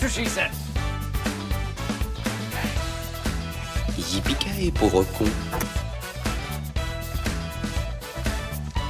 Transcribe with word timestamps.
That's 0.00 0.16
what 0.16 0.24
she 0.24 0.30
said. 0.30 0.50
Yippee 3.98 4.70
pauvre 4.70 5.04
con. 5.18 5.26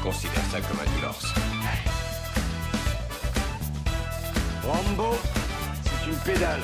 Considère 0.05 0.45
ça 0.53 0.61
comme 0.61 0.79
un 0.79 0.91
divorce. 0.95 1.35
Rambo, 4.65 5.17
c'est 5.83 6.11
une 6.11 6.17
pédale. 6.19 6.61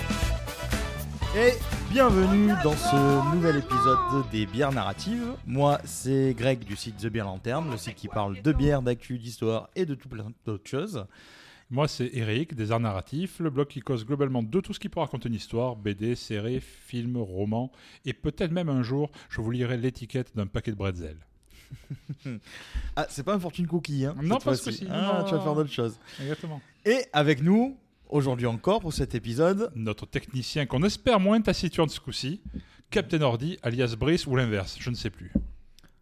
Et 1.37 1.55
bienvenue 1.91 2.53
dans 2.63 2.77
ce 2.77 3.35
nouvel 3.35 3.57
épisode 3.57 4.29
des 4.31 4.47
bières 4.47 4.73
narratives. 4.73 5.33
Moi, 5.45 5.81
c'est 5.85 6.35
Greg 6.35 6.65
du 6.65 6.77
site 6.77 6.99
The 6.99 7.07
Beer 7.09 7.25
Lanterne, 7.25 7.69
le 7.73 7.77
site 7.77 7.97
qui 7.97 8.07
parle 8.07 8.41
de 8.41 8.53
bière, 8.53 8.83
d'actu, 8.83 9.19
d'histoire 9.19 9.71
et 9.75 9.87
de 9.87 9.97
tout 9.97 10.09
plein 10.09 10.31
d'autres 10.45 10.71
choses. 10.71 11.05
Moi, 11.71 11.89
c'est 11.89 12.11
Eric, 12.15 12.55
des 12.55 12.71
Arts 12.71 12.79
Narratifs, 12.81 13.41
le 13.41 13.51
blog 13.51 13.67
qui 13.67 13.81
cause 13.81 14.07
globalement 14.07 14.43
de 14.43 14.61
tout 14.61 14.73
ce 14.73 14.79
qui 14.79 14.89
peut 14.89 15.01
raconter 15.01 15.29
une 15.29 15.35
histoire, 15.35 15.75
BD, 15.75 16.15
séries, 16.15 16.61
films, 16.61 17.17
romans, 17.17 17.73
et 18.05 18.13
peut-être 18.13 18.53
même 18.53 18.69
un 18.69 18.83
jour, 18.85 19.11
je 19.29 19.41
vous 19.41 19.51
lirai 19.51 19.77
l'étiquette 19.77 20.37
d'un 20.37 20.47
paquet 20.47 20.71
de 20.71 20.77
bretzel. 20.77 21.17
Ah, 22.97 23.07
c'est 23.11 23.25
pas 23.25 23.35
un 23.35 23.41
fortune 23.41 23.67
cookie, 23.67 24.05
hein 24.07 24.15
Non, 24.23 24.37
cette 24.37 24.45
pas 24.45 24.55
ce 24.57 24.63
fois-ci. 24.63 24.79
coup-ci, 24.87 24.91
Ah, 24.93 25.19
non. 25.21 25.25
tu 25.25 25.35
vas 25.35 25.41
faire 25.41 25.55
d'autres 25.55 25.73
choses. 25.73 25.99
Exactement. 26.21 26.61
Et 26.85 27.05
avec 27.13 27.43
nous, 27.43 27.77
aujourd'hui 28.09 28.47
encore, 28.47 28.81
pour 28.81 28.93
cet 28.93 29.15
épisode, 29.15 29.71
Notre 29.75 30.07
technicien, 30.07 30.65
qu'on 30.67 30.83
espère 30.85 31.19
moins 31.21 31.41
taciturne 31.41 31.89
ce 31.89 31.99
coup-ci, 32.01 32.41
Captain 32.91 33.21
Ordi, 33.23 33.59
alias 33.63 33.97
Brice, 33.99 34.27
ou 34.27 34.37
l'inverse, 34.37 34.77
je 34.81 34.89
ne 34.91 34.95
sais 34.95 35.11
plus. 35.11 35.33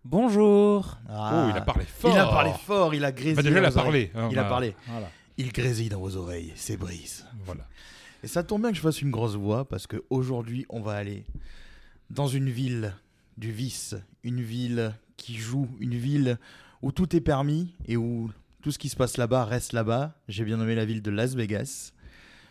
Bonjour. 0.05 0.99
Ah, 1.09 1.47
Oh, 1.47 1.51
il 1.51 1.57
a 1.57 1.63
parlé 1.63 1.85
fort 1.87 2.11
Il 2.13 2.19
a 2.19 2.27
parlé 2.27 2.51
fort, 2.67 2.95
il 2.95 3.05
a 3.05 3.11
grésillé. 3.13 3.35
Bah, 3.35 3.43
déjà, 3.43 3.59
il 3.59 3.65
a 3.65 3.71
parlé. 3.73 4.11
hein, 4.15 4.29
Il 4.31 4.39
a 4.39 4.45
parlé. 4.45 4.77
Voilà. 4.87 5.09
Il 5.37 5.53
grésille 5.53 5.89
dans 5.89 6.01
vos 6.01 6.17
oreilles, 6.17 6.53
c'est 6.57 6.77
Brice. 6.77 7.25
voilà. 7.45 7.67
Et 8.23 8.27
ça 8.29 8.43
tombe 8.43 8.63
bien 8.63 8.71
que 8.71 8.77
je 8.77 8.81
fasse 8.83 9.03
une 9.03 9.11
grosse 9.11 9.35
voix 9.35 9.69
parce 9.69 9.87
qu'aujourd'hui, 9.87 10.65
on 10.71 10.81
va 10.81 10.93
aller 10.93 11.25
dans 12.11 12.27
une 12.29 12.49
ville 12.49 12.95
du 13.37 13.51
vice, 13.53 13.95
une 14.23 14.41
ville 14.41 14.95
qui 15.17 15.37
joue, 15.37 15.69
une 15.81 15.95
ville 15.97 16.39
où 16.83 16.93
tout 16.93 17.15
est 17.17 17.21
permis 17.21 17.75
et 17.87 17.97
où 17.97 18.31
tout 18.63 18.71
ce 18.71 18.79
qui 18.79 18.89
se 18.89 18.97
passe 18.97 19.17
là-bas 19.19 19.45
reste 19.45 19.73
là-bas. 19.73 20.15
J'ai 20.29 20.45
bien 20.45 20.57
nommé 20.57 20.75
la 20.75 20.85
ville 20.87 21.03
de 21.03 21.11
Las 21.11 21.35
Vegas. 21.35 21.93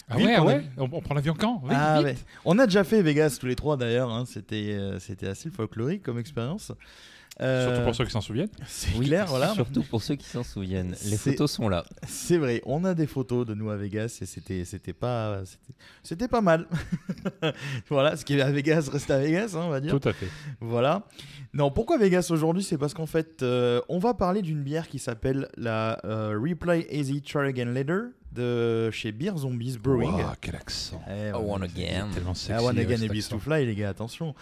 Ah 0.10 0.18
Ville 0.18 0.28
ouais, 0.28 0.36
qu'on 0.36 0.42
a- 0.42 0.46
ouais 0.46 0.64
on, 0.78 0.90
on 0.92 1.02
prend 1.02 1.16
l'avion 1.16 1.34
quand? 1.34 1.64
Ah 1.70 2.02
ouais. 2.02 2.16
On 2.46 2.60
a 2.60 2.66
déjà 2.68 2.84
fait 2.84 3.02
Vegas 3.02 3.38
tous 3.40 3.46
les 3.48 3.56
trois 3.56 3.78
d'ailleurs, 3.78 4.12
hein. 4.12 4.26
c'était 4.28 4.74
euh, 4.74 5.00
c'était 5.00 5.28
assez 5.28 5.50
folklorique 5.50 6.04
comme 6.04 6.20
expérience. 6.20 6.72
Euh, 7.42 7.68
Surtout 7.68 7.84
pour 7.86 7.96
ceux 7.96 8.06
qui 8.06 8.12
s'en 8.12 8.22
souviennent. 8.22 8.50
C'est 8.68 8.96
Oui, 8.96 9.08
clair, 9.08 9.26
voilà. 9.26 9.54
Surtout 9.56 9.82
pour 9.84 10.04
ceux 10.04 10.16
qui 10.16 10.26
s'en 10.28 10.44
souviennent. 10.44 10.96
Les 11.06 11.18
photos 11.18 11.52
sont 11.52 11.68
là. 11.68 11.84
C'est 12.08 12.38
vrai, 12.38 12.62
on 12.66 12.86
a 12.86 12.94
des 12.94 13.08
photos 13.08 13.46
de 13.48 13.54
nous 13.56 13.70
à 13.72 13.76
Vegas 13.76 14.20
et 14.22 14.26
c'était 14.26 14.66
c'était 14.66 14.94
pas 14.94 15.42
c'était- 15.46 15.74
c'était 16.04 16.28
pas 16.28 16.42
mal. 16.42 16.68
voilà, 17.90 18.16
ce 18.18 18.26
qui 18.26 18.38
est 18.38 18.42
à 18.42 18.52
Vegas 18.52 18.88
reste 18.92 19.10
à 19.12 19.20
Vegas, 19.20 19.54
hein, 19.56 19.62
on 19.64 19.70
va 19.70 19.80
dire. 19.80 19.98
Tout 20.00 20.08
à 20.08 20.14
fait. 20.14 20.28
Voilà. 20.62 21.04
Non, 21.54 21.72
pourquoi 21.72 21.98
Vegas 21.98 22.28
aujourd'hui? 22.32 22.64
C'est 22.64 22.78
parce 22.78 22.94
qu'en 22.94 23.06
fait, 23.06 23.42
euh, 23.44 23.82
on 23.90 24.00
va 24.00 24.14
parler 24.14 24.42
d'une 24.42 24.62
bière 24.64 24.88
qui 24.88 25.00
s'appelle 25.00 25.48
la 25.58 26.00
euh, 26.06 26.38
Replay 26.40 26.88
Easy 26.92 27.22
Try 27.22 27.48
Again 27.50 27.66
Later 27.74 28.00
de 28.32 28.90
chez 28.90 29.12
Beer 29.12 29.38
Zombies 29.38 29.78
Brewing. 29.78 30.12
Wow, 30.12 30.32
quel 30.42 30.56
accent. 30.56 31.00
Eh, 31.08 31.30
I 31.30 31.34
want 31.34 31.62
again. 31.62 32.08
Tellement 32.14 32.34
sexy. 32.34 32.64
One 32.66 32.76
ouais, 32.78 32.82
again 32.84 32.98
cet 32.98 33.06
et 33.06 33.10
beast 33.10 33.28
accent. 33.32 33.38
to 33.38 33.44
fly, 33.44 33.66
les 33.66 33.76
gars, 33.76 33.90
attention. 33.90 34.34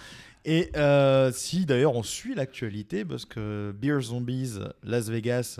Et 0.46 0.72
euh, 0.75 1.31
si 1.31 1.66
d'ailleurs 1.66 1.96
on 1.96 2.03
suit 2.03 2.34
l'actualité, 2.34 3.06
parce 3.06 3.25
que 3.25 3.74
Beer 3.79 4.00
Zombies 4.02 4.53
Las 4.84 5.07
Vegas, 5.09 5.59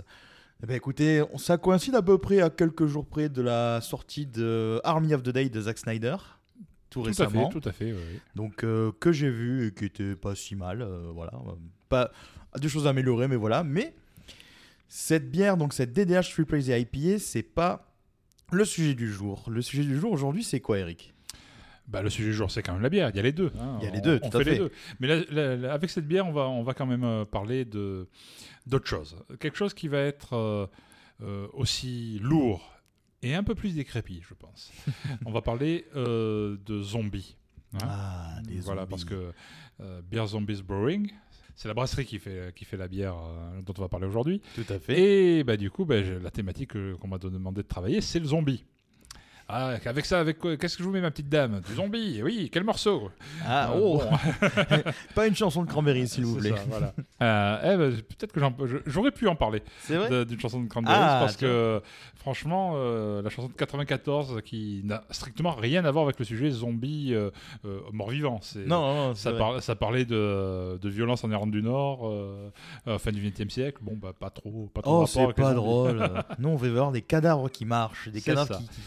eh 0.64 0.66
ben, 0.66 0.75
écoutez, 0.75 1.22
ça 1.38 1.58
coïncide 1.58 1.96
à 1.96 2.02
peu 2.02 2.18
près 2.18 2.42
à 2.42 2.50
quelques 2.50 2.86
jours 2.88 3.06
près 3.06 3.30
de 3.30 3.42
la 3.42 3.80
sortie 3.81 4.25
de 4.25 4.80
Army 4.84 5.14
of 5.14 5.24
the 5.24 5.30
Day 5.30 5.50
de 5.50 5.62
Zack 5.62 5.78
Snyder, 5.78 6.16
tout, 6.90 7.00
Tout 7.02 7.06
à 7.06 7.08
récemment. 7.09 7.50
fait, 7.52 7.59
tout 7.59 7.69
à 7.69 7.72
fait. 7.72 7.94
ouais. 7.94 8.19
Donc 8.36 8.64
euh, 8.64 8.92
que 9.00 9.12
j'ai 9.12 9.30
vu 9.30 9.68
et 9.68 9.72
qui 9.72 9.86
était 9.86 10.16
pas 10.16 10.36
si 10.36 10.56
mal, 10.56 10.81
euh, 10.81 11.12
voilà, 11.13 11.31
pas 11.88 12.12
des 12.59 12.68
choses 12.68 12.86
à 12.88 12.90
améliorer, 12.90 13.28
mais 13.28 13.36
voilà. 13.38 13.63
Mais 13.63 13.94
cette 14.88 15.31
bière, 15.31 15.58
donc 15.58 15.74
cette 15.74 15.94
DDH 15.94 16.31
Triple 16.31 16.58
Easy 16.58 16.72
IPA, 16.74 17.19
c'est 17.19 17.44
pas 17.44 17.88
le 18.52 18.66
sujet 18.66 18.94
du 18.94 19.12
jour. 19.12 19.46
Le 19.48 19.62
sujet 19.62 19.84
du 19.84 19.98
jour 19.98 20.12
aujourd'hui, 20.12 20.44
c'est 20.44 20.59
quoi, 20.59 20.80
Eric? 20.80 21.13
Bah, 21.88 22.02
le 22.02 22.09
sujet 22.09 22.30
du 22.30 22.34
jour, 22.34 22.50
c'est 22.50 22.62
quand 22.64 22.74
même 22.74 22.81
la 22.81 22.90
bière. 22.90 23.09
Il 23.09 23.16
y 23.16 23.19
a 23.19 23.24
les 23.24 23.31
deux. 23.34 23.52
hein. 23.59 23.78
Il 23.81 23.86
y 23.86 23.88
a 23.88 23.92
les 23.92 24.00
On- 24.00 24.02
deux, 24.02 24.19
on 24.24 24.30
tout 24.30 24.38
à 24.38 24.44
fait 24.44 24.52
les 24.52 24.58
deux. 24.59 24.72
Mais 25.00 25.08
là, 25.08 25.22
là, 25.30 25.56
là, 25.58 25.74
avec 25.74 25.90
cette 25.90 26.08
bière, 26.08 26.25
on 26.28 26.31
va, 26.31 26.47
on 26.47 26.64
va 26.64 26.74
quand 26.74 26.86
même 26.86 27.03
euh, 27.03 27.25
parler 27.25 27.66
de 27.66 28.08
d'autre 28.66 28.88
chose. 28.88 29.18
Quelque 29.40 29.58
chose 29.58 29.74
qui 29.74 29.88
va 29.88 30.00
être 30.00 30.34
euh, 30.34 30.68
euh, 31.24 31.47
aussi 31.53 32.19
lourd 32.22 32.72
et 33.24 33.36
un 33.36 33.44
peu 33.44 33.56
plus 33.56 33.75
décrépit, 33.75 34.22
je 34.28 34.34
pense. 34.34 34.72
on 35.25 35.31
va 35.31 35.42
parler 35.42 35.86
euh, 35.96 36.58
de 36.66 36.81
zombies. 36.81 37.36
hein. 37.74 37.78
Ah, 37.84 38.40
des 38.48 38.59
voilà, 38.62 38.81
zombies. 38.81 38.90
parce 38.90 39.06
que 39.06 39.31
euh, 39.81 40.02
Beer 40.09 40.25
Zombies 40.28 40.62
Brewing, 40.63 41.12
c'est 41.56 41.68
la 41.68 41.74
brasserie 41.74 42.06
qui 42.06 42.19
fait, 42.19 42.53
qui 42.56 42.63
fait 42.66 42.78
la 42.78 42.88
bière 42.88 43.16
euh, 43.18 43.62
dont 43.63 43.74
on 43.78 43.81
va 43.81 43.90
parler 43.90 44.08
aujourd'hui. 44.08 44.42
Tout 44.56 44.66
à 44.74 44.80
fait. 44.80 45.40
Et 45.40 45.44
bah, 45.44 45.58
du 45.58 45.69
coup, 45.72 45.86
bah, 45.86 46.00
la 46.02 46.31
thématique 46.31 46.74
qu'on 47.00 47.08
m'a 47.08 47.18
demandé 47.18 47.63
de 47.63 47.68
travailler, 47.68 48.00
c'est 48.02 48.19
le 48.19 48.25
zombie. 48.25 48.63
Ah, 49.53 49.75
avec 49.85 50.06
ça, 50.06 50.19
avec 50.19 50.39
quoi 50.39 50.56
Qu'est-ce 50.56 50.78
que 50.78 50.84
je 50.84 50.88
vous 50.88 50.94
mets, 50.94 51.01
ma 51.01 51.12
petite 51.12 51.28
dame? 51.29 51.62
Du 51.67 51.75
zombie, 51.75 52.22
oui, 52.23 52.50
quel 52.51 52.63
morceau 52.63 53.09
Ah, 53.45 53.69
Euh, 53.72 53.79
oh 53.81 53.97
bon. 54.01 54.51
Pas 55.16 55.28
une 55.28 55.35
chanson 55.35 55.63
de 55.63 55.67
Cranberry, 55.69 56.07
s'il 56.07 56.25
vous 56.25 56.38
plaît. 56.38 56.51
ça, 56.51 56.63
voilà. 56.67 56.94
Euh, 57.22 57.59
eh 57.73 57.78
ben, 57.78 58.01
peut-être 58.17 58.31
que 58.31 58.39
j'aurais 58.85 59.12
pu 59.12 59.28
en 59.28 59.35
parler 59.35 59.62
d'une 59.89 60.39
chanson 60.39 60.62
de 60.62 60.67
Cranberries 60.69 60.95
Ah, 60.97 61.17
parce 61.19 61.35
que 61.35 61.81
franchement, 62.16 62.73
euh, 62.75 63.22
la 63.22 63.29
chanson 63.29 63.50
de 63.50 63.53
94 63.53 64.41
qui 64.45 64.81
n'a 64.85 65.03
strictement 65.09 65.51
rien 65.51 65.83
à 65.85 65.91
voir 65.91 66.06
avec 66.06 66.18
le 66.19 66.25
sujet 66.25 66.50
zombie 66.51 67.13
mort-vivant. 67.91 68.39
Non, 68.56 68.66
non, 68.81 68.95
non, 69.09 69.16
Ça, 69.16 69.31
vrai. 69.31 69.39
par- 69.39 69.62
ça 69.63 69.75
parlait 69.75 70.06
de, 70.06 70.78
de 70.81 70.89
violence 70.89 71.23
en 71.23 71.31
Irlande 71.31 71.51
du 71.51 71.62
Nord, 71.62 72.09
fin 73.00 73.12
du 73.12 73.22
XXe 73.29 73.53
siècle. 73.53 73.79
Bon, 73.81 73.97
bah, 74.01 74.13
pas 74.18 74.29
trop. 74.29 74.69
Pas 74.73 74.81
trop 74.81 75.01
Oh, 75.03 75.06
c'est 75.07 75.33
pas 75.33 75.53
drôle. 75.53 76.09
Nous, 76.39 76.50
on 76.50 76.56
veut 76.56 76.69
voir 76.69 76.91
des 76.91 77.01
cadavres 77.01 77.50
qui 77.50 77.66
marchent, 77.66 78.09
des 78.09 78.22
cadavres 78.22 78.57
qui, 78.57 78.68
qui 78.68 78.81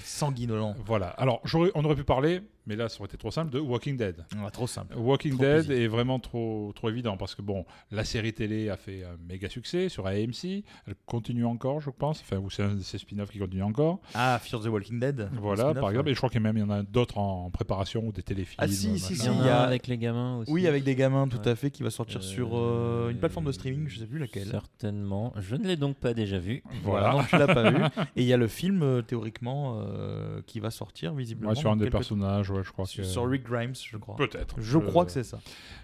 Voilà. 0.85 1.09
Alors, 1.09 1.41
on 1.75 1.85
aurait 1.85 1.95
pu 1.95 2.05
parler, 2.05 2.41
mais 2.67 2.77
là, 2.77 2.89
ça 2.89 2.99
aurait 3.01 3.07
été 3.09 3.17
trop 3.17 3.31
simple, 3.31 3.51
de 3.51 3.59
Walking 3.59 3.97
Dead. 3.97 4.25
Ah, 4.43 4.51
trop 4.51 4.67
simple. 4.67 4.97
Walking 4.97 5.33
Trop 5.35 5.43
Dead 5.43 5.65
easy. 5.65 5.73
est 5.73 5.87
vraiment 5.87 6.19
trop, 6.19 6.73
trop 6.75 6.89
évident 6.89 7.17
parce 7.17 7.35
que, 7.35 7.43
bon, 7.43 7.65
la 7.91 8.05
série 8.05 8.33
télé 8.33 8.71
a 8.71 8.77
fait 8.77 9.05
un 9.05 9.17
méga 9.29 9.49
succès 9.49 9.89
sur 9.89 10.07
AMC. 10.07 10.65
Elle 10.87 10.95
continue 11.07 11.45
encore, 11.45 11.81
je 11.81 11.91
pense. 11.91 12.21
Enfin, 12.21 12.39
ou 12.39 12.51
c'est 12.51 12.63
un 12.63 12.75
de 12.75 12.81
ses 12.81 12.99
spin-offs 12.99 13.31
qui 13.31 13.39
continue 13.39 13.63
encore. 13.63 14.01
Ah, 14.15 14.39
Fear 14.43 14.63
the 14.63 14.67
Walking 14.67 14.99
Dead. 15.01 15.29
Voilà, 15.35 15.75
par 15.75 15.91
exemple. 15.91 16.07
ouais. 16.07 16.11
Et 16.13 16.15
je 16.15 16.19
crois 16.19 16.29
qu'il 16.31 16.41
y 16.41 16.45
a 16.45 16.53
même 16.53 16.57
il 16.57 16.61
y 16.61 16.65
en 16.65 16.71
a 16.71 16.83
d'autres 16.83 17.19
en 17.19 17.51
préparation 17.51 18.07
ou 18.07 18.13
des 18.13 18.23
téléfilms. 18.23 18.57
Ah, 18.59 18.69
si, 18.69 18.99
si, 18.99 19.13
Il 19.15 19.19
machin. 19.19 19.25
y 19.25 19.29
en 19.37 19.41
il 19.43 19.47
y 19.47 19.49
a 19.51 19.61
avec 19.63 19.87
les 19.87 19.99
gamins 19.99 20.39
aussi. 20.39 20.51
Oui, 20.53 20.67
avec 20.67 20.85
des 20.85 20.95
gamins, 20.95 21.29
tout 21.29 21.39
Ouais. 21.39 21.49
à 21.49 21.57
fait, 21.57 21.71
qui 21.71 21.83
va 21.83 21.91
sortir 21.91 22.23
sur 22.23 22.51
euh, 22.57 23.11
une 23.11 23.19
plateforme 23.19 23.47
de 23.47 23.53
streaming, 23.53 23.89
je 23.89 23.99
sais 23.99 24.07
plus 24.07 24.19
laquelle. 24.19 24.49
Certainement. 24.49 25.33
Je 25.39 25.57
ne 25.57 25.67
l'ai 25.67 25.77
donc 25.77 25.97
pas 25.97 26.15
déjà 26.15 26.39
vu. 26.39 26.63
Voilà. 26.83 27.13
Non, 27.13 27.23
tu 27.29 27.37
l'as 27.37 27.47
pas 27.47 27.71
vu. 27.71 27.83
Et 28.17 28.23
il 28.23 28.25
y 28.25 28.33
a 28.33 28.37
le 28.37 28.49
film, 28.49 28.83
euh, 28.83 29.03
théoriquement, 29.03 29.81
euh, 29.81 30.41
qui 30.47 30.61
va 30.61 30.71
sortir, 30.71 31.15
visiblement. 31.15 31.51
Ouais, 31.51 31.57
sur 31.57 31.71
un 31.71 31.77
des 31.77 31.91
personnages, 31.91 32.51
je 32.63 32.71
crois 32.73 32.87
Sur, 32.87 33.03
que. 33.05 33.09
sur 33.09 33.29
Rick 33.29 33.43
Grimes, 33.45 33.75
je 33.75 33.97
crois. 33.97 34.17
Peut-être. 34.17 34.61
Je 34.61 34.79
crois 34.79 35.05
que 35.05 35.11
c'est 35.13 35.25
ça. 35.25 35.39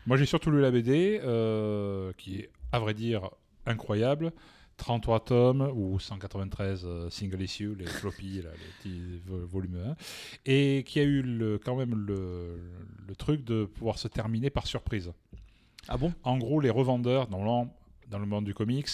Moi, 0.06 0.16
j'ai 0.16 0.26
surtout 0.26 0.50
lu 0.50 0.60
la 0.60 0.70
BD, 0.70 1.20
euh, 1.24 2.12
qui 2.16 2.40
est, 2.40 2.50
à 2.72 2.78
vrai 2.78 2.94
dire, 2.94 3.30
incroyable. 3.66 4.32
33 4.76 5.20
tomes 5.26 5.70
ou 5.74 5.98
193 5.98 6.82
euh, 6.86 7.10
single 7.10 7.42
issue, 7.42 7.74
les 7.74 7.84
floppy, 7.84 8.40
là, 8.40 8.48
les 8.52 8.90
petits 8.90 9.20
vo- 9.26 9.44
volumes 9.46 9.76
1, 9.90 9.96
et 10.46 10.84
qui 10.86 11.00
a 11.00 11.02
eu 11.02 11.20
le, 11.20 11.58
quand 11.58 11.76
même 11.76 11.94
le, 11.94 12.58
le 13.06 13.14
truc 13.14 13.44
de 13.44 13.66
pouvoir 13.66 13.98
se 13.98 14.08
terminer 14.08 14.48
par 14.48 14.66
surprise. 14.66 15.12
Ah 15.88 15.98
bon? 15.98 16.14
En 16.22 16.38
gros, 16.38 16.60
les 16.60 16.70
revendeurs, 16.70 17.26
dans 17.26 17.68
dans 18.08 18.18
le 18.18 18.24
monde 18.26 18.46
du 18.46 18.54
comics, 18.54 18.88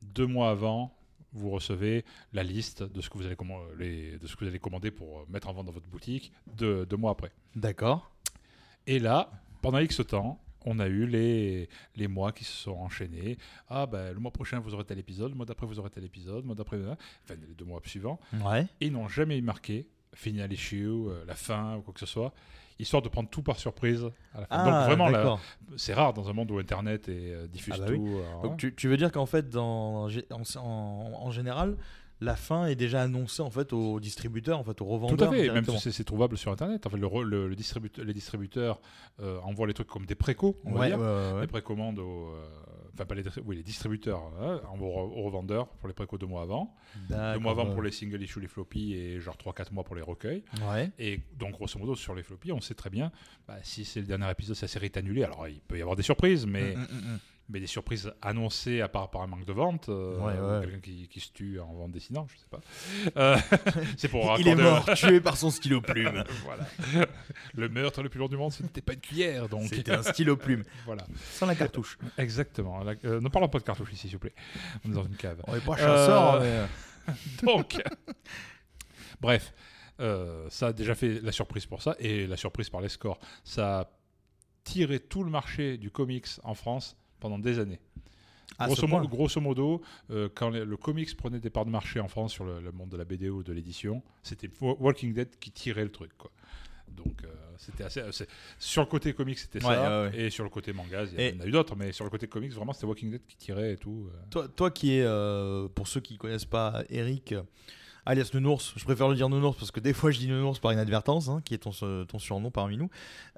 deux 0.00 0.26
mois 0.28 0.50
avant, 0.50 0.94
vous 1.32 1.50
recevez 1.50 2.04
la 2.32 2.42
liste 2.42 2.82
de 2.82 3.00
ce 3.00 3.08
que 3.10 3.18
vous 3.18 3.26
allez, 3.26 3.34
comman- 3.36 3.62
les- 3.78 4.18
de 4.18 4.26
ce 4.26 4.34
que 4.36 4.44
vous 4.44 4.48
allez 4.50 4.58
commander 4.58 4.90
pour 4.90 5.20
euh, 5.20 5.24
mettre 5.28 5.48
en 5.48 5.52
vente 5.52 5.66
dans 5.66 5.72
votre 5.72 5.88
boutique 5.88 6.32
deux, 6.46 6.84
deux 6.86 6.96
mois 6.96 7.12
après. 7.12 7.32
D'accord. 7.56 8.10
Et 8.86 8.98
là, 8.98 9.30
pendant 9.62 9.78
X 9.78 10.00
temps, 10.06 10.40
on 10.64 10.78
a 10.78 10.86
eu 10.86 11.06
les, 11.06 11.68
les 11.96 12.06
mois 12.08 12.32
qui 12.32 12.44
se 12.44 12.52
sont 12.52 12.72
enchaînés. 12.72 13.36
Ah, 13.68 13.86
ben, 13.86 14.12
le 14.12 14.20
mois 14.20 14.30
prochain, 14.30 14.60
vous 14.60 14.74
aurez 14.74 14.84
tel 14.84 14.98
épisode, 14.98 15.30
le 15.30 15.36
mois 15.36 15.46
d'après, 15.46 15.66
vous 15.66 15.78
aurez 15.78 15.90
tel 15.90 16.04
épisode, 16.04 16.42
le 16.42 16.46
mois 16.46 16.54
d'après, 16.54 16.76
enfin, 16.78 17.34
les 17.34 17.54
deux 17.54 17.64
mois 17.64 17.80
suivants. 17.84 18.20
Ouais. 18.44 18.66
Et 18.80 18.86
ils 18.86 18.92
n'ont 18.92 19.08
jamais 19.08 19.40
marqué 19.40 19.88
final 20.14 20.52
issue, 20.52 20.86
euh, 20.86 21.24
la 21.26 21.34
fin 21.34 21.76
ou 21.76 21.80
quoi 21.82 21.94
que 21.94 22.00
ce 22.00 22.06
soit, 22.06 22.32
histoire 22.82 23.02
de 23.02 23.08
prendre 23.08 23.28
tout 23.30 23.42
par 23.42 23.58
surprise 23.58 24.04
à 24.34 24.40
la 24.40 24.46
fin. 24.46 24.56
Ah, 24.58 24.64
Donc 24.64 24.86
vraiment, 24.88 25.08
la- 25.08 25.18
d'accord. 25.18 25.40
c'est 25.76 25.94
rare 25.94 26.12
dans 26.12 26.28
un 26.28 26.32
monde 26.32 26.50
où 26.50 26.58
Internet 26.58 27.08
et, 27.08 27.32
euh, 27.32 27.46
diffuse 27.48 27.74
Ah 27.76 27.80
bah 27.80 27.86
oui. 27.90 27.96
tout. 27.98 28.18
alors, 28.28 28.42
Donc 28.42 28.56
tu, 28.58 28.74
tu 28.74 28.88
veux 28.88 28.96
dire 28.96 29.10
qu'en 29.10 29.26
fait, 29.26 29.48
dans, 29.48 30.08
en, 30.08 30.42
en- 30.60 31.12
en 31.26 31.30
général, 31.30 31.76
la 32.20 32.36
fin 32.36 32.66
est 32.66 32.76
déjà 32.76 33.02
annoncée 33.02 33.42
en 33.42 33.50
fait 33.50 33.72
aux 33.72 33.98
distributeurs, 33.98 34.58
en 34.60 34.62
fait 34.62 34.80
aux 34.80 34.84
revendeurs. 34.84 35.16
Tout 35.16 35.24
à 35.24 35.30
fait, 35.36 35.50
même 35.50 35.64
si 35.64 35.90
c'est- 35.92 36.04
trouvable 36.04 36.36
sur 36.38 36.52
Internet. 36.52 36.86
En 36.86 36.90
fait, 36.90 36.96
le, 36.98 37.06
re- 37.08 37.22
le- 37.24 37.48
le 37.48 37.56
distributeur, 37.56 38.04
les 38.04 38.14
distributeurs 38.14 38.80
euh, 39.20 39.38
envoient 39.42 39.66
les 39.66 39.74
trucs 39.74 39.88
comme 39.88 40.06
des 40.06 40.14
précos, 40.14 40.56
on 40.64 40.72
va 40.74 40.86
dire. 40.86 40.98
ouais, 41.00 41.04
ouais, 41.04 41.32
ouais. 41.34 41.40
Les 41.40 41.46
précommandes 41.48 41.98
aux. 41.98 42.32
Enfin, 42.94 43.06
pas 43.06 43.14
les, 43.14 43.24
oui, 43.44 43.56
les 43.56 43.62
distributeurs 43.62 44.20
hein, 44.40 44.60
aux, 44.78 44.84
aux 44.84 45.22
revendeurs 45.22 45.68
pour 45.68 45.88
les 45.88 45.94
précos 45.94 46.18
deux 46.18 46.26
mois 46.26 46.42
avant. 46.42 46.74
Deux 47.08 47.38
mois 47.38 47.52
avant 47.52 47.66
pour 47.72 47.82
les 47.82 47.90
single 47.90 48.22
issues, 48.22 48.40
les 48.40 48.48
floppies, 48.48 48.94
et 48.94 49.20
genre 49.20 49.36
3-4 49.36 49.72
mois 49.72 49.84
pour 49.84 49.96
les 49.96 50.02
recueils. 50.02 50.44
Ouais. 50.70 50.90
Et 50.98 51.20
donc, 51.38 51.52
grosso 51.52 51.78
modo, 51.78 51.94
sur 51.94 52.14
les 52.14 52.22
floppies, 52.22 52.52
on 52.52 52.60
sait 52.60 52.74
très 52.74 52.90
bien, 52.90 53.10
bah, 53.48 53.56
si 53.62 53.84
c'est 53.84 54.00
le 54.00 54.06
dernier 54.06 54.30
épisode, 54.30 54.56
sa 54.56 54.68
série 54.68 54.86
est 54.86 54.96
annulée. 54.96 55.24
Alors, 55.24 55.48
il 55.48 55.60
peut 55.60 55.78
y 55.78 55.80
avoir 55.80 55.96
des 55.96 56.02
surprises, 56.02 56.46
mais, 56.46 56.76
mm, 56.76 56.80
mm, 56.80 57.14
mm. 57.14 57.18
Mais 57.48 57.60
des 57.60 57.66
surprises 57.66 58.10
annoncées 58.22 58.80
à 58.80 58.88
part 58.88 59.10
par 59.10 59.22
un 59.22 59.26
manque 59.26 59.44
de 59.44 59.52
vente. 59.52 59.88
euh, 59.88 60.16
Ouais, 60.18 60.32
ou 60.38 60.50
ouais. 60.60 60.60
Quelqu'un 60.66 60.80
qui, 60.80 61.08
qui 61.08 61.20
se 61.20 61.32
tue 61.32 61.60
en 61.60 61.72
vente 61.74 61.92
dessinant, 61.92 62.26
je 62.28 62.38
sais 62.38 62.46
pas. 62.50 62.60
Euh, 63.20 63.36
c'est 63.98 64.08
pour 64.08 64.36
Il 64.38 64.48
est 64.48 64.54
mort, 64.54 64.84
tué 64.94 65.20
par 65.20 65.36
son 65.36 65.50
stylo 65.50 65.80
plume. 65.80 66.24
voilà. 66.44 66.66
Le 67.54 67.68
meurtre 67.68 68.02
le 68.02 68.08
plus 68.08 68.20
long 68.20 68.28
du 68.28 68.36
monde, 68.36 68.52
ce 68.52 68.62
n'était 68.62 68.80
pas 68.80 68.94
une 68.94 69.00
cuillère, 69.00 69.48
donc. 69.48 69.64
C'était 69.64 69.92
un 69.92 70.02
stylo 70.02 70.36
plume. 70.36 70.62
voilà. 70.86 71.04
Sans 71.32 71.46
la 71.46 71.54
cartouche. 71.54 71.98
Exactement. 72.16 72.82
La- 72.84 72.94
euh, 73.04 73.20
ne 73.20 73.28
parlons 73.28 73.48
pas 73.48 73.58
de 73.58 73.64
cartouche 73.64 73.92
ici, 73.92 74.02
s'il 74.08 74.12
vous 74.12 74.20
plaît. 74.20 74.34
On 74.84 74.90
est 74.90 74.94
dans 74.94 75.04
une 75.04 75.16
cave. 75.16 75.42
On 75.46 75.54
est 75.54 75.60
pas 75.64 75.76
chasseur, 75.76 76.40
mais- 76.40 76.66
Donc, 77.42 77.82
bref, 79.20 79.52
ça 80.48 80.68
a 80.68 80.72
déjà 80.72 80.94
fait 80.94 81.20
la 81.20 81.32
surprise 81.32 81.66
pour 81.66 81.82
ça, 81.82 81.96
et 81.98 82.26
la 82.26 82.36
surprise 82.36 82.70
par 82.70 82.80
les 82.80 82.88
scores. 82.88 83.18
Ça 83.44 83.80
a 83.80 83.90
tiré 84.64 85.00
tout 85.00 85.24
le 85.24 85.30
marché 85.30 85.76
du 85.76 85.90
comics 85.90 86.26
en 86.44 86.54
France 86.54 86.96
pendant 87.22 87.38
des 87.38 87.58
années. 87.58 87.80
À 88.58 88.66
grosso, 88.66 88.82
ce 88.82 88.86
mo- 88.86 88.98
point. 88.98 89.08
grosso 89.08 89.40
modo, 89.40 89.80
euh, 90.10 90.28
quand 90.34 90.50
le, 90.50 90.64
le 90.64 90.76
comics 90.76 91.16
prenait 91.16 91.40
des 91.40 91.48
parts 91.50 91.64
de 91.64 91.70
marché 91.70 92.00
en 92.00 92.08
France 92.08 92.32
sur 92.32 92.44
le, 92.44 92.60
le 92.60 92.70
monde 92.70 92.90
de 92.90 92.96
la 92.98 93.04
BD 93.04 93.30
ou 93.30 93.42
de 93.42 93.52
l'édition, 93.52 94.02
c'était 94.22 94.50
Wa- 94.60 94.76
Walking 94.78 95.14
Dead 95.14 95.28
qui 95.40 95.50
tirait 95.50 95.84
le 95.84 95.90
truc. 95.90 96.10
Quoi. 96.18 96.30
Donc, 96.88 97.24
euh, 97.24 97.28
c'était 97.56 97.84
assez. 97.84 98.02
c'est- 98.12 98.28
Sur 98.58 98.82
le 98.82 98.86
côté 98.88 99.14
comics, 99.14 99.38
c'était 99.38 99.64
Ouais, 99.64 99.74
ça, 99.74 100.02
ouais, 100.02 100.10
ouais. 100.10 100.20
et 100.24 100.30
sur 100.30 100.44
le 100.44 100.50
côté 100.50 100.74
manga, 100.74 101.04
il 101.04 101.34
y 101.34 101.38
en 101.38 101.40
a 101.40 101.46
eu 101.46 101.50
d'autres, 101.50 101.74
mais 101.76 101.92
sur 101.92 102.04
le 102.04 102.10
côté 102.10 102.26
comics, 102.28 102.52
vraiment, 102.52 102.74
c'était 102.74 102.86
Walking 102.86 103.10
Dead 103.10 103.22
qui 103.26 103.36
tirait 103.36 103.72
et 103.72 103.76
tout. 103.78 104.08
euh. 104.12 104.16
Toi, 104.30 104.48
toi 104.48 104.70
qui 104.70 104.96
es, 104.98 105.02
euh, 105.02 105.68
pour 105.74 105.88
ceux 105.88 106.00
qui 106.00 106.18
connaissent 106.18 106.44
pas 106.44 106.82
Eric, 106.90 107.32
euh, 107.32 107.42
alias 108.04 108.30
Nounours, 108.34 108.72
je 108.76 108.84
préfère 108.84 109.08
le 109.08 109.14
dire 109.14 109.28
Nounours 109.28 109.56
parce 109.56 109.70
que 109.70 109.80
des 109.80 109.92
fois 109.92 110.10
je 110.10 110.18
dis 110.18 110.28
Nounours 110.28 110.58
par 110.58 110.72
inadvertance, 110.72 111.28
hein, 111.28 111.40
qui 111.44 111.54
est 111.54 111.58
ton, 111.58 111.72
ce- 111.72 112.04
ton 112.04 112.18
surnom 112.18 112.50
parmi 112.50 112.76
nous. 112.76 112.90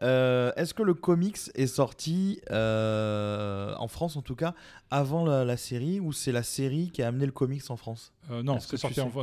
Euh, 0.03 0.53
Est-ce 0.57 0.73
que 0.75 0.83
le 0.83 0.95
comics 0.95 1.39
est 1.55 1.67
sorti, 1.67 2.41
euh, 2.51 3.75
en 3.79 3.89
France 3.89 4.17
en 4.17 4.23
tout 4.23 4.35
cas, 4.37 4.55
avant 4.91 5.25
la, 5.25 5.45
la 5.45 5.57
série 5.57 6.01
ou 6.01 6.13
c'est 6.13 6.33
la 6.33 6.43
série 6.43 6.91
qui 6.91 7.03
a 7.03 7.09
amené 7.09 7.27
le 7.27 7.33
comics 7.33 7.63
en 7.71 7.77
France? 7.77 8.13
Euh, 8.31 8.43
non, 8.43 8.59
sorti 8.59 8.77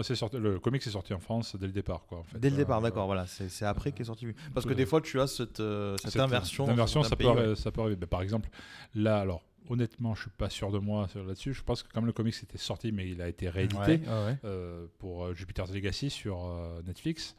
sais? 0.04 0.16
sorti, 0.16 0.38
le 0.38 0.60
comics 0.60 0.86
est 0.86 0.90
sorti 0.92 1.14
en 1.14 1.20
France 1.20 1.56
dès 1.60 1.66
le 1.68 1.74
départ. 1.74 2.06
Quoi, 2.08 2.20
en 2.20 2.24
fait. 2.24 2.38
Dès 2.40 2.50
le 2.50 2.56
Euh, 2.56 2.58
départ, 2.60 2.80
euh, 2.80 2.84
d'accord, 2.84 3.06
voilà, 3.08 3.26
c'est 3.28 3.66
après 3.66 3.92
qu'est 3.92 4.04
sorti. 4.04 4.28
Parce 4.54 4.66
que 4.66 4.74
des 4.74 4.86
fois 4.86 5.02
tu 5.02 5.20
as 5.20 5.28
cette, 5.28 5.60
euh, 5.60 5.96
cette, 6.04 6.18
inversion. 6.18 6.68
inversion, 6.68 7.02
peut, 7.02 7.56
ça 7.56 7.72
peut 7.72 7.82
arriver. 7.82 7.96
Ben, 7.96 8.08
par 8.08 8.22
exemple, 8.22 8.50
là, 8.94 9.20
alors, 9.20 9.42
honnêtement, 9.70 10.16
je 10.16 10.22
suis 10.24 10.30
pas 10.32 10.50
sûr 10.50 10.72
de 10.72 10.80
moi 10.80 11.08
là-dessus. 11.16 11.54
Je 11.54 11.64
pense 11.64 11.84
que 11.84 11.92
comme 11.92 12.06
le 12.06 12.14
comics 12.14 12.36
était 12.42 12.58
sorti, 12.58 12.92
mais 12.92 13.10
il 13.10 13.22
a 13.22 13.28
été 13.28 13.50
réédité 13.50 13.78
Ouais, 13.80 14.00
ouais, 14.08 14.26
ouais. 14.26 14.38
euh, 14.46 14.88
pour 15.00 15.26
euh, 15.26 15.34
Jupiter's 15.34 15.72
Legacy 15.72 16.10
sur 16.10 16.46
euh, 16.46 16.82
Netflix. 16.86 17.36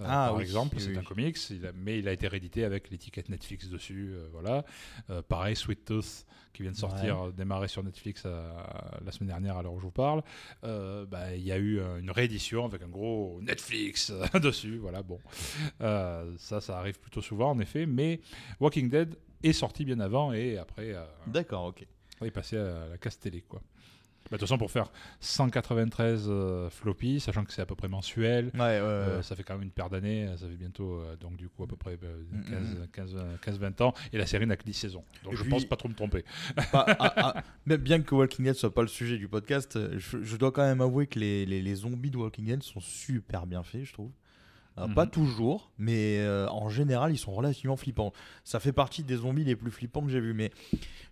euh, 0.00 0.04
Ah, 0.06 0.28
par 0.28 0.36
oui, 0.36 0.42
exemple, 0.42 0.76
oui, 0.76 0.82
c'est 0.82 0.90
oui. 0.90 0.98
un 0.98 1.02
comics, 1.02 1.50
il 1.50 1.66
a- 1.66 1.72
mais 1.72 1.98
il 1.98 2.08
a 2.08 2.12
été 2.12 2.26
réédité 2.28 2.64
avec 2.64 2.90
l'étiquette 2.90 3.28
Netflix 3.28 3.68
dessus. 3.68 4.14
voilà. 4.32 4.64
Pareil, 5.28 5.54
Sweet 5.56 5.84
Tooth, 5.84 6.24
qui 6.52 6.62
vient 6.62 6.72
de 6.72 6.76
sortir, 6.76 7.20
euh, 7.26 7.30
démarrer 7.32 7.68
sur 7.68 7.82
Netflix 7.82 8.24
la 8.24 9.12
semaine 9.12 9.28
dernière 9.28 9.56
à 9.58 9.62
l'heure 9.62 9.72
où 9.74 9.78
je 9.78 9.84
vous 9.84 9.90
parle. 9.90 10.22
Bah, 10.62 11.34
il 11.36 11.42
y 11.42 11.52
a 11.52 11.58
eu 11.58 11.80
une 12.00 12.10
réédition 12.10 12.64
avec 12.64 12.82
un 12.82 12.88
gros 12.88 13.40
Netflix 13.42 14.10
dessus. 14.42 14.78
Voilà, 14.78 15.02
bon. 15.02 15.18
Ça, 15.78 16.60
ça 16.60 16.78
arrive 16.78 16.98
plutôt 16.98 17.20
souvent, 17.22 17.50
en 17.50 17.58
effet. 17.58 17.86
Mais 17.86 18.20
Walking 18.58 18.88
Dead 18.88 19.16
est 19.42 19.52
sorti 19.52 19.84
bien 19.84 20.00
avant 20.00 20.32
et 20.32 20.58
après 20.58 20.94
euh, 20.94 21.04
D'accord, 21.26 21.66
ok. 21.66 21.86
est 22.24 22.30
passé 22.30 22.56
à 22.56 22.86
la 22.88 22.98
casse 22.98 23.18
télé, 23.18 23.42
quoi. 23.48 23.60
Bah, 24.30 24.36
De 24.36 24.40
toute 24.40 24.48
façon, 24.48 24.58
pour 24.58 24.70
faire 24.70 24.92
193 25.20 26.26
euh, 26.28 26.68
floppy, 26.70 27.18
sachant 27.20 27.42
que 27.44 27.52
c'est 27.52 27.62
à 27.62 27.66
peu 27.66 27.74
près 27.74 27.88
mensuel, 27.88 28.50
Ouais, 28.54 28.60
ouais, 28.60 28.78
ouais. 28.80 28.80
euh, 28.82 29.22
ça 29.22 29.34
fait 29.34 29.42
quand 29.42 29.54
même 29.54 29.62
une 29.62 29.70
paire 29.70 29.88
d'années, 29.88 30.28
ça 30.36 30.46
fait 30.46 30.56
bientôt, 30.56 31.00
euh, 31.00 31.16
donc 31.16 31.36
du 31.36 31.48
coup, 31.48 31.64
à 31.64 31.66
peu 31.66 31.76
près 31.76 31.98
euh, 32.04 32.22
Mm, 32.30 32.50
15, 32.50 32.60
mm. 32.62 32.86
15, 32.92 33.16
15, 33.42 33.58
20 33.58 33.80
ans, 33.80 33.94
et 34.12 34.18
la 34.18 34.26
série 34.26 34.46
n'a 34.46 34.56
que 34.56 34.64
10 34.64 34.74
saisons. 34.74 35.04
Donc 35.24 35.32
Et 35.32 35.36
je 35.36 35.42
puis- 35.42 35.50
pense 35.50 35.64
pas 35.64 35.76
trop 35.76 35.88
me 35.88 35.94
tromper. 35.94 36.24
Pas- 36.70 36.84
ah, 36.98 37.14
ah, 37.16 37.42
même 37.66 37.80
bien 37.80 38.00
que 38.02 38.14
Walking 38.14 38.44
Dead 38.44 38.54
soit 38.54 38.72
pas 38.74 38.82
le 38.82 38.88
sujet 38.88 39.16
du 39.16 39.26
podcast, 39.26 39.78
je, 39.98 40.22
je 40.22 40.36
dois 40.36 40.52
quand 40.52 40.62
même 40.66 40.82
avouer 40.82 41.06
que 41.06 41.18
les, 41.18 41.46
les- 41.46 41.62
les 41.62 41.74
zombies 41.74 42.10
de 42.10 42.18
Walking 42.18 42.44
Dead 42.44 42.62
sont 42.62 42.80
super 42.80 43.46
bien 43.46 43.62
faits, 43.62 43.84
je 43.84 43.92
trouve. 43.94 44.10
Euh, 44.78 44.86
Mhm. 44.86 44.94
Pas 44.94 45.06
toujours, 45.06 45.70
mais 45.78 46.18
euh, 46.20 46.48
en 46.48 46.68
général, 46.68 47.12
ils 47.12 47.18
sont 47.18 47.32
relativement 47.32 47.76
flippants. 47.76 48.12
Ça 48.44 48.60
fait 48.60 48.72
partie 48.72 49.02
des 49.02 49.16
zombies 49.16 49.44
les 49.44 49.56
plus 49.56 49.70
flippants 49.70 50.00
que 50.02 50.08
j'ai 50.10 50.20
vus. 50.20 50.32
Mais 50.32 50.50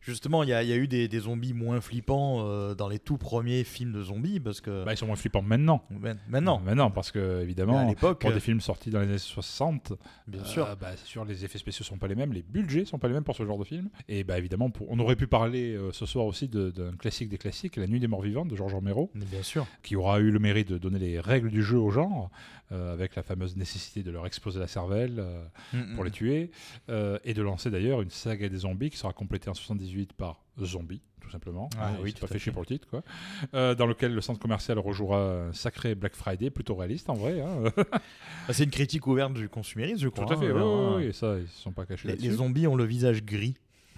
justement, 0.01 0.43
il 0.43 0.49
y, 0.49 0.53
a- 0.53 0.63
il 0.63 0.69
y 0.69 0.73
a 0.73 0.77
eu 0.77 0.87
des, 0.89 1.09
des 1.09 1.19
zombies 1.21 1.53
moins 1.53 1.81
flippants 1.81 2.47
euh, 2.47 2.75
dans 2.75 2.89
les 2.89 2.99
tout 2.99 3.19
premiers 3.19 3.65
films 3.65 3.93
de 3.93 4.03
zombies 4.03 4.41
parce 4.41 4.61
que 4.61 4.85
Bah, 4.85 4.93
ils 4.95 4.97
sont 4.97 5.07
moins 5.07 5.17
flippants 5.17 5.43
maintenant. 5.43 5.83
Maintenant, 6.29 6.61
Maintenant, 6.61 6.91
parce 6.91 7.11
que, 7.11 7.19
mais 7.19 7.41
à 7.41 7.43
évidemment, 7.43 7.89
l'époque, 7.89 8.21
pour 8.21 8.33
des 8.33 8.41
films 8.41 8.61
sortis 8.61 8.91
dans 8.91 9.01
les 9.01 9.09
années 9.09 9.19
60, 9.19 9.93
bien 10.27 10.45
sûr. 10.45 10.65
bah, 10.81 10.91
c'est 10.97 11.07
sûr, 11.07 11.25
les 11.25 11.45
effets 11.45 11.59
spéciaux 11.59 11.85
sont 11.85 11.99
pas 11.99 12.07
les 12.09 12.15
mêmes, 12.15 12.33
les 12.33 12.43
budgets 12.43 12.85
sont 12.85 12.99
pas 12.99 13.09
les 13.09 13.15
mêmes 13.15 13.25
pour 13.25 13.37
ce 13.37 13.45
genre 13.45 13.59
de 13.59 13.65
film. 13.65 13.89
Et 14.09 14.25
bah 14.25 14.39
évidemment, 14.39 14.71
pour- 14.71 14.87
on 14.91 14.99
aurait 14.99 15.17
pu 15.17 15.27
parler 15.27 15.77
ce 15.93 16.07
soir 16.07 16.25
aussi 16.27 16.49
d'un 16.49 16.93
classique 16.99 17.29
des 17.29 17.39
classiques, 17.39 17.77
La 17.77 17.87
Nuit 17.87 18.01
des 18.01 18.09
Morts 18.09 18.23
Vivants 18.23 18.47
de 18.47 18.55
Georges 18.57 18.75
Romero, 18.75 19.11
Mais 19.15 19.25
bien 19.27 19.43
sûr. 19.43 19.67
qui 19.83 19.97
aura 19.97 20.21
eu 20.21 20.31
le 20.31 20.39
mérite 20.39 20.69
de 20.71 20.79
donner 20.79 20.99
les 20.99 21.21
règles 21.21 21.51
du 21.51 21.63
jeu 21.63 21.79
au 21.79 21.91
genre, 21.91 22.31
avec 22.71 23.15
la 23.17 23.23
fameuse 23.23 23.57
nécessité 23.57 24.03
de 24.03 24.11
leur 24.11 24.27
exploser 24.27 24.61
la 24.61 24.67
cervelle 24.67 25.17
euh, 25.19 25.45
Mm, 25.73 25.95
pour 25.95 26.05
les 26.05 26.11
tuer, 26.11 26.51
euh, 26.89 27.19
et 27.25 27.35
de 27.35 27.43
lancer 27.43 27.71
d'ailleurs 27.71 28.01
une 28.01 28.11
saga 28.11 28.49
des 28.49 28.59
zombies 28.59 28.91
qui 28.91 28.97
sera 28.97 29.13
complétée 29.13 29.51
en 29.51 29.55
78 29.55 30.13
par 30.15 30.43
Zombie, 30.63 31.03
tout 31.21 31.31
simplement. 31.31 31.69
Ah 31.79 31.93
oui, 32.03 32.11
s'est 32.11 32.15
tout 32.17 32.21
pas 32.27 32.33
fait 32.33 32.39
chier 32.39 32.53
pour 32.53 32.63
le 32.63 32.67
titre, 32.67 32.89
quoi. 32.89 33.03
Euh, 33.55 33.75
dans 33.75 33.87
lequel 33.87 34.15
le 34.15 34.21
centre 34.21 34.41
commercial 34.41 34.79
rejouera 34.79 35.49
un 35.49 35.53
sacré 35.53 35.95
Black 35.95 36.15
Friday, 36.15 36.51
plutôt 36.51 36.75
réaliste 36.75 37.11
en 37.11 37.15
vrai. 37.15 37.41
hein. 37.41 37.65
Bah, 37.77 38.01
c'est 38.51 38.65
une 38.65 38.71
critique 38.71 39.07
ouverte 39.07 39.35
du 39.35 39.49
consumérisme, 39.49 39.99
je 40.03 40.09
crois. 40.09 40.27
Tout 40.27 40.33
à 40.33 40.37
fait, 40.37 40.47
hein, 40.47 40.53
oui, 40.55 40.63
oui, 40.63 40.69
hein. 40.69 40.95
oui, 40.97 41.05
et 41.05 41.13
ça, 41.13 41.37
ils 41.39 41.49
se 41.49 41.61
sont 41.61 41.73
pas 41.73 41.85
cachés 41.87 42.09
Les, 42.17 42.31
zombies 42.31 42.67
ont 42.67 42.77
le 42.77 42.85
visage 42.85 43.23
gris. 43.25 43.55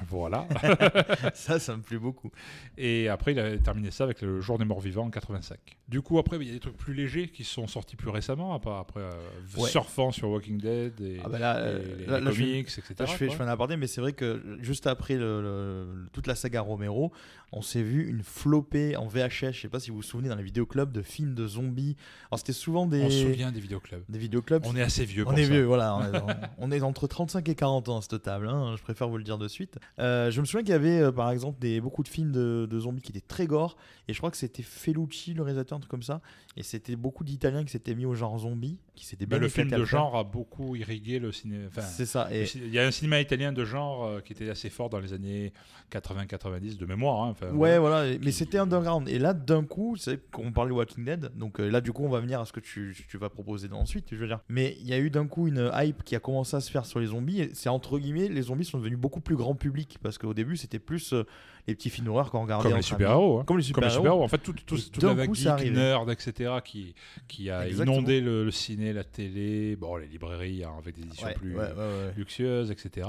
Voilà. 0.09 0.47
ça, 1.35 1.59
ça 1.59 1.77
me 1.77 1.83
plaît 1.83 1.99
beaucoup. 1.99 2.31
Et 2.79 3.09
après, 3.09 3.33
il 3.33 3.39
a 3.39 3.57
terminé 3.59 3.91
ça 3.91 4.05
avec 4.05 4.23
le 4.23 4.41
Jour 4.41 4.59
des 4.59 4.65
Morts 4.65 4.81
Vivants 4.81 5.05
en 5.07 5.11
85. 5.11 5.59
Du 5.89 6.01
coup, 6.03 6.19
après, 6.19 6.37
il 6.37 6.47
y 6.47 6.51
a 6.51 6.53
des 6.53 6.61
trucs 6.61 6.77
plus 6.77 6.95
légers 6.95 7.29
qui 7.29 7.45
sont 7.45 7.67
sortis 7.67 7.97
plus 7.97 8.11
récemment, 8.11 8.55
après, 8.55 8.71
après 8.79 9.01
euh, 9.01 9.11
Ouais. 9.59 9.69
surfant 9.69 10.11
sur 10.13 10.29
Walking 10.31 10.59
Dead 10.59 11.01
et, 11.01 11.21
Ah 11.25 11.29
bah 11.29 11.39
là, 11.39 11.61
et 11.61 11.65
euh, 11.67 11.97
les, 11.99 12.07
là- 12.07 12.19
les 12.19 12.25
là, 12.25 12.31
je 12.31 12.37
fais- 12.37 12.43
comics, 12.45 12.69
etc. 12.79 12.95
Là, 12.99 13.07
je 13.07 13.13
fais, 13.13 13.29
je 13.29 13.37
fais 13.37 13.43
un 13.43 13.49
aparté, 13.49 13.77
mais 13.77 13.87
c'est 13.87 14.01
vrai 14.01 14.13
que 14.13 14.59
juste 14.61 14.87
après 14.87 15.17
le- 15.17 15.43
le- 15.43 16.07
toute 16.13 16.27
la 16.27 16.35
saga 16.35 16.61
Romero, 16.61 17.13
on 17.53 17.63
s'est 17.63 17.83
vu 17.83 18.09
une 18.09 18.23
flopée 18.23 18.97
en 18.97 19.07
VHS. 19.09 19.53
Je 19.53 19.61
sais 19.63 19.69
pas 19.69 19.81
si 19.81 19.91
vous 19.91 19.97
vous 19.97 20.03
souvenez 20.03 20.29
dans 20.29 20.37
les 20.37 20.43
vidéoclubs 20.45 20.93
de 20.93 21.03
films 21.03 21.35
de 21.35 21.47
zombies. 21.49 21.97
Alors 22.31 22.39
c'était 22.39 22.53
souvent 22.53 22.87
des, 22.87 23.03
On 23.03 23.11
se 23.11 23.23
souvient 23.23 23.51
des 23.51 23.59
vidéoclubs. 23.61 24.05
des 24.09 24.19
vidéoclubs. 24.19 24.63
On 24.67 24.77
est 24.77 24.83
assez 24.83 25.05
vieux 25.05 25.25
On 25.27 25.31
pour 25.31 25.39
est 25.39 25.45
ça. 25.45 25.51
vieux, 25.53 25.65
voilà. 25.65 25.97
On 25.97 26.03
est, 26.05 26.33
on 26.59 26.71
est 26.73 26.81
entre 26.83 27.09
35 27.09 27.49
et 27.49 27.55
40 27.57 27.89
ans 27.89 27.99
à 27.99 28.03
cette 28.03 28.23
table. 28.23 28.47
hein, 28.49 28.75
je 28.77 28.83
préfère 28.83 29.09
vous 29.09 29.19
le 29.19 29.25
dire 29.25 29.37
de 29.39 29.49
suite. 29.49 29.79
Euh, 29.99 30.31
je 30.31 30.41
me 30.41 30.47
souviens 30.47 30.63
qu'il 30.63 30.71
y 30.71 30.75
avait 30.75 31.01
euh, 31.01 31.13
par 31.13 31.31
exemple 31.31 31.59
beaucoup 31.81 32.03
de 32.03 32.09
films 32.09 32.33
de, 32.33 32.79
zombies 32.79 33.03
qui 33.03 33.13
étaient 33.13 33.27
très 33.27 33.47
gore. 33.47 33.77
Et 34.09 34.13
je 34.13 34.19
crois 34.19 34.31
que 34.31 34.37
c'était 34.37 34.63
Felucci, 34.63 35.35
le 35.35 35.43
réalisateur, 35.43 35.77
un 35.77 35.81
truc 35.81 35.91
comme 35.91 36.03
ça. 36.03 36.21
Et 36.57 36.63
c'était 36.63 36.97
beaucoup 36.97 37.25
d'Italiens 37.25 37.65
qui 37.65 37.71
s'étaient 37.71 37.95
mis 37.95 38.07
au 38.07 38.15
genre 38.15 38.39
zombie, 38.39 38.79
qui 39.01 39.27
bien 39.27 39.39
le 39.39 39.49
film 39.49 39.71
de 39.71 39.85
genre 39.85 40.17
a 40.17 40.25
beaucoup 40.25 40.77
irrigué 40.77 41.19
le 41.19 41.33
cinéma. 41.33 41.65
Enfin, 41.69 41.83
C'est 41.83 42.07
ça. 42.07 42.29
Et, 42.33 42.45
il 42.55 42.73
y 42.73 42.79
a 42.79 42.87
un 42.87 42.91
cinéma 42.91 43.21
italien 43.21 43.53
de 43.53 43.65
genre 43.65 44.05
euh, 44.05 44.21
qui 44.21 44.33
était 44.33 44.49
assez 44.51 44.69
fort 44.69 44.91
dans 44.91 45.01
les 45.01 45.13
années 45.13 45.53
80-90 45.91 46.77
de 46.77 46.87
mémoire. 46.87 47.23
hein, 47.25 47.53
Ouais, 47.53 47.79
voilà. 47.79 48.17
mais 48.21 48.31
c'était 48.31 48.59
underground. 48.59 49.09
Et 49.09 49.19
là, 49.19 49.33
d'un 49.33 49.65
coup, 49.65 49.97
c'est 49.97 50.31
qu'on 50.31 50.53
parlait 50.53 50.71
de 50.71 50.75
Walking 50.75 51.05
Dead. 51.05 51.31
Donc 51.35 51.61
euh, 51.61 51.71
là, 51.71 51.81
du 51.81 51.93
coup, 51.93 52.05
on 52.05 52.11
va 52.11 52.21
venir 52.21 52.41
à 52.41 52.45
ce 52.45 52.53
que 52.53 52.61
tu, 52.61 52.97
tu 53.09 53.19
vas 53.19 53.31
proposer 53.31 53.69
ensuite, 53.73 54.09
je 54.13 54.17
veux 54.17 54.27
dire. 54.27 54.41
Mais 54.49 54.77
il 54.81 54.87
y 54.87 54.93
a 54.93 54.99
eu 54.99 55.11
d'un 55.11 55.27
coup 55.27 55.49
une 55.49 55.71
hype 55.75 56.03
qui 56.05 56.15
a 56.15 56.21
commencé 56.21 56.57
à 56.57 56.61
se 56.61 56.71
faire 56.71 56.85
sur 56.85 57.01
les 57.01 57.07
zombies. 57.07 57.51
C'est 57.55 57.69
entre 57.69 57.99
guillemets, 57.99 58.29
les 58.29 58.43
zombies 58.43 58.65
sont 58.65 58.79
devenus 58.79 58.99
beaucoup 58.99 59.21
plus 59.21 59.37
grand 59.37 59.55
public. 59.55 59.99
Parce 60.03 60.19
qu'au 60.19 60.35
début, 60.35 60.57
c'était 60.57 60.79
plus 60.79 61.13
euh, 61.13 61.25
les 61.67 61.75
petits 61.75 61.91
films 61.91 62.07
d'horreur 62.07 62.31
qu'on 62.31 62.43
regardait 62.43 62.69
Comme 62.69 62.77
les 62.77 62.83
super-héros. 62.83 63.41
hein. 63.41 63.45
Comme 63.47 63.57
les 63.59 63.63
super-héros. 63.63 64.23
En 64.23 64.29
fait, 64.29 64.39
tout- 64.39 64.53
tout- 64.53 64.77
Et 64.77 64.83
toute 64.91 65.03
la 65.03 65.15
vague 65.15 65.35
geek, 65.35 65.73
nerd, 65.73 66.11
etc., 66.11 66.55
qui, 66.65 66.95
qui 67.29 67.51
a 67.51 67.67
Exactement. 67.67 67.97
inondé 67.99 68.21
le, 68.21 68.45
le 68.45 68.51
ciné 68.51 68.93
la 68.93 69.05
télé, 69.05 69.77
bon, 69.77 69.97
les 69.97 70.07
librairies 70.07 70.65
hein, 70.65 70.73
avec 70.79 70.95
des 70.97 71.03
éditions 71.03 71.27
Ouais, 71.27 71.35
plus 71.35 71.57
ouais, 71.57 71.63
ouais, 71.65 71.73
ouais. 71.77 72.13
luxueuses, 72.17 72.71
etc. 72.71 73.09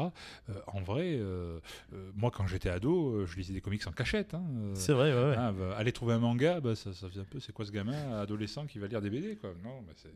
Euh, 0.50 0.54
en 0.68 0.82
vrai, 0.82 1.16
euh, 1.18 1.60
euh, 1.94 2.12
moi, 2.16 2.32
quand 2.32 2.48
j'étais 2.48 2.70
ado, 2.70 3.10
euh, 3.12 3.26
je 3.26 3.36
lisais 3.38 3.54
des 3.54 3.62
comics 3.62 3.86
en 3.88 3.92
cachette. 3.92 4.34
hein, 4.34 4.44
euh, 4.58 4.72
C'est 4.76 4.94
vrai, 4.94 5.14
ouais, 5.14 5.30
ouais. 5.32 5.36
hein, 5.38 5.54
bah, 5.54 5.76
aller 5.78 5.92
trouver 5.92 6.14
un 6.14 6.20
manga, 6.20 6.60
bah, 6.60 6.76
ça, 6.76 6.94
ça 6.94 7.08
faisait 7.10 7.22
un 7.22 7.26
peu, 7.26 7.40
c'est 7.40 7.52
quoi 7.54 7.66
ce 7.66 7.72
gamin 7.72 8.20
adolescent 8.20 8.66
qui 8.66 8.80
va 8.80 8.88
lire 8.88 9.02
des 9.02 9.10
BD 9.10 9.36
quoi. 9.36 9.52
Non, 9.64 9.82
mais 9.88 9.94
c'est- 9.96 10.10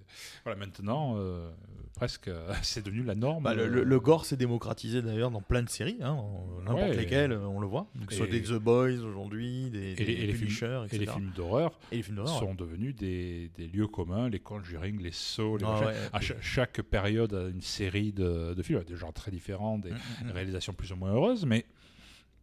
voilà, 0.44 0.60
maintenant, 0.60 1.16
euh, 1.18 1.50
presque, 1.96 2.28
euh, 2.28 2.52
c'est 2.64 2.84
devenu 2.86 3.04
la 3.04 3.16
norme. 3.16 3.44
Bah, 3.44 3.54
le, 3.54 3.68
le- 3.68 3.84
le 3.84 4.00
gore 4.00 4.26
s'est 4.26 4.38
démocratisé 4.38 5.02
d'ailleurs 5.02 5.32
dans 5.32 5.42
plein 5.42 5.64
de 5.64 5.70
séries, 5.70 5.98
hein, 6.02 6.18
n'importe 6.66 6.90
Ouais. 6.90 6.96
lesquelles, 6.96 7.32
euh, 7.32 7.48
on 7.48 7.60
le 7.60 7.68
voit. 7.68 7.88
Donc, 7.96 8.12
soit 8.26 8.32
des 8.32 8.42
The 8.44 8.54
Boys 8.62 9.00
aujourd'hui, 9.08 9.70
des, 9.70 9.94
et 9.94 9.96
les, 9.96 10.04
et 10.04 10.06
des 10.06 10.14
les 10.28 10.34
films, 10.34 10.40
Punisher, 10.48 10.82
et 10.86 10.90
films 11.08 11.32
Et 11.92 11.96
les 11.98 12.02
films 12.04 12.16
d'horreur, 12.18 12.40
sont 12.40 12.54
devenus 12.56 12.96
des, 12.96 13.50
des 13.58 13.68
lieux 13.68 13.88
communs, 13.88 14.30
les 14.30 14.40
Conjuring, 14.40 15.02
les 15.02 15.12
Saw, 15.12 15.58
les 15.58 15.66
Ah 15.66 15.86
ouais. 15.88 15.94
À 16.14 16.20
cha- 16.20 16.36
chaque 16.42 16.82
période 16.82 17.34
a 17.34 17.48
une 17.50 17.62
série 17.62 18.12
de, 18.12 18.54
de 18.54 18.64
films, 18.64 18.84
de 18.84 18.96
genres 18.96 19.14
très 19.14 19.32
différents, 19.32 19.78
des 19.78 19.92
Mm, 19.92 19.96
mm, 19.96 20.28
mm. 20.28 20.32
réalisations 20.32 20.74
plus 20.74 20.92
ou 20.92 20.96
moins 20.96 21.12
heureuses, 21.14 21.46
mais 21.46 21.66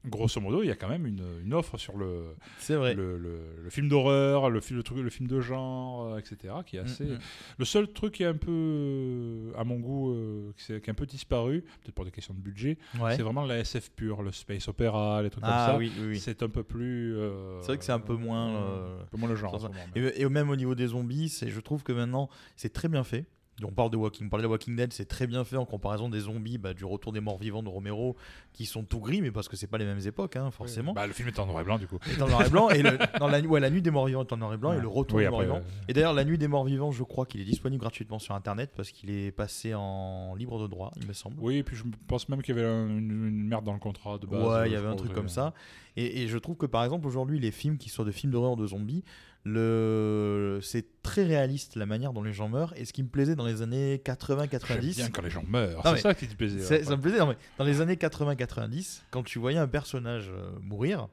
grosso 0.04 0.40
modo, 0.40 0.62
il 0.62 0.66
y 0.66 0.70
a 0.70 0.74
quand 0.74 0.88
même 0.88 1.06
une, 1.06 1.22
une 1.44 1.54
offre 1.54 1.78
sur 1.78 1.96
le, 1.96 2.34
vrai. 2.70 2.94
le, 2.94 3.16
le- 3.18 3.56
le 3.62 3.70
film 3.70 3.88
d'horreur, 3.88 4.50
le, 4.50 4.60
truc- 4.60 4.98
le 4.98 5.10
film 5.10 5.28
de 5.28 5.40
genre, 5.40 6.06
euh, 6.14 6.18
etc., 6.18 6.54
qui 6.66 6.76
est 6.76 6.80
assez... 6.80 7.04
Mm, 7.04 7.12
mm. 7.14 7.18
Le 7.58 7.64
seul 7.64 7.92
truc 7.92 8.14
qui 8.14 8.22
est 8.24 8.26
un 8.26 8.36
peu, 8.36 8.50
euh, 8.50 9.52
à 9.56 9.64
mon 9.64 9.76
goût, 9.78 10.12
euh, 10.12 10.52
qui, 10.56 10.72
est 10.72 10.88
un 10.88 10.94
peu 10.94 11.06
disparu, 11.06 11.62
peut-être 11.82 11.94
pour 11.94 12.04
des 12.04 12.10
questions 12.10 12.34
de 12.34 12.40
budget, 12.40 12.78
Ouais. 13.00 13.14
c'est 13.16 13.22
vraiment 13.22 13.44
la 13.44 13.58
SF 13.58 13.90
pure, 13.92 14.22
le 14.22 14.32
space 14.32 14.68
opéra, 14.68 15.22
les 15.22 15.30
trucs 15.30 15.44
Ah 15.46 15.66
comme 15.66 15.74
ça. 15.74 15.78
oui, 15.78 15.92
oui, 16.00 16.06
oui. 16.10 16.18
C'est 16.20 16.42
un 16.42 16.48
peu 16.48 16.62
plus... 16.62 17.16
euh, 17.16 17.60
C'est 17.60 17.68
vrai 17.68 17.78
que 17.78 17.84
c'est 17.84 17.92
un 17.92 18.00
peu 18.00 18.14
moins, 18.16 18.54
euh, 18.56 19.02
un 19.02 19.06
peu 19.06 19.16
moins 19.16 19.28
le 19.28 19.36
genre. 19.36 19.54
en 19.54 19.58
sur 19.58 19.68
ce 19.68 19.72
ça. 19.74 19.78
moment, 19.80 19.90
mais- 19.94 20.02
Et, 20.02 20.22
et 20.22 20.28
même 20.28 20.50
au 20.50 20.56
niveau 20.56 20.74
des 20.74 20.88
zombies, 20.88 21.28
c'est, 21.28 21.48
je 21.48 21.60
trouve 21.60 21.82
que 21.82 21.92
maintenant, 21.92 22.28
c'est 22.56 22.72
très 22.72 22.88
bien 22.88 23.04
fait. 23.04 23.26
On 23.64 23.70
parle 23.70 23.90
de 23.90 23.96
Walking, 23.96 24.28
de 24.28 24.46
Walking 24.46 24.74
Dead, 24.74 24.92
c'est 24.92 25.04
très 25.04 25.26
bien 25.26 25.44
fait 25.44 25.56
en 25.56 25.64
comparaison 25.66 26.08
des 26.08 26.20
zombies 26.20 26.58
bah, 26.58 26.74
du 26.74 26.84
Retour 26.84 27.12
des 27.12 27.20
Morts 27.20 27.38
Vivants 27.38 27.62
de 27.62 27.68
Romero, 27.68 28.16
qui 28.52 28.64
sont 28.66 28.82
tout 28.82 28.98
gris, 28.98 29.20
mais 29.20 29.30
parce 29.30 29.46
que 29.48 29.56
c'est 29.56 29.66
pas 29.68 29.78
les 29.78 29.84
mêmes 29.84 30.00
époques, 30.04 30.34
hein, 30.36 30.50
forcément. 30.50 30.94
Bah, 30.94 31.06
le 31.06 31.12
film 31.12 31.28
est 31.28 31.38
en 31.38 31.46
noir 31.46 31.60
et 31.60 31.64
blanc, 31.64 31.78
du 31.78 31.86
coup. 31.86 31.98
est 32.10 32.20
en 32.22 32.28
noir 32.28 32.44
et 32.44 32.50
blanc, 32.50 32.70
et 32.70 32.82
le, 32.82 32.98
la, 33.20 33.40
ouais, 33.40 33.60
la 33.60 33.70
nuit 33.70 33.82
des 33.82 33.90
morts 33.90 34.06
vivants 34.06 34.22
est 34.24 34.32
en 34.32 34.36
noir 34.38 34.54
et 34.54 34.56
blanc, 34.56 34.72
et 34.72 34.80
le 34.80 34.88
Retour 34.88 35.18
Oui, 35.18 35.24
des 35.24 35.30
morts 35.30 35.42
vivants. 35.42 35.56
euh, 35.58 35.84
Et 35.88 35.92
d'ailleurs, 35.92 36.14
la 36.14 36.24
nuit 36.24 36.38
des 36.38 36.48
morts 36.48 36.64
vivants, 36.64 36.90
je 36.90 37.02
crois 37.04 37.24
qu'il 37.26 37.40
est 37.40 37.44
disponible 37.44 37.80
gratuitement 37.80 38.18
sur 38.18 38.34
Internet 38.34 38.72
parce 38.74 38.90
qu'il 38.90 39.10
est 39.10 39.30
passé 39.30 39.74
en 39.74 40.34
libre 40.34 40.60
de 40.60 40.66
droit, 40.66 40.90
il 40.96 41.06
me 41.06 41.12
semble. 41.12 41.36
Oui, 41.38 41.56
et 41.58 41.62
puis 41.62 41.76
je 41.76 41.84
pense 42.08 42.28
même 42.30 42.42
qu'il 42.42 42.56
y 42.56 42.58
avait 42.58 42.66
un- 42.66 42.88
une, 42.88 43.28
une 43.28 43.46
merde 43.48 43.64
dans 43.64 43.74
le 43.74 43.78
contrat 43.78 44.18
de 44.18 44.26
base. 44.26 44.42
Ouais, 44.62 44.70
il 44.70 44.72
y 44.72 44.76
avait 44.76 44.88
un 44.88 44.96
truc 44.96 45.12
comme 45.12 45.28
ça. 45.28 45.52
Et, 45.96 46.22
et 46.22 46.28
je 46.28 46.38
trouve 46.38 46.56
que 46.56 46.66
par 46.66 46.82
exemple 46.84 47.06
aujourd'hui, 47.06 47.38
les 47.38 47.50
films 47.50 47.76
qui 47.76 47.90
soient 47.90 48.06
de 48.06 48.10
films 48.12 48.32
d'horreur 48.32 48.56
de 48.56 48.66
zombies, 48.66 49.04
le... 49.44 50.60
c'est 50.62 51.02
très 51.02 51.24
réaliste 51.24 51.76
la 51.76 51.86
manière 51.86 52.12
dont 52.12 52.22
les 52.22 52.32
gens 52.32 52.48
meurent. 52.48 52.72
Et 52.76 52.84
ce 52.84 52.92
qui 52.92 53.02
me 53.02 53.08
plaisait 53.08 53.34
dans 53.36 53.46
les 53.46 53.62
années 53.62 54.00
J'aime 54.06 54.16
80-90, 54.16 54.96
bien 54.96 55.08
quand 55.10 55.22
les 55.22 55.30
gens 55.30 55.44
meurent. 55.48 55.82
C'est 55.84 55.98
ça 56.02 56.14
qui 56.14 56.26
te 56.28 56.34
plaisait. 56.34 56.60
ouais. 56.78 56.84
ça 56.84 56.96
me 56.96 57.02
plaisait. 57.02 57.18
non, 57.18 57.26
mais 57.28 57.36
dans 57.58 57.64
les 57.64 57.80
années 57.80 57.96
80-90, 57.96 59.00
quand 59.10 59.22
tu 59.22 59.38
voyais 59.38 59.58
un 59.58 59.68
personnage 59.68 60.30
euh, 60.30 60.50
mourir, 60.62 61.08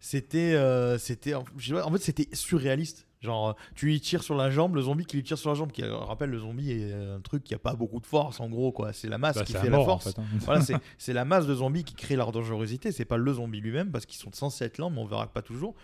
c'était, 0.00 0.54
euh, 0.54 0.98
c'était, 0.98 1.34
en 1.34 1.44
fait, 1.44 1.98
c'était 2.02 2.28
surréaliste. 2.34 3.06
Genre, 3.22 3.48
euh, 3.48 3.52
tu 3.74 3.86
lui 3.86 3.98
tires 4.00 4.22
sur 4.22 4.36
la 4.36 4.50
jambe, 4.50 4.74
le 4.76 4.82
zombie 4.82 5.06
qui 5.06 5.16
lui 5.16 5.22
tire 5.24 5.38
sur 5.38 5.48
la 5.48 5.54
jambe, 5.56 5.72
qui 5.72 5.82
rappelle 5.82 6.30
le 6.30 6.38
zombie 6.38 6.70
est 6.70 6.92
un 6.92 7.20
truc 7.20 7.42
qui 7.44 7.54
a 7.54 7.58
pas 7.58 7.74
beaucoup 7.74 7.98
de 7.98 8.06
force 8.06 8.40
en 8.40 8.48
gros 8.50 8.72
quoi. 8.72 8.92
C'est 8.92 9.08
la 9.08 9.16
masse 9.16 9.36
Bah, 9.36 9.44
qui 9.44 9.54
fait 9.54 9.70
la 9.70 9.80
en 9.80 9.84
force. 9.84 10.04
fait, 10.12 10.18
hein. 10.20 10.24
voilà, 10.42 10.60
c'est, 10.60 10.76
c'est 10.98 11.14
la 11.14 11.24
masse 11.24 11.46
de 11.46 11.54
zombies 11.54 11.82
qui 11.82 11.94
crée 11.94 12.14
leur 12.14 12.30
dangerosité. 12.30 12.92
C'est 12.92 13.06
pas 13.06 13.16
le 13.16 13.32
zombie 13.32 13.60
lui-même 13.60 13.90
parce 13.90 14.04
qu'ils 14.04 14.20
sont 14.20 14.30
censés 14.32 14.66
être 14.66 14.76
lents, 14.78 14.90
mais 14.90 15.00
on 15.00 15.06
verra 15.06 15.26
que 15.26 15.32
pas 15.32 15.42
toujours. 15.42 15.74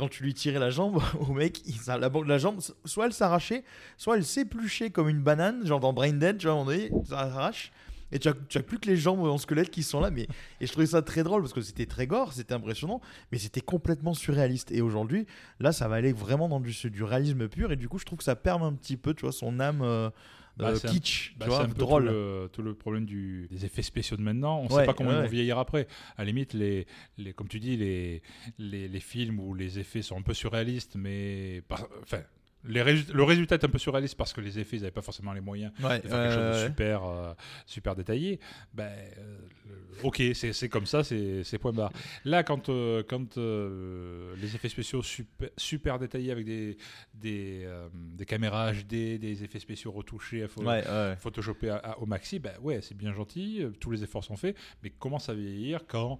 Quand 0.00 0.08
tu 0.08 0.22
lui 0.22 0.34
tirais 0.34 0.58
la 0.58 0.70
jambe 0.70 1.00
au 1.20 1.32
mec, 1.32 1.60
il, 1.66 1.76
la, 1.86 1.98
la 1.98 2.38
jambe, 2.38 2.60
soit 2.84 3.06
elle 3.06 3.12
s'arrachait, 3.12 3.64
soit 3.96 4.16
elle 4.16 4.24
s'épluchait 4.24 4.90
comme 4.90 5.08
une 5.08 5.20
banane, 5.20 5.66
genre 5.66 5.78
dans 5.78 5.92
Brain 5.92 6.14
Dead, 6.14 6.38
tu 6.38 6.46
vois, 6.46 6.56
moment 6.56 6.70
donné, 6.70 6.90
ça 7.06 7.20
arrache. 7.20 7.70
Et 8.12 8.18
tu 8.18 8.28
as, 8.28 8.62
plus 8.62 8.78
que 8.78 8.88
les 8.88 8.96
jambes 8.96 9.20
en 9.20 9.38
squelette 9.38 9.70
qui 9.70 9.82
sont 9.82 10.00
là. 10.00 10.10
Mais, 10.10 10.26
et 10.60 10.66
je 10.66 10.72
trouvais 10.72 10.86
ça 10.86 11.02
très 11.02 11.22
drôle 11.22 11.42
parce 11.42 11.52
que 11.52 11.60
c'était 11.60 11.86
très 11.86 12.06
gore, 12.06 12.32
c'était 12.32 12.54
impressionnant, 12.54 13.00
mais 13.30 13.38
c'était 13.38 13.60
complètement 13.60 14.14
surréaliste. 14.14 14.72
Et 14.72 14.80
aujourd'hui, 14.80 15.26
là, 15.60 15.72
ça 15.72 15.86
va 15.86 15.96
aller 15.96 16.12
vraiment 16.12 16.48
dans 16.48 16.60
du, 16.60 16.72
du 16.90 17.04
réalisme 17.04 17.48
pur. 17.48 17.70
Et 17.70 17.76
du 17.76 17.88
coup, 17.88 17.98
je 17.98 18.04
trouve 18.04 18.18
que 18.18 18.24
ça 18.24 18.36
perd 18.36 18.62
un 18.62 18.72
petit 18.72 18.96
peu, 18.96 19.14
tu 19.14 19.22
vois, 19.22 19.32
son 19.32 19.60
âme 19.60 19.82
euh, 19.82 20.10
Bah, 20.56 20.68
euh, 20.70 20.74
c'est 20.74 20.88
un- 20.88 20.92
kitsch, 20.92 21.34
Bah, 21.38 21.44
tu 21.46 21.50
vois, 21.50 21.58
c'est 21.60 21.64
un 21.64 21.68
peu 21.68 21.78
drôle. 21.78 22.04
Tout 22.04 22.10
le, 22.10 22.48
tout 22.52 22.62
le 22.62 22.74
problème 22.74 23.06
du, 23.06 23.46
des 23.50 23.64
effets 23.64 23.82
spéciaux 23.82 24.16
de 24.16 24.22
maintenant. 24.22 24.58
On 24.60 24.64
ne 24.64 24.68
Ouais, 24.72 24.80
sait 24.80 24.86
pas 24.86 24.94
comment 24.94 25.10
ils 25.12 25.22
vont 25.22 25.28
vieillir 25.28 25.58
après. 25.58 25.86
À 26.16 26.22
la 26.22 26.24
limite, 26.26 26.52
les, 26.54 26.86
les, 27.18 27.32
comme 27.32 27.48
tu 27.48 27.60
dis, 27.60 27.76
les, 27.76 28.22
les, 28.58 28.88
les 28.88 29.00
films 29.00 29.40
où 29.40 29.54
les 29.54 29.78
effets 29.78 30.02
sont 30.02 30.18
un 30.18 30.22
peu 30.22 30.34
surréalistes, 30.34 30.96
mais. 30.96 31.62
enfin. 32.02 32.22
Les 32.64 32.82
le 32.82 33.22
résultat 33.24 33.54
est 33.54 33.64
un 33.64 33.68
peu 33.68 33.78
surréaliste 33.78 34.16
parce 34.16 34.32
que 34.34 34.40
les 34.40 34.58
effets, 34.58 34.76
ils 34.76 34.80
n'avaient 34.80 34.90
pas 34.90 35.00
forcément 35.02 35.32
les 35.32 35.40
moyens 35.40 35.72
Ouais, 35.82 36.00
de 36.00 36.08
faire 36.08 36.22
quelque 36.22 36.34
chose 36.34 36.56
de 36.58 36.62
ouais, 36.62 36.68
super, 36.68 37.04
euh, 37.04 37.32
super 37.64 37.94
détaillé. 37.96 38.38
Ben, 38.74 38.90
euh, 39.18 39.38
ok, 40.02 40.22
c'est 40.34 40.68
comme 40.68 40.84
ça, 40.86 41.02
c'est 41.02 41.58
point 41.58 41.72
barre. 41.72 41.92
Là, 42.24 42.42
quand, 42.42 42.68
euh, 42.68 43.02
quand 43.08 43.36
les 44.36 44.54
effets 44.54 44.68
spéciaux 44.68 45.02
super, 45.02 45.48
super 45.56 45.98
détaillés 45.98 46.32
avec 46.32 46.44
des, 46.44 46.76
des, 47.14 47.66
des 47.94 48.26
caméras 48.26 48.72
HD, 48.72 49.18
des 49.18 49.42
effets 49.44 49.58
spéciaux 49.60 49.92
retouchés, 49.92 50.44
Ouais, 50.58 50.86
ouais. 50.86 51.16
photoshopés 51.18 51.70
à- 51.70 51.76
à- 51.76 51.98
au 51.98 52.06
maxi, 52.06 52.38
ben 52.38 52.52
ouais, 52.60 52.80
c'est 52.82 52.96
bien 52.96 53.12
gentil, 53.14 53.64
tous 53.80 53.90
les 53.90 54.02
efforts 54.04 54.24
sont 54.24 54.36
faits, 54.36 54.56
mais 54.82 54.90
comment 54.98 55.18
ça 55.18 55.32
vieillir 55.34 55.86
quand, 55.86 56.18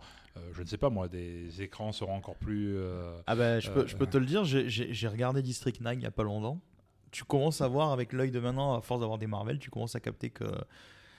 je 0.52 0.62
ne 0.62 0.66
sais 0.66 0.78
pas 0.78 0.90
moi, 0.90 1.08
des 1.08 1.62
écrans 1.62 1.92
seront 1.92 2.14
encore 2.14 2.36
plus... 2.36 2.76
euh, 2.76 3.16
Ah 3.26 3.34
bah, 3.36 3.60
je 3.60 3.70
peux, 3.70 3.80
Euh, 3.80 3.86
je 3.86 3.96
peux 3.96 4.06
te 4.06 4.16
le 4.18 4.26
dire, 4.26 4.44
j'ai- 4.44 5.08
regardé 5.08 5.42
District 5.42 5.80
9 5.80 5.94
il 5.96 6.02
y 6.02 6.06
a 6.06 6.10
pas 6.10 6.22
longtemps. 6.24 6.60
Tu 7.10 7.24
commences 7.24 7.60
à 7.60 7.68
voir 7.68 7.92
avec 7.92 8.12
l'œil 8.12 8.30
de 8.30 8.38
maintenant, 8.40 8.74
à 8.76 8.80
force 8.82 9.00
d'avoir 9.00 9.18
des 9.18 9.26
Marvel, 9.26 9.58
tu 9.58 9.70
commences 9.70 9.96
à 9.96 10.00
capter 10.00 10.30
que 10.30 10.44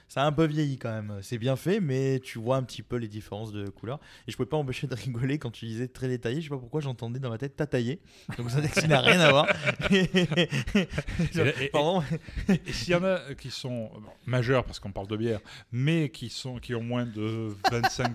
ça 0.08 0.22
a 0.22 0.26
un 0.26 0.32
peu 0.32 0.44
vieilli 0.44 0.76
quand 0.78 0.90
même. 0.90 1.18
C'est 1.22 1.38
bien 1.38 1.56
fait, 1.56 1.80
mais 1.80 2.20
tu 2.20 2.38
vois 2.38 2.56
un 2.56 2.62
petit 2.62 2.82
peu 2.82 2.96
les 2.96 3.08
différences 3.08 3.50
de 3.52 3.68
couleurs. 3.70 3.98
Et 4.26 4.30
je 4.32 4.36
pouvais 4.36 4.48
pas 4.48 4.56
m'empêcher 4.58 4.86
de 4.86 4.94
rigoler 4.94 5.38
quand 5.38 5.50
tu 5.50 5.64
disais 5.66 5.88
très 5.88 6.08
détaillé. 6.08 6.40
Je 6.40 6.44
sais 6.44 6.50
pas 6.50 6.58
pourquoi 6.58 6.80
j'entendais 6.82 7.18
dans 7.18 7.30
ma 7.30 7.38
tête 7.38 7.56
tataillé. 7.56 8.00
Donc 8.36 8.50
ça 8.50 8.60
n'a 8.88 9.00
rien 9.00 9.20
à 9.20 9.30
voir. 9.30 9.46
Pardon. 11.72 12.02
Et 12.48 12.72
s'il 12.72 12.90
y 12.92 12.94
en 12.94 13.04
a 13.04 13.34
qui 13.34 13.50
sont 13.50 13.90
bon, 13.94 14.02
majeurs, 14.26 14.64
parce 14.64 14.80
qu'on 14.80 14.92
parle 14.92 15.06
de 15.08 15.16
bière, 15.16 15.40
mais 15.70 16.10
qui, 16.10 16.28
sont, 16.28 16.58
qui 16.58 16.74
ont 16.74 16.82
moins 16.82 17.06
de 17.06 17.54
25 17.70 18.12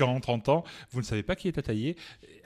ans, 0.00 0.20
30 0.20 0.48
ans, 0.48 0.64
vous 0.92 1.00
ne 1.00 1.04
savez 1.04 1.22
pas 1.22 1.36
qui 1.36 1.48
est 1.48 1.52
Tataillé. 1.52 1.96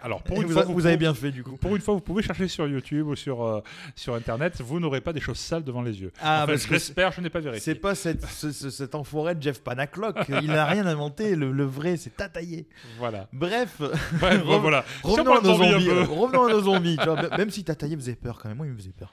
Alors, 0.05 0.23
pour 0.23 0.37
Et 0.39 0.41
une 0.41 0.47
vous, 0.49 0.53
fois, 0.55 0.63
a- 0.63 0.65
vous 0.65 0.87
avez 0.87 0.97
bien 0.97 1.15
fait 1.15 1.31
du 1.31 1.45
coup. 1.45 1.57
Pour 1.57 1.77
une 1.77 1.81
fois, 1.83 1.95
vous 1.95 2.01
pouvez 2.01 2.23
chercher 2.25 2.49
sur 2.49 2.67
YouTube 2.67 3.07
ou 3.07 3.15
sur, 3.15 3.45
euh, 3.45 3.61
sur 3.95 4.15
Internet, 4.15 4.61
vous 4.61 4.81
n'aurez 4.81 5.01
pas 5.01 5.13
des 5.13 5.21
choses 5.21 5.39
sales 5.39 5.63
devant 5.63 5.83
les 5.83 6.01
yeux. 6.01 6.13
Ah, 6.21 6.39
Enfin, 6.43 6.47
parce 6.53 6.63
je 6.63 6.69
que 6.69 6.73
l'espère, 6.75 7.13
je 7.13 7.21
n'ai 7.21 7.31
pas 7.31 7.39
C'est 7.41 7.45
vérifié. 7.45 7.75
pas 7.77 7.95
cette, 7.95 8.25
ce- 8.27 8.51
ce- 8.51 8.71
cet 8.71 8.95
enfoiré 8.97 9.35
de 9.37 9.43
Jeff 9.43 9.63
Panaclock. 9.63 10.17
Il 10.29 10.49
n'a 10.49 10.65
rien 10.67 10.87
inventé. 10.87 11.37
Le, 11.37 11.53
le 11.53 11.65
vrai, 11.65 11.97
c'est 11.97 12.17
tataillé. 12.17 12.67
Voilà. 12.99 13.29
Bref. 13.33 13.81
Voilà. 14.21 14.85
Si 14.87 15.07
on 15.07 15.11
Revenons 15.13 15.37
à 15.37 15.41
nos 15.41 15.55
zombies 15.55 15.89
euh, 15.89 16.03
Revenons 16.05 16.47
à 16.47 16.51
nos 16.53 16.61
zombies. 16.63 16.97
tu 16.99 17.05
vois, 17.05 17.21
m- 17.21 17.29
même 17.39 17.51
si 17.51 17.63
Tataillé 17.65 17.97
faisait 17.97 18.15
peur 18.17 18.39
quand 18.43 18.49
même, 18.49 18.57
moi 18.59 18.67
il 18.67 18.73
me 18.73 18.77
faisait 18.79 18.91
peur. 18.97 19.13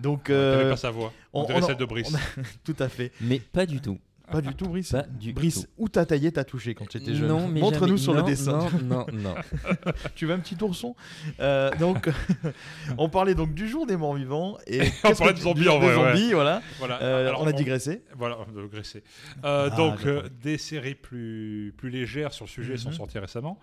Donc, 0.00 0.24
T'avais 0.24 0.38
euh, 0.38 0.70
pas 0.70 0.76
sa 0.76 0.90
voix. 0.90 1.12
On, 1.32 1.42
on- 1.42 1.46
dirait 1.46 1.62
on- 1.62 1.66
celle 1.66 1.76
de 1.76 1.84
Brice. 1.84 2.08
on 2.12 2.16
a- 2.40 2.44
tout 2.64 2.76
à 2.78 2.88
fait. 2.88 3.10
Mais 3.20 3.38
pas 3.40 3.66
du 3.66 3.80
tout. 3.80 3.98
Pas 4.30 4.40
du 4.40 4.54
tout, 4.54 4.66
Brice. 4.66 4.92
Pas 4.92 5.02
du 5.02 5.32
Brice, 5.32 5.62
tout. 5.62 5.66
où 5.78 5.88
Tataillé 5.88 6.30
t'a 6.32 6.44
touché 6.44 6.74
quand 6.74 6.86
tu 6.88 6.98
étais 6.98 7.14
jeune 7.14 7.28
Non, 7.28 7.48
mais 7.48 7.60
Montre-nous 7.60 7.98
sur 7.98 8.14
le 8.14 8.22
dessin. 8.22 8.68
Non, 8.82 9.06
non, 9.12 9.12
non. 9.12 9.34
tu 10.14 10.26
veux 10.26 10.34
un 10.34 10.38
petit 10.38 10.56
ourson 10.62 10.94
Euh, 11.40 11.70
Donc, 11.78 12.08
on 12.98 13.08
parlait 13.08 13.34
donc 13.34 13.54
du 13.54 13.68
jour 13.68 13.86
des 13.86 13.96
morts 13.96 14.14
vivants 14.14 14.56
et 14.66 14.80
On 15.04 15.12
parlait 15.14 15.34
de 15.34 15.38
zombies 15.38 15.68
en 15.68 15.78
des 15.80 15.86
vrai, 15.86 15.96
ouais. 15.96 16.12
zombies, 16.16 16.32
voilà. 16.32 16.62
Voilà. 16.78 17.02
Euh, 17.02 17.28
Alors, 17.28 17.42
on 17.42 17.46
a 17.46 17.52
digressé. 17.52 18.02
Voilà, 18.16 18.38
de 18.54 18.66
graisser. 18.66 19.02
Euh, 19.44 19.68
Ah, 19.72 19.76
donc, 19.76 20.04
euh, 20.06 20.22
des 20.42 20.58
séries 20.58 20.94
plus, 20.94 21.74
plus 21.76 21.90
légères 21.90 22.32
sur 22.32 22.44
le 22.46 22.50
sujet 22.50 22.76
sont 22.76 22.90
Mhm. 22.90 22.94
sorties 22.96 23.18
récemment, 23.18 23.58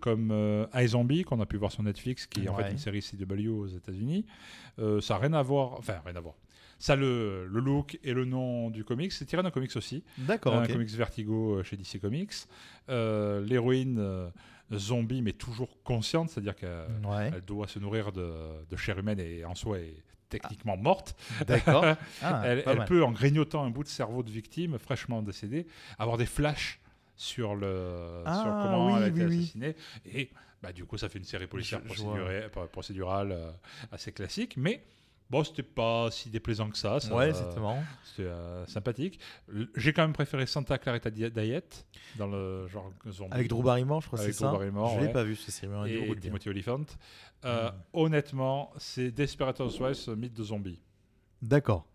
comme 0.00 0.30
euh, 0.32 0.66
iZombie, 0.74 1.24
qu'on 1.24 1.40
a 1.40 1.46
pu 1.46 1.56
voir 1.56 1.72
sur 1.72 1.82
Netflix, 1.82 2.26
qui 2.26 2.44
est 2.44 2.48
en 2.48 2.56
fait 2.56 2.70
une 2.70 2.78
série 2.78 3.02
CW 3.02 3.48
aux 3.48 3.66
États-Unis. 3.66 4.24
Euh, 4.78 5.00
ça 5.00 5.14
n'a 5.14 5.20
rien 5.20 5.32
à 5.34 5.42
voir, 5.42 5.74
enfin, 5.78 5.94
rien 6.04 6.16
à 6.16 6.20
voir. 6.20 6.34
Ça, 6.82 6.96
le, 6.96 7.46
le 7.46 7.60
look 7.60 7.96
et 8.02 8.12
le 8.12 8.24
nom 8.24 8.68
du 8.68 8.82
comics, 8.82 9.12
c'est 9.12 9.24
tiré 9.24 9.40
d'un 9.44 9.52
comics 9.52 9.76
aussi. 9.76 10.02
D'accord, 10.18 10.54
un 10.56 10.64
ok. 10.64 10.72
comics 10.72 10.90
Vertigo 10.90 11.58
euh, 11.58 11.62
chez 11.62 11.76
DC 11.76 12.00
Comics. 12.00 12.32
Euh, 12.88 13.40
L'héroïne 13.44 13.98
euh, 14.00 14.28
zombie, 14.74 15.22
mais 15.22 15.32
toujours 15.32 15.80
consciente, 15.84 16.30
c'est-à-dire 16.30 16.56
qu'elle 16.56 16.88
Ouais, 17.06 17.30
doit 17.46 17.68
se 17.68 17.78
nourrir 17.78 18.10
de, 18.10 18.32
de 18.68 18.76
chair 18.76 18.98
humaine 18.98 19.20
et 19.20 19.44
en 19.44 19.54
soi 19.54 19.78
est 19.78 19.94
techniquement 20.28 20.76
morte. 20.76 21.14
d'accord. 21.46 21.84
Ah, 22.22 22.42
elle 22.44 22.84
peut, 22.86 23.04
en 23.04 23.12
grignotant 23.12 23.62
un 23.64 23.70
bout 23.70 23.84
de 23.84 23.88
cerveau 23.88 24.24
de 24.24 24.30
victime 24.32 24.76
fraîchement 24.78 25.22
décédée, 25.22 25.68
avoir 26.00 26.16
des 26.18 26.26
flashs 26.26 26.80
sur, 27.14 27.54
le, 27.54 28.22
Ah, 28.26 28.34
sur 28.42 28.50
comment 28.50 28.96
elle 28.96 29.04
a 29.04 29.06
oui, 29.06 29.12
été 29.12 29.24
oui, 29.24 29.26
oui. 29.36 29.38
assassinée. 29.44 29.76
Et 30.06 30.30
bah, 30.60 30.72
du 30.72 30.84
coup, 30.84 30.98
ça 30.98 31.08
fait 31.08 31.20
une 31.20 31.24
série 31.24 31.46
policière 31.46 31.80
procédurale 32.72 33.30
euh, 33.32 33.50
assez 33.92 34.10
classique. 34.10 34.56
Mais 34.56 34.82
bon, 35.32 35.42
c'était 35.42 35.62
pas 35.64 36.10
si 36.10 36.28
déplaisant 36.30 36.68
que 36.70 36.76
ça. 36.76 37.00
ça 37.00 37.12
Ouais, 37.14 37.32
c'était 37.32 37.58
marrant. 37.58 37.82
c'était 38.04 38.28
euh, 38.28 38.64
sympathique. 38.66 39.18
J'ai 39.76 39.92
quand 39.92 40.02
même 40.02 40.12
préféré 40.12 40.46
Santa 40.46 40.76
Clarita 40.78 41.10
Di- 41.10 41.30
Diet 41.30 41.86
dans 42.16 42.26
le 42.28 42.68
genre 42.68 42.92
zombie. 43.10 43.32
Avec 43.32 43.48
Drew 43.48 43.62
Barrymore, 43.62 44.02
je 44.02 44.06
crois 44.08 44.18
c'est 44.18 44.24
Avec 44.26 44.34
ça. 44.36 44.52
Barrymore, 44.52 44.90
je 44.94 45.00
l'ai 45.00 45.06
ouais. 45.06 45.12
pas 45.12 45.24
vu 45.24 45.34
ce 45.34 45.50
série, 45.50 45.94
et. 45.94 46.16
Timothy 46.20 46.48
Olyphant. 46.50 46.84
Euh, 47.44 47.70
Mm. 47.70 47.74
Honnêtement, 47.94 48.70
c'est 48.76 49.10
Desperate 49.10 49.58
Housewives, 49.60 50.04
euh, 50.08 50.14
mythe 50.14 50.34
de 50.34 50.44
zombie. 50.44 50.78
D'accord. 51.40 51.86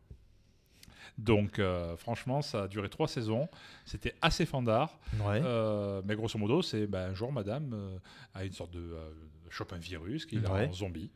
Donc, 1.18 1.58
euh, 1.58 1.96
franchement, 1.98 2.42
ça 2.42 2.64
a 2.64 2.68
duré 2.68 2.90
trois 2.90 3.08
saisons. 3.08 3.48
C'était 3.86 4.14
assez 4.22 4.46
fandard. 4.46 5.00
Ouais. 5.22 5.42
Euh, 5.44 6.02
mais 6.06 6.16
grosso 6.16 6.38
modo, 6.38 6.62
c'est 6.62 6.86
ben, 6.86 7.12
un 7.12 7.14
jour, 7.14 7.32
madame 7.32 7.72
euh, 7.74 7.98
a 8.36 8.44
une 8.46 8.52
sorte 8.52 8.72
de 8.72 8.96
chope 9.50 9.72
un 9.74 9.78
virus 9.78 10.26
qui 10.26 10.36
est 10.36 10.48
Ouais. 10.48 10.68
en 10.68 10.74
zombie 10.74 11.10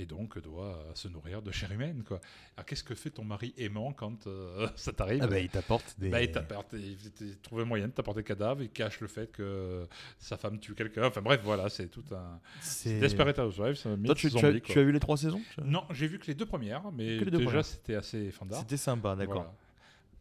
et 0.00 0.06
donc 0.06 0.38
doit 0.38 0.78
se 0.94 1.08
nourrir 1.08 1.42
de 1.42 1.50
chair 1.50 1.70
humaine. 1.72 2.04
Quoi. 2.06 2.20
Alors, 2.56 2.66
qu'est-ce 2.66 2.84
que 2.84 2.94
fait 2.94 3.10
ton 3.10 3.24
mari 3.24 3.52
aimant 3.56 3.92
quand 3.92 4.26
euh, 4.26 4.68
ça 4.76 4.92
t'arrive 4.92 5.20
Ah 5.22 5.26
bah, 5.26 5.40
il 5.40 5.48
t'apporte 5.48 5.94
des. 5.98 6.08
Bah, 6.10 6.22
il 6.22 6.30
t'apporte- 6.30 6.72
il- 6.74 6.96
il 7.20 7.36
trouve 7.38 7.60
un 7.60 7.64
moyen 7.64 7.88
de 7.88 7.92
t'apporter 7.92 8.22
cadavre, 8.22 8.62
il 8.62 8.70
cache 8.70 9.00
le 9.00 9.08
fait 9.08 9.30
que 9.32 9.86
sa 10.18 10.36
femme 10.36 10.58
tue 10.60 10.74
quelqu'un. 10.74 11.06
Enfin 11.06 11.20
bref, 11.22 11.40
voilà, 11.42 11.68
c'est 11.68 11.88
tout 11.88 12.04
un. 12.12 12.40
C'est- 12.60 13.00
Desperate 13.00 13.38
Housewives, 13.38 13.80
un 13.86 13.96
Toi, 14.02 14.14
tu, 14.14 14.28
tu 14.28 14.30
zombie, 14.30 14.46
as, 14.46 14.60
quoi. 14.60 14.72
tu 14.72 14.78
as 14.78 14.82
vu 14.84 14.92
les 14.92 15.00
trois 15.00 15.16
saisons 15.16 15.42
tu- 15.54 15.60
Non, 15.62 15.84
j'ai 15.90 16.06
vu 16.06 16.18
que 16.18 16.26
les 16.26 16.34
deux 16.34 16.46
premières, 16.46 16.90
mais 16.92 17.18
deux 17.18 17.30
déjà 17.30 17.44
premières. 17.44 17.64
c'était 17.64 17.94
assez 17.96 18.30
fandard. 18.30 18.60
C'était 18.60 18.76
sympa, 18.76 19.16
d'accord. 19.16 19.34
Voilà. 19.34 19.54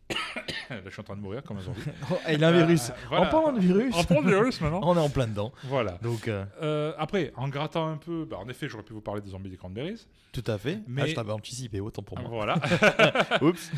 Là, 0.69 0.81
je 0.85 0.89
suis 0.89 0.99
en 1.01 1.03
train 1.03 1.15
de 1.15 1.21
mourir 1.21 1.43
comme 1.43 1.57
un 1.57 1.61
zombie. 1.61 1.81
Oh, 2.11 2.15
il 2.29 2.43
a 2.43 2.47
un 2.49 2.51
virus. 2.51 2.89
Euh, 2.89 2.93
voilà. 3.09 3.27
En 3.27 3.29
parlant 3.29 3.51
de 3.51 3.59
virus, 3.59 3.93
En 3.95 4.03
parlant 4.03 4.23
de 4.23 4.29
virus 4.29 4.61
maintenant. 4.61 4.79
on 4.83 4.95
est 4.95 4.99
en 4.99 5.09
plein 5.09 5.27
dedans. 5.27 5.51
Voilà. 5.63 5.97
Donc, 6.01 6.27
euh, 6.27 6.45
Euh, 6.61 6.93
après, 6.97 7.31
en 7.35 7.47
grattant 7.49 7.87
un 7.87 7.97
peu, 7.97 8.25
bah, 8.25 8.37
en 8.37 8.47
effet, 8.49 8.67
j'aurais 8.69 8.83
pu 8.83 8.93
vous 8.93 9.01
parler 9.01 9.21
des 9.21 9.29
zombies 9.31 9.49
des 9.49 9.57
cranberries. 9.57 10.05
tout 10.31 10.43
à 10.47 10.57
fait. 10.57 10.79
Mais- 10.87 11.01
Ah, 11.03 11.05
je 11.07 11.15
t'avais 11.15 11.31
anticipé, 11.33 11.79
autant 11.81 12.03
pour 12.03 12.17
moi. 12.19 12.29
Voilà. 12.29 12.55
Oups. 13.41 13.71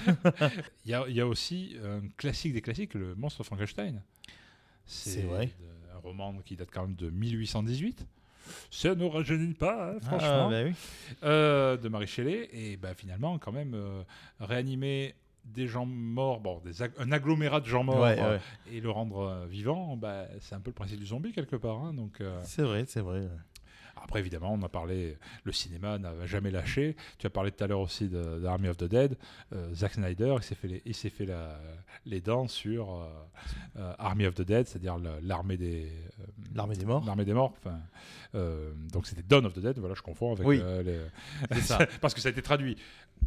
Il 0.85 0.91
y, 0.91 0.93
a, 0.93 1.03
il 1.07 1.15
y 1.15 1.21
a 1.21 1.27
aussi 1.27 1.75
un 1.83 2.07
classique 2.17 2.53
des 2.53 2.61
classiques, 2.61 2.93
le 2.93 3.15
monstre 3.15 3.43
Frankenstein. 3.43 4.01
C'est 4.85 5.21
vrai. 5.21 5.49
un 5.95 5.99
roman 5.99 6.33
qui 6.45 6.55
date 6.55 6.69
quand 6.71 6.81
même 6.87 6.95
de 6.95 7.09
1818. 7.09 8.05
Ça 8.71 8.95
ne 8.95 9.05
rajeunit 9.05 9.53
pas, 9.53 9.91
hein, 9.91 9.97
Ah, 10.01 10.05
franchement. 10.07 10.49
bah 10.49 10.61
oui. 10.63 10.73
Euh, 11.23 11.77
de 11.77 11.87
Marie 11.87 12.07
Shelley. 12.07 12.49
Et 12.51 12.77
bah, 12.77 12.93
finalement, 12.95 13.37
quand 13.37 13.51
même, 13.51 13.73
euh, 13.75 14.01
réanimer 14.39 15.13
des 15.45 15.67
gens 15.67 15.85
morts, 15.85 16.39
bon, 16.39 16.59
des 16.63 16.81
ag- 16.83 16.91
un 16.99 17.11
agglomérat 17.11 17.59
de 17.61 17.65
gens 17.65 17.83
morts 17.83 18.01
Ouais, 18.01 18.19
euh, 18.19 18.35
ouais. 18.35 18.41
et 18.71 18.81
le 18.81 18.89
rendre 18.91 19.19
euh, 19.19 19.45
vivant, 19.47 19.97
bah, 19.97 20.25
c'est 20.39 20.55
un 20.55 20.59
peu 20.59 20.69
le 20.69 20.75
principe 20.75 20.99
du 20.99 21.05
zombie 21.07 21.31
quelque 21.33 21.55
part. 21.55 21.83
hein, 21.83 21.93
donc, 21.93 22.21
euh, 22.21 22.39
C'est 22.43 22.61
vrai, 22.63 22.85
c'est 22.87 23.01
vrai. 23.01 23.27
Après, 24.03 24.19
évidemment, 24.19 24.53
on 24.53 24.61
a 24.63 24.69
parlé, 24.69 25.17
le 25.43 25.51
cinéma 25.51 25.97
n'a 25.97 26.13
jamais 26.25 26.51
lâché. 26.51 26.95
Tu 27.17 27.27
as 27.27 27.29
parlé 27.29 27.51
tout 27.51 27.63
à 27.63 27.67
l'heure 27.67 27.79
aussi 27.81 28.07
de, 28.09 28.39
de 28.39 28.45
Army 28.45 28.67
of 28.69 28.77
the 28.77 28.85
Dead. 28.85 29.17
Euh, 29.53 29.73
Zack 29.73 29.93
Snyder, 29.93 30.35
il 30.37 30.43
s'est 30.43 30.55
fait, 30.55 30.67
les, 30.67 30.81
il 30.85 30.95
s'est 30.95 31.09
fait 31.09 31.25
la- 31.25 31.59
les 32.05 32.21
dents 32.21 32.47
sur 32.47 32.91
euh, 32.93 33.05
euh, 33.77 33.93
Army 33.99 34.25
of 34.25 34.35
the 34.35 34.41
Dead, 34.41 34.67
c'est-à-dire 34.67 34.97
l'armée 35.23 35.57
des, 35.57 35.91
L'armée 36.55 36.75
des 36.75 36.85
morts. 36.85 37.03
l'armée 37.05 37.25
des 37.25 37.33
morts. 37.33 37.53
Enfin, 37.63 37.79
donc 38.93 39.05
c'était 39.07 39.23
Dawn 39.23 39.45
of 39.45 39.53
the 39.53 39.59
Dead, 39.59 39.77
voilà, 39.79 39.95
je 39.95 40.01
confonds 40.01 40.33
avec 40.33 40.45
Oui. 40.47 40.61
les- 40.85 41.61
ça. 41.61 41.79
Parce 42.01 42.13
que 42.13 42.21
ça 42.21 42.29
a 42.29 42.31
été 42.31 42.41
traduit. 42.41 42.77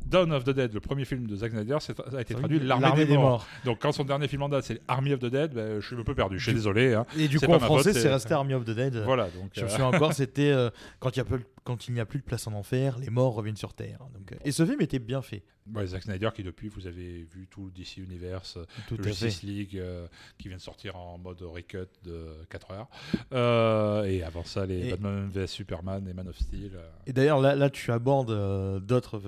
Dawn 0.07 0.33
of 0.33 0.45
the 0.45 0.51
Dead, 0.51 0.73
le 0.73 0.81
premier 0.81 1.05
film 1.05 1.27
de 1.27 1.37
Zack 1.37 1.53
Snyder, 1.53 1.77
a 2.17 2.21
été 2.21 2.35
traduit 2.35 2.59
L'armée 2.61 2.83
L'armée 2.87 3.05
des, 3.05 3.11
des 3.13 3.17
morts. 3.17 3.29
morts. 3.31 3.47
Donc 3.65 3.79
quand 3.81 3.93
son 3.93 4.05
dernier 4.05 4.27
film 4.29 4.43
en 4.43 4.49
date, 4.49 4.65
c'est 4.65 4.81
Army 4.89 5.13
of 5.13 5.21
the 5.21 5.27
Dead, 5.27 5.53
ben, 5.53 5.81
je 5.81 5.87
suis 5.87 5.97
un 5.97 6.03
peu 6.05 6.15
perdu. 6.15 6.39
Je 6.39 6.45
suis 6.45 6.55
désolé. 6.55 6.95
hein. 6.95 7.05
Et 7.19 7.29
du 7.29 7.39
coup, 7.39 7.53
en 7.53 7.59
français, 7.59 7.93
c'est 7.93 8.09
resté 8.09 8.33
Army 8.33 8.55
of 8.55 8.65
the 8.65 8.71
Dead. 8.71 8.97
Voilà, 9.05 9.25
donc. 9.31 9.51
Je 9.53 9.63
me 9.65 9.69
souviens 9.69 9.87
encore, 9.87 10.13
c'était 10.15 10.51
euh, 10.63 10.71
quand, 11.01 11.11
il 11.17 11.19
y 11.19 11.21
a 11.21 11.25
peu- 11.25 11.43
quand 11.65 11.89
il 11.89 11.95
n'y 11.95 12.01
a 12.01 12.07
plus 12.07 12.19
de 12.19 12.25
place 12.25 12.47
en 12.47 12.53
enfer, 12.53 12.99
les 12.99 13.11
morts 13.11 13.35
reviennent 13.35 13.57
sur 13.57 13.75
Terre. 13.75 13.99
Donc, 14.15 14.33
euh, 14.33 14.37
et 14.45 14.53
ce 14.53 14.65
film 14.67 14.81
était 14.81 14.99
bien 14.99 15.23
fait. 15.23 15.43
Ouais, 15.73 15.87
Zack 15.87 16.03
Snyder 16.03 16.31
qui 16.35 16.43
depuis 16.43 16.69
vous 16.69 16.89
avez 16.89 17.23
vu 17.23 17.47
tout 17.49 17.67
le 17.67 17.71
DC 17.71 17.99
Universe, 17.99 18.59
Tout 18.89 18.97
le 18.97 19.05
fait. 19.05 19.11
Justice 19.11 19.43
League 19.45 19.77
euh, 19.79 20.09
qui 20.37 20.49
vient 20.49 20.57
de 20.57 20.63
sortir 20.63 20.97
en 20.97 21.19
mode 21.19 21.41
recut 21.43 21.87
de 22.03 22.35
4 22.51 22.71
heures. 22.73 22.89
Euh, 23.33 24.05
et 24.05 24.23
avant 24.23 24.45
ça 24.45 24.67
les 24.67 24.89
Et- 24.89 24.91
Batman 24.91 25.29
vs 25.29 25.47
Superman 25.47 26.07
et 26.09 26.15
Man 26.15 26.29
of 26.29 26.37
Steel. 26.39 26.73
euh. 26.75 26.89
Et 27.07 27.13
d'ailleurs, 27.13 27.41
là, 27.41 27.55
là, 27.55 27.71
tu 27.71 27.93
abordes 27.93 28.31
euh, 28.31 28.81
d'autres, 28.81 29.21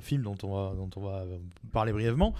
films 0.00 0.22
dont 0.22 0.36
on 0.42 0.48
va, 0.54 0.74
dont 0.74 0.90
on 0.96 1.00
va 1.00 1.18
euh, 1.20 1.38
parler 1.72 1.92
brièvement. 1.92 2.34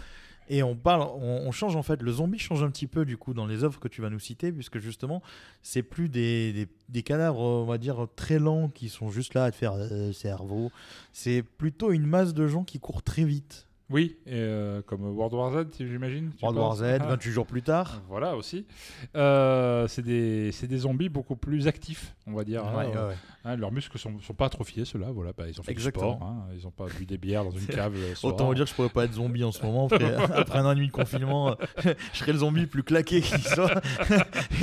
Et 0.49 0.63
on 0.63 0.77
parle, 0.77 1.03
on, 1.03 1.51
change 1.51 1.77
en 1.77 1.83
fait, 1.83 2.03
le 2.03 2.13
zombie 2.13 2.39
change 2.39 2.63
un 2.63 2.71
petit 2.71 2.87
peu 2.87 3.05
du 3.05 3.17
coup 3.17 3.35
dans 3.35 3.47
les 3.47 3.65
œuvres 3.65 3.81
que 3.81 3.89
tu 3.89 4.01
vas 4.01 4.11
nous 4.11 4.21
citer, 4.21 4.53
puisque 4.53 4.79
justement, 4.79 5.23
c'est 5.63 5.83
plus 5.83 6.09
des, 6.09 6.53
des, 6.53 6.69
des 6.89 7.03
cadavres, 7.03 7.41
on 7.41 7.65
va 7.65 7.79
dire, 7.79 8.07
très 8.15 8.39
lents 8.39 8.69
qui 8.69 8.89
sont 8.89 9.11
juste 9.11 9.35
là 9.35 9.45
à 9.45 9.51
te 9.51 9.57
faire 9.57 9.75
euh, 9.75 10.13
cerveau. 10.13 10.71
C'est 11.13 11.43
plutôt 11.43 11.91
une 11.91 12.07
masse 12.07 12.33
de 12.33 12.47
gens 12.47 12.65
qui 12.65 12.79
courent 12.79 13.03
très 13.03 13.25
vite. 13.25 13.67
Oui, 13.89 14.17
et, 14.27 14.33
euh, 14.35 14.83
comme 14.83 15.03
World 15.17 15.33
War 15.35 15.53
Z, 15.53 15.67
j'imagine. 15.79 16.33
World 16.43 16.59
War 16.59 16.75
Z, 16.75 16.83
Ah, 17.01 17.07
28 17.07 17.31
jours 17.31 17.47
plus 17.47 17.63
tard. 17.63 18.03
Voilà 18.09 18.35
aussi. 18.35 18.67
Euh, 19.15 19.87
c'est 19.87 20.03
des, 20.03 20.51
des 20.51 20.77
zombies 20.79 21.09
beaucoup 21.09 21.37
plus 21.37 21.69
actifs, 21.69 22.17
on 22.27 22.33
va 22.33 22.43
dire. 22.43 22.65
hein. 22.65 22.77
Ouais, 22.77 22.87
ouais, 22.87 22.93
ouais. 22.97 23.15
Hein, 23.45 23.55
leurs 23.57 23.71
muscles 23.71 23.97
sont, 23.97 24.19
sont 24.21 24.35
pas 24.35 24.47
atrophiés, 24.47 24.85
ceux-là. 24.85 25.13
Voilà, 25.13 25.33
bah, 25.39 25.45
ils 25.49 25.61
ont 25.61 25.63
fait 25.63 25.71
Exactement. 25.71 26.11
du 26.15 26.17
sport. 26.17 26.29
hein. 26.29 26.47
Ils 26.59 26.67
ont 26.67 26.73
pas 26.73 26.87
bu 26.99 27.07
des 27.07 27.17
bières 27.17 27.45
dans 27.45 27.53
une 27.53 27.65
cave. 27.67 27.95
soir. 28.17 28.33
Autant 28.35 28.47
vous 28.47 28.55
dire 28.57 28.65
que 28.65 28.71
je 28.71 28.75
pourrais 28.75 28.89
pas 28.89 29.05
être 29.05 29.13
zombie 29.13 29.45
en 29.45 29.53
ce 29.53 29.63
moment. 29.65 29.89
frère. 29.89 30.31
Après 30.37 30.59
un 30.59 30.65
an 30.67 30.73
et 30.73 30.75
demi 30.75 30.89
de 30.89 30.93
confinement, 30.93 31.51
euh, 31.51 31.55
je 32.13 32.19
serais 32.19 32.33
le 32.33 32.39
zombie 32.39 32.63
le 32.63 32.67
plus 32.67 32.83
claqué 32.83 33.21
qui 33.21 33.41
soit. 33.41 33.71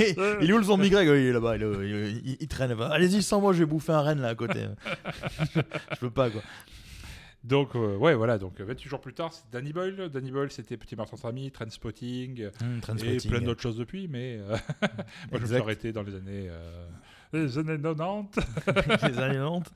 Et- 0.00 0.14
il 0.42 0.50
est 0.50 0.52
où 0.52 0.58
le 0.58 0.64
zombie 0.64 0.90
grec 0.90 1.08
Il 1.08 1.14
est 1.14 1.32
là-bas, 1.32 1.56
il, 1.56 1.62
est- 1.62 1.66
il 1.88 1.94
est- 1.94 2.12
il- 2.26 2.36
il 2.40 2.48
traîne. 2.48 2.78
Allez-y, 2.78 3.22
sans 3.22 3.40
moi, 3.40 3.54
je 3.54 3.60
vais 3.60 3.64
bouffer 3.66 3.92
un 3.92 4.02
renne 4.02 4.20
là 4.20 4.28
à 4.28 4.34
côté. 4.34 4.66
je 5.54 5.96
peux 5.98 6.10
pas 6.10 6.28
quoi. 6.28 6.42
Donc, 7.44 7.76
euh, 7.76 7.96
ouais, 7.96 8.14
voilà. 8.14 8.38
Donc, 8.38 8.58
euh, 8.60 8.64
28 8.64 8.88
jours 8.88 9.00
plus 9.00 9.12
tard, 9.14 9.32
c'est 9.32 9.44
Danny 9.52 9.72
Boyle. 9.72 10.08
Danny 10.08 10.30
Boyle, 10.30 10.50
c'était 10.50 10.76
Petit 10.76 10.96
Martin 10.96 11.16
amis, 11.28 11.50
Trainspotting, 11.50 12.40
euh, 12.40 12.50
Hum, 12.62 12.80
et 13.04 13.18
plein 13.18 13.40
d'autres 13.40 13.60
choses 13.62 13.76
depuis. 13.76 14.08
Mais 14.08 14.38
euh, 14.40 14.56
moi, 15.30 15.34
je 15.34 15.38
me 15.40 15.46
suis 15.46 15.56
arrêté 15.56 15.92
dans 15.92 16.02
les 16.02 16.14
années, 16.14 16.48
euh, 16.48 16.88
les 17.32 17.58
années 17.58 17.78
90. 17.80 18.40
Les 19.08 19.18
années 19.18 19.34
90. 19.34 19.72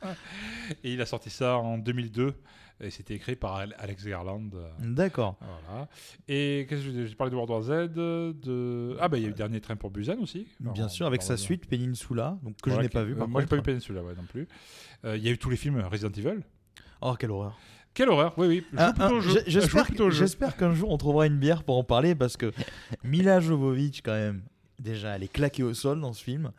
et 0.84 0.92
il 0.94 1.00
a 1.00 1.06
sorti 1.06 1.28
ça 1.30 1.58
en 1.58 1.76
2002. 1.78 2.34
Et 2.80 2.90
c'était 2.90 3.14
écrit 3.14 3.34
par 3.34 3.56
Al- 3.56 3.74
Alex 3.78 4.06
Garland. 4.06 4.50
euh, 4.54 4.68
D'accord. 4.78 5.36
Voilà. 5.66 5.88
Et 6.28 6.64
qu'est-ce 6.70 6.86
que 6.86 7.06
j'ai 7.06 7.14
parlé 7.16 7.32
de 7.32 7.34
World 7.36 7.50
War 7.50 7.62
Z, 7.62 7.92
de 7.92 8.96
ah 9.00 9.08
bah 9.08 9.18
il 9.18 9.22
y 9.22 9.24
a 9.24 9.26
eu 9.26 9.30
le 9.30 9.36
dernier 9.36 9.60
train 9.60 9.74
pour 9.74 9.90
Busan 9.90 10.16
aussi. 10.20 10.46
Bien 10.60 10.84
En- 10.84 10.88
sûr, 10.88 11.04
avec 11.06 11.22
sa 11.22 11.36
suite, 11.36 11.66
Peninsula, 11.68 12.38
donc 12.44 12.56
que 12.62 12.70
Voilà, 12.70 12.82
je 12.82 12.86
n'ai 12.86 12.88
pas 12.88 13.02
vu. 13.02 13.14
euh, 13.14 13.16
Par 13.16 13.28
moi 13.28 13.40
j'ai 13.40 13.48
pas 13.48 13.56
vu. 13.56 13.62
Peninsula 13.62 14.02
ouais, 14.04 14.14
non 14.14 14.22
plus. 14.28 14.46
Euh, 15.04 15.16
Il 15.16 15.24
y 15.24 15.28
a 15.28 15.32
eu 15.32 15.38
tous 15.38 15.50
les 15.50 15.56
films 15.56 15.80
Resident 15.90 16.12
Evil. 16.12 16.40
Oh, 17.00 17.14
quelle 17.18 17.30
horreur. 17.30 17.58
Quelle 17.94 18.10
horreur, 18.10 18.34
oui 18.36 18.46
oui. 18.46 18.64
Ah, 18.76 18.92
ah, 18.98 19.10
joue 19.20 19.38
J'espère 19.46 20.56
qu'un 20.56 20.72
jour 20.72 20.90
on 20.90 20.98
trouvera 20.98 21.26
une 21.26 21.38
bière 21.38 21.64
pour 21.64 21.76
en 21.78 21.84
parler 21.84 22.14
parce 22.14 22.36
que 22.36 22.52
Mila 23.04 23.40
Jovovich, 23.40 24.02
quand 24.04 24.12
même, 24.12 24.42
déjà, 24.78 25.16
elle 25.16 25.24
est 25.24 25.32
claquée 25.32 25.62
au 25.64 25.74
sol 25.74 26.00
dans 26.00 26.12
ce 26.12 26.22
film. 26.22 26.52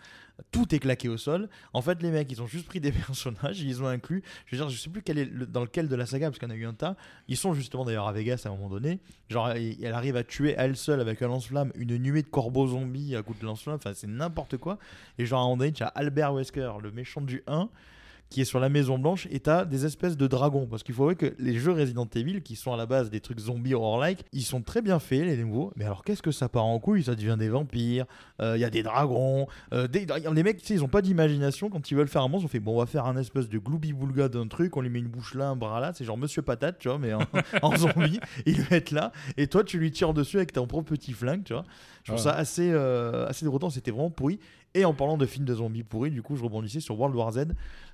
Tout 0.51 0.73
est 0.73 0.79
claqué 0.79 1.09
au 1.09 1.17
sol. 1.17 1.49
En 1.73 1.81
fait, 1.81 2.01
les 2.01 2.11
mecs, 2.11 2.31
ils 2.31 2.41
ont 2.41 2.47
juste 2.47 2.65
pris 2.65 2.79
des 2.79 2.91
personnages, 3.07 3.59
ils 3.59 3.67
les 3.67 3.81
ont 3.81 3.87
inclus. 3.87 4.23
Je 4.45 4.55
veux 4.55 4.61
dire, 4.61 4.69
je 4.69 4.77
sais 4.79 4.89
plus 4.89 5.01
quel 5.01 5.17
est 5.17 5.25
le- 5.25 5.45
dans 5.45 5.61
lequel 5.61 5.87
de 5.89 5.95
la 5.95 6.05
saga, 6.05 6.27
parce 6.27 6.39
qu'il 6.39 6.47
y 6.47 6.51
en 6.51 6.55
a 6.55 6.57
eu 6.57 6.65
un 6.65 6.73
tas. 6.73 6.95
Ils 7.27 7.35
sont 7.37 7.53
justement 7.53 7.83
d'ailleurs 7.83 8.07
à 8.07 8.13
Vegas 8.13 8.43
à 8.45 8.47
un 8.49 8.51
moment 8.51 8.69
donné. 8.69 8.99
Genre, 9.29 9.49
elle 9.51 9.93
arrive 9.93 10.15
à 10.15 10.23
tuer 10.23 10.57
à 10.57 10.63
elle 10.63 10.77
seule 10.77 11.01
avec 11.01 11.21
un 11.21 11.27
lance-flamme 11.27 11.71
une 11.75 11.97
nuée 11.97 12.21
de 12.23 12.29
corbeaux 12.29 12.67
zombies 12.67 13.15
à 13.17 13.21
coup 13.21 13.35
de 13.39 13.45
lance-flamme. 13.45 13.75
Enfin, 13.75 13.91
c'est 13.93 14.07
n'importe 14.07 14.55
quoi. 14.57 14.77
Et 15.17 15.25
genre, 15.25 15.39
à 15.39 15.43
un 15.43 15.45
moment 15.47 15.57
donné, 15.57 15.73
tu 15.73 15.83
as 15.83 15.87
Albert 15.87 16.33
Wesker, 16.33 16.71
le 16.81 16.91
méchant 16.91 17.19
du 17.21 17.43
1, 17.47 17.69
qui 18.29 18.41
est 18.41 18.45
sur 18.45 18.59
la 18.59 18.69
Maison 18.69 18.99
Blanche, 18.99 19.27
et 19.31 19.39
t'as 19.39 19.65
des 19.65 19.85
espèces 19.85 20.15
de 20.17 20.27
dragons. 20.27 20.67
Parce 20.67 20.83
qu'il 20.83 20.93
faut 20.93 21.03
voir 21.03 21.15
que 21.17 21.33
les 21.39 21.57
jeux 21.57 21.71
Resident 21.71 22.07
Evil, 22.15 22.41
qui 22.41 22.55
sont 22.55 22.71
à 22.73 22.77
la 22.77 22.85
base 22.85 23.09
des 23.09 23.19
trucs 23.21 23.39
zombies 23.39 23.73
horror-like, 23.73 24.23
ils 24.33 24.43
sont 24.43 24.61
très 24.61 24.81
bien 24.81 24.99
faits, 24.99 25.25
les 25.25 25.37
nouveaux. 25.37 25.71
Mais 25.75 25.85
alors, 25.85 26.03
qu'est-ce 26.03 26.21
que 26.21 26.31
ça 26.31 26.47
part 26.49 26.65
en 26.65 26.77
couille? 26.79 27.03
Ça 27.03 27.15
devient 27.15 27.35
des 27.39 27.49
vampires, 27.49 28.05
euh, 28.41 28.55
il 28.55 28.61
y 28.61 28.65
a 28.65 28.69
des 28.69 28.83
dragons. 28.83 29.47
euh, 29.73 29.87
des... 29.87 30.05
Les 30.33 30.43
mecs, 30.43 30.57
tu 30.59 30.65
sais, 30.67 30.73
ils 30.75 30.83
ont 30.83 30.87
pas 30.87 31.01
d'imagination. 31.01 31.69
Quand 31.69 31.89
ils 31.89 31.95
veulent 31.95 32.07
faire 32.07 32.21
un 32.23 32.27
monstre, 32.27 32.45
on 32.45 32.49
fait 32.49 32.59
bon, 32.59 32.75
on 32.75 32.79
va 32.79 32.85
faire 32.85 33.05
un 33.05 33.17
espèce 33.17 33.49
de 33.49 33.57
gloubi-boulga 33.57 34.29
d'un 34.29 34.47
truc, 34.47 34.77
on 34.77 34.81
lui 34.81 34.89
met 34.89 34.99
une 34.99 35.07
bouche 35.07 35.33
là, 35.33 35.47
un 35.49 35.55
bras 35.55 35.79
là. 35.79 35.91
C'est 35.93 36.05
genre 36.05 36.17
Monsieur 36.17 36.41
Patate, 36.43 36.77
tu 36.79 36.87
vois, 36.87 36.99
mais 36.99 37.13
en, 37.13 37.21
en 37.63 37.75
zombie. 37.77 38.19
Il 38.45 38.61
va 38.61 38.75
être 38.77 38.91
là, 38.91 39.11
et 39.37 39.47
toi, 39.47 39.63
tu 39.63 39.79
lui 39.79 39.91
tires 39.91 40.13
dessus 40.13 40.37
avec 40.37 40.53
ton 40.53 40.67
propre 40.67 40.89
petit 40.93 41.13
flingue, 41.13 41.43
tu 41.43 41.53
vois. 41.53 41.63
Je 42.03 42.11
trouve 42.13 42.19
Ouais. 42.25 42.31
ça 42.31 42.37
assez, 42.37 42.69
euh, 42.71 43.27
assez 43.27 43.43
déroutant. 43.45 43.69
C'était 43.69 43.91
vraiment 43.91 44.09
pourri. 44.11 44.39
Et 44.75 44.85
en 44.85 44.93
parlant 44.93 45.17
de 45.17 45.25
films 45.25 45.45
de 45.45 45.55
zombies 45.55 45.83
pourris, 45.83 46.11
du 46.11 46.21
coup, 46.21 46.35
je 46.35 46.43
rebondissais 46.43 46.79
sur 46.79 46.97
World 46.99 47.15
War 47.15 47.31
Z 47.31 47.39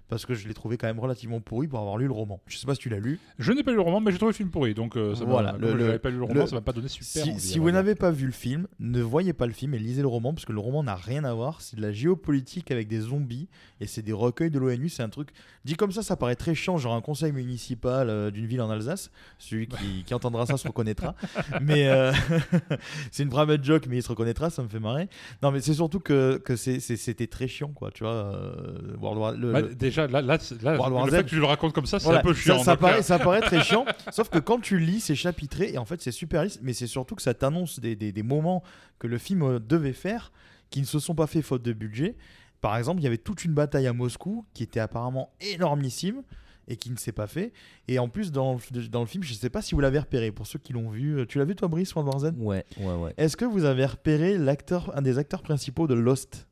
parce 0.07 0.25
que 0.25 0.33
je 0.35 0.47
l'ai 0.47 0.53
trouvé 0.53 0.77
quand 0.77 0.87
même 0.87 0.99
relativement 0.99 1.39
pourri 1.39 1.67
pour 1.67 1.79
avoir 1.79 1.97
lu 1.97 2.05
le 2.05 2.11
roman. 2.13 2.39
Je 2.47 2.57
sais 2.57 2.65
pas 2.67 2.75
si 2.75 2.81
tu 2.81 2.89
l'as 2.89 2.99
lu. 2.99 3.19
Je 3.39 3.51
n'ai 3.51 3.63
pas 3.63 3.71
lu 3.71 3.77
le 3.77 3.81
roman, 3.81 3.99
mais 4.01 4.11
j'ai 4.11 4.17
trouvé 4.17 4.31
le 4.31 4.35
film 4.35 4.49
pourri, 4.49 4.73
donc 4.73 4.95
euh, 4.97 5.15
ça 5.15 5.25
m'a- 5.25 5.31
Voilà, 5.31 5.55
le- 5.59 5.69
je 5.71 5.73
le- 5.75 5.99
pas 5.99 6.09
lu 6.09 6.17
le 6.17 6.23
roman, 6.23 6.41
le- 6.41 6.47
ça 6.47 6.55
m'a 6.55 6.61
pas 6.61 6.73
donné 6.73 6.87
super 6.87 7.23
Si, 7.23 7.29
envie, 7.31 7.39
si 7.39 7.59
vous 7.59 7.71
n'avez 7.71 7.95
pas 7.95 8.11
vu 8.11 8.25
le 8.27 8.31
film, 8.31 8.67
ne 8.79 9.01
voyez 9.01 9.33
pas 9.33 9.47
le 9.47 9.53
film 9.53 9.73
et 9.73 9.79
lisez 9.79 10.01
le 10.01 10.07
roman 10.07 10.33
parce 10.33 10.45
que 10.45 10.53
le 10.53 10.59
roman 10.59 10.83
n'a 10.83 10.95
rien 10.95 11.23
à 11.23 11.33
voir. 11.33 11.61
C'est 11.61 11.75
de 11.77 11.81
la 11.81 11.91
géopolitique 11.91 12.71
avec 12.71 12.87
des 12.87 12.99
zombies 13.01 13.47
et 13.81 13.87
c'est 13.87 14.01
des 14.03 14.13
recueils 14.13 14.51
de 14.51 14.59
l'ONU. 14.59 14.89
C'est 14.89 15.03
un 15.03 15.09
truc 15.09 15.29
dit 15.65 15.75
comme 15.75 15.91
ça, 15.91 16.03
ça 16.03 16.15
paraît 16.15 16.35
très 16.35 16.53
chiant, 16.55 16.77
genre 16.77 16.93
un 16.93 17.01
conseil 17.01 17.31
municipal 17.31 18.09
euh, 18.09 18.29
d'une 18.31 18.45
ville 18.45 18.61
en 18.61 18.69
Alsace. 18.69 19.09
Celui 19.39 19.67
qui, 19.67 20.03
qui 20.05 20.13
entendra 20.13 20.45
ça 20.45 20.57
se 20.57 20.67
reconnaîtra. 20.67 21.15
mais 21.61 21.87
euh, 21.87 22.11
c'est 23.11 23.23
une 23.23 23.29
vraie 23.29 23.45
joke, 23.61 23.87
mais 23.89 23.97
il 23.97 24.03
se 24.03 24.09
reconnaîtra, 24.09 24.49
ça 24.49 24.63
me 24.63 24.67
fait 24.67 24.79
marrer. 24.79 25.09
Non, 25.41 25.51
mais 25.51 25.61
c'est 25.61 25.73
surtout 25.73 25.99
que, 25.99 26.41
c'était 26.55 27.27
très 27.27 27.47
chiant, 27.47 27.69
quoi. 27.69 27.91
Tu 27.91 28.03
vois, 28.03 28.53
World 28.99 29.19
War- 29.19 29.31
le- 29.33 29.51
Bah, 29.51 29.61
le- 29.61 29.75
déjà, 29.95 30.07
là, 30.07 30.21
là, 30.21 30.37
c'est- 30.39 30.61
là, 30.61 30.75
World 30.77 30.93
War 30.93 31.05
le 31.05 31.11
Z. 31.11 31.15
fait 31.15 31.23
que 31.23 31.29
tu 31.29 31.35
le 31.37 31.45
racontes 31.45 31.73
comme 31.73 31.85
ça, 31.85 31.99
c'est 31.99 32.05
Voilà, 32.05 32.19
un 32.19 32.23
peu 32.23 32.33
chiant. 32.33 32.63
Ça, 32.63 32.77
paraît, 32.77 33.01
ça 33.01 33.17
paraît 33.19 33.41
très 33.41 33.63
chiant, 33.63 33.85
sauf 34.11 34.29
que 34.29 34.39
quand 34.39 34.59
tu 34.59 34.77
lis, 34.79 34.99
c'est 35.01 35.15
chapitré 35.15 35.71
et 35.73 35.77
en 35.77 35.85
fait 35.85 36.01
c'est 36.01 36.11
super 36.11 36.43
lisse, 36.43 36.59
mais 36.61 36.73
c'est 36.73 36.87
surtout 36.87 37.15
que 37.15 37.21
ça 37.21 37.33
t'annonce 37.33 37.79
des, 37.79 37.95
des- 37.95 38.11
des 38.11 38.23
moments 38.23 38.63
que 38.99 39.07
le 39.07 39.17
film 39.17 39.41
euh, 39.43 39.59
devait 39.59 39.93
faire 39.93 40.31
qui 40.69 40.81
ne 40.81 40.85
se 40.85 40.99
sont 40.99 41.15
pas 41.15 41.27
faits 41.27 41.43
faute 41.43 41.63
de 41.63 41.73
budget. 41.73 42.15
Par 42.61 42.75
exemple, 42.77 42.99
il 43.01 43.03
y 43.03 43.07
avait 43.07 43.17
toute 43.19 43.45
une 43.45 43.53
bataille 43.53 43.85
à 43.87 43.93
Moscou 43.93 44.45
qui 44.53 44.63
était 44.63 44.79
apparemment 44.79 45.31
énormissime 45.39 46.23
et 46.67 46.77
qui 46.77 46.89
ne 46.89 46.97
s'est 46.97 47.11
pas 47.11 47.27
fait. 47.27 47.53
Et 47.87 47.99
en 47.99 48.09
plus, 48.09 48.31
dans, 48.31 48.57
le- 48.73 48.87
dans 48.87 49.01
le 49.01 49.05
film, 49.05 49.23
je 49.23 49.33
ne 49.33 49.37
sais 49.37 49.51
pas 49.51 49.61
si 49.61 49.75
vous 49.75 49.81
l'avez 49.81 49.99
repéré, 49.99 50.31
pour 50.31 50.47
ceux 50.47 50.57
qui 50.57 50.73
l'ont 50.73 50.89
vu. 50.89 51.19
euh, 51.19 51.25
Tu 51.27 51.37
l'as 51.37 51.45
vu 51.45 51.55
toi, 51.55 51.67
Brice, 51.67 51.93
World 51.93 52.11
War 52.11 52.19
Z 52.19 52.33
Ouais, 52.39 52.65
ouais, 52.79 52.93
ouais. 52.95 53.13
Est-ce 53.17 53.37
que 53.37 53.45
vous 53.45 53.65
avez 53.65 53.85
repéré 53.85 54.37
l'acteur, 54.39 54.91
un 54.97 55.03
des 55.03 55.19
acteurs 55.19 55.43
principaux 55.43 55.85
de 55.87 55.93
Lost? 55.93 56.47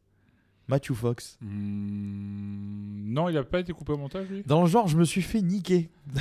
Matthew 0.68 0.94
Fox. 0.94 1.38
Hmm, 1.42 3.14
non, 3.14 3.30
il 3.30 3.38
a 3.38 3.44
pas 3.44 3.60
été 3.60 3.74
coupé 3.74 3.94
au 3.94 3.98
montage, 3.98 4.28
lui? 4.30 4.44
Dans 4.46 4.62
le 4.62 4.68
genre, 4.68 4.88
je 4.88 4.98
me 4.98 5.04
suis 5.06 5.22
fait 5.22 5.42
niquer. 5.42 5.90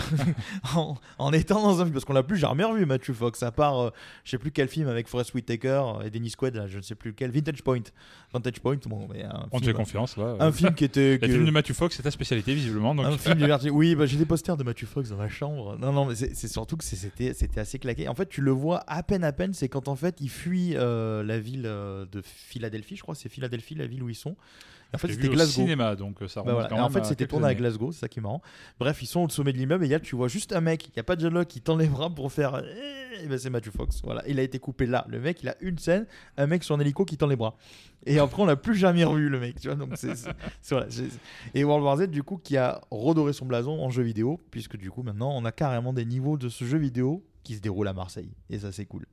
En, 0.76 0.96
en 1.18 1.32
étant 1.32 1.60
dans 1.60 1.80
un 1.80 1.84
film 1.84 1.92
parce 1.92 2.04
qu'on 2.04 2.12
l'a 2.12 2.22
plus 2.22 2.36
jamais 2.36 2.62
revu 2.62 2.86
Matthew 2.86 3.12
Fox 3.12 3.42
à 3.42 3.50
part 3.50 3.80
euh, 3.80 3.90
je 4.24 4.30
sais 4.30 4.38
plus 4.38 4.52
quel 4.52 4.68
film 4.68 4.86
avec 4.88 5.08
Forest 5.08 5.34
Whitaker 5.34 5.82
et 6.04 6.10
Dennis 6.10 6.32
Quaid 6.38 6.54
là, 6.54 6.68
je 6.68 6.76
ne 6.78 6.82
sais 6.82 6.94
plus 6.94 7.10
lequel 7.10 7.32
Vintage 7.32 7.62
Point. 7.62 7.82
Vintage 8.32 8.60
Point 8.60 8.76
bon 8.86 9.08
mais 9.12 9.24
un 9.24 9.48
On 9.50 9.58
te 9.58 9.64
film, 9.64 9.72
fait 9.76 9.82
confiance, 9.82 10.16
là. 10.16 10.36
un 10.38 10.52
film 10.52 10.72
qui 10.74 10.84
était 10.84 11.12
Les 11.20 11.26
que- 11.26 11.26
films 11.32 11.46
de 11.46 11.50
Matthew 11.50 11.72
Fox, 11.72 11.96
c'est 11.96 12.02
ta 12.04 12.12
spécialité, 12.12 12.54
visiblement. 12.54 12.94
Donc... 12.94 13.06
un 13.06 13.18
film 13.18 13.38
diverti- 13.38 13.70
oui 13.70 13.96
bah, 13.96 14.06
j'ai 14.06 14.16
des 14.18 14.24
posters 14.24 14.56
de 14.56 14.62
Matthew 14.62 14.86
Fox 14.86 15.08
dans 15.10 15.16
ma 15.16 15.28
chambre. 15.28 15.76
Non 15.78 15.92
non 15.92 16.06
mais 16.06 16.14
c'est 16.14 16.48
surtout 16.48 16.76
que 16.76 16.84
c'était 16.84 17.32
assez 17.58 17.78
claqué. 17.80 18.06
En 18.08 18.14
fait 18.14 18.28
tu 18.28 18.40
le 18.40 18.52
vois 18.52 18.84
à 18.86 19.02
peine 19.02 19.24
à 19.24 19.32
peine 19.32 19.52
c'est 19.52 19.68
quand 19.68 19.88
en 19.88 19.96
fait 19.96 20.20
il 20.20 20.30
fuit 20.30 20.76
euh, 20.76 21.24
la 21.24 21.40
ville 21.40 21.64
euh, 21.66 22.06
de 22.10 22.22
Philadelphie 22.24 22.94
je 22.96 23.02
crois 23.02 23.16
c'est 23.16 23.28
Philadelphie 23.28 23.74
la 23.74 23.86
ville 23.88 24.02
où 24.04 24.08
ils 24.08 24.14
sont 24.14 24.31
en 24.94 24.98
fait 24.98 25.08
c'était 25.08 25.28
Glasgow 25.28 25.62
cinéma, 25.62 25.96
donc 25.96 26.20
euh, 26.20 26.28
ça 26.28 26.42
bah 26.42 26.52
voilà. 26.52 26.68
quand 26.68 26.78
en 26.78 26.90
fait, 26.90 27.04
c'était 27.06 27.26
tourné 27.26 27.46
à. 27.46 27.54
Glasgow, 27.54 27.92
c'est 27.92 28.00
ça 28.00 28.08
qui 28.08 28.18
est 28.18 28.22
marrant. 28.22 28.42
Bref, 28.78 29.02
ils 29.02 29.06
sont 29.06 29.20
au 29.20 29.28
sommet 29.30 29.52
de 29.54 29.58
l'immeuble 29.58 29.86
et 29.86 29.88
là, 29.88 30.00
tu 30.00 30.16
vois 30.16 30.28
juste 30.28 30.52
un 30.52 30.60
mec, 30.60 30.86
il 30.88 30.92
n'y 30.94 31.00
a 31.00 31.02
pas 31.02 31.16
de 31.16 31.20
dialogue, 31.20 31.46
qui 31.46 31.62
tend 31.62 31.76
les 31.78 31.86
bras 31.86 32.10
pour 32.10 32.30
faire. 32.30 32.62
Eh, 33.22 33.26
ben, 33.26 33.38
c'est 33.38 33.48
Matthew 33.48 33.70
Fox. 33.70 34.02
Voilà, 34.04 34.22
il 34.28 34.38
a 34.38 34.42
été 34.42 34.58
coupé 34.58 34.84
là. 34.84 35.06
Le 35.08 35.18
mec, 35.18 35.42
il 35.42 35.48
a 35.48 35.56
une 35.62 35.78
scène, 35.78 36.06
un 36.36 36.46
mec 36.46 36.62
sur 36.62 36.74
un 36.74 36.80
hélico 36.80 37.04
qui 37.06 37.16
tend 37.16 37.26
les 37.26 37.36
bras. 37.36 37.56
Et 38.04 38.18
après, 38.18 38.42
on 38.42 38.46
l'a 38.46 38.56
plus 38.56 38.74
jamais 38.74 39.04
revu, 39.04 39.30
le 39.30 39.40
mec. 39.40 39.58
Tu 39.60 39.68
vois, 39.68 39.76
donc 39.76 39.92
c'est, 39.94 40.14
c'est- 40.14 40.28
c'est- 40.60 40.74
voilà, 40.74 40.90
c'est- 40.90 41.08
et 41.54 41.64
World 41.64 41.84
War 41.84 41.96
Z, 41.96 42.08
du 42.08 42.22
coup, 42.22 42.36
qui 42.36 42.58
a 42.58 42.80
redoré 42.90 43.32
son 43.32 43.46
blason 43.46 43.80
en 43.82 43.88
jeu 43.88 44.02
vidéo, 44.02 44.40
puisque 44.50 44.76
du 44.76 44.90
coup, 44.90 45.02
maintenant, 45.02 45.32
on 45.34 45.44
a 45.46 45.52
carrément 45.52 45.94
des 45.94 46.04
niveaux 46.04 46.36
de 46.36 46.50
ce 46.50 46.64
jeu 46.66 46.76
vidéo 46.78 47.24
qui 47.44 47.54
se 47.54 47.60
déroule 47.60 47.88
à 47.88 47.92
Marseille. 47.94 48.30
Et 48.50 48.58
ça, 48.58 48.72
c'est 48.72 48.84
cool. 48.86 49.06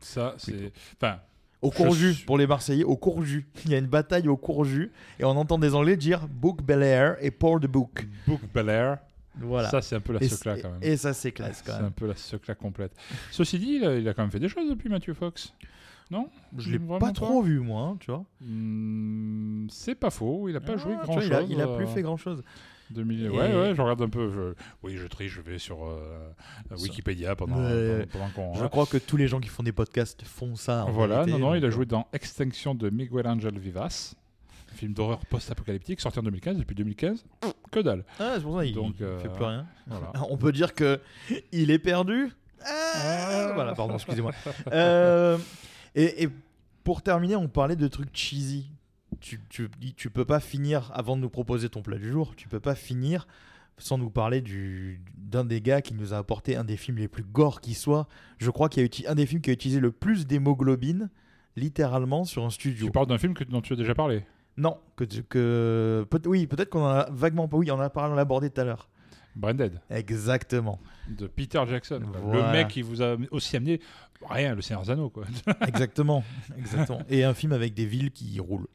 Ça, 0.00 0.34
c'est. 0.38 0.72
Enfin, 1.00 1.20
Au 1.62 1.70
Courju, 1.70 2.14
suis- 2.14 2.24
pour 2.24 2.38
les 2.38 2.46
Marseillais, 2.46 2.84
au 2.84 2.96
Courju. 2.96 3.46
Il 3.66 3.70
y 3.70 3.74
a 3.74 3.78
une 3.78 3.86
bataille 3.86 4.28
au 4.28 4.36
Courju 4.36 4.90
et 5.18 5.24
on 5.24 5.30
entend 5.30 5.58
des 5.58 5.74
Anglais 5.74 5.96
dire 5.96 6.26
Book 6.28 6.62
Bel 6.62 6.82
Air 6.82 7.16
et 7.20 7.30
Pour 7.30 7.60
the 7.60 7.66
Book. 7.66 8.06
Book 8.26 8.40
Bel 8.54 8.68
Air, 8.70 8.98
Voilà. 9.38 9.68
ça, 9.68 9.82
c'est 9.82 9.94
un 9.96 10.00
peu 10.00 10.14
la 10.14 10.20
secla 10.26 10.58
quand 10.58 10.70
même. 10.70 10.78
et 10.82 10.96
ça, 10.96 11.12
c'est 11.12 11.32
classe 11.32 11.62
quand 11.64 11.72
C'est 11.72 11.78
même. 11.78 11.86
un 11.88 11.90
peu 11.90 12.06
la 12.06 12.16
secla 12.16 12.54
complète. 12.54 12.92
Ceci 13.30 13.58
dit, 13.58 13.78
il 13.80 13.84
a, 13.84 13.94
il 13.96 14.08
a 14.08 14.14
quand 14.14 14.22
même 14.22 14.30
fait 14.30 14.40
des 14.40 14.48
choses 14.48 14.70
depuis 14.70 14.88
Matthew 14.88 15.12
Fox. 15.12 15.52
Non? 16.10 16.28
Je 16.58 16.72
l'ai 16.72 16.78
Vraiment 16.78 16.98
pas 16.98 17.12
trop 17.12 17.40
vu, 17.42 17.60
moi, 17.60 17.82
hein, 17.82 17.96
tu 18.00 18.10
vois. 18.10 18.24
Hmm, 18.40 19.66
C'est 19.70 19.94
pas 19.94 20.10
faux, 20.10 20.48
il 20.48 20.56
a 20.56 20.60
pas 20.60 20.72
Ah, 20.74 20.76
joué 20.78 20.92
tu 20.94 21.04
grand 21.04 21.12
vois, 21.12 21.22
chose. 21.22 21.46
il, 21.48 21.52
il 21.56 21.60
a 21.60 21.68
plus 21.68 21.86
fait 21.86 22.02
grand 22.02 22.16
chose. 22.16 22.42
2000... 22.90 23.24
Et- 23.24 23.28
Ouais, 23.28 23.54
ouais, 23.54 23.74
je 23.74 23.80
regarde 23.82 24.02
un 24.02 24.08
peu. 24.08 24.30
je- 24.32 24.54
Oui, 24.82 24.96
je 24.96 25.06
triche, 25.06 25.32
je 25.32 25.40
vais 25.40 25.58
sur 25.58 25.84
euh, 25.86 25.98
Wikipédia 26.72 27.34
pendant, 27.36 27.56
Ouais. 27.56 28.06
pendant, 28.10 28.28
pendant 28.30 28.52
qu'on. 28.52 28.60
Je 28.62 28.66
crois 28.66 28.86
que 28.86 28.96
tous 28.98 29.16
les 29.16 29.28
gens 29.28 29.40
qui 29.40 29.48
font 29.48 29.62
des 29.62 29.72
podcasts 29.72 30.22
font 30.24 30.56
ça. 30.56 30.84
en 30.84 30.90
Voilà, 30.92 31.26
non, 31.26 31.38
non, 31.38 31.54
il 31.54 31.64
a 31.64 31.70
joué 31.70 31.86
dans 31.86 32.06
Extinction 32.12 32.74
de 32.74 32.90
Miguel 32.90 33.26
Angel 33.26 33.58
Vivas, 33.58 34.14
un 34.72 34.74
film 34.76 34.92
d'horreur 34.92 35.24
post-apocalyptique 35.26 36.00
sorti 36.00 36.18
en 36.18 36.22
2015. 36.22 36.56
Depuis 36.58 36.74
2015, 36.74 37.24
que 37.70 37.80
dalle. 37.80 38.04
Ah, 38.18 38.32
c'est 38.36 38.42
pour 38.42 38.56
ça, 38.58 38.64
il, 38.64 38.74
Donc, 38.74 38.94
il 38.98 39.04
euh, 39.04 39.18
fait 39.18 39.28
plus 39.28 39.44
rien. 39.44 39.66
Voilà. 39.86 40.12
On 40.30 40.36
peut 40.36 40.52
dire 40.52 40.74
que 40.74 41.00
il 41.52 41.70
est 41.70 41.78
perdu. 41.78 42.30
Ah, 42.64 43.52
voilà, 43.54 43.72
pardon, 43.74 43.94
excusez-moi. 43.94 44.32
Euh, 44.72 45.38
et, 45.94 46.24
et 46.24 46.28
pour 46.84 47.00
terminer, 47.02 47.36
on 47.36 47.48
parlait 47.48 47.76
de 47.76 47.88
trucs 47.88 48.10
cheesy. 48.14 48.66
Tu, 49.20 49.40
tu, 49.48 49.68
tu 49.96 50.08
peux 50.10 50.24
pas 50.24 50.40
finir, 50.40 50.90
avant 50.94 51.16
de 51.16 51.20
nous 51.22 51.28
proposer 51.30 51.68
ton 51.68 51.82
plat 51.82 51.98
du 51.98 52.10
jour, 52.10 52.34
tu 52.36 52.48
peux 52.48 52.60
pas 52.60 52.74
finir 52.74 53.26
sans 53.76 53.98
nous 53.98 54.10
parler 54.10 54.40
du- 54.40 55.00
d'un 55.16 55.44
des 55.44 55.60
gars 55.60 55.80
qui 55.82 55.94
nous 55.94 56.14
a 56.14 56.18
apporté 56.18 56.54
un 56.56 56.64
des 56.64 56.76
films 56.76 56.98
les 56.98 57.08
plus 57.08 57.24
gore 57.24 57.60
qui 57.60 57.74
soit. 57.74 58.06
Je 58.38 58.50
crois 58.50 58.68
qu'il 58.68 58.82
y 58.82 58.84
a 58.84 58.88
uti- 58.88 59.06
un 59.08 59.14
des 59.14 59.26
films 59.26 59.40
qui 59.40 59.50
a 59.50 59.52
utilisé 59.52 59.80
le 59.80 59.90
plus 59.90 60.26
d'hémoglobine, 60.26 61.10
littéralement, 61.56 62.24
sur 62.24 62.44
un 62.44 62.50
studio. 62.50 62.86
Tu 62.86 62.92
parles 62.92 63.06
d'un 63.06 63.18
film 63.18 63.34
que, 63.34 63.42
dont 63.44 63.60
tu 63.60 63.72
as 63.72 63.76
déjà 63.76 63.94
parlé? 63.94 64.22
Non, 64.56 64.78
que, 64.96 65.04
que 65.04 66.06
peut- 66.10 66.20
oui, 66.26 66.46
peut-être 66.46 66.70
qu'on 66.70 66.82
en 66.84 66.88
a 66.88 67.10
vaguement 67.10 67.48
pas. 67.48 67.56
Oui, 67.56 67.70
on 67.70 67.74
en 67.74 67.80
a 67.80 67.90
parlé, 67.90 68.12
on 68.12 68.16
l'a 68.16 68.22
abordé 68.22 68.50
tout 68.50 68.60
à 68.60 68.64
l'heure. 68.64 68.88
Branded, 69.36 69.80
Exactement. 69.90 70.80
de 71.08 71.26
Peter 71.26 71.62
Jackson. 71.68 72.00
Voilà. 72.22 72.46
Le 72.52 72.58
mec 72.58 72.68
qui 72.68 72.82
vous 72.82 73.00
a 73.02 73.16
aussi 73.30 73.56
amené 73.56 73.80
rien, 74.28 74.54
le 74.54 74.60
Seigneur 74.60 74.88
Anneaux, 74.90 75.08
quoi. 75.08 75.24
Exactement, 75.66 76.24
exactement. 76.58 77.00
Et 77.08 77.24
un 77.24 77.32
film 77.32 77.52
avec 77.52 77.72
des 77.74 77.86
villes 77.86 78.10
qui 78.10 78.38
roulent. 78.40 78.66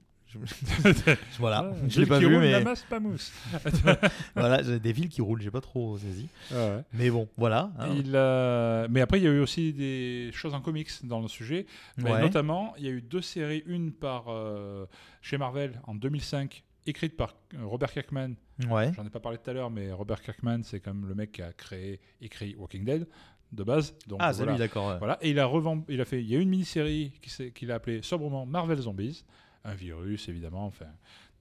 Je- 0.83 1.15
voilà, 1.39 1.71
Ah, 1.73 1.75
je 1.87 1.99
l'ai 2.01 2.05
pas 2.05 2.19
qui 2.19 2.25
vu, 2.25 2.35
roule 2.35 2.43
la 2.45 2.59
mais 2.59 2.63
masse, 2.63 2.83
pas 2.89 2.99
mousse. 2.99 3.31
voilà, 4.35 4.61
des 4.63 4.91
villes 4.93 5.09
qui 5.09 5.21
roulent, 5.21 5.41
j'ai 5.41 5.51
pas 5.51 5.61
trop 5.61 5.97
saisi. 5.97 6.27
Ouais. 6.51 6.81
Mais 6.93 7.09
bon, 7.09 7.27
voilà. 7.37 7.71
hein. 7.79 7.93
Il 7.97 8.15
a- 8.15 8.87
Mais 8.89 9.01
après, 9.01 9.19
il 9.19 9.23
y 9.23 9.27
a 9.27 9.31
eu 9.31 9.39
aussi 9.39 9.73
des 9.73 10.29
choses 10.33 10.53
en 10.53 10.61
comics 10.61 10.89
dans 11.03 11.19
le 11.21 11.27
sujet. 11.27 11.65
Mais 11.97 12.11
Ouais. 12.11 12.21
Notamment, 12.21 12.73
il 12.77 12.85
y 12.85 12.87
a 12.87 12.91
eu 12.91 13.01
deux 13.01 13.21
séries, 13.21 13.63
une 13.65 13.91
par 13.91 14.25
euh, 14.29 14.85
chez 15.21 15.37
Marvel 15.37 15.79
en 15.85 15.95
2005, 15.95 16.63
écrite 16.87 17.15
par 17.17 17.35
euh, 17.55 17.65
Robert 17.65 17.91
Kirkman. 17.91 18.33
Ouais. 18.69 18.91
J'en 18.95 19.05
ai 19.05 19.09
pas 19.09 19.19
parlé 19.19 19.37
tout 19.37 19.49
à 19.49 19.53
l'heure, 19.53 19.69
mais 19.69 19.91
Robert 19.91 20.21
Kirkman, 20.21 20.61
c'est 20.63 20.85
même 20.87 21.05
le 21.07 21.15
mec 21.15 21.31
qui 21.33 21.41
a 21.41 21.51
créé, 21.51 21.99
écrit 22.21 22.55
Walking 22.57 22.85
Dead 22.85 23.07
de 23.51 23.63
base. 23.63 23.93
Donc, 24.07 24.19
Ah, 24.21 24.33
c'est 24.33 24.37
voilà. 24.39 24.51
lui, 24.53 24.59
d'accord. 24.59 24.87
ouais. 24.89 24.97
Voilà, 24.97 25.17
et 25.21 25.29
il 25.29 25.39
a 25.39 25.45
revend, 25.45 25.83
il 25.89 26.01
a 26.01 26.05
fait, 26.05 26.21
il 26.21 26.27
y 26.29 26.35
a 26.35 26.39
une 26.39 26.49
mini-série 26.49 27.13
qu'il 27.53 27.71
a 27.71 27.75
appelée 27.75 28.01
sobrement 28.01 28.45
Marvel 28.45 28.79
Zombies, 28.79 29.23
un 29.65 29.73
virus 29.75 30.29
évidemment, 30.29 30.65
enfin, 30.65 30.85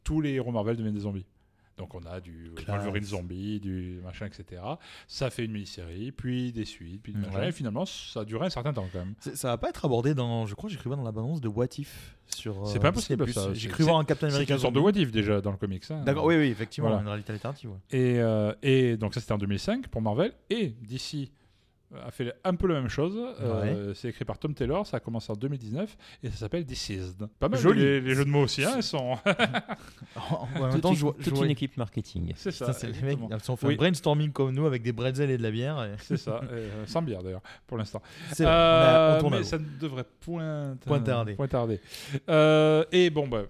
tous 0.02 0.20
les 0.20 0.32
héros 0.32 0.50
Marvel 0.50 0.76
deviennent 0.76 0.94
des 0.94 1.00
zombies. 1.00 1.26
Donc 1.76 1.92
on 1.96 2.06
a 2.06 2.20
du 2.20 2.52
Classe. 2.54 2.76
Wolverine 2.84 3.02
zombie, 3.04 3.58
du 3.58 3.98
machin, 4.04 4.26
etc. 4.26 4.62
Ça 5.08 5.28
fait 5.28 5.44
une 5.44 5.50
mini-série, 5.50 6.12
puis 6.12 6.52
des 6.52 6.64
suites, 6.64 7.02
puis 7.02 7.12
des 7.12 7.18
Ouais. 7.18 7.26
machins, 7.32 7.48
et 7.48 7.52
finalement 7.52 7.84
ça 7.84 8.20
a 8.20 8.24
duré 8.24 8.46
un 8.46 8.50
certain 8.50 8.72
temps 8.72 8.86
quand 8.92 9.00
même. 9.00 9.14
C'est- 9.18 9.34
Ça 9.34 9.48
va 9.48 9.58
pas 9.58 9.70
être 9.70 9.84
abordé 9.84 10.14
dans. 10.14 10.46
Je 10.46 10.54
crois 10.54 10.70
voir 10.84 10.96
dans 10.96 11.02
la 11.02 11.10
bande 11.10 11.40
de 11.40 11.48
What 11.48 11.66
If 11.78 12.16
sur. 12.28 12.64
C'est 12.68 12.78
euh, 12.78 12.80
pas 12.80 12.92
possible, 12.92 13.28
ça. 13.32 13.52
J'ai 13.54 13.66
C'est- 13.66 13.72
cru 13.74 13.82
voir 13.82 13.98
un 13.98 14.04
Captain 14.04 14.28
C'est 14.28 14.34
America. 14.36 14.54
une 14.54 14.60
sorte 14.60 14.74
de 14.74 14.78
what 14.78 14.92
if 14.92 15.10
déjà 15.10 15.40
dans 15.40 15.50
le 15.50 15.56
comics. 15.56 15.82
hein. 15.90 16.04
D'accord, 16.04 16.26
oui, 16.26 16.36
oui, 16.36 16.46
effectivement, 16.46 16.90
Voilà. 16.90 17.02
une 17.02 17.08
réalité 17.08 17.32
alternative. 17.32 17.70
ouais. 17.70 17.78
Et, 17.90 18.20
euh, 18.20 18.54
et 18.62 18.96
donc 18.96 19.12
ça 19.14 19.20
c'était 19.20 19.32
en 19.32 19.38
2005 19.38 19.88
pour 19.88 20.00
Marvel, 20.00 20.32
et 20.50 20.68
DC 20.80 21.32
a 22.06 22.10
fait 22.10 22.32
un 22.44 22.54
peu 22.54 22.66
la 22.68 22.74
même 22.74 22.88
chose. 22.88 23.16
Euh, 23.40 23.92
C'est 23.94 24.08
écrit 24.08 24.24
par 24.24 24.38
Tom 24.38 24.54
Taylor, 24.54 24.86
ça 24.86 24.96
a 24.96 25.00
commencé 25.00 25.30
en 25.32 25.36
2019 25.36 25.96
et 26.22 26.30
ça 26.30 26.36
s'appelle 26.36 26.64
Deceased. 26.64 27.26
Pas 27.38 27.48
mal 27.48 27.60
Joli. 27.60 27.80
Les, 27.80 28.00
les 28.00 28.14
jeux 28.14 28.24
de 28.24 28.30
mots 28.30 28.42
aussi, 28.44 28.64
hein, 28.64 28.74
ils 28.76 28.82
sont. 28.82 29.16
En 30.30 30.68
même 30.70 30.80
temps, 30.80 30.90
une- 30.90 30.96
je 30.96 31.06
toute 31.06 31.38
une 31.38 31.50
équipe 31.50 31.76
marketing. 31.76 32.32
C'est 32.36 32.50
ça. 32.50 32.72
Les 32.82 33.02
mecs, 33.02 33.18
ils 33.18 33.50
ont 33.50 33.56
fait 33.56 33.66
Oui. 33.66 33.74
un 33.74 33.76
brainstorming 33.76 34.30
comme 34.32 34.52
nous 34.54 34.66
avec 34.66 34.82
des 34.82 34.92
bretzels 34.92 35.30
et 35.30 35.38
de 35.38 35.42
la 35.42 35.50
bière. 35.50 35.82
et- 35.84 35.96
C'est 36.00 36.16
ça, 36.16 36.40
euh, 36.52 36.84
sans 36.86 37.02
bière 37.02 37.22
d'ailleurs, 37.22 37.42
pour 37.66 37.78
l'instant. 37.78 38.00
C'est 38.32 38.44
vrai, 38.44 38.52
on 38.52 38.56
a- 38.56 39.18
Euh, 39.20 39.20
à 39.26 39.30
mais 39.30 39.42
ça 39.44 39.58
ne 39.58 39.64
devrait 39.80 40.04
point, 40.20 40.76
Point 40.86 41.00
tarder. 41.00 41.34
point 41.34 41.48
tarder. 41.48 41.80
Euh, 42.28 42.84
et 42.92 43.10
bon, 43.10 43.26
bah, 43.28 43.42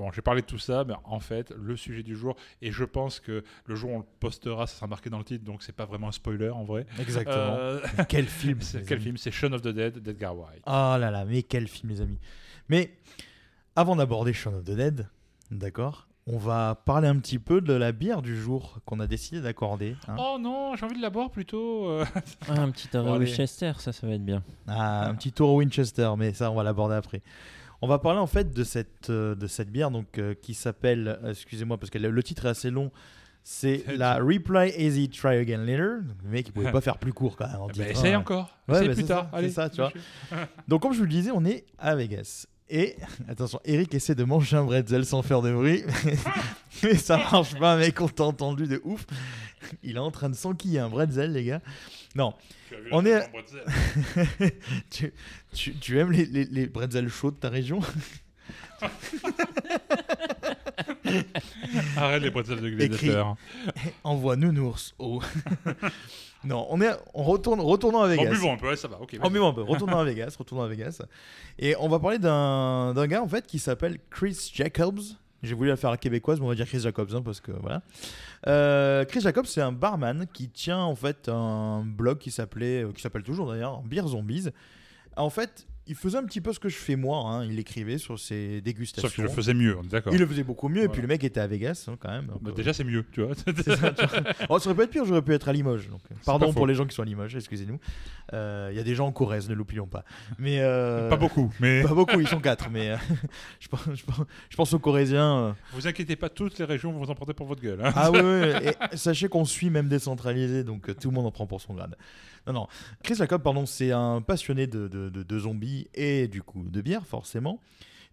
bon, 0.00 0.10
j'ai 0.12 0.22
parlé 0.22 0.40
de 0.40 0.46
tout 0.46 0.58
ça, 0.58 0.84
mais 0.84 0.94
en 1.04 1.20
fait, 1.20 1.52
le 1.56 1.76
sujet 1.76 2.02
du 2.02 2.16
jour, 2.16 2.34
et 2.62 2.72
je 2.72 2.84
pense 2.84 3.20
que 3.20 3.44
le 3.66 3.74
jour 3.74 3.90
où 3.90 3.94
on 3.94 3.98
le 3.98 4.04
postera, 4.18 4.66
ça 4.66 4.76
sera 4.76 4.86
marqué 4.86 5.10
dans 5.10 5.18
le 5.18 5.24
titre, 5.24 5.44
donc 5.44 5.62
c'est 5.62 5.74
pas 5.76 5.84
vraiment 5.84 6.08
un 6.08 6.12
spoiler 6.12 6.48
en 6.50 6.64
vrai. 6.64 6.86
Exactement. 6.98 7.54
Euh, 7.58 7.80
quel 8.08 8.26
film 8.26 8.60
c'est- 8.62 8.82
quel 8.86 8.96
amis. 8.96 9.04
film? 9.04 9.16
C'est 9.18 9.30
Shaun 9.30 9.52
of 9.52 9.62
the 9.62 9.68
Dead 9.68 9.98
d'Edgar 9.98 10.34
Wright. 10.36 10.62
Oh 10.66 10.96
là 10.98 11.10
là, 11.10 11.24
mais 11.24 11.42
quel 11.42 11.68
film, 11.68 11.90
les 11.90 12.00
amis. 12.00 12.18
Mais 12.68 12.90
avant 13.76 13.94
d'aborder 13.96 14.32
Shaun 14.32 14.54
of 14.54 14.64
the 14.64 14.70
Dead, 14.72 15.06
d'accord, 15.50 16.06
on 16.26 16.38
va 16.38 16.74
parler 16.84 17.08
un 17.08 17.18
petit 17.18 17.38
peu 17.38 17.60
de 17.60 17.72
la 17.72 17.92
bière 17.92 18.22
du 18.22 18.36
jour 18.40 18.78
qu'on 18.84 19.00
a 19.00 19.06
décidé 19.06 19.40
d'accorder. 19.40 19.96
hein. 20.06 20.16
Oh 20.18 20.36
non, 20.40 20.76
j'ai 20.76 20.84
envie 20.86 20.96
de 20.96 21.02
la 21.02 21.10
boire 21.10 21.30
plutôt. 21.30 21.88
euh. 21.88 22.04
Ah, 22.48 22.60
un 22.60 22.70
petit 22.70 22.88
Bon, 22.92 23.14
allez. 23.14 23.26
Winchester, 23.26 23.72
ça, 23.78 23.92
ça 23.92 24.06
va 24.06 24.14
être 24.14 24.24
bien. 24.24 24.42
Ah, 24.68 25.08
un 25.08 25.14
petit 25.14 25.32
tour 25.32 25.50
au 25.50 25.56
Winchester, 25.58 26.10
mais 26.16 26.32
ça, 26.34 26.50
on 26.50 26.54
va 26.54 26.62
l'aborder 26.62 26.94
après. 26.94 27.22
On 27.82 27.88
va 27.88 27.98
parler 27.98 28.20
en 28.20 28.26
fait 28.26 28.52
de 28.52 28.64
cette, 28.64 29.08
euh, 29.10 29.34
de 29.34 29.46
cette 29.46 29.70
bière 29.70 29.90
donc, 29.90 30.18
euh, 30.18 30.34
qui 30.34 30.52
s'appelle, 30.54 31.18
euh, 31.22 31.30
excusez-moi 31.30 31.78
parce 31.78 31.88
que 31.90 31.98
le, 31.98 32.22
titre 32.22 32.44
est 32.46 32.50
assez 32.50 32.70
long, 32.70 32.90
c'est 33.42 33.84
la 33.96 34.16
Reply 34.18 34.72
Easy 34.76 35.08
Try 35.08 35.36
Again 35.36 35.64
Later. 35.64 36.00
Le 36.24 36.30
mec, 36.30 36.48
il 36.48 36.52
pouvait 36.52 36.72
pas 36.72 36.82
faire 36.82 36.98
plus 36.98 37.12
court 37.14 37.36
quand 37.36 37.46
même. 37.46 37.56
en 37.56 37.66
Bah, 37.68 37.72
titre, 37.72 37.86
essaye 37.88 38.12
hein. 38.12 38.18
encore. 38.20 38.54
Ouais, 38.68 38.76
essaye 38.76 38.88
bah, 38.88 38.94
plus 38.94 39.04
tard. 39.04 39.28
ça, 39.30 39.36
Allez. 39.36 39.50
ça, 39.50 39.70
tu 39.70 39.76
vois. 39.76 39.92
Donc, 40.68 40.82
comme 40.82 40.92
je 40.92 40.98
vous 40.98 41.04
le 41.04 41.10
disais, 41.10 41.30
on 41.32 41.44
est 41.46 41.64
à 41.78 41.94
Vegas. 41.96 42.46
Et 42.68 42.96
attention, 43.28 43.60
Eric 43.64 43.94
essaie 43.94 44.14
de 44.14 44.24
manger 44.24 44.58
un 44.58 44.64
bretzel 44.64 45.04
sans 45.06 45.22
faire 45.22 45.40
de 45.40 45.50
bruit. 45.52 45.82
Mais 46.82 46.94
ça 46.96 47.16
marche 47.16 47.58
pas, 47.58 47.76
mec, 47.76 47.98
on 48.00 48.08
t'a 48.08 48.24
entendu 48.24 48.66
de 48.66 48.80
ouf. 48.84 49.06
Il 49.82 49.96
est 49.96 50.00
en 50.00 50.10
train 50.10 50.28
de 50.28 50.34
s'enquiller 50.36 50.78
un 50.80 50.88
bretzel, 50.88 51.32
les 51.32 51.44
gars. 51.44 51.60
Non, 52.16 52.34
On 52.92 53.06
est- 53.06 53.30
tu, 54.90 55.12
tu, 55.54 55.74
tu 55.76 55.98
aimes 55.98 56.10
les, 56.12 56.26
les, 56.26 56.44
les 56.44 56.66
bretzels 56.66 57.08
chauds 57.08 57.30
de 57.30 57.36
ta 57.36 57.48
région? 57.48 57.80
Arrête 61.96 62.22
les 62.22 62.30
bretzels 62.30 62.60
de 62.60 62.68
gladiateur. 62.70 63.36
Envoie 64.04 64.36
nounours 64.36 64.94
au. 64.98 65.20
non, 66.44 66.66
on, 66.70 66.80
est, 66.80 66.90
on 67.14 67.22
retourne, 67.22 67.60
retournons 67.60 68.00
à 68.02 68.08
Vegas. 68.08 68.28
En 68.28 68.30
buvons 68.30 68.52
un 68.54 68.56
peu, 68.56 68.68
ouais, 68.68 68.76
ça 68.76 68.88
va. 68.88 69.00
Ok. 69.00 69.16
En 69.20 69.30
buvant 69.30 69.50
un 69.50 69.52
peu. 69.54 69.62
Retournons 69.62 69.98
à 69.98 70.04
Vegas. 70.04 70.34
Retournons 70.38 70.64
à 70.64 70.68
Vegas. 70.68 71.02
Et 71.58 71.74
on 71.78 71.88
va 71.88 71.98
parler 71.98 72.18
d'un 72.18 72.92
d'un 72.94 73.06
gars 73.06 73.22
en 73.22 73.28
fait 73.28 73.46
qui 73.46 73.58
s'appelle 73.58 73.98
Chris 74.10 74.50
Jacobs. 74.54 75.00
J'ai 75.42 75.54
voulu 75.54 75.70
la 75.70 75.76
faire 75.76 75.88
à 75.90 75.94
la 75.94 75.96
québécoise, 75.96 76.38
mais 76.38 76.46
on 76.46 76.48
va 76.48 76.54
dire 76.54 76.66
Chris 76.66 76.80
Jacobs, 76.80 77.14
hein, 77.14 77.22
parce 77.22 77.40
que 77.40 77.52
voilà. 77.52 77.82
Euh, 78.46 79.04
Chris 79.04 79.20
Jacobs, 79.20 79.46
c'est 79.46 79.62
un 79.62 79.72
barman 79.72 80.26
qui 80.32 80.48
tient 80.48 80.80
en 80.80 80.94
fait 80.94 81.28
un 81.28 81.82
blog 81.84 82.18
qui 82.18 82.30
s'appelait, 82.30 82.84
euh, 82.84 82.92
qui 82.92 83.00
s'appelle 83.00 83.22
toujours 83.22 83.48
d'ailleurs, 83.48 83.80
Beer 83.82 84.06
Zombies. 84.06 84.48
En 85.16 85.30
fait, 85.30 85.66
il 85.90 85.96
faisait 85.96 86.16
un 86.16 86.24
petit 86.24 86.40
peu 86.40 86.52
ce 86.52 86.58
que 86.60 86.68
je 86.68 86.76
fais 86.76 86.96
moi. 86.96 87.18
hein, 87.26 87.44
Il 87.44 87.58
écrivait 87.58 87.98
sur 87.98 88.18
ses 88.18 88.60
dégustations. 88.62 89.08
Sauf 89.08 89.14
qu'il 89.14 89.24
le 89.24 89.30
faisait 89.30 89.52
mieux, 89.54 89.76
on 89.78 89.82
est 89.82 89.88
d'accord. 89.88 90.12
Il 90.14 90.18
le 90.20 90.26
faisait 90.26 90.44
beaucoup 90.44 90.68
mieux, 90.68 90.84
et 90.84 90.88
puis 90.88 91.02
le 91.02 91.08
mec 91.08 91.22
était 91.24 91.40
à 91.40 91.46
Vegas 91.46 91.86
hein, 91.88 91.96
quand 92.00 92.08
même. 92.10 92.26
donc, 92.26 92.42
Bah, 92.42 92.50
euh, 92.52 92.54
déjà, 92.54 92.72
c'est 92.72 92.84
mieux, 92.84 93.04
tu 93.12 93.22
vois. 93.22 93.34
ça, 93.36 93.52
tu 93.52 93.60
vois. 94.06 94.22
Oh, 94.48 94.58
ça 94.58 94.70
aurait 94.70 94.76
pu 94.76 94.82
être 94.84 94.90
pire, 94.90 95.04
j'aurais 95.04 95.22
pu 95.22 95.34
être 95.34 95.48
à 95.48 95.52
Limoges. 95.52 95.88
Donc, 95.88 96.00
euh, 96.10 96.14
pardon 96.24 96.52
pour 96.52 96.66
les 96.66 96.74
gens 96.74 96.86
qui 96.86 96.94
sont 96.94 97.02
à 97.02 97.04
Limoges, 97.04 97.34
excusez-nous. 97.36 97.78
Euh, 98.32 98.68
Il 98.72 98.76
y 98.76 98.80
a 98.80 98.84
des 98.84 98.94
gens 98.94 99.06
en 99.08 99.12
Corrèze, 99.12 99.48
ne 99.50 99.54
l'oublions 99.54 99.86
pas. 99.88 100.04
Mais, 100.38 100.58
euh, 100.60 101.08
Pas 101.08 101.16
beaucoup, 101.16 101.52
mais 101.60 101.82
Pas 101.86 101.94
beaucoup, 101.94 102.20
ils 102.20 102.28
sont 102.28 102.40
quatre, 102.40 102.70
mais 102.70 102.90
euh, 102.90 102.96
je, 103.60 103.68
pense, 103.68 103.80
je 103.92 104.04
pense- 104.04 104.26
je 104.48 104.56
pense 104.56 104.72
aux 104.72 104.78
Corésiens. 104.78 105.36
euh. 105.38 105.52
vous 105.72 105.86
inquiétez 105.88 106.14
pas, 106.16 106.28
toutes 106.28 106.58
les 106.58 106.64
régions 106.64 106.92
vont 106.92 107.00
vous 107.04 107.10
en 107.10 107.14
prendre 107.14 107.32
pour 107.32 107.46
votre 107.46 107.62
gueule. 107.62 107.80
hein. 107.84 107.92
Ah 107.96 108.10
oui, 108.12 108.20
et 108.20 108.96
sachez 108.96 109.28
qu'on 109.28 109.44
suit 109.44 109.70
même 109.70 109.88
décentralisé, 109.88 110.62
donc 110.64 110.88
euh, 110.88 110.94
tout 110.94 111.08
le 111.10 111.14
monde 111.16 111.26
en 111.26 111.30
prend 111.32 111.46
pour 111.46 111.60
son 111.60 111.74
grade. 111.74 111.96
Non, 112.46 112.52
non. 112.52 112.66
Chris 113.02 113.14
Jacob, 113.16 113.42
pardon, 113.42 113.66
c'est 113.66 113.92
un 113.92 114.22
passionné 114.22 114.66
de, 114.66 114.88
de- 114.88 115.08
de- 115.10 115.22
de 115.22 115.38
zombies 115.38 115.88
et 115.94 116.26
du 116.28 116.42
coup 116.42 116.64
de 116.68 116.80
bière, 116.80 117.06
forcément. 117.06 117.60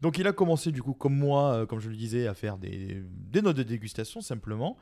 Donc 0.02 0.18
il 0.20 0.28
a 0.28 0.32
commencé, 0.34 0.72
du 0.72 0.84
coup, 0.84 0.94
comme 0.94 1.16
moi, 1.18 1.54
euh, 1.54 1.66
comme 1.66 1.80
je 1.80 1.90
le 1.90 1.96
disais, 1.96 2.28
à 2.28 2.34
faire 2.34 2.58
des, 2.58 3.02
des 3.32 3.42
notes 3.42 3.58
de 3.58 3.64
dégustation, 3.64 4.22
simplement. 4.22 4.78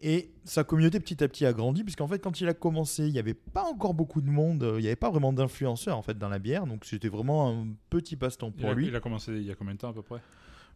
Et 0.00 0.30
sa 0.44 0.64
communauté 0.64 0.98
petit 1.00 1.22
à 1.22 1.28
petit 1.28 1.46
a 1.46 1.52
grandi, 1.52 1.84
puisqu'en 1.84 2.08
fait, 2.08 2.18
quand 2.18 2.40
il 2.40 2.48
a 2.48 2.54
commencé, 2.54 3.06
il 3.06 3.12
n'y 3.12 3.18
avait 3.18 3.32
pas 3.34 3.62
encore 3.64 3.94
beaucoup 3.94 4.20
de 4.20 4.28
monde, 4.28 4.62
il 4.76 4.80
n'y 4.80 4.86
avait 4.86 4.96
pas 4.96 5.10
vraiment 5.10 5.32
d'influenceurs 5.32 5.96
en 5.96 6.02
fait 6.02 6.18
dans 6.18 6.28
la 6.28 6.38
bière, 6.38 6.66
donc 6.66 6.84
c'était 6.84 7.08
vraiment 7.08 7.48
un 7.50 7.68
petit 7.90 8.16
passe-temps 8.16 8.52
il, 8.56 8.60
pour 8.60 8.70
a, 8.70 8.74
lui. 8.74 8.88
il 8.88 8.96
a 8.96 9.00
commencé 9.00 9.32
il 9.32 9.44
y 9.44 9.50
a 9.50 9.54
combien 9.54 9.74
de 9.74 9.78
temps 9.78 9.90
à 9.90 9.94
peu 9.94 10.02
près? 10.02 10.20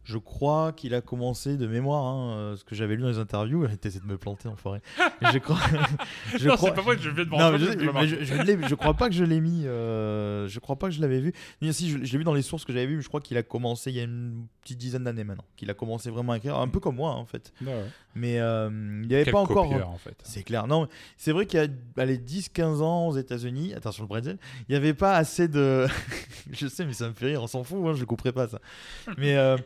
Je 0.03 0.17
crois 0.17 0.71
qu'il 0.71 0.95
a 0.95 1.01
commencé 1.01 1.55
de 1.55 1.67
mémoire, 1.67 2.03
hein, 2.05 2.31
euh, 2.37 2.55
ce 2.55 2.63
que 2.63 2.73
j'avais 2.73 2.95
lu 2.95 3.03
dans 3.03 3.09
les 3.09 3.19
interviews. 3.19 3.63
Elle 3.65 3.73
était 3.73 3.89
de 3.89 4.03
me 4.05 4.17
planter 4.17 4.47
en 4.47 4.55
forêt. 4.55 4.81
je 5.33 5.37
crois. 5.37 5.59
je 6.35 6.47
Non, 6.47 6.55
crois. 6.55 6.69
c'est 6.69 6.75
pas 6.75 6.81
vrai, 6.81 6.97
je 6.99 7.09
viens 7.09 7.25
de 7.25 7.29
me 7.29 7.37
Non, 7.37 7.51
mais 7.51 7.59
je, 7.59 7.65
que 7.73 7.91
mais 7.91 8.01
l'ai 8.01 8.07
je, 8.07 8.23
je 8.23 8.41
l'ai- 8.41 8.67
je 8.67 8.75
crois 8.75 8.95
pas 8.95 9.09
que 9.09 9.13
je 9.15 9.23
l'ai 9.23 9.39
mis. 9.39 9.67
euh, 9.67 10.47
je 10.47 10.59
crois 10.59 10.77
pas 10.77 10.87
que 10.87 10.93
je 10.95 11.01
l'avais 11.01 11.19
vu. 11.19 11.31
Mais 11.61 11.71
si, 11.73 11.89
je, 11.89 12.03
je 12.03 12.11
l'ai 12.11 12.17
vu 12.17 12.23
dans 12.23 12.33
les 12.33 12.41
sources 12.41 12.65
que 12.65 12.73
j'avais 12.73 12.87
vues. 12.87 12.95
mais 12.97 13.01
Je 13.03 13.07
crois 13.07 13.21
qu'il 13.21 13.37
a 13.37 13.43
commencé 13.43 13.91
il 13.91 13.97
y 13.97 13.99
a 13.99 14.03
une 14.03 14.47
petite 14.63 14.79
dizaine 14.79 15.03
d'années 15.03 15.23
maintenant. 15.23 15.45
Qu'il 15.57 15.69
a 15.69 15.73
commencé 15.75 16.09
vraiment 16.09 16.31
à 16.33 16.37
écrire, 16.37 16.57
un 16.57 16.67
peu 16.67 16.79
comme 16.79 16.95
moi 16.95 17.11
en 17.11 17.25
fait. 17.25 17.53
Ouais, 17.61 17.67
ouais. 17.67 17.85
Mais 18.15 18.39
euh, 18.39 18.69
il 19.03 19.07
n'y 19.07 19.13
avait 19.15 19.23
Quel 19.25 19.33
pas 19.33 19.39
encore. 19.39 19.69
copieur, 19.69 19.89
en 19.89 19.97
fait. 19.97 20.15
C'est 20.23 20.43
clair. 20.43 20.65
Non, 20.67 20.87
c'est 21.15 21.31
vrai 21.31 21.45
qu'il 21.45 21.59
y 21.59 21.63
a 21.63 21.67
allez, 22.01 22.17
10-15 22.17 22.81
ans 22.81 23.07
aux 23.07 23.15
États-Unis, 23.17 23.73
attention 23.75 24.03
le 24.03 24.07
bretzel, 24.07 24.37
il 24.67 24.71
n'y 24.71 24.75
avait 24.75 24.93
pas 24.95 25.15
assez 25.15 25.47
de. 25.47 25.85
je 26.51 26.67
sais, 26.67 26.85
mais 26.85 26.93
ça 26.93 27.07
me 27.07 27.13
fait 27.13 27.27
rire, 27.27 27.43
on 27.43 27.47
s'en 27.47 27.63
fout, 27.63 27.77
hein, 27.85 27.93
je 27.93 27.99
ne 28.01 28.05
couperai 28.05 28.31
pas 28.31 28.47
ça. 28.47 28.59
Mais 29.17 29.37
euh, 29.37 29.57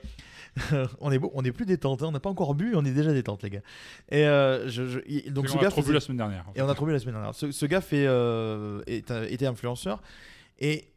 on, 0.99 1.11
est 1.11 1.19
beau, 1.19 1.31
on 1.33 1.43
est 1.43 1.51
plus 1.53 1.65
détente, 1.65 2.03
hein, 2.03 2.07
on 2.09 2.11
n'a 2.11 2.19
pas 2.19 2.29
encore 2.29 2.53
bu, 2.53 2.75
on 2.75 2.83
est 2.85 2.91
déjà 2.91 3.13
détente, 3.13 3.43
les 3.43 3.49
gars. 3.49 3.61
Et 4.11 4.25
euh, 4.27 4.67
je, 4.69 4.85
je- 4.87 4.99
il- 5.07 5.31
donc 5.33 5.47
qu'on 5.47 5.59
a 5.59 5.69
trop 5.69 5.81
bu 5.81 5.93
la 5.93 5.99
semaine 6.01 6.17
dernière. 6.17 6.45
en 6.49 6.53
Et 6.53 6.61
on 6.61 6.69
a 6.69 6.75
trouvé 6.75 6.93
la 6.93 6.99
semaine 6.99 7.15
dernière. 7.15 7.33
Ce, 7.33 7.51
ce 7.51 7.65
gars 7.65 7.81
fait, 7.81 8.05
euh, 8.05 8.81
est 8.87 9.09
était 9.29 9.47
influenceur 9.47 10.01
et 10.59 10.89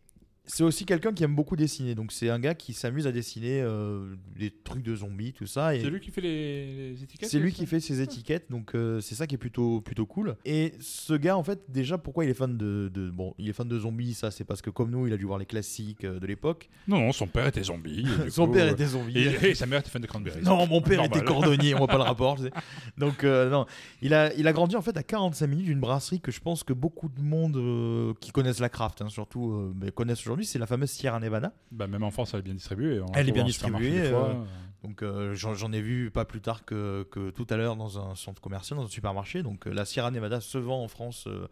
c'est 0.46 0.62
aussi 0.62 0.84
quelqu'un 0.86 1.12
qui 1.12 1.24
aime 1.24 1.34
beaucoup 1.34 1.56
dessiner. 1.56 1.94
Donc 1.94 2.12
c'est 2.12 2.30
un 2.30 2.38
gars 2.38 2.54
qui 2.54 2.72
s'amuse 2.72 3.06
à 3.06 3.12
dessiner 3.12 3.60
euh, 3.62 4.14
des 4.38 4.50
trucs 4.50 4.82
de 4.82 4.94
zombies, 4.94 5.32
tout 5.32 5.46
ça. 5.46 5.74
Et 5.74 5.80
C'est 5.80 5.90
lui 5.90 6.00
qui 6.00 6.10
fait 6.10 6.20
les, 6.20 6.90
les 6.92 7.02
étiquettes 7.02 7.28
c'est 7.30 7.38
lui 7.38 7.52
qui 7.52 7.66
fait 7.66 7.80
ses 7.80 8.00
étiquettes, 8.00 8.50
donc 8.50 8.74
euh, 8.74 9.00
c'est 9.00 9.14
ça 9.14 9.26
qui 9.26 9.34
est 9.34 9.38
plutôt, 9.38 9.80
plutôt 9.80 10.06
cool. 10.06 10.36
Et 10.44 10.72
ce 10.80 11.14
gars, 11.14 11.36
en 11.36 11.42
fait, 11.42 11.60
déjà, 11.68 11.98
pourquoi 11.98 12.24
il 12.24 12.30
est 12.30 12.34
fan 12.34 12.56
de, 12.56 12.90
de- 12.92 13.10
bon, 13.10 13.34
il 13.38 13.48
est 13.48 13.52
fan 13.52 13.66
de 13.68 13.78
zombies, 13.78 14.14
ça, 14.14 14.30
c'est 14.30 14.44
parce 14.44 14.62
que 14.62 14.70
comme 14.70 14.90
nous, 14.90 15.06
il 15.06 15.12
a 15.12 15.16
dû 15.16 15.24
voir 15.24 15.38
les 15.38 15.46
classiques 15.46 16.04
euh, 16.04 16.20
de 16.20 16.26
l'époque. 16.26 16.68
Non, 16.88 16.98
non, 17.00 17.12
son 17.12 17.26
père 17.26 17.46
était 17.48 17.62
zombie. 17.64 18.06
et 18.26 18.30
Son 18.30 18.46
coup, 18.46 18.52
père 18.52 18.68
était 18.68 18.86
zombie. 18.86 19.18
Et, 19.18 19.50
et 19.50 19.54
sa 19.54 19.66
mère 19.66 19.80
était 19.80 19.90
fan 19.90 20.00
de 20.02 20.06
cranberries. 20.06 20.42
Non, 20.42 20.66
mon 20.66 20.80
père 20.80 20.98
Normal. 21.02 21.16
était 21.18 21.26
cordonnier, 21.26 21.74
on 21.74 21.78
voit 21.78 21.86
pas 21.88 21.96
le 21.96 22.02
rapport. 22.04 22.38
Donc, 22.98 23.24
euh, 23.24 23.50
non, 23.50 23.66
il 24.02 24.14
a, 24.14 24.32
il 24.34 24.46
a 24.46 24.52
grandi 24.52 24.76
en 24.76 24.82
fait 24.82 24.96
à 24.96 25.02
45 25.02 25.46
minutes 25.46 25.66
d'une 25.66 25.80
brasserie 25.80 26.20
que 26.20 26.30
je 26.30 26.40
pense 26.40 26.62
que 26.62 26.72
beaucoup 26.72 27.08
de 27.08 27.20
monde 27.22 27.56
euh, 27.56 28.12
qui 28.20 28.30
connaissent 28.30 28.60
la 28.60 28.68
craft, 28.68 29.02
hein, 29.02 29.08
surtout, 29.08 29.52
euh, 29.82 29.90
connaissent 29.90 30.20
aujourd'hui, 30.20 30.35
c'est 30.44 30.58
la 30.58 30.66
fameuse 30.66 30.90
Sierra 30.90 31.18
Nevada. 31.20 31.52
Bah, 31.70 31.86
même 31.86 32.02
en 32.02 32.10
France, 32.10 32.32
elle 32.34 32.40
est 32.40 32.42
bien 32.42 32.54
distribuée. 32.54 33.00
on 33.00 33.12
Elle 33.14 33.28
est 33.28 33.32
bien 33.32 33.44
distribuée, 33.44 34.00
euh, 34.00 34.34
Donc, 34.82 35.02
euh, 35.02 35.34
j'en 35.34 35.72
ai 35.72 35.80
vu 35.80 36.10
pas 36.10 36.24
plus 36.24 36.40
tard 36.40 36.64
que, 36.64 37.06
que 37.10 37.30
tout 37.30 37.46
à 37.50 37.56
l'heure 37.56 37.76
dans 37.76 37.98
un 37.98 38.14
centre 38.14 38.40
commercial, 38.40 38.78
dans 38.78 38.84
un 38.84 38.88
supermarché. 38.88 39.42
Donc, 39.42 39.66
euh, 39.66 39.72
la 39.72 39.84
Sierra 39.84 40.10
Nevada 40.10 40.40
se 40.40 40.58
vend 40.58 40.82
en 40.82 40.88
France 40.88 41.24
euh, 41.26 41.48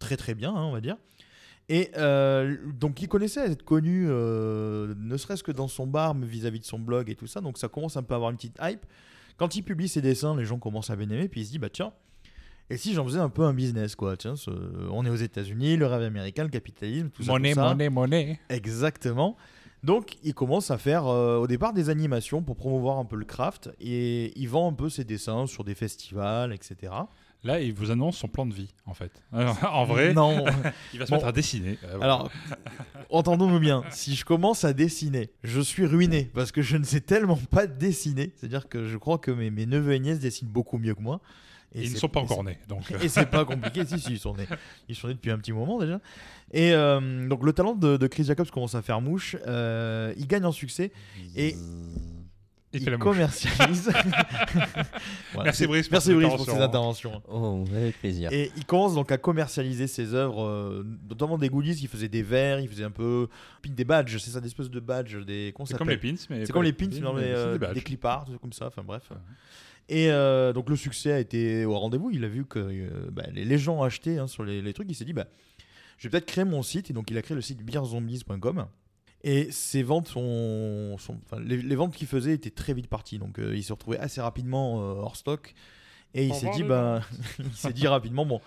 très 0.00 0.16
très 0.16 0.34
bien, 0.34 0.50
hein, 0.54 0.64
on 0.64 0.72
va 0.72 0.80
dire. 0.80 0.96
Et 1.68 1.90
donc, 2.74 3.02
il 3.02 3.08
connaissait 3.08 3.50
être 3.50 3.64
connu, 3.64 4.06
ne 4.06 5.16
serait-ce 5.16 5.42
que 5.42 5.50
dans 5.50 5.66
son 5.66 5.86
bar, 5.86 6.14
mais 6.14 6.26
vis-à-vis 6.26 6.60
de 6.60 6.64
son 6.64 6.78
blog 6.78 7.10
et 7.10 7.16
tout 7.16 7.26
ça. 7.26 7.40
Donc, 7.40 7.58
ça 7.58 7.66
commence 7.68 7.96
un 7.96 8.04
peu 8.04 8.14
à 8.14 8.16
avoir 8.16 8.30
une 8.30 8.36
petite 8.36 8.56
hype. 8.62 8.86
Quand 9.36 9.56
il 9.56 9.62
publie 9.62 9.88
ses 9.88 10.00
dessins, 10.00 10.36
les 10.36 10.44
gens 10.44 10.58
commencent 10.58 10.90
à 10.90 10.96
bien 10.96 11.10
aimer. 11.10 11.28
Puis 11.28 11.40
il 11.40 11.44
se 11.46 11.50
dit, 11.50 11.58
bah 11.58 11.68
tiens, 11.68 11.92
et 12.70 12.76
si 12.76 12.94
j'en 12.94 13.04
faisais 13.04 13.18
un 13.20 13.28
peu 13.28 13.42
un 13.42 13.54
business, 13.54 13.94
quoi 13.94 14.16
Tiens, 14.16 14.36
ce- 14.36 14.50
on 14.90 15.04
est 15.06 15.10
aux 15.10 15.14
États-Unis, 15.16 15.76
le 15.76 15.86
rêve 15.86 16.02
américain, 16.02 16.42
le 16.44 16.48
capitalisme, 16.50 17.10
tout 17.10 17.22
ça. 17.22 17.32
Monnaie, 17.32 17.54
monnaie, 17.54 17.90
monnaie. 17.90 18.40
Exactement. 18.48 19.36
Donc, 19.82 20.16
il 20.24 20.34
commence 20.34 20.70
à 20.72 20.78
faire 20.78 21.06
euh, 21.06 21.36
au 21.38 21.46
départ 21.46 21.72
des 21.72 21.90
animations 21.90 22.42
pour 22.42 22.56
promouvoir 22.56 22.98
un 22.98 23.04
peu 23.04 23.14
le 23.16 23.24
craft 23.24 23.70
et 23.80 24.32
il 24.36 24.48
vend 24.48 24.68
un 24.68 24.72
peu 24.72 24.88
ses 24.88 25.04
dessins 25.04 25.46
sur 25.46 25.62
des 25.62 25.74
festivals, 25.76 26.52
etc. 26.52 26.92
Là, 27.44 27.60
il 27.60 27.72
vous 27.72 27.92
annonce 27.92 28.16
son 28.16 28.26
plan 28.26 28.46
de 28.46 28.54
vie, 28.54 28.70
en 28.86 28.94
fait. 28.94 29.12
Alors, 29.32 29.56
en 29.72 29.84
vrai, 29.84 30.12
Non. 30.14 30.44
il 30.92 30.98
va 30.98 31.06
se 31.06 31.10
Bon. 31.10 31.16
mettre 31.18 31.28
à 31.28 31.32
dessiner. 31.32 31.78
Euh, 31.84 32.00
Alors, 32.00 32.28
entendons-nous 33.10 33.60
bien. 33.60 33.84
Si 33.90 34.16
je 34.16 34.24
commence 34.24 34.64
à 34.64 34.72
dessiner, 34.72 35.30
je 35.44 35.60
suis 35.60 35.86
ruiné 35.86 36.30
parce 36.34 36.50
que 36.50 36.62
je 36.62 36.76
ne 36.76 36.84
sais 36.84 37.00
tellement 37.02 37.38
pas 37.50 37.66
dessiner. 37.68 38.32
C'est-à-dire 38.36 38.68
que 38.68 38.86
je 38.86 38.96
crois 38.96 39.18
que 39.18 39.30
mes, 39.30 39.50
mes 39.50 39.66
neveux 39.66 39.92
et 39.92 40.00
nièces 40.00 40.18
dessinent 40.18 40.48
beaucoup 40.48 40.78
mieux 40.78 40.94
que 40.94 41.02
moi. 41.02 41.20
Ils 41.84 41.92
ne 41.92 41.96
sont 41.96 42.08
pas 42.08 42.20
encore 42.20 42.44
nés. 42.44 42.58
Donc, 42.68 42.90
euh, 42.92 42.98
Et 43.02 43.08
c'est 43.08 43.26
pas 43.26 43.44
compliqué, 43.44 43.84
si, 43.84 43.98
si, 43.98 44.12
ils 44.12 44.18
sont 44.18 44.34
nés. 44.34 44.46
Ils 44.88 44.94
sont 44.94 45.08
nés 45.08 45.14
depuis 45.14 45.30
un 45.30 45.38
petit 45.38 45.52
moment 45.52 45.78
déjà. 45.78 46.00
Et 46.52 46.72
euh, 46.72 47.28
donc 47.28 47.44
le 47.44 47.52
talent 47.52 47.74
de, 47.74 47.96
de 47.96 48.06
Chris 48.06 48.24
Jacobs 48.24 48.50
commence 48.50 48.74
à 48.74 48.82
faire 48.82 49.00
mouche. 49.00 49.36
Euh, 49.46 50.14
il 50.16 50.26
gagne 50.26 50.44
en 50.44 50.52
succès 50.52 50.92
et 51.34 51.56
il 52.72 52.98
commercialise. 52.98 53.90
Voilà, 55.32 55.44
Merci, 55.44 55.66
Brice, 55.66 55.88
pour 55.88 55.92
Merci 55.92 56.14
Brice 56.14 56.28
pour 56.28 56.44
ces 56.44 56.50
intervention. 56.52 57.10
interventions. 57.14 57.22
Oh, 57.28 57.64
avec 57.74 57.98
plaisir. 57.98 58.32
Et 58.32 58.50
il 58.56 58.64
commence 58.64 58.94
donc 58.94 59.12
à 59.12 59.18
commercialiser 59.18 59.86
ses 59.86 60.14
œuvres, 60.14 60.44
euh, 60.44 60.86
notamment 61.08 61.38
des 61.38 61.48
goodies. 61.48 61.78
Il 61.82 61.88
faisait 61.88 62.08
des 62.08 62.22
verres, 62.22 62.60
il 62.60 62.68
faisait 62.68 62.84
un 62.84 62.90
peu 62.90 63.28
des 63.64 63.84
badges. 63.84 64.16
C'est 64.18 64.30
ça, 64.30 64.40
des 64.40 64.48
espèces 64.48 64.70
de 64.70 64.80
badges, 64.80 65.18
des. 65.24 65.52
C'est 65.64 65.76
comme 65.76 65.90
les 65.90 65.98
pins, 65.98 66.14
mais 66.30 66.46
C'est 66.46 66.52
comme 66.52 66.62
des 66.62 66.68
les 66.68 66.72
pins, 66.72 66.88
mais, 66.90 67.00
mais 67.00 67.22
euh, 67.22 67.58
c'est 67.58 67.68
des 67.68 67.74
des, 67.74 67.80
clipards, 67.82 68.24
des 68.24 68.32
trucs 68.32 68.40
comme 68.40 68.52
ça. 68.52 68.66
Enfin 68.66 68.82
bref. 68.84 69.02
Ouais. 69.10 69.16
Et 69.88 70.10
euh, 70.10 70.52
donc 70.52 70.68
le 70.68 70.76
succès 70.76 71.12
a 71.12 71.18
été 71.20 71.64
au 71.64 71.78
rendez-vous. 71.78 72.10
Il 72.10 72.24
a 72.24 72.28
vu 72.28 72.44
que 72.44 72.58
euh, 72.58 73.08
bah, 73.12 73.24
les, 73.32 73.58
gens 73.58 73.82
achetaient 73.82 74.18
hein, 74.18 74.26
sur 74.26 74.44
les, 74.44 74.60
les 74.62 74.72
trucs. 74.72 74.90
Il 74.90 74.94
s'est 74.94 75.04
dit, 75.04 75.12
bah, 75.12 75.26
je 75.98 76.04
vais 76.08 76.10
peut-être 76.10 76.26
créer 76.26 76.44
mon 76.44 76.62
site. 76.62 76.90
Et 76.90 76.92
donc 76.92 77.10
il 77.10 77.16
a 77.18 77.22
créé 77.22 77.34
le 77.34 77.40
site 77.40 77.62
beerzombies.com. 77.62 78.66
Et 79.22 79.50
ses 79.50 79.82
ventes 79.82 80.08
sont, 80.08 80.96
les, 81.38 81.56
les 81.58 81.74
ventes 81.76 81.94
qu'il 81.94 82.06
faisait 82.06 82.32
étaient 82.34 82.50
très 82.50 82.74
vite 82.74 82.88
parties. 82.88 83.18
Donc 83.18 83.38
euh, 83.38 83.54
il 83.56 83.62
s'est 83.62 83.72
retrouvé 83.72 83.98
assez 83.98 84.20
rapidement 84.20 84.76
hors 84.76 85.16
stock. 85.16 85.54
Et 86.14 86.26
il 86.26 86.34
s'est 86.34 86.50
dit, 86.50 86.62
bah, 86.64 87.00
il 87.38 87.52
s'est 87.52 87.72
dit 87.72 87.86
rapidement, 87.86 88.24
bon, 88.26 88.40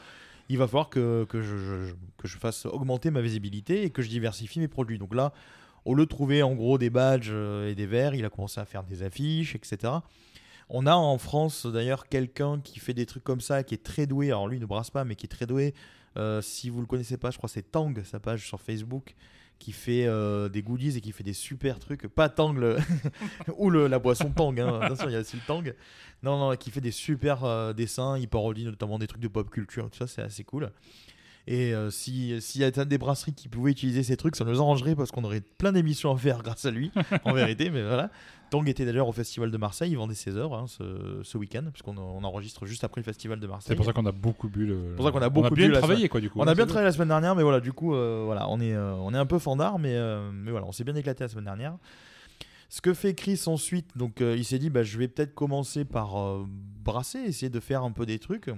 il 0.49 0.57
va 0.57 0.67
falloir 0.67 0.89
que, 0.89 1.25
que 1.29 1.41
je, 1.41 1.57
je- 1.57 1.93
que 2.17 2.27
je 2.27 2.37
fasse 2.37 2.65
augmenter 2.65 3.11
ma 3.11 3.21
visibilité 3.21 3.83
et 3.83 3.89
que 3.91 4.01
je 4.01 4.09
diversifie 4.09 4.59
mes 4.59 4.67
produits. 4.67 4.97
Donc 4.97 5.13
là, 5.15 5.31
au 5.85 5.95
lieu 5.95 6.03
de 6.05 6.09
trouver 6.09 6.43
en 6.43 6.53
gros 6.55 6.77
des 6.77 6.89
badges 6.89 7.31
et 7.31 7.75
des 7.75 7.85
verres, 7.85 8.13
il 8.15 8.25
a 8.25 8.29
commencé 8.29 8.59
à 8.59 8.65
faire 8.65 8.83
des 8.83 9.03
affiches, 9.03 9.55
etc. 9.55 9.93
On 10.69 10.85
a 10.85 10.93
en 10.95 11.17
France 11.17 11.65
d'ailleurs 11.65 12.07
quelqu'un 12.07 12.59
qui 12.59 12.79
fait 12.79 12.93
des 12.93 13.05
trucs 13.05 13.23
comme 13.23 13.41
ça, 13.41 13.63
qui 13.63 13.73
est 13.73 13.83
très 13.83 14.05
doué. 14.05 14.27
Alors 14.27 14.47
lui 14.47 14.57
il 14.57 14.61
ne 14.61 14.65
brasse 14.65 14.89
pas, 14.91 15.03
mais 15.03 15.15
qui 15.15 15.25
est 15.25 15.29
très 15.29 15.45
doué. 15.47 15.73
Euh, 16.17 16.41
si 16.41 16.69
vous 16.69 16.79
le 16.81 16.87
connaissez 16.87 17.17
pas, 17.17 17.31
je 17.31 17.37
crois 17.37 17.49
c'est 17.49 17.71
Tang, 17.71 17.93
sa 18.03 18.19
page 18.19 18.45
sur 18.47 18.61
Facebook, 18.61 19.15
qui 19.57 19.71
fait 19.71 20.05
euh, 20.05 20.47
des 20.49 20.61
goodies 20.61 20.97
et 20.97 21.01
qui 21.01 21.11
fait 21.11 21.23
des 21.23 21.33
super 21.33 21.79
trucs. 21.79 22.07
Pas 22.07 22.29
Tang 22.29 22.53
le- 22.55 22.77
ou 23.57 23.69
le- 23.69 23.87
la 23.87 23.99
boisson 23.99 24.31
Tang, 24.31 24.59
hein. 24.59 24.79
il 25.05 25.11
y 25.11 25.15
a 25.15 25.19
aussi 25.19 25.35
le 25.37 25.41
Tang. 25.47 25.73
Non, 26.23 26.37
non, 26.37 26.55
qui 26.55 26.69
fait 26.71 26.81
des 26.81 26.91
super 26.91 27.43
euh, 27.45 27.73
dessins, 27.73 28.17
il 28.17 28.27
parodie 28.27 28.65
notamment 28.65 28.99
des 28.99 29.07
trucs 29.07 29.21
de 29.21 29.27
pop 29.27 29.49
culture, 29.49 29.89
tout 29.89 29.97
ça 29.97 30.07
c'est 30.07 30.21
assez 30.21 30.43
cool. 30.43 30.71
Et 31.47 31.73
euh, 31.73 31.89
si- 31.89 32.39
s'il 32.41 32.61
y 32.61 32.63
a 32.63 32.69
des 32.71 32.97
brasseries 32.99 33.33
qui 33.33 33.47
pouvaient 33.47 33.71
utiliser 33.71 34.03
ces 34.03 34.17
trucs, 34.17 34.35
ça 34.35 34.45
nous 34.45 34.59
arrangerait 34.59 34.95
parce 34.95 35.09
qu'on 35.09 35.23
aurait 35.23 35.41
plein 35.41 35.71
d'émissions 35.71 36.13
à 36.13 36.17
faire 36.17 36.43
grâce 36.43 36.65
à 36.65 36.71
lui, 36.71 36.91
en 37.23 37.33
vérité. 37.33 37.71
Mais 37.71 37.81
voilà. 37.81 38.11
Tong 38.49 38.67
était 38.67 38.85
d'ailleurs 38.85 39.07
au 39.07 39.11
Festival 39.11 39.51
de 39.51 39.57
Marseille, 39.57 39.91
il 39.91 39.97
vendait 39.97 40.15
ses 40.15 40.35
œuvres 40.35 40.55
hein, 40.55 40.65
ce, 40.67 41.21
ce 41.23 41.37
week-end, 41.37 41.63
puisqu'on 41.71 41.97
on 41.97 42.23
enregistre 42.23 42.65
juste 42.65 42.83
après 42.83 43.01
le 43.01 43.05
Festival 43.05 43.39
de 43.39 43.47
Marseille. 43.47 43.69
C'est 43.69 43.75
pour 43.75 43.85
ça 43.85 43.93
qu'on 43.93 44.05
a 44.05 44.11
beaucoup 44.11 44.49
bu 44.49 44.65
le. 44.65 44.95
pour 44.95 45.05
ça 45.05 45.11
qu'on 45.11 45.21
a 45.21 45.29
beaucoup 45.29 45.53
bien 45.53 45.67
bu 45.67 45.73
la 45.73 45.79
travaillé, 45.79 46.09
quoi, 46.09 46.19
du 46.19 46.29
coup. 46.29 46.39
On 46.39 46.47
a 46.47 46.55
bien 46.55 46.65
travaillé 46.65 46.85
la 46.85 46.91
semaine 46.91 47.09
dernière, 47.09 47.35
mais 47.35 47.43
voilà, 47.43 47.59
du 47.59 47.73
coup, 47.73 47.93
euh, 47.93 48.23
voilà, 48.25 48.49
on 48.49 48.59
est, 48.59 48.73
euh, 48.73 48.93
on 48.95 49.13
est 49.13 49.17
un 49.17 49.25
peu 49.25 49.39
fandard, 49.39 49.79
mais, 49.79 49.95
euh, 49.95 50.31
mais 50.33 50.51
voilà, 50.51 50.65
on 50.65 50.71
s'est 50.71 50.83
bien 50.83 50.95
éclaté 50.95 51.23
la 51.23 51.27
semaine 51.27 51.45
dernière. 51.45 51.77
Ce 52.69 52.81
que 52.81 52.93
fait 52.93 53.15
Chris 53.15 53.41
ensuite, 53.47 53.97
donc 53.97 54.19
il 54.21 54.45
s'est 54.45 54.59
dit, 54.59 54.69
bah, 54.69 54.83
je 54.83 54.97
vais 54.97 55.07
peut-être 55.07 55.33
commencer 55.33 55.85
par 55.85 56.45
brasser, 56.83 57.17
essayer 57.19 57.49
de 57.49 57.59
faire 57.59 57.83
un 57.83 57.91
peu 57.91 58.05
des 58.05 58.19
trucs. 58.19 58.51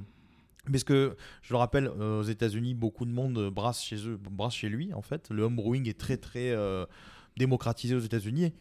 Parce 0.70 0.84
que, 0.84 1.16
je 1.42 1.54
le 1.54 1.58
rappelle, 1.58 1.88
aux 1.88 2.24
États-Unis, 2.24 2.74
beaucoup 2.74 3.06
de 3.06 3.12
monde 3.12 3.50
brasse 3.50 3.82
chez 3.82 4.06
eux, 4.08 4.20
brasse 4.30 4.54
chez 4.54 4.68
lui, 4.68 4.94
en 4.94 5.02
fait. 5.02 5.30
Le 5.30 5.44
homebrewing 5.44 5.88
est 5.88 5.98
très, 5.98 6.18
très 6.18 6.54
démocratisé 7.38 7.96
aux 7.96 8.00
États-Unis. 8.00 8.52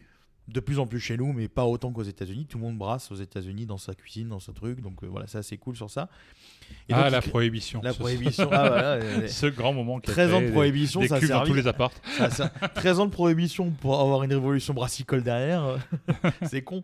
De 0.51 0.59
plus 0.59 0.79
en 0.79 0.87
plus 0.87 0.99
chez 0.99 1.17
nous, 1.17 1.33
mais 1.33 1.47
pas 1.47 1.65
autant 1.65 1.91
qu'aux 1.91 2.03
États-Unis. 2.03 2.45
Tout 2.45 2.57
le 2.57 2.63
monde 2.65 2.77
brasse 2.77 3.11
aux 3.11 3.15
États-Unis 3.15 3.65
dans 3.65 3.77
sa 3.77 3.93
cuisine, 3.93 4.27
dans 4.29 4.39
ce 4.39 4.51
truc. 4.51 4.81
Donc 4.81 5.03
euh, 5.03 5.07
voilà, 5.07 5.27
c'est 5.27 5.37
assez 5.37 5.57
cool 5.57 5.75
sur 5.75 5.89
ça. 5.89 6.09
Et 6.89 6.93
ah, 6.93 7.09
la 7.09 7.21
prohibition. 7.21 7.81
La 7.83 7.93
Ce- 7.93 7.99
prohibition. 7.99 8.49
ah, 8.51 8.67
voilà, 8.69 8.91
euh, 8.93 9.27
Ce 9.27 9.45
grand 9.45 9.73
moment 9.73 9.99
qui 9.99 10.09
a 10.09 10.13
13 10.13 10.33
ans 10.33 10.41
de 10.41 10.51
prohibition, 10.51 11.01
des 11.01 11.07
ça 11.07 11.15
a 11.15 11.19
cuves 11.19 11.29
dans 11.29 11.43
tous 11.45 11.53
les 11.53 11.67
apparts. 11.67 11.91
Ça, 12.17 12.29
ça- 12.29 12.49
13 12.75 12.99
ans 12.99 13.05
de 13.05 13.11
prohibition 13.11 13.71
pour 13.71 13.99
avoir 13.99 14.23
une 14.23 14.33
révolution 14.33 14.73
brassicole 14.73 15.23
derrière. 15.23 15.77
c'est 16.43 16.61
con. 16.61 16.83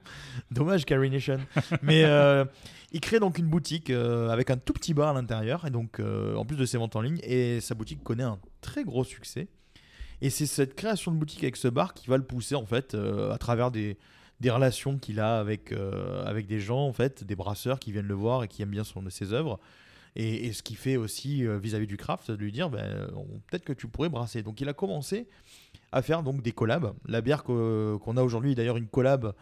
Dommage, 0.51 0.85
Carrie 0.85 1.09
Nation. 1.09 1.39
Mais 1.81 2.03
euh, 2.03 2.45
il 2.91 3.01
crée 3.01 3.19
donc 3.19 3.37
une 3.37 3.47
boutique 3.47 3.89
euh, 3.89 4.29
avec 4.29 4.49
un 4.49 4.57
tout 4.57 4.73
petit 4.73 4.93
bar 4.93 5.09
à 5.09 5.13
l'intérieur. 5.13 5.65
Et 5.65 5.69
donc, 5.71 5.99
euh, 5.99 6.35
en 6.35 6.45
plus 6.45 6.55
de 6.57 6.65
ses 6.65 6.77
ventes 6.77 6.95
en 6.95 7.01
ligne. 7.01 7.19
Et 7.23 7.59
sa 7.61 7.75
boutique 7.75 8.03
connaît 8.03 8.23
un 8.23 8.39
très 8.61 8.83
gros 8.83 9.03
succès. 9.03 9.47
Et 10.21 10.29
c'est 10.29 10.45
cette 10.45 10.75
création 10.75 11.11
de 11.11 11.17
boutique 11.17 11.43
avec 11.43 11.57
ce 11.57 11.67
bar 11.67 11.93
qui 11.93 12.07
va 12.07 12.17
le 12.17 12.23
pousser, 12.23 12.55
en 12.55 12.65
fait, 12.65 12.95
euh, 12.95 13.31
à 13.31 13.37
travers 13.37 13.71
des, 13.71 13.97
des 14.39 14.49
relations 14.49 14.97
qu'il 14.97 15.19
a 15.19 15.39
avec, 15.39 15.71
euh, 15.71 16.25
avec 16.25 16.47
des 16.47 16.59
gens, 16.59 16.87
en 16.87 16.93
fait, 16.93 17.23
des 17.23 17.35
brasseurs 17.35 17.79
qui 17.79 17.91
viennent 17.91 18.07
le 18.07 18.15
voir 18.15 18.43
et 18.43 18.47
qui 18.47 18.61
aiment 18.61 18.71
bien 18.71 18.83
son, 18.83 19.03
ses 19.09 19.33
œuvres. 19.33 19.59
Et, 20.15 20.47
et 20.47 20.53
ce 20.53 20.63
qui 20.63 20.73
fait 20.73 20.97
aussi 20.97 21.45
euh, 21.45 21.59
vis-à-vis 21.59 21.85
du 21.85 21.97
craft, 21.97 22.31
de 22.31 22.37
lui 22.37 22.51
dire 22.51 22.69
ben, 22.71 23.07
peut-être 23.47 23.63
que 23.63 23.73
tu 23.73 23.87
pourrais 23.87 24.09
brasser. 24.09 24.41
Donc 24.41 24.59
il 24.61 24.67
a 24.67 24.73
commencé 24.73 25.27
à 25.91 26.01
faire 26.01 26.23
donc 26.23 26.41
des 26.41 26.51
collabs. 26.51 26.93
La 27.07 27.21
bière 27.21 27.43
qu'on 27.43 28.17
a 28.17 28.23
aujourd'hui, 28.23 28.53
est 28.53 28.55
d'ailleurs 28.55 28.77
une 28.77 28.87
collab. 28.87 29.33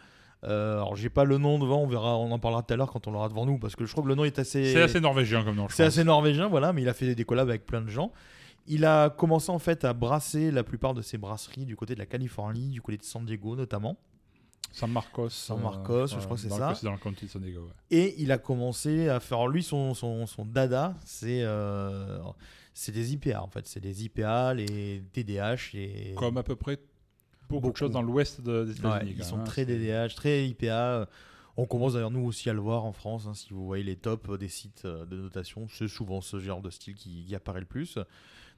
Euh, 0.44 0.74
alors 0.74 0.94
j'ai 0.94 1.08
pas 1.08 1.24
le 1.24 1.38
nom 1.38 1.58
devant, 1.58 1.82
on 1.82 1.86
verra, 1.86 2.18
on 2.18 2.30
en 2.30 2.38
parlera 2.38 2.62
tout 2.62 2.74
à 2.74 2.76
l'heure 2.76 2.92
quand 2.92 3.06
on 3.08 3.10
l'aura 3.10 3.28
devant 3.28 3.46
nous, 3.46 3.58
parce 3.58 3.74
que 3.74 3.86
je 3.86 3.92
crois 3.92 4.04
que 4.04 4.08
le 4.08 4.14
nom 4.14 4.24
est 4.24 4.38
assez. 4.38 4.72
C'est 4.72 4.82
assez 4.82 5.00
norvégien 5.00 5.42
comme 5.42 5.56
nom, 5.56 5.66
C'est 5.70 5.84
assez 5.84 6.04
norvégien, 6.04 6.46
voilà, 6.48 6.74
mais 6.74 6.82
il 6.82 6.88
a 6.88 6.94
fait 6.94 7.14
des 7.14 7.24
collabs 7.24 7.48
avec 7.48 7.64
plein 7.64 7.80
de 7.80 7.88
gens. 7.88 8.12
Il 8.68 8.84
a 8.84 9.10
commencé 9.10 9.50
en 9.50 9.58
fait 9.58 9.84
à 9.84 9.92
brasser 9.92 10.50
la 10.50 10.64
plupart 10.64 10.92
de 10.94 11.02
ses 11.02 11.18
brasseries 11.18 11.64
du 11.66 11.76
côté 11.76 11.94
de 11.94 12.00
la 12.00 12.06
Californie, 12.06 12.68
du 12.68 12.82
côté 12.82 12.98
de 12.98 13.04
San 13.04 13.24
Diego 13.24 13.54
notamment. 13.56 13.96
San 14.72 14.90
Marcos. 14.90 15.30
San 15.30 15.58
euh, 15.58 15.62
Marcos, 15.62 16.08
je 16.08 16.16
crois 16.18 16.36
que 16.36 16.42
c'est 16.42 16.48
ça. 16.50 16.74
C'est 16.74 16.84
dans 16.84 16.92
le 16.92 16.98
county 16.98 17.26
de 17.26 17.30
San 17.30 17.40
Diego. 17.42 17.60
ouais. 17.62 17.72
Et 17.90 18.14
il 18.20 18.30
a 18.32 18.38
commencé 18.38 19.08
à 19.08 19.20
faire. 19.20 19.46
lui, 19.48 19.62
son, 19.62 19.94
son, 19.94 20.26
son 20.26 20.44
dada, 20.44 20.94
c'est 21.04 21.42
euh, 21.42 22.18
des 22.88 23.12
IPA 23.14 23.42
en 23.42 23.48
fait. 23.48 23.66
C'est 23.66 23.80
des 23.80 24.04
IPA, 24.04 24.54
les 24.54 25.02
DDH. 25.14 25.74
Et... 25.74 26.14
Comme 26.16 26.36
à 26.36 26.42
peu 26.42 26.56
près 26.56 26.76
beaucoup, 27.48 27.60
de 27.60 27.66
Beaucoup. 27.68 27.76
choses 27.78 27.90
dans 27.92 28.02
l'ouest 28.02 28.40
de- 28.42 28.64
des 28.64 28.72
Ouais, 28.72 28.78
États-Unis. 28.78 29.10
ils 29.12 29.18
quand 29.18 29.24
sont 29.24 29.38
hein, 29.40 29.44
très 29.44 29.64
DDH, 29.64 30.14
très 30.16 30.46
IPA. 30.48 31.08
On 31.56 31.64
commence 31.64 31.94
d'ailleurs 31.94 32.10
nous 32.10 32.26
aussi 32.26 32.50
à 32.50 32.52
le 32.52 32.60
voir 32.60 32.84
en 32.84 32.92
France. 32.92 33.26
hein, 33.26 33.32
si 33.34 33.54
vous 33.54 33.64
voyez 33.64 33.84
les 33.84 33.96
tops 33.96 34.38
des 34.38 34.48
sites 34.48 34.82
euh, 34.84 35.06
de 35.06 35.16
notation, 35.16 35.68
c'est 35.70 35.88
souvent 35.88 36.20
ce 36.20 36.38
genre 36.38 36.60
de 36.60 36.68
style 36.68 36.94
qui, 36.96 37.24
qui 37.24 37.34
apparaît 37.34 37.60
le 37.60 37.66
plus. 37.66 37.98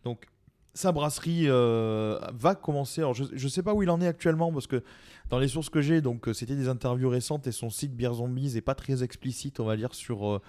Donc 0.05 0.27
sa 0.75 0.93
brasserie 0.93 1.45
euh, 1.49 2.19
va 2.33 2.55
commencer. 2.55 3.01
Alors 3.01 3.15
je 3.15 3.25
ne 3.33 3.49
sais 3.49 3.63
pas 3.63 3.75
où 3.75 3.83
il 3.83 3.91
en 3.91 4.01
est 4.01 4.07
actuellement 4.07 4.53
parce 4.53 4.67
que 4.67 4.83
dans 5.29 5.39
les 5.39 5.49
sources 5.49 5.71
que 5.71 5.81
j'ai, 5.81 6.01
donc 6.01 6.29
euh, 6.29 6.33
c'était 6.33 6.55
des 6.57 6.69
interviews 6.69 7.09
récentes 7.09 7.47
et 7.47 7.53
son 7.53 7.69
site 7.71 7.95
Beer 7.97 8.15
Zombies 8.15 8.57
est 8.57 8.61
pas 8.63 8.75
très 8.75 9.03
explicite, 9.03 9.61
on 9.61 9.65
va 9.65 9.77
dire 9.77 9.95
sur 9.95 10.27
euh, 10.29 10.41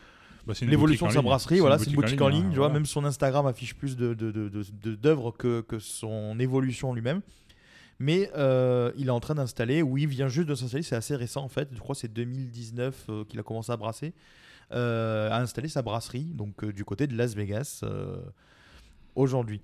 Bah, 0.46 0.54
l'évolution 0.62 1.08
de 1.08 1.12
sa 1.12 1.20
ligne. 1.20 1.26
brasserie. 1.28 1.60
Voilà, 1.60 1.80
c'est 1.80 1.90
une 1.90 1.96
boutique 1.96 2.22
en 2.22 2.28
ligne. 2.28 2.46
hein, 2.46 2.50
tu 2.52 2.58
vois, 2.58 2.68
voilà. 2.68 2.74
même 2.76 2.86
son 2.86 3.04
Instagram 3.06 3.46
affiche 3.48 3.76
plus 3.76 3.96
de 3.98 4.14
de- 4.14 4.32
de- 4.32 4.50
de- 4.50 4.64
de- 4.84 4.96
d'œuvres 4.96 5.32
que, 5.32 5.62
que 5.62 5.80
son 5.80 6.40
évolution 6.40 6.94
lui-même. 6.94 7.22
Mais 8.02 8.32
euh, 8.38 8.92
il 8.98 9.08
est 9.08 9.12
en 9.12 9.20
train 9.20 9.36
d'installer, 9.36 9.82
ou 9.82 9.98
il 9.98 10.08
vient 10.08 10.30
juste 10.30 10.48
de 10.48 10.56
s'installer, 10.56 10.84
c'est 10.84 10.96
assez 10.96 11.16
récent 11.18 11.44
en 11.44 11.50
fait, 11.50 11.68
je 11.74 11.80
crois 11.80 11.96
que 11.96 12.00
c'est 12.02 12.14
2019 12.14 13.06
euh, 13.10 13.26
qu'il 13.26 13.38
a 13.40 13.44
commencé 13.44 13.72
à 13.74 13.78
brasser, 13.78 14.14
à 14.72 15.42
installer 15.42 15.68
sa 15.68 15.82
brasserie, 15.82 16.26
donc 16.36 16.64
du 16.64 16.86
côté 16.86 17.08
de 17.08 17.18
Las 17.18 17.34
Vegas 17.36 17.82
aujourd'hui. 19.20 19.62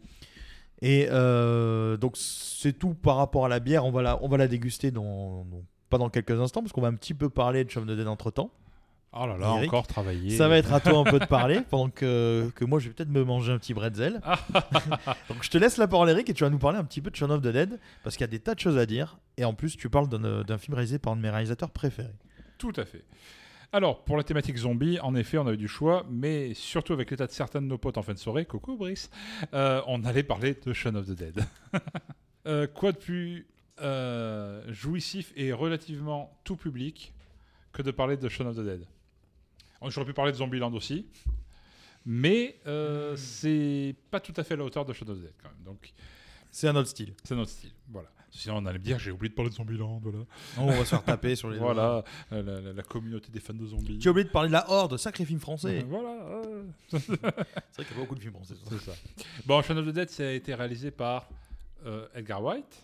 Et 0.82 1.08
euh, 1.10 1.96
donc 1.98 2.18
c'est 2.18 2.74
tout 2.78 2.94
par 2.94 3.16
rapport 3.18 3.46
à 3.46 3.50
la 3.50 3.60
bière, 3.60 3.86
on 3.86 3.92
va 3.92 4.02
la, 4.02 4.22
on 4.24 4.28
va 4.28 4.38
la 4.38 4.48
déguster 4.48 4.92
dans, 4.92 5.46
dans- 5.46 5.64
pas 5.90 5.98
dans 5.98 6.10
quelques 6.10 6.40
instants, 6.40 6.62
parce 6.62 6.74
qu'on 6.74 6.82
va 6.82 6.90
un 6.90 6.96
petit 6.96 7.14
peu 7.14 7.30
parler 7.30 7.64
de 7.64 7.70
Chum 7.70 7.86
de 7.86 7.96
Dead 7.96 8.08
entre 8.08 8.32
temps. 8.32 8.52
Oh 9.18 9.26
là 9.26 9.38
là, 9.38 9.54
Eric, 9.58 9.70
encore 9.72 9.88
travaillé. 9.88 10.36
Ça 10.36 10.50
va 10.50 10.58
être 10.58 10.74
à 10.74 10.82
toi 10.82 10.98
un 11.00 11.06
peu 11.06 11.20
de 11.20 11.26
parler, 11.38 11.62
pendant 11.70 11.90
que, 11.90 12.52
que 12.54 12.66
moi 12.66 12.80
je 12.80 12.90
vais 12.90 12.94
peut-être 12.94 13.10
me 13.10 13.24
manger 13.24 13.54
un 13.54 13.58
petit 13.58 13.74
bretzel. 13.74 14.20
Donc 15.30 15.42
je 15.42 15.50
te 15.50 15.58
laisse 15.58 15.78
la 15.78 15.88
parole, 15.88 16.10
Eric, 16.10 16.30
et 16.30 16.34
tu 16.34 16.44
vas 16.44 16.50
nous 16.50 16.58
parler 16.58 16.78
un 16.78 16.84
petit 16.84 17.00
peu 17.02 17.10
de 17.12 17.16
Shaun 17.16 17.30
of 17.30 17.42
the 17.42 17.48
Dead, 17.48 17.80
parce 18.04 18.18
qu'il 18.18 18.24
y 18.26 18.30
a 18.30 18.32
des 18.32 18.40
tas 18.40 18.56
de 18.56 18.60
choses 18.60 18.78
à 18.78 18.86
dire. 18.86 19.18
Et 19.38 19.46
en 19.46 19.54
plus, 19.54 19.78
tu 19.78 19.90
parles 19.90 20.10
d'un 20.10 20.44
d'un 20.44 20.58
film 20.58 20.74
réalisé 20.74 21.00
par 21.00 21.14
un 21.14 21.16
de 21.16 21.22
mes 21.22 21.30
réalisateurs 21.30 21.70
préférés. 21.72 22.10
Tout 22.58 22.74
à 22.76 22.84
fait. 22.84 23.06
Alors, 23.76 24.06
pour 24.06 24.16
la 24.16 24.24
thématique 24.24 24.56
zombie, 24.56 25.02
en 25.02 25.16
effet, 25.16 25.38
on 25.38 25.48
a 25.48 25.52
eu 25.52 25.58
du 25.58 25.68
choix, 25.68 26.06
mais 26.10 26.54
surtout 26.54 26.94
avec 26.94 27.12
l'état 27.12 27.28
de 27.28 27.32
certains 27.34 27.62
de 27.62 27.68
nos 27.68 27.78
potes 27.78 27.98
en 27.98 28.04
fin 28.04 28.14
de 28.14 28.18
soirée, 28.18 28.46
coucou 28.46 28.78
Brice, 28.78 29.10
euh, 29.54 29.82
on 29.88 30.06
allait 30.06 30.24
parler 30.24 30.54
de 30.54 30.72
Shaun 30.72 30.96
of 30.96 31.08
the 31.08 31.12
Dead. 31.12 31.44
Euh, 32.48 32.68
quoi 32.68 32.92
de 32.92 32.98
plus 32.98 33.48
euh, 33.82 34.72
jouissif 34.72 35.34
et 35.36 35.52
relativement 35.52 36.40
tout 36.44 36.56
public 36.56 37.12
que 37.74 37.82
de 37.82 37.90
parler 37.90 38.18
de 38.18 38.30
Shaun 38.30 38.46
of 38.46 38.56
the 38.56 38.60
Dead? 38.60 38.86
J'aurais 39.88 40.06
pu 40.06 40.14
parler 40.14 40.32
de 40.32 40.38
Zombieland 40.38 40.72
aussi, 40.76 41.08
mais 42.06 42.60
euh, 42.68 43.16
c'est 43.18 43.96
pas 44.12 44.20
tout 44.20 44.34
à 44.38 44.44
fait 44.44 44.54
à 44.54 44.58
la 44.58 44.64
hauteur 44.64 44.86
de 44.86 44.94
Shaun 44.94 45.10
of 45.10 45.18
the 45.18 45.22
Dead 45.22 45.34
quand 45.42 45.50
même. 45.50 45.64
Donc, 45.66 45.92
C'est 46.52 46.68
un 46.68 46.76
autre 46.76 46.90
style. 46.90 47.16
c'est 47.24 47.36
notre 47.36 47.50
style. 47.50 47.72
Voilà. 47.90 48.10
Sinon, 48.38 48.58
on 48.58 48.66
allait 48.66 48.80
me 48.80 48.84
dire, 48.84 49.00
j'ai 49.00 49.12
oublié 49.12 49.30
de 49.30 49.34
parler 49.36 49.50
de 49.50 49.56
Zombieland. 49.56 50.00
Voilà. 50.04 50.20
On 50.58 50.68
va 50.68 50.78
se 50.80 50.84
faire 50.86 51.04
taper 51.04 51.36
sur 51.36 51.50
les. 51.50 51.58
Voilà, 51.66 52.04
euh, 52.34 52.44
la, 52.44 52.62
la- 52.62 52.74
la 52.74 52.84
communauté 52.84 53.32
des 53.32 53.40
fans 53.40 53.54
de 53.54 53.66
zombies. 53.66 53.98
Tu 54.00 54.08
as 54.08 54.12
oublié 54.12 54.26
de 54.26 54.30
parler 54.32 54.50
de 54.50 54.54
la 54.54 54.70
Horde, 54.70 54.98
sacré 54.98 55.26
film 55.26 55.40
français. 55.40 55.86
Voilà. 55.90 56.42
C'est 56.90 57.00
vrai 57.00 57.16
qu'il 57.78 57.86
y 57.88 57.94
a 57.94 58.02
beaucoup 58.02 58.16
de 58.16 58.20
films 58.20 58.34
français. 58.34 58.56
C'est 58.70 58.80
ça. 58.82 58.92
Bon, 59.46 59.62
Shaun 59.62 59.78
of 59.78 59.86
the 59.88 59.92
Dead, 59.92 60.10
ça 60.10 60.24
a 60.28 60.32
été 60.32 60.54
réalisé 60.54 60.92
par 60.92 61.30
euh, 61.86 62.08
Edgar 62.16 62.42
Wright. 62.42 62.84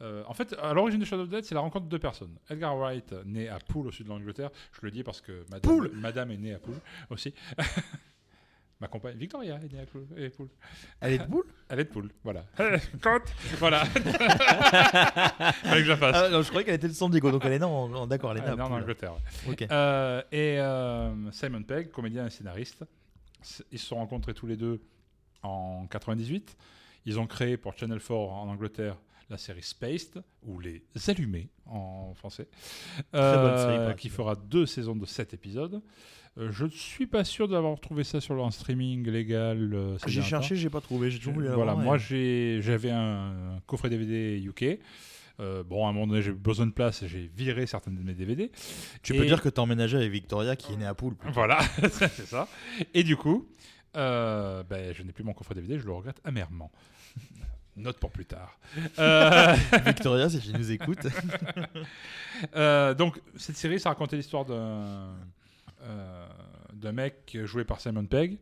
Euh, 0.00 0.24
en 0.26 0.34
fait, 0.34 0.54
à 0.60 0.74
l'origine 0.74 0.98
de 1.00 1.04
Shaun 1.04 1.20
of 1.20 1.28
the 1.28 1.30
Dead, 1.30 1.44
c'est 1.44 1.54
la 1.54 1.60
rencontre 1.60 1.86
de 1.86 1.90
deux 1.90 1.98
personnes. 1.98 2.34
Edgar 2.50 2.76
Wright, 2.76 3.14
né 3.24 3.48
à 3.48 3.58
Poole, 3.58 3.86
au 3.86 3.90
sud 3.92 4.06
de 4.06 4.10
l'Angleterre. 4.10 4.50
Je 4.72 4.80
le 4.82 4.90
dis 4.90 5.02
parce 5.04 5.20
que 5.20 5.44
madame, 5.50 5.88
madame 5.94 6.30
est 6.32 6.36
née 6.38 6.54
à 6.54 6.58
Poole 6.58 6.80
aussi. 7.10 7.32
Ma 8.82 8.88
compagne, 8.88 9.16
Victoria, 9.16 9.60
est 9.62 9.72
née 9.72 9.80
à 9.80 9.86
Poole. 9.86 10.48
Elle 11.00 11.12
est 11.12 11.18
de 11.18 11.24
boule 11.26 11.44
Elle 11.68 11.78
est 11.78 11.84
de 11.84 11.88
Poole, 11.88 12.10
voilà. 12.24 12.44
Quand? 13.00 13.20
Voilà. 13.60 13.84
Fallait 14.64 15.78
que 15.80 15.84
je 15.84 15.88
la 15.90 15.96
fasse. 15.96 16.16
ah, 16.16 16.28
non, 16.30 16.42
Je 16.42 16.48
croyais 16.48 16.64
qu'elle 16.64 16.74
était 16.74 16.88
de 16.88 16.92
San 16.92 17.08
Diego, 17.10 17.30
donc 17.30 17.44
elle 17.44 17.52
est 17.52 17.58
non, 17.60 17.94
en- 17.94 18.06
d'accord, 18.08 18.32
elle 18.32 18.38
est 18.38 18.42
Ah, 18.44 18.56
non, 18.56 18.64
en. 18.64 18.72
Angleterre. 18.72 19.14
Ok. 19.48 19.62
Euh, 19.70 20.20
et 20.32 20.58
euh, 20.58 21.30
Simon 21.30 21.62
Pegg, 21.62 21.90
comédien 21.90 22.26
et 22.26 22.30
scénariste, 22.30 22.84
s- 23.40 23.64
ils 23.70 23.78
se 23.78 23.86
sont 23.86 23.96
rencontrés 23.96 24.34
tous 24.34 24.46
les 24.48 24.56
deux 24.56 24.80
en 25.44 25.86
98. 25.88 26.56
Ils 27.06 27.20
ont 27.20 27.26
créé 27.28 27.56
pour 27.56 27.76
Channel 27.78 28.00
4 28.00 28.10
en 28.12 28.48
Angleterre 28.48 28.96
la 29.30 29.38
série 29.38 29.62
Spaced, 29.62 30.22
ou 30.42 30.58
Les 30.60 30.82
Allumés 31.08 31.48
en 31.66 32.12
français, 32.14 32.48
bonne 33.12 33.56
série, 33.58 33.76
euh, 33.78 33.92
qui 33.94 34.08
fera 34.10 34.34
deux 34.34 34.66
saisons 34.66 34.94
de 34.96 35.06
7 35.06 35.32
épisodes. 35.34 35.80
Euh, 36.38 36.50
je 36.50 36.64
ne 36.64 36.70
suis 36.70 37.06
pas 37.06 37.24
sûr 37.24 37.46
d'avoir 37.46 37.78
trouvé 37.78 38.04
ça 38.04 38.20
sur 38.20 38.34
le 38.34 38.50
streaming 38.50 39.06
légal. 39.08 39.74
euh, 39.74 39.98
J'ai 40.06 40.22
cherché, 40.22 40.56
j'ai 40.56 40.70
pas 40.70 40.80
trouvé, 40.80 41.10
j'ai 41.10 41.18
toujours 41.18 41.34
voulu 41.34 41.48
Voilà, 41.48 41.74
moi 41.74 41.98
j'avais 41.98 42.90
un, 42.90 43.60
coffret 43.66 43.90
DVD 43.90 44.40
UK. 44.42 44.78
Euh, 45.40 45.62
bon, 45.64 45.86
à 45.86 45.90
un 45.90 45.92
moment 45.92 46.06
donné, 46.06 46.22
j'ai 46.22 46.30
eu 46.30 46.34
besoin 46.34 46.66
de 46.66 46.72
place 46.72 47.02
et 47.02 47.08
j'ai 47.08 47.30
viré 47.34 47.66
certains 47.66 47.90
de 47.90 47.98
mes 47.98 48.14
DVD. 48.14 48.50
Tu 49.02 49.14
peux 49.14 49.26
dire 49.26 49.42
que 49.42 49.48
t'as 49.48 49.62
emménagé 49.62 49.96
avec 49.96 50.10
Victoria 50.10 50.56
qui 50.56 50.72
est 50.72 50.76
née 50.76 50.86
à 50.86 50.94
Poule. 50.94 51.14
plutôt. 51.14 51.34
Voilà, 51.34 51.60
c'est 51.90 52.26
ça. 52.26 52.48
Et 52.94 53.02
du 53.02 53.16
coup, 53.16 53.48
ben, 53.94 54.92
je 54.94 55.02
n'ai 55.02 55.12
plus 55.12 55.24
mon 55.24 55.32
coffret 55.32 55.54
DVD, 55.54 55.78
je 55.78 55.84
le 55.84 55.92
regrette 55.92 56.20
amèrement. 56.24 56.70
Note 57.76 57.98
pour 57.98 58.10
plus 58.10 58.26
tard. 58.26 58.58
Euh, 58.98 59.54
Victoria, 59.86 60.28
si 60.28 60.40
tu 60.40 60.52
nous 60.52 60.70
écoutes. 60.70 61.06
euh, 62.56 62.92
donc, 62.92 63.18
cette 63.36 63.56
série, 63.56 63.80
ça 63.80 63.88
racontait 63.88 64.16
l'histoire 64.16 64.44
d'un 64.44 65.14
euh, 65.82 66.26
d'un 66.72 66.92
mec 66.92 67.36
joué 67.44 67.64
par 67.64 67.80
Simon 67.80 68.06
Pegg 68.06 68.38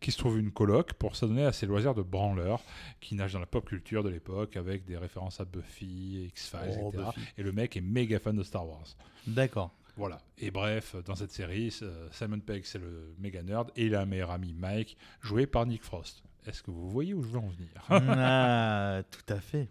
qui 0.00 0.10
se 0.12 0.18
trouve 0.18 0.38
une 0.38 0.50
coloc 0.50 0.92
pour 0.94 1.16
s'adonner 1.16 1.44
à 1.44 1.52
ses 1.52 1.66
loisirs 1.66 1.94
de 1.94 2.02
branleur 2.02 2.60
qui 3.00 3.14
nage 3.14 3.32
dans 3.32 3.38
la 3.38 3.46
pop 3.46 3.64
culture 3.66 4.02
de 4.02 4.10
l'époque 4.10 4.56
avec 4.56 4.84
des 4.84 4.96
références 4.98 5.40
à 5.40 5.44
Buffy, 5.44 6.26
X-Files, 6.28 6.78
Oh, 6.80 6.90
etc. 6.90 7.04
Buffy. 7.14 7.28
Et 7.38 7.42
le 7.42 7.52
mec 7.52 7.76
est 7.76 7.80
méga 7.80 8.18
fan 8.18 8.36
de 8.36 8.42
Star 8.42 8.68
Wars. 8.68 8.96
D'accord. 9.26 9.72
Voilà. 9.96 10.20
Et 10.38 10.50
bref, 10.50 10.96
dans 11.06 11.14
cette 11.14 11.30
série, 11.30 11.72
Simon 12.10 12.40
Pegg, 12.40 12.64
c'est 12.64 12.80
le 12.80 13.14
méga 13.18 13.42
nerd, 13.42 13.70
et 13.76 13.86
il 13.86 13.94
a 13.94 14.00
un 14.00 14.06
meilleur 14.06 14.32
ami, 14.32 14.52
Mike, 14.52 14.96
joué 15.22 15.46
par 15.46 15.64
Nick 15.66 15.84
Frost. 15.84 16.22
Est-ce 16.46 16.62
que 16.62 16.70
vous 16.72 16.90
voyez 16.90 17.14
où 17.14 17.22
je 17.22 17.28
veux 17.28 17.38
en 17.38 17.48
venir? 17.48 17.70
Ah, 17.88 19.02
tout 19.10 19.32
à 19.32 19.40
fait. 19.40 19.68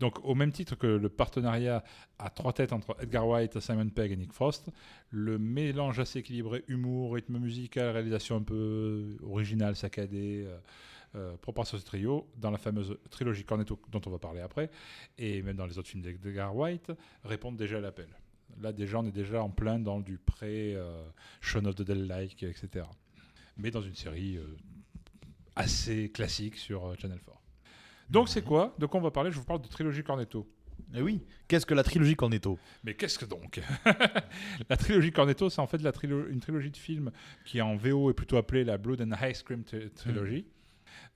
Donc, 0.00 0.24
au 0.24 0.34
même 0.34 0.52
titre 0.52 0.76
que 0.76 0.86
le 0.86 1.08
partenariat 1.08 1.82
à 2.18 2.30
trois 2.30 2.52
têtes 2.52 2.72
entre 2.72 2.96
Edgar 3.00 3.26
White, 3.26 3.58
Simon 3.58 3.88
Pegg 3.88 4.12
et 4.12 4.16
Nick 4.16 4.32
Frost, 4.32 4.68
le 5.10 5.38
mélange 5.38 5.98
assez 5.98 6.20
équilibré, 6.20 6.64
humour, 6.68 7.14
rythme 7.14 7.38
musical, 7.38 7.90
réalisation 7.90 8.36
un 8.36 8.42
peu 8.42 9.16
originale, 9.24 9.74
saccadée, 9.74 10.44
euh, 10.46 10.58
euh, 11.16 11.36
propre 11.38 11.62
à 11.62 11.64
ce 11.64 11.76
trio, 11.76 12.28
dans 12.36 12.50
la 12.50 12.58
fameuse 12.58 12.96
trilogie 13.10 13.44
Cornetto 13.44 13.80
dont 13.90 14.00
on 14.06 14.10
va 14.10 14.18
parler 14.18 14.40
après, 14.40 14.70
et 15.16 15.42
même 15.42 15.56
dans 15.56 15.66
les 15.66 15.78
autres 15.78 15.88
films 15.88 16.02
d'Edgar 16.02 16.54
White, 16.54 16.92
répondent 17.24 17.56
déjà 17.56 17.78
à 17.78 17.80
l'appel. 17.80 18.08
Là, 18.60 18.72
déjà, 18.72 18.98
on 18.98 19.06
est 19.06 19.12
déjà 19.12 19.42
en 19.42 19.50
plein 19.50 19.78
dans 19.78 20.00
du 20.00 20.18
pré 20.18 20.74
euh, 20.74 21.04
of 21.64 21.74
the 21.74 21.82
Dead-like, 21.82 22.42
etc. 22.42 22.86
Mais 23.56 23.70
dans 23.70 23.82
une 23.82 23.94
série 23.94 24.36
euh, 24.36 24.56
assez 25.54 26.10
classique 26.10 26.56
sur 26.56 26.86
euh, 26.86 26.94
Channel 26.96 27.20
4. 27.20 27.37
Donc 28.10 28.28
c'est 28.28 28.42
quoi? 28.42 28.74
De 28.78 28.86
quoi 28.86 29.00
on 29.00 29.02
va 29.02 29.10
parler? 29.10 29.30
Je 29.30 29.38
vous 29.38 29.44
parle 29.44 29.60
de 29.62 29.68
trilogie 29.68 30.02
Cornetto. 30.02 30.46
Et 30.94 31.02
oui. 31.02 31.20
Qu'est-ce 31.48 31.66
que 31.66 31.74
la 31.74 31.82
trilogie 31.82 32.14
Cornetto? 32.16 32.58
Mais 32.84 32.94
qu'est-ce 32.94 33.18
que 33.18 33.24
donc? 33.26 33.60
La 34.70 34.76
trilogie 34.76 35.10
Cornetto, 35.12 35.50
c'est 35.50 35.60
en 35.60 35.66
fait 35.66 35.82
la 35.82 35.90
trilo- 35.92 36.28
une 36.30 36.40
trilogie 36.40 36.70
de 36.70 36.76
films 36.76 37.10
qui 37.44 37.60
en 37.60 37.76
VO 37.76 38.10
est 38.10 38.14
plutôt 38.14 38.36
appelée 38.36 38.64
la 38.64 38.78
Blood 38.78 39.00
and 39.02 39.10
Ice 39.28 39.42
Cream 39.42 39.64
tri- 39.64 39.90
Trilogy, 39.90 40.46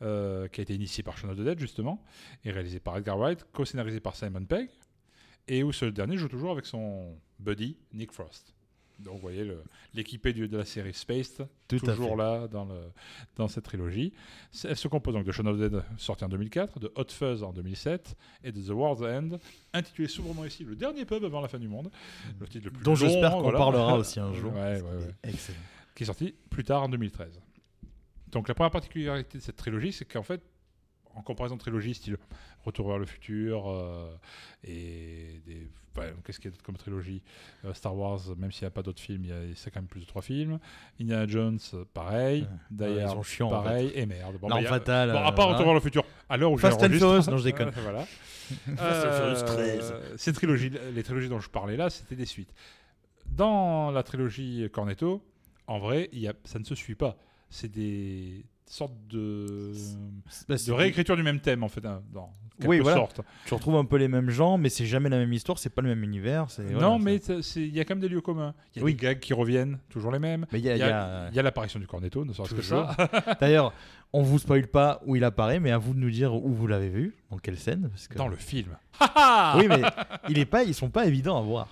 euh, 0.03 0.49
qui 0.49 0.61
a 0.61 0.62
été 0.62 0.74
initiée 0.74 1.03
par 1.03 1.16
Shaun 1.16 1.30
of 1.30 1.38
the 1.38 1.43
Dead 1.43 1.59
justement, 1.59 2.05
et 2.45 2.51
réalisée 2.51 2.80
par 2.80 2.97
Edgar 2.99 3.16
Wright, 3.18 3.47
co-scénarisée 3.53 4.01
par 4.01 4.16
Simon 4.16 4.45
Pegg, 4.45 4.68
et 5.49 5.62
où 5.62 5.72
ce 5.72 5.86
dernier 5.86 6.16
joue 6.18 6.28
toujours 6.28 6.51
avec 6.53 6.66
son 6.66 7.16
buddy 7.38 7.76
Nick 7.93 8.12
Frost. 8.12 8.55
Donc 9.03 9.14
vous 9.14 9.20
voyez 9.20 9.50
l'équipé 9.94 10.32
de 10.32 10.57
la 10.57 10.64
série 10.64 10.92
Tout 11.68 11.76
à 11.76 11.92
toujours 11.94 12.16
là 12.16 12.48
dans, 12.48 12.64
le, 12.64 12.80
dans 13.36 13.48
cette 13.48 13.64
trilogie. 13.64 14.12
Elle 14.64 14.76
se 14.76 14.88
compose 14.88 15.14
donc 15.14 15.24
de 15.24 15.32
Shaun 15.32 15.46
of 15.46 15.57
the 15.57 15.61
Dead, 15.61 15.82
sorti 15.98 16.24
en 16.24 16.28
2004, 16.28 16.78
de 16.78 16.92
Hot 16.94 17.05
Fuzz 17.09 17.42
en 17.42 17.53
2007, 17.53 18.16
et 18.44 18.53
de 18.53 18.61
The 18.61 18.70
World's 18.70 19.03
End, 19.03 19.38
intitulé 19.72 20.09
sobrement 20.09 20.44
ici 20.44 20.64
Le 20.64 20.76
dernier 20.76 21.05
pub 21.05 21.24
avant 21.24 21.40
la 21.40 21.48
fin 21.48 21.59
du 21.59 21.68
monde. 21.68 21.90
Le 22.40 22.46
titre 22.46 22.66
le 22.66 22.70
plus 22.70 22.84
Dont 22.84 22.94
j'espère 22.94 23.32
qu'on 23.32 23.42
voilà. 23.42 23.59
parlera 23.59 23.96
aussi 23.98 24.20
un 24.20 24.32
jour. 24.32 24.53
Ouais, 24.53 24.80
ouais, 24.80 24.82
ouais. 24.82 25.14
Excellent. 25.24 25.59
Qui 25.94 26.05
est 26.05 26.07
sorti 26.07 26.34
plus 26.50 26.64
tard 26.64 26.82
en 26.82 26.88
2013. 26.88 27.40
Donc 28.30 28.48
la 28.48 28.55
première 28.55 28.70
particularité 28.70 29.38
de 29.38 29.42
cette 29.42 29.57
trilogie, 29.57 29.92
c'est 29.92 30.07
qu'en 30.07 30.22
fait, 30.22 30.42
en 31.14 31.22
comparaison 31.22 31.56
de 31.56 31.60
trilogie 31.60 31.94
style 31.94 32.16
Retour 32.64 32.86
vers 32.88 32.98
le 32.98 33.06
futur 33.06 33.68
euh, 33.68 34.14
et 34.62 35.40
des, 35.44 35.66
enfin, 35.96 36.08
qu'est-ce 36.24 36.38
qu'il 36.38 36.44
y 36.44 36.48
a 36.48 36.50
d'autre 36.52 36.62
comme 36.62 36.76
trilogie 36.76 37.20
Euh, 37.64 37.74
Star 37.74 37.96
Wars, 37.96 38.20
même 38.38 38.52
s'il 38.52 38.62
n'y 38.62 38.68
a 38.68 38.70
pas 38.70 38.82
d'autres 38.82 39.00
films, 39.00 39.24
il 39.24 39.30
y 39.30 39.32
a 39.32 39.54
c'est 39.56 39.72
quand 39.72 39.80
même 39.80 39.88
plus 39.88 40.00
de 40.00 40.06
trois 40.06 40.22
films. 40.22 40.60
Indiana 41.00 41.26
Jones, 41.26 41.58
pareil. 41.92 42.42
Ouais, 42.42 42.48
D'ailleurs, 42.70 43.24
chiants, 43.24 43.48
en 43.48 43.50
pareil. 43.50 43.90
Et 43.96 44.06
merde. 44.06 44.36
Bon, 44.40 44.48
bah, 44.48 44.56
a-. 44.58 44.60
Bon, 44.60 45.18
à 45.18 45.32
part 45.32 45.48
Retour 45.48 45.56
voilà. 45.56 45.64
vers 45.64 45.74
le 45.74 45.80
futur, 45.80 46.04
à 46.28 46.36
l'heure 46.36 46.52
où 46.52 46.56
Fast 46.58 46.80
and 46.82 46.90
Furious, 46.90 47.28
non, 47.30 47.36
je 47.38 47.44
déconne. 47.44 47.70
Voilà. 47.82 48.04
Fast 48.76 49.06
and 49.06 49.12
Furious 49.12 49.42
Euh, 49.42 49.78
13. 50.12 50.16
Ces 50.18 50.32
trilogies, 50.32 50.70
les 50.94 51.02
trilogies 51.02 51.28
dont 51.28 51.40
je 51.40 51.50
parlais 51.50 51.76
là, 51.76 51.90
c'était 51.90 52.16
des 52.16 52.26
suites. 52.26 52.54
Dans 53.26 53.90
la 53.90 54.02
trilogie 54.04 54.68
Cornetto, 54.72 55.20
en 55.66 55.78
vrai, 55.80 56.10
il 56.12 56.20
y 56.20 56.28
a, 56.28 56.34
ça 56.44 56.58
ne 56.60 56.64
se 56.64 56.74
suit 56.76 56.94
pas. 56.94 57.16
C'est 57.50 57.70
des 57.70 58.44
sortes 58.73 58.95
de, 59.11 59.73
Bah, 60.49 60.55
de 60.57 60.73
réécriture 60.73 61.16
du 61.16 61.23
même 61.23 61.41
thème, 61.41 61.62
en 61.62 61.68
fait, 61.68 61.85
hein, 61.85 62.03
dans 62.12 62.33
quelque 62.59 62.68
Oui, 62.68 62.79
voilà. 62.81 62.97
sorte. 62.97 63.20
Tu 63.47 63.55
retrouves 63.55 63.77
un 63.77 63.85
peu 63.85 63.97
les 63.97 64.09
mêmes 64.09 64.31
gens, 64.31 64.57
mais 64.57 64.68
c'est 64.70 64.87
jamais 64.87 65.09
la 65.11 65.18
même 65.18 65.33
histoire, 65.33 65.59
c'est 65.59 65.68
pas 65.70 65.83
le 65.83 65.89
même 65.91 66.03
univers. 66.03 66.47
voilà, 66.57 66.81
non, 66.81 66.99
mais 66.99 67.16
il 67.16 67.75
y 67.75 67.81
a 67.81 67.85
quand 67.85 67.95
même 67.95 68.01
des 68.01 68.09
lieux 68.09 68.20
communs. 68.20 68.55
Il 68.75 68.79
y 68.79 68.83
a 68.83 68.85
Oui. 68.85 68.95
des 68.95 69.01
gags 69.03 69.18
qui 69.20 69.35
reviennent, 69.35 69.79
toujours 69.91 70.11
les 70.12 70.18
mêmes. 70.18 70.47
Mais 70.53 70.59
il 70.59 70.64
y 70.64 70.70
a- 70.70 71.31
l'apparition 71.43 71.79
du 71.81 71.87
Cornetto, 71.87 72.25
ne 72.25 72.33
serait-ce 72.33 72.55
que 72.55 72.62
ça. 72.62 72.97
D'ailleurs, 73.41 73.73
on 74.14 74.23
vous 74.23 74.39
spoil 74.39 74.66
pas 74.66 75.01
où 75.07 75.16
il 75.16 75.25
apparaît, 75.25 75.61
mais 75.61 75.70
à 75.70 75.79
vous 75.79 75.93
de 75.95 75.99
nous 75.99 76.11
dire 76.11 76.35
où 76.35 76.53
vous 76.53 76.66
l'avez 76.66 76.89
vu, 76.89 77.14
dans 77.31 77.39
quelle 77.39 77.59
scène. 77.59 77.89
Parce 77.91 78.09
que... 78.09 78.16
Dans 78.16 78.29
le 78.29 78.37
film. 78.37 78.77
Oui, 79.57 79.66
mais 79.68 79.83
il 80.29 80.39
est 80.39 80.45
pas, 80.47 80.62
ils 80.64 80.75
sont 80.75 80.91
pas 80.91 81.07
évidents 81.07 81.39
à 81.39 81.43
voir. 81.43 81.68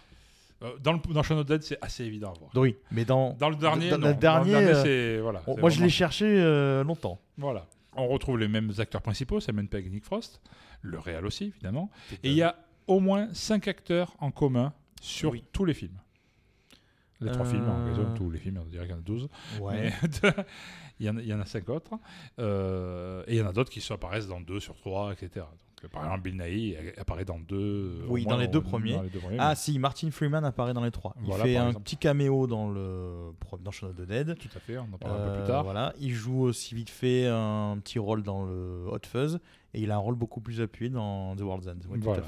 Euh, 0.62 0.76
Dans, 0.78 0.92
le, 0.92 0.98
dans 1.12 1.22
Shaun 1.22 1.38
of 1.38 1.46
the 1.46 1.48
Dead, 1.48 1.62
c'est 1.62 1.78
assez 1.82 2.04
évident 2.04 2.32
à 2.34 2.38
voir. 2.38 2.50
Oui, 2.54 2.76
mais 2.90 3.04
dans, 3.04 3.32
Dans 3.34 3.48
le 3.50 3.56
dernier, 3.56 3.90
dans- 3.90 3.96
non. 3.98 4.02
dans 4.02 4.08
le 4.10 4.14
dernier, 4.14 4.54
euh, 4.54 4.82
c'est 4.82 5.18
voilà. 5.20 5.42
moi 5.58 5.70
je 5.70 5.82
l'ai 5.82 5.88
cherché 5.88 6.26
euh, 6.26 6.84
longtemps. 6.84 7.18
Voilà. 7.38 7.66
On 7.96 8.06
retrouve 8.08 8.38
les 8.38 8.48
mêmes 8.48 8.70
acteurs 8.78 9.02
principaux, 9.02 9.40
Simon 9.40 9.66
Pegg 9.66 9.86
et 9.86 9.90
Nick 9.90 10.04
Frost, 10.04 10.40
le 10.82 10.98
réal 10.98 11.24
aussi 11.26 11.44
évidemment. 11.46 11.90
Et 12.22 12.28
il 12.30 12.34
y 12.34 12.42
a 12.42 12.56
au 12.86 13.00
moins 13.00 13.28
5 13.32 13.68
acteurs 13.68 14.14
en 14.20 14.30
commun 14.30 14.72
sur 15.00 15.30
Oui. 15.32 15.44
tous 15.52 15.64
les 15.64 15.74
films. 15.74 15.98
Les 17.22 17.30
trois 17.32 17.46
Euh, 17.46 17.50
films, 17.50 17.68
en 17.68 17.84
raison, 17.84 18.14
tous 18.14 18.30
les 18.30 18.38
films, 18.38 18.60
on 18.62 18.66
dirait 18.68 18.84
qu'il 18.86 18.92
y 18.94 18.96
en 18.96 19.00
a 19.00 19.02
12. 19.02 19.28
Ouais. 19.60 19.74
Mais 19.74 19.92
il, 21.00 21.06
y 21.06 21.10
en 21.10 21.16
a, 21.18 21.20
il 21.20 21.28
y 21.28 21.34
en 21.34 21.40
a 21.40 21.44
5 21.44 21.68
autres. 21.68 21.90
Euh, 22.38 23.22
et 23.26 23.34
il 23.34 23.38
y 23.38 23.42
en 23.42 23.46
a 23.46 23.52
d'autres 23.52 23.70
qui 23.70 23.80
se 23.82 23.92
apparaissent 23.92 24.26
dans 24.28 24.40
2 24.40 24.58
sur 24.60 24.74
3, 24.76 25.12
etc. 25.12 25.28
Donc, 25.36 25.69
par 25.88 26.04
exemple, 26.04 26.22
Bill 26.22 26.36
Nighy 26.36 26.76
apparaît 26.98 27.24
dans 27.24 27.38
2. 27.38 28.04
Oui, 28.08 28.24
dans 28.24 28.36
les 28.36 28.48
deux 28.48 28.60
premiers. 28.60 28.98
Ah 29.38 29.54
si, 29.54 29.78
Martin 29.78 30.10
Freeman 30.10 30.44
apparaît 30.44 30.74
dans 30.74 30.84
les 30.84 30.90
trois. 30.90 31.14
Il 31.20 31.26
Voilà, 31.26 31.44
fait 31.44 31.56
un 31.56 31.68
exemple. 31.68 31.84
petit 31.84 31.96
caméo 31.96 32.46
dans 32.46 32.70
le 32.70 33.32
dans 33.62 33.70
Shaun 33.70 33.90
of 33.90 33.96
the 33.96 34.02
Dead. 34.06 34.36
tout 34.38 34.48
à 34.54 34.60
fait, 34.60 34.78
on 34.78 34.82
en 34.92 34.98
parlera 34.98 35.20
un 35.22 35.24
peu 35.26 35.30
Euh, 35.32 35.38
plus 35.38 35.46
tard. 35.46 35.64
Voilà, 35.64 35.92
il 35.98 36.12
joue 36.12 36.42
aussi 36.42 36.74
vite 36.74 36.90
fait 36.90 37.26
un 37.26 37.78
petit 37.82 37.98
rôle 37.98 38.22
dans 38.22 38.44
le 38.44 38.86
Hot 38.90 38.98
Fuzz 39.06 39.38
et 39.74 39.80
il 39.80 39.90
a 39.90 39.94
un 39.96 39.98
rôle 39.98 40.14
beaucoup 40.16 40.40
plus 40.40 40.60
appuyé 40.60 40.90
dans 40.90 41.34
The 41.36 41.40
World's 41.42 41.66
End. 41.68 41.74
Oui, 41.88 42.00
tout 42.00 42.10
à 42.10 42.14
fait. 42.16 42.22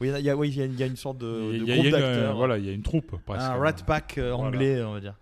Oui, 0.00 0.10
il 0.18 0.24
y 0.24 0.28
a, 0.30 0.36
oui, 0.36 0.48
il 0.50 0.56
y 0.56 0.62
a- 0.62 0.66
il 0.66 0.78
y 0.78 0.82
a 0.82 0.86
une 0.86 0.96
sorte 0.96 1.18
de, 1.18 1.52
Il 1.54 1.60
de 1.62 1.66
y 1.66 1.70
a- 1.70 1.74
groupe 1.74 1.86
une- 1.86 1.92
d'acteurs. 1.92 2.36
voilà, 2.36 2.58
il 2.58 2.64
y 2.66 2.68
a 2.68 2.72
une 2.72 2.82
troupe 2.82 3.16
presque. 3.24 3.42
un 3.42 3.54
rat 3.56 3.72
pack 3.86 4.18
euh, 4.18 4.32
Voilà. 4.34 4.48
anglais, 4.48 4.82
on 4.82 4.92
va 4.92 5.00
dire. 5.00 5.14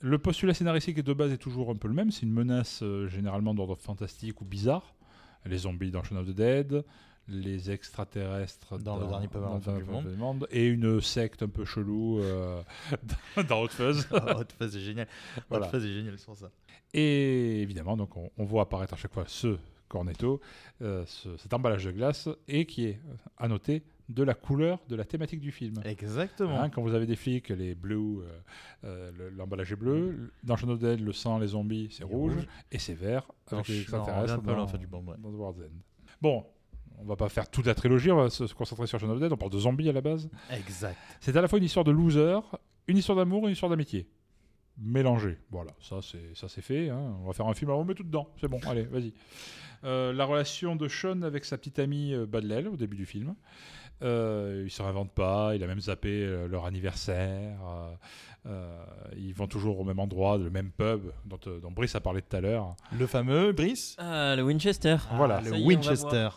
Le 0.00 0.18
postulat 0.18 0.52
scénaristique 0.54 1.02
de 1.02 1.12
base 1.14 1.32
est 1.32 1.38
toujours 1.38 1.70
un 1.70 1.76
peu 1.76 1.88
le 1.88 1.94
même. 1.94 2.10
C'est 2.10 2.22
une 2.26 2.32
menace 2.32 2.80
euh, 2.82 3.08
généralement 3.08 3.54
d'ordre 3.54 3.74
fantastique 3.76 4.40
ou 4.40 4.44
bizarre. 4.44 4.94
Les 5.46 5.58
zombies 5.58 5.90
dans 5.90 6.02
Shaun 6.02 6.18
of 6.18 6.26
the 6.26 6.30
Dead, 6.34 6.84
les 7.28 7.70
extraterrestres 7.70 8.78
Dans 8.78 8.98
le 8.98 9.06
dernier 9.06 9.28
dans- 9.28 9.58
dans 9.58 10.02
du 10.02 10.14
monde. 10.16 10.46
et 10.50 10.66
une 10.66 11.00
secte 11.00 11.42
un 11.42 11.48
peu 11.48 11.64
chelou 11.64 12.20
euh, 12.20 12.62
dans, 13.36 13.42
dans 13.44 13.62
Hot 13.62 13.68
Fuzz. 13.68 14.06
Hot 14.12 14.44
Fuzz 14.58 14.76
est 14.76 14.80
génial. 14.80 15.08
Voilà. 15.48 15.66
Hot 15.66 15.70
Fuzz 15.70 15.84
est 15.84 15.92
génial 15.92 16.18
sur 16.18 16.36
ça. 16.36 16.50
Et 16.92 17.62
évidemment, 17.62 17.96
donc 17.96 18.16
on, 18.16 18.30
on 18.36 18.44
voit 18.44 18.62
apparaître 18.62 18.94
à 18.94 18.96
chaque 18.96 19.12
fois 19.12 19.24
ce 19.26 19.56
cornetto, 19.88 20.40
euh, 20.82 21.04
ce- 21.06 21.36
cet 21.36 21.52
emballage 21.54 21.84
de 21.84 21.92
glace, 21.92 22.28
et 22.48 22.66
qui 22.66 22.86
est 22.86 23.00
euh, 23.08 23.14
à 23.38 23.48
noter 23.48 23.82
de 24.10 24.22
la 24.22 24.34
couleur 24.34 24.80
de 24.88 24.96
la 24.96 25.04
thématique 25.04 25.40
du 25.40 25.50
film. 25.50 25.80
Exactement. 25.84 26.60
Hein, 26.60 26.68
quand 26.68 26.82
vous 26.82 26.92
avez 26.94 27.06
des 27.06 27.16
flics, 27.16 27.48
les 27.48 27.74
bleus, 27.74 27.96
euh, 27.96 28.28
euh, 28.84 29.10
le- 29.16 29.30
l'emballage 29.30 29.72
est 29.72 29.76
bleu. 29.76 30.30
Dans 30.42 30.56
Shaun 30.56 30.68
of 30.70 30.78
the 30.78 30.82
Dead, 30.82 31.00
le 31.00 31.12
sang, 31.12 31.38
les 31.38 31.48
zombies, 31.48 31.88
c'est 31.90 32.04
rouge. 32.04 32.34
rouge. 32.34 32.46
Et 32.70 32.78
c'est 32.78 32.92
vert 32.94 33.30
avec 33.50 33.66
les 33.68 33.80
extraterrestres 33.80 34.42
parler, 34.42 34.58
dans, 34.58 34.64
en 34.64 34.68
fait, 34.68 34.78
du 34.78 34.86
bon, 34.86 35.02
ouais. 35.06 35.16
dans 35.18 35.30
The 35.30 35.34
World's 35.36 35.60
End. 35.60 35.72
Bon, 36.20 36.44
on 36.98 37.04
va 37.04 37.16
pas 37.16 37.28
faire 37.28 37.48
toute 37.48 37.66
la 37.66 37.74
trilogie, 37.74 38.10
on 38.10 38.16
va 38.16 38.30
se, 38.30 38.44
concentrer 38.52 38.86
sur 38.86 38.98
Shaun 38.98 39.10
of 39.10 39.18
the 39.18 39.22
Dead. 39.22 39.32
On 39.32 39.36
parle 39.36 39.52
de 39.52 39.58
zombies 39.58 39.88
à 39.88 39.92
la 39.92 40.00
base. 40.00 40.28
Exact. 40.50 40.96
C'est 41.20 41.36
à 41.36 41.40
la 41.40 41.48
fois 41.48 41.58
une 41.58 41.64
histoire 41.64 41.84
de 41.84 41.92
loser, 41.92 42.38
une 42.86 42.96
histoire 42.96 43.16
d'amour 43.16 43.42
et 43.42 43.46
une 43.46 43.52
histoire 43.52 43.70
d'amitié. 43.70 44.08
Mélangé. 44.78 45.38
Voilà, 45.50 45.70
ça 45.80 46.00
c'est 46.02 46.34
ça 46.34 46.48
c'est 46.48 46.62
fait. 46.62 46.90
hein. 46.90 47.16
On 47.22 47.26
va 47.26 47.32
faire 47.32 47.46
un 47.46 47.54
film, 47.54 47.70
alors 47.70 47.80
on 47.80 47.84
met 47.84 47.94
tout 47.94 48.02
dedans. 48.02 48.28
C'est 48.40 48.48
bon, 48.48 48.58
allez, 48.66 48.82
vas-y. 48.84 49.12
Euh, 49.84 50.12
la 50.12 50.24
relation 50.24 50.76
de 50.76 50.88
Sean 50.88 51.22
avec 51.22 51.44
sa 51.44 51.58
petite 51.58 51.78
amie 51.78 52.12
euh, 52.14 52.26
Badlel 52.26 52.68
au 52.68 52.76
début 52.76 52.96
du 52.96 53.06
film. 53.06 53.34
Euh, 54.02 54.62
il 54.66 54.70
se 54.70 54.82
réinvente 54.82 55.12
pas, 55.12 55.54
il 55.54 55.62
a 55.62 55.66
même 55.68 55.80
zappé 55.80 56.08
euh, 56.24 56.48
leur 56.48 56.64
anniversaire. 56.66 57.56
euh, 57.66 57.94
euh, 58.46 58.84
ils 59.16 59.32
vont 59.32 59.46
toujours 59.46 59.78
au 59.80 59.84
même 59.84 59.98
endroit, 60.00 60.36
le 60.36 60.50
même 60.50 60.70
pub 60.70 61.00
dont, 61.24 61.38
dont 61.62 61.70
Brice 61.70 61.94
a 61.94 62.00
parlé 62.00 62.20
tout 62.20 62.36
à 62.36 62.40
l'heure. 62.40 62.74
Le 62.98 63.06
fameux 63.06 63.52
Brice? 63.52 63.94
Ah, 63.98 64.34
le 64.36 64.42
Winchester. 64.42 64.96
Voilà. 65.12 65.40
le 65.40 65.46
y 65.46 65.48
est, 65.48 65.54
on 65.54 65.60
va 65.60 65.66
Winchester. 65.66 66.28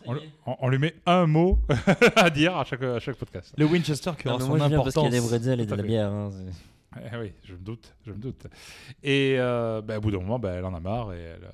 On, 0.45 0.69
lui 0.69 0.77
met 0.77 0.95
un 1.05 1.25
mot 1.25 1.57
à 2.15 2.29
dire 2.29 2.55
à 2.55 2.63
chaque, 2.63 2.83
à 2.83 2.99
chaque 2.99 3.17
podcast. 3.17 3.53
Le 3.57 3.65
Winchester 3.65 4.11
qui 4.17 4.27
aura 4.29 4.39
son 4.39 4.49
moi 4.49 4.59
je 4.59 4.65
viens 4.67 4.77
parce 4.81 4.93
qu'il 4.93 5.03
y 5.03 5.07
a 5.07 5.09
des 5.09 5.17
importance. 5.17 5.29
bretzels 5.31 5.59
et 5.61 5.65
de 5.65 5.75
la 5.75 5.83
bière. 5.83 6.11
hein, 6.11 6.31
oui, 7.19 7.33
je 7.43 7.53
me 7.53 7.59
doute, 7.59 7.95
je 8.05 8.11
me 8.11 8.17
doute. 8.17 8.47
Et 9.03 9.35
euh, 9.37 9.81
bah, 9.81 9.97
au 9.97 10.01
bout 10.01 10.11
d'un 10.11 10.19
moment, 10.19 10.39
bah, 10.39 10.51
elle 10.53 10.65
en 10.65 10.73
a 10.73 10.79
marre 10.79 11.13
et 11.13 11.19
elle, 11.21 11.43
euh, 11.43 11.49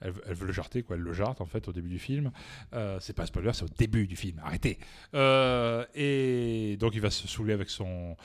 elle, 0.00 0.10
veut- 0.12 0.22
elle 0.26 0.34
veut 0.34 0.46
le 0.46 0.52
jarter, 0.52 0.82
quoi. 0.82 0.96
Elle 0.96 1.02
le 1.02 1.12
jarte 1.12 1.40
en 1.40 1.46
fait 1.46 1.68
au 1.68 1.72
début 1.72 1.88
du 1.90 1.98
film. 1.98 2.30
Euh, 2.74 2.98
c'est 3.00 3.12
pas 3.12 3.22
un 3.24 3.26
spoiler, 3.26 3.52
c'est 3.54 3.64
au 3.64 3.74
début 3.78 4.06
du 4.06 4.16
film. 4.16 4.40
Arrêtez. 4.44 4.78
Euh, 5.14 5.84
et 5.94 6.76
donc 6.78 6.94
il 6.94 7.00
va 7.00 7.10
se 7.10 7.26
saouler 7.28 7.52
avec 7.54 7.70
son 7.70 8.16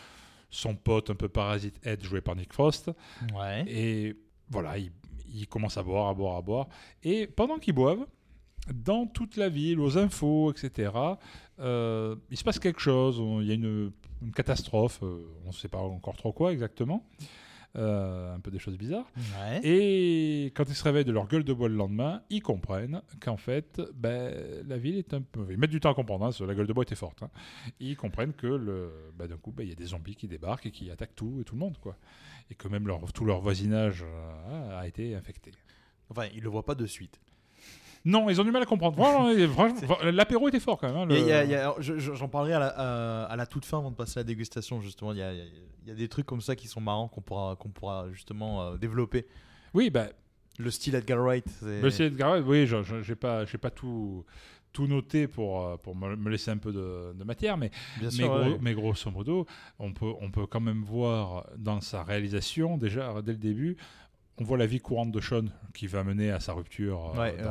son 0.49 0.75
pote 0.75 1.09
un 1.09 1.15
peu 1.15 1.27
parasite 1.27 1.75
Ed 1.85 2.01
joué 2.03 2.21
par 2.21 2.35
Nick 2.35 2.53
Frost. 2.53 2.89
Ouais. 3.35 3.65
Et 3.67 4.15
voilà, 4.49 4.77
il, 4.77 4.91
il 5.33 5.45
commence 5.47 5.77
à 5.77 5.83
boire, 5.83 6.07
à 6.07 6.13
boire, 6.13 6.37
à 6.37 6.41
boire. 6.41 6.67
Et 7.03 7.27
pendant 7.27 7.57
qu'ils 7.57 7.73
boivent, 7.73 8.05
dans 8.73 9.05
toute 9.05 9.35
la 9.37 9.49
ville, 9.49 9.79
aux 9.79 9.97
infos, 9.97 10.51
etc., 10.51 10.91
euh, 11.59 12.15
il 12.31 12.37
se 12.37 12.43
passe 12.45 12.59
quelque 12.59 12.79
chose. 12.79 13.21
Il 13.41 13.47
y 13.47 13.51
a 13.51 13.55
une, 13.55 13.91
une 14.22 14.32
catastrophe. 14.32 14.99
euh, 15.03 15.26
on 15.45 15.49
ne 15.49 15.53
sait 15.53 15.68
pas 15.70 15.80
encore 15.80 16.15
trop 16.18 16.32
quoi 16.34 16.51
exactement. 16.53 17.03
Euh, 17.76 18.34
un 18.34 18.39
peu 18.39 18.49
des 18.49 18.57
choses 18.57 18.78
bizarres. 18.78 19.05
Ouais. 19.39 19.59
Et 19.63 20.45
quand 20.55 20.63
ils 20.68 20.74
se 20.74 20.84
réveillent 20.84 21.05
de 21.05 21.11
leur 21.11 21.28
gueule 21.28 21.43
de 21.43 21.53
bois 21.53 21.70
le 21.70 21.76
lendemain, 21.76 22.24
ils 22.32 22.41
comprennent 22.41 23.03
qu'en 23.20 23.38
fait, 23.38 23.80
ben, 23.93 24.34
la 24.68 24.78
ville 24.80 24.97
est 24.97 25.13
un 25.13 25.22
peu. 25.22 25.45
Ils 25.51 25.57
mettent 25.57 25.70
du 25.70 25.80
temps 25.80 25.91
à 25.91 25.93
comprendre, 25.93 26.26
hein, 26.26 26.45
la 26.47 26.55
gueule 26.55 26.65
de 26.65 26.74
bois 26.74 26.84
était 26.84 26.95
forte. 26.95 27.22
hein. 27.22 27.30
Ils 27.80 27.95
comprennent 27.95 28.34
que 28.34 28.47
le, 28.47 29.11
ben, 29.15 29.28
d'un 29.28 29.38
coup, 29.38 29.51
ben, 29.51 29.61
il 29.63 29.70
y 29.70 29.74
a 29.74 29.76
des 29.76 29.86
zombies 29.88 30.15
qui 30.15 30.28
débarquent 30.28 30.65
et 30.65 30.72
qui 30.72 30.89
attaquent 30.89 31.15
tout 31.15 31.38
et 31.41 31.43
tout 31.43 31.53
le 31.53 31.59
monde, 31.59 31.78
quoi. 31.80 31.97
Et 32.49 32.55
que 32.55 32.68
même 32.68 32.88
leur, 32.88 33.13
tout 33.13 33.26
leur 33.26 33.41
voisinage 33.41 34.03
euh, 34.03 34.80
a 34.80 34.88
été 34.88 35.13
infecté. 35.13 35.51
Enfin, 36.09 36.28
il 36.34 36.41
le 36.41 36.49
voit 36.49 36.65
pas 36.65 36.74
de 36.76 36.86
suite. 36.88 37.20
Non, 38.05 38.29
ils 38.29 38.39
ont 38.39 38.43
du 38.43 38.51
mal 38.51 38.61
à 38.63 38.65
comprendre. 38.65 38.95
Vraiment, 38.97 39.47
franchement, 39.53 39.97
L'apéro 40.11 40.47
était 40.47 40.59
fort 40.59 40.77
quand 40.77 40.87
même. 40.87 40.97
hein, 40.97 41.05
le- 41.05 41.81
je- 41.81 41.99
J'en 42.15 42.27
parlerai 42.29 42.53
à 42.53 42.59
la, 42.59 42.67
à- 42.67 43.23
à 43.25 43.35
la 43.35 43.45
toute 43.45 43.65
fin 43.65 43.77
avant 43.79 43.91
de 43.91 43.95
passer 43.95 44.19
à 44.19 44.21
la 44.21 44.25
dégustation, 44.25 44.81
justement. 44.81 45.11
Il 45.13 45.19
y 45.19 45.21
a, 45.21 45.33
il 45.33 45.39
y 45.39 45.41
a- 45.41 45.45
il 45.83 45.89
y 45.89 45.91
a 45.91 45.95
des 45.95 46.07
trucs 46.07 46.25
comme 46.25 46.41
ça 46.41 46.55
qui 46.55 46.67
sont 46.67 46.81
marrants 46.81 47.07
qu'on 47.07 47.21
pourra, 47.21 47.55
qu'on 47.55 47.69
pourra 47.69 48.07
justement 48.11 48.61
euh, 48.63 48.77
développer. 48.77 49.25
Oui, 49.73 49.89
ben, 49.89 50.09
Le 50.59 50.71
style 50.71 50.95
Edgar 50.95 51.19
Wright. 51.19 51.47
c'est- 51.47 51.81
Monsieur 51.81 52.05
Edgar 52.07 52.31
Wright, 52.31 52.43
oui, 52.47 52.67
j'ai 53.03 53.15
pas, 53.15 53.45
pas 53.45 53.69
tout, 53.69 54.25
tout 54.73 54.87
noté 54.87 55.27
pour, 55.27 55.61
euh, 55.65 55.77
pour 55.77 55.95
me, 55.95 56.15
me 56.15 56.29
laisser 56.29 56.49
un 56.51 56.57
peu 56.57 56.71
de, 56.71 57.13
de 57.13 57.23
matière, 57.23 57.57
mais, 57.57 57.69
Bien 57.99 58.05
mais, 58.05 58.11
sûr. 58.11 58.27
gros- 58.27 58.39
ouais. 58.51 58.57
mais 58.61 58.73
grosso 58.73 59.11
modo, 59.11 59.45
on 59.79 59.93
peut, 59.93 60.11
on 60.19 60.31
peut 60.31 60.45
quand 60.47 60.59
même 60.59 60.83
voir 60.83 61.47
dans 61.57 61.79
sa 61.81 62.03
réalisation, 62.03 62.77
déjà 62.77 63.21
dès 63.21 63.33
le 63.33 63.37
début, 63.37 63.77
on 64.38 64.43
voit 64.43 64.57
la 64.57 64.65
vie 64.67 64.79
courante 64.79 65.11
de 65.11 65.19
Sean 65.19 65.45
qui 65.73 65.88
va 65.88 66.03
mener 66.03 66.31
à 66.31 66.39
sa 66.39 66.53
rupture 66.53 67.11
euh, 67.15 67.19
Ouais, 67.19 67.38
le- 67.38 67.43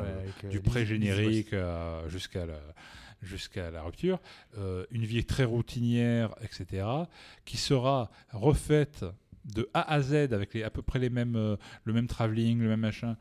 euh, 0.45 0.49
du 0.51 0.61
pré-générique 0.61 1.53
euh, 1.53 2.09
jusqu'à 2.09 2.47
la, 2.47 2.59
jusqu'à 3.22 3.70
la 3.70 3.82
rupture. 3.82 4.20
Une 4.91 5.05
vie 5.05 5.24
très 5.24 5.45
routinière, 5.45 6.34
etc., 6.43 6.87
qui 7.45 7.57
sera 7.57 8.11
refaite 8.32 9.05
de 9.45 9.68
A 9.74 9.93
à 9.93 10.01
Z 10.01 10.14
avec 10.32 10.55
les, 10.55 10.62
à 10.62 10.70
peu 10.70 10.82
près 10.82 10.99
les 10.99 11.11
mêmes, 11.11 11.57
le 11.84 11.93
même 11.93 12.07
travelling, 12.07 12.59
le 12.61 12.68
même 12.68 12.80
machin, 12.80 13.16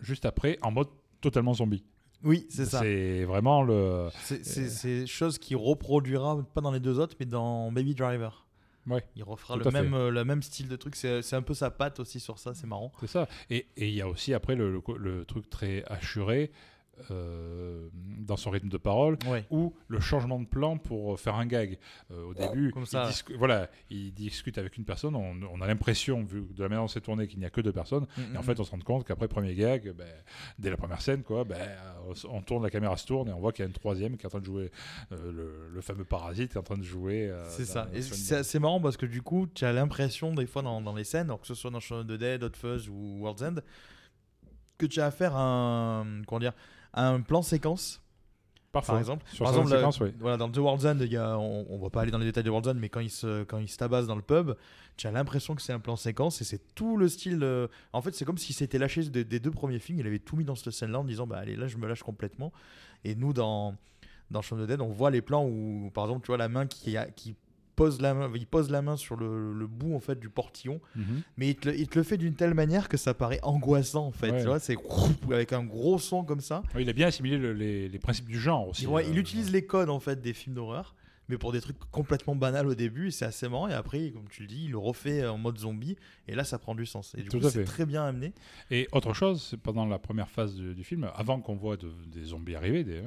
juste 0.00 0.24
après, 0.24 0.58
en 0.62 0.70
mode 0.70 0.88
totalement 1.20 1.54
zombie. 1.54 1.84
Oui, 2.22 2.46
c'est 2.48 2.64
ça. 2.64 2.80
C'est 2.80 3.24
vraiment 3.24 3.62
le. 3.62 4.08
C'est 4.22 5.06
chose 5.06 5.38
qu'il 5.38 5.56
reproduira, 5.58 6.42
pas 6.54 6.62
dans 6.62 6.70
les 6.72 6.80
deux 6.80 6.98
autres, 6.98 7.14
mais 7.20 7.26
dans 7.26 7.70
Baby 7.70 7.94
Driver. 7.94 8.43
Ouais. 8.86 9.02
Il 9.16 9.22
refera 9.22 9.56
le 9.56 9.70
même, 9.70 9.94
euh, 9.94 10.10
le 10.10 10.24
même 10.24 10.42
style 10.42 10.68
de 10.68 10.76
truc. 10.76 10.94
C'est 10.96 11.32
un 11.34 11.42
peu 11.42 11.54
sa 11.54 11.70
patte 11.70 12.00
aussi 12.00 12.20
sur 12.20 12.38
ça, 12.38 12.54
c'est 12.54 12.66
marrant. 12.66 12.92
C'est 13.00 13.06
ça. 13.06 13.28
Et 13.50 13.66
et 13.76 13.88
il 13.88 13.94
y 13.94 14.02
a 14.02 14.08
aussi 14.08 14.34
après 14.34 14.56
le, 14.56 14.70
le 14.70 14.82
le 14.98 15.24
truc 15.24 15.48
très 15.48 15.84
assuré 15.86 16.50
euh, 17.10 17.88
dans 18.20 18.36
son 18.36 18.50
rythme 18.50 18.68
de 18.68 18.76
parole, 18.76 19.18
Ouais. 19.26 19.44
ou 19.50 19.74
le 19.88 20.00
changement 20.00 20.38
de 20.40 20.46
plan 20.46 20.78
pour 20.78 21.18
faire 21.20 21.34
un 21.34 21.46
gag. 21.46 21.78
Euh, 22.10 22.24
au 22.24 22.34
début, 22.34 22.70
Comme 22.70 22.82
il, 22.84 22.86
ça. 22.86 23.10
voilà, 23.38 23.68
il 23.90 24.12
discute 24.14 24.58
avec 24.58 24.76
une 24.76 24.84
personne, 24.84 25.14
on, 25.16 25.34
on 25.52 25.60
a 25.60 25.66
l'impression, 25.66 26.22
vu 26.24 26.42
de 26.54 26.62
la 26.62 26.68
manière 26.68 26.82
dont 26.82 26.88
c'est 26.88 27.00
tourné, 27.00 27.26
qu'il 27.26 27.38
n'y 27.38 27.44
a 27.44 27.50
que 27.50 27.60
deux 27.60 27.72
personnes, 27.72 28.06
et 28.34 28.36
en 28.36 28.42
fait 28.42 28.58
on 28.60 28.64
se 28.64 28.70
rend 28.70 28.78
compte 28.80 29.06
qu'après 29.06 29.28
premier 29.28 29.54
gag, 29.54 29.92
ben, 29.92 30.06
dès 30.58 30.70
la 30.70 30.76
première 30.76 31.00
scène, 31.02 31.22
quoi, 31.22 31.44
ben, 31.44 31.58
on 32.30 32.42
tourne, 32.42 32.62
la 32.62 32.70
caméra 32.70 32.96
se 32.96 33.06
tourne, 33.06 33.28
et 33.28 33.32
on 33.32 33.40
voit 33.40 33.52
qu'il 33.52 33.62
y 33.62 33.66
a 33.66 33.68
une 33.68 33.72
troisième 33.74 34.16
qui 34.16 34.22
est 34.22 34.26
en 34.26 34.30
train 34.30 34.40
de 34.40 34.44
jouer, 34.44 34.70
euh, 35.12 35.32
le, 35.32 35.68
le 35.72 35.80
fameux 35.80 36.04
parasite 36.04 36.50
qui 36.52 36.56
est 36.56 36.60
en 36.60 36.64
train 36.64 36.78
de 36.78 36.82
jouer. 36.82 37.28
euh, 37.30 37.44
C'est 37.48 37.64
ça. 37.64 37.88
Et 37.94 38.02
c'est 38.02 38.58
marrant 38.58 38.80
parce 38.80 38.96
que 38.96 39.06
du 39.06 39.22
coup, 39.22 39.46
tu 39.46 39.64
as 39.64 39.72
l'impression 39.72 40.34
des 40.34 40.46
fois 40.46 40.62
dans, 40.62 40.80
dans 40.80 40.94
les 40.94 41.04
scènes, 41.04 41.26
alors 41.26 41.40
que 41.40 41.46
ce 41.46 41.54
soit 41.54 41.70
dans 41.70 41.80
Shaun 41.80 42.00
of 42.00 42.06
the 42.06 42.12
Dead, 42.12 42.42
Hot 42.42 42.50
Fuzz 42.54 42.88
ou 42.88 43.18
World's 43.20 43.42
End, 43.42 43.56
que 44.78 44.86
tu 44.86 45.00
as 45.00 45.06
affaire 45.06 45.36
à 45.36 46.00
un, 46.00 46.22
comment 46.26 46.40
dire, 46.40 46.52
à 46.52 46.54
un 46.94 47.20
plan 47.20 47.42
séquence. 47.42 48.00
Parfois, 48.72 48.94
Par 48.94 49.00
exemple, 49.00 49.24
sur 49.32 49.44
par 49.44 49.54
exemple, 49.56 50.02
oui. 50.02 50.10
voilà, 50.18 50.36
dans 50.36 50.50
The 50.50 50.56
World's 50.58 50.84
End, 50.84 50.98
il 51.00 51.12
y 51.12 51.16
a, 51.16 51.38
on, 51.38 51.64
on 51.70 51.78
va 51.78 51.90
pas 51.90 52.00
aller 52.00 52.10
dans 52.10 52.18
les 52.18 52.24
détails 52.24 52.42
de 52.42 52.50
World's 52.50 52.68
End, 52.68 52.74
mais 52.76 52.88
quand 52.88 52.98
il 52.98 53.10
se, 53.10 53.44
quand 53.44 53.58
il 53.58 53.68
se 53.68 53.76
tabasse 53.76 54.08
dans 54.08 54.16
le 54.16 54.22
pub, 54.22 54.54
tu 54.96 55.06
as 55.06 55.12
l'impression 55.12 55.54
que 55.54 55.62
c'est 55.62 55.72
un 55.72 55.78
plan 55.78 55.94
séquence 55.94 56.40
et 56.40 56.44
c'est 56.44 56.74
tout 56.74 56.96
le 56.96 57.08
style. 57.08 57.38
euh, 57.44 57.68
En 57.92 58.02
fait, 58.02 58.12
c'est 58.16 58.24
comme 58.24 58.36
s'il 58.36 58.52
s'était 58.56 58.78
lâché 58.78 59.04
des, 59.04 59.22
des 59.24 59.38
deux 59.38 59.52
premiers 59.52 59.78
films. 59.78 60.00
Il 60.00 60.06
avait 60.08 60.18
tout 60.18 60.34
mis 60.34 60.42
dans 60.44 60.56
cette 60.56 60.72
scène-là 60.72 60.98
en 60.98 61.04
disant, 61.04 61.24
bah 61.24 61.36
allez, 61.38 61.54
là, 61.54 61.68
je 61.68 61.76
me 61.76 61.86
lâche 61.86 62.02
complètement. 62.02 62.52
Et 63.04 63.14
nous, 63.14 63.32
dans 63.32 63.76
dans 64.32 64.42
Shaun 64.42 64.58
of 64.58 64.64
the 64.64 64.68
Dead, 64.68 64.80
on 64.80 64.88
voit 64.88 65.12
les 65.12 65.22
plans 65.22 65.44
où, 65.46 65.90
par 65.94 66.04
exemple, 66.06 66.22
tu 66.24 66.28
vois 66.28 66.38
la 66.38 66.48
main 66.48 66.66
qui, 66.66 66.96
a- 66.96 67.06
qui 67.06 67.36
pose 67.74 68.00
la 68.00 68.14
main, 68.14 68.30
il 68.34 68.46
pose 68.46 68.70
la 68.70 68.82
main 68.82 68.96
sur 68.96 69.16
le, 69.16 69.52
le 69.52 69.66
bout 69.66 69.94
en 69.94 70.00
fait 70.00 70.18
du 70.18 70.28
portillon, 70.30 70.80
Mhm. 70.96 71.22
mais 71.36 71.48
il 71.50 71.56
te, 71.56 71.68
le- 71.68 71.78
il 71.78 71.88
te 71.88 71.98
le 71.98 72.02
fait 72.04 72.16
d'une 72.16 72.34
telle 72.34 72.54
manière 72.54 72.88
que 72.88 72.96
ça 72.96 73.14
paraît 73.14 73.40
angoissant 73.42 74.06
en 74.06 74.12
fait. 74.12 74.30
Ouais. 74.30 74.40
Tu 74.40 74.46
vois, 74.46 74.60
c'est 74.60 74.76
avec 75.30 75.52
un 75.52 75.64
gros 75.64 75.98
son 75.98 76.24
comme 76.24 76.40
ça. 76.40 76.62
Il 76.78 76.88
a 76.88 76.92
bien 76.92 77.08
assimilé 77.08 77.36
le- 77.38 77.52
les, 77.52 77.88
les 77.88 77.98
principes 77.98 78.28
du 78.28 78.38
genre 78.38 78.68
aussi. 78.68 78.82
Il, 78.82 78.88
ouais, 78.88 79.04
euh, 79.04 79.08
il 79.10 79.18
utilise 79.18 79.50
les 79.52 79.64
codes 79.66 79.90
en 79.90 80.00
fait 80.00 80.20
des 80.22 80.32
films 80.32 80.54
d'horreur, 80.56 80.94
mais 81.28 81.38
pour 81.38 81.52
des 81.52 81.60
trucs 81.62 81.78
complètement 81.90 82.36
banals 82.36 82.66
au 82.66 82.74
début, 82.74 83.08
et 83.08 83.10
c'est 83.10 83.24
assez 83.24 83.48
marrant. 83.48 83.66
Et 83.68 83.72
après, 83.72 84.10
comme 84.10 84.28
tu 84.28 84.42
le 84.42 84.46
dis, 84.48 84.64
il 84.66 84.72
le 84.72 84.78
refait 84.78 85.26
en 85.26 85.38
mode 85.38 85.56
zombie, 85.58 85.96
et 86.28 86.34
là, 86.34 86.44
ça 86.44 86.58
prend 86.58 86.74
du 86.74 86.84
sens. 86.84 87.14
Et 87.16 87.22
du 87.22 87.28
Tout 87.30 87.40
coup, 87.40 87.48
c'est 87.48 87.64
très 87.64 87.86
bien 87.86 88.04
amené. 88.04 88.32
Et 88.70 88.88
autre 88.92 89.14
chose, 89.14 89.46
c'est 89.50 89.56
pendant 89.56 89.86
la 89.86 89.98
première 89.98 90.28
phase 90.28 90.54
du, 90.54 90.74
du 90.74 90.84
film, 90.84 91.10
avant 91.14 91.40
qu'on 91.40 91.54
voit 91.56 91.76
de- 91.78 91.90
des 92.12 92.24
zombies 92.24 92.54
arriver, 92.54 92.84
des, 92.84 93.00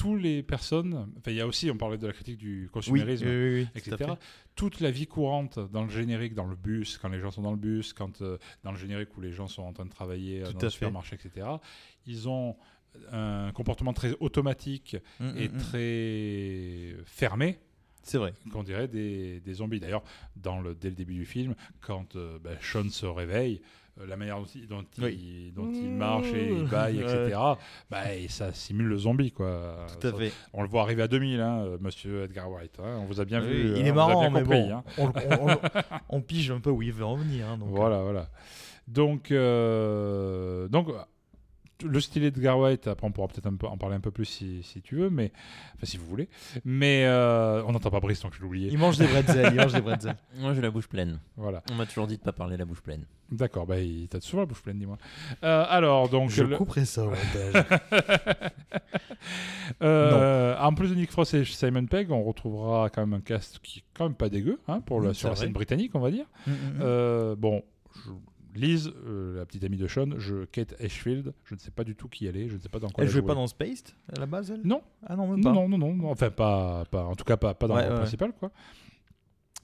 tous 0.00 0.16
les 0.16 0.42
personnes, 0.42 1.12
enfin 1.18 1.30
il 1.30 1.36
y 1.36 1.42
a 1.42 1.46
aussi, 1.46 1.70
on 1.70 1.76
parlait 1.76 1.98
de 1.98 2.06
la 2.06 2.14
critique 2.14 2.38
du 2.38 2.70
consumérisme, 2.72 3.26
oui, 3.26 3.34
oui, 3.34 3.68
oui, 3.74 3.82
tout 3.82 3.90
à 3.90 3.94
etc. 3.94 4.12
Toute 4.54 4.80
la 4.80 4.90
vie 4.90 5.06
courante 5.06 5.58
dans 5.58 5.82
le 5.82 5.90
générique, 5.90 6.32
dans 6.34 6.46
le 6.46 6.56
bus, 6.56 6.96
quand 6.96 7.10
les 7.10 7.20
gens 7.20 7.30
sont 7.30 7.42
dans 7.42 7.50
le 7.50 7.58
bus, 7.58 7.92
quand 7.92 8.22
euh, 8.22 8.38
dans 8.64 8.72
le 8.72 8.78
générique 8.78 9.14
où 9.18 9.20
les 9.20 9.30
gens 9.30 9.46
sont 9.46 9.62
en 9.62 9.74
train 9.74 9.84
de 9.84 9.90
travailler 9.90 10.40
euh, 10.40 10.46
Tout 10.46 10.52
dans 10.54 10.62
le 10.62 10.70
supermarché, 10.70 11.16
etc. 11.16 11.46
Ils 12.06 12.30
ont 12.30 12.56
un 13.12 13.52
comportement 13.52 13.92
très 13.92 14.14
automatique 14.20 14.96
Mm, 15.20 15.36
et 15.36 15.48
mm, 15.48 15.54
mm. 15.54 15.58
très 15.58 17.04
fermé 17.04 17.58
C'est 18.02 18.16
vrai. 18.16 18.32
qu'on 18.50 18.62
dirait 18.62 18.88
des, 18.88 19.40
des 19.40 19.52
zombies. 19.52 19.80
D'ailleurs, 19.80 20.02
dans 20.34 20.62
le, 20.62 20.74
dès 20.74 20.88
le 20.88 20.94
début 20.94 21.14
du 21.14 21.26
film, 21.26 21.54
quand 21.82 22.16
euh, 22.16 22.38
ben, 22.38 22.56
Sean 22.62 22.88
se 22.88 23.04
réveille, 23.04 23.60
la 24.06 24.16
manière 24.16 24.38
dont 24.38 24.46
il, 24.54 24.66
dont 24.66 24.84
il, 24.98 25.04
Oui. 25.04 25.52
dont 25.54 25.70
il 25.72 25.90
marche 25.90 26.32
et 26.32 26.50
il 26.52 26.64
baille, 26.66 27.00
etc., 27.02 27.36
bah, 27.90 28.14
et 28.14 28.28
ça 28.28 28.52
simule 28.52 28.86
le 28.86 28.98
zombie. 28.98 29.32
Quoi. 29.32 29.86
Tout 30.00 30.06
à 30.06 30.10
Ça- 30.10 30.16
fait. 30.16 30.32
On 30.52 30.62
le 30.62 30.68
voit 30.68 30.82
arriver 30.82 31.02
à 31.02 31.08
2000, 31.08 31.40
hein, 31.40 31.60
euh, 31.64 31.78
monsieur 31.80 32.24
Edgar 32.24 32.50
White. 32.50 32.78
hein. 32.82 32.98
On 33.00 33.04
vous 33.06 33.20
a 33.20 33.24
bien 33.24 33.40
Oui, 33.40 33.48
vu. 33.48 33.72
il 33.76 33.82
hein, 33.82 33.86
est 33.86 33.92
marrant, 33.92 34.30
mais 34.30 34.42
compris, 34.42 34.62
bon, 34.68 34.74
hein. 34.74 34.84
on, 34.98 35.06
on- 35.06 35.48
on- 35.50 35.58
on 36.08 36.20
pige 36.20 36.50
un 36.50 36.60
peu 36.60 36.70
où 36.70 36.82
il 36.82 36.92
veut 36.92 37.04
en 37.04 37.16
venir. 37.16 37.56
donc, 37.56 37.68
Voilà, 37.70 38.02
voilà. 38.02 38.28
Donc, 38.88 39.30
euh, 39.30 40.66
donc 40.68 40.88
euh, 40.88 40.98
le 41.84 42.00
style 42.00 42.24
Edgar 42.24 42.58
White, 42.58 42.86
après 42.88 43.06
on 43.06 43.12
pourra 43.12 43.28
peut-être 43.28 43.46
en 43.46 43.76
parler 43.78 43.96
un 43.96 44.00
peu 44.00 44.10
plus 44.10 44.24
si, 44.24 44.62
si 44.62 44.80
tu 44.82 44.96
veux, 44.96 45.10
mais 45.10 45.32
enfin 45.76 45.86
si 45.86 45.96
vous 45.96 46.06
voulez. 46.06 46.28
Mais 46.64 47.04
euh, 47.06 47.62
on 47.66 47.72
n'entend 47.72 47.90
pas 47.90 48.00
Brice, 48.00 48.20
donc 48.22 48.34
je 48.34 48.40
l'ai 48.40 48.46
oublié. 48.46 48.68
Il 48.70 48.78
mange 48.78 48.98
des 48.98 49.06
bretzels. 49.08 49.50
il 49.52 49.56
mange 49.56 49.72
des 49.72 49.80
bretzels. 49.80 50.16
Moi, 50.38 50.54
j'ai 50.54 50.60
la 50.62 50.70
bouche 50.70 50.88
pleine. 50.88 51.20
Voilà. 51.36 51.62
On 51.70 51.74
m'a 51.74 51.86
toujours 51.86 52.06
dit 52.06 52.16
de 52.16 52.22
pas 52.22 52.32
parler 52.32 52.56
la 52.56 52.64
bouche 52.64 52.80
pleine. 52.82 53.04
D'accord, 53.30 53.64
bah, 53.66 53.78
il 53.78 54.08
t'a 54.08 54.20
souvent 54.20 54.42
la 54.42 54.46
bouche 54.46 54.62
pleine, 54.62 54.78
dis-moi. 54.78 54.98
Euh, 55.44 55.64
alors, 55.68 56.08
donc. 56.08 56.30
Je 56.30 56.42
le- 56.42 56.56
couperai 56.56 56.84
ça 56.84 57.04
au 57.04 57.10
montage. 57.10 57.64
Euh, 59.82 60.56
en 60.58 60.74
plus 60.74 60.88
de 60.88 60.94
Nick 60.94 61.10
Frost 61.10 61.34
et 61.34 61.44
Simon 61.44 61.86
Pegg, 61.86 62.10
on 62.10 62.22
retrouvera 62.24 62.90
quand 62.90 63.02
même 63.06 63.14
un 63.14 63.20
cast 63.20 63.60
qui 63.60 63.80
est 63.80 63.82
quand 63.94 64.04
même 64.04 64.14
pas 64.14 64.28
dégueu 64.28 64.58
hein, 64.68 64.80
pour 64.80 65.00
la, 65.00 65.14
sur 65.14 65.28
la 65.30 65.36
scène 65.36 65.52
britannique, 65.52 65.92
on 65.94 66.00
va 66.00 66.10
dire. 66.10 66.26
Mm, 66.46 66.50
mm, 66.50 66.54
mm. 66.54 66.78
Euh, 66.82 67.36
bon, 67.36 67.62
je- 68.04 68.10
Liz, 68.54 68.92
euh, 69.06 69.36
la 69.38 69.46
petite 69.46 69.64
amie 69.64 69.76
de 69.76 69.86
Sean, 69.86 70.18
je, 70.18 70.44
Kate 70.46 70.74
Ashfield, 70.80 71.32
je 71.44 71.54
ne 71.54 71.58
sais 71.60 71.70
pas 71.70 71.84
du 71.84 71.94
tout 71.94 72.08
qui 72.08 72.26
elle 72.26 72.36
est, 72.36 72.48
je 72.48 72.56
ne 72.56 72.60
sais 72.60 72.68
pas 72.68 72.78
dans 72.78 72.88
quoi 72.88 73.02
Elle 73.04 73.08
elle 73.08 73.12
jouait 73.12 73.22
pas 73.22 73.34
dans 73.34 73.46
Spaced 73.46 73.94
à 74.16 74.20
la 74.20 74.26
base, 74.26 74.50
elle? 74.50 74.62
Non, 74.64 74.82
Ah 75.06 75.16
non, 75.16 75.28
même 75.28 75.40
non, 75.40 75.42
pas. 75.42 75.52
non, 75.52 75.68
non, 75.68 75.78
non, 75.78 75.94
non, 75.94 76.10
enfin 76.10 76.30
pas, 76.30 76.84
pas, 76.86 77.04
en 77.04 77.14
tout 77.14 77.24
cas 77.24 77.36
pas, 77.36 77.54
pas 77.54 77.66
dans 77.68 77.74
Ouais, 77.76 77.84
le 77.86 77.90
ouais. 77.90 77.96
principal, 77.96 78.32
quoi. 78.32 78.50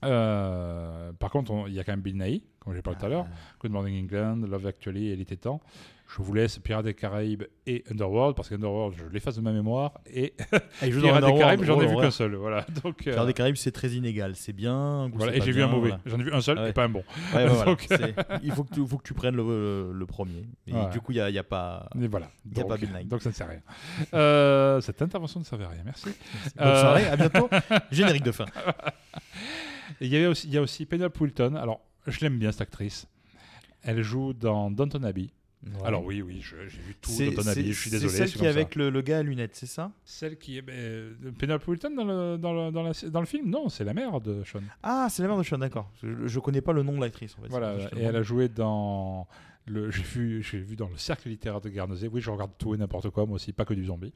Euh, 0.05 1.13
par 1.15 1.31
contre, 1.31 1.51
on- 1.53 1.67
il 1.67 1.73
y 1.75 1.81
a 1.81 1.85
quand 1.85 1.93
même 1.93 2.01
Bill 2.03 2.17
Nighy, 2.19 2.45
comme 2.61 2.75
j'ai 2.75 2.83
parlé 2.83 2.99
tout 2.99 3.07
à 3.07 3.09
l'heure. 3.09 3.27
Good 3.61 3.71
Morning 3.73 4.05
England, 4.05 4.47
Love 4.47 4.67
Actually, 4.67 5.11
Elle 5.11 5.21
était 5.21 5.37
temps. 5.37 5.61
Je 6.09 6.23
vous 6.23 6.33
laisse 6.35 6.59
Pirates 6.61 6.85
des 6.85 6.95
Caraïbes 6.95 7.43
et 7.67 7.83
Underworld, 7.91 8.37
parce 8.37 8.49
qu'Underworld, 8.49 8.95
je 8.97 9.07
l'efface 9.07 9.35
de 9.37 9.41
ma 9.41 9.51
mémoire, 9.53 10.01
et 10.07 10.35
dans 10.39 10.59
Pirates 10.81 11.25
des 11.25 11.39
Caraïbes, 11.39 11.65
j'en 11.65 11.81
ai 11.81 11.87
vu 11.89 11.97
qu'un 11.97 12.13
seul. 12.13 12.37
Voilà. 12.37 12.65
Donc, 12.85 13.07
euh, 13.07 13.11
Pirates 13.13 13.27
des 13.27 13.33
Caraïbes, 13.35 13.57
c'est 13.57 13.73
très 13.73 13.89
inégal. 13.91 14.37
C'est 14.37 14.53
bien. 14.53 15.11
voilà, 15.15 15.35
et 15.37 15.41
j'ai 15.41 15.51
vu 15.51 15.63
un 15.63 15.67
mauvais. 15.67 15.89
voilà. 15.89 16.03
J'en 16.07 16.21
ai 16.21 16.23
vu 16.23 16.33
un 16.33 16.41
seul 16.41 16.59
Ouais. 16.59 16.71
et 16.71 16.73
pas 16.73 16.85
un 16.85 16.89
bon. 16.89 17.03
Ouais, 17.35 17.43
ouais, 17.43 17.47
voilà. 17.49 17.65
Donc, 17.67 17.85
C'est- 17.89 18.15
Il 18.45 18.53
faut 18.53 18.63
que 18.63 18.73
tu, 18.73 18.87
faut 18.87 18.99
que 18.99 19.03
tu 19.03 19.15
prennes 19.15 19.35
le, 19.35 19.43
le- 19.43 19.93
le 19.93 20.07
premier. 20.07 20.47
Et 20.69 20.73
du 20.93 21.01
coup, 21.01 21.11
il 21.11 21.17
n'y 21.17 21.21
a, 21.21 21.29
y 21.29 21.39
a 21.39 21.43
pas. 21.45 21.89
Et 22.01 22.07
voilà. 22.07 22.31
Il 22.45 22.57
y 22.57 22.61
a 22.61 22.63
Donc, 22.63 22.69
pas 22.71 23.03
donc 23.05 23.23
ça 23.23 23.31
ne 23.31 23.35
sert 23.35 23.47
à 23.49 23.51
rien. 23.51 23.61
Euh, 24.15 24.81
cette 24.81 25.03
intervention 25.03 25.41
ne 25.41 25.45
servait 25.45 25.65
à 25.65 25.71
rien. 25.71 25.83
Merci. 25.85 26.05
Bonne 26.57 26.67
Euh, 26.69 26.81
soirée, 26.81 27.07
à 27.09 27.17
bientôt. 27.17 27.49
Générique 27.91 28.23
de 28.23 28.33
fin. 28.33 28.47
Et 30.01 30.07
il 30.07 30.13
y 30.13 30.17
avait 30.17 30.27
aussi, 30.27 30.47
il 30.47 30.55
y 30.55 30.59
a 30.59 30.63
aussi 30.63 30.87
Penelope 30.87 31.21
Wilton. 31.21 31.55
Alors, 31.57 31.81
je 32.07 32.21
l'aime 32.21 32.39
bien 32.39 32.53
cette 32.53 32.61
actrice. 32.63 33.07
Elle 33.83 34.03
joue 34.03 34.33
dans 34.33 34.71
Downton 34.71 35.05
Abbey. 35.05 35.31
Alors 35.85 36.05
oui, 36.05 36.23
oui, 36.23 36.41
j'ai 36.43 36.57
vu 36.69 36.95
tout 37.01 37.11
Downton 37.19 37.43
c'est- 37.45 37.51
Abbey. 37.51 37.73
Je 37.73 37.81
suis 37.81 37.91
désolé. 37.91 38.11
C'est 38.11 38.17
celle 38.27 38.33
qui 38.33 38.45
est 38.45 38.49
avec 38.49 38.75
le, 38.77 38.91
le 38.91 39.01
gars 39.03 39.19
à 39.19 39.23
lunettes, 39.23 39.55
c'est 39.55 39.67
ça? 39.67 39.93
Celle 40.05 40.39
qui 40.39 40.59
est 40.59 40.63
ben, 40.63 40.75
euh, 40.77 41.15
Penelope 41.39 41.67
Wilton 41.67 41.91
dans 41.97 42.05
le, 42.05 42.39
dans, 42.39 42.53
le, 42.53 42.71
dans, 42.73 42.83
la- 42.83 43.11
dans 43.11 43.21
le 43.21 43.27
film? 43.27 43.51
Non, 43.51 43.69
c'est 43.69 43.85
la 43.85 43.95
mère 43.95 44.21
de 44.21 44.45
Sean. 44.45 44.61
Ah, 44.83 45.09
c'est 45.11 45.23
la 45.23 45.29
mère 45.29 45.39
de 45.39 45.43
Sean, 45.43 45.59
d'accord. 45.59 45.91
Je, 46.03 46.27
je 46.27 46.39
connais 46.41 46.61
pas 46.61 46.73
le 46.73 46.83
nom 46.83 46.95
de 46.97 47.01
l'actrice. 47.01 47.35
En 47.39 47.43
fait. 47.43 47.49
Voilà, 47.49 47.77
et 47.97 48.03
elle 48.03 48.17
a 48.17 48.23
joué 48.23 48.49
dans. 48.49 49.27
J'ai 49.69 50.03
vu, 50.03 50.41
vu 50.41 50.77
dans 50.77 50.89
le 50.89 50.97
cercle 50.97 51.29
littéraire 51.29 51.61
de 51.61 51.69
Guernesey. 51.69 52.07
Oui, 52.07 52.21
je 52.21 52.31
regarde 52.31 52.53
tout 52.57 52.75
et 52.75 52.79
n'importe 52.79 53.11
quoi, 53.11 53.27
moi 53.27 53.35
aussi, 53.35 53.53
pas 53.53 53.65
que 53.65 53.75
du 53.75 53.85
zombie. 53.87 54.13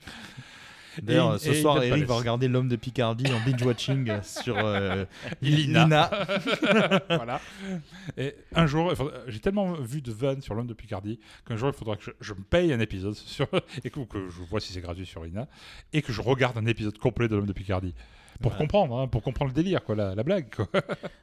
D'ailleurs, 1.02 1.38
ce 1.38 1.50
et 1.50 1.60
soir, 1.60 1.82
Eric 1.82 2.04
va 2.04 2.14
regarder 2.14 2.48
L'homme 2.48 2.68
de 2.68 2.76
Picardie 2.76 3.30
en 3.32 3.40
binge-watching 3.40 4.10
sur 4.22 4.56
euh, 4.58 5.04
Lina. 5.42 5.84
Lina. 5.84 6.10
voilà. 7.08 7.40
Et 8.16 8.34
un 8.54 8.66
jour, 8.66 8.92
j'ai 9.28 9.40
tellement 9.40 9.72
vu 9.72 10.02
de 10.02 10.12
vannes 10.12 10.42
sur 10.42 10.54
l'homme 10.54 10.66
de 10.66 10.74
Picardie 10.74 11.20
qu'un 11.46 11.56
jour 11.56 11.68
il 11.68 11.74
faudra 11.74 11.96
que 11.96 12.04
je, 12.04 12.10
je 12.20 12.34
me 12.34 12.42
paye 12.42 12.72
un 12.72 12.80
épisode 12.80 13.14
sur 13.14 13.48
et 13.84 13.90
que, 13.90 14.00
que 14.00 14.28
je 14.28 14.42
vois 14.42 14.60
si 14.60 14.72
c'est 14.72 14.80
gratuit 14.80 15.06
sur 15.06 15.26
Ina 15.26 15.46
et 15.92 16.02
que 16.02 16.12
je 16.12 16.20
regarde 16.20 16.56
un 16.58 16.66
épisode 16.66 16.98
complet 16.98 17.28
de 17.28 17.36
l'homme 17.36 17.46
de 17.46 17.52
Picardie 17.52 17.94
pour 18.40 18.56
comprendre, 18.56 18.98
hein, 18.98 19.08
pour 19.08 19.22
comprendre 19.22 19.50
le 19.50 19.54
délire, 19.54 19.82
quoi, 19.84 19.94
la, 19.94 20.14
la 20.14 20.22
blague. 20.22 20.54
Quoi. 20.54 20.68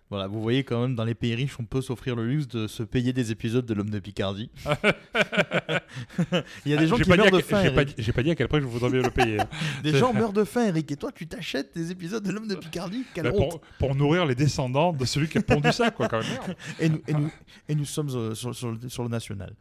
Voilà, 0.09 0.27
vous 0.27 0.41
voyez 0.41 0.63
quand 0.63 0.79
même, 0.81 0.95
dans 0.95 1.03
les 1.03 1.15
pays 1.15 1.35
riches, 1.35 1.59
on 1.59 1.65
peut 1.65 1.81
s'offrir 1.81 2.15
le 2.15 2.25
luxe 2.25 2.47
de 2.47 2.65
se 2.67 2.81
payer 2.81 3.11
des 3.11 3.31
épisodes 3.33 3.65
de 3.65 3.73
L'homme 3.73 3.89
de 3.89 3.99
Picardie. 3.99 4.49
Il 6.65 6.71
y 6.71 6.73
a 6.73 6.77
des 6.77 6.87
gens 6.87 6.95
J'ai 6.95 7.03
qui 7.03 7.09
meurent 7.09 7.29
de 7.29 7.39
faim, 7.41 7.61
J'ai 7.63 7.71
pas, 7.71 7.83
pas 8.13 8.23
dit 8.23 8.31
à 8.31 8.35
quel 8.35 8.47
point 8.47 8.61
je 8.61 8.65
voudrais 8.65 8.89
bien 8.89 9.01
le 9.01 9.09
payer. 9.09 9.41
hein. 9.41 9.49
Des 9.83 9.91
gens 9.97 10.13
meurent 10.13 10.31
de 10.31 10.45
faim, 10.45 10.67
Eric. 10.67 10.89
Et 10.91 10.95
toi, 10.95 11.11
tu 11.13 11.27
t'achètes 11.27 11.75
des 11.75 11.91
épisodes 11.91 12.23
de 12.23 12.31
L'homme 12.31 12.47
de 12.47 12.55
Picardie? 12.55 13.03
Quelle 13.13 13.25
Bah, 13.25 13.31
honte 13.35 13.49
pour, 13.51 13.61
pour 13.79 13.95
nourrir 13.95 14.25
les 14.25 14.35
descendants 14.35 14.93
de 14.93 15.03
celui 15.05 15.27
qui 15.27 15.39
a 15.39 15.41
pondu 15.41 15.71
ça, 15.73 15.91
quoi, 15.91 16.07
quand 16.07 16.19
même. 16.19 16.55
et, 16.79 16.87
nous, 16.89 17.01
et, 17.07 17.13
nous, 17.13 17.31
et 17.67 17.75
nous 17.75 17.85
sommes 17.85 18.09
euh, 18.15 18.33
sur, 18.33 18.55
sur 18.55 18.71
le, 18.71 18.87
sur 18.89 19.03
le 19.03 19.09
national. 19.09 19.53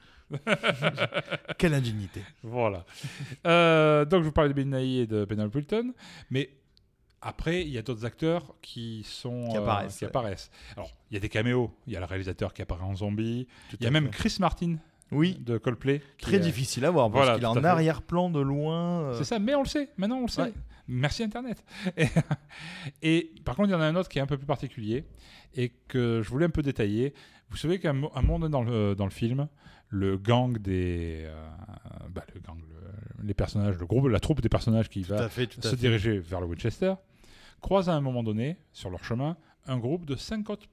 Quelle 1.59 1.74
indignité. 1.74 2.22
Voilà. 2.42 2.84
Euh, 3.46 4.04
donc, 4.04 4.22
je 4.22 4.26
vous 4.26 4.32
parlais 4.32 4.50
de 4.50 4.54
Ben 4.54 4.70
Nighy 4.70 5.00
et 5.00 5.07
de 5.07 5.24
Penelope 5.24 5.54
Wilton, 5.54 5.92
mais 6.30 6.50
Après, 7.23 7.62
il 7.62 7.69
y 7.69 7.79
a 7.79 7.83
d'autres 7.83 8.05
acteurs 8.05 8.55
qui 8.62 9.03
sont 9.05 9.49
Qui 9.51 9.57
euh, 9.57 9.62
apparaissent, 9.62 9.99
qui 9.99 10.05
ouais. 10.05 10.09
apparaissent. 10.09 10.51
Alors, 10.77 10.91
il 11.11 11.14
y 11.14 11.17
a 11.17 11.21
des 11.21 11.29
caméos. 11.29 11.73
Il 11.87 11.93
y 11.93 11.97
a 11.97 12.01
le 12.01 12.07
réalisateur 12.07 12.53
qui 12.55 12.62
apparaît 12.62 12.85
en 12.85 12.95
zombie. 12.95 13.47
Tout 13.71 13.77
Il 13.81 13.85
y 13.85 13.87
a 13.87 13.91
même 13.91 14.05
fait. 14.07 14.11
Chris 14.19 14.37
Martin 14.39 14.77
Oui, 15.11 15.37
de 15.41 15.59
Coldplay. 15.59 16.03
très 16.21 16.37
est- 16.37 16.41
difficile 16.41 16.85
à 16.85 16.91
voir 16.91 17.11
parce 17.11 17.25
Voilà, 17.25 17.35
qu'il 17.39 17.45
est 17.45 17.47
en 17.47 17.64
arrière-plan 17.64 18.31
de 18.31 18.41
loin. 18.41 19.01
euh, 19.03 19.14
C'est 19.19 19.25
ça, 19.25 19.39
mais 19.39 19.55
on 19.55 19.62
le 19.62 19.69
sait. 19.69 19.89
Maintenant, 19.97 20.19
on 20.19 20.23
le 20.23 20.29
sait. 20.29 20.43
Ouais. 20.43 20.53
Merci 20.89 21.25
Internet. 21.25 21.64
Et, 21.97 22.07
et 23.03 23.33
par 23.45 23.57
contre, 23.57 23.71
il 23.71 23.73
y 23.73 23.75
en 23.75 23.81
a 23.81 23.87
un 23.87 23.97
autre 23.97 24.09
qui 24.09 24.19
est 24.19 24.23
un 24.23 24.27
peu 24.27 24.37
plus 24.37 24.47
particulier 24.47 25.05
et 25.55 25.71
que 25.89 26.21
je 26.23 26.29
voulais 26.29 26.47
un 26.47 26.51
peu 26.51 26.62
détailler. 26.62 27.12
Vous 27.51 27.57
savez 27.57 27.79
qu'à 27.81 27.91
un 27.91 27.93
moment 28.23 28.39
donné 28.39 28.53
dans 28.53 28.62
le, 28.62 28.95
dans 28.95 29.05
le 29.05 29.11
film, 29.11 29.49
le 29.89 30.16
gang 30.18 30.59
des. 30.59 31.22
euh, 31.26 31.49
bah, 32.11 32.24
le 32.34 32.41
gang, 32.41 32.59
le- 32.59 33.24
les 33.26 33.34
personnages, 33.34 33.76
le 33.78 33.87
groupe, 33.87 34.09
la 34.09 34.20
troupe 34.20 34.41
des 34.41 34.49
personnages 34.49 34.89
qui 34.89 35.03
Tout 35.03 35.11
va 35.11 35.28
fait, 35.28 35.53
se 35.53 35.68
fait. 35.68 35.76
diriger 35.76 36.18
vers 36.18 36.41
le 36.41 36.47
Winchester 36.47 36.95
croise 37.61 37.89
à 37.89 37.95
un 37.95 38.01
moment 38.01 38.22
donné, 38.22 38.59
sur 38.72 38.91
leur 38.91 39.03
chemin, 39.03 39.37
un 39.66 39.78
groupe 39.78 40.05
de 40.07 40.14
cinq 40.14 40.51
autres 40.51 40.66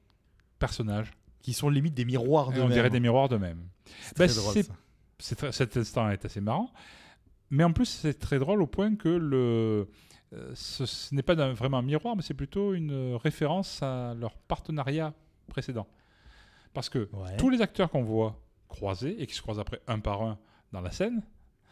personnages. 0.60 1.12
Qui 1.42 1.52
sont 1.54 1.70
limite 1.70 1.94
des 1.94 2.06
miroirs 2.06 2.52
de 2.54 2.62
on 2.62 2.70
dirait 2.70 2.90
des 2.90 3.00
miroirs 3.02 3.28
d'eux-mêmes. 3.28 3.68
C'est 4.16 4.18
Bah, 4.18 5.52
cet 5.52 5.76
instant 5.78 6.10
est 6.10 6.24
assez 6.24 6.40
marrant. 6.42 6.72
Mais 7.50 7.64
en 7.66 7.74
plus, 7.74 7.86
c'est 7.86 8.14
très 8.18 8.40
drôle 8.40 8.62
au 8.62 8.68
point 8.68 8.96
que 8.96 9.10
le, 9.10 9.90
euh, 10.34 10.52
ce, 10.56 10.86
ce 10.86 11.14
n'est 11.14 11.22
pas 11.22 11.36
d'un- 11.36 11.52
vraiment 11.54 11.78
un 11.80 11.82
miroir, 11.82 12.16
mais 12.16 12.22
c'est 12.22 12.34
plutôt 12.34 12.74
une 12.74 13.16
référence 13.16 13.84
à 13.84 14.14
leur 14.14 14.36
partenariat 14.38 15.14
précédent. 15.48 15.86
Parce 16.74 16.88
que 16.90 17.10
Ouais. 17.14 17.36
tous 17.38 17.50
les 17.50 17.62
acteurs 17.62 17.90
qu'on 17.90 18.04
voit 18.04 18.40
croiser 18.74 19.22
et 19.22 19.28
qui 19.28 19.34
se 19.36 19.42
croisent 19.42 19.60
après 19.62 19.80
un 19.88 20.00
par 20.00 20.22
un 20.24 20.38
dans 20.74 20.82
la 20.82 20.92
scène 20.92 21.22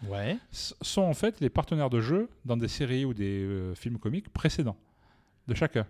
Ouais. 0.08 0.38
sont 0.52 1.04
en 1.04 1.14
fait 1.14 1.39
les 1.41 1.49
partenaires 1.49 1.89
de 1.91 2.02
jeu 2.02 2.28
dans 2.45 2.58
des 2.58 2.68
séries 2.68 3.06
ou 3.06 3.14
des 3.14 3.43
euh, 3.43 3.76
films 3.76 3.99
comiques 3.99 4.30
précédents 4.30 4.78
de 5.47 5.54
chacun. 5.54 5.86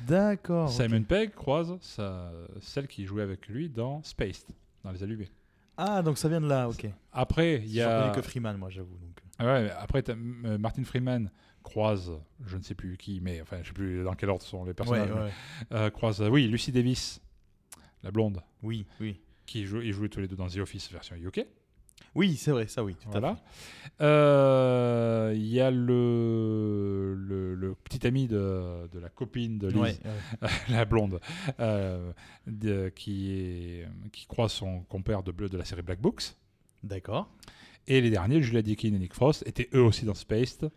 D'accord. 0.00 0.68
Simon 0.70 0.98
ok. 0.98 1.06
Pegg 1.06 1.30
croise 1.34 1.76
sa- 1.80 2.32
celle 2.60 2.86
qui 2.88 3.04
jouait 3.06 3.22
avec 3.22 3.46
lui 3.48 3.68
dans 3.68 4.02
Spaced, 4.02 4.48
dans 4.84 4.90
Les 4.92 5.02
Allumés. 5.02 5.30
Ah, 5.76 6.02
donc 6.02 6.18
ça 6.18 6.28
vient 6.28 6.40
de 6.40 6.48
là, 6.48 6.68
ok. 6.68 6.86
Après, 7.12 7.56
il 7.56 7.70
y 7.72 7.80
a. 7.82 8.10
que 8.14 8.22
Freeman, 8.22 8.56
moi, 8.56 8.68
j'avoue. 8.70 8.96
Donc. 8.98 9.20
Ouais, 9.46 9.64
mais 9.64 9.70
après, 9.70 10.02
euh, 10.08 10.58
Martin 10.58 10.84
Freeman 10.84 11.30
croise, 11.62 12.10
je 12.46 12.56
ne 12.56 12.62
sais 12.62 12.74
plus 12.74 12.96
qui, 12.96 13.20
mais 13.20 13.40
enfin, 13.42 13.58
je 13.62 13.68
sais 13.68 13.74
plus 13.74 14.02
dans 14.02 14.14
quel 14.14 14.30
ordre 14.30 14.42
sont 14.44 14.64
les 14.64 14.72
personnages. 14.74 15.10
ouais. 15.12 15.30
euh, 15.72 15.90
croise, 15.90 16.20
euh, 16.22 16.28
oui, 16.28 16.46
Lucy 16.48 16.72
Davis, 16.72 17.20
la 18.02 18.10
blonde, 18.10 18.40
Oui, 18.62 18.86
oui. 19.00 19.20
Qui 19.46 19.64
joue, 19.64 19.80
ils 19.80 19.92
jouaient 19.92 20.08
tous 20.08 20.20
les 20.20 20.28
deux 20.28 20.36
dans 20.36 20.48
The 20.48 20.58
Office 20.58 20.90
version 20.90 21.16
UK. 21.16 21.46
Oui, 22.14 22.36
c'est 22.36 22.50
vrai, 22.50 22.66
ça, 22.66 22.82
oui. 22.84 22.94
Tout 22.94 23.08
à 23.08 23.20
Voilà. 23.20 23.36
Euh, 24.00 25.32
Il 25.34 25.46
y 25.46 25.60
a 25.60 25.70
le, 25.70 27.14
le, 27.14 27.54
le 27.54 27.74
petit 27.74 28.06
ami 28.06 28.26
de, 28.26 28.88
de 28.92 28.98
la 28.98 29.08
copine 29.08 29.58
de 29.58 29.68
Liz, 29.68 29.76
Ouais, 29.76 29.96
ouais. 30.42 30.48
la 30.70 30.84
blonde, 30.84 31.20
euh, 31.60 32.12
de- 32.46 32.90
qui, 32.94 33.32
est, 33.32 33.88
qui 34.12 34.26
croise 34.26 34.52
son 34.52 34.80
compère 34.84 35.22
de 35.22 35.32
bleu 35.32 35.48
de 35.48 35.56
la 35.58 35.64
série 35.64 35.82
Black 35.82 36.00
Books. 36.00 36.34
D'accord. 36.82 37.28
Et 37.86 38.00
les 38.00 38.10
derniers, 38.10 38.42
Julia 38.42 38.62
Deakin 38.62 38.88
et 38.94 38.98
Nick 38.98 39.14
Frost, 39.14 39.42
étaient 39.46 39.68
eux 39.74 39.82
aussi 39.82 40.04
dans 40.04 40.14
Spaced. 40.14 40.70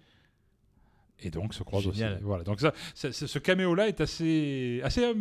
Et 1.21 1.29
donc 1.31 1.53
se 1.53 1.63
croisent 1.63 1.91
Génial. 1.91 2.13
aussi. 2.13 2.23
Voilà. 2.23 2.43
Donc 2.43 2.59
ça, 2.61 2.73
ça- 2.95 3.11
ça- 3.11 3.27
ce 3.27 3.39
caméo-là 3.39 3.87
est 3.87 3.99
assez, 4.01 4.79
assez, 4.83 5.03
euh, 5.03 5.13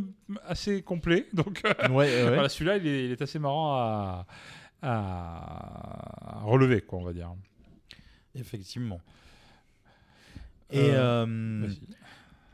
assez 0.46 0.82
complet. 0.82 1.26
Donc 1.32 1.60
euh, 1.64 1.88
Ouais, 1.88 2.06
ouais, 2.06 2.22
voilà, 2.34 2.48
celui-là, 2.48 2.76
il 2.76 2.86
est, 2.86 3.04
il 3.06 3.10
est 3.12 3.22
assez 3.22 3.38
marrant 3.38 3.74
à, 3.74 4.26
à 4.82 6.40
relever, 6.44 6.80
quoi, 6.82 6.98
on 7.00 7.04
va 7.04 7.12
dire. 7.12 7.32
Effectivement. 8.34 9.00
Et 10.70 10.90
Euh, 10.90 11.26
euh, 11.26 11.68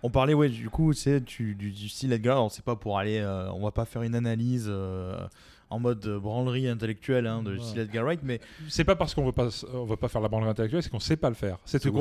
on 0.02 0.10
parlait, 0.10 0.34
ouais, 0.34 0.48
du 0.48 0.70
coup, 0.70 0.92
c'est 0.92 1.20
du, 1.20 1.54
du, 1.54 1.70
du 1.70 1.88
style 1.88 2.12
Edgar. 2.12 2.36
Alors, 2.36 2.50
c'est 2.52 2.64
pas 2.64 2.76
pour 2.76 2.98
aller, 2.98 3.18
euh, 3.18 3.50
on 3.52 3.62
va 3.62 3.72
pas 3.72 3.84
faire 3.84 4.02
une 4.02 4.14
analyse 4.14 4.66
euh, 4.68 5.18
en 5.74 5.78
mode 5.80 6.04
euh, 6.06 6.18
branlerie 6.18 6.68
intellectuelle 6.68 7.26
hein, 7.26 7.42
de 7.42 7.52
Ouais. 7.56 7.60
style 7.62 7.80
Edgar 7.80 8.04
Wright, 8.04 8.20
mais 8.22 8.40
C'est 8.68 8.84
pas 8.84 8.96
parce 8.96 9.14
qu'on 9.14 9.24
veut 9.26 9.32
pas, 9.32 9.48
on 9.74 9.84
veut 9.84 9.96
pas 9.96 10.08
faire 10.08 10.20
la 10.20 10.28
bande 10.28 10.44
intellectuelle, 10.44 10.82
c'est 10.82 10.90
qu'on 10.90 11.00
sait 11.00 11.16
pas 11.16 11.28
le 11.28 11.34
faire. 11.34 11.58
C'est 11.64 11.80
tout. 11.80 11.92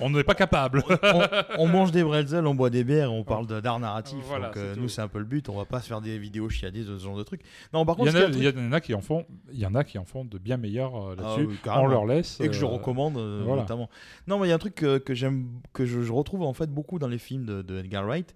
on, 0.00 0.10
n'est 0.10 0.24
pas 0.24 0.34
capable. 0.34 0.82
on- 1.02 1.22
on 1.64 1.66
mange 1.66 1.90
des 1.90 2.02
bretzels, 2.04 2.46
on 2.46 2.54
boit 2.54 2.70
des 2.70 2.84
bières, 2.84 3.12
on 3.12 3.24
parle 3.24 3.46
d'art 3.62 3.80
narratif. 3.80 4.18
Voilà, 4.28 4.46
donc, 4.48 4.56
euh, 4.58 4.74
nous, 4.76 4.88
c'est 4.88 5.00
un 5.02 5.08
peu 5.08 5.18
le 5.18 5.24
but. 5.24 5.48
On 5.48 5.56
va 5.56 5.64
pas 5.64 5.80
se 5.80 5.88
faire 5.88 6.00
des 6.00 6.18
vidéos 6.18 6.48
chiadées 6.48 6.84
de 6.84 6.96
ce 6.98 7.04
genre 7.04 7.16
de 7.16 7.22
trucs. 7.22 7.42
Non, 7.72 7.84
par 7.84 7.96
Il 7.98 8.02
y, 8.02 8.04
contre, 8.12 8.18
en 8.18 8.28
a, 8.28 8.30
il 8.36 8.42
y 8.44 8.48
en 8.48 8.72
a 8.72 8.80
qui 8.80 8.94
en 8.94 9.00
font, 9.00 9.26
il 9.52 9.58
y 9.58 9.66
en 9.66 9.74
a 9.74 9.84
qui 9.84 9.98
en 9.98 10.04
font 10.04 10.24
de 10.24 10.38
bien 10.38 10.56
meilleurs 10.56 10.96
euh, 10.96 11.14
Ah 11.18 11.22
là-dessus. 11.36 11.48
on 11.66 11.86
leur 11.86 12.06
laisse. 12.06 12.40
et 12.40 12.46
que 12.48 12.52
je 12.54 12.64
recommande 12.64 13.14
voilà. 13.44 13.62
notamment. 13.62 13.88
Non, 14.26 14.38
mais 14.38 14.46
il 14.46 14.50
y 14.50 14.52
a 14.52 14.56
un 14.56 14.58
truc 14.58 14.74
que, 14.74 14.98
que 14.98 15.14
j'aime, 15.14 15.48
que 15.72 15.86
je, 15.86 16.02
je 16.02 16.12
retrouve 16.12 16.42
en 16.42 16.52
fait 16.52 16.70
beaucoup 16.70 16.98
dans 16.98 17.08
les 17.08 17.18
films 17.18 17.44
de, 17.46 17.62
de 17.62 17.78
Edgar 17.78 18.04
Wright. 18.04 18.34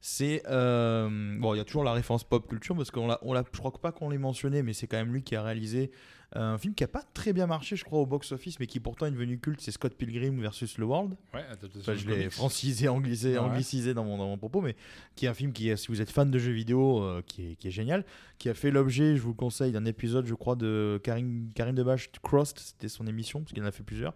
C'est 0.00 0.42
euh, 0.46 1.08
bon, 1.38 1.54
il 1.54 1.58
y 1.58 1.60
a 1.60 1.64
toujours 1.64 1.82
la 1.84 1.92
référence 1.92 2.22
pop 2.24 2.46
culture 2.48 2.76
parce 2.76 2.90
qu'on 2.90 3.08
l'a, 3.08 3.18
on 3.22 3.32
l'a, 3.32 3.42
je 3.52 3.58
crois 3.58 3.72
pas 3.72 3.90
qu'on 3.92 4.10
l'ait 4.10 4.18
mentionné, 4.18 4.62
mais 4.62 4.72
c'est 4.72 4.86
quand 4.86 4.96
même 4.96 5.12
lui 5.12 5.22
qui 5.22 5.34
a 5.34 5.42
réalisé 5.42 5.90
un 6.34 6.58
film 6.58 6.74
qui 6.74 6.84
a 6.84 6.88
pas 6.88 7.02
très 7.14 7.32
bien 7.32 7.46
marché, 7.46 7.74
je 7.74 7.84
crois, 7.84 7.98
au 8.00 8.04
box-office, 8.06 8.60
mais 8.60 8.66
qui 8.66 8.80
pourtant 8.80 9.06
est 9.06 9.10
devenu 9.10 9.38
culte. 9.38 9.62
C'est 9.62 9.70
Scott 9.70 9.94
Pilgrim 9.94 10.38
versus 10.40 10.74
The 10.74 10.80
World. 10.80 11.16
Ouais, 11.32 11.40
Enfin, 11.78 11.94
je 11.94 12.06
l'ai 12.06 12.28
francisé, 12.28 12.86
anglicisé, 12.86 13.32
Ouais. 13.32 13.38
anglicisé 13.38 13.94
dans, 13.94 14.04
mon, 14.04 14.18
dans 14.18 14.26
mon 14.28 14.36
propos, 14.36 14.60
mais 14.60 14.76
qui 15.16 15.24
est 15.24 15.28
un 15.30 15.34
film 15.34 15.52
qui, 15.54 15.74
si 15.78 15.88
vous 15.88 16.02
êtes 16.02 16.10
fan 16.10 16.30
de 16.30 16.38
jeux 16.38 16.52
vidéo, 16.52 17.02
euh, 17.02 17.22
qui, 17.26 17.52
est, 17.52 17.56
qui 17.56 17.68
est 17.68 17.70
génial, 17.70 18.04
qui 18.38 18.50
a 18.50 18.54
fait 18.54 18.70
l'objet, 18.70 19.16
je 19.16 19.22
vous 19.22 19.30
le 19.30 19.34
conseille, 19.36 19.72
d'un 19.72 19.86
épisode, 19.86 20.26
je 20.26 20.34
crois, 20.34 20.54
de 20.54 21.00
Karim, 21.02 21.48
Karim 21.54 21.74
Debache, 21.74 22.10
Crossed, 22.22 22.58
c'était 22.58 22.88
son 22.88 23.06
émission, 23.06 23.40
parce 23.40 23.52
qu'il 23.54 23.62
en 23.62 23.66
a 23.66 23.72
fait 23.72 23.82
plusieurs, 23.82 24.12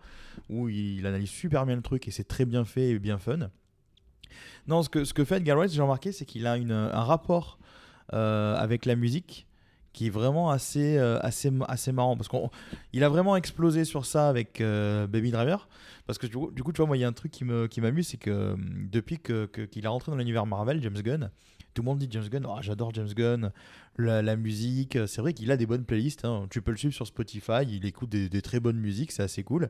où 0.50 0.68
il, 0.68 0.98
il 0.98 1.06
analyse 1.06 1.30
super 1.30 1.64
bien 1.64 1.76
le 1.76 1.82
truc 1.82 2.06
et 2.08 2.10
c'est 2.10 2.24
très 2.28 2.44
bien 2.44 2.66
fait 2.66 2.90
et 2.90 2.98
bien 2.98 3.16
fun. 3.18 3.48
Non, 4.66 4.82
ce 4.82 4.88
que, 4.88 5.04
ce 5.04 5.14
que 5.14 5.24
fait 5.24 5.36
Edgar 5.38 5.56
Wright, 5.56 5.70
j'ai 5.72 5.82
remarqué, 5.82 6.12
c'est 6.12 6.24
qu'il 6.24 6.46
a 6.46 6.56
une, 6.56 6.72
un 6.72 7.02
rapport 7.04 7.58
euh, 8.12 8.56
avec 8.56 8.84
la 8.86 8.94
musique 8.96 9.46
qui 9.92 10.06
est 10.06 10.10
vraiment 10.10 10.48
assez, 10.50 10.96
euh, 10.96 11.18
assez, 11.20 11.50
assez 11.68 11.92
marrant 11.92 12.16
parce 12.16 12.28
qu'il 12.28 13.04
a 13.04 13.08
vraiment 13.10 13.36
explosé 13.36 13.84
sur 13.84 14.06
ça 14.06 14.28
avec 14.28 14.60
euh, 14.62 15.06
Baby 15.06 15.30
Driver. 15.30 15.68
Parce 16.06 16.18
que 16.18 16.26
du 16.26 16.34
coup, 16.36 16.50
du 16.50 16.62
coup, 16.62 16.72
tu 16.72 16.78
vois, 16.78 16.86
moi, 16.86 16.96
il 16.96 17.00
y 17.00 17.04
a 17.04 17.08
un 17.08 17.12
truc 17.12 17.30
qui 17.30 17.44
me- 17.44 17.66
qui 17.66 17.80
m'amuse, 17.82 18.08
c'est 18.08 18.16
que 18.16 18.52
hum, 18.54 18.88
depuis 18.90 19.18
que- 19.18 19.46
que- 19.46 19.62
qu'il 19.62 19.84
est 19.84 19.88
rentré 19.88 20.10
dans 20.10 20.16
l'univers 20.16 20.46
Marvel, 20.46 20.82
James 20.82 20.94
Gunn, 21.02 21.30
tout 21.74 21.82
le 21.82 21.86
monde 21.86 21.98
dit 21.98 22.08
James 22.10 22.26
Gunn, 22.28 22.46
oh, 22.48 22.56
j'adore 22.62 22.92
James 22.94 23.12
Gunn, 23.14 23.50
la, 23.98 24.22
la 24.22 24.36
musique, 24.36 24.98
c'est 25.06 25.20
vrai 25.20 25.32
qu'il 25.34 25.50
a 25.50 25.56
des 25.58 25.66
bonnes 25.66 25.84
playlists, 25.84 26.24
hein. 26.24 26.46
tu 26.50 26.60
peux 26.62 26.70
le 26.70 26.76
suivre 26.78 26.94
sur 26.94 27.06
Spotify, 27.06 27.62
il 27.68 27.84
écoute 27.86 28.08
des, 28.08 28.28
des 28.30 28.42
très 28.42 28.60
bonnes 28.60 28.78
musiques, 28.78 29.12
c'est 29.12 29.22
assez 29.22 29.42
cool. 29.42 29.68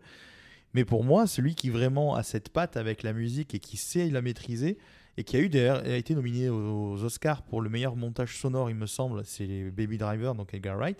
Mais 0.75 0.85
pour 0.85 1.05
moi, 1.05 1.27
celui 1.27 1.55
qui 1.55 1.71
vraiment 1.71 2.15
a 2.15 2.23
cette 2.23 2.49
patte 2.49 2.77
avec 2.77 3.03
la 3.03 3.13
musique 3.13 3.55
et 3.55 3.59
qui 3.59 3.77
sait 3.77 4.09
la 4.11 4.23
maîtriser, 4.23 4.79
et 5.19 5.25
qui 5.25 5.37
a 5.37 5.41
eu 5.41 5.51
a 5.59 5.97
été 5.97 6.15
nominé 6.15 6.49
aux, 6.49 7.03
Oscars 7.05 7.43
pour 7.43 7.61
le 7.61 7.69
meilleur 7.69 7.97
montage 7.97 8.39
sonore, 8.39 8.71
il 8.71 8.77
me 8.77 8.87
semble, 8.87 9.23
c'est 9.25 9.71
Baby 9.71 9.99
Driver, 9.99 10.35
donc 10.35 10.55
Edgar 10.55 10.77
Wright, 10.79 10.99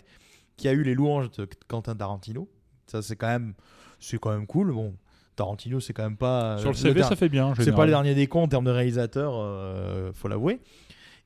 qui 0.55 0.67
a 0.67 0.73
eu 0.73 0.83
les 0.83 0.93
louanges 0.93 1.31
de 1.31 1.47
Quentin 1.67 1.95
Tarantino. 1.95 2.47
Ça, 2.85 3.01
c'est 3.01 3.15
quand 3.15 3.27
même, 3.27 3.53
c'est 3.99 4.19
quand 4.19 4.31
même 4.31 4.45
cool. 4.45 4.71
Bon, 4.71 4.93
Tarantino, 5.35 5.79
c'est 5.79 5.93
quand 5.93 6.03
même 6.03 6.17
pas 6.17 6.59
Sur 6.59 6.69
le 6.69 6.75
CV, 6.75 7.01
ça 7.01 7.15
fait 7.15 7.29
bien. 7.29 7.47
en 7.47 7.55
c'est 7.55 7.71
pas 7.71 7.85
le 7.85 7.91
dernier 7.91 8.13
des 8.13 8.27
cons 8.27 8.43
en 8.43 8.47
termes 8.47 8.65
de 8.65 8.71
réalisateur, 8.71 9.33
euh, 9.35 10.11
faut 10.13 10.27
l'avouer. 10.27 10.59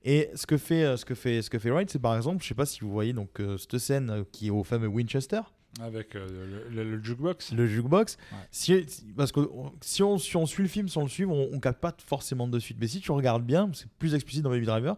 Et 0.09 0.29
ce 0.35 0.45
que 0.45 0.57
fait, 0.57 0.83
euh, 0.83 0.95
ce 0.97 1.03
que 1.03 1.15
fait, 1.15 1.41
ce 1.41 1.49
que 1.49 1.59
fait 1.59 1.69
Wright, 1.69 1.89
c'est 1.89 1.99
par 1.99 2.15
exemple, 2.15 2.41
je 2.41 2.47
sais 2.47 2.55
pas 2.55 2.65
si 2.65 2.79
vous 2.79 2.89
voyez 2.89 3.11
donc 3.11 3.41
euh, 3.41 3.57
cette 3.57 3.77
scène 3.77 4.09
euh, 4.09 4.23
qui 4.31 4.47
est 4.47 4.51
au 4.51 4.63
fameux 4.63 4.87
Winchester, 4.87 5.41
Avec 5.81 6.15
euh, 6.15 6.27
le, 6.71 6.83
le- 6.83 6.95
le 6.97 7.03
jukebox. 7.03 7.51
le 7.53 7.67
jukebox. 7.67 8.17
Ouais. 8.31 8.37
Si, 8.51 8.85
parce 9.15 9.31
que 9.31 9.41
si 9.81 10.01
on, 10.01 10.17
si 10.17 10.35
on 10.35 10.45
suit 10.45 10.63
le 10.63 10.69
film 10.69 10.87
sans 10.89 11.03
le 11.03 11.09
suivre, 11.09 11.31
on, 11.33 11.49
on 11.53 11.59
capte 11.59 11.79
pas 11.81 11.95
forcément 12.05 12.47
de 12.47 12.57
suite. 12.59 12.77
Mais 12.79 12.87
si 12.87 12.99
tu 12.99 13.11
regardes 13.11 13.43
bien, 13.45 13.69
c'est 13.73 13.87
plus 13.99 14.15
explicite 14.15 14.43
dans 14.43 14.49
Baby 14.49 14.65
Driver, 14.65 14.95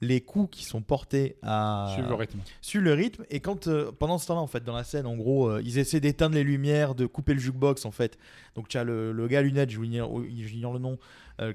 les 0.00 0.20
coups 0.22 0.56
qui 0.58 0.64
sont 0.64 0.80
portés 0.82 1.36
à 1.42 1.90
Suivre 1.94 2.08
le 2.08 2.14
rythme. 2.14 2.38
sur 2.60 2.80
le 2.80 2.92
rythme 2.94 3.24
et 3.30 3.40
quand 3.40 3.68
euh, 3.68 3.92
pendant 3.92 4.18
ce 4.18 4.26
temps-là 4.26 4.40
en 4.40 4.46
fait 4.46 4.62
dans 4.64 4.74
la 4.74 4.84
scène 4.84 5.06
en 5.06 5.16
gros 5.16 5.48
euh, 5.48 5.62
ils 5.64 5.78
essaient 5.78 6.00
d'éteindre 6.00 6.34
les 6.34 6.42
lumières 6.44 6.94
de 6.94 7.06
couper 7.06 7.32
le 7.32 7.40
jukebox 7.40 7.84
en 7.86 7.90
fait 7.92 8.18
donc 8.54 8.68
tu 8.68 8.76
as 8.76 8.84
le, 8.84 9.12
le 9.12 9.28
gars 9.28 9.40
lunettes 9.40 9.70
j'ignore 9.70 10.20
j'ignore 10.36 10.72
le 10.74 10.80
nom 10.80 10.98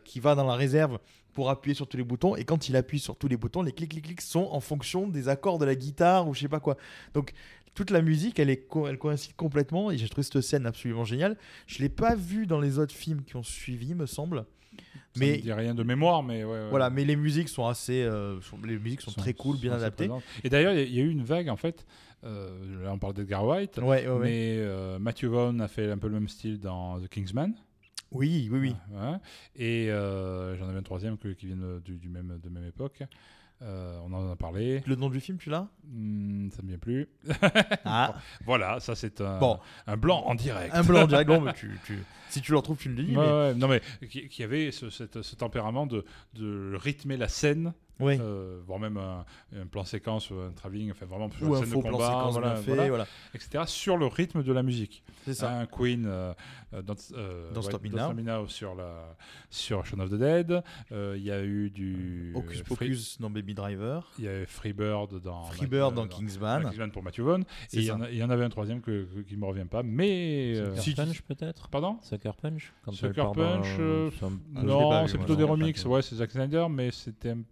qui 0.04 0.20
va 0.20 0.36
dans 0.36 0.46
la 0.46 0.56
réserve 0.56 1.00
pour 1.34 1.50
appuyer 1.50 1.76
sur 1.76 1.88
tous 1.88 1.98
les 1.98 2.04
boutons 2.04 2.36
et 2.36 2.44
quand 2.44 2.70
il 2.70 2.76
appuie 2.76 3.00
sur 3.00 3.16
tous 3.18 3.28
les 3.28 3.38
boutons 3.38 3.62
les 3.62 3.72
clics 3.74 3.92
clics 3.92 4.06
clics 4.06 4.22
sont 4.22 4.48
en 4.52 4.62
fonction 4.62 5.08
des 5.08 5.28
accords 5.30 5.60
de 5.60 5.66
la 5.66 5.76
guitare 5.76 6.28
ou 6.28 6.34
je 6.34 6.40
sais 6.40 6.48
pas 6.50 6.60
quoi 6.62 6.76
donc 7.14 7.34
toute 7.76 7.92
la 7.92 8.02
musique 8.02 8.40
elle 8.40 8.50
est 8.50 8.68
co- 8.68 8.88
elle 8.88 8.98
coïncide 8.98 9.36
complètement 9.36 9.92
et 9.92 9.98
j'ai 9.98 10.08
trouvé 10.10 10.24
cette 10.24 10.42
scène 10.42 10.66
absolument 10.66 11.06
géniale 11.06 11.38
je 11.68 11.80
l'ai 11.80 11.90
pas 11.90 12.16
vue 12.16 12.46
dans 12.48 12.60
les 12.60 12.78
autres 12.80 12.96
films 12.96 13.24
qui 13.24 13.36
ont 13.36 13.44
suivi 13.44 13.94
me 13.96 14.06
semble 14.06 14.46
Ça 14.78 15.20
mais 15.20 15.38
dit 15.38 15.52
rien 15.54 15.74
de 15.74 15.84
mémoire, 15.84 16.22
mais 16.24 16.44
ouais, 16.44 16.52
ouais. 16.64 16.70
voilà 16.70 16.90
mais 16.90 17.04
les 17.06 17.16
musiques 17.16 17.50
sont 17.50 17.66
assez 17.68 18.02
euh, 18.04 18.40
sont- 18.42 18.60
les 18.66 18.78
musiques 18.78 19.02
sont, 19.02 19.12
très 19.12 19.34
cool 19.34 19.58
bien 19.58 19.74
adaptées 19.74 20.08
présentes. 20.08 20.24
Et 20.44 20.50
d'ailleurs, 20.50 20.74
il 20.74 20.80
y 20.80 20.82
a- 20.82 20.86
il 20.86 20.94
y, 20.96 21.00
a 21.00 21.04
eu 21.04 21.10
une 21.10 21.24
vague, 21.24 21.50
en 21.50 21.56
fait. 21.58 21.86
euh, 22.24 22.84
là, 22.84 22.92
on 22.94 23.00
parle 23.00 23.14
d'Edgar 23.14 23.46
White. 23.48 23.78
ouais. 23.80 24.06
Mais 24.22 24.56
euh, 24.58 25.00
Matthew 25.00 25.26
Vaughn 25.26 25.60
a 25.62 25.68
fait 25.68 25.90
un 25.90 25.98
peu 25.98 26.08
le 26.08 26.14
même 26.16 26.28
style 26.28 26.60
dans 26.60 27.00
The 27.00 27.08
Kingsman. 27.08 27.54
oui 28.12 28.50
oui 28.52 28.60
oui. 28.60 28.76
Et 29.56 29.88
j'en 29.90 30.68
avais 30.70 30.78
un 30.80 30.84
troisième 30.84 31.18
qui 31.18 31.46
vient 31.48 31.56
de, 31.58 31.80
du, 31.84 31.98
du 31.98 32.10
même, 32.10 32.40
de 32.42 32.50
même 32.50 32.66
époque. 32.66 33.04
Euh, 33.62 34.00
on 34.06 34.14
en 34.14 34.32
a 34.32 34.36
parlé. 34.38 34.82
Le 34.88 34.96
nom 34.96 35.10
du 35.10 35.20
film, 35.20 35.38
tu 35.38 35.50
l'as? 35.50 35.68
Hmm, 35.86 36.50
ça 36.50 36.58
ne 36.60 36.64
me 36.64 36.68
vient 36.70 36.78
plus. 36.78 37.10
Ah, 37.84 38.16
Voilà, 38.46 38.80
ça 38.80 38.96
c'est 38.96 39.20
un, 39.20 39.38
Bon. 39.38 39.60
un 39.86 39.98
blanc 39.98 40.24
en 40.26 40.36
direct. 40.36 40.74
un 40.74 40.84
blanc 40.84 41.06
direct. 41.08 41.28
Bon, 41.30 41.42
mais 41.42 41.54
tu, 41.54 41.78
tu- 41.86 42.04
si 42.30 42.42
tu 42.42 42.52
le 42.52 42.58
retrouves, 42.58 42.78
tu 42.78 42.90
le 42.90 43.04
dis. 43.04 43.16
Ouais, 43.16 43.26
mais- 43.26 43.32
ouais, 43.32 43.54
non 43.56 43.68
mais 43.68 43.82
qui, 44.08 44.44
avait 44.44 44.72
ce, 44.72 44.90
cette- 44.90 45.22
ce 45.22 45.36
tempérament 45.36 45.86
de, 45.86 46.06
de 46.36 46.76
rythmer 46.76 47.18
la 47.18 47.28
scène, 47.28 47.74
Oui. 48.00 48.18
euh, 48.20 48.60
voire 48.66 48.80
même 48.80 48.98
un, 48.98 49.26
un 49.60 49.66
plan 49.66 49.84
séquence 49.84 50.30
ou 50.32 50.36
un 50.36 50.52
travelling, 50.52 50.92
enfin 50.92 51.06
vraiment 51.06 51.30
sur 51.32 51.50
Ou 51.50 51.56
un 51.56 51.60
scène 51.60 51.68
faux 51.70 51.78
de 51.78 51.82
plan 51.84 51.92
combat, 51.92 52.08
séquence 52.08 52.32
voilà, 52.34 52.54
bien 52.54 52.62
fait, 52.64 52.72
voilà, 52.76 52.88
voilà. 52.90 53.08
etc. 53.34 53.64
sur 53.68 53.98
le 53.98 54.06
rythme 54.06 54.42
de 54.44 54.54
la 54.54 54.64
musique. 54.64 55.04
C'est 55.26 55.34
ça. 55.34 55.52
Un 55.60 55.66
Queen 55.66 56.06
euh, 56.08 56.34
euh, 56.74 56.82
Don't, 56.82 56.96
euh, 57.14 57.52
Don't 57.52 57.58
ouais, 57.64 57.70
Stop 57.70 57.84
Me 57.84 57.90
Don't 57.90 58.14
Now. 58.24 58.48
Sur 58.48 58.74
la 58.74 59.16
sur 59.50 59.86
Shaun 59.86 60.00
of 60.00 60.10
the 60.10 60.16
Dead. 60.16 60.64
Euh, 60.92 61.16
Il 61.18 61.24
y 61.24 61.32
a 61.32 61.44
eu 61.44 61.70
du 61.70 62.32
Hocus 62.36 62.62
euh, 62.62 62.64
Free- 62.64 62.88
Pocus 62.88 63.20
dans 63.20 63.30
Baby 63.30 63.54
Driver. 63.54 64.10
Il 64.18 64.26
y 64.26 64.28
avait 64.30 64.46
Freebird 64.46 65.22
dans 65.22 65.44
Freebird 65.46 65.94
dans 65.94 66.06
euh, 66.06 66.08
Kingsman. 66.08 66.64
dans 66.64 66.70
Kingsman 66.70 66.92
pour 66.92 67.04
Matthew 67.04 67.20
Vaughn. 67.22 67.42
Et 67.74 67.78
il 67.80 67.84
y, 67.84 67.92
en 67.92 68.02
a- 68.02 68.10
il 68.10 68.18
y 68.18 68.24
en 68.24 68.30
avait 68.30 68.46
un 68.46 68.50
troisième 68.50 68.80
que, 68.82 69.04
que- 69.04 69.20
qui 69.22 69.36
me 69.36 69.46
revient 69.46 69.66
pas, 69.70 69.84
mais 69.84 70.54
euh, 70.56 70.70
Sucker 70.78 70.82
si- 70.82 70.96
Punch 70.96 71.22
peut-être? 71.24 71.68
Pardon? 71.68 71.98
Sucker 72.20 72.36
Punch 72.42 72.74
quand 72.84 72.92
Sucker 72.92 73.32
Punch, 73.34 73.68
euh, 73.80 74.10
un- 74.22 74.40
Ah, 74.56 74.64
non, 74.64 75.08
c'est 75.08 75.18
plutôt 75.18 75.36
des 75.36 75.44
remixes. 75.44 75.86
Ouais, 75.86 76.02
c'est 76.02 76.16
Zack 76.16 76.32
Snyder, 76.32 76.68
mais 76.70 76.92
c'était. 76.92 77.32
un- 77.32 77.44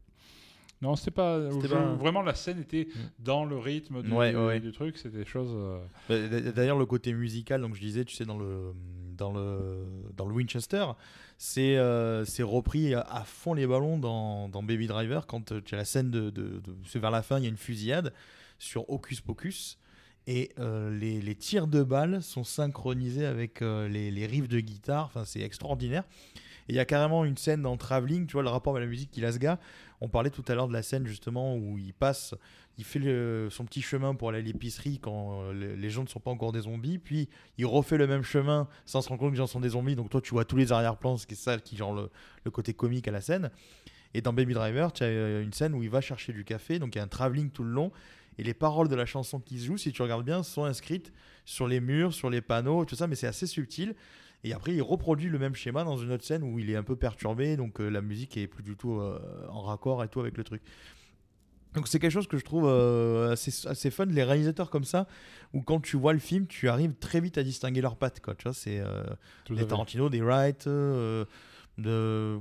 Non, 0.82 0.96
c'était 0.96 1.10
pas. 1.12 1.40
Vraiment, 1.40 2.22
la 2.22 2.36
scène 2.36 2.60
était 2.60 2.88
Mm. 2.94 3.00
dans 3.24 3.46
le 3.46 3.58
rythme 3.58 4.04
du, 4.04 4.12
Ouais, 4.12 4.36
ouais, 4.36 4.46
ouais. 4.46 4.60
du 4.60 4.72
truc. 4.72 4.98
C'était 4.98 5.18
des 5.18 5.26
choses. 5.26 5.50
euh, 5.56 5.80
Bah, 6.08 6.52
D'ailleurs, 6.52 6.78
le 6.78 6.86
côté 6.86 7.14
musical, 7.14 7.62
donc 7.62 7.74
je 7.76 7.80
disais, 7.82 8.06
tu 8.06 8.16
sais, 8.16 8.26
dans 8.26 8.38
le, 8.38 8.74
dans 9.18 9.32
le, 9.32 9.84
dans 10.16 10.28
le 10.28 10.34
Winchester, 10.36 10.86
c'est 11.40 11.78
euh, 11.78 12.26
c'est 12.26 12.44
repris 12.44 12.94
à, 12.94 13.24
fond 13.26 13.56
les 13.56 13.66
ballons 13.66 13.98
dans, 13.98 14.50
dans 14.50 14.62
Baby 14.62 14.86
Driver 14.86 15.26
quand 15.26 15.52
euh, 15.52 15.62
tu 15.66 15.74
as 15.74 15.78
la 15.80 15.86
scène 15.86 16.12
de, 16.12 16.30
de, 16.30 16.60
de- 16.60 16.76
c'est 16.86 17.00
vers 17.00 17.10
la 17.12 17.24
fin, 17.24 17.40
il 17.40 17.44
y 17.44 17.48
a 17.48 17.50
une 17.50 17.58
fusillade 17.58 18.14
sur 18.60 18.88
Hocus 18.90 19.22
Pocus. 19.22 19.80
Et 20.28 20.52
euh, 20.60 20.96
les, 20.96 21.22
les 21.22 21.36
tirs 21.36 21.68
de 21.68 21.84
balles 21.84 22.22
sont 22.22 22.44
synchronisés 22.44 23.26
avec 23.26 23.62
euh, 23.62 23.88
les, 23.88 24.12
les 24.12 24.26
riffs 24.26 24.50
de 24.50 24.60
guitare. 24.60 25.06
Enfin, 25.06 25.24
c'est 25.24 25.42
extraordinaire. 25.42 26.04
Et 26.68 26.74
il 26.74 26.76
y 26.76 26.80
a 26.80 26.86
carrément 26.86 27.24
une 27.24 27.38
scène 27.38 27.62
dans 27.62 27.78
Traveling, 27.78 28.28
tu 28.28 28.34
vois, 28.34 28.44
le 28.44 28.50
rapport 28.50 28.76
avec 28.76 28.86
la 28.86 28.90
musique 28.90 29.10
qu'il 29.10 29.24
a 29.24 29.32
ce 29.32 29.38
gars. 29.38 29.58
On 30.02 30.10
parlait 30.10 30.30
tout 30.30 30.44
à 30.50 30.54
l'heure 30.54 30.68
de 30.68 30.74
la 30.74 30.84
scène 30.84 31.08
justement 31.08 31.56
où 31.56 31.78
il 31.78 31.94
passe, 31.94 32.36
il 32.78 32.84
fait 32.84 33.00
son 33.50 33.66
petit 33.66 33.82
chemin 33.82 34.14
pour 34.16 34.30
aller 34.30 34.40
à 34.40 34.42
l'épicerie 34.42 35.00
quand 35.00 35.44
euh, 35.44 35.76
les, 35.76 35.90
gens 35.90 36.04
ne 36.04 36.08
sont 36.08 36.20
pas 36.20 36.30
encore 36.30 36.52
des 36.52 36.62
zombies. 36.62 37.00
Puis 37.00 37.30
il 37.58 37.66
refait 37.66 37.98
le 37.98 38.06
même 38.06 38.22
chemin 38.22 38.68
sans 38.86 39.02
se 39.02 39.08
rendre 39.08 39.22
compte 39.22 39.30
que 39.30 39.36
les 39.36 39.38
gens 39.38 39.48
sont 39.48 39.62
des 39.62 39.70
zombies. 39.70 39.96
Donc 39.96 40.10
toi, 40.10 40.22
tu 40.22 40.32
vois 40.32 40.44
tous 40.44 40.58
les 40.58 40.74
arrière-plans, 40.74 41.16
ce 41.16 41.26
qui 41.26 41.34
est 41.34 41.38
ça 41.38 41.58
qui 41.58 41.78
genre 41.78 41.94
le, 41.94 42.10
le 42.44 42.52
côté 42.52 42.74
comique 42.74 43.08
à 43.08 43.12
la 43.12 43.22
scène. 43.22 43.50
Et 44.14 44.22
dans 44.22 44.34
Baby 44.34 44.54
Driver, 44.54 44.92
tu 44.92 45.04
as 45.04 45.40
une 45.42 45.54
scène 45.54 45.74
où 45.74 45.84
il 45.84 45.90
va 45.90 46.02
chercher 46.02 46.34
du 46.34 46.44
café. 46.44 46.80
Donc 46.80 46.96
il 46.96 46.98
y 46.98 47.02
a 47.02 47.04
un 47.04 47.08
travelling 47.08 47.50
tout 47.50 47.64
le 47.64 47.72
long. 47.72 47.92
Et 48.38 48.44
les 48.44 48.54
paroles 48.54 48.88
de 48.88 48.96
la 48.96 49.06
chanson 49.06 49.40
qui 49.40 49.60
se 49.60 49.66
joue, 49.66 49.78
si 49.78 49.92
tu 49.92 50.02
regardes 50.02 50.26
bien, 50.26 50.44
sont 50.44 50.64
inscrites 50.64 51.12
sur 51.46 51.68
les 51.68 51.80
murs, 51.80 52.14
sur 52.14 52.30
les 52.30 52.42
panneaux, 52.42 52.86
tout 52.86 52.96
ça, 52.96 53.08
mais 53.08 53.16
c'est 53.16 53.28
assez 53.28 53.48
subtil. 53.48 53.96
Et 54.44 54.54
après, 54.54 54.74
il 54.74 54.82
reproduit 54.82 55.30
le 55.30 55.40
même 55.40 55.56
schéma 55.56 55.84
dans 55.84 55.98
une 55.98 56.12
autre 56.12 56.24
scène 56.24 56.44
où 56.44 56.60
il 56.60 56.70
est 56.70 56.76
un 56.76 56.84
peu 56.84 56.96
perturbé, 56.96 57.58
donc 57.58 57.82
euh, 57.82 57.90
la 57.90 58.02
musique 58.02 58.38
est 58.38 58.48
plus 58.48 58.64
du 58.64 58.76
tout 58.76 59.00
euh, 59.00 59.20
en 59.50 59.62
raccord 59.62 60.04
et 60.04 60.08
tout 60.08 60.20
avec 60.20 60.38
le 60.38 60.44
truc. 60.44 60.62
Donc 61.74 61.88
c'est 61.88 62.00
quelque 62.00 62.12
chose 62.12 62.28
que 62.28 62.38
je 62.38 62.46
trouve 62.46 62.66
euh, 62.68 63.32
assez, 63.32 63.68
assez 63.68 63.92
fun, 63.92 64.06
les 64.06 64.24
réalisateurs 64.24 64.70
comme 64.70 64.84
ça, 64.84 65.08
où 65.54 65.62
quand 65.62 65.80
tu 65.80 65.98
vois 65.98 66.14
le 66.14 66.20
film, 66.20 66.48
tu 66.48 66.70
arrives 66.70 66.94
très 66.94 67.20
vite 67.20 67.38
à 67.38 67.44
distinguer 67.44 67.82
leurs 67.82 67.98
pattes. 67.98 68.20
Quoi, 68.20 68.36
tu 68.36 68.44
vois, 68.44 68.54
c'est 68.54 68.82
des. 69.50 69.68
Tarantino, 69.68 70.10
des 70.10 70.22
Wright, 70.22 70.68
de... 70.68 72.40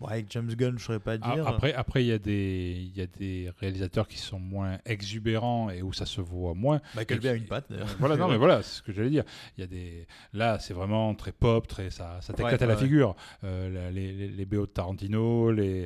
Ouais, 0.00 0.12
avec 0.12 0.26
James 0.30 0.48
Gunn, 0.54 0.78
je 0.78 0.84
saurais 0.84 1.00
pas 1.00 1.18
dire. 1.18 1.46
Après, 1.46 1.74
après, 1.74 2.04
il 2.04 2.08
y 2.08 2.12
a 2.12 2.18
des, 2.18 2.74
il 2.78 2.96
y 2.96 3.00
a 3.02 3.06
des 3.06 3.50
réalisateurs 3.58 4.06
qui 4.08 4.18
sont 4.18 4.38
moins 4.38 4.78
exubérants 4.86 5.70
et 5.70 5.82
où 5.82 5.92
ça 5.92 6.06
se 6.06 6.20
voit 6.20 6.54
moins. 6.54 6.80
Michael 6.94 7.20
Bay 7.20 7.28
a 7.30 7.34
une 7.34 7.46
patte, 7.46 7.66
d'ailleurs. 7.70 7.88
Voilà, 7.98 8.16
non, 8.16 8.28
mais 8.28 8.36
voilà, 8.36 8.62
c'est 8.62 8.76
ce 8.78 8.82
que 8.82 8.92
j'allais 8.92 9.10
dire. 9.10 9.24
Il 9.56 9.60
y 9.60 9.64
a 9.64 9.66
des, 9.66 10.06
là, 10.32 10.58
c'est 10.58 10.74
vraiment 10.74 11.14
très 11.14 11.32
pop, 11.32 11.66
très, 11.66 11.90
ça, 11.90 12.20
ça 12.20 12.32
t'éclate 12.32 12.60
Ouais, 12.60 12.62
à 12.62 12.66
la 12.66 12.74
ouais, 12.74 12.80
figure. 12.80 13.16
Euh, 13.44 13.90
les, 13.90 14.12
les, 14.12 14.28
les 14.28 14.44
BO 14.46 14.66
de 14.66 14.70
Tarantino, 14.70 15.50
les, 15.50 15.82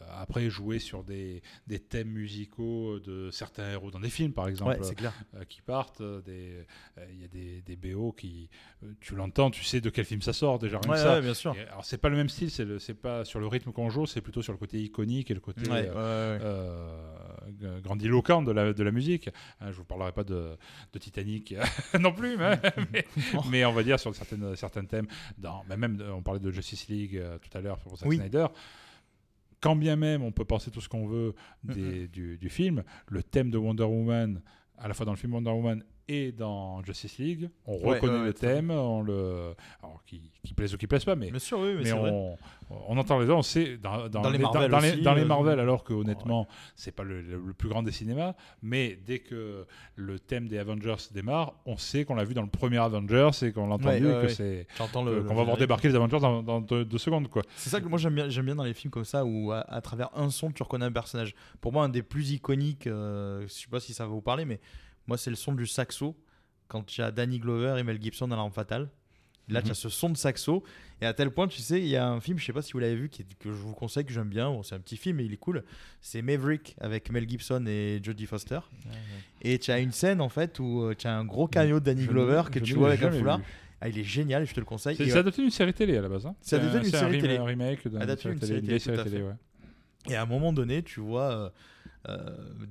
euh, 0.00 0.02
après 0.18 0.48
jouer 0.50 0.78
sur 0.78 1.02
des, 1.04 1.42
des 1.66 1.78
thèmes 1.80 2.08
musicaux 2.10 2.98
de 3.00 3.30
certains 3.30 3.70
héros 3.72 3.90
dans 3.90 4.00
des 4.00 4.10
films, 4.10 4.32
par 4.32 4.48
exemple. 4.48 4.78
C'est 4.82 4.94
clair. 4.94 5.12
euh, 5.34 5.44
qui 5.44 5.60
partent. 5.62 6.02
des- 6.24 6.66
Il 7.12 7.20
y 7.20 7.24
a 7.24 7.28
des, 7.28 7.62
des 7.62 7.76
BO 7.76 8.12
qui, 8.12 8.48
tu 9.00 9.14
l'entends, 9.16 9.50
tu 9.50 9.64
sais 9.64 9.80
de 9.80 9.90
quel 9.90 10.04
film 10.04 10.22
ça 10.22 10.32
sort 10.32 10.58
déjà. 10.58 10.78
rien 10.84 10.96
ça. 10.96 11.20
bien 11.20 11.34
sûr. 11.34 11.54
Et 11.56 11.62
alors 11.68 11.84
c'est 11.84 11.98
pas 11.98 12.08
le 12.08 12.16
même 12.16 12.28
style, 12.28 12.50
c'est 12.50 12.64
le- 12.64 12.78
c'est 12.78 12.94
pas 12.94 13.24
sur 13.24 13.40
le 13.40 13.46
rythme 13.58 13.72
qu'on 13.72 13.90
joue, 13.90 14.06
c'est 14.06 14.20
plutôt 14.20 14.42
sur 14.42 14.52
le 14.52 14.58
côté 14.58 14.78
iconique 14.80 15.30
et 15.30 15.34
le 15.34 15.40
côté 15.40 15.62
Ouais, 15.70 15.88
euh, 15.94 16.38
ouais, 16.38 17.52
euh, 17.62 17.80
grandiloquent 17.80 18.42
de 18.42 18.52
la, 18.52 18.72
de 18.72 18.82
la 18.82 18.90
musique. 18.90 19.28
Hein, 19.60 19.70
je 19.72 19.76
vous 19.76 19.84
parlerai 19.84 20.12
pas 20.12 20.24
de, 20.24 20.56
de 20.92 20.98
Titanic 20.98 21.54
non 22.00 22.12
plus, 22.12 22.36
mais, 22.36 22.58
mais, 22.92 23.04
mais 23.50 23.64
on 23.64 23.72
va 23.72 23.82
dire 23.82 23.98
sur 24.00 24.14
certaines, 24.14 24.54
certains 24.56 24.84
thèmes. 24.84 25.06
Dans, 25.38 25.64
bah, 25.68 25.76
même, 25.76 25.98
euh, 26.00 26.12
on 26.12 26.22
parlait 26.22 26.40
de 26.40 26.50
Justice 26.50 26.88
League 26.88 27.16
euh, 27.16 27.38
tout 27.38 27.56
à 27.56 27.60
l'heure 27.60 27.78
pour 27.78 27.96
Zack 27.96 28.08
Oui. 28.08 28.16
Snyder. 28.16 28.46
Quand 29.60 29.74
bien 29.76 29.96
même 29.96 30.22
on 30.22 30.32
peut 30.32 30.44
penser 30.44 30.70
tout 30.70 30.80
ce 30.80 30.88
qu'on 30.88 31.06
veut 31.06 31.34
Mm-hmm. 31.66 31.72
des- 31.74 32.08
du, 32.08 32.38
du 32.38 32.48
film, 32.48 32.84
le 33.08 33.22
thème 33.22 33.50
de 33.50 33.58
Wonder 33.58 33.84
Woman, 33.84 34.40
à 34.78 34.86
la 34.88 34.94
fois 34.94 35.04
dans 35.06 35.12
le 35.12 35.18
film 35.18 35.34
Wonder 35.34 35.50
Woman 35.50 35.82
et 36.08 36.30
dans 36.32 36.82
Justice 36.84 37.18
League, 37.18 37.50
on 37.66 37.74
Ouais, 37.78 37.94
reconnaît 37.96 38.12
ouais, 38.12 38.18
ouais, 38.20 38.26
le 38.26 38.32
thème, 38.34 38.70
on 38.70 39.02
le, 39.02 39.54
alors, 39.82 40.02
qui, 40.06 40.30
qui 40.44 40.54
plaise 40.54 40.72
ou 40.74 40.78
qui 40.78 40.86
plaise 40.86 41.04
pas, 41.04 41.16
mais 41.16 41.30
Bien 41.30 41.38
sûr, 41.40 41.58
oui, 41.58 41.74
mais, 41.82 41.92
on, 41.92 42.36
on 42.70 42.96
entend 42.96 43.18
les 43.18 43.26
deux, 43.26 43.32
on 43.32 43.42
sait 43.42 43.76
dans, 43.76 44.08
Dans 44.08 44.30
les 44.30 44.38
Marvel 44.38 44.70
dans, 44.70 44.78
les, 44.78 44.92
aussi, 44.92 45.02
dans 45.02 45.14
les 45.14 45.22
euh, 45.22 45.26
Marvel, 45.26 45.58
alors 45.60 45.82
que 45.84 45.92
honnêtement, 45.92 46.46
c'est 46.76 46.92
pas 46.92 47.02
le, 47.02 47.20
le- 47.22 47.38
le 47.44 47.52
plus 47.54 47.68
grand 47.68 47.82
des 47.82 47.90
cinémas, 47.92 48.34
mais 48.62 48.98
dès 49.04 49.18
que 49.18 49.66
le 49.96 50.18
thème 50.20 50.46
des 50.48 50.58
Avengers 50.58 50.94
démarre, 51.12 51.54
on 51.66 51.76
sait 51.76 52.04
qu'on 52.04 52.14
l'a 52.14 52.24
vu 52.24 52.34
dans 52.34 52.42
le 52.42 52.48
premier 52.48 52.78
Avengers 52.78 53.30
et 53.42 53.52
qu'on 53.52 53.66
l'a 53.66 53.74
entendu 53.74 53.86
Ouais, 53.88 53.98
et 53.98 54.04
ouais, 54.14 54.20
que 54.22 54.26
ouais. 54.26 54.28
c'est 54.28 54.66
qu'on 54.92 55.34
va 55.34 55.42
voir 55.44 55.56
débarquer 55.56 55.88
les 55.88 55.94
Avengers 55.96 56.20
dans, 56.20 56.42
dans 56.42 56.60
deux, 56.60 56.84
deux 56.84 56.98
secondes 56.98 57.28
quoi. 57.28 57.42
C'est 57.56 57.70
ça 57.70 57.80
que 57.80 57.88
moi 57.88 57.98
j'aime 57.98 58.14
bien, 58.14 58.28
j'aime 58.28 58.46
bien 58.46 58.54
dans 58.54 58.64
les 58.64 58.74
films 58.74 58.90
comme 58.92 59.04
ça 59.04 59.24
où 59.24 59.50
à, 59.52 59.58
à 59.60 59.80
travers 59.80 60.10
un 60.14 60.30
son 60.30 60.50
tu 60.52 60.62
reconnais 60.62 60.84
un 60.86 60.92
personnage. 60.92 61.34
Pour 61.60 61.72
moi 61.72 61.84
un 61.84 61.88
des 61.88 62.02
plus 62.02 62.30
iconiques, 62.32 62.86
euh, 62.86 63.42
je 63.42 63.52
sais 63.52 63.68
pas 63.68 63.80
si 63.80 63.92
ça 63.92 64.04
va 64.04 64.10
vous 64.10 64.20
parler, 64.20 64.44
mais 64.44 64.60
moi 65.06 65.16
c'est 65.18 65.30
le 65.30 65.36
son 65.36 65.52
du 65.52 65.66
saxo 65.66 66.16
quand 66.68 66.96
il 66.96 67.00
y 67.00 67.04
a 67.04 67.10
Danny 67.10 67.38
Glover 67.38 67.76
et 67.78 67.82
Mel 67.82 68.00
Gibson 68.02 68.28
dans 68.28 68.36
l'arme 68.36 68.52
fatale. 68.52 68.88
Là 69.48 69.60
tu 69.62 69.66
Mhm. 69.66 69.70
as 69.72 69.74
ce 69.74 69.88
son 69.88 70.10
de 70.10 70.16
saxo 70.16 70.64
et 71.00 71.06
à 71.06 71.14
tel 71.14 71.30
point 71.30 71.46
tu 71.46 71.60
sais 71.60 71.78
il 71.80 71.86
y 71.86 71.94
a 71.96 72.08
un 72.08 72.18
film 72.20 72.36
je 72.36 72.44
sais 72.44 72.52
pas 72.52 72.62
si 72.62 72.72
vous 72.72 72.80
l'avez 72.80 72.96
vu 72.96 73.08
qui 73.08 73.22
est- 73.22 73.38
que 73.38 73.50
je 73.50 73.56
vous 73.56 73.74
conseille 73.74 74.04
que 74.04 74.12
j'aime 74.12 74.28
bien. 74.28 74.50
Bon, 74.50 74.64
c'est 74.64 74.74
un 74.74 74.80
petit 74.80 74.96
film 74.96 75.18
mais 75.18 75.24
il 75.24 75.32
est 75.32 75.36
cool. 75.36 75.62
C'est 76.00 76.20
Maverick 76.20 76.74
avec 76.80 77.10
Mel 77.12 77.28
Gibson 77.28 77.64
et 77.68 78.00
Jodie 78.02 78.26
Foster. 78.26 78.58
Et 79.42 79.58
tu 79.60 79.70
as 79.70 79.78
une 79.78 79.92
scène 79.92 80.20
en 80.20 80.28
fait 80.28 80.58
où 80.58 80.92
tu 80.98 81.06
as 81.06 81.16
un 81.16 81.24
gros 81.24 81.46
cameo 81.46 81.78
de 81.78 81.84
Danny 81.84 82.06
Glover 82.06 82.42
que 82.50 82.58
tu 82.58 82.74
vois 82.74 82.88
avec 82.88 83.02
un 83.02 83.12
foulard. 83.12 83.40
Ah, 83.80 83.88
il 83.88 83.98
est 83.98 84.04
génial 84.04 84.46
je 84.46 84.54
te 84.54 84.58
le 84.58 84.66
conseille. 84.66 84.96
C'est 84.96 85.12
adapté 85.16 85.42
d'une 85.42 85.50
série 85.50 85.74
télé 85.74 85.96
à 85.98 86.00
la 86.02 86.08
base. 86.08 86.26
hein. 86.26 86.34
C'est 86.40 86.56
adapté 86.56 86.78
un- 86.78 86.80
d'une 86.80 86.94
un 86.96 86.98
série 86.98 87.12
rem- 87.12 87.20
télé. 87.20 87.36
un 87.36 87.44
remake 87.44 87.86
d'une 87.88 88.02
Adapté 88.02 88.28
d'une 88.34 88.78
série 88.80 89.02
télé, 89.04 89.22
ouais. 89.22 89.34
Et 90.08 90.16
à 90.16 90.22
un 90.22 90.26
moment 90.26 90.52
donné, 90.52 90.82
tu 90.82 90.98
vois 91.00 91.30
euh, 91.30 91.44
euh, 91.44 91.50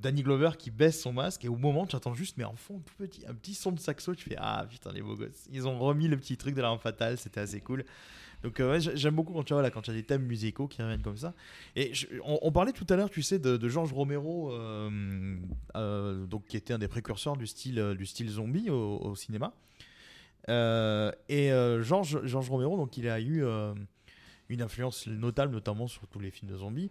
Danny 0.00 0.22
Glover 0.22 0.50
qui 0.58 0.70
baisse 0.70 1.00
son 1.00 1.12
masque 1.12 1.44
et 1.44 1.48
au 1.48 1.56
moment, 1.56 1.86
tu 1.86 1.96
entends 1.96 2.14
juste, 2.14 2.36
mais 2.38 2.44
en 2.44 2.56
fond, 2.56 2.80
tout 2.80 2.94
petit, 2.98 3.24
un 3.26 3.34
petit 3.34 3.54
son 3.54 3.72
de 3.72 3.78
saxo. 3.78 4.14
Tu 4.14 4.30
fais 4.30 4.36
Ah 4.38 4.66
putain, 4.68 4.92
les 4.92 5.02
beaux 5.02 5.16
gosses. 5.16 5.46
Ils 5.52 5.68
ont 5.68 5.78
remis 5.78 6.08
le 6.08 6.16
petit 6.16 6.36
truc 6.36 6.54
de 6.54 6.62
l'arme 6.62 6.78
fatale, 6.78 7.18
c'était 7.18 7.40
assez 7.40 7.60
cool. 7.60 7.84
Donc 8.42 8.60
euh, 8.60 8.78
j'aime 8.78 9.14
beaucoup 9.14 9.32
quand 9.32 9.42
tu 9.42 9.54
vois 9.54 9.62
là, 9.62 9.70
quand 9.70 9.82
tu 9.82 9.90
as 9.90 9.94
des 9.94 10.02
thèmes 10.02 10.22
musicaux 10.22 10.68
qui 10.68 10.82
reviennent 10.82 11.02
comme 11.02 11.16
ça. 11.16 11.34
Et 11.74 11.92
on, 12.24 12.52
parlait 12.52 12.72
tout 12.72 12.86
à 12.90 12.96
l'heure, 12.96 13.10
tu 13.10 13.22
sais, 13.22 13.38
de, 13.38 13.56
de 13.56 13.68
George 13.68 13.92
Romero, 13.92 14.52
euh, 14.52 15.36
euh, 15.76 16.26
donc 16.26 16.46
qui 16.46 16.56
était 16.56 16.74
un 16.74 16.78
des 16.78 16.88
précurseurs 16.88 17.36
du 17.36 17.46
style, 17.46 17.78
euh, 17.78 17.94
du 17.94 18.06
style 18.06 18.28
zombie 18.28 18.70
au, 18.70 19.14
cinéma. 19.16 19.52
Euh, 20.48 21.10
et 21.28 21.50
euh, 21.50 21.82
George, 21.82 22.16
Romero, 22.48 22.76
donc 22.76 22.96
il 22.96 23.08
a 23.08 23.18
eu 23.18 23.44
euh, 23.44 23.74
une 24.48 24.62
influence 24.62 25.06
notable, 25.06 25.52
notamment 25.52 25.88
sur 25.88 26.06
tous 26.06 26.20
les 26.20 26.30
films 26.30 26.50
de 26.52 26.56
zombies. 26.56 26.90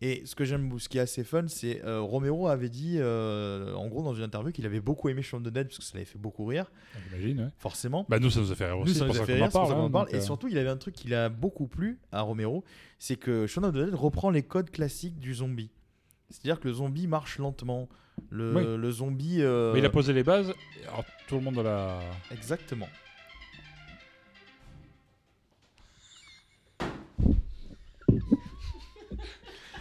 Et 0.00 0.22
ce 0.24 0.34
que 0.34 0.44
j'aime, 0.44 0.78
ce 0.78 0.88
qui 0.88 0.98
est 0.98 1.00
assez 1.00 1.24
fun, 1.24 1.44
c'est 1.48 1.84
euh, 1.84 2.00
Romero 2.00 2.48
avait 2.48 2.68
dit, 2.68 2.96
euh, 2.98 3.74
en 3.74 3.88
gros, 3.88 4.02
dans 4.02 4.14
une 4.14 4.22
interview, 4.22 4.52
qu'il 4.52 4.66
avait 4.66 4.80
beaucoup 4.80 5.08
aimé 5.08 5.22
Shaun 5.22 5.38
of 5.40 5.44
the 5.44 5.48
Dead 5.54 5.66
parce 5.68 5.78
que 5.78 5.84
ça 5.84 5.92
l'avait 5.94 6.04
fait 6.04 6.18
beaucoup 6.18 6.44
rire, 6.44 6.70
J'imagine. 7.10 7.40
ouais. 7.40 7.48
forcément. 7.58 8.06
Bah 8.08 8.18
nous 8.18 8.30
ça 8.30 8.40
nous 8.40 8.52
a 8.52 8.54
fait 8.54 8.66
rire 8.66 8.76
Nous, 8.76 8.82
aussi, 8.84 8.94
ça 8.94 9.06
nous 9.06 9.20
a 9.20 9.24
fait 9.24 9.34
rire, 9.34 9.48
parle. 9.50 9.72
hein, 9.72 9.90
parle. 9.90 10.08
Et 10.12 10.16
euh, 10.16 10.20
surtout, 10.20 10.48
il 10.48 10.56
avait 10.58 10.68
un 10.68 10.76
truc 10.76 10.94
qui 10.94 11.08
l'a 11.08 11.28
beaucoup 11.28 11.66
plu 11.66 11.98
à 12.12 12.20
Romero, 12.22 12.62
c'est 12.98 13.16
que 13.16 13.46
Shaun 13.46 13.64
of 13.64 13.72
the 13.72 13.78
Dead 13.78 13.94
reprend 13.94 14.30
les 14.30 14.42
codes 14.42 14.70
classiques 14.70 15.18
du 15.18 15.34
zombie. 15.34 15.70
C'est-à-dire 16.30 16.60
que 16.60 16.68
le 16.68 16.74
zombie 16.74 17.06
marche 17.06 17.38
lentement. 17.38 17.88
Le, 18.30 18.54
Oui. 18.54 18.76
le 18.78 18.90
zombie. 18.90 19.38
euh, 19.40 19.72
Mais 19.72 19.78
il 19.80 19.84
a 19.86 19.90
posé 19.90 20.12
les 20.12 20.22
bases, 20.22 20.52
alors 20.86 21.04
tout 21.28 21.34
le 21.36 21.40
monde 21.40 21.56
l'a... 21.56 21.98
Exactement. 22.30 22.88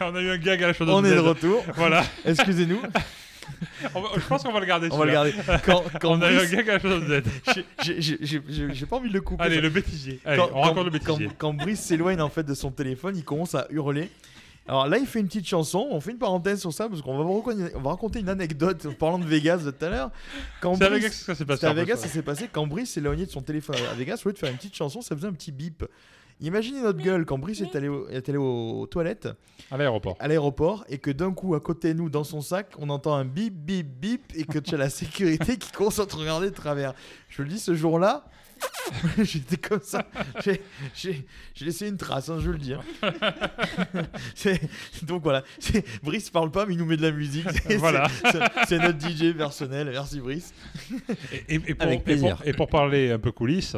On 0.12 0.16
a 0.16 0.22
eu 0.22 0.30
un 0.30 0.38
gag 0.38 0.64
à 0.64 0.68
la 0.68 0.74
chose 0.74 0.90
On 0.90 1.04
est 1.04 1.14
de 1.14 1.20
retour. 1.20 1.64
Voilà. 1.76 2.04
Excusez-nous. 2.26 2.82
Va- 2.82 4.00
je 4.16 4.26
pense 4.28 4.44
qu'on 4.44 4.52
va 4.54 4.60
le 4.60 4.66
garder. 4.66 4.88
On 4.92 4.98
va 4.98 5.06
le 5.06 5.12
garder. 5.12 5.34
Quand, 5.66 5.84
quand 6.00 6.12
On 6.18 6.22
a 6.22 6.32
eu 6.32 6.38
un 6.38 6.46
gag 6.46 6.70
à 6.70 6.74
la 6.74 6.80
chose 6.80 7.04
de 7.06 7.22
Z. 7.22 7.64
j'ai- 7.84 8.86
pas 8.86 8.96
envie 8.98 9.10
de 9.10 9.14
le 9.14 9.22
couper. 9.22 9.44
Allez, 9.44 9.62
le 9.62 9.70
bêtisier. 9.70 10.20
Allez, 10.26 10.38
quand, 10.38 10.50
on 10.54 10.62
raconte 10.62 10.86
le 10.86 10.92
bêtisier. 10.92 11.28
quand- 11.28 11.34
quand 11.38 11.54
Brice 11.54 11.80
s'éloigne 11.82 12.22
en 12.22 12.30
fait 12.30 12.44
de 12.44 12.54
son 12.54 12.72
téléphone, 12.72 13.16
il 13.18 13.24
commence 13.24 13.56
à 13.56 13.68
hurler. 13.70 14.10
Alors 14.68 14.88
là, 14.88 14.98
il 15.00 15.08
fait 15.08 15.20
une 15.20 15.28
petite 15.28 15.48
chanson. 15.48 15.88
On 15.92 16.00
fait 16.00 16.12
une 16.12 16.20
parenthèse 16.20 16.62
sur 16.62 16.72
ça 16.72 16.88
parce 16.88 17.02
qu'on 17.02 17.18
va, 17.18 17.24
on 17.24 17.82
va 17.82 17.90
raconter 17.90 18.20
une 18.20 18.30
anecdote 18.30 18.86
en 18.86 18.94
parlant 18.94 19.18
de 19.20 19.26
Vegas 19.26 19.58
de 19.58 19.72
tout 19.72 19.86
à 19.86 19.90
l'heure. 19.90 20.12
Quand 20.62 20.76
C'est 20.76 20.84
à 20.86 20.90
Vegas 20.90 21.10
que 21.10 21.16
ça 21.16 21.36
s'est 21.36 21.46
passé. 21.46 21.66
À 21.66 21.72
plus, 21.72 21.80
Vegas, 21.82 21.98
ça 21.98 22.08
s'est 22.08 22.22
passé 22.22 22.48
quand 22.52 22.68
Brice 22.68 22.96
éloigné 22.96 23.26
de 23.26 23.32
son 23.32 23.42
téléphone 23.42 23.76
à 23.92 23.96
Vegas. 23.96 24.22
Au 24.24 24.30
lieu 24.30 24.34
de 24.34 24.38
faire 24.40 24.52
une 24.52 24.58
petite 24.58 24.76
chanson, 24.76 25.02
ça 25.02 25.16
faisait 25.16 25.28
un 25.28 25.34
petit 25.34 25.52
bip. 25.52 25.84
Imaginez 26.42 26.82
notre 26.82 27.00
gueule 27.02 27.26
quand 27.26 27.38
Brice 27.38 27.62
est 27.62 27.76
allé, 27.76 27.88
au- 27.88 28.08
est 28.10 28.28
allé 28.28 28.38
aux 28.38 28.88
toilettes 28.88 29.30
À 29.70 29.78
l'aéroport. 29.78 30.16
à 30.20 30.28
l'aéroport 30.28 30.84
et 30.90 30.98
que 30.98 31.12
d'un 31.12 31.34
coup, 31.34 31.54
à 31.56 31.60
côté 31.60 31.94
de 31.94 32.00
nous, 32.00 32.10
dans 32.10 32.24
son 32.24 32.42
sac, 32.42 32.68
on 32.80 32.90
entend 32.90 33.14
un 33.16 33.26
bip, 33.26 33.54
bip, 33.54 33.88
bip 33.88 34.34
et 34.36 34.44
que 34.46 34.58
tu 34.60 34.74
as 34.76 34.78
la 34.80 34.90
sécurité 34.90 35.58
qui 35.58 35.72
commence 35.72 36.00
à 36.00 36.06
te 36.06 36.16
regarder 36.16 36.50
de 36.50 36.56
travers. 36.56 36.94
Je 37.30 37.44
le 37.44 37.48
dis, 37.50 37.60
ce 37.60 37.76
jour-là, 37.76 38.26
j'étais 39.24 39.58
comme 39.58 39.82
ça. 39.82 40.06
J'ai- 40.44 40.62
J'ai 40.96 41.26
j'ai 41.54 41.66
laissé 41.66 41.88
une 41.88 41.98
trace, 41.98 42.30
hein, 42.30 42.38
je 42.40 42.50
le 42.52 42.58
dis. 42.58 42.74
hein. 42.74 42.82
C'est- 44.36 44.62
Donc 45.04 45.24
voilà, 45.24 45.44
C'est- 45.60 45.84
Brice 46.04 46.30
parle 46.30 46.52
pas, 46.52 46.66
mais 46.66 46.74
il 46.74 46.78
nous 46.80 46.86
met 46.86 46.98
de 46.98 47.02
la 47.04 47.12
musique. 47.12 47.48
C'est- 47.52 47.78
Voilà. 47.78 48.08
c'est- 48.32 48.40
C'est 48.68 48.80
notre 48.80 49.00
DJ 49.00 49.34
personnel. 49.36 49.90
Merci 49.92 50.20
Brice. 50.20 50.54
Et, 51.50 51.56
et- 51.56 51.62
et 51.68 51.76
pour, 51.76 51.88
Avec 51.88 52.00
et 52.00 52.04
plaisir. 52.04 52.38
pour- 52.38 52.48
et 52.48 52.54
pour 52.54 52.68
parler 52.68 53.12
un 53.12 53.20
peu 53.20 53.32
coulisses, 53.32 53.76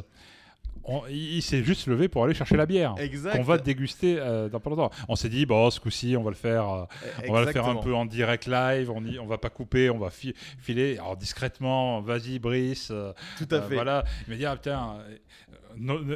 on- 0.86 1.04
il 1.10 1.42
s'est 1.42 1.64
juste 1.64 1.88
levé 1.88 2.08
pour 2.08 2.24
aller 2.24 2.34
chercher 2.34 2.58
la 2.58 2.66
bière. 2.66 2.96
Qu'on 3.32 3.44
va 3.44 3.58
déguster 3.58 4.18
euh, 4.20 4.50
dans 4.50 4.60
pas 4.60 4.70
longtemps. 4.70 4.92
On 5.08 5.16
s'est 5.16 5.30
dit, 5.30 5.46
bon, 5.46 5.70
ce 5.70 5.80
coup-ci, 5.80 6.16
on 6.18 6.24
va 6.24 6.30
le 6.32 6.36
faire, 6.36 6.70
euh, 6.70 6.84
on 7.28 7.34
va 7.34 7.40
le 7.46 7.52
faire 7.52 7.66
un 7.68 7.76
peu 7.84 7.94
en 7.94 8.06
direct 8.06 8.48
live, 8.48 8.92
on, 8.92 9.04
y, 9.06 9.18
on 9.20 9.26
va 9.26 9.38
pas 9.38 9.50
couper, 9.50 9.90
on 9.90 9.98
va 10.00 10.10
fi- 10.10 10.34
filer, 10.60 10.98
alors 10.98 11.16
discrètement, 11.18 12.02
vas-y 12.02 12.40
Brice. 12.40 12.90
euh, 12.92 13.14
Tout 13.38 13.48
à 13.52 13.56
euh, 13.56 13.62
fait. 13.68 13.76
voilà. 13.76 14.04
Il 14.28 14.32
va 14.34 14.38
dire, 14.38 14.50
ah, 14.52 14.56
putain, 14.56 14.98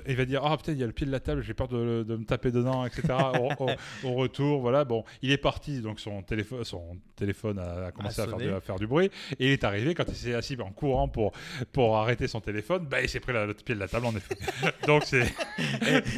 il 0.07 0.15
va 0.15 0.25
dire, 0.25 0.41
ah 0.45 0.55
putain, 0.57 0.71
il 0.73 0.79
y 0.79 0.83
a 0.83 0.87
le 0.87 0.91
pied 0.93 1.05
de 1.05 1.11
la 1.11 1.19
table, 1.19 1.41
j'ai 1.41 1.53
peur 1.53 1.67
de, 1.67 2.03
de 2.07 2.15
me 2.15 2.25
taper 2.25 2.51
dedans, 2.51 2.85
etc. 2.85 3.03
au, 3.59 3.63
au- 3.65 4.07
au 4.09 4.13
retour, 4.13 4.61
voilà. 4.61 4.83
Bon, 4.85 5.03
il 5.21 5.31
est 5.31 5.37
parti, 5.37 5.81
donc 5.81 5.99
son 5.99 6.21
téléphone, 6.21 6.63
son 6.63 6.97
téléphone 7.15 7.59
a, 7.59 7.87
a 7.87 7.91
commencé 7.91 8.21
A 8.21 8.25
à 8.25 8.27
faire, 8.27 8.37
du, 8.37 8.49
à 8.49 8.59
faire 8.61 8.75
du 8.77 8.87
bruit, 8.87 9.09
et 9.39 9.47
il 9.47 9.51
est 9.51 9.63
arrivé 9.63 9.93
quand 9.95 10.05
il 10.07 10.15
s'est 10.15 10.33
assis 10.33 10.57
en 10.61 10.71
courant 10.71 11.07
pour 11.07 11.31
pour 11.73 11.97
arrêter 11.97 12.27
son 12.27 12.41
téléphone, 12.41 12.85
bah, 12.89 13.01
il 13.01 13.09
s'est 13.09 13.19
pris 13.19 13.33
la- 13.33 13.45
le 13.45 13.53
pied 13.53 13.75
de 13.75 13.79
la 13.79 13.87
table 13.87 14.05
en 14.05 14.15
effet. 14.15 14.35
donc 14.87 15.03
c'est 15.05 15.25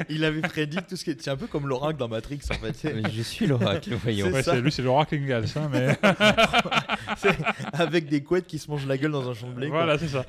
il 0.10 0.24
avait 0.26 0.42
prédit 0.42 0.78
tout 0.88 0.96
ce 0.96 1.04
qui 1.04 1.12
est. 1.12 1.22
C'est 1.22 1.32
un 1.32 1.38
peu 1.38 1.48
comme 1.48 1.68
l'oracle 1.68 1.98
dans 2.00 2.08
Matrix 2.08 2.40
en 2.50 2.54
fait. 2.56 2.94
Mais 2.96 3.10
je 3.12 3.22
suis 3.22 3.48
l'oracle, 3.48 3.94
voyons. 3.96 4.28
C'est 4.42 4.52
ouais, 4.52 4.62
lui, 4.62 4.72
c'est 4.72 4.82
le 4.82 4.90
Rock 4.90 5.14
Ingalls, 5.14 5.46
hein, 5.56 5.70
mais 5.72 5.98
avec 7.74 8.08
des 8.08 8.24
couettes 8.24 8.48
qui 8.48 8.60
se 8.60 8.70
mangent 8.70 8.86
la 8.88 8.98
gueule 8.98 9.12
dans 9.12 9.30
un 9.30 9.34
champ 9.34 9.48
de 9.48 9.54
blé. 9.54 9.68
voilà, 9.70 9.98
c'est 9.98 10.08
ça. 10.08 10.26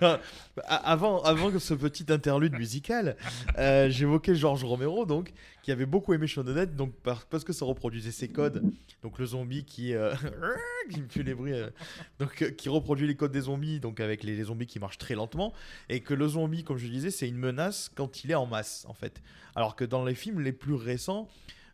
Non, 0.00 0.18
avant, 0.66 1.22
avant 1.22 1.50
que 1.50 1.58
ce 1.58 1.74
petit 1.74 2.11
interlude 2.12 2.52
musical, 2.52 3.16
euh, 3.58 3.90
j'évoquais 3.90 4.34
Georges 4.34 4.64
Romero, 4.64 5.04
donc, 5.06 5.32
qui 5.62 5.72
avait 5.72 5.86
beaucoup 5.86 6.14
aimé 6.14 6.26
Dead, 6.26 6.76
donc 6.76 6.94
par- 6.94 7.26
parce 7.26 7.44
que 7.44 7.52
ça 7.52 7.64
reproduisait 7.64 8.12
ses 8.12 8.28
codes. 8.28 8.62
Donc 9.02 9.18
le 9.18 9.26
zombie 9.26 9.64
qui, 9.64 9.94
euh, 9.94 10.14
qui 10.90 11.00
me 11.00 11.08
fait 11.08 11.22
les 11.22 11.34
bruits, 11.34 11.54
euh, 11.54 11.70
donc 12.18 12.54
qui 12.56 12.68
reproduit 12.68 13.06
les 13.06 13.16
codes 13.16 13.32
des 13.32 13.42
zombies, 13.42 13.80
donc 13.80 13.98
avec 14.00 14.22
les, 14.22 14.42
zombies 14.44 14.66
qui 14.66 14.78
marchent 14.78 14.98
très 14.98 15.14
lentement, 15.14 15.52
et 15.88 16.00
que 16.00 16.14
le 16.14 16.28
zombie, 16.28 16.62
comme 16.62 16.76
je 16.76 16.86
disais, 16.86 17.10
c'est 17.10 17.28
une 17.28 17.38
menace 17.38 17.90
quand 17.94 18.24
il 18.24 18.30
est 18.30 18.36
en 18.36 18.46
masse, 18.46 18.84
en 18.88 18.94
fait. 18.94 19.22
Alors 19.54 19.74
que 19.74 19.84
dans 19.84 20.04
les 20.04 20.14
films 20.14 20.40
les 20.40 20.52
plus 20.52 20.74
récents, 20.74 21.28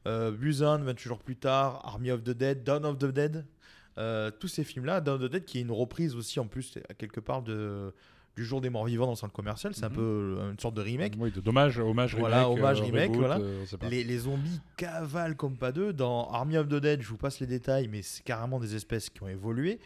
Busan, 0.06 0.78
28 0.78 1.08
jours 1.08 1.18
plus 1.18 1.36
tard, 1.36 1.82
Army 1.84 2.10
of 2.10 2.24
the 2.24 2.30
Dead, 2.30 2.64
Dawn 2.64 2.86
of 2.86 2.96
the 2.96 3.12
Dead, 3.12 3.44
tous 4.40 4.48
ces 4.48 4.64
films-là, 4.64 5.02
Dawn 5.02 5.22
of 5.22 5.28
the 5.28 5.32
Dead 5.32 5.44
qui 5.44 5.58
est 5.58 5.62
une 5.62 5.70
reprise 5.70 6.14
aussi 6.14 6.40
en 6.40 6.46
plus 6.46 6.78
quelque 6.96 7.20
part 7.20 7.42
de 7.42 7.92
du 8.38 8.44
jour 8.44 8.60
des 8.60 8.70
morts 8.70 8.84
vivants 8.84 9.06
dans 9.06 9.12
le 9.12 9.16
centre 9.16 9.32
commercial, 9.32 9.74
c'est 9.74 9.84
un 9.84 9.88
Mhm. 9.88 9.94
peu 9.96 10.36
euh, 10.38 10.50
une 10.52 10.58
sorte 10.60 10.74
de 10.74 10.80
remake. 10.80 11.14
Oui, 11.18 11.32
de 11.32 11.40
dommage, 11.40 11.78
hommage, 11.80 12.14
Voilà, 12.14 12.44
remake, 12.44 12.58
hommage, 12.58 12.80
euh, 12.80 12.84
remake, 12.84 13.02
reboot, 13.10 13.16
voilà. 13.18 13.38
euh. 13.38 13.64
Les, 13.90 14.04
les 14.04 14.18
zombies 14.18 14.60
cavalent 14.76 15.34
comme 15.34 15.56
pas 15.56 15.72
deux. 15.72 15.92
Dans 15.92 16.30
Army 16.30 16.56
of 16.56 16.68
the 16.68 16.76
Dead, 16.76 17.02
je 17.02 17.08
vous 17.08 17.16
passe 17.16 17.40
les 17.40 17.48
détails, 17.48 17.88
mais 17.88 18.02
c'est 18.02 18.22
carrément 18.22 18.60
des 18.60 18.76
espèces 18.76 19.10
qui 19.10 19.22
ont 19.24 19.28
évolué. 19.28 19.80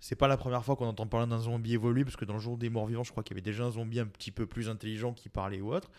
C'est 0.00 0.16
pas 0.16 0.26
la 0.26 0.36
première 0.36 0.64
fois 0.64 0.74
qu'on 0.74 0.86
entend 0.88 1.06
parler 1.06 1.28
d'un 1.30 1.38
zombie 1.38 1.74
évolué, 1.74 2.02
parce 2.04 2.16
que 2.16 2.24
dans 2.24 2.34
le 2.34 2.40
jour 2.40 2.56
des 2.58 2.70
morts 2.70 2.86
vivants, 2.86 3.04
je 3.04 3.12
crois 3.12 3.22
qu'il 3.22 3.36
y 3.36 3.38
avait 3.38 3.48
déjà 3.48 3.62
un 3.64 3.70
zombie 3.70 4.00
un 4.00 4.06
petit 4.06 4.32
peu 4.32 4.46
plus 4.46 4.68
intelligent 4.68 5.12
qui 5.12 5.28
parlait 5.28 5.60
ou 5.60 5.72
autre. 5.72 5.90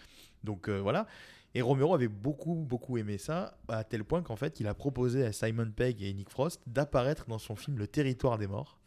Donc 0.43 0.67
euh, 0.67 0.79
voilà. 0.81 1.07
Et 1.55 1.61
Romero 1.61 1.93
avait 1.95 2.07
beaucoup, 2.09 2.55
beaucoup 2.67 2.97
aimé 2.97 3.17
ça, 3.17 3.55
à 3.69 3.83
tel 3.85 4.03
point 4.03 4.21
qu'en 4.23 4.35
fait, 4.35 4.59
il 4.59 4.67
a 4.67 4.73
proposé 4.73 5.23
à 5.23 5.31
Simon 5.31 5.69
Pegg 5.73 6.01
et 6.03 6.11
Nick 6.13 6.29
Frost 6.29 6.59
d'apparaître 6.67 7.27
dans 7.27 7.37
son 7.37 7.55
film 7.55 7.77
Le 7.77 7.87
Territoire 7.87 8.37
des 8.37 8.47
Morts. 8.47 8.77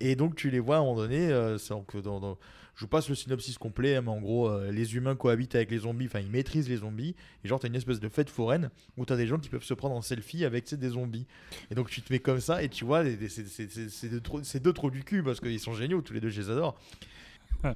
Et 0.00 0.16
donc, 0.16 0.34
tu 0.36 0.50
les 0.50 0.60
vois 0.60 0.76
à 0.76 0.78
un 0.80 0.82
moment 0.82 0.96
donné, 0.96 1.30
euh, 1.30 1.58
donc 1.70 1.96
dans- 1.96 2.20
dans- 2.20 2.38
je 2.74 2.82
vous 2.82 2.88
passe 2.88 3.08
le 3.08 3.14
synopsis 3.14 3.58
complet, 3.58 3.96
hein, 3.96 4.02
mais 4.02 4.10
en 4.10 4.20
gros, 4.20 4.48
euh, 4.48 4.70
les 4.70 4.94
humains 4.94 5.16
cohabitent 5.16 5.54
avec 5.54 5.70
les 5.70 5.78
zombies, 5.78 6.06
enfin, 6.06 6.20
ils 6.20 6.30
maîtrisent 6.30 6.68
les 6.68 6.76
zombies, 6.76 7.16
et 7.42 7.48
genre, 7.48 7.58
t'as 7.58 7.68
une 7.68 7.74
espèce 7.74 7.98
de 7.98 8.08
fête 8.08 8.30
foraine 8.30 8.70
où 8.96 9.04
t'as 9.04 9.16
des 9.16 9.26
gens 9.26 9.38
qui 9.38 9.48
peuvent 9.48 9.64
se 9.64 9.74
prendre 9.74 9.94
en 9.96 10.02
selfie 10.02 10.44
avec 10.44 10.72
des 10.72 10.88
zombies. 10.90 11.26
Et 11.70 11.74
donc, 11.74 11.90
tu 11.90 12.02
te 12.02 12.12
mets 12.12 12.18
comme 12.20 12.40
ça, 12.40 12.62
et 12.62 12.68
tu 12.68 12.84
vois, 12.84 13.02
c'est- 13.28 14.60
deux 14.60 14.72
trous 14.72 14.90
du 14.90 15.02
cul, 15.04 15.22
parce 15.22 15.40
qu'ils 15.40 15.58
sont 15.58 15.72
géniaux, 15.74 16.02
tous 16.02 16.12
les 16.12 16.20
deux, 16.20 16.28
je 16.30 16.40
les 16.42 16.50
adore. 16.50 16.78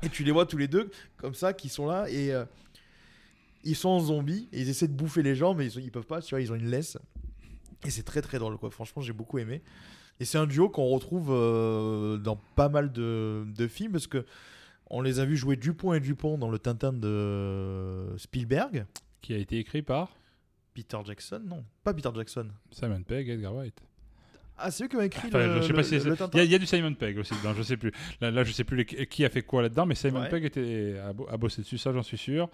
Et 0.03 0.09
tu 0.11 0.23
les 0.23 0.31
vois 0.31 0.47
tous 0.47 0.59
les 0.59 0.69
deux, 0.69 0.91
comme 1.17 1.35
ça, 1.35 1.53
qui 1.53 1.69
sont 1.69 1.87
là, 1.87 2.09
et 2.09 2.33
euh, 2.33 2.45
ils 3.65 3.75
sont 3.77 3.89
en 3.89 4.01
zombies, 4.01 4.49
et 4.53 4.61
ils 4.61 4.69
essaient 4.69 4.87
de 4.89 4.93
bouffer 4.93 5.23
les 5.23 5.35
gens, 5.35 5.55
mais 5.55 5.65
ils, 5.67 5.71
sont- 5.73 5.81
ils 5.81 5.91
peuvent 5.91 6.07
pas, 6.07 6.21
tu 6.21 6.31
vois, 6.35 6.41
ils 6.41 6.53
ont 6.53 6.57
une 6.57 6.69
laisse. 6.71 6.99
Et 7.85 7.91
c'est 7.91 8.05
très 8.05 8.23
très 8.23 8.39
drôle, 8.39 8.59
quoi. 8.59 8.71
Franchement, 8.71 9.03
j'ai 9.03 9.13
beaucoup 9.13 9.39
aimé. 9.39 9.63
Et 10.21 10.25
c'est 10.25 10.39
un 10.39 10.47
duo 10.47 10.69
qu'on 10.69 10.87
retrouve 10.87 11.31
euh, 11.31 12.17
dans 12.19 12.37
pas 12.55 12.69
mal 12.69 12.93
de, 12.93 13.45
de 13.47 13.67
films 13.67 13.93
parce 13.93 14.07
que 14.07 14.25
on 14.87 15.01
les 15.01 15.21
a 15.21 15.25
vus 15.25 15.37
jouer 15.37 15.57
Dupont 15.57 15.95
et 15.95 16.01
Dupont 16.01 16.37
dans 16.37 16.51
le 16.51 16.59
Tintin 16.59 16.93
de 16.93 18.15
Spielberg. 18.19 18.87
Qui 19.23 19.35
a 19.35 19.39
été 19.39 19.59
écrit 19.59 19.83
par 19.83 20.17
Peter 20.75 20.99
Jackson, 21.05 21.41
non, 21.45 21.65
pas 21.85 21.95
Peter 21.95 22.11
Jackson. 22.15 22.49
Simon 22.71 23.03
Pegg, 23.03 23.29
Edgar 23.29 23.55
White. 23.55 23.83
Ah, 24.59 24.71
c'est 24.71 24.85
eux 24.85 24.89
qui 24.89 24.97
ont 24.97 25.01
écrit 25.01 25.29
Enfin, 25.29 25.39
le, 25.47 25.57
je 25.57 25.67
sais 25.67 25.73
pas 25.73 25.79
le- 25.79 25.83
si 25.83 25.95
le- 25.95 26.01
c'est- 26.01 26.09
le 26.09 26.17
il 26.35 26.39
y, 26.39 26.41
a- 26.41 26.45
y 26.45 26.55
a 26.55 26.59
du 26.59 26.67
Simon 26.67 26.95
Pegg 26.95 27.19
aussi 27.19 27.35
dedans, 27.35 27.53
je 27.55 27.63
sais 27.63 27.77
plus. 27.77 27.91
Là, 28.21 28.31
là, 28.31 28.45
je 28.45 28.53
sais 28.53 28.63
plus 28.65 28.77
les- 28.77 28.85
qui 29.07 29.25
a 29.25 29.29
fait 29.29 29.43
quoi 29.43 29.63
là-dedans, 29.63 29.87
mais 29.87 29.95
Simon 29.97 30.21
Ouais. 30.21 30.29
Pegg 30.29 30.45
était 30.45 30.97
à, 31.05 31.13
bo- 31.13 31.27
à 31.29 31.37
bosser 31.37 31.63
dessus, 31.63 31.79
ça 31.79 31.93
j'en 31.93 32.03
suis 32.03 32.19
sûr. 32.19 32.49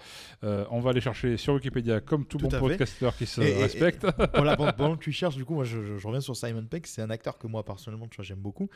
Euh, 0.44 0.64
on 0.70 0.80
va 0.80 0.90
aller 0.90 1.00
chercher 1.02 1.36
sur 1.36 1.54
Wikipédia 1.54 2.00
comme 2.00 2.24
tout, 2.24 2.38
Tout 2.38 2.48
bon 2.48 2.58
podcasteur 2.60 3.14
qui 3.16 3.26
se 3.26 3.40
Et- 3.42 3.50
et- 3.58 3.62
respecte. 3.62 4.06
voilà, 4.34 4.56
pendant, 4.56 4.72
pendant 4.76 4.96
que 4.96 5.02
tu 5.04 5.12
cherches, 5.12 5.36
du 5.36 5.44
coup, 5.44 5.54
moi, 5.54 5.64
je, 5.64 5.82
je- 5.82 5.98
je 5.98 6.06
reviens 6.06 6.20
sur 6.22 6.34
Simon 6.36 6.64
Pegg. 6.64 6.86
C'est 6.86 7.02
un 7.02 7.10
acteur 7.10 7.36
que 7.36 7.46
moi, 7.46 7.64
personnellement, 7.64 8.06
tu 8.08 8.16
vois, 8.16 8.24
j'aime 8.24 8.38
beaucoup. 8.38 8.70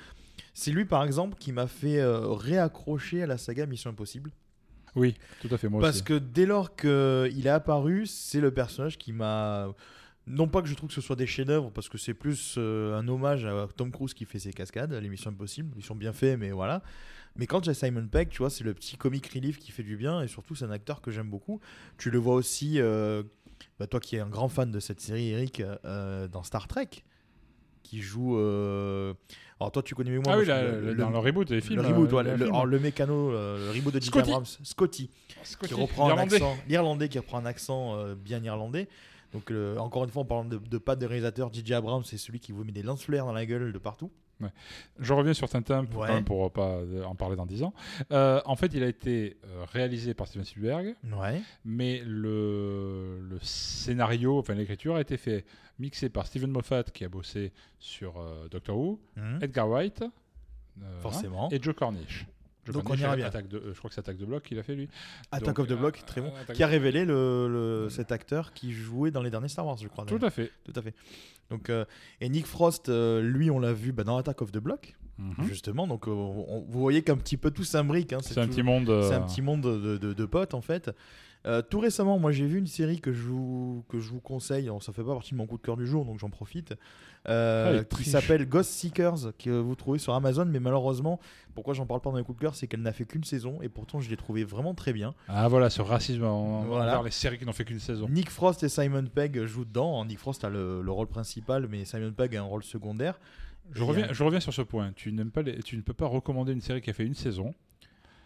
C'est 0.52 0.70
lui, 0.72 0.84
par 0.84 1.02
exemple, 1.04 1.36
qui 1.38 1.52
m'a 1.52 1.66
fait 1.68 2.00
euh, 2.00 2.28
réaccrocher 2.28 3.22
à 3.22 3.26
la 3.26 3.38
saga 3.38 3.64
Mission 3.66 3.90
Impossible. 3.90 4.30
oui, 4.94 5.14
tout 5.40 5.48
à 5.50 5.56
fait, 5.56 5.68
moi 5.70 5.80
Parce 5.80 5.96
aussi. 5.96 6.04
que 6.04 6.14
dès 6.18 6.44
lors 6.44 6.76
qu'il 6.76 7.46
est 7.46 7.48
apparu, 7.48 8.04
c'est 8.06 8.40
le 8.40 8.50
personnage 8.50 8.98
qui 8.98 9.12
m'a. 9.12 9.68
Non 10.26 10.46
pas 10.46 10.62
que 10.62 10.68
je 10.68 10.74
trouve 10.74 10.88
que 10.88 10.94
ce 10.94 11.00
soit 11.00 11.16
des 11.16 11.26
chefs-d'œuvre, 11.26 11.70
parce 11.72 11.88
que 11.88 11.98
c'est 11.98 12.14
plus 12.14 12.54
euh, 12.56 12.96
un 12.96 13.08
hommage 13.08 13.44
à 13.44 13.66
Tom 13.76 13.90
Cruise 13.90 14.14
qui 14.14 14.24
fait 14.24 14.38
ses 14.38 14.52
cascades, 14.52 14.92
à 14.92 15.00
l'émission 15.00 15.30
Impossible. 15.30 15.74
Ils 15.76 15.84
sont 15.84 15.96
bien 15.96 16.12
faits, 16.12 16.38
mais 16.38 16.52
voilà. 16.52 16.82
Mais 17.34 17.46
quand 17.46 17.64
j'ai 17.64 17.74
Simon 17.74 18.06
Pegg, 18.06 18.28
tu 18.28 18.38
vois, 18.38 18.50
c'est 18.50 18.62
le 18.62 18.72
petit 18.72 18.96
comic 18.96 19.26
relief 19.26 19.58
qui 19.58 19.72
fait 19.72 19.82
du 19.82 19.96
bien, 19.96 20.22
et 20.22 20.28
surtout, 20.28 20.54
c'est 20.54 20.64
un 20.64 20.70
acteur 20.70 21.00
que 21.00 21.10
j'aime 21.10 21.28
beaucoup. 21.28 21.60
Tu 21.98 22.10
le 22.10 22.18
vois 22.18 22.34
aussi, 22.36 22.80
euh, 22.80 23.24
bah, 23.80 23.86
toi 23.88 23.98
qui 23.98 24.14
es 24.16 24.20
un 24.20 24.28
grand 24.28 24.48
fan 24.48 24.70
de 24.70 24.78
cette 24.80 25.00
série, 25.00 25.30
Eric, 25.30 25.60
euh, 25.84 26.28
dans 26.28 26.44
Star 26.44 26.68
Trek, 26.68 26.88
qui 27.82 28.00
joue. 28.00 28.38
euh, 28.38 29.14
Alors 29.58 29.72
toi, 29.72 29.82
tu 29.82 29.96
connais 29.96 30.10
mieux 30.12 30.20
moi. 30.20 30.34
Ah 30.34 30.38
oui, 30.38 30.46
le- 30.46 30.94
dans 30.94 31.10
le 31.10 31.18
reboot 31.18 31.48
des 31.48 31.60
films. 31.60 31.80
le 31.82 31.88
reboot, 31.88 32.12
euh, 32.12 32.16
ouais, 32.16 32.36
le, 32.36 32.44
alors, 32.46 32.64
le 32.66 32.78
mécano, 32.78 33.32
le 33.32 33.72
reboot 33.74 33.92
de 33.94 33.98
J.J. 33.98 34.06
Scotty. 34.10 34.30
Abrams, 34.30 34.46
Scotty 34.62 35.10
Scotty, 35.42 35.74
qui 35.74 35.80
reprend 35.80 36.10
un 36.10 36.18
accent, 36.18 36.56
l'Irlandais 36.68 37.08
qui 37.08 37.18
reprend 37.18 37.38
un 37.38 37.46
accent 37.46 37.96
euh, 37.96 38.14
bien 38.14 38.40
irlandais. 38.44 38.88
Donc 39.32 39.50
euh, 39.50 39.76
encore 39.78 40.04
une 40.04 40.10
fois, 40.10 40.22
en 40.22 40.26
parlant 40.26 40.44
de, 40.44 40.58
de 40.58 40.78
pas 40.78 40.94
de 40.96 41.06
réalisateur, 41.06 41.50
DJ 41.52 41.72
Abrams, 41.72 42.04
c'est 42.04 42.18
celui 42.18 42.38
qui 42.40 42.52
vous 42.52 42.64
met 42.64 42.72
des 42.72 42.82
lance-flares 42.82 43.24
dans 43.26 43.32
la 43.32 43.46
gueule 43.46 43.72
de 43.72 43.78
partout. 43.78 44.10
Je 44.98 45.12
reviens 45.14 45.34
sur 45.34 45.48
Tintin 45.48 45.84
pour, 45.84 46.00
Ouais. 46.02 46.20
pour 46.22 46.50
pas 46.50 46.70
euh, 46.78 47.04
en 47.04 47.14
parler 47.14 47.36
dans 47.36 47.46
10 47.46 47.62
ans. 47.62 47.72
Euh, 48.10 48.40
en 48.44 48.56
fait, 48.56 48.74
il 48.74 48.82
a 48.82 48.88
été 48.88 49.36
euh, 49.46 49.64
réalisé 49.72 50.14
par 50.14 50.26
Steven 50.26 50.44
Spielberg, 50.44 50.96
Ouais. 51.16 51.40
mais 51.64 52.02
le, 52.04 53.20
le 53.20 53.38
scénario, 53.40 54.38
enfin 54.40 54.54
l'écriture 54.54 54.96
a 54.96 55.00
été 55.00 55.16
fait, 55.16 55.44
mixé 55.78 56.08
par 56.08 56.26
Steven 56.26 56.50
Moffat 56.50 56.82
qui 56.84 57.04
a 57.04 57.08
bossé 57.08 57.52
sur 57.78 58.18
euh, 58.18 58.48
Doctor 58.50 58.76
Who, 58.76 59.00
Edgar 59.40 59.68
White, 59.70 60.02
euh, 60.82 61.00
Forcément. 61.00 61.46
hein, 61.46 61.48
et 61.52 61.62
Joe 61.62 61.74
Cornish. 61.76 62.26
Joe 62.64 62.74
Donc, 62.74 62.90
on 62.90 62.94
ira 62.94 63.16
bien. 63.16 63.26
Attaque 63.26 63.48
de, 63.48 63.58
euh, 63.58 63.72
je 63.72 63.78
crois 63.78 63.88
que 63.88 63.94
c'est 63.94 64.00
Attaque 64.00 64.18
de 64.18 64.24
Bloc 64.24 64.44
qu'il 64.44 64.58
a 64.58 64.62
fait 64.62 64.74
lui. 64.74 64.88
Attack 65.32 65.46
Donc, 65.48 65.58
of 65.58 65.66
the 65.68 65.72
Block, 65.78 65.98
euh, 65.98 66.06
très 66.06 66.20
bon. 66.20 66.32
Qui 66.54 66.62
a 66.62 66.66
révélé 66.68 67.04
le, 67.04 67.48
le- 67.48 67.88
cet 67.90 68.12
acteur 68.12 68.52
qui 68.52 68.72
jouait 68.72 69.10
dans 69.10 69.22
les 69.22 69.30
derniers 69.30 69.48
Star 69.48 69.66
Wars, 69.66 69.76
je 69.76 69.88
crois. 69.88 70.04
Tout 70.04 70.18
à 70.22 70.30
fait. 70.30 70.52
Tout 70.64 70.72
à 70.76 70.82
fait. 70.82 70.94
Donc, 71.50 71.70
euh, 71.70 71.84
et 72.20 72.28
Nick 72.28 72.46
Frost, 72.46 72.88
euh, 72.88 73.20
lui, 73.20 73.50
on 73.50 73.58
l'a 73.58 73.72
vu 73.72 73.92
bah, 73.92 74.04
dans 74.04 74.16
Attack 74.16 74.42
of 74.42 74.52
the 74.52 74.58
Block, 74.58 74.94
Mhm. 75.18 75.46
justement. 75.48 75.86
Donc, 75.86 76.06
euh, 76.06 76.12
on- 76.12 76.64
vous 76.68 76.80
voyez 76.80 77.02
qu'un 77.02 77.16
petit 77.16 77.36
peu 77.36 77.50
tout 77.50 77.64
s'imbrique. 77.64 78.12
hein, 78.12 78.18
C'est 78.22 78.38
un 78.38 78.44
tout- 78.44 78.50
petit 78.52 78.62
monde. 78.62 78.88
euh, 78.88 79.08
C'est 79.08 79.14
un 79.14 79.22
petit 79.22 79.42
monde 79.42 79.60
de, 79.62 79.96
de- 79.98 80.12
de 80.14 80.24
potes 80.24 80.54
en 80.54 80.60
fait. 80.62 80.90
Euh, 81.44 81.60
tout 81.60 81.80
récemment, 81.80 82.18
moi 82.20 82.30
j'ai 82.30 82.46
vu 82.46 82.58
une 82.58 82.68
série 82.68 83.00
que 83.00 83.12
je 83.12 83.22
vous, 83.22 83.84
que 83.88 83.98
je 83.98 84.10
vous 84.10 84.20
conseille. 84.20 84.64
Alors, 84.66 84.82
ça 84.82 84.92
fait 84.92 85.02
pas 85.02 85.12
partie 85.14 85.32
de 85.32 85.36
mon 85.36 85.46
coup 85.46 85.56
de 85.56 85.62
cœur 85.62 85.76
du 85.76 85.86
jour, 85.86 86.04
donc 86.04 86.18
j'en 86.20 86.30
profite. 86.30 86.74
euh, 87.28 87.80
Ah, 87.82 87.96
qui 87.96 88.04
s'appelle 88.10 88.48
Ghost 88.48 88.70
Seekers, 88.70 89.32
que 89.38 89.50
vous 89.50 89.74
trouvez 89.74 89.98
sur 89.98 90.14
Amazon. 90.14 90.44
Mais 90.44 90.58
malheureusement, 90.60 91.20
pourquoi 91.54 91.74
j'en 91.74 91.86
parle 91.86 92.00
pas 92.00 92.10
dans 92.10 92.16
les 92.16 92.24
coups 92.24 92.38
de 92.38 92.42
cœur, 92.42 92.54
c'est 92.54 92.66
qu'elle 92.66 92.82
n'a 92.82 92.92
fait 92.92 93.04
qu'une 93.04 93.22
saison 93.24 93.60
et 93.62 93.68
pourtant 93.68 94.00
je 94.00 94.08
l'ai 94.10 94.16
trouvé 94.16 94.44
vraiment 94.44 94.74
très 94.74 94.92
bien. 94.92 95.14
Ah 95.28 95.48
voilà, 95.48 95.68
sur 95.70 95.86
racisme 95.86 96.24
en- 96.24 96.62
Voilà. 96.62 96.92
envers 96.92 97.02
les 97.04 97.10
séries 97.10 97.38
qui 97.38 97.44
n'ont 97.46 97.52
fait 97.52 97.64
qu'une 97.64 97.78
saison. 97.80 98.08
Nick 98.08 98.30
Frost 98.30 98.62
et 98.62 98.68
Simon 98.68 99.04
Pegg 99.06 99.44
jouent 99.44 99.64
dedans. 99.64 100.04
Nick 100.04 100.18
Frost 100.18 100.44
a 100.44 100.48
le, 100.50 100.80
le 100.82 100.90
rôle 100.92 101.06
principal, 101.08 101.66
mais 101.68 101.84
Simon 101.84 102.12
Pegg 102.12 102.36
a 102.36 102.40
un 102.40 102.44
rôle 102.44 102.62
secondaire. 102.64 103.18
Je 103.72 103.84
reviens, 103.84 104.06
euh, 104.08 104.12
je 104.12 104.24
reviens 104.24 104.40
sur 104.40 104.52
ce 104.52 104.62
point. 104.62 104.92
Tu, 104.96 105.12
n'aimes 105.12 105.30
pas 105.30 105.42
les- 105.42 105.62
tu 105.62 105.76
ne 105.76 105.82
peux 105.82 105.92
pas 105.94 106.06
recommander 106.06 106.52
une 106.52 106.60
série 106.60 106.80
qui 106.80 106.90
a 106.90 106.92
fait 106.92 107.04
une 107.06 107.14
saison. 107.14 107.54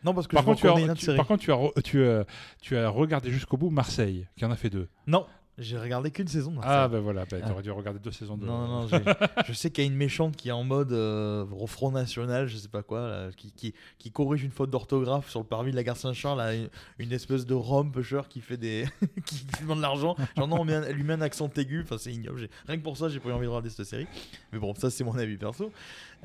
Non, 0.06 0.14
parce 0.14 0.26
que 0.28 0.34
Par 0.34 0.44
je 0.44 0.46
contre, 0.46 0.60
tu 0.60 0.68
as, 0.68 0.78
une 0.78 0.84
autre 0.90 0.94
tu- 1.00 1.04
série. 1.04 1.16
par 1.16 1.26
contre, 1.26 1.42
tu 1.42 1.50
as, 1.52 1.56
re- 1.56 1.82
tu, 1.82 2.06
as, 2.06 2.24
tu 2.62 2.76
as 2.76 2.88
regardé 2.88 3.30
jusqu'au 3.30 3.56
bout 3.56 3.70
Marseille, 3.70 4.26
qui 4.36 4.44
en 4.44 4.50
a 4.52 4.56
fait 4.56 4.70
deux. 4.70 4.88
Non, 5.08 5.26
j'ai 5.58 5.78
regardé 5.78 6.10
qu'une 6.10 6.28
saison. 6.28 6.52
de 6.52 6.58
Ah, 6.62 6.86
ben 6.88 7.00
voilà, 7.00 7.24
ben, 7.24 7.40
Ah. 7.42 7.46
tu 7.46 7.52
aurais 7.52 7.62
dû 7.62 7.70
regarder 7.70 7.98
deux 7.98 8.10
saisons 8.12 8.36
de. 8.36 8.44
Non, 8.44 8.66
non, 8.66 8.82
non, 8.88 9.00
je 9.46 9.52
sais 9.54 9.70
qu'il 9.70 9.84
y 9.84 9.86
a 9.86 9.90
une 9.90 9.96
méchante 9.96 10.36
qui 10.36 10.48
est 10.50 10.52
en 10.52 10.64
mode 10.64 10.92
euh, 10.92 11.46
au 11.58 11.66
Front 11.66 11.90
National, 11.90 12.46
je 12.46 12.56
sais 12.56 12.68
pas 12.68 12.82
quoi, 12.82 13.08
là, 13.08 13.28
qui, 13.36 13.52
qui, 13.52 13.74
qui 13.98 14.10
corrige 14.10 14.42
une 14.44 14.50
faute 14.50 14.70
d'orthographe 14.70 15.30
sur 15.30 15.40
le 15.40 15.46
parvis 15.46 15.70
de 15.70 15.76
la 15.76 15.82
gare 15.84 15.96
Saint-Charles, 15.96 16.40
une, 16.54 16.68
une 16.98 17.12
espèce 17.12 17.46
de 17.46 17.54
rhum 17.54 17.90
pusher 17.90 18.20
qui 18.28 18.40
fait 18.40 18.56
des. 18.58 18.84
qui 19.26 19.46
demande 19.62 19.78
de 19.78 19.82
l'argent. 19.82 20.14
Genre, 20.36 20.46
non, 20.48 20.60
on 20.60 20.64
met 20.64 20.74
un- 20.74 20.88
lui 20.92 21.02
met 21.04 21.14
un 21.14 21.20
accent 21.22 21.48
aigu, 21.56 21.82
enfin, 21.82 21.96
c'est 21.98 22.12
ignoble. 22.12 22.48
Rien 22.66 22.76
que 22.78 22.82
pour 22.82 22.96
ça, 22.96 23.08
j'ai 23.08 23.20
pas 23.20 23.28
eu 23.30 23.32
envie 23.32 23.44
de 23.46 23.50
regarder 23.50 23.70
cette 23.70 23.86
série. 23.86 24.06
Mais 24.52 24.58
bon, 24.58 24.74
ça, 24.74 24.90
c'est 24.90 25.04
mon 25.04 25.16
avis 25.16 25.36
perso. 25.36 25.70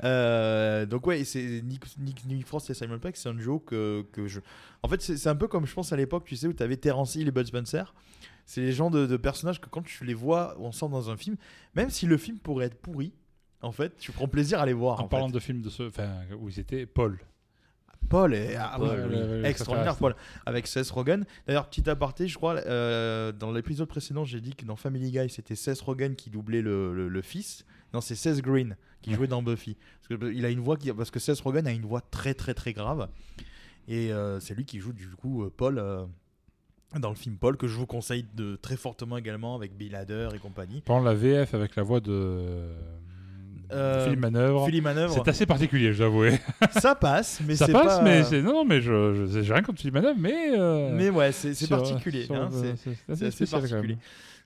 Euh, 0.04 0.86
donc, 0.86 1.06
ouais, 1.06 1.24
c'est 1.24 1.62
Nick, 1.62 1.84
Nick, 1.98 2.24
Nick 2.26 2.46
Frost 2.46 2.68
et 2.70 2.74
Simon 2.74 2.98
Pegg, 2.98 3.14
c'est 3.16 3.28
un 3.28 3.34
duo 3.34 3.58
que, 3.60 4.04
que 4.12 4.26
je. 4.26 4.40
En 4.82 4.88
fait, 4.88 5.00
c'est 5.00 5.28
un 5.28 5.36
peu 5.36 5.48
comme 5.48 5.66
je 5.66 5.74
pense 5.74 5.92
à 5.92 5.96
l'époque, 5.96 6.24
tu 6.24 6.36
sais, 6.36 6.46
où 6.48 6.52
tu 6.52 6.62
avais 6.62 6.76
Terence 6.76 7.14
Hill 7.14 7.28
et 7.28 7.30
Bud 7.30 7.46
Spencer. 7.46 7.94
C'est 8.44 8.60
les 8.60 8.72
genres 8.72 8.90
de, 8.90 9.06
de 9.06 9.16
personnages 9.16 9.60
que 9.60 9.68
quand 9.68 9.82
tu 9.82 10.04
les 10.04 10.14
vois 10.14 10.58
ensemble 10.60 10.92
dans 10.94 11.10
un 11.10 11.16
film, 11.16 11.36
même 11.74 11.90
si 11.90 12.06
le 12.06 12.16
film 12.16 12.38
pourrait 12.38 12.66
être 12.66 12.80
pourri, 12.80 13.12
en 13.60 13.72
fait, 13.72 13.96
tu 13.98 14.10
prends 14.12 14.26
plaisir 14.28 14.60
à 14.60 14.66
les 14.66 14.72
voir. 14.72 15.00
En 15.00 15.04
en 15.04 15.08
parlant 15.08 15.28
fait. 15.28 15.34
de 15.34 15.38
films 15.38 15.62
de 15.62 15.70
ce, 15.70 15.84
enfin, 15.84 16.10
où 16.38 16.48
ils 16.48 16.58
étaient, 16.58 16.84
Paul. 16.86 17.18
Paul 18.08 18.34
est 18.34 18.56
ah, 18.56 18.74
Paul, 18.76 19.08
oui, 19.10 19.16
oui, 19.16 19.44
extraordinaire. 19.48 19.96
Paul, 19.96 20.16
avec 20.44 20.66
Seth 20.66 20.90
Rogen. 20.90 21.24
D'ailleurs, 21.46 21.70
petit 21.70 21.88
aparté, 21.88 22.26
je 22.26 22.36
crois, 22.36 22.56
euh, 22.66 23.30
dans 23.30 23.52
l'épisode 23.52 23.86
précédent, 23.88 24.24
j'ai 24.24 24.40
dit 24.40 24.54
que 24.54 24.64
dans 24.64 24.74
Family 24.76 25.12
Guy, 25.12 25.30
c'était 25.30 25.54
Seth 25.54 25.80
Rogen 25.80 26.16
qui 26.16 26.28
doublait 26.28 26.62
le, 26.62 26.92
le- 26.92 27.08
le 27.08 27.22
fils. 27.22 27.64
Non, 27.94 28.00
c'est 28.00 28.16
Seth 28.16 28.40
Green 28.42 28.76
qui 29.02 29.14
jouait 29.14 29.28
dans 29.28 29.42
Buffy. 29.42 29.76
Parce 30.08 30.20
que, 30.20 30.32
il 30.32 30.44
a 30.44 30.50
une 30.50 30.60
voix 30.60 30.76
qui, 30.76 30.92
parce 30.92 31.10
que 31.12 31.20
Seth 31.20 31.40
Rogen 31.40 31.66
a 31.66 31.72
une 31.72 31.86
voix 31.86 32.00
très 32.00 32.34
très 32.34 32.54
très 32.54 32.72
grave. 32.72 33.08
Et 33.88 34.12
euh, 34.12 34.40
c'est 34.40 34.54
lui 34.54 34.64
qui 34.64 34.78
joue 34.80 34.92
du 34.92 35.08
coup 35.10 35.44
euh, 35.44 35.52
Paul 35.56 35.78
euh, 35.78 36.04
dans 37.00 37.10
le 37.10 37.14
film 37.16 37.36
Paul 37.36 37.56
que 37.56 37.66
je 37.66 37.76
vous 37.76 37.86
conseille 37.86 38.24
de 38.34 38.56
très 38.56 38.76
fortement 38.76 39.16
également 39.16 39.54
avec 39.54 39.76
Bill 39.76 39.94
Hader 39.94 40.28
et 40.34 40.38
compagnie. 40.38 40.82
Pendant 40.84 41.04
la 41.04 41.14
VF 41.14 41.54
avec 41.54 41.74
la 41.76 41.82
voix 41.82 42.00
de 42.00 42.42
Euh, 43.70 44.04
Philippe 44.04 44.20
Manœuvre. 44.20 44.66
Philippe 44.66 44.84
Manœuvre, 44.84 45.14
C'est 45.14 45.28
assez 45.30 45.46
particulier, 45.46 45.94
je 45.94 46.04
dois 46.04 46.30
ça 46.80 46.94
passe, 46.94 47.40
mais 47.46 47.56
ça 47.56 47.66
passe, 47.68 47.98
pas... 47.98 48.02
mais 48.02 48.22
c'est 48.24 48.42
non, 48.42 48.52
non, 48.52 48.64
mais 48.66 48.82
je, 48.82 49.14
je- 49.26 49.40
j'ai 49.42 49.52
rien 49.52 49.62
contre 49.62 49.78
Philippe 49.80 49.94
Manœuvre, 49.94 50.18
mais 50.18 50.50
euh, 50.58 50.90
Mais 50.92 51.08
ouais, 51.08 51.32
c'est 51.32 51.54
c'est 51.54 51.64
sur- 51.66 51.78
particulier. 51.78 52.24
sur- 52.24 52.34
hein, 52.34 52.50
c'est- 52.52 52.74
c'est 52.76 53.14
c'est 53.16 53.26
assez 53.44 53.46
particulier. 53.46 53.96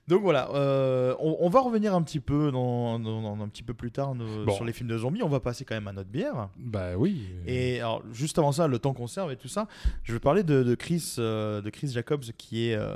Donc 0.07 0.21
voilà, 0.21 0.49
euh, 0.51 1.13
on, 1.19 1.35
on 1.41 1.49
va 1.49 1.59
revenir 1.59 1.93
un 1.93 2.01
petit 2.01 2.21
peu 2.21 2.49
dans, 2.51 2.97
dans- 2.97 3.21
dans- 3.21 3.41
un 3.43 3.47
petit 3.49 3.63
peu 3.63 3.73
plus 3.73 3.91
tard 3.91 4.15
Bon. 4.15 4.55
sur 4.55 4.63
les 4.63 4.71
films 4.71 4.87
de 4.89 4.97
zombies. 4.97 5.21
On 5.21 5.27
va 5.27 5.41
passer 5.41 5.65
quand 5.65 5.75
même 5.75 5.87
à 5.89 5.91
notre 5.91 6.09
bière. 6.09 6.47
Bah 6.57 6.95
oui. 6.97 7.23
Et 7.45 7.79
alors, 7.81 8.01
juste 8.13 8.39
avant 8.39 8.53
ça, 8.53 8.67
le 8.67 8.79
temps 8.79 8.93
qu'on 8.93 9.07
serve 9.07 9.31
et 9.33 9.35
tout 9.35 9.49
ça, 9.49 9.67
je 10.03 10.13
vais 10.13 10.19
parler 10.19 10.43
de, 10.43 10.63
de 10.63 10.75
Chris, 10.75 11.15
euh, 11.19 11.61
de 11.61 11.69
Chris 11.69 11.89
Jacobs 11.89 12.23
qui 12.37 12.69
est 12.69 12.75
euh, 12.75 12.95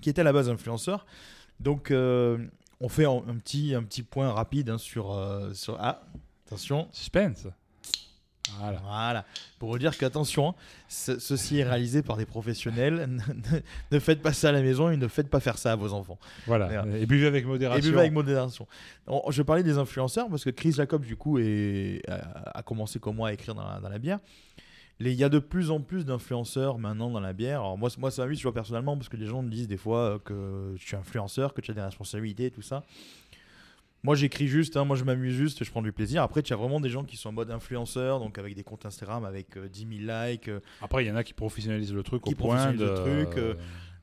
qui 0.00 0.10
était 0.10 0.22
à 0.22 0.24
la 0.24 0.32
base 0.32 0.48
influenceur. 0.50 1.06
Donc, 1.60 1.92
on 1.92 2.88
fait 2.88 3.04
un, 3.04 3.22
un 3.28 3.36
petit 3.36 3.74
un 3.74 3.84
petit 3.84 4.02
point 4.02 4.32
rapide 4.32 4.70
hein, 4.70 4.78
sur 4.78 5.16
sur 5.54 5.76
ah 5.78 6.02
attention. 6.46 6.88
Suspense. 6.90 7.46
Voilà. 8.60 8.80
Voilà, 8.84 9.24
pour 9.58 9.70
vous 9.70 9.78
dire 9.78 9.96
qu'attention, 9.96 10.50
hein, 10.50 10.54
ce- 10.88 11.18
ceci 11.18 11.58
est 11.58 11.64
réalisé 11.64 12.02
par 12.02 12.16
des 12.16 12.26
professionnels. 12.26 13.08
ne, 13.52 13.58
ne 13.90 13.98
faites 13.98 14.22
pas 14.22 14.32
ça 14.32 14.48
à 14.50 14.52
la 14.52 14.62
maison 14.62 14.90
et 14.90 14.96
ne 14.96 15.08
faites 15.08 15.28
pas 15.30 15.40
faire 15.40 15.58
ça 15.58 15.72
à 15.72 15.76
vos 15.76 15.92
enfants. 15.92 16.18
Voilà. 16.46 16.84
Et 16.96 17.06
buvez 17.06 17.26
avec 17.26 17.44
Et 17.44 17.46
modération. 17.48 17.88
buvez 17.90 18.00
avec 18.00 18.12
modération. 18.12 18.66
On- 19.06 19.30
je 19.30 19.42
parlais 19.42 19.62
des 19.62 19.78
influenceurs 19.78 20.28
parce 20.28 20.44
que 20.44 20.50
Chris 20.50 20.72
Jacobs, 20.72 21.04
du 21.04 21.16
coup, 21.16 21.38
est, 21.38 22.02
a, 22.08 22.58
a 22.58 22.62
commencé 22.62 22.98
comme 22.98 23.16
moi 23.16 23.28
à 23.28 23.32
écrire 23.32 23.54
dans 23.54 23.66
la, 23.68 23.80
dans 23.80 23.88
la 23.88 23.98
bière. 23.98 24.18
Il 25.00 25.08
y 25.14 25.24
a 25.24 25.28
de 25.28 25.40
plus 25.40 25.72
en 25.72 25.80
plus 25.80 26.04
d'influenceurs 26.04 26.78
maintenant 26.78 27.10
dans 27.10 27.18
la 27.18 27.32
bière. 27.32 27.60
Alors 27.60 27.76
moi, 27.76 27.88
moi 27.98 28.10
ça 28.12 28.22
m'amuse, 28.22 28.38
tu 28.38 28.44
vois, 28.44 28.54
personnellement, 28.54 28.96
parce 28.96 29.08
que 29.08 29.16
les 29.16 29.26
gens 29.26 29.42
me 29.42 29.50
disent 29.50 29.66
des 29.66 29.76
fois 29.76 30.20
que 30.24 30.74
je 30.76 30.84
suis 30.84 30.94
influenceur, 30.94 31.54
que 31.54 31.60
tu 31.60 31.72
as 31.72 31.74
des 31.74 31.80
responsabilités 31.80 32.46
et 32.46 32.50
tout 32.52 32.62
ça. 32.62 32.84
Moi, 34.04 34.16
j'écris 34.16 34.48
juste, 34.48 34.76
hein, 34.76 34.84
moi 34.84 34.96
je 34.96 35.04
m'amuse 35.04 35.32
juste, 35.34 35.62
je 35.62 35.70
prends 35.70 35.80
du 35.82 35.92
plaisir. 35.92 36.22
Après, 36.24 36.42
tu 36.42 36.52
as 36.52 36.56
vraiment 36.56 36.80
des 36.80 36.88
gens 36.88 37.04
qui 37.04 37.16
sont 37.16 37.28
en 37.28 37.32
mode 37.32 37.50
influenceur, 37.52 38.18
donc 38.18 38.36
avec 38.36 38.54
des 38.56 38.64
comptes 38.64 38.84
Instagram 38.84 39.24
avec 39.24 39.56
euh, 39.56 39.68
10 39.68 39.86
000 40.06 40.12
likes. 40.26 40.48
euh, 40.48 40.58
Après, 40.80 41.04
il 41.04 41.08
y 41.08 41.10
en 41.10 41.14
a 41.16 41.22
qui 41.22 41.34
professionnalisent 41.34 41.94
le 41.94 42.02
truc 42.02 42.22
Qui 42.24 42.32
au 42.32 42.36
point 42.36 42.72
de 42.72 42.84
le 42.84 42.94
truc, 42.94 43.38
euh, 43.38 43.54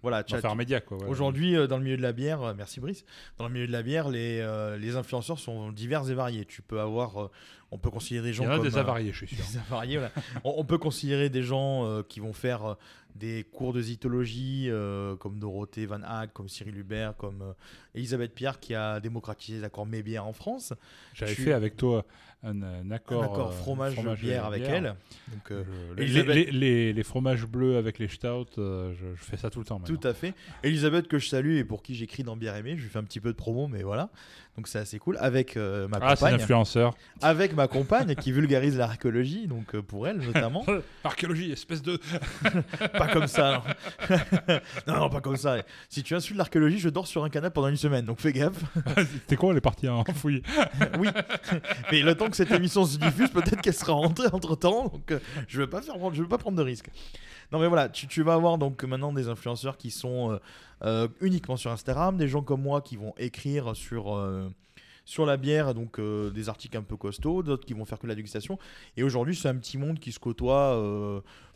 voilà, 0.02 0.24
tu 0.24 0.38
faire 0.38 0.52
un 0.52 0.56
média 0.56 0.80
quoi. 0.80 0.98
ouais. 0.98 1.08
Aujourd'hui, 1.08 1.56
euh, 1.56 1.68
dans 1.68 1.78
le 1.78 1.84
milieu 1.84 1.98
de 1.98 2.02
la 2.02 2.14
bière, 2.14 2.42
euh, 2.42 2.54
merci 2.56 2.80
Brice, 2.80 3.04
dans 3.38 3.48
le 3.48 3.54
milieu 3.54 3.68
de 3.68 3.72
la 3.72 3.84
bière, 3.84 4.10
les, 4.10 4.40
euh, 4.40 4.78
les 4.78 4.96
influenceurs 4.96 5.40
sont 5.40 5.72
divers 5.72 6.10
et 6.10 6.14
variés. 6.14 6.46
Tu 6.46 6.62
peux 6.62 6.80
avoir, 6.80 7.22
euh, 7.22 7.32
on 7.72 7.78
peut 7.78 7.90
considérer 7.90 8.24
des 8.24 8.30
il 8.30 8.36
gens 8.36 8.44
y 8.46 8.48
en 8.48 8.52
a 8.52 8.56
comme, 8.58 8.68
des 8.68 8.78
avariés, 8.78 9.12
je 9.12 9.26
suis 9.26 9.36
sûr. 9.36 9.46
des 9.52 9.58
avariés, 9.58 9.98
voilà. 9.98 10.12
on, 10.44 10.54
on 10.58 10.64
peut 10.64 10.78
considérer 10.78 11.30
des 11.30 11.44
gens 11.44 11.86
euh, 11.86 12.02
qui 12.08 12.22
vont 12.22 12.34
faire 12.34 12.78
des 13.16 13.44
cours 13.44 13.74
de 13.74 13.82
zytologie, 13.82 14.70
comme 15.20 15.40
Dorothée 15.40 15.86
Van 15.86 16.02
Haag, 16.04 16.30
comme 16.32 16.48
Cyril 16.48 16.78
Hubert, 16.78 17.18
comme 17.18 17.54
Elisabeth 17.94 18.34
Pierre, 18.34 18.60
qui 18.62 18.76
a 18.76 19.02
démocratisé 19.02 19.60
l'accord 19.60 19.86
mets-bière 19.86 20.26
en 20.26 20.32
France. 20.32 20.74
J'avais 21.16 21.34
fait 21.34 21.52
avec 21.52 21.76
toi 21.76 22.06
un, 22.44 22.62
un 22.64 22.92
accord, 22.92 23.24
Un 23.24 23.26
accord 23.26 23.48
euh, 23.50 23.52
fromage, 23.52 23.96
bière 24.22 24.46
avec 24.46 24.62
bière. 24.62 24.74
elle. 24.76 24.96
Donc, 25.34 25.52
euh, 25.52 25.64
Je- 25.66 25.96
les, 25.96 26.04
Elisabeth- 26.06 26.36
les- 26.36 26.52
les- 26.52 26.94
les 26.94 27.04
fromages 27.04 27.46
bleus 27.46 27.78
avec 27.78 28.00
les 28.00 28.08
stouts, 28.08 28.46
euh, 28.58 28.94
je, 28.94 29.08
je 29.16 29.24
fais 29.24 29.36
ça 29.38 29.50
tout 29.50 29.60
le 29.60 29.66
temps 29.66 29.80
maintenant. 29.80 29.96
Tout 29.98 30.08
à 30.08 30.14
fait. 30.14 30.34
Elisabeth 30.64 31.08
que 31.08 31.20
je 31.20 31.28
salue 31.28 31.58
et 31.58 31.64
pour 31.66 31.84
qui 31.84 31.96
j'écris 31.96 32.24
dans 32.24 32.38
Bière 32.38 32.56
Aimée, 32.56 32.76
je 32.78 32.84
lui 32.84 32.90
fais 32.90 33.00
un 33.00 33.04
petit 33.04 33.20
peu 33.20 33.30
de 33.32 33.38
promo, 33.38 33.68
mais 33.68 33.84
voilà. 33.84 34.10
Donc 34.58 34.68
c'est 34.68 34.80
assez 34.80 35.00
cool. 35.00 35.18
Avec 35.22 35.56
euh, 35.56 35.88
ma 35.88 36.00
Ah, 36.02 36.16
compagne. 36.16 36.38
avec 37.22 37.54
ma 37.56 37.68
compagne 37.70 38.14
qui 38.16 38.32
vulgarise 38.34 38.78
l'archéologie, 38.78 39.48
donc 39.48 39.74
euh, 39.74 39.82
pour 39.82 40.06
elle 40.08 40.18
notamment. 40.18 40.66
Archéologie, 41.06 41.52
espèce 41.54 41.82
de. 41.82 41.98
pas 42.98 43.08
comme 43.08 43.28
ça. 43.28 43.64
Non. 44.10 44.60
non, 44.88 45.00
non, 45.02 45.10
pas 45.10 45.22
comme 45.22 45.38
ça. 45.38 45.58
Si 45.88 46.04
tu 46.04 46.14
insultes 46.14 46.38
l'archéologie, 46.38 46.78
je 46.80 46.90
dors 46.90 47.08
sur 47.08 47.24
un 47.24 47.30
canapé 47.30 47.54
pendant 47.54 47.70
une 47.70 47.78
semaine, 47.78 48.04
donc 48.06 48.20
fais 48.20 48.34
gaffe. 48.34 48.62
T'es 49.28 49.38
con, 49.38 49.52
elle 49.52 49.58
est 49.58 49.62
partie 49.62 49.88
en 49.88 50.04
fouille. 50.04 50.42
oui. 51.00 51.08
Mais 51.92 52.02
le 52.02 52.16
temps 52.16 52.30
que 52.30 52.36
cette 52.36 52.52
émission 52.52 52.86
se 52.86 52.98
diffuse, 52.98 53.30
peut-être 53.30 53.62
qu'elle 53.62 53.74
sera 53.74 53.94
rentrée 53.94 54.28
entre 54.34 54.56
temps, 54.58 54.90
donc 54.90 55.12
euh, 55.12 55.20
je 55.48 55.58
ne 55.60 55.64
veux 55.64 55.70
pas 55.70 55.82
faire, 55.82 55.96
je 56.14 56.22
veux 56.22 56.28
pas 56.28 56.38
prendre 56.38 56.58
de 56.58 56.64
risques. 56.64 56.90
Non 57.52 57.60
mais 57.60 57.68
voilà, 57.68 57.90
tu, 57.90 58.08
tu 58.08 58.22
vas 58.24 58.34
avoir 58.36 58.58
donc 58.58 58.84
maintenant 58.84 59.12
des 59.12 59.28
influenceurs 59.28 59.76
qui 59.78 59.90
sont 59.92 60.32
euh, 60.32 60.38
euh, 60.84 61.08
uniquement 61.22 61.58
sur 61.58 61.72
Instagram, 61.72 62.16
des 62.18 62.28
gens 62.28 62.42
comme 62.44 62.62
moi 62.62 62.82
qui 62.82 62.96
vont 62.96 63.14
écrire 63.18 63.76
sur 63.76 64.16
euh, 64.16 64.48
sur 65.06 65.26
la 65.26 65.38
bière, 65.38 65.74
donc 65.74 66.00
des 66.00 66.50
articles 66.50 66.78
un 66.78 66.84
peu 66.84 66.96
costauds, 66.96 67.42
d'autres 67.42 67.66
qui 67.66 67.74
vont 67.74 67.84
faire 67.84 67.98
que 67.98 68.06
la 68.06 68.14
dégustation. 68.14 68.60
Et 68.96 69.02
aujourd'hui, 69.02 69.36
c'est 69.36 69.48
un 69.48 69.56
petit 69.56 69.80
monde 69.80 69.98
qui 69.98 70.12
se 70.12 70.20
côtoie 70.20 70.80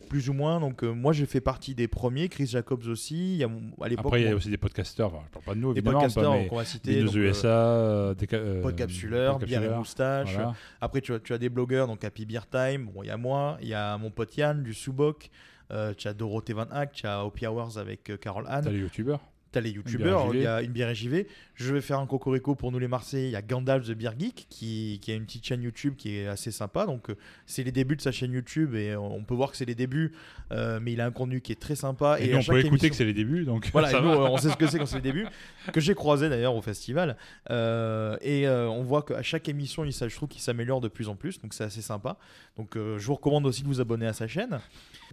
plus 0.10 0.28
ou 0.28 0.34
moins. 0.34 0.60
Donc 0.60 0.82
moi, 0.82 1.14
j'ai 1.14 1.28
fait 1.28 1.40
partie 1.40 1.76
des 1.76 1.88
premiers, 1.88 2.30
Chris 2.30 2.48
Jacobs 2.48 2.88
aussi. 2.88 3.34
Il 3.34 3.38
y 3.38 3.44
a, 3.44 3.50
à 3.80 3.88
l'époque, 3.90 4.06
Après, 4.08 4.22
il 4.24 4.28
y 4.28 4.32
a 4.32 4.36
aussi 4.36 4.50
des 4.50 4.58
podcasteurs. 4.58 5.14
Enfin, 5.14 5.24
je 5.28 5.32
parle 5.34 5.46
pas 5.46 5.54
de 5.54 5.60
nous, 5.60 5.72
des 5.72 5.82
évidemment. 5.82 6.00
podcasteurs 6.00 6.32
pas, 6.32 6.38
mais 6.40 6.48
qu'on 6.48 6.56
va 6.56 6.66
citer. 6.66 6.96
des 6.96 7.04
donc, 7.04 7.14
USA, 7.14 8.16
des. 8.18 8.26
ca- 8.28 8.38
euh, 8.38 8.62
Podcapsuleur, 8.64 9.38
bière 9.38 9.62
et 9.62 9.68
podcapsuleurs, 9.68 9.78
moustache. 9.78 10.34
voilà. 10.34 10.56
Après, 10.82 11.02
tu 11.02 11.14
as, 11.14 11.20
tu 11.20 11.34
as 11.34 11.38
des 11.38 11.50
blogueurs, 11.50 11.86
donc 11.86 12.04
Happy 12.04 12.26
Beer 12.26 12.40
Time. 12.50 12.88
Bon, 12.92 13.04
il 13.04 13.08
y 13.08 13.12
a 13.12 13.18
moi, 13.18 13.60
il 13.62 13.68
y 13.68 13.76
a 13.76 13.96
mon 14.00 14.10
pote 14.10 14.36
Yann 14.36 14.64
du 14.64 14.74
Subok. 14.74 15.30
Euh, 15.72 15.94
tu 15.96 16.08
as 16.08 16.14
Dorothée 16.14 16.54
Van 16.54 16.68
Hack, 16.72 16.92
tu 16.94 17.08
as 17.08 17.20
Happy 17.22 17.48
Hours 17.48 17.78
avec 17.78 18.10
euh, 18.10 18.18
Carole 18.18 18.46
Anne. 18.48 18.66
T'as 18.66 18.72
les 18.72 18.80
youtubeurs. 18.80 19.20
Tu 19.52 19.60
as 19.60 19.62
les 19.62 19.70
youtubeurs, 19.70 20.34
il 20.34 20.42
y 20.42 20.48
a 20.48 20.64
une 20.64 20.72
bière 20.72 20.90
et 20.90 20.96
JV. 20.96 21.28
Je 21.54 21.76
vais 21.76 21.82
faire 21.82 22.00
un 22.00 22.08
cocorico 22.08 22.56
pour 22.56 22.72
nous 22.72 22.80
les 22.80 22.88
Marseillais. 22.88 23.28
Il 23.28 23.32
y 23.34 23.36
a 23.36 23.44
Gandalf 23.44 23.86
the 23.86 23.92
Beer 23.92 24.10
Geek 24.18 24.48
qui, 24.50 25.00
qui 25.00 25.12
a 25.12 25.16
une 25.16 25.26
petite 25.26 25.46
chaîne 25.46 25.62
YouTube 25.62 25.94
qui 25.96 26.18
est 26.18 26.28
assez 26.28 26.50
sympa. 26.50 26.88
Donc, 26.88 27.12
euh, 27.12 27.16
c'est 27.46 27.62
les 27.62 27.72
débuts 27.72 27.96
de 27.96 28.02
sa 28.02 28.12
chaîne 28.12 28.34
YouTube 28.34 28.74
et 28.74 28.90
euh, 28.90 29.00
on 29.00 29.24
peut 29.24 29.36
voir 29.36 29.52
que 29.52 29.58
c'est 29.58 29.66
les 29.66 29.76
débuts, 29.76 30.14
euh, 30.52 30.80
mais 30.82 30.94
il 30.94 31.02
a 31.02 31.06
un 31.06 31.12
contenu 31.12 31.40
qui 31.40 31.52
est 31.52 31.62
très 31.62 31.76
sympa. 31.76 32.20
Et, 32.20 32.32
nous, 32.32 32.40
on 32.40 32.44
peut 32.44 32.58
écouter 32.58 32.68
émission- 32.68 32.90
que 32.90 32.96
c'est 32.96 33.06
les 33.06 33.14
débuts, 33.14 33.46
donc. 33.46 33.70
voilà, 33.72 33.90
ça 33.92 34.00
et 34.00 34.02
nous, 34.02 34.10
va. 34.10 34.32
on 34.32 34.38
sait 34.38 34.50
ce 34.50 34.58
que 34.58 34.66
c'est 34.66 34.80
quand 34.80 34.88
c'est 34.88 34.96
les 34.96 35.02
débuts, 35.02 35.28
que 35.72 35.80
j'ai 35.80 35.94
croisé 35.94 36.30
d'ailleurs 36.30 36.56
au 36.56 36.62
festival. 36.64 37.16
Euh, 37.52 38.18
et 38.22 38.48
euh, 38.48 38.68
on 38.68 38.82
voit 38.82 39.04
qu'à 39.04 39.22
chaque 39.22 39.48
émission, 39.48 39.86
il, 39.86 39.94
je 39.94 40.16
trouve 40.16 40.30
qu'il 40.30 40.42
s'améliore 40.42 40.82
de 40.82 40.88
plus 40.88 41.10
en 41.10 41.16
plus, 41.16 41.40
donc 41.40 41.54
c'est 41.54 41.64
assez 41.64 41.84
sympa. 41.84 42.18
Donc 42.58 42.76
euh, 42.76 43.00
je 43.00 43.08
vous 43.08 43.16
recommande 43.16 43.46
aussi 43.46 43.64
de 43.64 43.68
vous 43.68 43.82
abonner 43.82 44.06
à 44.06 44.14
sa 44.14 44.28
chaîne. 44.28 44.60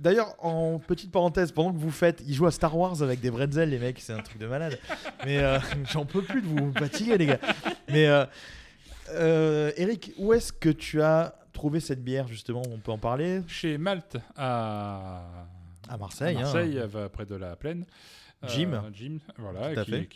D'ailleurs, 0.00 0.34
en 0.38 0.78
petite 0.78 1.10
parenthèse, 1.12 1.52
pendant 1.52 1.72
que 1.72 1.78
vous 1.78 1.90
faites, 1.90 2.22
ils 2.26 2.34
jouent 2.34 2.46
à 2.46 2.50
Star 2.50 2.76
Wars 2.76 3.02
avec 3.02 3.20
des 3.20 3.30
bretzels, 3.30 3.68
les 3.68 3.78
mecs, 3.78 4.00
c'est 4.00 4.14
un 4.14 4.22
truc 4.22 4.38
de 4.38 4.46
malade. 4.46 4.78
Mais 5.26 5.38
euh, 5.38 5.58
j'en 5.90 6.06
peux 6.06 6.22
plus 6.22 6.40
de 6.40 6.46
vous 6.46 6.72
fatiguer, 6.72 7.18
les 7.18 7.26
gars. 7.26 7.40
Mais 7.88 8.06
euh, 8.06 8.24
euh, 9.10 9.72
Eric, 9.76 10.12
où 10.16 10.32
est-ce 10.32 10.52
que 10.52 10.70
tu 10.70 11.02
as 11.02 11.34
trouvé 11.52 11.80
cette 11.80 12.02
bière 12.02 12.28
justement 12.28 12.62
On 12.72 12.78
peut 12.78 12.92
en 12.92 12.98
parler? 12.98 13.42
Chez 13.46 13.76
Malte 13.76 14.16
à. 14.36 15.22
À 15.88 15.96
Marseille. 15.96 16.36
à 16.36 16.38
hein. 16.38 16.42
Marseille, 16.42 16.80
près 17.12 17.26
de 17.26 17.34
la 17.34 17.56
plaine. 17.56 17.84
Jim. 18.48 18.72
Euh, 18.72 18.90
Jim, 18.92 19.18
voilà, 19.38 19.74
Tout 19.74 19.80
à 19.80 19.84
qui, 19.84 19.90
fait. 19.90 20.08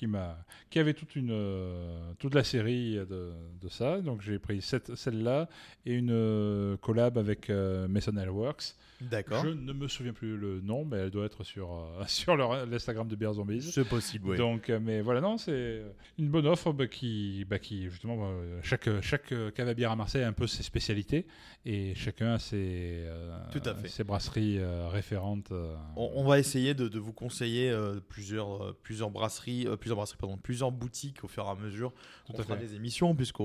qui 0.71 0.79
avait 0.79 0.95
toute 0.95 1.15
une, 1.15 1.31
euh, 1.31 2.13
toute 2.19 2.35
la 2.35 2.45
série 2.45 2.95
de, 2.97 3.33
de 3.61 3.69
ça. 3.69 4.01
Donc 4.01 4.23
j'ai 4.23 4.39
pris 4.39 4.63
celle-là 4.63 5.49
et 5.85 5.95
une 5.95 6.11
euh, 6.11 6.77
collab 6.79 7.19
avec 7.19 7.51
Mason 7.51 8.17
Works. 8.29 8.75
D'accord. 9.01 9.43
Je 9.45 9.49
ne 9.51 9.73
me 9.73 9.89
souviens 9.89 10.13
plus 10.13 10.37
le 10.37 10.61
nom, 10.61 10.85
mais 10.85 10.99
elle 10.99 11.11
doit 11.11 11.27
être 11.27 11.43
sur, 11.45 11.73
euh, 11.73 12.05
sur 12.07 12.37
l'Instagram 12.37 13.09
de 13.09 13.17
Bear 13.17 13.35
Zombies. 13.35 13.63
C'est 13.63 13.89
possible, 13.89 14.31
oui. 14.31 14.37
Donc, 14.37 14.71
euh, 14.71 14.79
mais 14.81 15.01
voilà, 15.03 15.21
non, 15.21 15.37
c'est 15.37 15.83
une 16.19 16.29
bonne 16.29 16.47
offre 16.47 16.73
bah, 16.73 16.87
qui, 16.87 17.45
bah, 17.49 17.59
qui 17.59 17.91
justement, 17.91 18.19
euh, 18.23 18.61
chaque, 18.63 18.89
chaque 19.03 19.35
cave 19.55 19.69
à 19.69 19.75
bière 19.75 19.91
à 19.91 19.97
Marseille 19.97 20.23
a 20.23 20.29
un 20.29 20.33
peu 20.33 20.47
ses 20.47 20.63
spécialités 20.63 21.27
et 21.67 21.95
chacun 21.95 22.35
a 22.35 22.39
ses, 22.39 23.03
euh, 23.07 23.37
Tout 23.53 23.63
à 23.69 23.75
fait. 23.75 23.89
ses 23.89 24.05
brasseries 24.05 24.59
référentes. 24.89 25.53
On, 25.97 26.13
on 26.15 26.25
va 26.25 26.39
essayer 26.39 26.75
de, 26.75 26.89
de 26.89 26.99
vous 26.99 27.13
conseiller 27.13 27.77
plusieurs, 28.09 28.75
plusieurs 28.77 29.11
brasseries, 29.11 29.67
plusieurs 29.81 29.97
brasseries, 29.97 30.19
pardon, 30.19 30.37
plusieurs 30.37 30.71
boutiques 30.73 31.25
au 31.25 31.29
fur 31.29 31.45
et 31.45 31.49
à 31.51 31.55
mesure. 31.55 31.93
Tout 32.27 32.33
on 32.35 32.39
à 32.41 32.43
fera 32.43 32.57
fait. 32.57 32.67
des 32.67 32.75
émissions 32.77 33.15
puisque 33.15 33.39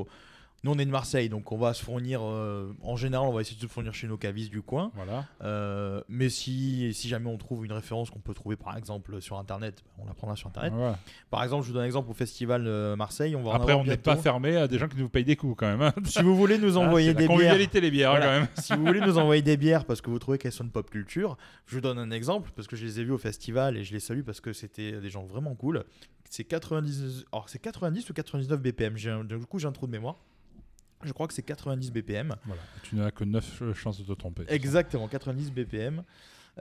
nous 0.64 0.72
on 0.72 0.78
est 0.78 0.86
de 0.86 0.92
Marseille, 0.92 1.30
donc 1.30 1.52
on 1.52 1.58
va 1.58 1.74
se 1.74 1.84
fournir. 1.84 2.22
euh, 2.24 2.74
en 2.82 2.96
général, 2.96 3.28
on 3.28 3.32
va 3.34 3.42
essayer 3.42 3.56
de 3.56 3.62
se 3.62 3.68
fournir 3.68 3.94
chez 3.94 4.08
nos 4.08 4.18
cavistes 4.18 4.52
du 4.52 4.62
coin. 4.62 4.92
Voilà. 4.96 5.26
Euh, 5.42 6.02
mais 6.10 6.30
si, 6.30 6.94
si 6.94 7.08
jamais 7.08 7.30
on 7.30 7.38
trouve 7.38 7.66
une 7.66 7.72
référence 7.72 8.10
qu'on 8.10 8.20
peut 8.20 8.34
trouver 8.34 8.56
par 8.56 8.76
exemple 8.78 9.22
sur 9.22 9.38
internet, 9.38 9.84
on 9.98 10.06
la 10.06 10.14
prendra 10.14 10.36
sur 10.36 10.48
internet. 10.48 10.74
Par 11.30 11.44
exemple, 11.44 11.64
je 11.64 11.68
vous 11.70 11.74
donne 11.74 11.84
un 11.84 11.86
exemple 11.86 12.10
au 12.12 12.14
festival 12.14 12.66
euh, 12.68 12.96
Marseille. 12.96 13.36
On 13.36 13.42
va 13.44 13.52
en 13.52 13.54
Après, 13.54 13.72
avoir 13.72 13.80
on 13.80 13.84
n'est 13.84 13.96
bientôt. 13.96 14.04
pas 14.12 14.18
fermé 14.18 14.56
à 14.58 14.68
des 14.68 14.78
gens 14.78 14.88
qui 14.88 14.98
nous 14.98 15.10
payent 15.10 15.24
des 15.24 15.36
coups 15.36 15.56
quand 15.58 15.68
même. 15.68 15.82
hein. 15.82 15.94
Si 16.06 16.22
vous 16.22 16.36
voulez 16.36 16.58
nous 16.58 16.78
Ah, 16.78 16.82
envoyer 16.82 17.10
c'est 17.10 17.14
la 17.14 17.20
des 17.22 17.28
bières, 17.28 17.38
convivialité, 17.38 17.82
les 17.82 17.92
bières, 17.92 18.12
Voilà. 18.12 18.26
quand 18.26 18.32
même. 18.40 18.48
si 18.58 18.74
vous 18.74 18.86
voulez 18.86 19.02
nous 19.02 19.18
envoyer 19.18 19.42
des 19.42 19.56
bières 19.58 19.86
parce 19.86 20.02
que 20.02 20.10
vous 20.10 20.20
trouvez 20.20 20.38
qu'elles 20.38 20.52
sont 20.52 20.64
de 20.66 20.70
pop 20.72 20.90
culture, 20.90 21.38
je 21.68 21.76
vous 21.76 21.82
donne 21.82 22.00
un 22.00 22.12
exemple 22.12 22.52
parce 22.56 22.68
que 22.68 22.76
je 22.76 22.86
les 22.86 23.00
ai 23.00 23.04
vus 23.04 23.12
au 23.14 23.18
festival 23.18 23.78
et 23.78 23.84
je 23.84 23.94
les 23.94 24.00
salue 24.00 24.22
parce 24.24 24.42
que 24.42 24.52
c'était 24.54 25.00
des 25.00 25.10
gens 25.10 25.24
vraiment 25.26 25.56
cool. 25.56 25.84
C'est 26.32 26.44
90, 26.44 27.26
alors 27.32 27.50
c'est 27.50 27.60
90 27.60 28.10
ou 28.10 28.14
99 28.14 28.62
BPM. 28.62 28.98
J'ai 28.98 29.10
un- 29.10 29.24
du 29.24 29.38
coup, 29.46 29.58
j'ai 29.58 29.68
un 29.68 29.72
trou 29.72 29.88
de 29.88 29.92
mémoire. 29.92 30.18
Je 31.04 31.14
crois 31.14 31.28
que 31.28 31.34
c'est 31.34 31.44
90 31.44 31.92
BPM. 31.92 32.36
Voilà. 32.46 32.62
Tu 32.84 32.96
n'as 32.96 33.12
que 33.12 33.24
9 33.24 33.74
chances 33.74 34.00
de 34.00 34.04
te 34.04 34.12
tromper. 34.20 34.44
Exactement, 34.50 35.08
90 35.08 35.52
BPM. 35.52 36.04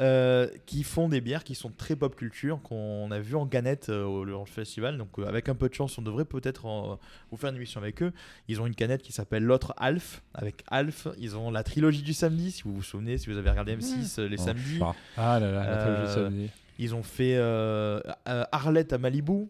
euh, 0.00 0.46
qui 0.64 0.84
font 0.84 1.08
des 1.08 1.20
bières 1.20 1.42
qui 1.42 1.56
sont 1.56 1.70
très 1.70 1.96
pop 1.96 2.14
culture, 2.14 2.60
qu'on 2.62 3.10
a 3.10 3.18
vu 3.18 3.34
en 3.34 3.48
canette 3.48 3.88
euh, 3.88 4.04
au 4.04 4.24
lors 4.24 4.44
du 4.44 4.52
festival. 4.52 4.96
Donc, 4.96 5.18
euh, 5.18 5.26
avec 5.26 5.48
un 5.48 5.56
peu 5.56 5.68
de 5.68 5.74
chance, 5.74 5.98
on 5.98 6.02
devrait 6.02 6.24
peut-être 6.24 6.98
vous 7.32 7.36
faire 7.36 7.50
une 7.50 7.56
émission 7.56 7.80
avec 7.80 8.00
eux. 8.04 8.12
Ils 8.46 8.60
ont 8.60 8.66
une 8.68 8.76
canette 8.76 9.02
qui 9.02 9.10
s'appelle 9.10 9.42
L'autre 9.42 9.74
Alf, 9.76 10.22
avec 10.34 10.62
Alf. 10.68 11.08
Ils 11.18 11.36
ont 11.36 11.50
la 11.50 11.64
trilogie 11.64 12.02
du 12.02 12.12
samedi, 12.12 12.52
si 12.52 12.62
vous 12.62 12.74
vous 12.76 12.82
souvenez, 12.84 13.18
si 13.18 13.28
vous 13.28 13.36
avez 13.38 13.50
regardé 13.50 13.76
M6 13.76 14.20
euh, 14.20 14.28
les 14.28 14.36
Oh, 14.38 14.44
samedis. 14.44 14.78
Ah 15.16 15.40
là 15.40 15.50
là, 15.50 15.66
la 15.68 15.76
trilogie 15.78 16.02
Euh, 16.12 16.14
samedi. 16.14 16.50
Ils 16.78 16.94
ont 16.94 17.02
fait 17.02 17.34
euh, 17.36 18.00
euh, 18.28 18.44
Arlette 18.52 18.92
à 18.92 18.98
Malibu. 18.98 19.48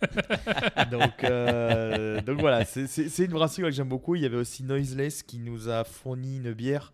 donc, 0.90 1.24
euh, 1.24 2.20
donc 2.22 2.40
voilà, 2.40 2.64
c'est- 2.64 3.18
une 3.18 3.32
brasserie 3.32 3.62
que 3.62 3.70
j'aime 3.70 3.88
beaucoup. 3.88 4.14
Il 4.14 4.22
y 4.22 4.26
avait 4.26 4.36
aussi 4.36 4.62
Noiseless 4.62 5.22
qui 5.22 5.38
nous 5.38 5.68
a 5.68 5.84
fourni 5.84 6.38
une 6.38 6.52
bière 6.52 6.92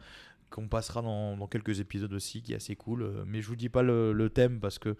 qu'on 0.51 0.69
passera 0.69 1.03
dans, 1.03 1.47
quelques 1.47 1.81
épisodes 1.81 2.13
aussi, 2.13 2.43
qui 2.43 2.53
est 2.53 2.57
assez 2.57 2.77
cool. 2.77 3.03
Euh, 3.03 3.25
Mais 3.27 3.41
je 3.41 3.49
vous 3.49 3.57
dis 3.57 3.69
pas 3.69 3.83
le 3.83 4.29
thème 4.29 4.61
parce 4.61 4.79
que 4.79 4.97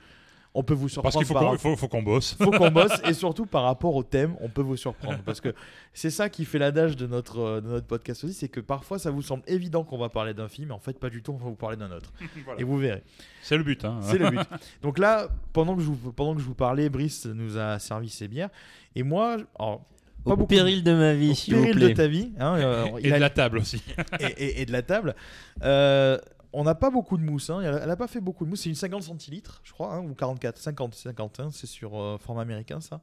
on 0.53 0.63
peut 0.65 0.75
vous 0.75 0.89
surprendre. 0.89 1.13
Parce 1.13 1.25
qu'il 1.25 1.27
faut 1.27 1.35
par 1.41 1.51
qu'on 1.53 1.59
faut, 1.59 1.77
faut 1.77 1.89
qu'on 1.89 2.03
bosse. 2.03 2.35
faut 2.39 2.51
qu'on 2.51 2.71
bosse 2.71 3.01
et 3.05 3.15
surtout 3.15 3.47
par 3.47 3.63
rapport 3.63 3.95
au 3.95 4.03
thème, 4.03 4.35
on 4.41 4.49
peut 4.49 4.63
vous 4.63 4.77
surprendre 4.77 5.19
parce 5.25 5.41
que 5.41 5.55
c'est 5.95 6.11
ça 6.11 6.29
qui 6.29 6.45
fait 6.45 6.59
l'adage 6.59 6.97
de 6.97 7.07
notre, 7.07 7.39
euh, 7.39 7.61
de 7.61 7.69
notre 7.69 7.87
podcast 7.87 8.25
aussi, 8.25 8.35
c'est 8.35 8.49
que 8.49 8.59
parfois 8.61 8.99
ça 8.99 9.11
vous 9.13 9.23
semble 9.23 9.43
évident 9.47 9.85
qu'on 9.85 9.99
va 9.99 10.09
parler 10.09 10.35
d'un 10.35 10.49
film, 10.49 10.69
mais 10.69 10.75
en 10.75 10.79
fait 10.81 10.99
pas 10.99 11.09
du 11.11 11.23
tout, 11.23 11.33
on 11.33 11.37
va 11.37 11.45
vous 11.51 11.55
parler 11.55 11.77
d'un 11.77 11.91
autre. 11.93 12.13
Voilà. 12.45 12.61
Et 12.61 12.65
vous 12.65 12.79
verrez. 12.79 13.03
C'est 13.43 13.57
le 13.57 13.63
but. 13.63 13.85
Hein. 13.85 14.01
C'est 14.03 14.19
le 14.19 14.29
but. 14.31 14.41
Donc 14.83 14.99
là, 14.99 15.29
pendant 15.53 15.77
que, 15.77 15.83
je 15.83 15.87
vous, 15.87 16.13
pendant 16.13 16.35
que 16.35 16.41
je 16.41 16.47
vous 16.47 16.55
parlais, 16.55 16.89
Brice 16.89 17.27
nous 17.27 17.57
a 17.57 17.79
servi 17.79 18.09
ses 18.09 18.27
bières. 18.29 18.49
Et 18.97 19.03
moi, 19.05 19.37
alors, 19.59 19.83
pas 20.25 20.33
Au 20.33 20.37
beaucoup- 20.37 20.49
péril 20.49 20.83
de 20.83 20.93
ma 20.93 21.15
vie, 21.15 21.31
au 21.31 21.35
s'il 21.35 21.55
vous 21.55 21.63
péril 21.63 21.77
plaît. 21.79 21.89
de 21.91 21.95
ta 21.95 22.07
vie, 22.09 22.33
hein, 22.41 22.57
euh, 22.57 22.85
Et 22.99 23.05
il 23.05 23.11
de 23.11 23.15
a- 23.15 23.19
la 23.21 23.31
table 23.31 23.59
aussi. 23.59 23.83
et, 24.19 24.25
et- 24.27 24.63
et 24.63 24.67
de 24.67 24.73
la 24.73 24.83
table, 24.83 25.15
euh, 25.63 26.19
on 26.53 26.65
n'a 26.65 26.75
pas 26.75 26.91
beaucoup 26.91 27.17
de 27.17 27.23
mousse. 27.23 27.51
hein. 27.51 27.61
Elle 27.61 27.87
n'a 27.89 27.97
pas 27.97 28.07
fait 28.09 28.21
beaucoup 28.21 28.45
de 28.45 28.51
mousse. 28.51 28.63
C'est 28.63 28.69
une 28.69 28.75
50 28.75 29.03
centilitres, 29.05 29.61
je 29.65 29.73
crois, 29.73 29.95
hein, 29.95 30.01
ou 30.01 30.15
44, 30.15 30.57
50, 30.59 30.95
50. 30.95 31.41
hein. 31.41 31.49
C'est 31.53 31.67
sur 31.67 31.99
euh, 32.01 32.19
format 32.19 32.43
américain, 32.43 32.81
ça. 32.81 33.01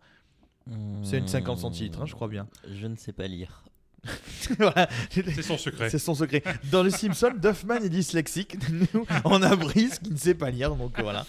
C'est 1.03 1.17
une 1.17 1.27
50 1.29 1.59
centilitres, 1.59 2.01
hein, 2.01 2.05
je 2.05 2.13
crois 2.13 2.27
bien. 2.27 2.47
Je 2.69 2.87
ne 2.87 2.95
sais 2.97 3.13
pas 3.13 3.27
lire. 3.27 3.63
Voilà. 4.57 4.87
C'est 5.09 5.41
son 5.41 5.57
secret. 5.57 5.89
C'est 5.89 5.99
son 5.99 6.15
secret. 6.15 6.41
Dans 6.71 6.81
les 6.83 6.91
Simpsons, 6.91 7.33
Duffman 7.41 7.83
est 7.83 7.89
dyslexique. 7.89 8.55
Nous, 8.93 9.05
on 9.25 9.41
a 9.41 9.55
Brice 9.55 9.99
qui 9.99 10.11
ne 10.11 10.17
sait 10.17 10.35
pas 10.35 10.49
lire, 10.49 10.75
donc 10.75 10.99
voilà. 11.01 11.25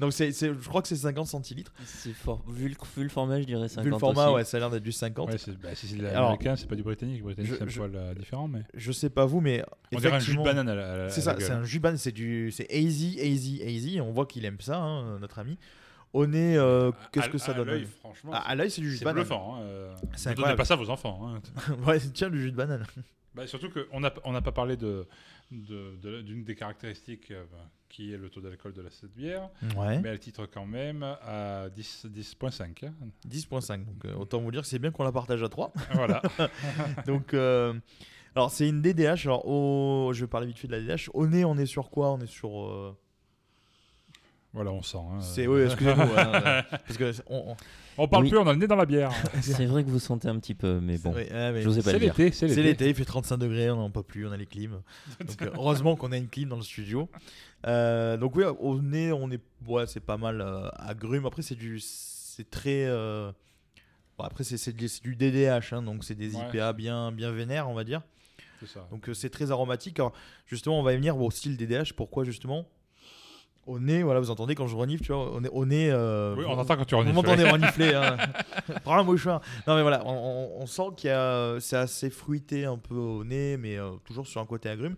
donc 0.00 0.12
c'est, 0.12 0.32
c'est- 0.32 0.48
je 0.48 0.68
crois 0.68 0.80
que 0.82 0.88
c'est 0.88 0.96
50 0.96 1.26
centilitres. 1.26 1.72
C'est 1.84 2.12
fort. 2.14 2.42
Vu 2.48 2.68
le, 2.68 2.74
vu 2.96 3.02
le 3.02 3.08
format, 3.08 3.40
je 3.40 3.46
dirais 3.46 3.68
50 3.68 3.84
Vu 3.84 3.90
le 3.90 3.98
format, 3.98 4.26
aussi. 4.26 4.34
ouais, 4.36 4.44
ça 4.44 4.56
a 4.56 4.60
l'air 4.60 4.70
d'être 4.70 4.82
du 4.82 4.92
50. 4.92 5.30
Ouais, 5.30 5.38
c'est- 5.38 5.52
bah, 5.60 5.68
si 5.74 5.86
c'est 5.88 5.96
de 5.96 6.06
Alors, 6.06 6.22
l'américain, 6.30 6.56
c'est 6.56 6.66
pas 6.68 6.76
du 6.76 6.82
britannique. 6.82 7.18
Le 7.18 7.24
britannique, 7.24 7.50
je- 7.52 7.56
c'est 7.58 7.62
un 7.64 7.66
poil 7.66 7.92
euh, 7.94 8.14
différent, 8.14 8.48
mais. 8.48 8.62
Je 8.74 8.92
sais 8.92 9.10
pas 9.10 9.26
vous, 9.26 9.40
mais 9.40 9.62
On 9.92 9.98
dirait 9.98 10.12
un 10.14 10.18
jus 10.18 10.36
de 10.36 10.42
banane 10.42 10.68
à 10.68 10.74
la, 10.74 10.92
à 10.92 10.96
la- 10.96 11.10
C'est 11.10 11.20
à 11.20 11.24
ça, 11.24 11.32
la 11.34 11.40
c'est 11.40 11.52
un 11.52 11.64
jus 11.64 11.78
de 11.78 11.82
banane, 11.82 11.98
c'est 11.98 12.12
du, 12.12 12.50
c'est 12.50 12.72
hazy, 12.72 13.18
hazy, 13.20 13.62
hazy. 13.62 14.00
On 14.00 14.12
voit 14.12 14.26
qu'il 14.26 14.44
aime 14.44 14.58
ça, 14.60 14.78
hein, 14.78 15.18
notre 15.20 15.38
ami. 15.38 15.58
Au 16.12 16.26
nez, 16.26 16.56
euh, 16.58 16.92
qu'est-ce 17.10 17.26
À- 17.26 17.28
que 17.30 17.38
ça 17.38 17.52
à 17.52 17.54
donne 17.54 17.68
l'œil, 17.68 17.86
franchement, 18.00 18.32
À, 18.34 18.54
l'œil, 18.54 18.70
c'est 18.70 18.80
du 18.82 18.88
jus 18.88 18.94
de 18.94 18.98
c'est 18.98 19.04
banane. 19.06 19.22
bluffant. 19.22 19.56
Hein. 19.56 19.60
euh, 19.62 19.94
C'est 20.14 20.30
ne 20.30 20.34
donnez 20.34 20.48
incroyable. 20.54 20.58
pas 20.58 20.64
ça 20.66 20.74
à 20.74 20.76
vos 20.76 20.90
enfants. 20.90 21.20
hein. 21.26 21.40
ouais, 21.86 21.98
tiens, 22.12 22.28
du 22.30 22.40
jus 22.42 22.50
de 22.52 22.56
banane. 22.56 22.84
Bah, 23.34 23.46
surtout 23.46 23.70
qu'on 23.70 24.00
n'a 24.00 24.12
on 24.24 24.32
n'a 24.32 24.42
pas 24.42 24.52
parlé 24.52 24.76
de 24.76 25.06
de- 25.50 25.96
de- 26.02 26.20
d'une 26.22 26.44
des 26.44 26.54
caractéristiques 26.54 27.30
euh, 27.30 27.44
qui 27.88 28.12
est 28.12 28.16
le 28.18 28.28
taux 28.30 28.40
d'alcool 28.40 28.72
de 28.74 28.80
la 28.82 28.90
cette 28.90 29.12
bière, 29.14 29.48
Ouais. 29.76 29.98
mais 30.00 30.08
elle 30.10 30.18
titre 30.18 30.46
quand 30.46 30.64
même 30.66 31.02
à 31.02 31.68
10 31.70 32.06
10.5. 32.10 32.84
hein. 32.84 32.92
10.5. 33.28 33.84
Donc 33.84 34.04
euh, 34.04 34.14
autant 34.14 34.40
vous 34.40 34.50
dire 34.50 34.62
que 34.62 34.66
c'est 34.66 34.78
bien 34.78 34.90
qu'on 34.90 35.04
la 35.04 35.12
partage 35.12 35.42
à 35.42 35.48
3. 35.48 35.72
voilà. 35.94 36.20
Donc, 37.06 37.32
euh, 37.34 37.74
alors 38.34 38.50
c'est 38.50 38.68
une 38.68 38.80
DDH. 38.82 39.26
Alors, 39.26 39.46
au- 39.46 40.12
je 40.14 40.22
vais 40.22 40.26
parler 40.26 40.46
vite 40.46 40.58
fait 40.58 40.68
de 40.68 40.72
la 40.72 40.80
DDH. 40.80 41.08
Au 41.14 41.26
nez, 41.26 41.44
on 41.44 41.56
est 41.56 41.66
sur 41.66 41.90
quoi? 41.90 42.12
On 42.12 42.20
est 42.20 42.26
sur. 42.26 42.66
euh, 42.66 42.96
voilà, 44.52 44.70
on 44.70 44.82
sent. 44.82 44.98
hein. 44.98 45.20
C'est 45.20 45.46
oui, 45.46 45.62
excusez-nous. 45.62 46.00
hein, 46.02 46.32
euh, 46.34 46.62
parce 46.70 46.96
que 46.98 47.12
on, 47.28 47.52
on- 47.52 47.56
On 47.98 48.08
parle 48.08 48.24
Oui. 48.24 48.30
plus, 48.30 48.38
on 48.38 48.46
a 48.46 48.52
le 48.52 48.58
nez 48.58 48.66
dans 48.66 48.76
la 48.76 48.86
bière. 48.86 49.12
C'est 49.42 49.66
vrai 49.66 49.84
que 49.84 49.88
vous 49.90 49.98
sentez 49.98 50.28
un 50.28 50.38
petit 50.38 50.54
peu, 50.54 50.80
mais 50.80 50.96
bon. 50.98 51.12
ouais, 51.12 51.28
mais 51.30 51.62
Je 51.62 51.68
pas 51.68 51.80
C'est 51.82 51.92
le 51.92 51.98
dire. 51.98 52.14
l'été, 52.16 52.32
c'est 52.32 52.48
c'est 52.48 52.56
l'été. 52.56 52.62
l'été, 52.62 52.88
il 52.90 52.94
fait 52.94 53.04
35 53.04 53.36
degrés, 53.36 53.70
on 53.70 53.76
n'en 53.76 53.90
peut 53.90 54.02
plus, 54.02 54.26
on 54.26 54.32
a 54.32 54.36
les 54.36 54.46
clims. 54.46 54.80
Donc, 55.20 55.42
euh, 55.42 55.50
heureusement 55.54 55.94
qu'on 55.96 56.10
a 56.12 56.16
une 56.16 56.28
clim 56.28 56.48
dans 56.48 56.56
le 56.56 56.62
studio. 56.62 57.08
Euh, 57.66 58.16
donc 58.16 58.34
oui, 58.36 58.44
au 58.44 58.80
nez, 58.80 59.12
on 59.12 59.30
est, 59.30 59.40
ouais, 59.66 59.86
c'est 59.86 60.00
pas 60.00 60.16
mal 60.16 60.40
euh, 60.40 60.68
agrume. 60.76 61.26
Après, 61.26 61.42
c'est 61.42 61.54
du, 61.54 61.80
c'est 61.80 62.48
très. 62.50 62.84
euh, 62.86 63.30
bon, 64.18 64.24
après, 64.24 64.42
c'est 64.44 64.56
c'est 64.56 64.72
du, 64.72 64.88
c'est 64.88 65.02
du 65.02 65.14
DDH, 65.16 65.72
hein, 65.72 65.82
donc 65.82 66.02
c'est 66.04 66.14
des 66.14 66.34
Ouais. 66.34 66.42
IPA 66.52 66.72
bien, 66.72 67.12
bien 67.12 67.30
vénères, 67.30 67.68
on 67.68 67.74
va 67.74 67.84
dire. 67.84 68.02
C'est 68.60 68.68
ça. 68.68 68.86
Donc 68.90 69.08
euh, 69.08 69.14
c'est 69.14 69.30
très 69.30 69.50
aromatique. 69.50 69.98
Alors, 69.98 70.12
justement, 70.46 70.80
on 70.80 70.82
va 70.82 70.92
y 70.92 70.96
venir 70.96 71.16
au 71.18 71.30
style 71.30 71.56
DDH. 71.56 71.92
Pourquoi 71.94 72.24
justement? 72.24 72.66
Au 73.64 73.78
nez, 73.78 74.02
voilà, 74.02 74.18
vous 74.18 74.30
entendez 74.30 74.56
quand 74.56 74.66
je 74.66 74.74
renifle, 74.74 75.04
tu 75.04 75.12
vois, 75.12 75.30
au 75.30 75.40
nez. 75.40 75.48
Au 75.52 75.64
nez 75.64 75.88
euh, 75.90 76.34
Oui, 76.36 76.44
vous- 76.44 76.50
on 76.50 76.58
entend 76.58 76.76
quand 76.76 76.84
tu 76.84 76.94
Vous 76.96 77.00
renifles. 77.00 77.14
m'entendez 77.14 77.44
renifler. 77.48 77.94
Hein. 77.94 78.16
Prends 78.84 78.98
un 78.98 79.04
mouchoir. 79.04 79.40
Non, 79.68 79.76
mais 79.76 79.82
voilà, 79.82 80.04
on, 80.04 80.66
sent 80.66 80.82
qu'il 80.96 81.10
y 81.10 81.12
a. 81.12 81.60
C'est 81.60 81.76
assez 81.76 82.10
fruité 82.10 82.64
un 82.64 82.76
peu 82.76 82.96
au 82.96 83.22
nez, 83.22 83.56
mais 83.56 83.76
euh, 83.78 83.92
toujours 84.04 84.26
sur 84.26 84.40
un 84.40 84.46
côté 84.46 84.68
agrume. 84.68 84.96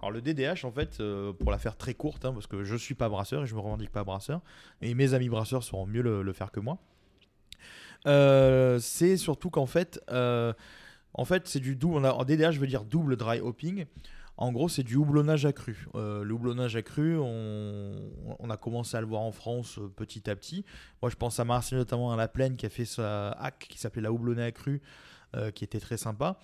Alors, 0.00 0.10
le 0.10 0.20
DDH, 0.20 0.64
en 0.64 0.72
fait, 0.72 1.00
euh, 1.00 1.32
pour 1.32 1.50
la 1.50 1.58
faire 1.58 1.76
très 1.76 1.94
courte, 1.94 2.24
hein, 2.26 2.32
parce 2.32 2.46
que 2.46 2.64
je 2.64 2.76
suis 2.76 2.94
pas 2.94 3.08
brasseur 3.08 3.44
et 3.44 3.46
je 3.46 3.54
me 3.54 3.60
revendique 3.60 3.90
pas 3.90 4.04
brasseur, 4.04 4.40
et 4.82 4.92
mes 4.94 5.14
amis 5.14 5.30
brasseurs 5.30 5.62
sauront 5.62 5.86
mieux 5.86 6.02
le, 6.02 6.22
le 6.22 6.32
faire 6.34 6.50
que 6.50 6.60
moi. 6.60 6.78
c'est 8.80 9.16
surtout 9.16 9.48
qu'en 9.48 9.66
fait, 9.66 10.00
en 11.14 11.24
fait, 11.24 11.48
c'est 11.48 11.60
du 11.60 11.78
a, 11.82 12.12
en 12.14 12.24
DDH, 12.24 12.58
veut 12.58 12.66
dire 12.66 12.84
double 12.84 13.16
dry 13.16 13.40
hopping. 13.40 13.86
En 14.42 14.50
gros, 14.50 14.68
c'est 14.68 14.82
du 14.82 14.96
houblonnage 14.96 15.46
accru. 15.46 15.86
Euh, 15.94 16.24
le 16.24 16.34
houblonnage 16.34 16.74
accru, 16.74 17.16
on, 17.16 17.92
on 18.40 18.50
a 18.50 18.56
commencé 18.56 18.96
à 18.96 19.00
le 19.00 19.06
voir 19.06 19.20
en 19.22 19.30
France 19.30 19.78
euh, 19.78 19.86
petit 19.94 20.28
à 20.28 20.34
petit. 20.34 20.64
Moi, 21.00 21.10
je 21.10 21.14
pense 21.14 21.38
à 21.38 21.44
Marseille, 21.44 21.78
notamment 21.78 22.12
à 22.12 22.16
La 22.16 22.26
Plaine, 22.26 22.56
qui 22.56 22.66
a 22.66 22.68
fait 22.68 22.84
sa 22.84 23.30
hack 23.30 23.68
qui 23.70 23.78
s'appelait 23.78 24.02
la 24.02 24.10
houblonnée 24.12 24.42
accrue, 24.42 24.82
euh, 25.36 25.52
qui 25.52 25.62
était 25.62 25.78
très 25.78 25.96
sympa. 25.96 26.40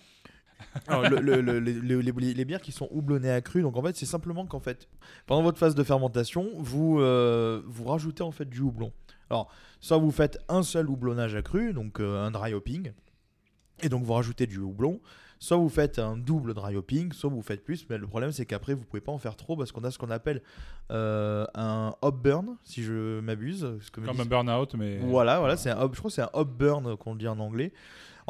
Alors, 0.87 1.09
le- 1.09 1.19
le- 1.19 1.41
le- 1.41 1.59
le- 1.59 1.71
le- 1.81 1.99
les, 1.99 2.33
les 2.33 2.45
bières 2.45 2.61
qui 2.61 2.71
sont 2.71 2.87
houblonnées 2.89 3.31
accrues, 3.31 3.63
donc 3.63 3.75
en 3.75 3.81
fait, 3.83 3.97
c'est 3.97 4.05
simplement 4.05 4.45
qu'en 4.45 4.61
fait, 4.61 4.87
pendant 5.25 5.43
votre 5.43 5.57
phase 5.57 5.75
de 5.75 5.83
fermentation, 5.83 6.47
vous, 6.55 6.99
vous 6.99 7.83
rajoutez 7.85 8.23
en 8.23 8.31
fait 8.31 8.49
du 8.49 8.61
houblon. 8.61 8.93
Alors, 9.29 9.51
soit 9.81 9.97
vous 9.97 10.11
faites 10.11 10.39
un 10.47 10.63
seul 10.63 10.89
houblonnage 10.89 11.35
accru, 11.35 11.73
donc 11.73 11.99
un 11.99 12.31
dry 12.31 12.53
hopping, 12.53 12.93
et 13.83 13.89
donc 13.89 14.03
vous 14.03 14.13
rajoutez 14.13 14.47
du 14.47 14.59
houblon. 14.59 15.01
Soit 15.41 15.55
vous 15.55 15.69
faites 15.69 15.99
un 15.99 16.17
double 16.17 16.53
dry 16.53 16.75
hopping, 16.75 17.13
soit 17.13 17.29
vous 17.29 17.41
faites 17.41 17.63
plus, 17.63 17.85
mais 17.89 17.97
le 17.97 18.07
problème 18.07 18.31
c'est 18.33 18.45
qu'après 18.45 18.73
vous 18.73 18.83
pouvez 18.83 18.99
pas 19.01 19.13
en 19.13 19.17
faire 19.17 19.37
trop 19.37 19.55
parce 19.55 19.71
qu'on 19.71 19.83
a 19.85 19.91
ce 19.91 19.97
qu'on 19.97 20.11
appelle 20.11 20.41
euh, 20.91 21.45
un 21.55 21.93
hop 22.01 22.21
burn, 22.21 22.57
si 22.63 22.83
je 22.83 23.21
m'abuse. 23.21 23.65
Comme 23.93 24.19
un 24.19 24.25
burn-out, 24.25 24.75
mais. 24.75 24.97
voilà, 24.97 25.39
voilà, 25.39 25.55
c'est 25.55 25.69
un 25.69 25.79
hop, 25.79 25.93
je 25.93 25.99
crois 25.99 26.09
que 26.09 26.15
c'est 26.15 26.21
un 26.21 26.29
hop 26.33 26.49
burn 26.57 26.97
qu'on 26.97 27.15
dit 27.15 27.27
en 27.27 27.39
anglais. 27.39 27.71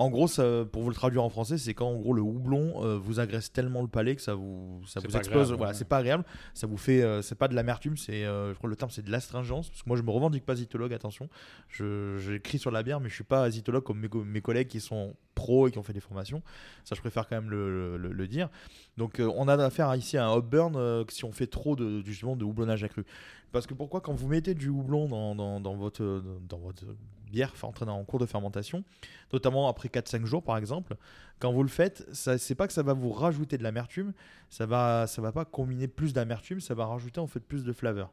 En 0.01 0.09
gros, 0.09 0.27
ça, 0.29 0.63
pour 0.71 0.81
vous 0.81 0.87
le 0.89 0.95
traduire 0.95 1.23
en 1.25 1.29
français, 1.29 1.57
c'est 1.57 1.73
quand 1.73 1.89
en 1.89 1.97
gros 1.97 2.13
le 2.13 2.21
houblon 2.21 2.85
euh, 2.85 2.97
vous 2.97 3.19
agresse 3.19 3.51
tellement 3.51 3.81
le 3.81 3.89
palais 3.89 4.15
que 4.15 4.21
ça 4.21 4.33
vous, 4.33 4.81
ça 4.87 5.01
explose. 5.01 5.15
agréable, 5.27 5.57
voilà, 5.57 5.71
ouais. 5.73 5.77
c'est 5.77 5.87
pas 5.87 5.97
agréable. 5.97 6.23
Ça 6.53 6.67
vous 6.67 6.77
fait, 6.77 7.01
euh, 7.03 7.21
c'est 7.21 7.35
pas 7.35 7.49
de 7.49 7.53
l'amertume, 7.53 7.97
c'est, 7.97 8.23
euh, 8.23 8.51
je 8.53 8.57
crois 8.57 8.69
que 8.69 8.71
le 8.71 8.75
terme 8.77 8.91
c'est 8.91 9.03
de 9.03 9.11
l'astringence. 9.11 9.69
Parce 9.69 9.83
que 9.83 9.89
moi, 9.89 9.97
je 9.97 10.03
me 10.03 10.09
revendique 10.11 10.45
pas 10.45 10.55
zytologue, 10.55 10.93
attention. 10.93 11.27
Je, 11.67 12.17
j'écris 12.17 12.59
sur 12.59 12.71
la 12.71 12.81
bière, 12.81 13.01
mais 13.01 13.09
je 13.09 13.15
suis 13.15 13.25
pas 13.25 13.49
zytologue 13.51 13.83
comme 13.83 13.99
mes, 13.99 14.07
co- 14.07 14.23
mes 14.23 14.39
collègues 14.39 14.69
qui 14.69 14.79
sont 14.79 15.15
pros 15.35 15.67
et 15.67 15.71
qui 15.71 15.77
ont 15.79 15.83
fait 15.83 15.91
des 15.91 15.99
formations. 15.99 16.41
Ça, 16.85 16.95
je 16.95 17.01
préfère 17.01 17.27
quand 17.27 17.35
même 17.35 17.49
le, 17.49 17.97
le- 17.97 18.13
le 18.13 18.27
dire. 18.29 18.47
Donc, 18.95 19.19
euh, 19.19 19.29
on 19.35 19.49
a 19.49 19.61
affaire 19.61 19.93
ici 19.95 20.17
à 20.17 20.27
un 20.27 20.31
hop 20.31 20.49
burn 20.49 20.75
euh, 20.77 21.03
si 21.09 21.25
on 21.25 21.33
fait 21.33 21.47
trop 21.47 21.75
de, 21.75 22.01
justement 22.05 22.37
de 22.37 22.45
houblonnage 22.45 22.85
accru. 22.85 23.03
Parce 23.51 23.67
que 23.67 23.73
pourquoi 23.73 23.99
quand 23.99 24.13
vous 24.13 24.29
mettez 24.29 24.53
du 24.53 24.69
houblon 24.69 25.09
dans, 25.09 25.35
dans, 25.35 25.59
dans 25.59 25.75
votre, 25.75 26.23
dans 26.47 26.59
votre 26.59 26.85
bière 27.29 27.53
entraînant 27.61 27.97
en 27.97 28.03
cours 28.03 28.19
de 28.19 28.25
fermentation, 28.25 28.83
notamment 29.31 29.69
après 29.69 29.89
4-5 29.89 30.25
jours 30.25 30.43
par 30.43 30.57
exemple, 30.57 30.95
quand 31.39 31.53
vous 31.53 31.63
le 31.63 31.69
faites, 31.69 32.05
c'est 32.13 32.55
pas 32.55 32.67
que 32.67 32.73
ça 32.73 32.83
va 32.83 32.93
vous 32.93 33.11
rajouter 33.11 33.57
de 33.57 33.63
l'amertume, 33.63 34.13
ça 34.49 34.65
va, 34.65 35.07
ça 35.07 35.21
va 35.21 35.31
pas 35.31 35.45
combiner 35.45 35.87
plus 35.87 36.13
d'amertume, 36.13 36.59
ça 36.59 36.73
va 36.73 36.85
rajouter 36.85 37.19
en 37.19 37.27
fait 37.27 37.39
plus 37.39 37.63
de 37.63 37.71
flaveur, 37.71 38.11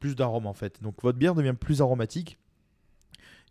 plus 0.00 0.14
d'arôme 0.14 0.46
en 0.46 0.54
fait. 0.54 0.82
Donc 0.82 1.02
votre 1.02 1.18
bière 1.18 1.34
devient 1.34 1.54
plus 1.58 1.80
aromatique. 1.80 2.38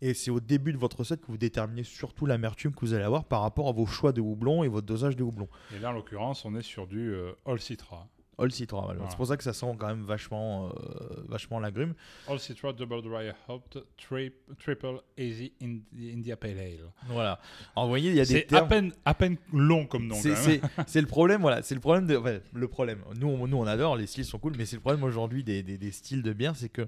Et 0.02 0.12
c'est 0.12 0.30
au 0.30 0.40
début 0.40 0.74
de 0.74 0.78
votre 0.78 0.98
recette 0.98 1.22
que 1.22 1.28
vous 1.28 1.38
déterminez 1.38 1.82
surtout 1.82 2.26
l'amertume 2.26 2.74
que 2.74 2.80
vous 2.80 2.92
allez 2.92 3.04
avoir 3.04 3.24
par 3.24 3.40
rapport 3.40 3.66
à 3.68 3.72
vos 3.72 3.86
choix 3.86 4.12
de 4.12 4.20
houblon 4.20 4.62
et 4.62 4.68
votre 4.68 4.86
dosage 4.86 5.16
de 5.16 5.22
houblon. 5.22 5.48
Et 5.74 5.78
là, 5.78 5.88
en 5.88 5.92
l'occurrence, 5.92 6.44
on 6.44 6.54
est 6.54 6.62
sur 6.62 6.86
du 6.86 7.14
euh, 7.14 7.32
All 7.46 7.58
Citra. 7.58 8.06
All 8.38 8.52
Citra, 8.52 8.82
voilà. 8.84 9.00
C'est 9.08 9.16
pour 9.16 9.26
ça 9.26 9.36
que 9.38 9.42
ça 9.42 9.54
sent 9.54 9.66
quand 9.78 9.86
même 9.86 10.02
vachement, 10.04 10.68
euh, 10.68 11.24
vachement 11.26 11.58
l'agrume. 11.58 11.94
All 12.28 12.38
Citra 12.38 12.72
Double 12.74 13.00
Dry 13.00 13.30
Hopped 13.48 13.82
tri- 13.96 14.30
Triple 14.58 15.00
Easy 15.16 15.54
Indi- 15.62 16.12
India 16.12 16.36
Pale 16.36 16.58
Ale. 16.58 16.92
Voilà. 17.08 17.40
Alors 17.74 17.86
vous 17.86 17.90
voyez, 17.92 18.10
il 18.10 18.16
y 18.16 18.20
a 18.20 18.24
des 18.24 18.30
C'est 18.32 18.44
à 18.52 18.58
termes. 18.58 18.68
peine, 18.68 18.92
à 19.06 19.14
peine 19.14 19.36
long 19.54 19.86
comme 19.86 20.06
nom. 20.06 20.16
C'est 20.16 21.00
le 21.00 21.06
problème, 21.06 21.40
voilà. 21.40 21.62
C'est 21.62 21.74
le 21.74 21.80
problème 21.80 22.06
de. 22.06 22.16
enfin, 22.16 22.38
le 22.52 22.68
problème. 22.68 22.98
Nous, 23.18 23.26
on, 23.26 23.46
nous, 23.46 23.56
on 23.56 23.66
adore, 23.66 23.96
les 23.96 24.06
styles 24.06 24.26
sont 24.26 24.38
cool, 24.38 24.52
mais 24.58 24.66
c'est 24.66 24.76
le 24.76 24.82
problème 24.82 25.02
aujourd'hui 25.04 25.42
des, 25.42 25.62
des- 25.62 25.78
des 25.78 25.90
styles 25.90 26.22
de 26.22 26.32
bière, 26.34 26.56
c'est 26.56 26.68
que 26.68 26.86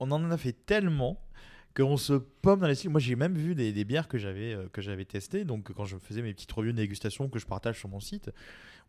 on 0.00 0.10
en 0.10 0.28
a 0.32 0.36
fait 0.36 0.52
tellement 0.66 1.20
qu'on 1.76 1.96
se 1.96 2.14
pomme 2.14 2.58
dans 2.58 2.66
les 2.66 2.74
styles. 2.74 2.90
Moi, 2.90 3.00
j'ai 3.00 3.14
même 3.14 3.36
vu 3.36 3.54
des, 3.54 3.72
des 3.72 3.84
bières 3.84 4.08
que 4.08 4.18
j'avais 4.18 4.52
euh, 4.52 4.68
que 4.72 4.82
j'avais 4.82 5.04
testées. 5.04 5.44
Donc, 5.44 5.72
quand 5.72 5.84
je 5.84 5.96
faisais 5.96 6.22
mes 6.22 6.34
petites 6.34 6.50
revues 6.50 6.72
de 6.72 6.78
dégustation 6.78 7.28
que 7.28 7.38
je 7.38 7.46
partage 7.46 7.78
sur 7.78 7.88
mon 7.88 8.00
site, 8.00 8.30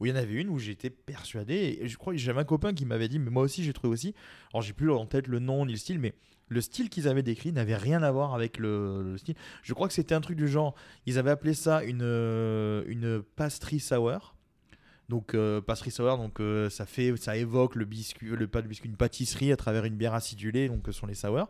où 0.03 0.05
il 0.05 0.09
y 0.09 0.11
en 0.11 0.17
avait 0.17 0.33
une 0.33 0.49
où 0.49 0.59
j'étais 0.59 0.89
persuadé. 0.89 1.79
Et 1.81 1.87
je 1.87 1.97
crois 1.97 2.11
que 2.11 2.19
j'avais 2.19 2.41
un 2.41 2.43
copain 2.43 2.73
qui 2.73 2.85
m'avait 2.85 3.07
dit, 3.07 3.19
mais 3.19 3.29
moi 3.29 3.43
aussi, 3.43 3.63
j'ai 3.63 3.71
trouvé 3.71 3.93
aussi. 3.93 4.13
Alors, 4.53 4.61
j'ai 4.61 4.73
plus 4.73 4.91
en 4.91 5.05
tête 5.05 5.27
le 5.27 5.39
nom 5.39 5.65
ni 5.65 5.71
le 5.71 5.77
style, 5.77 5.97
mais 5.97 6.13
le 6.49 6.59
style 6.59 6.89
qu'ils 6.89 7.07
avaient 7.07 7.23
décrit 7.23 7.53
n'avait 7.53 7.77
rien 7.77 8.03
à 8.03 8.11
voir 8.11 8.35
avec 8.35 8.57
le, 8.57 9.01
le 9.01 9.17
style. 9.17 9.35
Je 9.61 9.73
crois 9.73 9.87
que 9.87 9.93
c'était 9.93 10.13
un 10.13 10.19
truc 10.19 10.35
du 10.35 10.49
genre, 10.49 10.75
ils 11.05 11.17
avaient 11.17 11.31
appelé 11.31 11.53
ça 11.53 11.85
une, 11.85 12.01
euh, 12.03 12.83
une 12.87 13.23
pastry 13.35 13.79
sour. 13.79 14.35
Donc 15.07 15.35
euh, 15.35 15.61
pastry 15.61 15.91
sour, 15.91 16.17
donc 16.17 16.39
euh, 16.39 16.69
ça 16.69 16.85
fait, 16.85 17.15
ça 17.17 17.37
évoque 17.37 17.75
le 17.75 17.85
biscuit, 17.85 18.27
le 18.27 18.47
pas 18.47 18.61
de 18.61 18.67
biscuit, 18.67 18.89
une 18.89 18.97
pâtisserie 18.97 19.51
à 19.51 19.57
travers 19.57 19.85
une 19.85 19.95
bière 19.95 20.13
acidulée, 20.13 20.67
donc 20.67 20.81
ce 20.85 20.91
sont 20.91 21.07
les 21.07 21.15
sours. 21.15 21.49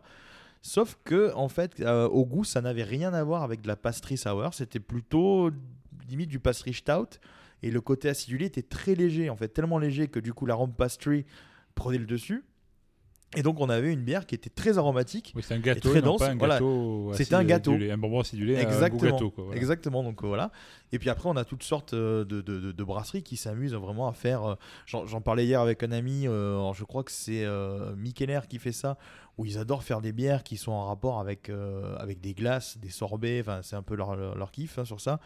Sauf 0.62 0.96
que 1.04 1.32
en 1.34 1.48
fait, 1.48 1.82
au 1.82 2.24
goût, 2.24 2.44
ça 2.44 2.62
n'avait 2.62 2.84
rien 2.84 3.12
à 3.12 3.22
voir 3.22 3.42
avec 3.42 3.60
de 3.60 3.68
la 3.68 3.76
pastry 3.76 4.16
sour. 4.16 4.54
C'était 4.54 4.80
plutôt 4.80 5.50
limite 6.08 6.30
du 6.30 6.38
pastry 6.38 6.72
stout. 6.72 7.18
Et 7.66 7.70
le 7.70 7.80
côté 7.80 8.08
acidulé 8.10 8.44
était 8.46 8.62
très 8.62 8.94
léger, 8.94 9.30
en 9.30 9.36
fait, 9.36 9.48
tellement 9.48 9.78
léger 9.78 10.08
que 10.08 10.20
du 10.20 10.32
coup 10.34 10.44
l'arôme 10.46 10.72
pastry 10.74 11.24
prenait 11.74 11.98
le 11.98 12.04
dessus. 12.06 12.44
Et 13.36 13.42
donc 13.42 13.58
on 13.58 13.68
avait 13.68 13.92
une 13.92 14.04
bière 14.04 14.26
qui 14.26 14.36
était 14.36 14.50
très 14.50 14.78
aromatique. 14.78 15.32
Oui, 15.34 15.42
un 15.50 15.58
gâteau, 15.58 15.88
très 15.90 16.00
non 16.00 16.12
dense, 16.12 16.22
un 16.22 16.36
voilà. 16.36 16.54
gâteau. 16.54 17.10
C'était 17.14 17.34
un 17.34 17.42
gâteau. 17.42 17.72
acidulé, 17.72 17.90
un 17.90 17.98
bonbon 17.98 18.20
acidulé, 18.20 18.56
un 18.56 18.60
Exactement. 18.60 19.10
gâteau. 19.10 19.30
Quoi, 19.32 19.44
voilà. 19.44 19.58
Exactement. 19.60 20.04
Donc 20.04 20.22
euh, 20.22 20.28
voilà. 20.28 20.52
Et 20.92 21.00
puis 21.00 21.10
après, 21.10 21.28
on 21.28 21.34
a 21.36 21.44
toutes 21.44 21.64
sortes 21.64 21.94
euh, 21.94 22.24
de, 22.24 22.40
de- 22.42 22.60
de- 22.60 22.70
de 22.70 22.84
brasseries 22.84 23.24
qui 23.24 23.36
s'amusent 23.36 23.74
vraiment 23.74 24.06
à 24.08 24.12
faire. 24.12 24.44
euh, 24.44 24.54
J'en 24.86 25.20
parlais 25.20 25.46
hier 25.46 25.60
avec 25.60 25.82
un 25.82 25.90
ami. 25.90 26.28
euh, 26.28 26.72
je 26.74 26.84
crois 26.84 27.02
que 27.02 27.10
c'est 27.10 27.44
euh, 27.44 27.96
Mikeller 27.96 28.40
qui 28.48 28.60
fait 28.60 28.70
ça, 28.70 28.98
où 29.38 29.44
ils 29.46 29.58
adorent 29.58 29.82
faire 29.82 30.00
des 30.00 30.12
bières 30.12 30.42
qui 30.44 30.56
sont 30.56 30.72
en 30.72 30.86
rapport 30.86 31.18
avec 31.20 31.48
euh, 31.50 31.96
avec 31.98 32.20
des 32.20 32.34
glaces, 32.34 32.78
des 32.78 32.90
sorbets. 32.90 33.40
Enfin, 33.40 33.60
c'est 33.62 33.76
un 33.76 33.82
peu 33.82 33.94
leur, 33.96 34.14
leur, 34.16 34.36
leur 34.36 34.50
kiff 34.52 34.78
hein, 34.78 34.84
sur 34.84 35.00
ça. 35.00 35.18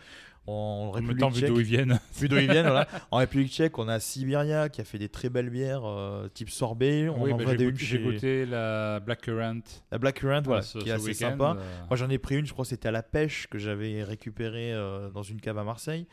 En 0.47 0.53
En 0.53 0.85
même 0.87 0.95
République 0.95 1.19
temps, 1.21 1.29
vu 1.29 1.41
tchèque- 1.43 1.49
d'où 1.49 1.61
ils 1.61 1.67
viennent. 1.67 2.01
vu 2.19 2.27
d'où 2.27 2.37
ils 2.39 2.51
viennent, 2.51 2.65
voilà. 2.69 2.89
En 3.11 3.19
République 3.19 3.53
tchèque, 3.53 3.79
on 3.79 3.87
a 3.87 4.01
Siberia 4.01 4.71
qui 4.71 4.81
a 4.81 4.85
fait 4.85 4.97
des 4.99 5.11
très 5.11 5.29
belles 5.29 5.51
bières 5.51 5.83
euh, 5.85 6.27
type 6.33 6.49
sorbet. 6.49 7.11
On 7.11 7.23
Oui, 7.25 7.33
en 7.35 7.37
bah, 7.37 7.45
j'ai 7.49 7.57
goûté, 7.67 7.85
j'ai 7.85 7.99
goûté 7.99 8.47
la 8.47 8.99
Blackcurrant. 9.01 9.61
la 9.93 9.99
Blackcurrant, 9.99 10.41
voilà, 10.43 10.63
ce- 10.63 10.79
qui 10.79 10.89
est 10.89 10.93
assez 10.93 11.13
sympa. 11.13 11.57
euh, 11.59 11.63
Moi 11.91 11.97
j'en 11.99 12.09
ai 12.09 12.17
pris 12.17 12.37
une, 12.39 12.47
je 12.47 12.53
crois 12.55 12.65
que 12.65 12.71
c'était 12.71 12.89
à 12.89 12.93
la 12.93 13.03
pêche 13.03 13.47
que 13.49 13.59
j'avais 13.59 14.03
récupéré 14.03 14.73
euh, 14.73 15.11
dans 15.11 15.23
une 15.23 15.39
cave 15.39 15.59
à 15.59 15.65
Marseille. 15.65 16.07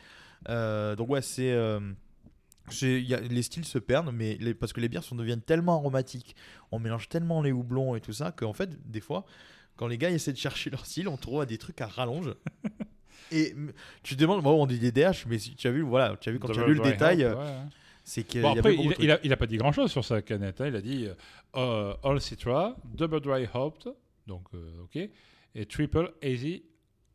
Donc 0.49 1.09
ouais, 1.09 1.21
c'est... 1.21 1.53
euh, 2.83 2.99
y 2.99 3.13
a- 3.13 3.19
les 3.19 3.41
styles 3.43 3.65
se 3.65 3.77
perdent, 3.79 4.11
mais 4.13 4.37
les- 4.39 4.53
parce 4.53 4.73
que 4.73 4.81
les 4.81 4.89
bières 4.89 5.03
sont, 5.03 5.15
deviennent 5.15 5.41
tellement 5.41 5.75
aromatiques, 5.75 6.35
on 6.71 6.79
mélange 6.79 7.09
tellement 7.09 7.41
les 7.41 7.51
houblons 7.51 7.95
et 7.95 8.01
tout 8.01 8.13
ça, 8.13 8.31
qu'en 8.31 8.53
fait, 8.53 8.69
des 8.89 9.01
fois, 9.01 9.25
quand 9.75 9.87
les 9.87 9.97
gars 9.97 10.09
essaient 10.09 10.33
de 10.33 10.37
chercher 10.37 10.69
leur 10.71 10.85
style, 10.85 11.07
on 11.07 11.17
trouve 11.17 11.45
des 11.45 11.57
trucs 11.57 11.81
à 11.81 11.87
rallonge. 11.87 12.33
et 13.31 13.53
tu 14.03 14.15
te 14.15 14.21
demandes, 14.21 14.43
bon, 14.43 14.61
on 14.61 14.65
dit 14.65 14.79
des 14.79 14.91
DH, 14.91 15.25
mais 15.27 15.37
si 15.39 15.55
tu 15.55 15.67
as 15.67 15.71
vu, 15.71 15.81
voilà, 15.81 16.15
tu 16.17 16.29
as 16.29 16.31
vu 16.31 16.39
quand 16.39 16.47
tu 16.49 16.59
as 16.59 16.67
lu 16.67 16.73
le 16.75 16.79
détail, 16.91 17.23
euh, 17.23 17.35
ouais, 17.35 17.69
c'est 18.03 18.23
qu'il 18.23 18.41
Bon, 18.41 18.53
il, 18.71 18.93
il 18.99 19.11
a, 19.11 19.19
il 19.23 19.33
a 19.33 19.37
pas 19.37 19.47
dit 19.47 19.57
grand 19.57 19.71
chose 19.71 19.91
sur 19.91 20.05
sa 20.05 20.21
canette. 20.21 20.61
hein. 20.61 20.67
Il 20.67 20.75
a 20.75 20.81
dit 20.81 21.07
euh, 21.55 21.93
All 22.03 22.21
Citra, 22.21 22.75
Double 22.83 23.19
Dry 23.21 23.47
Hopped, 23.53 23.91
donc 24.27 24.43
euh, 24.53 24.83
ok, 24.83 25.09
et 25.55 25.65
Triple 25.65 26.13
Easy 26.21 26.63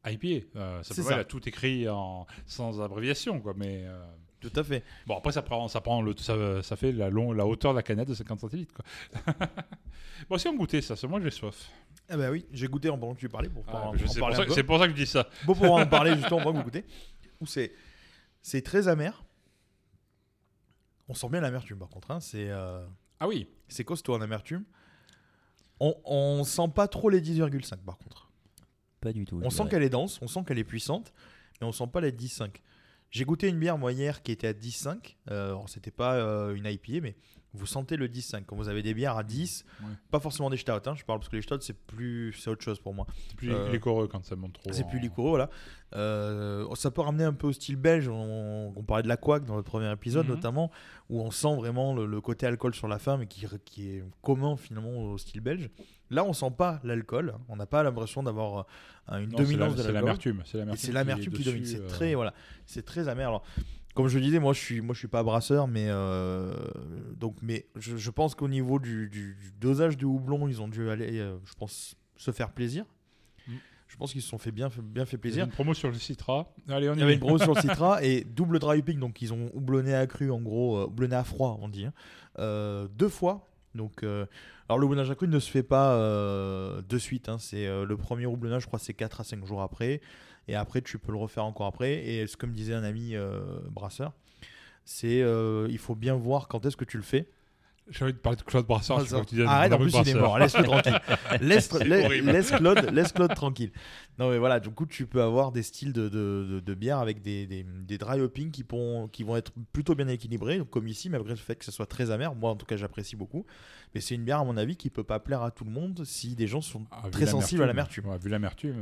IPA. 0.04 0.46
Euh, 0.56 0.82
ça 0.82 0.94
C'est 0.94 1.02
peut 1.02 1.12
a 1.14 1.24
tout 1.24 1.46
écrit 1.48 1.88
en, 1.88 2.26
sans 2.46 2.80
abréviation, 2.80 3.38
quoi. 3.40 3.54
Mais 3.56 3.82
euh, 3.84 4.02
Tout 4.40 4.52
à 4.56 4.64
fait. 4.64 4.82
bon, 5.06 5.16
après, 5.18 5.32
ça 5.32 5.42
prend, 5.42 5.68
ça 5.68 5.80
prend 5.80 6.00
le, 6.02 6.16
ça, 6.16 6.62
ça 6.62 6.76
fait 6.76 6.92
la, 6.92 7.10
long, 7.10 7.32
la 7.32 7.46
hauteur 7.46 7.72
de 7.72 7.76
la 7.76 7.82
canette 7.82 8.08
de 8.08 8.14
50 8.14 8.40
centilitres, 8.40 8.74
quoi. 8.74 9.34
bon, 10.28 10.38
si 10.38 10.48
on 10.48 10.54
goûtait 10.56 10.80
ça, 10.80 10.96
c'est 10.96 11.06
moi 11.06 11.20
j'ai 11.20 11.30
soif. 11.30 11.70
Ah 12.08 12.16
bah 12.16 12.30
oui, 12.30 12.46
j'ai 12.52 12.66
goûté 12.66 12.88
en 12.88 12.98
pendant 12.98 13.14
que 13.14 13.20
tu 13.20 13.28
parlais 13.28 13.48
pour 13.48 13.64
Ah, 13.68 13.90
pour 13.92 14.08
c'est 14.08 14.64
pour 14.64 14.78
ça 14.78 14.86
que 14.86 14.92
je 14.92 14.96
dis 14.96 15.06
ça. 15.06 15.28
Bon, 15.44 15.54
pour 15.54 15.72
en 15.72 15.86
parler 15.86 16.14
justement, 16.16 16.38
on 16.38 16.44
va 16.44 16.58
vous 16.58 16.62
goûter. 16.64 16.84
Où 17.40 17.46
c'est, 17.46 17.72
c'est 18.42 18.62
très 18.62 18.88
amer. 18.88 19.22
On 21.08 21.14
sent 21.14 21.28
bien 21.28 21.40
l'amertume 21.40 21.78
par 21.78 21.88
contre. 21.88 22.10
hein. 22.10 22.20
C'est, 22.20 22.48
euh, 22.48 22.84
Ah 23.20 23.28
oui, 23.28 23.48
c'est 23.68 23.84
costaud 23.84 24.14
en 24.14 24.20
amertume. 24.20 24.64
On, 25.80 25.94
on 26.04 26.44
sent 26.44 26.68
pas 26.74 26.88
trop 26.88 27.08
les 27.10 27.20
10,5 27.20 27.76
par 27.78 27.98
contre. 27.98 28.30
Pas 29.00 29.12
du 29.12 29.24
tout. 29.24 29.40
On 29.42 29.50
sent 29.50 29.56
dirais. 29.58 29.70
qu'elle 29.70 29.82
est 29.82 29.88
dense, 29.90 30.18
on 30.22 30.26
sent 30.26 30.40
qu'elle 30.46 30.58
est 30.58 30.64
puissante, 30.64 31.12
mais 31.60 31.66
on 31.66 31.72
sent 31.72 31.86
pas 31.86 32.00
les 32.00 32.12
10,5. 32.12 32.50
J'ai 33.10 33.24
goûté 33.24 33.48
une 33.48 33.58
bière 33.58 33.76
moi 33.76 33.92
hier 33.92 34.22
qui 34.22 34.32
était 34.32 34.46
à 34.46 34.52
10,5. 34.52 35.16
Euh, 35.30 35.56
c'était 35.66 35.90
pas 35.90 36.14
euh, 36.14 36.54
une 36.54 36.64
IPA, 36.66 37.00
mais 37.02 37.16
vous 37.52 37.66
sentez 37.66 37.96
le 37.96 38.08
10,5. 38.08 38.44
Quand 38.46 38.56
vous 38.56 38.68
avez 38.68 38.82
des 38.82 38.94
bières 38.94 39.16
à 39.16 39.22
10, 39.24 39.64
Ouais. 39.82 39.86
pas 40.10 40.20
forcément 40.20 40.50
des 40.50 40.56
stouts, 40.56 40.72
hein, 40.86 40.94
je 40.96 41.04
parle 41.04 41.18
parce 41.18 41.28
que 41.28 41.36
les 41.36 41.42
stouts 41.42 41.60
c'est 41.60 41.76
plus, 41.76 42.32
c'est 42.32 42.48
autre 42.50 42.62
chose 42.62 42.78
pour 42.80 42.94
moi. 42.94 43.06
c'est 43.28 43.36
plus 43.36 43.52
Euh, 43.52 43.70
liquoreux 43.72 44.06
quand 44.08 44.24
ça 44.24 44.36
monte 44.36 44.52
trop. 44.54 44.72
C'est 44.72 44.84
en- 44.84 44.88
plus 44.88 45.00
liquoreux, 45.00 45.30
voilà. 45.30 45.50
Euh, 45.96 46.72
ça 46.76 46.90
peut 46.90 47.00
ramener 47.00 47.24
un 47.24 47.32
peu 47.32 47.48
au 47.48 47.52
style 47.52 47.76
belge. 47.76 48.08
On, 48.08 48.72
on 48.76 48.82
parlait 48.84 49.02
de 49.02 49.08
la 49.08 49.16
couac 49.16 49.44
dans 49.44 49.56
le 49.56 49.62
premier 49.62 49.90
épisode, 49.92 50.26
Mhm. 50.28 50.34
notamment, 50.36 50.70
où 51.08 51.20
on 51.20 51.30
sent 51.30 51.56
vraiment 51.56 51.94
le, 51.94 52.06
le 52.06 52.20
côté 52.20 52.46
alcool 52.46 52.74
sur 52.74 52.86
la 52.88 52.98
fin, 52.98 53.16
mais 53.16 53.26
qui, 53.26 53.44
qui 53.64 53.90
est 53.90 54.04
commun 54.22 54.56
finalement 54.56 54.96
au 55.12 55.18
style 55.18 55.40
belge. 55.40 55.68
Là, 56.10 56.24
on 56.24 56.32
sent 56.32 56.52
pas 56.56 56.80
l'alcool. 56.84 57.34
On 57.48 57.56
n'a 57.56 57.66
pas 57.66 57.82
l'impression 57.82 58.22
d'avoir 58.22 58.66
euh, 59.12 59.18
une 59.18 59.30
Non, 59.30 59.38
c'est 59.38 59.42
la- 59.42 59.44
dominance 59.44 59.74
de 59.76 59.82
l'alcool. 59.82 59.84
C'est 59.84 59.92
l'amertume 59.92 60.42
c'est 60.76 60.92
l'amertume 60.92 61.32
qui, 61.32 61.42
est 61.42 61.44
domine. 61.44 61.64
C'est 61.64 61.80
euh, 61.80 61.88
très, 61.88 62.14
voilà, 62.14 62.34
c'est 62.66 62.84
très 62.84 63.08
amer. 63.08 63.26
Alors, 63.28 63.42
comme 64.00 64.08
je 64.08 64.18
le 64.18 64.24
disais, 64.24 64.38
moi, 64.38 64.52
je 64.52 64.58
suis, 64.60 64.80
moi, 64.80 64.94
je 64.94 64.98
suis 64.98 65.08
pas 65.08 65.22
brasseur, 65.22 65.66
mais 65.68 65.86
euh, 65.88 66.52
donc, 67.16 67.36
mais 67.42 67.66
je, 67.76 67.96
je 67.96 68.10
pense 68.10 68.34
qu'au 68.34 68.48
niveau 68.48 68.78
du, 68.78 69.08
du- 69.08 69.34
du 69.40 69.52
dosage 69.60 69.96
de 69.96 70.06
houblon, 70.06 70.48
ils 70.48 70.60
ont 70.60 70.68
dû 70.68 70.88
aller, 70.90 71.18
euh, 71.18 71.36
je 71.44 71.54
pense, 71.54 71.94
se 72.16 72.30
faire 72.30 72.50
plaisir. 72.52 72.84
Mm. 73.48 73.52
Je 73.88 73.96
pense 73.96 74.12
qu'ils 74.12 74.22
se 74.22 74.28
sont 74.28 74.38
fait 74.38 74.52
bien, 74.52 74.70
fait- 74.70 74.82
bien 74.82 75.04
fait 75.04 75.12
Il 75.12 75.14
y 75.14 75.16
a 75.16 75.20
plaisir. 75.20 75.44
Une 75.44 75.50
promo 75.50 75.74
sur 75.74 75.88
le 75.88 75.94
Citra. 75.94 76.52
Allez, 76.68 76.88
on 76.88 76.94
y 76.94 76.96
Il 76.96 77.00
y 77.00 77.02
avait 77.02 77.12
va. 77.12 77.14
une 77.14 77.20
brosse 77.20 77.42
sur 77.42 77.54
le 77.54 77.60
Citra 77.60 78.02
et 78.04 78.24
double 78.24 78.58
dry 78.58 78.78
hopping, 78.78 78.98
donc 78.98 79.20
ils 79.22 79.32
ont 79.32 79.50
houblonné 79.54 79.94
à 79.94 80.06
cru, 80.06 80.30
en 80.30 80.40
gros, 80.40 80.76
euh, 80.78 80.84
houblonné 80.86 81.16
à 81.16 81.24
froid, 81.24 81.58
on 81.62 81.68
dit, 81.68 81.86
hein, 81.86 82.88
deux 82.96 83.08
fois. 83.08 83.46
Donc, 83.74 84.02
alors 84.02 84.78
le 84.78 84.84
houblonnage 84.86 85.10
à 85.10 85.14
cru 85.14 85.28
ne 85.28 85.38
se 85.38 85.48
fait 85.50 85.62
pas 85.62 85.96
de 85.96 86.98
suite. 86.98 87.28
hein, 87.28 87.36
c'est 87.38 87.66
le 87.84 87.96
premier 87.96 88.26
houblonnage, 88.26 88.62
je 88.62 88.66
crois, 88.66 88.78
c'est 88.80 88.94
4 88.94 89.20
à 89.20 89.24
5 89.24 89.44
jours 89.44 89.62
après, 89.62 90.00
et 90.48 90.54
après 90.54 90.82
tu 90.82 90.98
peux 90.98 91.12
le 91.12 91.18
refaire 91.18 91.44
encore 91.44 91.66
après. 91.66 92.04
Et 92.06 92.26
ce 92.26 92.36
que 92.36 92.46
me 92.46 92.52
disait 92.52 92.74
un 92.74 92.84
ami 92.84 93.14
euh, 93.14 93.40
brasseur, 93.70 94.12
c'est 94.84 95.22
euh, 95.22 95.66
il 95.70 95.78
faut 95.78 95.94
bien 95.94 96.14
voir 96.14 96.48
quand 96.48 96.64
est-ce 96.66 96.76
que 96.76 96.84
tu 96.84 96.96
le 96.96 97.02
fais. 97.02 97.28
J'ai 97.88 98.04
envie 98.04 98.12
de 98.12 98.18
parler 98.18 98.36
de 98.36 98.42
Claude 98.42 98.66
je 98.68 99.16
que 99.16 99.24
tu 99.24 99.34
dis 99.34 99.42
Arrête, 99.42 99.72
en 99.72 99.78
plus 99.78 99.92
il 100.04 100.08
est 100.10 100.14
mort, 100.14 100.38
laisse-le 100.38 100.62
tranquille. 100.62 101.00
Laisse, 101.40 101.72
laisse 101.82 102.52
Claude, 102.52 102.78
laisse 102.92 103.10
Claude 103.10 103.34
tranquille. 103.34 103.72
Non 104.16 104.30
mais 104.30 104.38
voilà, 104.38 104.60
du 104.60 104.70
coup 104.70 104.86
tu 104.86 105.06
peux 105.06 105.20
avoir 105.22 105.50
des 105.50 105.64
styles 105.64 105.92
de, 105.92 106.08
de, 106.08 106.46
de- 106.48 106.60
de 106.60 106.74
bière 106.74 106.98
avec 106.98 107.20
des, 107.20 107.48
des, 107.48 107.64
des 107.64 107.98
dry 107.98 108.20
hopping 108.20 108.52
qui, 108.52 108.62
pourront- 108.62 109.08
qui 109.08 109.24
vont 109.24 109.34
être 109.36 109.50
plutôt 109.72 109.96
bien 109.96 110.06
équilibrés, 110.06 110.60
comme 110.70 110.86
ici, 110.86 111.10
malgré 111.10 111.30
le 111.30 111.36
fait 111.36 111.56
que 111.56 111.64
ce 111.64 111.72
soit 111.72 111.86
très 111.86 112.12
amer. 112.12 112.32
Moi 112.36 112.50
en 112.50 112.54
tout 112.56 112.66
cas 112.66 112.76
j'apprécie 112.76 113.16
beaucoup. 113.16 113.44
Mais 113.92 114.00
c'est 114.00 114.14
une 114.14 114.22
bière 114.24 114.38
à 114.38 114.44
mon 114.44 114.56
avis 114.56 114.76
qui 114.76 114.88
peut 114.88 115.02
pas 115.02 115.18
plaire 115.18 115.42
à 115.42 115.50
tout 115.50 115.64
le 115.64 115.72
monde 115.72 116.04
si 116.04 116.36
des 116.36 116.46
gens 116.46 116.60
sont 116.60 116.84
Ah, 116.92 117.08
très 117.10 117.26
sensibles 117.26 117.64
à 117.64 117.66
l'amertume. 117.66 118.06
Ouais, 118.06 118.18
vu 118.18 118.28
l'amertume. 118.28 118.76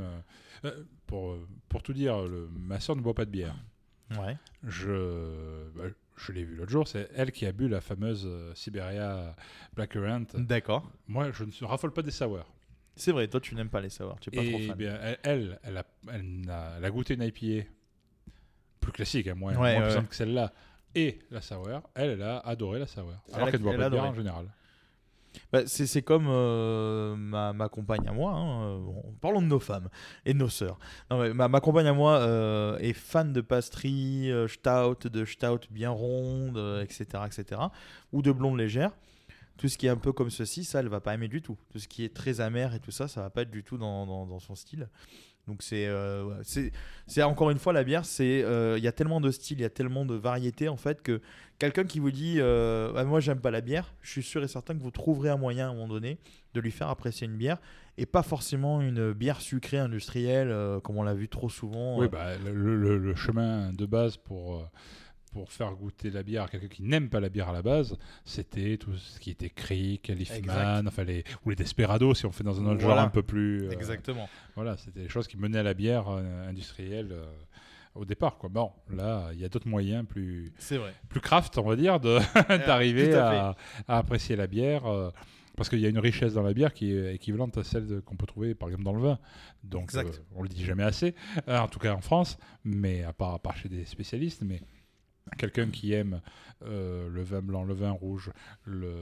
euh, 0.67 0.73
pour, 1.09 1.33
euh, 1.33 1.49
pour 1.69 1.83
tout 1.83 1.93
dire, 1.93 2.23
le, 2.23 2.49
ma 2.57 2.79
soeur 2.79 2.95
ne 2.95 3.01
boit 3.01 3.15
pas 3.15 3.25
de 3.25 3.31
bière. 3.31 3.57
Ouais. 4.17 4.37
Je, 4.63 5.69
bah, 5.77 5.85
je 6.17 6.33
l'ai 6.33 6.45
vu 6.45 6.55
l'autre 6.55 6.71
jour, 6.71 6.87
c'est 6.87 7.11
elle 7.17 7.33
qui 7.33 7.45
a 7.47 7.53
bu 7.53 7.69
la 7.69 7.81
fameuse 7.81 8.25
euh, 8.27 8.55
Siberia 8.55 9.35
Blackcurrant. 9.75 10.27
D'accord. 10.35 10.89
Moi, 11.09 11.33
je 11.33 11.45
ne 11.45 11.65
raffole 11.67 11.93
pas 11.93 12.03
des 12.03 12.13
sours. 12.13 12.47
C'est 12.95 13.13
vrai, 13.13 13.29
toi 13.29 13.41
tu 13.41 13.55
n'aimes 13.55 13.69
pas 13.69 13.81
les 13.81 13.91
savoirs, 13.91 14.19
tu 14.19 14.29
es 14.29 14.37
pas 14.37 14.49
trop 14.49 14.59
fan. 14.67 14.77
bien, 14.77 14.99
elle, 15.01 15.19
elle, 15.23 15.61
elle 15.63 15.77
a, 15.77 15.87
elle 16.13 16.51
a, 16.51 16.75
elle 16.79 16.85
a 16.85 16.91
goûté 16.91 17.15
une 17.15 17.23
IPA 17.23 17.69
plus 18.81 18.91
classique, 18.93 19.29
hein, 19.29 19.37
moins, 19.37 19.53
Ouais, 19.53 19.75
moins 19.75 19.79
ouais, 19.79 19.85
puissante 19.85 20.09
que 20.09 20.17
celle-là, 20.17 20.53
et 20.97 21.21
la 21.31 21.41
sour. 21.41 21.69
Elle, 21.95 22.11
elle 22.11 22.23
a 22.23 22.39
adoré 22.39 22.81
la 22.81 22.89
sour. 22.89 23.13
Alors 23.33 23.51
qu'elle 23.51 23.61
ne 23.61 23.65
boit 23.65 23.77
pas 23.77 23.85
de 23.85 23.91
bière 23.91 24.05
en 24.05 24.15
général. 24.15 24.47
Bah, 25.53 25.63
c'est 25.67 26.03
comme 26.03 26.27
euh, 26.29 27.17
ma, 27.17 27.69
compagne 27.69 28.07
à 28.07 28.13
moi. 28.13 28.33
hein, 28.33 28.63
euh, 28.63 28.79
bon, 28.81 29.15
parlons 29.21 29.43
de 29.43 29.47
nos 29.47 29.59
femmes 29.59 29.89
et 30.25 30.35
de 30.35 30.39
nos 30.39 30.49
sœurs. 30.49 30.79
Ma, 31.11 31.61
compagne 31.61 31.87
à 31.87 31.93
moi 31.93 32.19
euh, 32.19 32.79
est 32.79 32.93
fan 32.93 33.33
de 33.33 33.41
pastry, 33.41 34.31
euh, 34.31 34.49
stout, 34.49 35.09
de 35.09 35.25
stout 35.25 35.61
bien 35.71 35.91
ronde, 35.91 36.59
etc., 36.83 37.25
etc. 37.27 37.61
Ou 38.13 38.23
de 38.23 38.33
blonde 38.33 38.59
légère. 38.59 38.93
Tout 39.57 39.69
ce 39.69 39.77
qui 39.77 39.87
est 39.87 39.91
un 39.91 39.97
peu 39.97 40.13
comme 40.13 40.31
ceci, 40.31 40.63
ça, 40.63 40.81
elle 40.81 40.89
va 40.89 41.01
pas 41.01 41.15
aimer 41.15 41.27
du 41.27 41.43
tout. 41.43 41.57
Tout 41.73 41.81
ce 41.81 41.89
qui 41.89 42.05
est 42.05 42.15
très 42.15 42.41
amer 42.41 42.75
et 42.75 42.81
tout 42.81 42.93
ça, 42.93 43.09
ça 43.09 43.23
va 43.23 43.31
pas 43.31 43.43
être 43.43 43.51
du 43.51 43.65
tout 43.65 43.77
dans 43.77 44.39
son 44.39 44.55
style. 44.55 44.89
Donc 45.49 45.63
c'est 45.63 45.87
euh, 45.87 46.25
c'est 46.45 46.71
c'est 47.09 47.23
encore 47.25 47.51
une 47.51 47.59
fois 47.59 47.73
la 47.73 47.83
bière, 47.83 48.05
c'est 48.05 48.43
euh, 48.45 48.77
il 48.79 48.85
y 48.85 48.87
a 48.87 48.93
tellement 48.93 49.21
de 49.21 49.31
styles, 49.33 49.59
il 49.59 49.63
y 49.63 49.65
a 49.65 49.71
tellement 49.71 50.05
de 50.05 50.15
variétés 50.15 50.69
en 50.69 50.77
fait 50.77 51.03
que 51.03 51.21
quelqu'un 51.59 51.85
qui 51.85 51.99
vous 51.99 52.11
dit 52.13 52.37
euh, 52.39 52.93
Ah, 52.95 53.03
moi 53.05 53.19
j'aime 53.19 53.41
pas 53.41 53.51
la 53.51 53.61
bière, 53.63 53.93
je 54.03 54.11
suis 54.13 54.23
sûr 54.23 54.45
et 54.45 54.49
certain 54.49 54.75
que 54.77 54.83
vous 54.83 54.91
trouverez 54.93 55.31
un 55.31 55.37
moyen 55.39 55.67
à 55.67 55.71
un 55.71 55.75
moment 55.75 55.89
donné 55.89 56.19
de 56.55 56.61
lui 56.61 56.71
faire 56.71 56.89
apprécier 56.89 57.27
une 57.27 57.37
bière 57.37 57.59
et 57.97 58.07
pas 58.07 58.23
forcément 58.23 58.81
une 58.81 59.13
bière 59.13 59.41
sucrée 59.41 59.79
industrielle 59.79 60.55
comme 60.85 60.99
on 60.99 61.03
l'a 61.03 61.15
vu 61.15 61.29
trop 61.29 61.49
souvent. 61.49 61.99
Oui, 61.99 62.09
bah, 62.09 62.37
le, 62.45 62.53
le- 62.77 62.99
le 62.99 63.15
chemin 63.17 63.73
de 63.73 63.87
base 63.87 64.17
pour, 64.19 64.69
pour 65.33 65.53
faire 65.53 65.73
goûter 65.75 66.11
la 66.11 66.23
bière 66.23 66.45
à 66.45 66.49
quelqu'un 66.49 66.69
qui 66.69 66.83
n'aime 66.83 67.09
pas 67.09 67.21
la 67.21 67.29
bière 67.29 67.49
à 67.49 67.53
la 67.53 67.63
base, 67.63 67.97
c'était 68.25 68.77
tout 68.77 68.97
ce 68.97 69.19
qui 69.21 69.31
était 69.31 69.51
Crick, 69.51 70.09
Leafman, 70.09 70.87
enfin 70.89 71.05
les, 71.05 71.25
ou 71.45 71.51
les 71.51 71.57
Desperados, 71.57 72.15
si 72.15 72.27
on 72.27 72.33
fait 72.33 72.45
dans 72.45 72.61
un 72.61 72.67
autre 72.67 72.81
Voilà. 72.81 72.97
genre 72.97 73.05
un 73.07 73.11
peu 73.11 73.23
plus. 73.23 73.65
euh, 73.67 73.71
Exactement. 73.71 74.29
Voilà, 74.55 74.77
c'était 74.77 75.01
des 75.01 75.09
choses 75.09 75.27
qui 75.29 75.37
menaient 75.37 75.59
à 75.59 75.63
la 75.63 75.75
bière 75.75 76.09
euh, 76.09 76.49
industrielle 76.49 77.09
euh, 77.13 77.25
au 77.95 78.05
départ. 78.05 78.39
Quoi. 78.39 78.49
Bon, 78.49 78.71
là, 78.91 79.31
il 79.33 79.41
y 79.41 79.45
a 79.45 79.49
d'autres 79.49 79.69
moyens 79.69 80.07
plus, 80.07 80.53
C'est 80.59 80.77
vrai. 80.79 80.95
plus 81.09 81.21
craft, 81.21 81.59
on 81.59 81.63
va 81.69 81.77
dire, 81.77 82.01
de- 82.01 82.19
d'arriver 82.67 83.15
à 83.15 83.49
à, 83.51 83.57
à 83.89 83.99
apprécier 83.99 84.37
la 84.37 84.47
bière. 84.47 84.83
parce 85.57 85.69
qu'il 85.69 85.81
y 85.81 85.87
a 85.87 85.89
une 85.89 85.99
richesse 85.99 86.35
dans 86.35 86.43
la 86.45 86.53
bière 86.55 86.73
qui 86.73 86.93
est 86.93 87.17
équivalente 87.17 87.59
à 87.59 87.65
celle 87.65 88.01
qu'on 88.03 88.15
peut 88.15 88.27
trouver 88.27 88.55
par 88.55 88.69
exemple 88.69 88.85
dans 88.85 88.93
le 88.93 89.01
vin. 89.01 89.19
Donc 89.65 89.93
euh, 89.97 90.05
on 90.37 90.43
le 90.43 90.49
dit 90.49 90.65
jamais 90.65 90.85
assez, 90.85 91.17
euh, 91.49 91.59
en 91.59 91.67
tout 91.67 91.81
cas 91.81 91.93
en 91.95 92.01
France, 92.01 92.39
mais 92.65 93.03
à 93.03 93.13
part, 93.13 93.35
à 93.35 93.39
part 93.41 93.57
chez 93.57 93.69
des 93.69 93.85
spécialistes. 93.85 94.43
Mais 94.43 94.61
quelqu'un 95.37 95.69
qui 95.71 95.93
aime 95.93 96.21
euh, 96.65 97.09
le 97.09 97.23
vin 97.23 97.41
blanc, 97.41 97.63
le 97.65 97.75
vin 97.75 97.91
rouge, 97.93 98.31
le, 98.65 98.93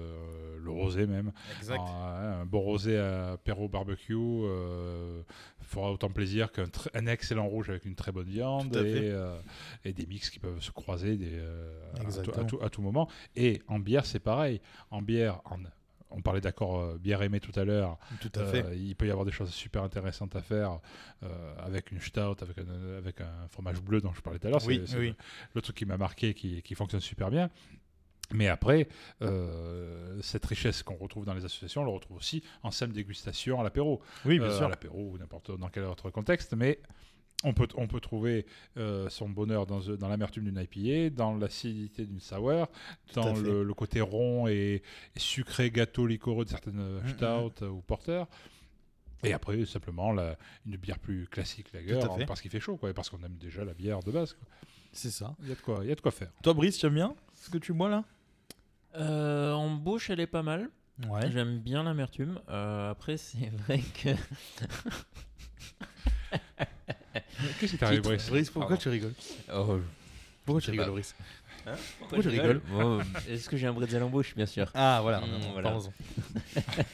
le 0.63 0.71
rosé 0.71 1.07
même, 1.07 1.33
Exact. 1.59 1.81
un, 1.81 2.41
un 2.43 2.45
bon 2.45 2.61
rosé 2.61 2.99
à 2.99 3.33
apéro 3.33 3.69
barbecue 3.69 4.15
euh, 4.15 5.23
fera 5.63 5.91
autant 5.91 6.11
plaisir 6.11 6.53
qu'un 6.53 6.65
un 6.95 7.07
excellent 7.07 7.47
rouge 7.47 7.71
avec 7.71 7.85
une 7.87 7.95
très 7.95 8.13
bonne 8.13 8.29
viande 8.29 8.77
et, 8.77 9.11
euh, 9.11 9.39
et 9.85 9.93
des 9.93 10.07
mix 10.07 10.29
qui 10.31 10.39
peuvent 10.39 10.61
se 10.61 10.71
croiser 10.71 11.17
des, 11.17 11.39
à 12.41 12.45
tout- 12.45 12.59
à 12.63 12.69
tout 12.71 12.83
moment. 12.83 13.09
Et 13.37 13.63
en 13.69 13.79
bière, 13.79 14.05
c'est 14.07 14.21
pareil. 14.21 14.61
En 14.91 15.01
bière, 15.03 15.41
en- 15.47 15.57
on 16.11 16.23
parlait 16.23 16.41
d'accord 16.41 16.81
euh, 16.81 16.99
bière 16.99 17.23
aimée 17.23 17.41
tout 17.41 17.59
à 17.59 17.65
l'heure. 17.65 17.99
Tout 18.21 18.31
à 18.37 18.41
Euh, 18.41 18.51
fait. 18.51 18.79
il 18.79 18.95
peut 18.97 19.07
y 19.07 19.11
avoir 19.11 19.25
des 19.27 19.33
choses 19.33 19.51
super 19.51 19.83
intéressantes 19.83 20.37
à 20.37 20.43
faire 20.43 20.81
euh, 21.23 21.55
avec 21.59 21.91
une 21.93 22.01
stout, 22.01 22.43
avec 22.43 22.59
un, 22.59 22.97
avec 22.99 23.21
un 23.21 23.49
fromage 23.51 23.81
bleu 23.81 24.01
dont 24.01 24.13
je 24.13 24.21
parlais 24.21 24.39
tout 24.39 24.47
à 24.47 24.51
l'heure. 24.51 24.61
Oui, 24.67 24.83
c'est 24.87 24.97
oui. 24.99 25.09
le, 25.09 25.15
le 25.55 25.63
truc 25.63 25.77
qui 25.77 25.85
m'a 25.85 25.97
marqué, 25.99 26.33
qui, 26.35 26.63
qui 26.63 26.75
fonctionne 26.75 27.01
super 27.01 27.31
bien. 27.31 27.51
Mais 28.33 28.49
après, 28.49 28.89
euh, 29.23 30.21
cette 30.21 30.45
richesse 30.47 30.83
qu'on 30.83 30.97
retrouve 30.97 31.25
dans 31.25 31.35
les 31.35 31.45
associations, 31.45 31.83
on 31.83 31.85
le 31.85 31.91
retrouve 31.93 32.17
aussi 32.17 32.43
en 32.63 32.71
simple 32.73 32.93
dégustation 32.93 33.61
à 33.61 33.63
l'apéro. 33.63 34.03
Oui, 34.25 34.39
bien 34.39 34.49
Euh, 34.49 34.57
sûr. 34.57 34.67
À 34.67 34.69
l'apéro 34.69 35.11
ou 35.13 35.19
n'importe 35.19 35.57
dans 35.57 35.69
quel 35.69 35.85
autre 35.85 36.11
contexte. 36.11 36.53
Mais 36.55 36.81
on 37.45 37.55
peut, 37.55 37.69
on 37.77 37.87
peut 37.87 38.01
trouver 38.01 38.47
euh, 38.77 39.09
son 39.09 39.29
bonheur 39.29 39.67
dans, 39.67 39.81
dans 39.81 40.09
l'amertume 40.09 40.45
d'une 40.45 40.59
IPA, 40.73 41.15
dans 41.15 41.37
l'acidité 41.37 42.05
d'une 42.05 42.21
sour, 42.21 42.69
dans 43.15 43.35
le, 43.37 43.63
le 43.63 43.75
côté 43.75 44.01
rond 44.01 44.49
et, 44.49 44.83
et 45.15 45.19
sucré, 45.19 45.71
gâteau, 45.71 46.07
liquoreux 46.07 46.45
de 46.45 46.51
certaines 46.51 46.81
euh, 46.81 47.01
Mm, 47.03 47.09
stouts 47.09 47.65
euh, 47.65 47.69
ou 47.69 47.81
porters. 47.83 48.27
Et 49.25 49.33
après, 49.33 49.65
simplement, 49.65 50.13
la- 50.13 50.37
une 50.67 50.77
bière 50.77 50.99
plus 50.99 51.27
classique, 51.27 51.73
lager, 51.73 52.01
fait. 52.17 52.27
parce 52.27 52.41
qu'il 52.41 52.51
fait 52.51 52.61
chaud, 52.61 52.77
quoi, 52.77 52.91
et 52.91 52.93
parce 52.93 53.11
qu'on 53.11 53.23
aime 53.25 53.37
déjà 53.41 53.65
la 53.65 53.75
bière 53.75 54.01
de 54.03 54.11
base. 54.13 54.37
C'est 54.93 55.11
ça. 55.11 55.35
Il 55.43 55.49
y 55.49 55.53
a 55.53 55.55
de 55.55 55.61
quoi, 55.61 55.85
y 55.85 55.91
a 55.91 55.95
de 55.95 56.01
quoi 56.01 56.13
faire. 56.13 56.31
Toi, 56.43 56.55
Brice, 56.55 56.79
tu 56.79 56.87
aimes 56.87 56.95
bien 56.95 57.15
ce 57.35 57.51
que 57.51 57.59
tu 57.59 57.73
bois 57.73 57.89
là? 57.89 58.05
Euh, 58.97 59.53
en 59.53 59.75
bouche, 59.75 60.11
elle 60.11 60.21
est 60.21 60.27
pas 60.27 60.43
mal. 60.43 60.71
Ouais. 61.09 61.31
J'aime 61.31 61.59
bien 61.59 61.83
l'amertume. 61.83 62.41
Euh, 62.49 62.91
après, 62.91 63.17
c'est 63.19 63.51
vrai 63.51 63.81
que. 63.81 64.11
Qu'est-ce 67.61 67.73
qui 67.73 67.79
t'arrive. 67.79 68.01
Brice 68.03 68.29
Brice, 68.29 68.51
pourquoi 68.51 68.69
Pardon. 68.77 68.83
tu 68.83 68.89
rigoles 68.89 69.15
Oh, 69.55 69.79
Pourquoi 70.45 70.61
tu 70.61 70.71
rigoles. 70.71 70.91
Brice 70.91 71.15
pourquoi 71.99 72.21
tu 72.23 72.29
rigoles 72.29 72.61
Oh, 72.81 73.01
Est-ce 73.29 73.49
que 73.49 73.57
j'ai 73.57 73.67
un 73.67 73.73
bretzel 73.73 74.01
en 74.01 74.09
bouche, 74.09 74.37
bien 74.37 74.47
sûr 74.47 74.71
Ah, 74.73 75.01
voilà. 75.03 75.21
Mm, 75.21 75.31
non, 75.43 75.51
voilà. 75.53 75.71
parlons-en. 75.73 75.93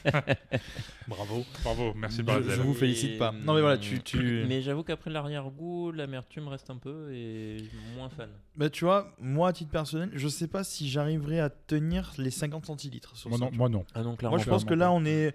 Bravo. 1.09 1.45
Bravo, 1.63 1.93
merci 1.95 2.19
Je- 2.19 2.23
parler 2.23 2.47
je 2.49 2.61
vous 2.63 2.73
félicite 2.75 3.19
pas. 3.19 3.33
Non, 3.33 3.55
mais 3.55 3.61
voilà, 3.61 3.77
tu- 3.77 4.01
tu- 4.03 4.45
Mais 4.49 4.63
j'avoue 4.63 4.83
qu'après 4.83 5.11
l'arrière-goût, 5.11 5.93
l'amertume 5.93 6.49
reste 6.49 6.71
un 6.71 6.77
peu 6.77 7.13
et 7.13 7.59
moins 7.97 8.09
fan. 8.09 8.31
Bah, 8.57 8.71
tu 8.71 8.85
vois, 8.85 9.15
moi, 9.21 9.49
à 9.49 9.53
titre 9.53 9.71
personnel, 9.71 10.11
je 10.15 10.29
sais 10.29 10.49
pas 10.49 10.65
si 10.65 10.89
j'arriverai 10.89 11.41
à 11.41 11.51
tenir 11.51 12.13
les 12.19 12.31
50 12.31 12.65
centilitres 12.67 13.15
sur 13.17 13.29
Moi 13.31 13.39
ça, 13.39 13.45
non, 13.47 13.51
moi 13.53 13.69
non. 13.69 13.85
Ah 13.95 14.03
non, 14.03 14.17
Moi, 14.23 14.39
je 14.39 14.49
pense 14.49 14.65
que 14.65 14.75
là, 14.75 14.91
on 14.93 15.05
est 15.05 15.35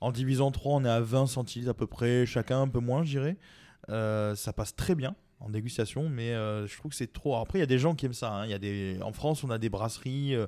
en 0.00 0.12
divisant 0.12 0.50
3, 0.50 0.74
on 0.76 0.84
est 0.84 0.90
à 0.90 1.00
20 1.00 1.26
centilitres 1.26 1.70
à 1.70 1.74
peu 1.74 1.86
près, 1.86 2.26
chacun 2.26 2.60
un 2.60 2.68
peu 2.68 2.80
moins, 2.80 3.02
je 3.04 3.10
dirais. 3.10 3.36
Euh, 3.90 4.34
ça 4.34 4.52
passe 4.52 4.74
très 4.76 4.94
bien 4.94 5.14
en 5.40 5.50
dégustation, 5.50 6.08
mais 6.08 6.32
euh, 6.32 6.66
je 6.66 6.76
trouve 6.78 6.90
que 6.90 6.96
c'est 6.96 7.12
trop. 7.12 7.30
Alors 7.32 7.42
Après, 7.42 7.58
il 7.58 7.60
y 7.60 7.64
a 7.64 7.66
des 7.66 7.78
gens 7.78 7.94
qui 7.94 8.06
aiment 8.06 8.12
ça. 8.14 8.30
hein. 8.32 8.44
Il 8.46 8.50
y 8.50 8.54
a 8.54 8.58
des... 8.58 8.98
En 9.02 9.12
France, 9.12 9.44
on 9.44 9.50
a 9.50 9.58
des 9.58 9.68
brasseries 9.68 10.34
euh, 10.34 10.46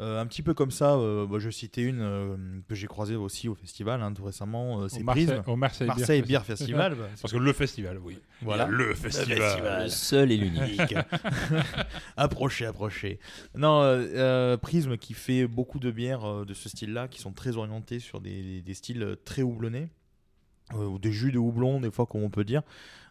euh, 0.00 0.20
un 0.20 0.26
petit 0.26 0.42
peu 0.42 0.52
comme 0.52 0.70
ça. 0.72 0.94
euh, 0.96 1.26
bah, 1.26 1.38
je 1.38 1.48
citais 1.48 1.82
une 1.82 2.00
euh, 2.02 2.36
que 2.68 2.74
j'ai 2.74 2.86
croisée 2.88 3.14
aussi 3.14 3.48
au 3.48 3.54
festival 3.54 4.02
hein, 4.02 4.12
tout 4.12 4.24
récemment. 4.24 4.82
euh, 4.82 4.88
c'est 4.88 5.04
Prisme. 5.04 5.42
au 5.46 5.56
Marseille, 5.56 5.86
Marseille 5.86 6.22
Beer 6.22 6.38
Beer 6.40 6.44
Festival. 6.44 6.94
bah, 6.96 7.04
Parce 7.22 7.32
que 7.32 7.38
le 7.38 7.52
festival, 7.52 7.98
oui. 8.02 8.18
Voilà. 8.42 8.66
Le 8.66 8.94
festival. 8.94 9.84
Le 9.84 9.88
seul 9.88 10.32
et 10.32 10.36
l'unique. 10.36 10.94
approchez, 12.16 12.66
approchez. 12.66 13.18
Non, 13.54 13.82
euh, 13.82 14.06
euh, 14.14 14.56
Prisme 14.56 14.96
qui 14.96 15.14
fait 15.14 15.46
beaucoup 15.46 15.78
de 15.78 15.90
bières 15.90 16.24
euh, 16.24 16.44
de 16.44 16.54
ce 16.54 16.68
style-là, 16.68 17.08
qui 17.08 17.20
sont 17.20 17.32
très 17.32 17.56
orientées 17.56 17.98
sur 18.00 18.20
des, 18.20 18.60
des 18.62 18.74
styles 18.74 19.16
très 19.24 19.42
houblonnés, 19.42 19.88
ou 20.74 20.98
des 20.98 21.12
jus 21.12 21.32
de 21.32 21.38
houblon, 21.38 21.80
des 21.80 21.90
fois, 21.90 22.06
comme 22.06 22.22
on 22.22 22.30
peut 22.30 22.44
dire. 22.44 22.62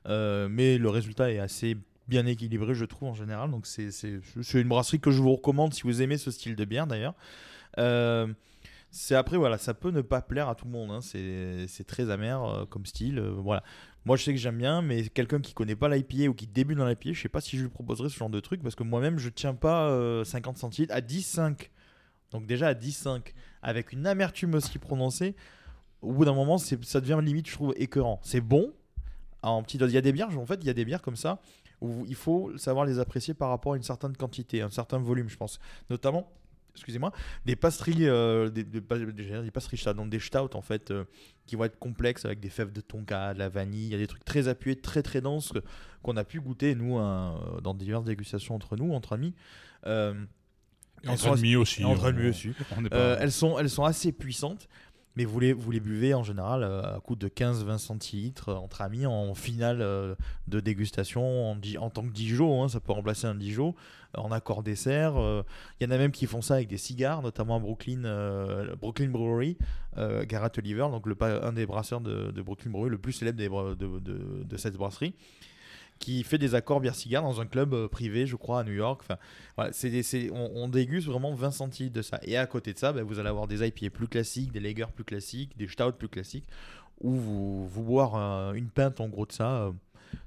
Euh, 0.08 0.48
mais 0.50 0.78
le 0.78 0.90
résultat 0.90 1.32
est 1.32 1.40
assez 1.40 1.78
bien 2.08 2.26
équilibré, 2.26 2.76
je 2.76 2.86
trouve, 2.86 3.10
en 3.10 3.14
général. 3.14 3.50
Donc, 3.52 3.66
c'est 3.66 3.90
une 4.54 4.68
brasserie 4.68 5.00
que 5.00 5.12
je 5.12 5.22
vous 5.22 5.32
recommande 5.32 5.74
si 5.74 5.84
vous 5.84 6.02
aimez 6.02 6.18
ce 6.18 6.32
style 6.32 6.56
de 6.56 6.66
bière, 6.66 6.88
d'ailleurs. 6.88 7.16
Euh, 7.78 8.28
c'est 8.92 9.16
après, 9.16 9.38
voilà, 9.38 9.58
ça 9.58 9.74
peut 9.74 9.92
ne 9.92 10.02
pas 10.02 10.22
plaire 10.22 10.48
à 10.48 10.56
tout 10.56 10.66
le 10.66 10.72
monde. 10.72 10.92
hein. 10.92 11.02
C'est 11.02 11.84
très 11.88 12.10
amer 12.10 12.44
euh, 12.44 12.66
comme 12.66 12.86
style. 12.86 13.20
euh, 13.20 13.32
voilà. 13.32 13.64
Moi, 14.06 14.18
je 14.18 14.24
sais 14.24 14.34
que 14.34 14.40
j'aime 14.40 14.58
bien, 14.58 14.82
mais 14.84 15.10
quelqu'un 15.10 15.40
qui 15.42 15.54
connaît 15.54 15.76
pas 15.76 15.90
l'IPA 15.90 16.30
ou 16.30 16.34
qui 16.36 16.46
débute 16.46 16.78
dans 16.78 16.88
l'IPA, 16.88 17.12
je 17.14 17.22
sais 17.22 17.28
pas 17.30 17.42
si 17.42 17.58
je 17.58 17.64
lui 17.64 17.70
proposerais 17.70 18.10
ce 18.10 18.16
genre 18.18 18.30
de 18.30 18.40
truc 18.40 18.62
parce 18.62 18.76
que 18.76 18.84
moi-même, 18.84 19.18
je 19.18 19.30
tiens 19.30 19.56
pas 19.56 19.90
euh, 19.90 20.24
50 20.24 20.58
centilitres 20.60 20.94
à 20.94 21.02
10,5. 21.02 21.72
Donc, 22.32 22.46
déjà 22.46 22.68
à 22.68 22.74
10,5, 22.74 23.34
avec 23.64 23.92
une 23.92 24.06
amertume 24.06 24.54
aussi 24.54 24.78
prononcée, 24.78 25.36
au 26.06 26.14
bout 26.14 26.26
d'un 26.26 26.34
moment, 26.34 26.58
ça 26.58 27.02
devient 27.02 27.20
limite, 27.22 27.48
je 27.48 27.54
trouve, 27.54 27.74
écœurant. 27.78 28.20
C'est 28.24 28.42
bon, 28.42 28.74
en 29.42 29.62
petite 29.64 29.80
dose. 29.80 29.92
Il 29.92 29.96
y 29.96 29.98
a 29.98 30.02
des 30.02 30.12
bières, 30.14 30.30
en 30.38 30.46
fait, 30.46 30.60
il 30.62 30.68
y 30.68 30.70
a 30.70 30.74
des 30.74 30.86
bières 30.86 31.02
comme 31.02 31.16
ça 31.16 31.40
où 31.82 32.06
il 32.08 32.16
faut 32.16 32.58
savoir 32.58 32.86
les 32.86 33.00
apprécier 33.00 33.34
par 33.34 33.50
rapport 33.50 33.74
à 33.74 33.78
une 33.78 33.84
certaine 33.84 34.16
quantité, 34.16 34.62
un 34.62 34.70
certain 34.70 34.98
volume, 34.98 35.28
je 35.30 35.36
pense. 35.38 35.60
Notamment, 35.90 36.32
excusez-moi, 36.74 37.12
des 37.46 37.56
pastries, 37.58 38.08
euh, 38.08 38.50
des, 38.50 38.64
des, 38.64 38.80
des- 38.82 39.52
pastries 39.52 39.78
stout, 39.78 39.94
donc 39.94 40.10
des 40.10 40.20
stouts 40.20 40.56
en 40.56 40.62
fait, 40.62 40.92
euh, 40.92 41.04
qui 41.46 41.56
vont 41.58 41.66
être 41.66 41.78
complexes 41.78 42.24
avec 42.26 42.40
des 42.40 42.50
fèves 42.50 42.72
de 42.72 42.82
tonka, 42.82 43.34
de 43.34 43.40
la 43.40 43.50
vanille, 43.50 43.86
il 43.88 43.92
y 43.92 43.96
a 43.96 43.98
des 43.98 44.08
trucs 44.08 44.24
très 44.26 44.48
appuyés, 44.48 44.78
très 44.78 45.04
très 45.04 45.20
denses 45.22 45.52
qu'on 46.02 46.16
a 46.18 46.24
pu 46.24 46.40
goûter 46.40 46.76
nous 46.76 46.98
hein, 46.98 47.40
dans 47.62 47.74
diverses 47.74 48.06
dégustations 48.06 48.56
entre 48.56 48.78
nous, 48.78 48.94
entre 48.94 49.14
amis. 49.14 49.34
Euh, 49.86 50.14
Et 51.04 51.10
en 51.10 51.12
Elles 51.12 51.18
train 51.20 51.30
sont 51.32 51.36
de 51.36 51.42
mi 51.42 51.56
aussi. 51.56 51.84
en 51.84 51.94
train 51.96 52.12
de 52.14 52.18
on- 52.18 52.22
mi 52.24 52.30
aussi. 52.30 52.52
on 52.78 52.82
n'est 52.82 52.90
pas- 52.90 53.18
elles, 53.20 53.32
sont, 53.34 53.60
elles 53.60 53.70
sont 53.70 53.84
assez 53.84 54.12
puissantes, 54.12 54.68
mais 55.16 55.26
vous 55.26 55.40
les, 55.40 55.54
vous 55.54 55.72
les 55.72 55.80
buvez 55.80 56.14
en 56.14 56.24
général 56.24 56.64
euh, 56.64 56.82
à 56.96 57.00
coup 57.00 57.16
de 57.16 57.28
15-20 57.28 57.78
centilitres 57.78 58.50
euh, 58.50 58.56
entre 58.56 58.82
amis 58.82 59.06
en 59.06 59.34
finale 59.34 59.82
euh, 59.82 60.16
de 60.48 60.60
dégustation 60.60 61.52
en, 61.52 61.90
tant 61.90 62.04
que 62.04 62.12
Dijon. 62.12 62.64
hein, 62.64 62.70
ça 62.70 62.80
peut 62.80 62.92
remplacer 62.92 63.28
un 63.28 63.36
Dijon 63.36 63.76
en 64.18 64.32
accord 64.32 64.64
dessert. 64.64 65.16
Il 65.80 65.84
y 65.84 65.88
en 65.88 65.92
a 65.92 65.98
même 65.98 66.12
qui 66.12 66.26
font 66.26 66.42
ça 66.42 66.54
avec 66.56 66.70
des 66.70 66.78
cigares, 66.78 67.22
notamment 67.22 67.58
à 67.58 67.60
Brooklyn, 67.60 68.04
Brooklyn 68.80 69.10
Brewery, 69.10 69.58
euh, 69.98 70.24
Garrett 70.26 70.58
Oliver, 70.58 70.88
donc 70.90 71.06
le, 71.06 71.18
un 71.22 71.52
des 71.52 71.66
brasseurs 71.66 72.00
de, 72.00 72.32
Brooklyn 72.42 72.72
Brewery, 72.72 72.90
le 72.92 72.98
plus 72.98 73.12
célèbre 73.12 73.38
des 73.38 73.50
de- 73.50 74.44
de 74.46 74.58
cette 74.58 74.78
brasserie 74.78 75.16
qui 76.00 76.24
fait 76.24 76.38
des 76.38 76.56
accords 76.56 76.82
bière-cigare 76.82 77.24
dans 77.24 77.42
un 77.42 77.46
club 77.46 77.74
euh, 77.74 77.88
privé, 77.88 78.26
je 78.26 78.36
crois, 78.36 78.60
à 78.60 78.64
New 78.64 78.74
York. 78.74 79.02
Enfin, 79.04 79.18
voilà, 79.56 79.72
on, 80.34 80.68
déguste 80.68 81.08
vraiment 81.08 81.34
20 81.34 81.52
centilitres 81.52 81.96
de 81.96 82.02
ça. 82.02 82.20
Et 82.24 82.38
à 82.38 82.46
côté 82.46 82.74
de 82.74 82.78
ça, 82.78 82.92
ben, 82.94 83.04
vous 83.04 83.20
allez 83.20 83.30
avoir 83.30 83.48
des 83.48 83.66
IPA 83.66 83.90
plus 83.90 84.08
classiques, 84.08 84.52
des 84.52 84.60
lagers 84.60 84.92
plus 84.94 85.06
classiques, 85.06 85.58
des 85.58 85.68
stouts 85.68 85.94
plus 85.94 86.10
classiques, 86.10 86.48
ou 87.00 87.12
vous, 87.12 87.68
vous 87.68 87.84
boire 87.84 88.54
une 88.54 88.70
pinte 88.70 89.00
en 89.00 89.08
gros 89.08 89.26
de 89.26 89.32
ça, 89.32 89.64
euh, 89.64 89.72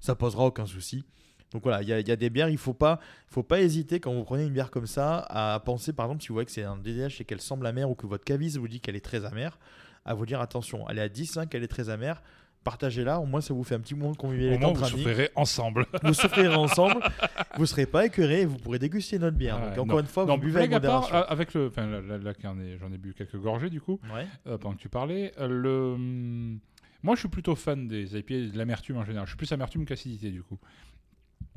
ça 0.01 0.15
posera 0.15 0.47
aucun 0.47 0.67
souci. 0.67 1.05
Donc 1.51 1.63
voilà, 1.63 1.83
il 1.83 1.89
y, 1.89 1.93
a- 1.93 2.17
des 2.17 2.29
bières, 2.29 2.51
il 2.51 2.59
faut 2.59 2.75
pas, 2.75 3.01
faut 3.27 3.43
pas 3.43 3.63
hésiter 3.63 4.01
quand 4.01 4.13
vous 4.13 4.25
prenez 4.25 4.45
une 4.45 4.53
bière 4.53 4.71
comme 4.71 4.87
ça 4.87 5.21
à 5.31 5.59
penser, 5.61 5.95
par 5.95 6.07
exemple, 6.07 6.23
si 6.23 6.29
vous 6.29 6.35
voyez 6.35 6.45
que 6.45 6.53
c'est 6.53 6.65
un 6.65 6.77
DDH 6.77 7.21
et 7.21 7.25
qu'elle 7.25 7.41
semble 7.41 7.67
amère 7.67 7.89
ou 7.89 7.95
que 7.95 8.07
votre 8.07 8.25
caviste 8.25 8.59
vous 8.59 8.69
dit 8.69 8.81
qu'elle 8.81 8.97
est 8.97 9.05
très 9.05 9.25
amère, 9.25 9.59
à 10.05 10.13
vous 10.13 10.27
dire 10.27 10.43
attention, 10.43 10.87
elle 10.91 10.99
est 10.99 11.03
à 11.03 11.09
10,5, 11.09 11.49
elle 11.53 11.63
est 11.63 11.69
très 11.69 11.89
amère, 11.89 12.23
partagez-la, 12.71 13.19
au 13.21 13.25
moins 13.27 13.41
ça 13.41 13.55
vous 13.55 13.65
fait 13.65 13.75
un 13.75 13.81
petit 13.81 13.95
moment 13.95 14.11
de 14.13 14.17
Au 14.19 14.21
convivialité 14.21 14.65
où 14.65 14.69
entre 14.69 14.81
vous 14.81 14.87
souffrirez 14.87 15.31
ensemble. 15.35 15.87
vous 16.03 16.13
souffrirez 16.15 16.55
ensemble, 16.55 17.01
vous 17.57 17.67
serez 17.67 17.87
pas 17.87 18.05
écœuré 18.07 18.43
et 18.43 18.45
vous 18.47 18.57
pourrez 18.59 18.79
déguster 18.79 19.19
notre 19.19 19.37
bière. 19.37 19.57
Ouais, 19.61 19.75
Donc, 19.77 19.87
encore 19.87 19.97
non. 19.97 20.01
une 20.03 20.07
fois, 20.09 20.25
Non, 20.27 20.35
vous 20.35 20.43
buvez 20.43 20.59
avec 20.61 20.73
à 20.73 20.81
part, 20.81 21.03
modération. 21.03 21.17
euh, 21.17 21.33
avec 21.33 21.55
le, 21.55 21.67
enfin, 21.69 21.87
là, 21.87 22.01
là, 22.01 22.19
là, 22.19 22.33
j'en 22.43 22.93
ai, 22.93 22.99
bu 22.99 23.15
quelques 23.15 23.37
gorgées 23.39 23.71
du 23.71 23.81
coup, 23.81 23.99
Ouais. 24.15 24.27
euh, 24.47 24.59
pendant 24.59 24.75
que 24.77 24.81
tu 24.81 24.89
parlais. 24.89 25.33
Euh, 25.39 25.49
le, 25.49 25.93
hum, 25.95 26.59
moi, 27.03 27.15
je 27.15 27.21
suis 27.21 27.29
plutôt 27.29 27.55
fan 27.55 27.89
des 27.89 28.17
IPA 28.19 28.35
et 28.35 28.47
de 28.49 28.59
l'amertume 28.59 28.97
en 28.99 29.05
général. 29.05 29.27
Je 29.27 29.31
suis 29.31 29.39
plus 29.39 29.51
amertume 29.53 29.85
qu'acidité 29.87 30.31
du 30.31 30.43
coup. 30.43 30.59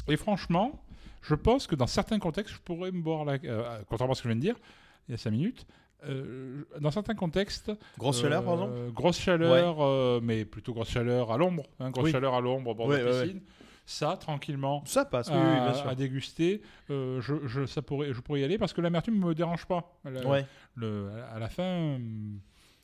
Et 0.08 0.16
franchement, 0.18 0.84
je 1.22 1.36
pense 1.36 1.68
que 1.68 1.76
dans 1.76 1.88
certains 1.88 2.20
contextes, 2.20 2.54
je 2.56 2.60
pourrais 2.60 2.92
me 2.92 3.02
boire 3.02 3.26
la, 3.26 3.34
euh, 3.44 3.80
contrairement 3.90 4.14
à 4.14 4.16
ce 4.16 4.22
que 4.24 4.30
je 4.30 4.34
viens 4.34 4.38
de 4.38 4.42
dire 4.42 4.56
il 5.08 5.12
y 5.12 5.16
a 5.16 5.18
5 5.18 5.32
minutes. 5.32 5.66
Euh, 6.08 6.64
dans 6.80 6.92
certains 6.92 7.14
contextes, 7.16 7.72
Grosse 7.98 8.20
euh, 8.20 8.24
chaleur, 8.24 8.44
par 8.44 8.54
exemple 8.56 8.92
Grosse 8.94 9.20
chaleur, 9.20 9.82
euh, 9.82 10.20
mais 10.24 10.46
plutôt 10.46 10.74
grosse 10.74 10.90
chaleur 10.90 11.32
à 11.32 11.38
l'ombre. 11.38 11.64
hein, 11.80 11.92
grosse 11.92 12.06
Oui. 12.06 12.12
chaleur 12.12 12.34
à 12.34 12.42
l'ombre 12.42 12.72
au 12.72 12.76
bord 12.76 12.88
Ouais, 12.88 13.00
de 13.00 13.06
la 13.06 13.12
ouais, 13.12 13.22
piscine. 13.24 13.42
Ça, 13.86 14.16
tranquillement, 14.18 14.84
Ça 14.86 15.06
passe, 15.06 15.28
oui, 15.30 15.34
à, 15.36 15.40
oui, 15.40 15.60
bien 15.70 15.74
sûr. 15.74 15.88
à 15.90 15.96
déguster, 15.96 16.62
je, 16.90 17.20
je, 17.46 17.66
ça 17.66 17.82
pourrait, 17.82 18.14
je 18.14 18.22
pourrais 18.22 18.42
y 18.42 18.44
aller 18.44 18.58
parce 18.58 18.74
que 18.74 18.82
l'amertume 18.82 19.20
me 19.20 19.34
dérange 19.36 19.66
pas. 19.66 19.98
Ouais. 20.06 20.46
le- 20.76 21.10
à 21.34 21.40
la 21.40 21.50
fin, 21.50 21.98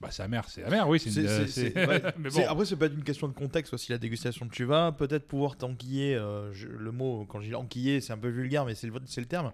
bah, 0.01 0.09
c'est 0.11 0.23
amer, 0.23 0.43
c'est 0.49 0.63
amer, 0.63 0.87
oui. 0.89 0.99
c'est 0.99 1.87
ouais. 1.87 2.01
bon. 2.17 2.29
Après, 2.47 2.65
c'est 2.65 2.75
pas 2.75 2.87
une 2.87 3.03
question 3.03 3.27
de 3.27 3.33
contexte 3.33 3.73
aussi, 3.73 3.91
la 3.91 3.97
dégustation. 3.99 4.47
Tu 4.49 4.63
vas 4.65 4.91
peut-être 4.91 5.27
pouvoir 5.27 5.55
t'enquiller. 5.55 6.15
euh, 6.15 6.51
le 6.67 6.91
mot, 6.91 7.25
quand 7.29 7.39
je 7.41 7.47
dis 7.47 7.55
enquiller, 7.55 8.01
c'est 8.01 8.13
un 8.13 8.17
peu 8.17 8.29
vulgaire, 8.29 8.65
mais 8.65 8.75
c'est 8.75 8.87
le, 8.87 8.93
c'est 9.05 9.21
le 9.21 9.27
terme. 9.27 9.53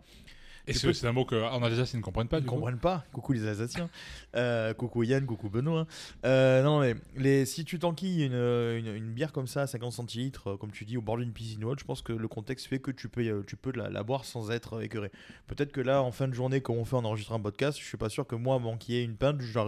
Et 0.65 0.73
c'est 0.73 0.87
peux- 0.91 1.07
un 1.07 1.11
mot 1.11 1.25
qu'en 1.25 1.61
Alsace, 1.61 1.93
ils 1.93 1.97
ne 1.97 2.01
comprennent 2.01 2.27
pas. 2.29 2.39
Ils 2.39 2.43
ne 2.45 2.49
comprennent 2.49 2.79
pas. 2.79 3.03
Coucou 3.11 3.33
les 3.33 3.45
Alsaciens. 3.47 3.89
Euh, 4.35 4.73
coucou 4.73 5.03
Yann, 5.03 5.25
coucou 5.25 5.49
Benoît. 5.49 5.85
Euh, 6.25 6.63
non, 6.63 6.79
mais 6.79 6.95
les, 7.17 7.45
si 7.45 7.65
tu 7.65 7.79
t'enquilles 7.79 8.23
une, 8.25 8.33
une, 8.33 8.87
une 8.95 9.11
bière 9.11 9.33
comme 9.33 9.47
ça, 9.47 9.63
à 9.63 9.67
50 9.67 9.91
centilitres, 9.91 10.51
euh, 10.51 10.57
comme 10.57 10.71
tu 10.71 10.85
dis, 10.85 10.95
au 10.95 11.01
bord 11.01 11.17
d'une 11.17 11.33
piscine 11.33 11.63
ou 11.65 11.69
autre, 11.69 11.81
je 11.81 11.85
pense 11.85 12.01
que 12.01 12.13
le 12.13 12.27
contexte 12.29 12.67
fait 12.67 12.79
que 12.79 12.91
tu 12.91 13.09
peux, 13.09 13.43
tu 13.45 13.57
peux 13.57 13.71
la, 13.75 13.89
la 13.89 14.03
boire 14.03 14.23
sans 14.23 14.51
être 14.51 14.81
écœuré. 14.81 15.11
Peut-être 15.47 15.71
que 15.73 15.81
là, 15.81 16.01
en 16.01 16.11
fin 16.11 16.27
de 16.29 16.33
journée, 16.33 16.61
comme 16.61 16.77
on 16.77 16.85
fait 16.85 16.95
en 16.95 17.03
enregistrant 17.03 17.35
un 17.35 17.41
podcast, 17.41 17.77
je 17.77 17.83
suis 17.85 17.97
pas 17.97 18.09
sûr 18.09 18.25
que 18.25 18.35
moi, 18.35 18.57
m'enquiller 18.59 19.01
une 19.03 19.15
pinte, 19.17 19.41
je, 19.41 19.59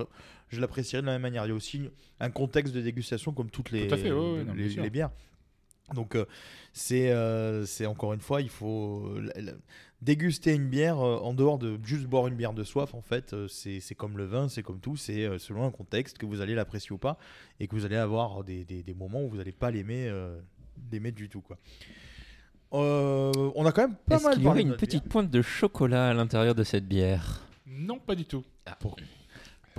je 0.49 0.61
l'apprécierais 0.61 1.01
de 1.01 1.07
la 1.07 1.13
même 1.13 1.23
manière. 1.23 1.45
Il 1.45 1.49
y 1.49 1.51
a 1.51 1.55
aussi 1.55 1.89
un 2.21 2.29
contexte 2.31 2.73
de 2.73 2.79
dégustation 2.81 3.33
comme 3.33 3.49
toutes 3.49 3.71
les, 3.71 3.87
Tout 3.87 3.95
à 3.95 3.97
fait, 3.97 4.11
ouais, 4.13 4.17
ouais, 4.37 4.43
non, 4.45 4.53
les, 4.53 4.63
bien 4.63 4.71
sûr. 4.71 4.83
les 4.83 4.89
bières. 4.89 5.09
Donc, 5.93 6.15
euh, 6.15 6.25
c'est 6.73 7.11
euh, 7.11 7.63
encore 7.85 8.13
une 8.13 8.19
fois, 8.19 8.41
il 8.41 8.49
faut 8.49 9.13
déguster 10.01 10.53
une 10.53 10.67
bière 10.67 10.99
euh, 10.99 11.17
en 11.17 11.33
dehors 11.33 11.57
de 11.57 11.79
juste 11.83 12.05
boire 12.05 12.27
une 12.27 12.35
bière 12.35 12.53
de 12.53 12.63
soif. 12.63 12.93
En 12.93 13.01
fait, 13.01 13.33
euh, 13.33 13.47
c'est 13.47 13.95
comme 13.95 14.17
le 14.17 14.25
vin, 14.25 14.49
c'est 14.49 14.61
comme 14.63 14.79
tout, 14.79 14.97
c'est 14.97 15.23
euh, 15.25 15.39
selon 15.39 15.65
un 15.65 15.71
contexte 15.71 16.17
que 16.17 16.25
vous 16.25 16.41
allez 16.41 16.53
l'apprécier 16.55 16.91
ou 16.91 16.97
pas, 16.97 17.17
et 17.59 17.67
que 17.67 17.75
vous 17.75 17.85
allez 17.85 17.95
avoir 17.95 18.43
des, 18.43 18.63
des- 18.65 18.83
des 18.83 18.93
moments 18.93 19.23
où 19.23 19.29
vous 19.29 19.37
n'allez 19.37 19.51
pas 19.51 19.71
l'aimer 19.71 20.07
euh, 20.07 20.39
l'aimer 20.91 21.11
du 21.11 21.29
tout. 21.29 21.41
Quoi. 21.41 21.57
Euh, 22.73 23.31
on 23.55 23.65
a 23.65 23.71
quand 23.71 23.87
même 23.87 23.95
pas 24.05 24.15
Est-ce 24.15 24.23
mal 24.25 24.33
qu'il 24.33 24.43
y 24.43 24.47
aurait 24.47 24.63
de 24.63 24.69
une 24.69 24.75
petite 24.75 25.05
pointe 25.05 25.29
de 25.29 25.41
chocolat 25.41 26.09
à 26.09 26.13
l'intérieur 26.13 26.55
de 26.55 26.63
cette 26.63 26.87
bière? 26.87 27.41
Non, 27.65 27.99
pas 27.99 28.15
du 28.15 28.25
tout. 28.25 28.43
bière. 28.65 28.95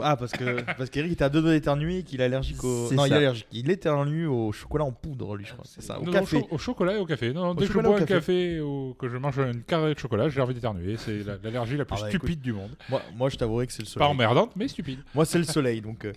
Ah, 0.03 0.17
parce 0.17 0.33
que 0.33 0.61
parce 0.79 0.91
qu'Eric 0.91 1.13
était 1.13 1.25
à 1.25 1.29
deux 1.29 1.41
doigts 1.41 1.53
d'éternuer 1.53 1.99
et 1.99 2.03
qu'il 2.03 2.21
est 2.21 2.25
allergique 2.25 2.63
au. 2.65 2.93
Non, 2.93 3.07
il 3.07 3.13
est 3.13 3.17
allergique. 3.17 3.47
Il 3.53 3.71
éternue 3.71 4.27
au 4.27 4.53
chocolat 4.53 4.85
en 4.85 4.93
poudre, 4.93 5.37
lui, 5.37 5.45
je 5.45 5.53
crois. 5.53 5.65
C'est 5.67 5.83
ça, 5.83 5.99
au 6.01 6.05
Non, 6.05 6.13
café. 6.13 6.41
cho- 6.41 6.49
au 6.51 6.59
chocolat 6.59 6.95
et 6.95 6.99
au 6.99 7.07
café. 7.07 7.33
Non, 7.33 7.55
dès 7.55 7.67
que 7.67 7.73
je 7.73 7.79
bois 7.79 7.97
un 7.97 8.01
café. 8.01 8.15
café 8.15 8.61
ou 8.61 8.95
que 8.99 9.09
je 9.09 9.17
mange 9.17 9.39
une 9.39 9.63
carré 9.63 9.95
de 9.95 9.99
chocolat, 9.99 10.29
j'ai 10.29 10.41
envie 10.41 10.55
d'éternuer. 10.55 10.97
C'est 10.99 11.23
la- 11.25 11.37
l'allergie 11.43 11.77
la 11.77 11.85
plus 11.85 11.97
Ah 11.99 12.03
bah, 12.03 12.09
stupide 12.09 12.31
écoute, 12.31 12.43
du 12.43 12.53
monde. 12.53 12.77
Moi, 12.91 13.01
moi, 13.17 13.29
je 13.31 13.37
t'avouerai 13.37 13.67
que 13.67 13.73
c'est 13.73 13.83
le 13.83 13.87
Pas 13.87 13.91
soleil. 13.93 14.09
emmerdante, 14.11 14.53
mais 14.57 14.69
stupide. 14.69 15.01
Moi, 15.15 15.25
c'est 15.25 15.39
le 15.39 15.45
soleil. 15.45 15.81
Donc, 15.81 16.05
euh, 16.05 16.13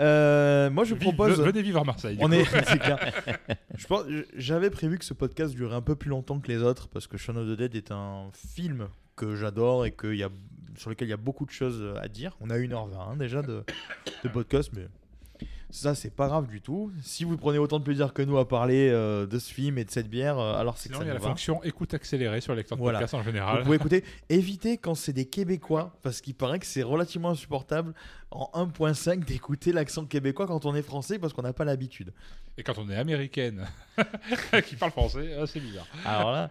euh, 0.00 0.70
moi, 0.70 0.84
je 0.84 0.94
Vive- 0.94 1.02
propose. 1.14 1.40
Venez 1.40 1.62
vivre 1.62 1.80
à 1.80 1.84
Marseille. 1.84 2.16
On 2.20 2.28
coup. 2.28 2.32
est, 2.34 2.44
c'est 2.66 2.78
clair. 2.78 2.98
Je 3.76 3.86
pense, 3.86 4.04
j'avais 4.36 4.70
prévu 4.70 4.98
que 4.98 5.04
ce 5.04 5.14
podcast 5.14 5.54
durait 5.54 5.76
un 5.76 5.82
peu 5.82 5.96
plus 5.96 6.10
longtemps 6.10 6.38
que 6.40 6.48
les 6.48 6.62
autres 6.62 6.88
parce 6.88 7.06
que 7.06 7.16
Shaun 7.16 7.36
of 7.36 7.46
the 7.46 7.58
Dead 7.58 7.74
est 7.74 7.90
un 7.92 8.30
film 8.32 8.88
que 9.16 9.34
j'adore 9.34 9.84
et 9.86 9.90
que 9.90 10.14
y 10.14 10.22
a, 10.22 10.28
sur 10.76 10.90
lequel 10.90 11.08
il 11.08 11.10
y 11.10 11.14
a 11.14 11.18
beaucoup 11.18 11.46
de 11.46 11.50
choses 11.50 11.84
à 12.00 12.08
dire. 12.08 12.36
On 12.40 12.50
a 12.50 12.56
1h20 12.58 12.94
hein, 13.12 13.16
déjà 13.16 13.42
de, 13.42 13.64
de 14.24 14.28
podcast, 14.28 14.70
mais 14.74 14.86
ça, 15.70 15.94
c'est 15.94 16.08
pas 16.08 16.28
grave 16.28 16.46
du 16.46 16.62
tout. 16.62 16.90
Si 17.02 17.24
vous 17.24 17.36
prenez 17.36 17.58
autant 17.58 17.78
de 17.78 17.84
plaisir 17.84 18.14
que 18.14 18.22
nous 18.22 18.38
à 18.38 18.48
parler 18.48 18.88
euh, 18.90 19.26
de 19.26 19.38
ce 19.38 19.52
film 19.52 19.76
et 19.76 19.84
de 19.84 19.90
cette 19.90 20.08
bière, 20.08 20.38
euh, 20.38 20.54
alors 20.54 20.78
c'est 20.78 20.88
que 20.88 20.94
ça 20.96 21.02
il 21.02 21.08
y 21.08 21.10
a 21.10 21.12
la 21.14 21.20
va. 21.20 21.28
fonction 21.28 21.62
écoute 21.62 21.92
accélérée 21.92 22.40
sur 22.40 22.54
les 22.54 22.62
de 22.62 22.68
Voilà. 22.74 23.00
podcast 23.00 23.12
en 23.12 23.18
Vous 23.18 23.24
général. 23.24 23.64
pouvez 23.64 23.76
écouter. 23.76 24.02
Évitez 24.30 24.78
quand 24.78 24.94
c'est 24.94 25.12
des 25.12 25.26
Québécois, 25.26 25.94
parce 26.02 26.22
qu'il 26.22 26.34
paraît 26.34 26.58
que 26.58 26.64
c'est 26.64 26.82
relativement 26.82 27.28
insupportable 27.28 27.92
en 28.30 28.50
1.5 28.54 29.26
d'écouter 29.26 29.72
l'accent 29.72 30.06
québécois 30.06 30.46
quand 30.46 30.64
on 30.64 30.74
est 30.74 30.80
français, 30.82 31.18
parce 31.18 31.34
qu'on 31.34 31.42
n'a 31.42 31.52
pas 31.52 31.66
l'habitude. 31.66 32.14
Et 32.56 32.62
quand 32.62 32.78
on 32.78 32.88
est 32.88 32.96
américaine 32.96 33.66
qui 34.66 34.74
parle 34.76 34.92
français, 34.92 35.36
c'est 35.46 35.60
bizarre. 35.60 35.86
Alors 36.06 36.32
là, 36.32 36.50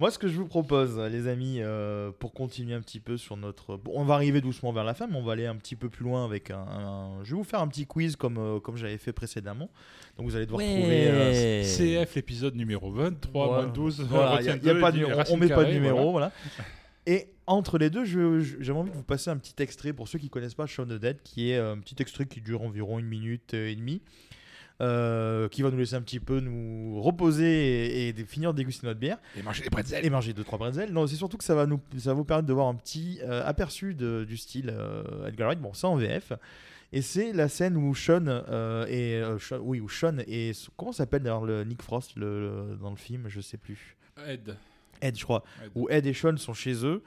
moi, 0.00 0.10
ce 0.12 0.18
que 0.18 0.28
je 0.28 0.36
vous 0.36 0.46
propose, 0.46 0.98
les 0.98 1.26
amis, 1.26 1.56
euh, 1.60 2.12
pour 2.18 2.32
continuer 2.32 2.74
un 2.74 2.80
petit 2.80 3.00
peu 3.00 3.16
sur 3.16 3.36
notre. 3.36 3.76
Bon, 3.76 3.92
on 3.96 4.04
va 4.04 4.14
arriver 4.14 4.40
doucement 4.40 4.72
vers 4.72 4.84
la 4.84 4.94
fin, 4.94 5.06
mais 5.08 5.16
on 5.16 5.22
va 5.24 5.32
aller 5.32 5.46
un 5.46 5.56
petit 5.56 5.74
peu 5.74 5.88
plus 5.88 6.04
loin 6.04 6.24
avec 6.24 6.50
un. 6.50 6.58
un- 6.58 7.24
Je 7.24 7.30
vais 7.32 7.36
vous 7.36 7.44
faire 7.44 7.60
un 7.60 7.68
petit 7.68 7.86
quiz 7.86 8.14
comme, 8.16 8.38
euh, 8.38 8.60
comme 8.60 8.76
j'avais 8.76 8.98
fait 8.98 9.12
précédemment. 9.12 9.68
Donc 10.16 10.26
vous 10.26 10.36
allez 10.36 10.46
devoir 10.46 10.62
trouver. 10.62 11.08
euh, 11.08 11.62
CF, 11.64 12.14
l'épisode 12.14 12.54
numéro 12.54 12.92
23, 12.92 13.46
Voilà. 13.48 13.62
moins 13.64 13.72
12. 13.72 14.06
Voilà, 14.08 14.30
a, 14.36 14.42
y 14.42 14.48
a 14.70 14.74
pas 14.76 14.92
de 14.92 15.04
on 15.32 15.36
met 15.36 15.48
pas 15.48 15.64
de 15.64 15.72
numéro, 15.72 16.12
voilà. 16.12 16.30
voilà. 16.56 16.68
Et 17.06 17.28
entre 17.46 17.78
les 17.78 17.88
deux, 17.88 18.04
j'avais 18.04 18.78
envie 18.78 18.90
de 18.90 18.96
vous 18.96 19.02
passer 19.02 19.30
un 19.30 19.38
petit 19.38 19.54
extrait 19.62 19.94
pour 19.94 20.06
ceux 20.08 20.18
qui 20.18 20.28
connaissent 20.28 20.54
pas 20.54 20.66
Shaun 20.66 20.90
of 20.90 20.98
the 20.98 21.00
Dead, 21.00 21.22
qui 21.24 21.50
est 21.50 21.56
un 21.58 21.78
petit 21.78 21.96
extrait 22.00 22.26
qui 22.26 22.42
dure 22.42 22.60
environ 22.62 22.98
une 22.98 23.06
minute 23.06 23.54
et 23.54 23.74
demie, 23.74 24.02
euh, 24.80 25.48
qui 25.48 25.62
va 25.62 25.70
nous 25.70 25.76
laisser 25.78 25.94
un 25.96 26.02
petit 26.02 26.20
peu 26.20 26.40
nous 26.40 27.00
reposer 27.02 28.08
et, 28.08 28.14
finir 28.24 28.52
de 28.52 28.58
déguster 28.58 28.86
notre 28.86 29.00
bière 29.00 29.18
Et 29.36 29.42
manger 29.42 29.62
des 29.64 29.70
pretzels. 29.70 30.04
et 30.04 30.10
manger 30.10 30.32
deux 30.32 30.44
trois 30.44 30.58
bretzels. 30.58 30.92
Non, 30.92 31.06
c'est 31.06 31.16
surtout 31.16 31.36
que 31.36 31.44
ça 31.44 31.54
va 31.54 31.66
nous 31.66 31.80
ça 31.98 32.10
va 32.10 32.14
vous 32.14 32.24
permettre 32.24 32.46
de 32.48 32.52
voir 32.52 32.68
un 32.68 32.74
petit 32.74 33.18
euh, 33.22 33.42
aperçu 33.44 33.94
de- 33.94 34.24
du 34.28 34.36
style 34.36 34.70
euh, 34.72 35.26
Edgar 35.26 35.48
Wright. 35.48 35.60
Bon, 35.60 35.72
ça 35.72 35.88
en 35.88 35.96
VF. 35.96 36.32
Et 36.92 37.02
c'est 37.02 37.32
la 37.34 37.48
scène 37.48 37.76
où 37.76 37.94
Sean 37.94 38.24
euh, 38.28 38.86
et 38.86 39.14
euh, 39.16 39.38
Sean- 39.38 39.58
oui 39.60 39.80
où 39.80 39.88
Sean 39.88 40.16
et 40.26 40.52
comment 40.76 40.92
s'appelle 40.92 41.22
d'ailleurs 41.22 41.44
le 41.44 41.64
Nick 41.64 41.82
Frost 41.82 42.16
le, 42.16 42.40
le- 42.70 42.76
dans 42.80 42.90
le 42.90 42.96
film, 42.96 43.24
je 43.28 43.40
sais 43.40 43.58
plus. 43.58 43.96
Ed. 44.26 44.56
Ed, 45.00 45.16
je 45.18 45.22
crois, 45.24 45.44
Ed. 45.64 45.70
où 45.74 45.88
Ed 45.90 46.06
et 46.06 46.14
Sean 46.14 46.36
sont 46.38 46.54
chez 46.54 46.84
eux. 46.84 47.02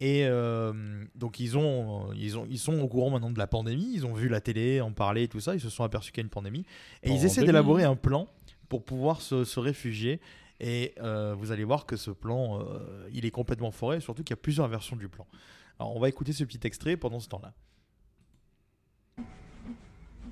Et 0.00 0.26
euh, 0.26 1.04
donc 1.14 1.38
ils 1.38 1.56
ont, 1.56 2.12
ils 2.14 2.36
ont, 2.36 2.46
ils 2.50 2.58
sont 2.58 2.78
au 2.80 2.88
courant 2.88 3.10
maintenant 3.10 3.30
de 3.30 3.38
la 3.38 3.46
pandémie. 3.46 3.92
Ils 3.94 4.04
ont 4.06 4.12
vu 4.12 4.28
la 4.28 4.40
télé, 4.40 4.80
en 4.80 4.92
parler, 4.92 5.28
tout 5.28 5.40
ça. 5.40 5.54
Ils 5.54 5.60
se 5.60 5.70
sont 5.70 5.84
aperçus 5.84 6.10
qu'il 6.12 6.20
y 6.20 6.24
a 6.24 6.26
une 6.26 6.30
pandémie 6.30 6.64
et 7.02 7.10
ils 7.10 7.24
essaient 7.24 7.44
d'élaborer 7.44 7.84
un 7.84 7.96
plan 7.96 8.28
pour 8.68 8.84
pouvoir 8.84 9.20
se, 9.20 9.44
se 9.44 9.60
réfugier. 9.60 10.20
Et 10.60 10.94
euh, 11.00 11.34
vous 11.36 11.52
allez 11.52 11.64
voir 11.64 11.86
que 11.86 11.96
ce 11.96 12.10
plan, 12.10 12.60
euh, 12.60 13.08
il 13.12 13.24
est 13.24 13.30
complètement 13.30 13.70
foré. 13.70 14.00
Surtout 14.00 14.22
qu'il 14.22 14.34
y 14.34 14.38
a 14.38 14.42
plusieurs 14.42 14.68
versions 14.68 14.96
du 14.96 15.08
plan. 15.08 15.26
Alors 15.78 15.96
on 15.96 16.00
va 16.00 16.08
écouter 16.08 16.32
ce 16.32 16.44
petit 16.44 16.60
extrait 16.66 16.96
pendant 16.96 17.20
ce 17.20 17.28
temps-là. 17.28 17.52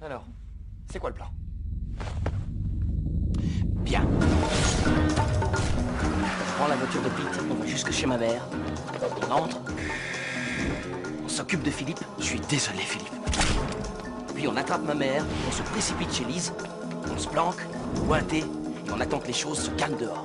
Alors, 0.00 0.26
c'est 0.90 0.98
quoi 0.98 1.10
le 1.10 1.14
plan? 1.14 1.30
Bien. 3.84 4.06
On 6.62 6.66
prend 6.66 6.74
la 6.74 6.80
voiture 6.80 7.02
de 7.02 7.08
Pete, 7.08 7.42
on 7.50 7.54
va 7.54 7.66
jusque 7.66 7.90
chez 7.90 8.06
ma 8.06 8.16
mère. 8.16 8.40
On 9.20 9.32
entre. 9.32 9.60
On 11.24 11.28
s'occupe 11.28 11.64
de 11.64 11.72
Philippe. 11.72 11.98
Je 12.20 12.22
suis 12.22 12.38
désolé, 12.38 12.78
Philippe. 12.78 13.12
Puis 14.32 14.46
on 14.46 14.54
attrape 14.54 14.82
ma 14.82 14.94
mère, 14.94 15.24
on 15.48 15.50
se 15.50 15.60
précipite 15.62 16.12
chez 16.12 16.24
Lise, 16.24 16.52
on 17.10 17.18
se 17.18 17.28
planque, 17.28 17.60
pointé, 18.06 18.38
et 18.38 18.90
on 18.92 19.00
attend 19.00 19.18
que 19.18 19.26
les 19.26 19.32
choses 19.32 19.64
se 19.64 19.70
calment 19.72 19.96
dehors. 19.96 20.24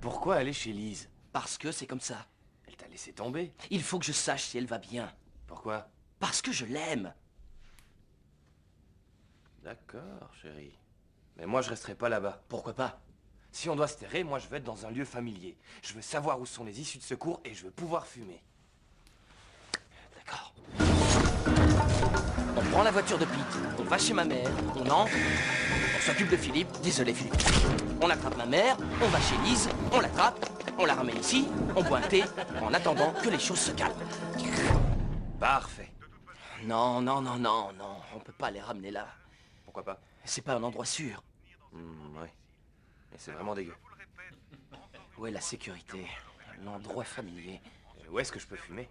Pourquoi 0.00 0.36
aller 0.36 0.52
chez 0.52 0.70
Lise? 0.70 1.08
Parce 1.32 1.58
que 1.58 1.72
c'est 1.72 1.88
comme 1.88 1.98
ça. 1.98 2.24
Elle 2.68 2.76
t'a 2.76 2.86
laissez 2.86 3.12
tomber? 3.12 3.52
Il 3.70 3.82
faut 3.82 3.98
que 3.98 4.06
je 4.06 4.12
sache 4.12 4.44
si 4.44 4.58
elle 4.58 4.66
va 4.66 4.78
bien. 4.78 5.12
Pourquoi? 5.48 5.88
Parce 6.20 6.40
que 6.40 6.52
je 6.52 6.64
l'aime. 6.64 7.12
D'accord, 9.64 10.30
chérie. 10.40 10.78
Mais 11.38 11.44
moi, 11.44 11.60
je 11.60 11.70
resterai 11.70 11.96
pas 11.96 12.08
là-bas. 12.08 12.40
Pourquoi 12.48 12.74
pas? 12.74 13.00
Si 13.54 13.68
on 13.68 13.76
doit 13.76 13.86
se 13.86 13.96
terrer, 13.96 14.24
moi, 14.24 14.40
je 14.40 14.48
veux 14.48 14.56
être 14.56 14.64
dans 14.64 14.84
un 14.84 14.90
lieu 14.90 15.04
familier. 15.04 15.56
Je 15.80 15.94
veux 15.94 16.02
savoir 16.02 16.40
où 16.40 16.44
sont 16.44 16.64
les 16.64 16.80
issues 16.80 16.98
de 16.98 17.04
secours 17.04 17.40
et 17.44 17.54
je 17.54 17.62
veux 17.62 17.70
pouvoir 17.70 18.04
fumer. 18.04 18.42
D'accord. 20.16 20.52
On 22.56 22.60
prend 22.72 22.82
la 22.82 22.90
voiture 22.90 23.16
de 23.16 23.24
Pete, 23.24 23.78
on 23.78 23.84
va 23.84 23.96
chez 23.96 24.12
ma 24.12 24.24
mère, 24.24 24.50
on 24.74 24.90
entre, 24.90 25.12
on 25.96 26.00
s'occupe 26.00 26.30
de 26.30 26.36
Philippe, 26.36 26.68
désolé 26.82 27.14
Philippe. 27.14 27.36
On 28.02 28.10
attrape 28.10 28.36
ma 28.36 28.44
mère, 28.44 28.76
on 29.00 29.06
va 29.06 29.20
chez 29.20 29.36
Lise, 29.44 29.68
on 29.92 30.00
l'attrape, 30.00 30.44
on 30.76 30.84
la 30.84 30.94
ramène 30.94 31.18
ici, 31.18 31.46
on 31.76 31.82
boit 31.84 31.98
un 31.98 32.08
thé, 32.08 32.24
en 32.60 32.74
attendant 32.74 33.12
que 33.12 33.28
les 33.28 33.38
choses 33.38 33.60
se 33.60 33.70
calment. 33.70 33.94
Parfait. 35.38 35.92
Non, 36.64 37.00
non, 37.00 37.22
non, 37.22 37.36
non, 37.36 37.72
non, 37.72 37.96
on 38.16 38.18
peut 38.18 38.32
pas 38.32 38.50
les 38.50 38.60
ramener 38.60 38.90
là. 38.90 39.06
Pourquoi 39.64 39.84
pas? 39.84 40.00
C'est 40.24 40.42
pas 40.42 40.54
un 40.54 40.62
endroit 40.64 40.84
sûr. 40.84 41.22
Hmm, 41.72 42.20
ouais. 42.20 42.32
Mais 43.14 43.20
c'est 43.20 43.30
vraiment 43.30 43.54
dégueu. 43.54 43.76
Où 45.16 45.26
est 45.28 45.30
la 45.30 45.40
sécurité? 45.40 46.04
L'endroit 46.64 47.04
familier? 47.04 47.60
Et 48.04 48.08
Où 48.08 48.18
est-ce 48.18 48.32
que 48.32 48.40
je 48.40 48.46
peux 48.46 48.56
fumer? 48.56 48.88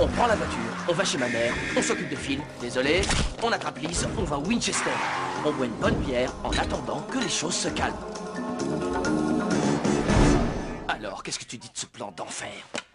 On 0.00 0.08
prend 0.08 0.26
la 0.26 0.34
voiture, 0.34 0.58
on 0.88 0.92
va 0.92 1.04
chez 1.04 1.18
ma 1.18 1.28
mère, 1.28 1.54
on 1.76 1.82
s'occupe 1.82 2.08
de 2.08 2.16
Phil, 2.16 2.40
désolé, 2.60 3.02
on 3.44 3.52
attrape 3.52 3.78
Lise, 3.78 4.08
on 4.18 4.24
va 4.24 4.36
à 4.36 4.38
Winchester. 4.40 4.90
On 5.46 5.52
boit 5.52 5.66
une 5.66 5.78
bonne 5.78 6.00
bière 6.00 6.34
en 6.42 6.50
attendant 6.50 7.00
que 7.02 7.18
les 7.18 7.28
choses 7.28 7.54
se 7.54 7.68
calment. 7.68 7.96
Alors, 10.88 11.22
qu'est-ce 11.22 11.38
que 11.38 11.44
tu 11.44 11.58
dis 11.58 11.70
de 11.70 11.78
ce 11.78 11.86
plan 11.86 12.10
d'enfer? 12.10 12.50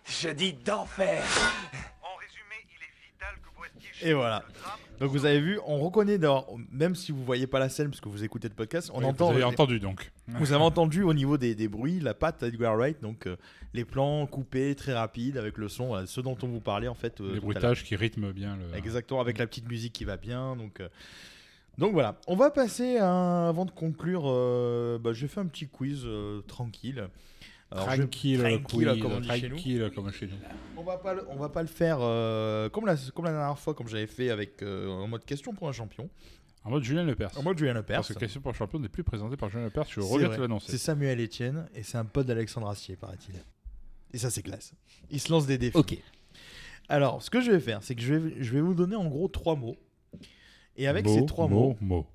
Je 0.06 0.28
dis 0.28 0.52
d'enfer 0.52 1.24
Et 4.02 4.14
voilà. 4.14 4.44
Donc 5.00 5.12
vous 5.12 5.26
avez 5.26 5.40
vu, 5.40 5.60
on 5.66 5.80
reconnaît 5.80 6.18
même 6.74 6.94
si 6.94 7.14
vous 7.14 7.24
voyez 7.24 7.48
pas 7.48 7.60
la 7.60 7.70
scène 7.70 7.88
parce 7.90 8.02
que 8.02 8.10
vous 8.10 8.24
écoutez 8.26 8.50
le 8.50 8.54
podcast, 8.54 8.92
on 8.94 9.00
Oui, 9.00 9.06
entend. 9.06 9.28
Vous 9.30 9.36
avez 9.36 9.46
entendu 9.46 9.80
donc. 9.80 10.12
Vous 10.28 10.52
avez 10.52 10.64
entendu 10.64 11.04
au 11.04 11.14
niveau 11.14 11.38
des, 11.38 11.56
des 11.56 11.70
bruits 11.70 12.02
la 12.02 12.14
patte 12.14 12.42
d'Edgar 12.44 12.76
Wright, 12.76 13.02
donc 13.02 13.26
euh, 13.28 13.38
les 13.74 13.86
plans 13.86 14.26
coupés 14.28 14.76
très 14.76 14.94
rapides 14.94 15.38
avec 15.38 15.58
le 15.58 15.70
son, 15.70 15.88
voilà, 15.88 16.06
ce 16.06 16.20
dont 16.20 16.38
on 16.44 16.48
vous 16.48 16.60
parlait 16.60 16.90
en 16.90 16.96
fait. 16.96 17.22
euh, 17.22 17.34
Les 17.36 17.40
bruitages 17.40 17.86
qui 17.86 17.96
rythment 17.96 18.32
bien 18.34 18.58
le. 18.58 18.78
Exactement, 18.78 19.22
avec 19.22 19.38
la 19.38 19.48
petite 19.48 19.70
musique 19.70 19.94
qui 19.94 20.04
va 20.04 20.18
bien. 20.18 20.58
Donc, 20.58 20.82
euh, 20.82 20.90
donc 21.78 21.94
voilà, 21.94 22.20
on 22.28 22.36
va 22.36 22.52
passer 22.52 22.98
à, 22.98 23.48
avant 23.48 23.64
de 23.64 23.72
conclure. 23.72 24.24
euh, 24.26 24.98
bah, 25.00 25.14
je 25.14 25.22
vais 25.22 25.28
faire 25.30 25.44
un 25.44 25.48
petit 25.48 25.68
quiz 25.68 26.02
euh, 26.04 26.42
tranquille. 26.42 27.08
Alors, 27.72 27.92
je- 27.92 27.98
Tranquille, 28.02 28.40
tranquille, 28.40 28.64
quiz, 28.88 29.02
comme 29.02 29.12
on 29.12 29.20
dit 29.20 29.28
chez 29.30 29.50
nous. 29.50 29.56
tranquille 29.56 29.92
comme 29.96 30.12
chez 30.12 30.26
nous. 30.28 30.34
On 30.78 30.84
va 30.84 30.98
pas, 30.98 31.14
le- 31.14 31.26
on 31.30 31.36
va 31.36 31.50
pas 31.50 31.62
le 31.62 31.68
faire 31.68 31.98
euh, 32.02 32.68
comme, 32.70 32.86
la, 32.88 32.96
comme 33.14 33.26
la 33.26 33.32
dernière 33.32 33.60
fois, 33.60 33.74
comme 33.76 33.88
j'avais 33.88 34.08
fait 34.08 34.32
avec 34.32 34.64
euh, 34.64 34.88
en 34.90 35.08
mode 35.08 35.24
question 35.26 35.54
pour 35.54 35.70
un 35.70 35.72
champion. 35.72 36.10
En 36.64 36.72
mode 36.72 36.84
Julien 36.84 37.04
Lepers. 37.04 37.38
En 37.38 37.44
mode 37.44 37.58
Julien 37.58 37.74
Lepers. 37.74 37.98
Parce 37.98 38.14
que 38.14 38.20
Question 38.20 38.42
pour 38.42 38.52
le 38.52 38.58
champion 38.58 38.80
n'est 38.80 38.90
plus 38.90 39.04
présenté 39.04 39.38
par 39.38 39.50
Julien 39.50 39.66
Lepers, 39.66 39.86
je 39.90 40.02
regrette 40.02 40.36
de 40.38 40.42
l'annoncer. 40.42 40.72
C'est 40.72 40.78
Samuel 40.78 41.22
Etienne 41.22 41.68
et 41.76 41.84
c'est 41.84 41.98
un 41.98 42.06
pote 42.06 42.26
d'Alexandre 42.28 42.68
Astier, 42.70 42.96
paraît-il. 42.96 43.36
Et 44.14 44.18
ça, 44.18 44.30
c'est 44.32 44.42
classe. 44.42 44.74
Il 45.12 45.20
se 45.22 45.32
lance 45.32 45.46
des 45.46 45.58
défis. 45.60 45.78
Ok. 45.78 45.96
Alors, 46.90 47.22
ce 47.22 47.30
que 47.30 47.40
je 47.40 47.52
vais 47.52 47.60
faire, 47.60 47.84
c'est 47.84 47.94
que 47.94 48.02
je 48.02 48.16
vais, 48.16 48.44
je 48.44 48.52
vais 48.52 48.62
vous 48.62 48.74
donner 48.74 48.96
en 48.96 49.06
gros 49.06 49.28
trois 49.28 49.56
mots. 49.56 49.78
Et 50.76 50.88
avec 50.88 51.08
ces 51.08 51.26
trois 51.26 51.48
mots, 51.48 51.70
mots, 51.70 51.78
mots. 51.82 52.08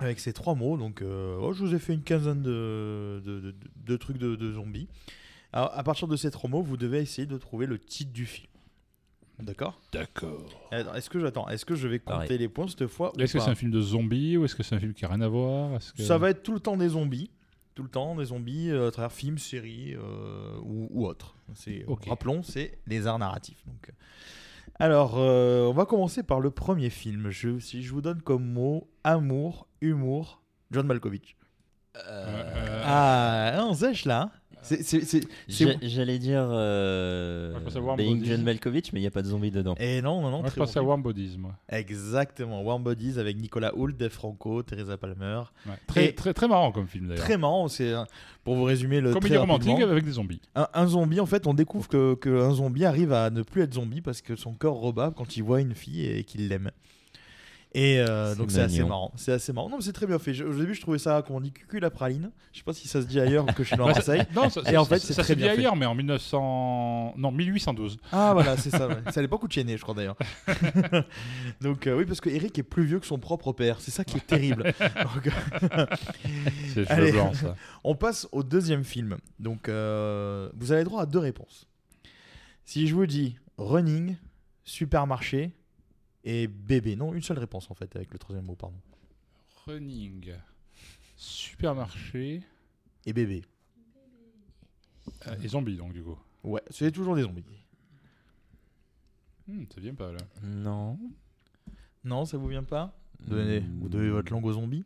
Avec 0.00 0.20
ces 0.20 0.32
trois 0.32 0.54
mots, 0.54 0.76
donc 0.76 1.02
euh, 1.02 1.36
oh, 1.40 1.52
je 1.52 1.64
vous 1.64 1.74
ai 1.74 1.78
fait 1.78 1.94
une 1.94 2.02
quinzaine 2.02 2.42
de, 2.42 3.22
de, 3.24 3.40
de- 3.40 3.54
de 3.76 3.96
trucs 3.96 4.18
de, 4.18 4.52
zombies. 4.52 4.88
Alors, 5.52 5.70
à 5.76 5.82
partir 5.84 6.08
de 6.08 6.16
ces 6.16 6.30
trois 6.30 6.50
mots, 6.50 6.62
vous 6.62 6.76
devez 6.76 6.98
essayer 7.00 7.26
de 7.26 7.38
trouver 7.38 7.66
le 7.66 7.78
titre 7.78 8.12
du 8.12 8.26
film. 8.26 8.48
D'accord? 9.40 9.80
D'accord. 9.92 10.48
Est-ce 10.72 11.10
que 11.10 11.18
j'attends? 11.18 11.48
Est-ce 11.48 11.64
que 11.64 11.74
je 11.74 11.88
vais 11.88 11.98
compter 11.98 12.12
Pareil. 12.26 12.38
les 12.38 12.48
points 12.48 12.68
cette 12.68 12.86
fois 12.86 13.12
Est-ce 13.18 13.32
que 13.32 13.40
c'est 13.40 13.50
un 13.50 13.54
film 13.56 13.70
de 13.72 13.80
zombies 13.80 14.36
ou 14.36 14.44
est-ce 14.44 14.54
que 14.54 14.62
c'est 14.62 14.76
un 14.76 14.78
film 14.80 14.94
qui 14.94 15.04
a 15.04 15.08
rien 15.08 15.20
à 15.22 15.28
voir? 15.28 15.78
Que- 15.96 16.02
Ça 16.04 16.18
va 16.18 16.30
être 16.30 16.42
tout 16.44 16.52
le 16.54 16.60
temps 16.60 16.76
des 16.76 16.90
zombies. 16.90 17.30
Tout 17.74 17.82
le 17.82 17.88
temps 17.88 18.14
des 18.14 18.26
zombies 18.26 18.70
euh, 18.70 18.86
à 18.86 18.90
travers 18.92 19.10
films, 19.10 19.38
séries 19.38 19.94
euh, 19.96 20.56
ou, 20.62 20.86
ou 20.92 21.06
autres. 21.06 21.34
C'est, 21.54 21.84
Ok. 21.86 22.04
Rappelons, 22.06 22.44
c'est 22.44 22.78
les 22.86 23.08
arts 23.08 23.18
narratifs. 23.18 23.60
Donc. 23.66 23.90
Alors, 24.78 25.14
euh, 25.18 25.66
on 25.66 25.72
va 25.72 25.86
commencer 25.86 26.22
par 26.22 26.40
le 26.40 26.50
premier 26.50 26.90
film. 26.90 27.30
Je, 27.30 27.58
si 27.58 27.82
je 27.82 27.92
vous 27.92 28.00
donne 28.02 28.20
comme 28.22 28.44
mot 28.44 28.88
amour, 29.04 29.68
humour, 29.80 30.42
John 30.70 30.86
Malkovich. 30.86 31.36
Euh, 32.08 32.82
Ah, 32.84 33.64
on 33.68 33.74
sèche 33.74 34.04
là. 34.04 34.30
J'allais 35.82 36.18
dire 36.18 36.46
euh, 36.50 37.58
Moi, 37.80 37.96
Being 37.96 38.18
Bodies. 38.18 38.30
John 38.30 38.42
Malkovich, 38.42 38.92
mais 38.92 39.00
il 39.00 39.02
n'y 39.02 39.08
a 39.08 39.10
pas 39.10 39.22
de 39.22 39.28
zombies 39.28 39.50
dedans. 39.50 39.74
Et 39.78 40.02
non, 40.02 40.20
non, 40.20 40.30
non. 40.30 40.40
Moi, 40.40 40.50
je 40.54 40.58
bon 40.58 40.64
à. 40.64 40.82
Warm 40.82 41.02
Bodies, 41.02 41.36
moi. 41.38 41.54
Exactement. 41.68 42.62
Warm 42.62 42.82
Bodies 42.82 43.18
avec 43.18 43.36
Nicolas 43.36 43.74
Hoult, 43.76 43.96
Dave 43.96 44.10
Franco, 44.10 44.62
Teresa 44.62 44.96
Palmer. 44.96 45.42
Ouais. 45.66 45.72
Très, 45.86 46.12
très, 46.12 46.34
très 46.34 46.48
marrant 46.48 46.72
comme 46.72 46.86
film 46.86 47.08
d'ailleurs. 47.08 47.24
Très 47.24 47.36
marrant. 47.36 47.68
C'est, 47.68 47.92
pour 48.44 48.54
vous 48.56 48.64
résumer 48.64 49.00
le 49.00 49.12
Comédie 49.12 49.36
romantique 49.36 49.80
avec 49.80 50.04
des 50.04 50.12
zombies. 50.12 50.40
Un, 50.54 50.68
un 50.74 50.86
zombie, 50.86 51.20
en 51.20 51.26
fait, 51.26 51.46
on 51.46 51.54
découvre 51.54 51.88
que, 51.88 52.14
que 52.14 52.50
zombie 52.50 52.84
arrive 52.84 53.12
à 53.12 53.30
ne 53.30 53.42
plus 53.42 53.62
être 53.62 53.74
zombie 53.74 54.00
parce 54.02 54.20
que 54.20 54.36
son 54.36 54.52
corps 54.52 54.80
rebat 54.80 55.12
quand 55.16 55.36
il 55.36 55.42
voit 55.42 55.60
une 55.60 55.74
fille 55.74 56.04
et 56.06 56.24
qu'il 56.24 56.48
l'aime. 56.48 56.70
Et 57.76 57.98
euh, 57.98 58.36
donc 58.36 58.52
c'est 58.52 58.60
assez 58.60 58.84
marrant. 58.84 59.10
C'est 59.16 59.32
assez 59.32 59.52
marrant. 59.52 59.68
Non, 59.68 59.78
mais 59.78 59.82
c'est 59.82 59.92
très 59.92 60.06
bien 60.06 60.20
fait. 60.20 60.32
Je- 60.32 60.44
Au 60.44 60.54
début, 60.54 60.74
je 60.74 60.80
trouvais 60.80 60.98
ça, 60.98 61.22
comme 61.26 61.34
on 61.34 61.40
dit, 61.40 61.50
cucul 61.50 61.80
la 61.80 61.90
praline. 61.90 62.30
Je 62.52 62.58
sais 62.58 62.64
pas 62.64 62.72
si 62.72 62.86
ça 62.86 63.02
se 63.02 63.06
dit 63.06 63.18
ailleurs 63.18 63.46
que 63.46 63.64
je 63.64 63.68
suis 63.68 63.76
dans 63.76 63.86
Ouais, 63.86 63.94
Marseille. 63.94 64.22
Non, 64.32 64.48
ça, 64.48 64.60
Et 64.70 64.76
en 64.76 64.84
fait, 64.84 65.00
ça- 65.00 65.12
c'est 65.12 65.22
très 65.22 65.34
dit 65.34 65.42
bien 65.42 65.52
fait. 65.54 65.58
ailleurs, 65.58 65.74
mais 65.74 65.84
en 65.86 65.94
1900... 65.96 67.14
non, 67.16 67.32
1812. 67.32 67.96
Ah 68.12 68.30
voilà, 68.32 68.56
c'est 68.56 68.70
ça. 68.70 68.86
ouais. 68.86 68.94
C'est 69.10 69.18
à 69.18 69.22
l'époque 69.22 69.42
où 69.42 69.48
tu 69.48 69.58
es 69.58 69.64
né, 69.64 69.76
je 69.76 69.82
crois 69.82 69.94
d'ailleurs. 69.96 70.16
donc 71.60 71.86
euh, 71.88 71.96
oui, 71.96 72.04
parce 72.06 72.20
que 72.20 72.28
Eric 72.30 72.56
est 72.58 72.62
plus 72.62 72.84
vieux 72.84 73.00
que 73.00 73.06
son 73.06 73.18
propre 73.18 73.52
père. 73.52 73.80
C'est 73.80 73.90
ça 73.90 74.04
qui 74.04 74.18
est 74.18 74.26
terrible. 74.26 74.72
C'est 76.74 76.86
cheveux 76.86 77.12
blancs, 77.12 77.34
ça. 77.36 77.56
On 77.82 77.94
passe 77.94 78.28
au 78.32 78.42
deuxième 78.42 78.84
film. 78.84 79.16
Donc, 79.38 79.68
euh, 79.68 80.48
vous 80.56 80.72
avez 80.72 80.84
droit 80.84 81.02
à 81.02 81.06
deux 81.06 81.18
réponses. 81.18 81.66
Si 82.64 82.86
je 82.86 82.94
vous 82.94 83.06
dis 83.06 83.36
running, 83.58 84.16
supermarché 84.64 85.52
et 86.24 86.46
bébé, 86.48 86.96
non, 86.96 87.12
une 87.14 87.22
seule 87.22 87.38
réponse 87.38 87.70
en 87.70 87.74
fait 87.74 87.94
avec 87.96 88.12
le 88.12 88.18
troisième 88.18 88.46
mot, 88.46 88.54
pardon. 88.56 88.76
Running. 89.66 90.32
Supermarché. 91.16 92.42
Et 93.06 93.12
bébé. 93.12 93.44
euh, 95.26 95.36
et 95.42 95.48
zombies, 95.48 95.76
donc, 95.76 95.92
du 95.92 96.02
coup. 96.02 96.18
Ouais, 96.42 96.62
c'est 96.70 96.90
toujours 96.90 97.14
des 97.16 97.22
zombies. 97.22 97.44
Hmm, 99.46 99.64
ça 99.74 99.80
vient 99.80 99.94
pas, 99.94 100.12
là. 100.12 100.18
Non. 100.42 100.98
Non, 102.02 102.24
ça 102.24 102.36
vous 102.38 102.48
vient 102.48 102.62
pas? 102.64 102.96
Donnez, 103.26 103.60
Vous 103.60 103.88
donnez 103.88 104.10
votre 104.10 104.32
langue 104.32 104.44
aux 104.46 104.52
zombies? 104.52 104.84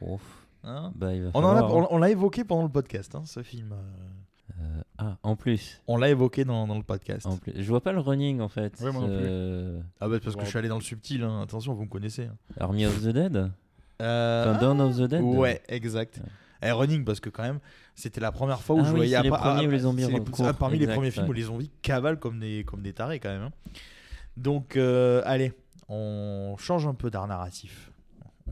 Ouf. 0.00 0.46
Hein? 0.64 0.92
Bah, 0.94 1.14
il 1.14 1.22
va 1.24 1.30
on 1.34 1.44
en 1.44 1.50
a- 1.50 1.60
falloir, 1.60 1.74
on- 1.74 1.82
hein. 1.84 1.88
on 1.90 1.98
l'a 1.98 2.10
évoqué 2.10 2.44
pendant 2.44 2.62
le 2.64 2.68
podcast, 2.72 3.14
hein, 3.14 3.24
ce 3.26 3.42
film. 3.42 3.72
euh, 3.72 3.92
Euh, 4.60 4.82
ah, 4.98 5.16
en 5.22 5.36
plus. 5.36 5.80
On 5.86 5.96
l'a 5.96 6.08
évoqué 6.10 6.44
dans, 6.44 6.66
dans 6.66 6.76
le 6.76 6.82
podcast. 6.82 7.24
En 7.26 7.36
plus. 7.36 7.52
Je 7.56 7.68
vois 7.68 7.80
pas 7.82 7.92
le 7.92 8.00
running 8.00 8.40
en 8.40 8.48
fait. 8.48 8.78
Ouais, 8.80 8.90
moi 8.92 9.02
non 9.02 9.06
plus. 9.06 9.16
Euh, 9.28 9.80
Ah 10.00 10.08
bah 10.08 10.18
parce 10.22 10.34
que 10.36 10.42
je 10.44 10.48
suis 10.48 10.58
allé 10.58 10.68
dans 10.68 10.74
le 10.78 10.82
subtil, 10.82 11.22
hein. 11.22 11.42
attention, 11.42 11.72
vous 11.74 11.84
me 11.84 11.88
connaissez. 11.88 12.24
hein. 12.24 12.36
Army 12.58 12.84
of 12.86 13.00
the 13.02 13.08
Dead 13.08 13.50
Euh, 14.02 14.50
Enfin, 14.50 14.60
Dawn 14.60 14.80
of 14.80 14.96
the 14.96 15.02
Dead 15.02 15.22
Ouais, 15.22 15.62
exact. 15.68 16.18
Ouais. 16.18 16.68
Et 16.68 16.72
Running, 16.72 17.04
parce 17.04 17.20
que 17.20 17.30
quand 17.30 17.44
même, 17.44 17.60
c'était 17.94 18.20
la 18.20 18.32
première 18.32 18.60
fois 18.60 18.74
où 18.76 18.80
Ah 18.80 18.84
je 18.84 18.88
oui, 18.90 18.96
voyais 18.96 19.16
c'est 19.16 19.22
les 19.22 19.30
premiers 19.30 19.66
où 19.68 19.70
les 19.70 19.78
zombies 19.78 20.04
c'est 20.04 20.30
courent, 20.30 20.46
ah, 20.48 20.52
Parmi 20.52 20.76
les 20.78 20.82
exact, 20.84 20.94
premiers 20.96 21.10
films 21.12 21.24
ouais. 21.26 21.30
où 21.30 21.34
les 21.34 21.42
zombies 21.42 21.70
cavalent 21.82 22.18
comme 22.18 22.40
des, 22.40 22.64
comme 22.64 22.82
des 22.82 22.92
tarés 22.92 23.20
quand 23.20 23.28
même. 23.28 23.42
hein. 23.42 23.52
Donc, 24.36 24.76
euh, 24.76 25.22
allez, 25.24 25.52
on 25.88 26.56
change 26.58 26.86
un 26.88 26.94
peu 26.94 27.10
d'art 27.10 27.26
narratif. 27.28 27.92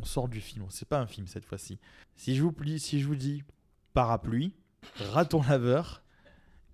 On 0.00 0.04
sort 0.04 0.28
du 0.28 0.40
film. 0.40 0.64
C'est 0.70 0.86
pas 0.88 1.00
un 1.00 1.06
film 1.06 1.26
cette 1.26 1.44
fois-ci. 1.44 1.78
Si 2.14 2.36
je 2.36 2.42
vous, 2.42 2.52
plie- 2.52 2.78
si 2.78 3.00
je 3.00 3.06
vous 3.06 3.16
dis 3.16 3.42
parapluie, 3.92 4.52
raton 5.12 5.42
laveur 5.48 6.02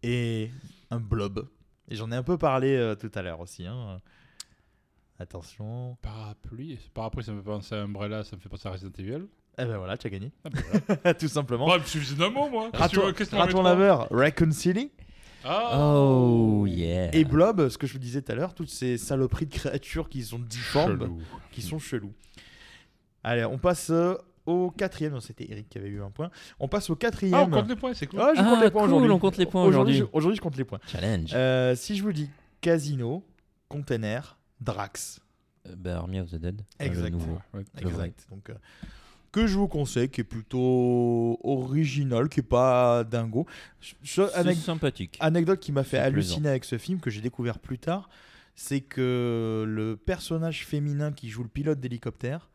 et 0.03 0.51
un 0.91 1.01
blob. 1.01 1.49
Et 1.89 1.97
j'en 1.97 2.11
ai 2.13 2.17
un 2.17 2.23
peu 2.23 2.39
parlé 2.39 2.75
euh, 2.77 2.95
tout 2.95 3.11
à 3.15 3.23
l'heure 3.23 3.41
aussi. 3.41 3.67
hein. 3.67 4.01
Attention. 5.19 5.97
Parapluie. 6.03 6.79
Parapluie, 6.95 7.23
ça 7.25 7.33
me 7.33 7.39
fait 7.41 7.45
penser 7.45 7.75
à 7.75 7.83
Umbrella, 7.83 8.25
ça 8.25 8.35
me 8.37 8.41
fait 8.41 8.49
penser 8.49 8.69
à 8.69 8.73
Resident 8.73 8.91
Evil. 8.99 9.27
Eh 9.59 9.65
ben 9.67 9.77
voilà, 9.77 9.97
tu 9.99 10.07
as 10.07 10.11
gagné. 10.11 10.33
Ah, 10.45 10.49
ben 10.51 10.63
voilà. 10.87 11.15
tout 11.19 11.29
simplement. 11.29 11.67
D'un 11.69 12.31
mot, 12.31 12.49
moi. 12.49 12.71
Qu'est-ce 12.73 12.85
que 12.85 12.89
tu 12.91 12.97
Raton, 12.99 13.07
veux- 13.07 13.13
qu'est-ce 13.13 13.31
que 13.31 13.35
tu 13.35 13.39
m'en 13.39 13.43
raton 13.47 13.63
laveur, 13.63 14.09
Raccoon 14.11 14.51
City. 14.53 14.91
Ah 15.45 15.77
Oh 15.79 16.65
yeah. 16.67 17.15
Et 17.15 17.25
Blob, 17.25 17.69
ce 17.69 17.77
que 17.77 17.87
je 17.87 17.93
vous 17.93 17.99
disais 17.99 18.23
tout 18.23 18.33
à 18.33 18.35
l'heure, 18.35 18.55
toutes 18.55 18.71
ces 18.71 18.97
saloperies 18.97 19.47
de 19.47 19.55
créatures 19.55 20.09
qui 20.09 20.23
sont 20.23 20.39
difformes, 20.39 20.99
Chelou. 21.01 21.21
qui 21.51 21.63
sont 21.63 21.79
chelous. 21.79 22.15
Allez, 23.25 23.45
on 23.45 23.59
passe 23.59 23.91
au 24.47 24.71
quatrième. 24.71 25.13
Non, 25.13 25.21
C'était 25.21 25.51
Eric 25.51 25.69
qui 25.69 25.79
avait 25.79 25.89
eu 25.89 26.03
un 26.03 26.11
point. 26.11 26.31
On 26.59 26.69
passe 26.69 26.91
au 26.91 26.97
quatrième. 26.97 27.35
Ah, 27.35 27.43
on 27.45 27.51
compte 27.51 27.69
les 27.69 27.77
points, 27.77 27.95
c'est 27.95 28.07
cool. 28.07 28.21
Ah, 28.21 28.33
je 28.35 28.41
Ah, 28.41 28.45
compte 28.45 28.63
les 28.63 28.71
points 28.71 28.83
cool, 28.83 28.91
aujourd'hui. 28.91 29.11
on 29.11 29.19
compte 29.19 29.37
les 29.37 29.47
points 29.47 29.65
Aujourd'hui, 29.65 29.95
aujourd'hui. 29.95 30.11
je- 30.13 30.17
aujourd'hui, 30.17 30.37
je 30.37 30.43
compte 30.43 30.57
les 30.57 30.65
points. 30.65 30.81
Challenge. 30.87 31.31
Euh, 31.35 31.75
si 31.77 31.97
je 31.97 32.03
vous 32.03 32.13
dis 32.13 32.29
casino, 32.61 33.25
container, 33.69 34.39
Drax. 34.61 35.21
Euh, 35.69 35.75
bah, 35.77 35.99
Army 35.99 36.21
of 36.21 36.31
the 36.31 36.37
Dead. 36.37 36.61
euh, 36.61 36.85
le 36.85 36.87
Exact. 36.87 37.11
nouveau. 37.11 37.39
Ouais. 37.55 37.65
Exact. 37.81 38.27
Donc, 38.31 38.51
euh, 38.51 38.55
que 39.31 39.47
je 39.47 39.57
vous 39.57 39.69
conseille, 39.69 40.09
qui 40.11 40.21
est 40.21 40.25
plutôt 40.25 41.39
original, 41.43 42.29
qui 42.29 42.41
est 42.41 42.43
pas 42.43 43.03
dingo. 43.05 43.47
Je- 43.81 43.95
je- 44.03 44.23
C'est 44.31 44.55
sympathique. 44.55 45.17
anecdote 45.21 45.59
qui 45.61 45.73
m'a 45.73 45.85
fait 45.85 45.97
C'est 45.97 46.03
halluciner 46.03 46.37
plaisant. 46.41 46.49
avec 46.51 46.65
ce 46.65 46.79
film, 46.79 47.01
que 47.01 47.11
j'ai 47.11 47.21
découvert 47.23 47.59
plus 47.59 47.79
tard, 47.79 48.11
c'est 48.55 48.81
que 48.81 49.65
le 49.67 49.97
personnage 49.97 50.67
féminin 50.67 51.13
qui 51.13 51.29
joue 51.31 51.43
le 51.43 51.49
pilote 51.49 51.81
d'hélicoptère 51.81 52.51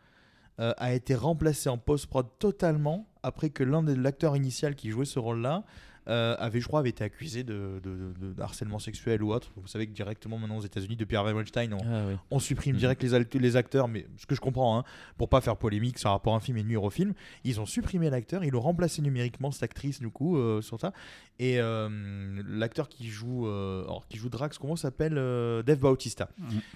euh, 0.60 0.74
a 0.78 0.94
été 0.94 1.16
remplacé 1.16 1.70
en 1.70 1.78
post-prod 1.78 2.28
totalement 2.40 3.08
après 3.24 3.50
que 3.50 3.64
l'un 3.64 3.84
de 3.84 3.94
l'acteur 3.94 4.36
initial 4.36 4.76
qui 4.76 4.90
jouait 4.90 5.06
ce 5.06 5.20
rôle-là 5.20 5.64
euh, 6.08 6.36
avait, 6.40 6.60
je 6.62 6.68
crois, 6.68 6.80
avait 6.80 6.90
été 6.90 7.04
accusé 7.04 7.44
de, 7.44 7.80
de- 7.84 8.14
de- 8.20 8.34
de 8.34 8.42
harcèlement 8.42 8.80
sexuel 8.80 9.22
ou 9.24 9.34
autre. 9.34 9.52
Vous 9.58 9.68
savez 9.68 9.88
que 9.88 9.92
directement 9.94 10.38
maintenant 10.38 10.58
aux 10.58 10.62
États-Unis, 10.66 10.96
depuis 10.96 11.16
Harvey 11.16 11.34
Weinstein, 11.34 11.74
on, 11.74 11.78
Ah 11.86 12.06
oui. 12.08 12.16
on 12.32 12.40
supprime 12.40 12.74
Mhm. 12.74 12.80
direct 12.80 13.04
les, 13.04 13.40
les 13.40 13.56
acteurs, 13.56 13.88
mais 13.88 14.06
ce 14.18 14.26
que 14.26 14.36
je 14.36 14.40
comprends, 14.42 14.80
hein, 14.80 14.84
pour 15.18 15.30
pas 15.30 15.42
faire 15.42 15.58
polémique 15.58 15.98
sur 16.00 16.10
rapport 16.12 16.34
à 16.34 16.38
un 16.38 16.40
film 16.40 16.58
et 16.58 16.64
nuire 16.64 16.84
au 16.84 16.90
film, 16.90 17.14
ils 17.44 17.60
ont 17.60 17.66
supprimé 17.66 18.10
l'acteur, 18.10 18.44
ils 18.44 18.52
l'ont 18.52 18.62
remplacé 18.62 19.02
numériquement, 19.02 19.52
cette 19.52 19.64
actrice, 19.64 20.00
du 20.00 20.10
coup, 20.10 20.38
euh, 20.38 20.62
sur 20.62 20.80
ça. 20.80 20.94
Et 21.40 21.60
euh, 21.60 22.42
l'acteur 22.48 22.90
qui 22.90 23.08
joue, 23.10 23.48
euh, 23.48 23.84
alors, 23.84 24.08
qui 24.08 24.18
joue 24.18 24.30
Drax, 24.30 24.58
comment 24.58 24.76
s'appelle 24.76 25.16
euh, 25.18 25.62
Dave 25.62 25.80
Bautista. 25.80 26.30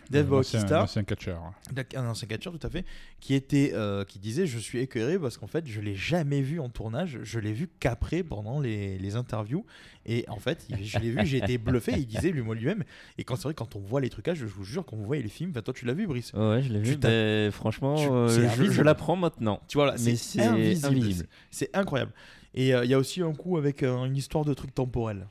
Dave 0.09 0.27
Euh, 0.31 0.37
l'ancien- 0.37 0.59
Bautista, 0.59 0.79
l'ancien 0.79 1.03
catcher. 1.03 1.35
D'ac- 1.71 1.95
un 1.95 2.05
ancien 2.07 2.27
catcheur, 2.27 2.53
tout 2.57 2.67
à 2.67 2.69
fait, 2.69 2.85
qui 3.19 3.33
était, 3.33 3.71
euh, 3.73 4.03
qui 4.05 4.19
disait, 4.19 4.45
je 4.45 4.59
suis 4.59 4.79
écœuré 4.79 5.17
parce 5.17 5.37
qu'en 5.37 5.47
fait, 5.47 5.65
je 5.65 5.81
l'ai 5.81 5.95
jamais 5.95 6.41
vu 6.41 6.59
en 6.59 6.69
tournage, 6.69 7.19
je 7.23 7.39
l'ai 7.39 7.53
vu 7.53 7.69
qu'après 7.79 8.21
pendant 8.23 8.59
les, 8.59 8.97
les 8.99 9.15
interviews, 9.21 9.65
et 10.05 10.25
en 10.27 10.37
fait, 10.39 10.67
je 10.81 10.99
l'ai 10.99 11.11
vu, 11.11 11.25
j'ai 11.25 11.37
été 11.37 11.57
bluffé. 11.57 11.93
Il 11.97 12.05
disait 12.05 12.31
lui 12.31 12.41
moi 12.41 12.55
lui-même, 12.55 12.83
et 13.17 13.23
quand 13.23 13.35
c'est 13.37 13.43
vrai 13.43 13.53
quand 13.53 13.75
on 13.75 13.79
voit 13.79 14.01
les 14.01 14.09
trucages, 14.09 14.37
je 14.39 14.45
vous 14.45 14.63
jure, 14.65 14.85
quand 14.85 14.97
vous 14.97 15.05
voyez 15.05 15.23
les 15.23 15.29
films, 15.29 15.53
toi 15.53 15.73
tu 15.73 15.85
l'as 15.85 15.93
vu, 15.93 16.07
Brice. 16.07 16.33
Ouais, 16.33 16.61
je 16.61 16.73
l'ai 16.73 16.79
vu. 16.79 16.97
ben, 16.97 17.51
franchement, 17.51 17.95
tu- 17.95 18.09
euh, 18.09 18.27
je, 18.71 18.81
l'apprends 18.81 19.15
maintenant. 19.15 19.61
Tu 19.67 19.77
vois 19.77 19.85
là, 19.87 19.93
Mais 20.03 20.15
c'est 20.15 20.41
invisible, 20.41 20.87
invisible. 20.87 21.27
c'est 21.49 21.75
incroyable. 21.75 22.11
Et 22.53 22.73
euh, 22.75 22.83
il 22.83 22.91
y 22.91 22.93
a 22.93 22.97
aussi 22.99 23.21
un 23.21 23.31
coup 23.33 23.57
avec 23.57 23.81
euh, 23.83 24.03
une 24.03 24.17
histoire 24.17 24.43
de 24.43 24.53
truc 24.53 24.73
temporel. 24.75 25.27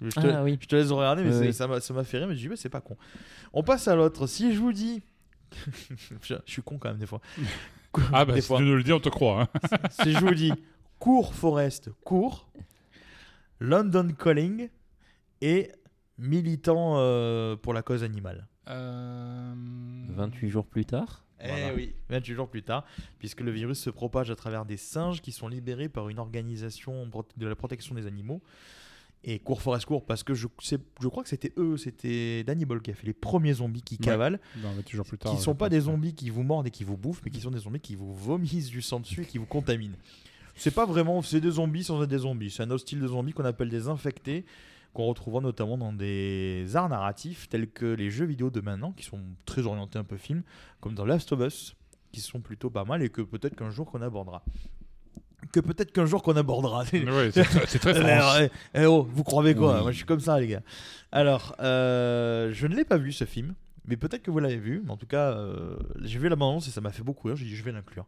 Je, 0.00 0.06
je 0.10 0.20
te, 0.20 0.26
Ah 0.26 0.42
oui. 0.42 0.58
je 0.60 0.66
te 0.66 0.76
laisse 0.76 0.90
regarder, 0.90 1.22
mais 1.24 1.36
ouais. 1.36 1.52
ça 1.52 1.66
m'a 1.66 1.80
ça 1.80 1.92
m'a 1.94 2.04
fait 2.04 2.18
rire, 2.18 2.28
mais 2.28 2.34
je 2.34 2.40
dis, 2.40 2.48
ouais, 2.48 2.56
c'est 2.56 2.68
pas 2.68 2.80
con. 2.80 2.96
On 3.52 3.62
passe 3.62 3.88
à 3.88 3.94
l'autre. 3.96 4.26
Si 4.26 4.54
je 4.54 4.58
vous 4.60 4.72
dis. 4.72 5.02
je, 6.22 6.34
je 6.44 6.52
suis 6.52 6.62
con 6.62 6.78
quand 6.78 6.90
même 6.90 6.98
des 6.98 7.06
fois. 7.06 7.20
Ah 8.12 8.24
bah 8.26 8.34
Des 8.34 8.42
si 8.42 8.46
fois. 8.48 8.58
tu 8.58 8.64
nous 8.64 8.76
le 8.76 8.82
dis, 8.82 8.92
on 8.92 9.00
te 9.00 9.08
croit. 9.08 9.42
hein. 9.42 9.48
si 10.02 10.12
je 10.12 10.18
vous 10.18 10.34
dis 10.34 10.52
cours 10.98 11.34
Forest, 11.34 11.90
cours, 12.04 12.48
London 13.60 14.08
Calling 14.18 14.68
et 15.40 15.70
militant 16.18 16.94
euh, 16.98 17.56
pour 17.56 17.74
la 17.74 17.82
cause 17.82 18.02
animale. 18.04 18.46
Euh, 18.68 19.54
28 20.10 20.48
jours 20.50 20.66
plus 20.66 20.84
tard. 20.84 21.24
Eh 21.40 21.48
Voilà. 21.48 21.74
oui, 21.74 21.94
28 22.10 22.34
jours 22.34 22.48
plus 22.48 22.62
tard, 22.64 22.84
puisque 23.20 23.40
le 23.40 23.52
virus 23.52 23.78
se 23.78 23.90
propage 23.90 24.30
à 24.30 24.34
travers 24.36 24.64
des 24.64 24.76
singes 24.76 25.20
qui 25.22 25.30
sont 25.30 25.46
libérés 25.46 25.88
par 25.88 26.08
une 26.08 26.18
organisation 26.18 27.08
de 27.36 27.46
la 27.46 27.54
protection 27.54 27.94
des 27.94 28.06
animaux. 28.06 28.42
Et 29.24 29.38
cours 29.40 29.62
Forest 29.62 29.84
cours 29.86 30.04
parce 30.06 30.22
que 30.22 30.34
je, 30.34 30.46
sais- 30.60 30.78
je 31.00 31.08
crois 31.08 31.22
que 31.24 31.28
c'était 31.28 31.52
eux, 31.56 31.76
c'était 31.76 32.44
Danny 32.44 32.64
Boyle 32.64 32.80
qui 32.80 32.92
a 32.92 32.94
fait 32.94 33.06
les 33.06 33.12
premiers 33.12 33.52
zombies 33.54 33.82
qui 33.82 33.94
Ouais. 33.96 34.04
cavalent, 34.04 34.38
Dans 34.62 34.72
28 34.74 34.96
jours 34.96 35.06
plus 35.06 35.18
tard. 35.18 35.32
qui 35.32 35.38
je 35.38 35.42
sont 35.42 35.56
pas 35.56 35.68
des 35.68 35.80
zombies 35.80 36.14
qui 36.14 36.30
vous 36.30 36.44
mordent 36.44 36.68
et 36.68 36.70
qui 36.70 36.84
vous 36.84 36.96
bouffent, 36.96 37.20
mais 37.24 37.30
qui 37.32 37.40
sont 37.40 37.50
des 37.50 37.58
zombies 37.58 37.80
qui 37.80 37.96
vous 37.96 38.14
vomissent 38.14 38.68
du 38.70 38.80
sang 38.82 39.00
dessus 39.00 39.22
et 39.22 39.26
qui 39.26 39.38
vous 39.38 39.46
contaminent. 39.46 39.96
C'est 40.58 40.74
pas 40.74 40.84
vraiment, 40.86 41.22
c'est 41.22 41.40
des 41.40 41.52
zombies 41.52 41.84
sans 41.84 42.02
être 42.02 42.08
des 42.10 42.18
zombies. 42.18 42.50
C'est 42.50 42.62
un 42.64 42.70
autre 42.70 42.82
style 42.82 43.00
de 43.00 43.06
zombies 43.08 43.32
qu'on 43.32 43.44
appelle 43.44 43.68
des 43.68 43.88
infectés, 43.88 44.44
qu'on 44.92 45.04
retrouvera 45.06 45.40
notamment 45.40 45.78
dans 45.78 45.92
des 45.92 46.66
arts 46.74 46.88
narratifs 46.88 47.48
tels 47.48 47.68
que 47.70 47.86
les 47.86 48.10
jeux 48.10 48.24
vidéo 48.26 48.50
de 48.50 48.60
maintenant, 48.60 48.92
qui 48.92 49.04
sont 49.04 49.20
très 49.46 49.66
orientés 49.66 49.98
un 49.98 50.04
peu 50.04 50.16
film, 50.16 50.42
comme 50.80 50.94
dans 50.94 51.04
Last 51.04 51.32
of 51.32 51.40
Us, 51.40 51.76
qui 52.12 52.20
sont 52.20 52.40
plutôt 52.40 52.70
pas 52.70 52.84
mal 52.84 53.02
et 53.02 53.08
que 53.08 53.22
peut-être 53.22 53.54
qu'un 53.54 53.70
jour 53.70 53.90
qu'on 53.90 54.02
abordera. 54.02 54.42
Que 55.52 55.60
peut-être 55.60 55.92
qu'un 55.92 56.06
jour 56.06 56.22
qu'on 56.22 56.36
abordera. 56.36 56.82
Ouais, 56.92 57.30
c'est 57.32 57.44
très- 57.44 57.94
très 57.94 58.40
Eh, 58.42 58.48
eh, 58.74 58.80
eh, 58.82 58.86
oh, 58.86 59.06
vous 59.08 59.22
croyez 59.22 59.54
quoi? 59.54 59.76
Oui. 59.76 59.82
Moi 59.82 59.92
je 59.92 59.96
suis 59.98 60.06
comme 60.06 60.18
ça 60.20 60.40
les 60.40 60.48
gars. 60.48 60.62
Alors, 61.12 61.54
euh, 61.60 62.50
je 62.52 62.66
ne 62.66 62.74
l'ai 62.74 62.84
pas 62.84 62.96
vu 62.98 63.12
ce 63.12 63.24
film, 63.24 63.54
mais 63.86 63.96
peut-être 63.96 64.22
que 64.22 64.30
vous 64.32 64.40
l'avez 64.40 64.56
vu. 64.56 64.82
Mais 64.84 64.90
en 64.90 64.96
tout 64.96 65.06
cas, 65.06 65.30
euh, 65.36 65.76
j'ai 66.02 66.18
vu 66.18 66.28
la 66.28 66.34
bande 66.36 66.62
et 66.66 66.70
ça 66.70 66.80
m'a 66.80 66.90
fait 66.90 67.04
beaucoup 67.04 67.28
rire. 67.28 67.36
J'ai 67.36 67.44
dit 67.44 67.54
je 67.54 67.62
vais 67.62 67.70
l'inclure. 67.72 68.06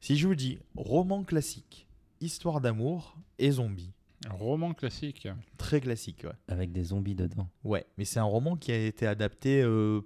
Si 0.00 0.16
je 0.16 0.26
vous 0.26 0.34
dis 0.34 0.58
roman 0.74 1.22
classique, 1.22 1.86
histoire 2.22 2.60
d'amour 2.60 3.16
et 3.38 3.50
zombies, 3.50 3.92
Un 4.28 4.32
roman 4.34 4.72
classique. 4.74 5.28
très 5.58 5.80
classique, 5.80 6.22
ouais. 6.24 6.32
Avec 6.48 6.72
des 6.72 6.84
zombies 6.84 7.14
dedans. 7.14 7.48
Ouais, 7.64 7.84
mais 7.98 8.04
c'est 8.04 8.20
un 8.20 8.24
roman 8.24 8.56
qui 8.56 8.72
a 8.72 8.76
été 8.78 9.06
adapté 9.06 9.62
euh, 9.62 10.00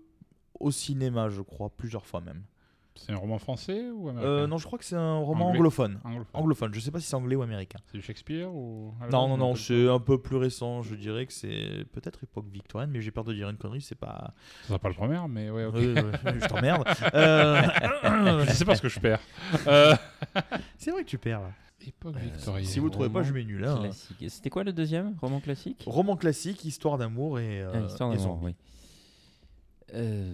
au 0.59 0.71
cinéma, 0.71 1.29
je 1.29 1.43
crois, 1.43 1.71
plusieurs 1.71 2.07
fois 2.07 2.21
même. 2.21 2.43
C'est 2.99 3.13
un 3.13 3.17
roman 3.17 3.39
français 3.39 3.91
ou 3.91 4.09
américain 4.09 4.27
Euh, 4.31 4.47
non, 4.47 4.57
je 4.57 4.65
crois 4.65 4.79
que 4.79 4.85
c'est 4.87 4.97
un 4.97 5.19
roman 5.19 5.49
Anglais. 5.49 5.59
anglophone. 5.59 6.01
Anglophone. 6.03 6.27
Anglophone, 6.33 6.73
je 6.75 6.81
sais 6.81 6.91
pas 6.91 6.99
si 6.99 7.07
c'est 7.07 7.15
anglais 7.15 7.37
ou 7.37 7.43
américain. 7.43 7.79
C'est 7.93 7.99
du 7.99 8.03
Shakespeare 8.03 8.51
ou 8.51 8.95
Non, 9.13 9.29
non, 9.29 9.37
non, 9.37 9.55
c'est 9.55 9.87
un 9.87 9.99
peu 10.01 10.19
plus 10.19 10.37
récent. 10.39 10.81
Je 10.81 10.95
dirais 10.95 11.27
que 11.27 11.35
c'est 11.35 11.85
peut-être 11.93 12.25
époque 12.25 12.47
victorienne, 12.51 12.89
mais 12.91 13.03
j'ai 13.03 13.11
peur 13.11 13.25
de 13.25 13.35
dire 13.35 13.51
une 13.51 13.59
connerie, 13.59 13.83
c'est 13.83 13.97
pas. 13.97 14.33
Ça 14.63 14.69
sera 14.69 14.79
pas 14.79 14.89
le 14.89 14.95
premier, 14.95 15.21
mais 15.29 15.51
ouais, 15.51 15.67
ok. 15.67 15.75
Oui, 15.77 15.95
je 16.41 16.47
t'emmerde. 16.49 16.85
Euh, 17.15 18.47
je 18.47 18.53
sais 18.53 18.65
pas 18.65 18.75
ce 18.77 18.81
que 18.81 18.89
je 18.89 18.99
perds. 18.99 19.21
Euh, 19.67 19.95
C'est 20.79 20.91
vrai 20.91 21.05
que 21.05 21.09
tu 21.11 21.19
perds 21.19 21.43
là. 21.43 21.51
Époque 21.87 22.17
victorienne. 22.17 22.67
Si 22.67 22.79
vous 22.81 22.91
trouvez 22.91 23.09
pas, 23.09 23.23
je 23.23 23.33
mets 23.33 23.45
nul. 23.45 23.65
hein. 23.65 23.91
C'était 24.29 24.51
quoi 24.51 24.65
le 24.65 24.73
deuxième 24.73 25.15
Roman 25.21 25.41
classique 25.41 25.85
Roman 25.87 26.17
classique, 26.17 26.65
histoire 26.65 26.99
d'amour 26.99 27.39
et. 27.39 27.63
euh, 27.63 27.71
Ah, 27.75 27.87
Histoire 27.87 28.11
d'amour, 28.11 28.25
zombies. 28.41 28.45
oui. 28.47 28.55
Euh, 29.95 30.33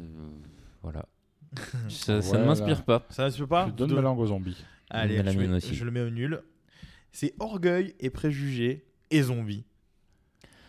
voilà. 0.82 1.06
ça, 1.88 2.20
ça 2.22 2.28
Voilà. 2.28 2.40
ne 2.42 2.46
m'inspire 2.48 2.84
pas. 2.84 3.06
Ça 3.10 3.28
ne 3.28 3.36
peut 3.36 3.46
pas 3.46 3.66
Je 3.68 3.72
donne 3.72 3.90
De- 3.90 3.94
ma 3.94 4.00
langue 4.00 4.18
aux 4.18 4.26
zombies. 4.26 4.56
Allez, 4.90 5.18
je, 5.18 5.22
mienne 5.38 5.50
mets- 5.50 5.56
aussi. 5.56 5.74
je 5.74 5.84
le 5.84 5.90
mets 5.90 6.00
au 6.00 6.10
nul. 6.10 6.42
C'est 7.12 7.34
Orgueil 7.40 7.94
et 8.00 8.08
Préjugés 8.10 8.86
et 9.10 9.22
Zombies. 9.22 9.64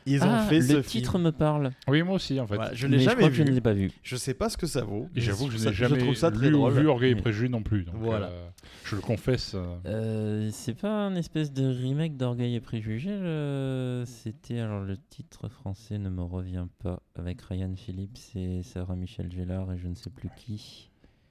Ils 0.05 0.21
ont 0.23 0.27
ah, 0.29 0.45
fait 0.49 0.59
le 0.59 0.61
ce 0.83 0.87
titre 0.87 1.11
film. 1.13 1.23
me 1.23 1.31
parle. 1.31 1.71
Oui, 1.87 2.03
moi 2.03 2.15
aussi, 2.15 2.39
en 2.39 2.47
fait. 2.47 2.55
Voilà, 2.55 2.73
je 2.73 2.87
l'ai 2.87 2.99
je 2.99 3.03
jamais 3.05 3.29
vu. 3.29 3.35
je 3.35 3.43
ne 3.43 3.51
l'ai 3.51 3.61
pas 3.61 3.73
vu. 3.73 3.91
Je 4.03 4.15
sais 4.15 4.33
pas 4.33 4.49
ce 4.49 4.57
que 4.57 4.65
ça 4.67 4.81
vaut. 4.83 5.09
Et 5.15 5.21
j'avoue 5.21 5.47
que 5.47 5.53
je 5.53 5.57
ça- 5.57 5.69
n'ai 5.69 5.73
jamais 5.75 5.97
trouve 5.97 6.15
ça 6.15 6.31
très 6.31 6.47
lu 6.47 6.53
ou 6.55 6.57
drôle. 6.59 6.73
vu 6.73 6.87
Orgueil 6.87 7.11
et 7.11 7.15
Oui. 7.15 7.21
Préjugés 7.21 7.49
non 7.49 7.63
plus. 7.63 7.83
Donc, 7.83 7.95
Voilà. 7.99 8.27
euh, 8.27 8.47
je 8.85 8.95
le 8.95 9.01
confesse. 9.01 9.53
euh, 9.55 9.75
Euh, 9.85 10.49
c'est 10.51 10.73
pas 10.79 10.91
un 11.05 11.15
espèce 11.15 11.51
de 11.53 11.65
remake 11.67 12.17
d'Orgueil 12.17 12.55
et 12.55 12.59
Préjugés 12.61 13.17
le- 13.17 14.03
C'était 14.05 14.59
alors 14.59 14.81
le 14.83 14.97
titre 14.97 15.47
français 15.49 15.97
ne 15.97 16.09
me 16.09 16.21
revient 16.23 16.67
pas 16.83 17.01
avec 17.15 17.41
Ryan 17.41 17.73
Phillips 17.75 18.19
et 18.35 18.61
Sarah 18.63 18.95
Michel 18.95 19.31
Gellar 19.31 19.71
et 19.73 19.77
je 19.77 19.87
ne 19.87 19.95
sais 19.95 20.09
plus 20.09 20.29
qui. 20.35 20.89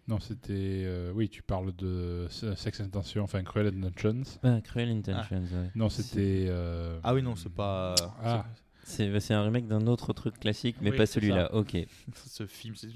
Non, 0.09 0.19
c'était. 0.19 0.53
euh, 0.85 1.12
oui, 1.15 1.29
tu 1.29 1.43
parles 1.43 1.73
de 1.77 2.27
Sex 2.29 2.81
Intention, 2.81 3.23
enfin 3.23 3.43
Cruel 3.45 3.69
Intentions. 3.69 4.23
Ah, 4.43 4.61
Cruel 4.62 4.91
Intentions. 4.91 5.37
ouais. 5.43 5.70
Non, 5.74 5.89
c'était. 5.89 6.47
euh, 6.49 6.99
Ah 7.05 7.15
oui, 7.15 7.23
non, 7.23 7.37
c'est 7.37 7.53
pas. 7.53 7.95
Ah, 8.23 8.45
C'est 8.85 9.20
c'est 9.20 9.33
un 9.33 9.45
remake 9.45 9.69
d'un 9.69 9.87
autre 9.87 10.12
truc 10.12 10.41
classique, 10.41 10.74
mais 10.81 10.91
Oui, 10.91 10.97
pas 10.97 11.07
celui-là. 11.07 11.55
Ok. 11.55 11.77
ce 12.27 12.47
film. 12.47 12.74
Tout, 12.74 12.89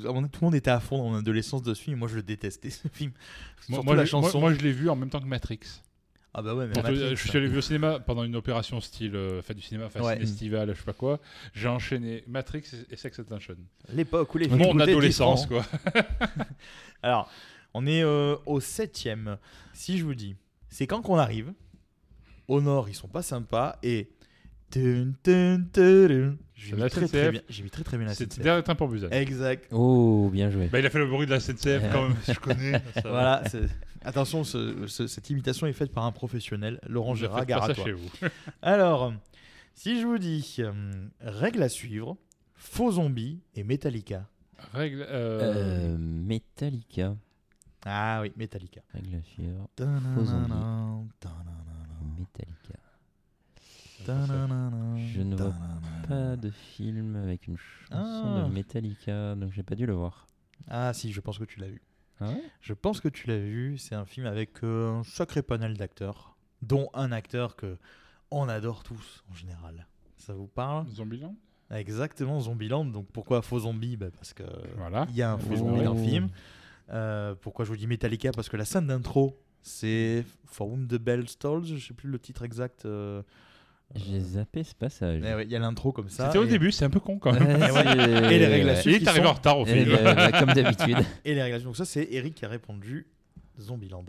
tout 0.00 0.10
le 0.12 0.44
monde 0.46 0.54
était 0.54 0.70
à 0.70 0.80
fond 0.80 0.96
dans 0.96 1.10
mon 1.10 1.16
adolescence 1.18 1.62
de 1.62 1.74
ce 1.74 1.82
film. 1.82 1.96
et 1.96 1.98
Moi, 1.98 2.08
je 2.08 2.16
le 2.16 2.22
détestais, 2.22 2.70
ce 2.70 2.88
film. 2.88 3.12
moi, 3.68 3.80
la 3.94 4.06
je- 4.06 4.16
moi- 4.16 4.22
chanson. 4.22 4.40
moi, 4.40 4.54
je 4.54 4.60
l'ai 4.60 4.72
vu 4.72 4.88
en 4.88 4.96
même 4.96 5.10
temps 5.10 5.20
que 5.20 5.26
Matrix. 5.26 5.60
Ah 6.38 6.42
bah 6.42 6.54
ouais, 6.54 6.66
mais 6.66 6.74
Donc, 6.74 6.84
Matrix, 6.84 7.16
je 7.16 7.28
suis 7.28 7.38
allé 7.38 7.56
au 7.56 7.60
cinéma 7.62 7.98
pendant 7.98 8.22
une 8.22 8.36
opération 8.36 8.78
style 8.82 9.16
euh, 9.16 9.40
fête 9.40 9.56
du 9.56 9.62
cinéma, 9.62 9.86
enfin 9.86 10.02
Ouais. 10.02 10.18
festival, 10.18 10.68
je 10.74 10.78
sais 10.78 10.84
pas 10.84 10.92
quoi. 10.92 11.18
J'ai 11.54 11.66
enchaîné 11.68 12.24
Matrix 12.26 12.64
et- 12.90 12.96
Sex 12.96 13.18
Intention. 13.20 13.56
l'époque 13.88 14.34
où 14.34 14.36
les 14.38 14.44
films 14.46 14.58
Mon 14.58 14.72
coûtaient 14.72 14.84
10 14.84 14.90
adolescence, 14.92 15.46
quoi. 15.46 15.64
Alors, 17.02 17.30
on 17.72 17.86
est 17.86 18.02
euh, 18.02 18.36
au 18.44 18.60
septième. 18.60 19.38
Si 19.72 19.96
je 19.96 20.04
vous 20.04 20.14
dis, 20.14 20.36
c'est 20.68 20.86
quand 20.86 21.00
qu'on 21.00 21.16
arrive. 21.16 21.54
Au 22.48 22.60
nord, 22.60 22.90
ils 22.90 22.94
sont 22.94 23.08
pas 23.08 23.22
sympas 23.22 23.78
et. 23.82 24.10
J'ai 24.72 26.70
C'est 26.70 26.74
mis 26.74 26.80
la 26.80 26.88
très, 26.90 27.06
très 27.06 27.30
bien. 27.30 27.40
J'ai 27.48 27.62
mis 27.62 27.70
très 27.70 27.84
très 27.84 27.96
bien 27.98 28.06
la 28.06 28.14
C'était 28.14 28.42
SNCF. 28.42 28.64
temps 28.64 28.74
pour 28.76 28.88
Busan. 28.88 29.08
Exact. 29.10 29.66
Oh, 29.72 30.30
bien 30.32 30.50
joué. 30.50 30.68
Bah, 30.68 30.78
il 30.80 30.86
a 30.86 30.90
fait 30.90 30.98
le 30.98 31.06
bruit 31.06 31.26
de 31.26 31.30
la 31.32 31.40
SNCF 31.40 31.82
quand 31.92 32.08
même, 32.08 32.16
je 32.26 32.38
connais. 32.38 32.72
ça. 32.94 33.00
Voilà. 33.08 33.42
c'est- 33.50 33.68
Attention, 34.04 34.44
ce- 34.44 34.86
ce- 34.86 35.06
cette 35.08 35.28
imitation 35.30 35.66
est 35.66 35.72
faite 35.72 35.92
par 35.92 36.04
un 36.04 36.12
professionnel, 36.12 36.80
Laurent 36.88 37.12
Ne 37.14 37.18
Gérard, 37.18 37.40
faites 37.40 37.48
pas 37.48 37.54
gare 37.54 37.64
à 37.64 37.66
ça 37.68 37.74
toi. 37.74 37.84
chez 37.84 37.92
vous. 37.92 38.08
Alors, 38.62 39.12
si 39.74 40.00
je 40.00 40.06
vous 40.06 40.18
dis 40.18 40.56
euh, 40.60 40.72
règle 41.20 41.62
à 41.62 41.68
suivre, 41.68 42.16
faux 42.54 42.92
zombies 42.92 43.40
et 43.54 43.64
Metallica. 43.64 44.28
Règle. 44.72 45.04
euh, 45.08 45.40
Euh, 45.42 45.96
Metallica. 45.98 47.16
Ah 47.84 48.20
oui, 48.22 48.32
Metallica. 48.36 48.80
Règle 48.94 49.16
à 49.16 49.22
suivre. 49.22 49.68
Faux 49.76 50.24
zombies. 50.24 50.52
Metallica. 52.18 52.78
Je 54.06 55.20
ne 55.22 55.36
vois 55.36 55.54
Pas 56.08 56.36
de 56.36 56.50
film 56.50 57.16
avec 57.16 57.46
une 57.46 57.56
chanson 57.56 58.42
Ah. 58.44 58.44
de 58.48 58.52
Metallica, 58.54 59.34
donc 59.34 59.52
j'ai 59.52 59.62
pas 59.62 59.74
dû 59.74 59.86
le 59.86 59.92
voir. 59.94 60.26
Ah 60.68 60.92
si, 60.92 61.12
je 61.12 61.20
pense 61.20 61.38
que 61.38 61.44
tu 61.44 61.58
l'as 61.60 61.68
vu. 61.68 61.82
Ah 62.20 62.28
ouais? 62.28 62.42
Je 62.60 62.72
pense 62.72 63.00
que 63.00 63.08
tu 63.08 63.26
l'as 63.26 63.38
vu. 63.38 63.76
C'est 63.78 63.94
un 63.94 64.04
film 64.04 64.26
avec 64.26 64.62
euh, 64.64 64.98
un 65.00 65.02
sacré 65.04 65.42
panel 65.42 65.76
d'acteurs, 65.76 66.36
dont 66.62 66.88
un 66.94 67.12
acteur 67.12 67.56
que 67.56 67.76
on 68.30 68.48
adore 68.48 68.82
tous 68.84 69.24
en 69.30 69.34
général. 69.34 69.86
Ça 70.16 70.32
vous 70.34 70.46
parle? 70.46 70.88
Zombieland? 70.88 71.34
Exactement, 71.70 72.40
Zombieland. 72.40 72.84
Donc 72.86 73.06
pourquoi 73.12 73.42
faux 73.42 73.60
zombie 73.60 73.96
Bah, 73.96 74.06
Parce 74.14 74.32
que 74.32 74.44
Voilà. 74.76 75.06
il 75.10 75.16
y 75.16 75.22
a 75.22 75.32
un 75.32 75.38
faux 75.38 75.56
zombie 75.56 75.82
dans 75.82 75.94
le 75.94 76.02
film. 76.02 76.28
Euh, 76.90 77.34
pourquoi 77.34 77.64
je 77.64 77.70
vous 77.70 77.76
dis 77.76 77.86
Metallica? 77.88 78.30
Parce 78.32 78.48
que 78.48 78.56
la 78.56 78.64
scène 78.64 78.86
d'intro, 78.86 79.36
c'est 79.62 80.24
For 80.46 80.68
Whom 80.68 80.86
the 80.86 80.94
Bell 80.94 81.28
Stalls, 81.28 81.64
je 81.64 81.84
sais 81.84 81.94
plus 81.94 82.08
le 82.08 82.18
titre 82.20 82.44
exact. 82.44 82.84
euh, 82.86 83.22
J'ai 83.94 84.20
zappé 84.20 84.62
ce 84.64 84.74
passage. 84.74 85.22
ouais, 85.22 85.44
Il 85.44 85.50
y 85.50 85.56
a 85.56 85.58
l'intro 85.58 85.92
comme 85.92 86.08
ça. 86.10 86.26
C'était 86.26 86.38
au 86.38 86.44
début, 86.44 86.70
c'est 86.72 86.84
un 86.84 86.90
peu 86.90 87.00
con 87.00 87.18
quand 87.18 87.32
Ouais, 87.32 87.40
même. 87.40 87.62
Et 88.30 88.38
les 88.38 88.76
suivre. 88.76 88.96
Il 88.98 89.02
est 89.04 89.08
arrivé 89.08 89.24
sont- 89.24 89.30
en 89.30 89.34
retard 89.34 89.58
au 89.58 89.64
film. 89.64 89.88
bah, 90.02 90.32
comme 90.32 90.52
d'habitude. 90.52 90.98
Et 91.24 91.34
les 91.34 91.42
réglations. 91.42 91.68
Donc 91.68 91.76
ça, 91.76 91.84
c'est 91.84 92.06
Eric 92.10 92.34
qui 92.34 92.44
a 92.44 92.48
répondu 92.48 93.06
Zombieland. 93.60 94.04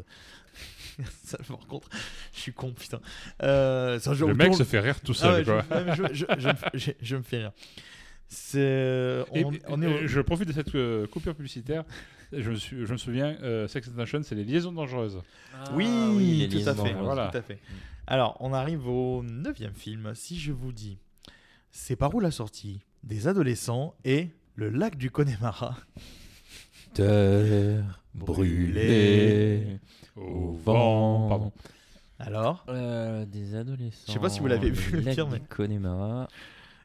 ça, 1.24 1.38
par 1.48 1.60
contre, 1.68 1.90
je 2.34 2.40
suis 2.40 2.54
con, 2.54 2.74
putain. 2.74 3.00
Euh, 3.44 4.00
Le 4.20 4.34
mec 4.34 4.56
se 4.56 4.64
fait 4.64 4.80
rire 4.80 5.00
tout 5.00 5.14
Ah 5.18 5.22
seul. 5.22 5.46
ouais, 5.48 5.64
quoi. 5.70 5.78
ouais, 5.78 5.96
je, 5.96 6.04
je- 6.14 6.26
je 6.40 6.48
me 6.50 6.54
fais- 6.56 6.70
je- 6.74 6.92
je 7.02 7.16
me 7.16 7.22
fais 7.22 7.38
rire. 7.38 7.52
C'est. 8.28 9.24
Et- 9.34 9.46
On, 9.46 9.52
on 9.70 9.82
est 9.82 9.86
et 9.90 10.04
au- 10.04 10.08
Je 10.08 10.20
profite 10.22 10.48
de 10.48 10.54
cette 10.54 10.74
euh, 10.76 11.08
coupure 11.08 11.36
publicitaire. 11.36 11.84
Je 12.34 12.50
me, 12.50 12.56
suis- 12.56 12.86
je 12.86 12.92
me 12.92 12.98
souviens, 12.98 13.38
euh, 13.44 13.68
Sex 13.70 13.88
Education, 13.88 14.22
c'est 14.24 14.36
les 14.36 14.44
liaisons 14.44 14.74
dangereuses. 14.74 15.22
Oui, 15.74 15.86
Ah 15.88 16.12
les 16.20 16.50
tout 16.50 16.56
à 16.56 16.58
liaisons 16.58 16.72
fait. 16.74 16.90
dangereuses. 16.94 17.06
Voilà. 17.06 17.28
Tout 17.32 17.38
à 17.38 17.42
fait. 17.42 17.60
Alors, 18.10 18.38
on 18.40 18.54
arrive 18.54 18.88
au 18.88 19.22
neuvième 19.22 19.74
film. 19.74 20.16
Si 20.16 20.40
je 20.40 20.54
vous 20.54 20.72
dis, 20.72 20.98
c'est 21.72 21.98
par 21.98 22.16
où 22.16 22.22
la 22.22 22.32
sortie? 22.32 22.80
Des 23.04 23.28
adolescents 23.28 23.96
et 24.06 24.30
le 24.56 24.70
lac 24.70 24.96
du 24.96 25.12
Connemara. 25.12 25.78
Terre 26.94 28.02
brûlée 28.16 29.80
au 30.16 30.54
vent. 30.54 31.28
Pardon. 31.28 31.52
Alors? 32.18 32.66
Euh, 32.70 33.26
des 33.26 33.56
adolescents. 33.56 34.06
Je 34.08 34.14
sais 34.14 34.20
pas 34.20 34.30
si 34.30 34.40
vous 34.40 34.48
l'avez 34.48 34.70
vu, 34.70 34.94
le 34.94 35.00
lac 35.02 35.16
film, 35.16 35.30
du 35.30 35.42
Connemara. 35.42 36.30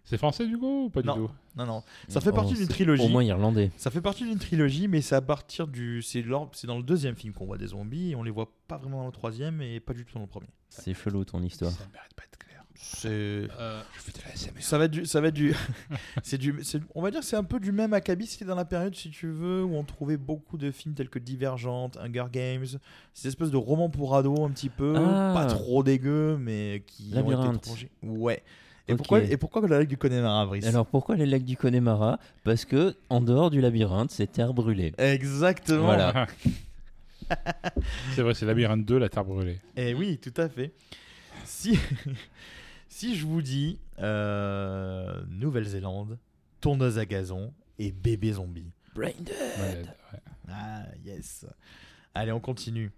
C'est 0.04 0.18
français 0.18 0.46
du 0.46 0.58
coup 0.58 0.84
ou 0.86 0.90
pas 0.90 1.02
Non. 1.02 1.14
du 1.14 1.20
tout 1.26 1.30
Non, 1.56 1.66
non. 1.66 1.82
Ça 2.08 2.20
fait 2.20 2.30
Oh, 2.30 2.34
partie 2.34 2.54
d'une 2.54 2.66
c'est 2.66 2.72
trilogie. 2.72 3.02
Au 3.04 3.08
moins 3.08 3.22
irlandais. 3.22 3.70
Ça 3.76 3.90
fait 3.90 4.00
partie 4.00 4.24
d'une 4.24 4.38
trilogie, 4.38 4.88
mais 4.88 5.00
c'est 5.00 5.14
à 5.14 5.20
partir 5.22 5.66
du. 5.68 6.02
C'est 6.02 6.22
dans 6.22 6.76
le 6.76 6.82
deuxième 6.82 7.14
film 7.16 7.32
qu'on 7.32 7.46
voit 7.46 7.58
des 7.58 7.68
zombies, 7.68 8.10
et 8.10 8.16
on 8.16 8.22
les 8.22 8.30
voit 8.32 8.52
pas 8.68 8.78
vraiment 8.78 9.00
dans 9.00 9.06
le 9.06 9.12
troisième, 9.12 9.62
et 9.62 9.78
pas 9.80 9.92
du 9.94 10.04
tout 10.04 10.14
dans 10.14 10.20
le 10.22 10.26
premier. 10.26 10.48
C'est 10.68 10.94
chelou 10.94 11.24
ton 11.24 11.42
histoire. 11.42 11.70
Ça 11.70 11.84
mérite 11.92 12.14
pas 12.14 12.22
d'être 12.22 12.38
clair. 12.38 12.64
C'est. 12.74 13.08
Euh, 13.10 13.80
je 13.94 14.00
fais 14.00 14.12
de 14.12 14.18
la 14.26 14.34
SMR. 14.34 14.60
Ça 14.62 14.76
va 14.78 14.84
être 14.86 14.90
du, 14.90 15.06
ça 15.06 15.20
va 15.20 15.28
être 15.28 15.34
du, 15.34 15.54
c'est 16.24 16.38
du, 16.38 16.54
on 16.96 17.02
va 17.02 17.10
dire 17.12 17.20
que 17.20 17.26
c'est 17.26 17.36
un 17.36 17.44
peu 17.44 17.60
du 17.60 17.70
même 17.70 17.92
acabit. 17.92 18.26
C'était 18.26 18.44
dans 18.46 18.54
la 18.56 18.64
période, 18.64 18.94
si 18.96 19.10
tu 19.10 19.28
veux, 19.30 19.62
où 19.62 19.74
on 19.76 19.84
trouvait 19.84 20.16
beaucoup 20.16 20.58
de 20.58 20.70
films 20.72 20.94
tels 20.94 21.10
que 21.10 21.20
Divergente, 21.20 21.96
Hunger 21.98 22.24
Games, 22.32 22.66
ces 23.14 23.28
espèces 23.28 23.50
de 23.50 23.56
romans 23.56 23.88
pour 23.90 24.16
ados 24.16 24.40
un 24.40 24.50
petit 24.50 24.68
peu, 24.70 24.94
Ah. 24.96 25.32
pas 25.34 25.46
trop 25.46 25.82
dégueux, 25.84 26.36
mais 26.40 26.82
qui 26.86 27.12
ont 27.14 27.30
été 27.30 27.58
prolongés. 27.60 27.90
Ouais. 28.02 28.42
Et 28.88 28.96
pourquoi, 28.96 29.22
et 29.22 29.36
pourquoi 29.36 29.66
la 29.68 29.78
lac 29.78 29.88
du 29.88 29.96
Connemara, 29.96 30.46
Brice? 30.46 30.66
Alors 30.66 30.86
pourquoi 30.86 31.16
les 31.16 31.26
lacs 31.26 31.44
du 31.44 31.56
Connemara? 31.56 32.18
Parce 32.44 32.64
que 32.64 32.96
en 33.10 33.20
dehors 33.20 33.50
du 33.50 33.60
labyrinthe, 33.60 34.10
c'est 34.10 34.26
terre 34.26 34.52
brûlée. 34.54 34.92
Exactement. 34.98 35.84
Voilà. 35.84 36.26
c'est 38.14 38.22
vrai, 38.22 38.34
c'est 38.34 38.46
Labyrinthe 38.46 38.84
2, 38.84 38.98
la 38.98 39.08
terre 39.08 39.24
brûlée. 39.24 39.58
Et 39.76 39.94
oui, 39.94 40.18
tout 40.18 40.34
à 40.36 40.48
fait. 40.48 40.72
Si, 41.44 41.78
si 42.88 43.16
je 43.16 43.24
vous 43.24 43.42
dis 43.42 43.78
euh, 44.00 45.22
Nouvelle-Zélande, 45.28 46.18
tourneuse 46.60 46.98
à 46.98 47.06
gazon 47.06 47.52
et 47.78 47.92
bébé 47.92 48.32
zombie. 48.32 48.72
Brain 48.94 49.10
dead. 49.20 49.34
Ouais, 49.58 49.84
ouais. 50.12 50.20
Ah, 50.48 50.84
yes. 51.04 51.46
Allez, 52.14 52.32
on 52.32 52.40
continue. 52.40 52.90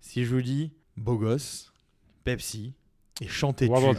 Si 0.00 0.24
je 0.24 0.34
vous 0.34 0.42
dis 0.42 0.72
beau 0.96 1.16
gosse, 1.16 1.72
Pepsi 2.24 2.74
et 3.20 3.28
chanter. 3.28 3.68
Oh, 3.70 3.92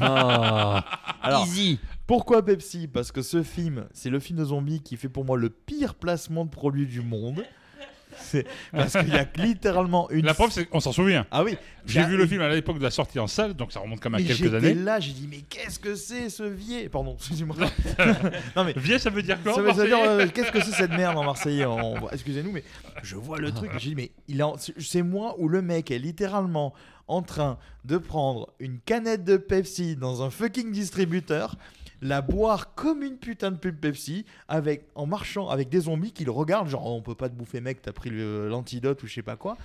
ah. 0.00 0.84
Alors, 1.22 1.46
Easy. 1.46 1.78
pourquoi 2.06 2.44
Pepsi? 2.44 2.86
Parce 2.86 3.12
que 3.12 3.22
ce 3.22 3.42
film, 3.42 3.86
c'est 3.92 4.10
le 4.10 4.20
film 4.20 4.38
de 4.38 4.44
zombie 4.44 4.82
qui 4.82 4.96
fait 4.96 5.08
pour 5.08 5.24
moi 5.24 5.36
le 5.36 5.50
pire 5.50 5.94
placement 5.94 6.44
de 6.44 6.50
produit 6.50 6.86
du 6.86 7.00
monde. 7.00 7.44
C'est 8.20 8.46
parce 8.72 8.92
qu'il 8.92 9.08
y 9.08 9.18
a 9.18 9.26
littéralement 9.36 10.10
une. 10.10 10.24
La 10.24 10.34
preuve, 10.34 10.50
c'est 10.50 10.66
qu'on 10.66 10.80
s'en 10.80 10.92
souvient. 10.92 11.26
Ah 11.30 11.44
oui. 11.44 11.56
J'ai 11.86 12.04
vu 12.04 12.16
le 12.16 12.26
film 12.26 12.40
à 12.40 12.48
l'époque 12.48 12.78
de 12.78 12.82
la 12.82 12.90
sortie 12.90 13.18
en 13.18 13.26
salle, 13.26 13.54
donc 13.54 13.72
ça 13.72 13.80
remonte 13.80 14.00
quand 14.00 14.08
même 14.10 14.20
à 14.20 14.22
Mais 14.22 14.28
quelques 14.28 14.42
j'étais 14.44 14.56
années. 14.56 14.74
là, 14.74 15.00
j'ai 15.00 15.12
dit 15.12 15.28
mais 15.30 15.42
qu'est-ce 15.48 15.78
que 15.78 15.94
c'est 15.94 16.30
ce 16.30 16.42
vieil? 16.44 16.88
Pardon, 16.88 17.14
excusez-moi. 17.18 17.56
non 18.56 18.64
mais 18.64 18.72
Vieux, 18.76 18.98
ça 18.98 19.10
veut 19.10 19.22
dire 19.22 19.42
quoi 19.42 19.54
ça 19.54 19.60
veut, 19.60 19.68
ça 19.72 19.82
veut 19.82 19.88
dire 19.88 19.98
euh, 20.00 20.26
qu'est-ce 20.32 20.50
que 20.50 20.62
c'est 20.62 20.72
cette 20.72 20.92
merde 20.92 21.16
en 21.18 21.24
Marseillais? 21.24 21.66
Excusez-nous, 22.12 22.52
mais 22.52 22.64
je 23.02 23.16
vois 23.16 23.38
le 23.38 23.52
truc. 23.52 23.70
J'ai 23.78 23.90
dit 23.90 23.94
mais 23.94 24.10
il 24.28 24.44
c'est 24.78 25.02
moi 25.02 25.34
où 25.38 25.48
le 25.48 25.62
mec 25.62 25.90
est 25.90 25.98
littéralement 25.98 26.72
en 27.06 27.22
train 27.22 27.58
de 27.84 27.98
prendre 27.98 28.52
une 28.58 28.78
canette 28.80 29.24
de 29.24 29.36
Pepsi 29.36 29.96
dans 29.96 30.22
un 30.22 30.30
fucking 30.30 30.72
distributeur, 30.72 31.56
la 32.04 32.20
boire 32.20 32.74
comme 32.74 33.02
une 33.02 33.16
putain 33.16 33.50
de 33.50 33.56
pub 33.56 33.76
Pepsi, 33.80 34.26
avec 34.46 34.86
en 34.94 35.06
marchant 35.06 35.48
avec 35.48 35.70
des 35.70 35.80
zombies 35.80 36.12
qui 36.12 36.26
le 36.26 36.30
regardent 36.30 36.68
genre 36.68 36.86
Oh, 36.86 36.96
on 36.96 37.02
peut 37.02 37.14
pas 37.14 37.30
te 37.30 37.34
bouffer 37.34 37.62
mec, 37.62 37.80
t'as 37.80 37.92
pris 37.92 38.10
l'antidote 38.10 39.02
ou 39.02 39.06
je 39.06 39.14
sais 39.14 39.22
pas 39.22 39.36
quoi. 39.36 39.56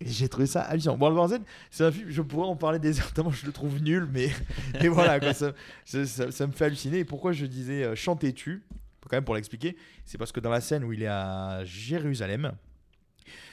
Et 0.00 0.08
j'ai 0.08 0.28
trouvé 0.28 0.46
ça 0.46 0.62
hallucinant. 0.62 0.98
World 0.98 1.16
War 1.16 1.28
Z, 1.28 1.34
c'est 1.70 1.84
un 1.84 1.92
film, 1.92 2.10
je 2.10 2.20
pourrais 2.20 2.48
en 2.48 2.56
parler 2.56 2.80
des 2.80 2.98
heures, 2.98 3.12
tellement 3.12 3.30
je 3.30 3.46
le 3.46 3.52
trouve 3.52 3.80
nul, 3.80 4.08
mais 4.12 4.30
et 4.80 4.88
voilà, 4.88 5.32
ça, 5.32 5.52
ça, 5.84 6.46
me 6.48 6.52
fait 6.52 6.64
halluciner. 6.64 6.98
Et 6.98 7.04
pourquoi 7.04 7.30
je 7.30 7.46
disais 7.46 7.84
euh, 7.84 7.94
chantais-tu 7.94 8.64
Quand 9.08 9.16
même 9.16 9.24
pour 9.24 9.36
l'expliquer, 9.36 9.76
c'est 10.04 10.18
parce 10.18 10.32
que 10.32 10.40
dans 10.40 10.50
la 10.50 10.60
scène 10.60 10.82
où 10.82 10.92
il 10.92 11.04
est 11.04 11.06
à 11.06 11.64
Jérusalem, 11.64 12.52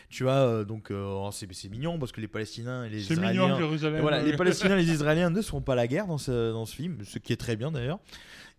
tu 0.09 0.27
as 0.27 0.43
euh, 0.43 0.63
donc, 0.63 0.91
euh, 0.91 1.03
oh, 1.03 1.29
c'est 1.31 1.69
mignon 1.69 1.99
parce 1.99 2.11
que 2.11 2.19
les 2.19 2.27
Palestiniens 2.27 2.83
et 2.83 2.89
les 2.89 3.01
Israéliens. 3.01 3.43
mignon, 3.43 3.57
Jérusalem. 3.57 3.99
Et 3.99 4.01
voilà, 4.01 4.21
les 4.23 4.35
Palestiniens 4.35 4.77
et 4.77 4.81
les 4.81 4.91
Israéliens 4.93 5.29
ne 5.29 5.41
sont 5.41 5.61
pas 5.61 5.75
la 5.75 5.87
guerre 5.87 6.07
dans 6.07 6.17
ce, 6.17 6.51
dans 6.51 6.65
ce 6.65 6.75
film, 6.75 6.97
ce 7.05 7.19
qui 7.19 7.31
est 7.31 7.37
très 7.37 7.55
bien 7.55 7.71
d'ailleurs. 7.71 7.99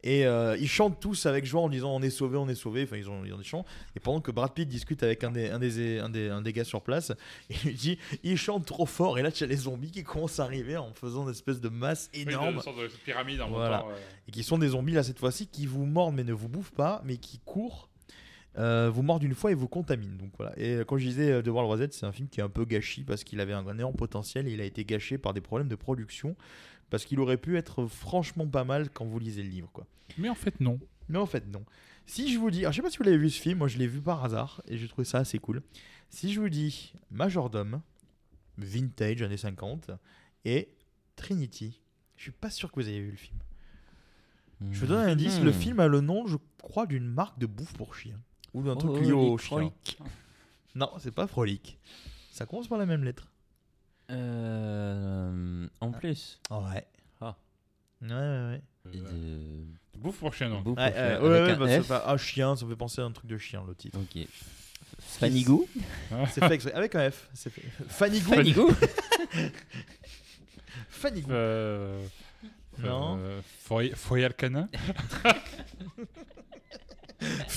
Et 0.02 0.26
euh, 0.26 0.56
ils 0.58 0.68
chantent 0.68 0.98
tous 1.00 1.26
avec 1.26 1.44
joie 1.44 1.60
en 1.60 1.68
disant 1.68 1.94
on 1.94 2.00
est 2.00 2.10
sauvé, 2.10 2.36
on 2.38 2.48
est 2.48 2.54
sauvé. 2.54 2.84
Enfin, 2.84 2.96
ils 2.96 3.08
ont, 3.10 3.24
ils 3.24 3.34
ont 3.34 3.38
des 3.38 3.44
chants. 3.44 3.64
Et 3.96 4.00
pendant 4.00 4.20
que 4.20 4.30
Brad 4.30 4.52
Pitt 4.52 4.66
discute 4.66 5.02
avec 5.02 5.24
un 5.24 5.30
des, 5.30 5.50
un 5.50 5.58
des, 5.58 5.98
un 5.98 6.08
des, 6.08 6.28
un 6.28 6.40
des 6.40 6.52
gars 6.52 6.64
sur 6.64 6.82
place, 6.82 7.12
il 7.50 7.56
lui 7.64 7.74
dit 7.74 7.98
il 8.22 8.36
chante 8.38 8.64
trop 8.64 8.86
fort. 8.86 9.18
Et 9.18 9.22
là, 9.22 9.30
tu 9.30 9.44
as 9.44 9.46
les 9.46 9.56
zombies 9.56 9.90
qui 9.90 10.02
commencent 10.02 10.40
à 10.40 10.44
arriver 10.44 10.76
en 10.76 10.92
faisant 10.94 11.24
une 11.24 11.30
espèce 11.30 11.60
de 11.60 11.68
masse 11.68 12.10
Oui, 12.14 12.22
énorme. 12.22 12.56
de, 12.56 12.60
sorte 12.62 12.78
de 12.78 12.88
pyramide 13.04 13.40
en 13.40 13.50
Voilà. 13.50 13.84
Et 14.28 14.30
qui 14.30 14.42
sont 14.42 14.58
des 14.58 14.68
zombies 14.68 14.92
là 14.92 15.02
cette 15.02 15.18
fois-ci 15.18 15.48
qui 15.48 15.66
vous 15.66 15.84
mordent 15.84 16.14
mais 16.14 16.24
ne 16.24 16.32
vous 16.32 16.48
bouffent 16.48 16.72
pas, 16.72 17.02
mais 17.04 17.16
qui 17.16 17.38
courent. 17.44 17.89
Euh, 18.58 18.90
vous 18.92 19.02
mordent 19.02 19.22
une 19.22 19.34
fois 19.34 19.50
et 19.52 19.54
vous 19.54 19.68
contaminent. 19.68 20.16
Donc 20.16 20.32
voilà. 20.36 20.58
Et 20.58 20.76
euh, 20.76 20.84
quand 20.84 20.98
je 20.98 21.06
disais 21.06 21.30
euh, 21.30 21.42
The 21.42 21.48
World 21.48 21.68
War 21.68 21.78
Z, 21.78 21.92
c'est 21.92 22.06
un 22.06 22.12
film 22.12 22.28
qui 22.28 22.40
est 22.40 22.42
un 22.42 22.48
peu 22.48 22.64
gâché 22.64 23.04
parce 23.04 23.22
qu'il 23.24 23.40
avait 23.40 23.52
un 23.52 23.66
énorme 23.68 23.94
potentiel 23.94 24.48
et 24.48 24.52
il 24.52 24.60
a 24.60 24.64
été 24.64 24.84
gâché 24.84 25.18
par 25.18 25.32
des 25.34 25.40
problèmes 25.40 25.68
de 25.68 25.76
production 25.76 26.36
parce 26.90 27.04
qu'il 27.04 27.20
aurait 27.20 27.36
pu 27.36 27.56
être 27.56 27.86
franchement 27.86 28.46
pas 28.48 28.64
mal 28.64 28.90
quand 28.90 29.04
vous 29.04 29.18
lisez 29.20 29.42
le 29.44 29.48
livre 29.50 29.70
quoi. 29.72 29.86
Mais 30.18 30.28
en 30.28 30.34
fait, 30.34 30.58
non. 30.60 30.80
Mais 31.08 31.18
en 31.18 31.26
fait, 31.26 31.46
non. 31.46 31.64
Si 32.06 32.32
je 32.32 32.38
vous 32.38 32.50
dis, 32.50 32.60
alors, 32.60 32.72
je 32.72 32.76
sais 32.76 32.82
pas 32.82 32.90
si 32.90 32.98
vous 32.98 33.04
l'avez 33.04 33.18
vu 33.18 33.30
ce 33.30 33.40
film, 33.40 33.58
moi 33.58 33.68
je 33.68 33.78
l'ai 33.78 33.86
vu 33.86 34.00
par 34.00 34.24
hasard 34.24 34.60
et 34.66 34.76
j'ai 34.76 34.88
trouvé 34.88 35.04
ça 35.04 35.18
assez 35.18 35.38
cool. 35.38 35.62
Si 36.08 36.32
je 36.32 36.40
vous 36.40 36.48
dis 36.48 36.92
Majordome, 37.12 37.80
Vintage 38.58 39.22
années 39.22 39.36
50 39.36 39.92
et 40.44 40.68
Trinity, 41.14 41.80
je 42.16 42.22
suis 42.24 42.32
pas 42.32 42.50
sûr 42.50 42.70
que 42.72 42.80
vous 42.80 42.88
ayez 42.88 43.00
vu 43.00 43.10
le 43.12 43.16
film. 43.16 43.38
Je 44.72 44.80
vous 44.80 44.86
donne 44.86 44.98
un 45.08 45.12
indice, 45.12 45.40
le 45.40 45.50
Hmm. 45.50 45.54
film 45.54 45.80
a 45.80 45.86
le 45.88 46.00
nom, 46.00 46.26
je 46.26 46.36
crois, 46.60 46.86
d'une 46.86 47.06
marque 47.06 47.38
de 47.38 47.46
bouffe 47.46 47.72
pour 47.74 47.94
chien. 47.94 48.20
Ou 48.54 48.62
d'un 48.62 48.76
truc 48.76 48.90
Oh, 48.94 48.98
lié 48.98 49.12
au 49.12 49.38
chien. 49.38 49.46
Frolic. 49.48 49.98
Non, 50.74 50.90
c'est 50.98 51.14
pas 51.14 51.26
Frolic. 51.26 51.78
Ça 52.32 52.46
commence 52.46 52.68
par 52.68 52.78
la 52.78 52.86
même 52.86 53.04
lettre. 53.04 53.30
Euh, 54.10 55.66
en 55.80 55.90
plus. 55.92 56.40
Ouais. 56.50 56.86
Ah. 57.20 57.36
Ouais, 58.02 58.08
ouais, 58.08 58.16
ouais. 58.16 58.62
Et 58.92 58.98
de- 58.98 59.64
Bouffe 59.98 60.18
pour 60.18 60.32
chien, 60.34 60.48
non. 60.48 60.62
Bouffe 60.62 60.78
Ouais, 60.78 60.90
pour 60.90 61.00
ouais, 61.00 61.06
chien 61.06 61.20
ouais, 61.20 61.36
avec 61.38 61.46
ouais, 61.46 61.52
un 61.52 61.58
bah, 61.58 61.68
ça 61.68 61.82
F. 61.82 61.86
fait- 61.86 62.02
ah, 62.06 62.16
chien, 62.16 62.56
ça 62.56 62.64
me 62.64 62.70
fait 62.70 62.76
penser 62.76 63.00
à 63.02 63.04
un 63.04 63.12
truc 63.12 63.26
de 63.26 63.38
chien, 63.38 63.62
le 63.66 63.74
titre. 63.74 63.98
Ok. 64.00 64.26
Fanigou. 64.98 65.68
C'est 66.30 66.40
fait 66.46 66.52
exprès, 66.54 66.72
avec 66.74 66.94
un 66.94 67.10
F. 67.10 67.28
C'est 67.34 67.50
fait. 67.50 67.62
Fanigou. 67.88 68.32
Fanny 68.32 68.52
Gou. 71.22 71.30
Euh, 71.32 72.02
Non. 72.78 73.16
euh, 73.18 73.40
Foy- 73.66 73.92
Foyal 73.94 74.34
Canin 74.34 74.68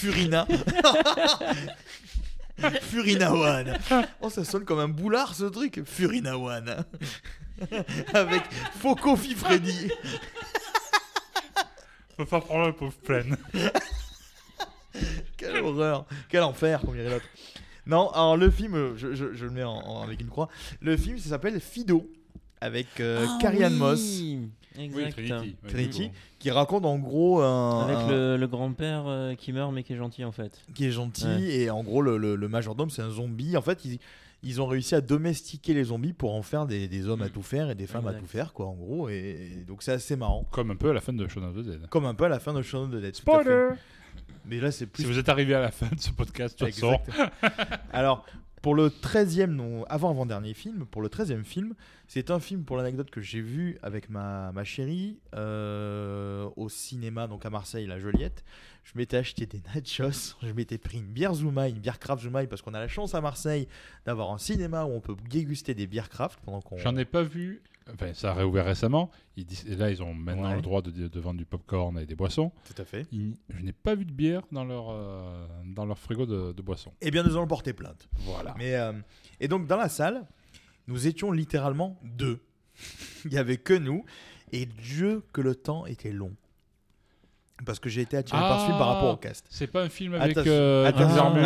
Furina. 0.04 0.46
Furina 2.82 3.34
One. 3.34 3.78
Oh, 4.22 4.30
ça 4.30 4.44
sonne 4.44 4.66
comme 4.66 4.80
un 4.80 4.88
boulard 4.90 5.34
ce 5.34 5.46
truc. 5.46 5.82
Furina 5.86 6.38
One. 6.38 6.84
Avec 8.14 8.44
Foco 8.80 9.16
Freddy. 9.16 9.90
Faut 12.18 12.26
pas 12.26 12.42
prendre 12.42 12.68
la 12.68 12.74
pauvre 12.74 12.94
pleine. 13.04 13.38
Quelle 15.38 15.58
horreur. 15.64 16.06
Quel 16.30 16.44
enfer, 16.44 16.82
comme 16.82 16.94
dirait 16.96 17.10
l'autre. 17.10 17.26
Non, 17.86 18.10
alors 18.12 18.38
le 18.38 18.50
film, 18.52 18.96
je, 18.98 19.14
je- 19.14 19.34
je 19.34 19.46
le 19.46 19.52
mets 19.52 19.64
en- 19.64 19.72
en- 19.74 20.04
avec 20.04 20.22
une 20.22 20.30
croix. 20.30 20.48
Le 20.82 20.96
film, 20.98 21.18
ça 21.18 21.30
s'appelle 21.30 21.60
Fido. 21.60 22.10
Avec 22.64 22.88
euh, 23.00 23.26
Ah 23.28 23.52
oui, 23.54 23.70
Moss. 23.78 24.22
Exact. 24.80 25.16
Trinity. 25.68 26.02
oui. 26.04 26.12
Qui 26.40 26.50
raconte 26.50 26.86
en 26.86 26.98
gros 26.98 27.42
un. 27.42 27.82
Avec 27.84 27.98
un- 27.98 28.08
le, 28.10 28.38
le 28.38 28.48
grand-père 28.48 29.04
euh, 29.08 29.36
qui 29.36 29.54
meurt 29.54 29.72
mais 29.74 29.84
qui 29.84 29.94
est 29.94 29.98
gentil 29.98 30.24
en 30.26 30.32
fait. 30.32 30.62
qui 30.74 30.86
est 30.86 30.92
gentil 30.92 31.26
Ouais. 31.28 31.42
et 31.44 31.70
en 31.70 31.84
gros 31.84 32.02
le, 32.02 32.18
le- 32.18 32.36
le 32.36 32.48
majordome 32.48 32.90
c'est 32.90 33.02
un 33.02 33.12
zombie 33.12 33.56
en 33.56 33.62
fait 33.62 33.86
ils, 33.86 34.00
ils 34.42 34.62
ont 34.62 34.66
réussi 34.66 34.96
à 34.96 35.02
domestiquer 35.02 35.74
les 35.76 35.84
zombies 35.86 36.14
pour 36.14 36.34
en 36.34 36.42
faire 36.42 36.66
des, 36.66 36.88
des 36.88 37.08
hommes 37.08 37.22
à 37.22 37.30
tout 37.30 37.44
faire 37.44 37.70
et 37.70 37.76
des 37.76 37.86
femmes 37.88 38.08
à 38.08 38.14
tout 38.14 38.26
faire 38.26 38.52
quoi 38.54 38.66
en 38.66 38.74
gros 38.74 39.10
et, 39.10 39.52
et 39.60 39.64
donc 39.68 39.84
c'est 39.84 39.92
assez 39.92 40.16
marrant 40.16 40.44
Comme 40.52 40.72
un 40.72 40.76
peu 40.76 40.90
à 40.90 40.94
la 40.94 41.02
fin 41.02 41.14
de 41.14 41.28
Shaun 41.28 41.44
of 41.44 41.56
the 41.56 41.60
Dead. 41.66 41.88
comme 41.90 42.06
un 42.06 42.16
peu 42.16 42.24
à 42.26 42.30
la 42.30 42.40
fin 42.40 42.54
de 42.54 42.62
Shaun 42.64 42.86
of 42.86 42.92
the 42.92 42.96
Dead 43.02 43.16
fait. 43.16 43.70
Mais 44.46 44.60
là, 44.60 44.72
c'est 44.72 44.88
plus 44.88 45.04
Si 45.04 45.10
vous 45.10 45.18
êtes 45.18 45.30
arrivé 45.30 45.54
à 45.56 45.62
la 45.62 45.72
fin 45.72 45.86
de 45.88 46.00
ce 46.02 46.10
podcast, 46.12 46.60
façon, 46.60 46.94
Exactement. 47.08 47.30
Alors, 47.94 48.26
pour 48.64 48.76
le 48.76 48.88
13e, 48.88 49.48
non, 49.48 49.84
avant-avant-dernier 49.90 50.54
film, 50.54 50.86
pour 50.86 51.02
le 51.02 51.10
13e 51.10 51.44
film, 51.44 51.76
c'est 52.08 52.32
un 52.32 52.40
film, 52.40 52.64
pour 52.64 52.78
l'anecdote, 52.78 53.10
que 53.10 53.20
j'ai 53.20 53.42
vu 53.42 53.78
avec 53.84 54.10
ma, 54.10 54.54
ma 54.54 54.64
chérie 54.64 55.20
euh, 55.36 56.50
au 56.56 56.70
cinéma, 56.70 57.28
donc 57.28 57.46
à 57.46 57.50
Marseille, 57.50 57.86
la 57.86 58.00
Joliette. 58.00 58.46
Je 58.86 58.94
m'étais 58.96 59.18
acheté 59.18 59.46
des 59.46 59.62
nachos, 59.76 60.38
je 60.42 60.54
m'étais 60.54 60.78
pris 60.78 61.00
une 61.00 61.12
bière 61.12 61.34
Zoumaï, 61.34 61.72
une 61.72 61.80
bière 61.80 62.00
craft 62.00 62.24
Zoumaï, 62.24 62.48
parce 62.48 62.62
qu'on 62.62 62.74
a 62.74 62.80
la 62.80 62.88
chance 62.88 63.14
à 63.16 63.20
Marseille 63.20 63.68
d'avoir 64.06 64.32
un 64.32 64.38
cinéma 64.38 64.86
où 64.86 64.92
on 64.92 65.02
peut 65.02 65.18
déguster 65.30 65.74
des 65.74 65.86
bières 65.86 66.10
craft 66.10 66.40
pendant 66.46 66.62
qu'on. 66.62 66.78
j'en 66.78 66.96
ai 66.96 67.06
pas 67.06 67.24
vu. 67.24 67.62
Enfin, 67.94 68.14
ça 68.14 68.32
a 68.32 68.34
réouvert 68.34 68.66
récemment. 68.66 69.12
Ils 69.36 69.46
disent, 69.46 69.66
et 69.68 69.76
là, 69.76 69.90
ils 69.90 70.02
ont 70.04 70.14
maintenant 70.14 70.50
Ouais. 70.50 70.56
le 70.56 70.62
droit 70.62 70.82
de, 70.82 70.92
de 70.92 71.20
vendre 71.20 71.38
du 71.38 71.46
popcorn 71.46 71.98
et 72.00 72.06
des 72.06 72.16
boissons. 72.16 72.52
Tout 72.66 72.82
à 72.82 72.86
fait. 72.86 73.06
Ils- 73.12 73.36
je 73.50 73.60
n'ai 73.62 73.74
pas 73.74 73.96
vu 73.96 74.06
de 74.06 74.12
bière 74.14 74.42
dans 74.52 74.64
leur, 74.64 74.90
euh, 74.90 75.46
dans 75.66 75.86
leur 75.86 76.00
frigo 76.00 76.26
de, 76.26 76.54
de 76.54 76.62
boissons. 76.62 76.94
Eh 77.02 77.12
bien, 77.12 77.24
nous 77.24 77.36
allons 77.36 77.48
porter 77.48 77.74
plainte. 77.74 78.08
Voilà. 78.20 78.54
Mais, 78.58 78.76
euh, 78.76 78.94
et 79.40 79.48
donc, 79.48 79.68
dans 79.68 79.78
la 79.78 79.90
salle, 79.90 80.26
nous 80.88 81.08
étions 81.08 81.32
littéralement 81.32 82.00
deux. 82.04 82.40
Il 83.26 83.32
n'y 83.32 83.38
avait 83.38 83.58
que 83.58 83.74
nous. 83.74 84.06
Et 84.52 84.66
Dieu 84.66 85.24
que 85.34 85.42
le 85.42 85.56
temps 85.56 85.86
était 85.86 86.12
long. 86.12 86.36
Parce 87.66 87.80
que 87.80 87.90
j'ai 87.90 88.02
été 88.02 88.18
attiré 88.18 88.40
par 88.40 88.60
ce 88.62 88.66
film 88.66 88.78
par 88.78 88.88
rapport 88.88 89.14
au 89.14 89.18
cast. 89.18 89.46
C'est 89.50 89.68
pas 89.68 89.84
un 89.84 89.90
film 89.90 90.16
avec 90.16 90.32
Attention, 90.38 90.52
euh, 90.54 90.86
Ah, 90.86 90.92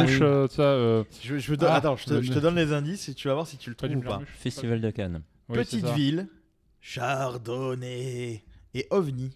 oui. 0.06 0.10
ça. 0.50 1.20
Je, 1.24 1.38
je 1.38 1.54
Ah, 1.62 1.76
attends, 1.76 1.96
je 1.96 2.06
te, 2.06 2.14
le- 2.16 2.22
je 2.22 2.34
te 2.34 2.40
donne 2.40 2.56
les 2.56 2.74
indices 2.74 3.08
et 3.10 3.14
tu 3.14 3.28
vas 3.28 3.34
voir 3.36 3.46
si 3.48 3.58
tu 3.58 3.70
le 3.70 3.76
trouves 3.76 3.96
ou 3.96 4.02
pas. 4.02 4.22
Festival 4.26 4.82
de 4.82 4.90
Cannes. 4.92 5.22
Oui, 5.50 5.58
c'est 5.58 5.80
Petite 5.82 5.86
ville, 5.96 6.28
Chardonnay 6.82 8.44
et 8.74 8.88
OVNI. 8.90 9.32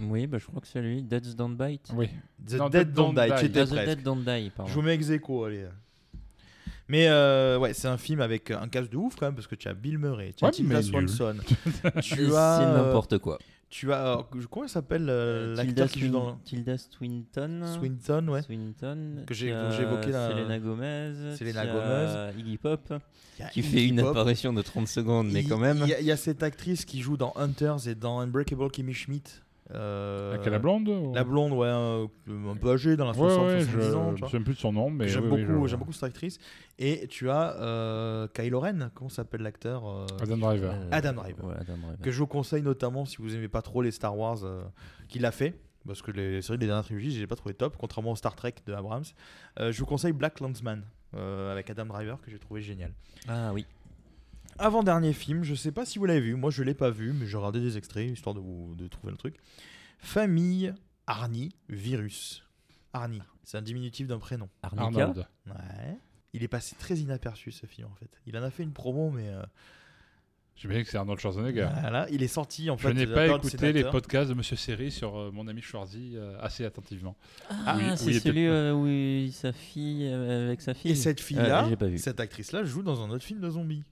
Oui, 0.00 0.26
bah, 0.26 0.38
je 0.38 0.46
crois 0.46 0.60
que 0.60 0.66
c'est 0.66 0.82
lui. 0.82 1.02
Dead 1.02 1.24
Don't 1.36 1.56
Bite. 1.56 1.88
Oui. 1.94 2.08
The 2.44 2.54
Non, 2.54 2.68
Dead 2.68 2.88
Dead 2.88 2.92
Don't 2.96 3.14
Don't 3.14 3.24
Die, 3.26 3.32
Die. 3.32 3.38
tu 3.40 3.44
étais 3.46 3.60
Ah, 3.60 3.64
The 3.66 3.68
presque. 3.70 3.86
Dead 3.86 4.02
Don't 4.02 4.24
Die, 4.24 4.50
pardon. 4.50 4.68
Je 4.70 4.74
vous 4.74 4.82
mets 4.82 4.94
ex 4.94 5.10
aequo, 5.10 5.44
allez. 5.44 5.66
Mais 6.88 7.06
euh, 7.08 7.58
ouais, 7.58 7.72
c'est 7.72 7.88
un 7.88 7.96
film 7.96 8.20
avec 8.20 8.50
un 8.50 8.68
cast 8.68 8.90
de 8.92 8.96
ouf 8.96 9.14
quand 9.16 9.24
même 9.26 9.34
parce 9.34 9.46
que 9.46 9.54
tu 9.54 9.68
as 9.68 9.74
Bill 9.74 9.96
Murray, 9.98 10.34
tu 10.36 10.44
as 10.44 10.48
Ouais, 10.48 10.52
Tilda 10.52 10.74
mais 10.76 10.82
Swanson, 10.82 11.36
Et 11.40 11.44
tu 12.02 12.16
C'est 12.16 12.34
as 12.36 12.60
euh, 12.60 12.84
n'importe 12.86 13.18
quoi. 13.18 13.38
Tu 13.70 13.92
as 13.92 14.18
euh, 14.18 14.22
comment 14.50 14.68
s'appelle 14.68 15.06
euh, 15.08 15.54
Tilda, 15.56 15.64
l'acteur 15.64 15.88
qui 15.88 16.00
joue 16.00 16.08
dans 16.12 16.36
Tilda 16.44 16.76
Swinton. 16.78 17.62
Swinton, 17.78 18.28
ouais. 18.28 18.42
Swinton. 18.42 19.24
Que 19.26 19.34
j'ai- 19.34 19.48
évoqué 19.48 20.10
là. 20.10 20.30
Selena 20.30 20.58
Gomez. 20.58 21.12
Selena 21.36 21.66
Gomez. 21.66 22.32
Iggy 22.40 22.58
Pop. 22.58 22.92
Qui 23.52 23.60
Iggy 23.60 23.68
fait 23.68 23.86
une 23.88 24.00
Pop. 24.00 24.10
apparition 24.10 24.52
de 24.52 24.62
30 24.62 24.86
secondes, 24.88 25.30
mais 25.32 25.42
Il- 25.42 25.48
quand 25.48 25.58
même. 25.58 25.78
Il 25.86 25.96
y, 26.00 26.04
y 26.04 26.10
a 26.12 26.16
cette 26.16 26.42
actrice 26.42 26.84
qui 26.84 27.00
joue 27.02 27.16
dans 27.16 27.32
Hunters 27.36 27.88
et 27.88 27.94
dans 27.94 28.20
Unbreakable 28.20 28.70
Kimmy 28.70 28.94
Schmidt. 28.94 29.42
Euh, 29.72 30.34
Avec 30.34 30.46
la 30.46 30.58
blonde 30.58 30.88
ou- 30.88 31.12
La 31.14 31.24
blonde, 31.24 31.52
ouais, 31.52 31.68
un, 31.68 32.04
un 32.50 32.56
peu 32.56 32.72
âgée, 32.72 32.96
dans 32.96 33.06
la 33.06 33.12
Ouais, 33.12 33.16
60 33.28 33.46
ouais, 33.46 33.60
70 33.64 33.70
je 33.90 33.94
ans. 33.96 34.04
ne 34.04 34.08
tu 34.08 34.12
me 34.14 34.18
vois. 34.18 34.28
souviens 34.28 34.42
plus 34.44 34.54
de 34.54 34.58
son 34.58 34.72
nom, 34.72 34.90
mais 34.90 35.08
J'aime 35.08 35.24
oui, 35.24 35.30
oui, 35.32 35.44
beaucoup, 35.46 35.64
je- 35.64 35.70
j'aime 35.70 35.78
beaucoup 35.78 35.92
cette 35.92 36.04
actrice. 36.04 36.38
Et 36.78 37.06
tu 37.08 37.30
as 37.30 37.56
euh, 37.60 38.28
Kylo 38.34 38.60
Ren, 38.60 38.90
comment 38.94 39.08
s'appelle 39.08 39.42
l'acteur 39.42 39.88
euh, 39.88 40.06
Adam 40.22 40.36
Driver. 40.36 40.72
Euh, 40.74 40.88
Adam 40.92 41.12
Driver. 41.14 41.44
ouais, 41.46 41.54
Adam 41.58 41.76
Driver. 41.78 41.98
Que 42.02 42.10
je 42.10 42.18
vous 42.18 42.26
conseille 42.26 42.62
notamment 42.62 43.04
si 43.06 43.16
vous 43.18 43.34
aimez 43.34 43.48
pas 43.48 43.62
trop 43.62 43.80
les 43.82 43.90
Star 43.90 44.16
Wars 44.16 44.44
euh, 44.44 44.62
qu'il 45.08 45.24
a 45.24 45.30
fait. 45.32 45.58
Parce 45.86 46.00
que 46.00 46.10
les, 46.10 46.30
les 46.32 46.42
séries 46.42 46.58
des 46.58 46.66
dernières 46.66 46.84
trilogies, 46.84 47.10
je 47.12 47.18
les 47.18 47.24
ai 47.24 47.26
pas 47.26 47.36
trouvé 47.36 47.54
top, 47.54 47.76
contrairement 47.78 48.12
au 48.12 48.16
Star 48.16 48.34
Trek 48.34 48.54
de 48.66 48.72
Abrams. 48.72 49.04
Euh, 49.60 49.70
je 49.70 49.78
vous 49.80 49.84
conseille 49.86 50.12
Black 50.12 50.40
Landsman 50.40 50.82
euh, 51.14 51.52
avec 51.52 51.68
Adam 51.68 51.84
Driver 51.84 52.18
que 52.22 52.30
j'ai 52.30 52.38
trouvé 52.38 52.62
génial. 52.62 52.90
Ah 53.28 53.50
oui. 53.52 53.66
Avant-dernier 54.58 55.12
film, 55.12 55.42
je 55.42 55.54
sais 55.54 55.72
pas 55.72 55.84
si 55.84 55.98
vous 55.98 56.06
l'avez 56.06 56.20
vu, 56.20 56.34
moi 56.36 56.50
je 56.50 56.62
l'ai 56.62 56.74
pas 56.74 56.90
vu, 56.90 57.12
mais 57.12 57.26
j'ai 57.26 57.36
regardé 57.36 57.60
des 57.60 57.76
extraits 57.76 58.10
histoire 58.10 58.34
de 58.34 58.40
vous 58.40 58.74
de 58.76 58.86
trouver 58.88 59.10
le 59.10 59.16
truc. 59.18 59.36
Famille 59.98 60.72
Arnie 61.06 61.50
Virus. 61.68 62.44
Arnie, 62.92 63.22
c'est 63.42 63.58
un 63.58 63.62
diminutif 63.62 64.06
d'un 64.06 64.18
prénom. 64.18 64.48
Arnica. 64.62 64.84
Arnold. 64.84 65.26
Ouais. 65.46 65.98
Il 66.32 66.42
est 66.42 66.48
passé 66.48 66.76
très 66.78 66.96
inaperçu 66.96 67.50
ce 67.52 67.66
film 67.66 67.88
en 67.90 67.94
fait. 67.94 68.10
Il 68.26 68.36
en 68.36 68.42
a 68.42 68.50
fait 68.50 68.62
une 68.62 68.72
promo, 68.72 69.10
mais 69.10 69.28
euh, 69.28 69.42
J'imagine 70.56 70.84
que 70.84 70.88
c'est 70.90 70.96
Arnold 70.98 71.18
Schwarzenegger. 71.18 71.68
voilà, 71.80 72.06
il 72.10 72.22
est 72.22 72.28
sorti 72.28 72.70
en 72.70 72.76
Je 72.76 72.86
fait. 72.86 72.94
n'ai 72.94 73.06
de 73.06 73.10
la 73.10 73.14
pas 73.16 73.20
période 73.22 73.38
écouté 73.44 73.56
les 73.66 73.72
sénateur. 73.72 73.90
podcasts 73.92 74.28
de 74.30 74.34
Monsieur 74.34 74.54
Série 74.56 74.92
sur 74.92 75.16
euh, 75.18 75.30
mon 75.32 75.48
ami 75.48 75.60
Schwarzy 75.62 76.12
euh, 76.14 76.36
assez 76.40 76.64
attentivement. 76.64 77.16
Ah, 77.50 77.74
Oui, 77.76 77.82
c'est 77.96 78.04
oui, 78.06 78.10
il 78.12 78.16
était- 78.18 78.28
celui 78.28 78.46
euh, 78.46 78.72
où 78.72 78.86
il- 78.86 79.32
sa 79.32 79.52
fille 79.52 80.06
euh, 80.06 80.46
avec 80.46 80.60
sa 80.60 80.74
fille. 80.74 80.92
Et 80.92 80.94
cette 80.94 81.20
fille-là, 81.20 81.64
Euh, 81.64 81.68
j'ai 81.70 81.76
pas 81.76 81.86
vu. 81.86 81.98
cette 81.98 82.20
actrice-là, 82.20 82.62
joue 82.64 82.82
dans 82.84 83.02
un 83.02 83.10
autre 83.10 83.24
film 83.24 83.40
de 83.40 83.50
zombies. 83.50 83.82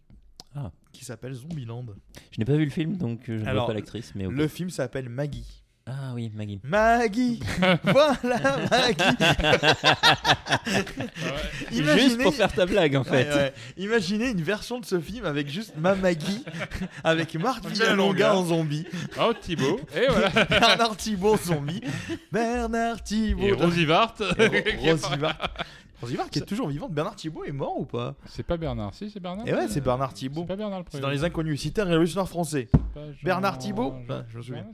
Ah. 0.54 0.70
Qui 0.92 1.04
s'appelle 1.04 1.32
Zombieland. 1.34 1.86
Je 2.30 2.38
n'ai 2.38 2.44
pas 2.44 2.56
vu 2.56 2.64
le 2.64 2.70
film, 2.70 2.96
donc 2.96 3.28
euh, 3.28 3.38
je 3.38 3.44
ne 3.44 3.52
vois 3.52 3.66
pas 3.66 3.74
l'actrice, 3.74 4.12
mais. 4.14 4.26
Le 4.26 4.48
film 4.48 4.70
s'appelle 4.70 5.08
Maggie. 5.08 5.46
Ah 5.84 6.12
oui, 6.14 6.30
Maggie. 6.32 6.60
Maggie 6.62 7.40
Voilà 7.82 8.58
Maggie 8.70 9.02
Juste 11.72 12.22
pour 12.22 12.34
faire 12.34 12.52
ta 12.52 12.66
blague, 12.66 12.94
en 12.96 13.04
fait. 13.04 13.28
Ouais, 13.28 13.34
ouais. 13.34 13.52
Imaginez 13.76 14.30
une 14.30 14.42
version 14.42 14.78
de 14.80 14.84
ce 14.86 15.00
film 15.00 15.24
avec 15.24 15.48
juste 15.48 15.74
ma 15.76 15.94
Maggie, 15.94 16.44
avec 17.04 17.34
Marthe 17.34 17.66
Villalonga. 17.66 18.34
En 18.36 18.44
zombie, 18.44 18.86
Oh, 19.18 19.32
Thibaut. 19.40 19.80
Et 19.96 20.06
voilà. 20.08 20.28
Bernard 20.50 20.96
Thibault 20.96 21.36
zombie, 21.36 21.80
Bernard 22.30 23.02
Thibault. 23.02 23.42
Et 23.42 23.52
Rosy 23.52 23.84
Vart. 23.84 24.14
Et 24.38 24.46
Ro- 24.46 24.90
Rosivart. 24.92 25.50
Rosivart 26.02 26.28
qui 26.28 26.40
est 26.40 26.42
toujours 26.42 26.68
vivante. 26.68 26.92
Bernard 26.92 27.16
Thibault 27.16 27.44
est 27.44 27.52
mort 27.52 27.78
ou 27.80 27.86
pas 27.86 28.14
C'est 28.26 28.42
pas 28.42 28.56
Bernard, 28.58 28.92
si, 28.94 29.08
c'est 29.10 29.20
Bernard. 29.20 29.46
Et 29.48 29.54
ouais, 29.54 29.68
c'est 29.68 29.80
Bernard 29.80 30.12
Thibault. 30.12 30.42
C'est 30.42 30.46
pas 30.48 30.56
Bernard 30.56 30.80
le 30.80 30.84
C'est 30.84 30.90
premier. 30.90 31.02
dans 31.02 31.08
Les 31.10 31.24
Inconnus. 31.24 31.60
Citer 31.60 31.80
et 31.80 31.84
révolutionnaire 31.84 32.28
français. 32.28 32.68
Bernard 33.22 33.58
Thibault 33.58 33.94
je 34.30 34.36
me 34.38 34.42
souviens. 34.42 34.66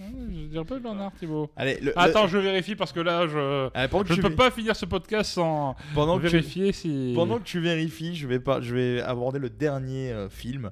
Ouais, 0.00 0.06
Je 0.30 0.46
dirais 0.46 0.64
pas 0.64 0.78
Bernard 0.78 1.12
Thibault. 1.18 1.50
Allez, 1.56 1.78
le- 1.80 1.86
le- 1.86 1.98
Attends, 1.98 2.26
je 2.28 2.38
vérifie 2.38 2.76
parce 2.76 2.92
que 2.92 3.00
là, 3.00 3.26
je. 3.26 3.66
Ne 3.66 4.22
peux 4.22 4.34
pas 4.34 4.50
finir 4.50 4.74
ce 4.76 4.86
podcast 4.86 5.32
sans 5.32 5.76
pendant 5.94 6.16
que 6.18 6.22
tu- 6.26 6.32
vérifier 6.32 6.72
si. 6.72 7.12
Pendant 7.14 7.38
que 7.38 7.44
tu 7.44 7.60
vérifies, 7.60 8.14
je 8.16 8.26
vais, 8.26 8.40
pas, 8.40 8.60
je 8.60 8.74
vais 8.74 9.00
aborder 9.02 9.38
le 9.38 9.50
dernier 9.50 10.12
euh, 10.12 10.28
film. 10.28 10.70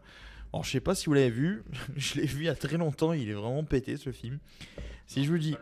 Alors, 0.52 0.64
je 0.64 0.70
sais 0.70 0.80
pas 0.80 0.94
si 0.94 1.06
vous 1.06 1.14
l'avez 1.14 1.30
vu. 1.30 1.64
je 1.96 2.14
l'ai 2.20 2.26
vu 2.26 2.42
il 2.42 2.46
y 2.46 2.48
a 2.48 2.54
très 2.54 2.76
longtemps. 2.78 3.12
Il 3.12 3.28
est 3.28 3.34
vraiment 3.34 3.64
pété 3.64 3.96
ce 3.96 4.10
film. 4.12 4.38
Si 5.06 5.24
je 5.24 5.30
vous 5.30 5.38
dis 5.38 5.56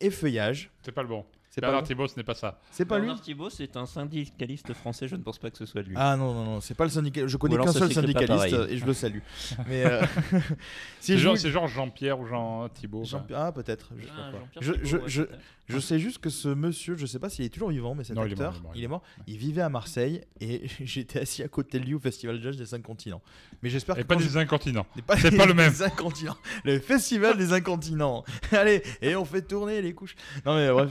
effeuillage, 0.00 0.70
C'est 0.82 0.92
pas 0.92 1.02
le 1.02 1.08
bon. 1.08 1.24
C'est 1.60 1.66
pas, 1.66 1.66
Bernard 1.68 1.80
lui 1.82 1.86
Thibault, 1.88 2.08
ce 2.08 2.16
n'est 2.16 2.22
pas 2.24 2.34
ça. 2.34 2.58
c'est 2.70 2.84
pas 2.84 2.98
lui 2.98 3.06
Bernard 3.06 3.22
Thibault, 3.22 3.50
c'est 3.50 3.76
un 3.76 3.86
syndicaliste 3.86 4.72
français, 4.74 5.08
je 5.08 5.16
ne 5.16 5.22
pense 5.22 5.38
pas 5.38 5.50
que 5.50 5.56
ce 5.58 5.66
soit 5.66 5.82
lui. 5.82 5.94
Ah 5.96 6.16
non, 6.16 6.32
non, 6.34 6.44
non, 6.44 6.60
c'est 6.60 6.74
pas 6.74 6.84
le 6.84 6.90
syndicat. 6.90 7.26
Je 7.26 7.36
connais 7.36 7.56
qu'un 7.56 7.72
seul 7.72 7.92
syndicaliste 7.92 8.56
et 8.68 8.76
je 8.76 8.84
le 8.86 8.94
salue. 8.94 9.20
Mais 9.68 9.84
euh, 9.84 10.02
si 11.00 11.18
C'est 11.18 11.50
genre, 11.50 11.68
Jean-Pierre 11.68 12.18
ou 12.18 12.26
Jean 12.26 12.68
Thibault. 12.68 13.04
Jean-. 13.04 13.26
Ah, 13.34 13.52
peut-être. 13.52 13.90
Je- 13.96 14.06
Ah, 14.10 14.32
Je- 14.60 14.72
je- 14.84 14.96
ouais, 15.22 15.28
je- 15.68 15.78
sais 15.78 15.98
juste 15.98 16.18
que 16.18 16.30
ce 16.30 16.48
monsieur, 16.48 16.96
je 16.96 17.06
sais 17.06 17.18
pas 17.18 17.28
s'il 17.28 17.44
est 17.44 17.48
toujours 17.48 17.70
vivant, 17.70 17.94
mais 17.94 18.04
cet 18.04 18.16
Non, 18.16 18.24
il 18.24 18.30
est 18.30 18.32
acteur, 18.32 18.52
mort, 18.62 18.72
il 18.74 18.84
est 18.84 18.88
mort, 18.88 19.02
il 19.10 19.18
est 19.18 19.18
mort. 19.18 19.26
Il 19.28 19.36
vivait 19.38 19.62
à 19.62 19.68
Marseille 19.68 20.20
et 20.40 20.62
j'étais 20.84 21.20
assis 21.20 21.42
à 21.42 21.48
côté 21.48 21.78
de 21.78 21.84
lui 21.84 21.94
au 21.94 21.98
Festival 22.00 22.40
Jazz 22.42 22.56
des 22.56 22.66
5 22.66 22.82
continents. 22.82 23.22
Mais 23.62 23.70
j'espère 23.70 23.94
que 23.96 24.00
Et 24.00 24.04
pas 24.04 24.16
des 24.16 24.36
incontinents. 24.36 24.86
C'est 24.96 25.36
pas, 25.36 25.46
le 25.46 25.54
même. 25.54 25.70
Les 25.72 25.82
incontinents. 25.82 26.36
Le 26.64 26.78
festival 26.80 27.36
des 27.36 27.52
incontinents. 27.52 28.24
Allez, 28.52 28.82
et 29.02 29.14
on 29.16 29.24
fait 29.24 29.42
tourner 29.42 29.80
les 29.82 29.92
couches. 29.94 30.16
Non 30.44 30.56
mais 30.56 30.70
bref. 30.70 30.90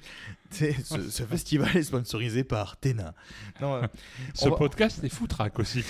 Ce, 0.50 0.64
ce 1.10 1.22
festival 1.24 1.76
est 1.76 1.82
sponsorisé 1.82 2.42
par 2.42 2.78
Téna. 2.78 3.12
Non, 3.60 3.74
euh, 3.74 3.86
Ce 4.32 4.48
va- 4.48 4.56
podcast 4.56 5.04
est 5.04 5.10
foutraque 5.10 5.58
aussi. 5.58 5.84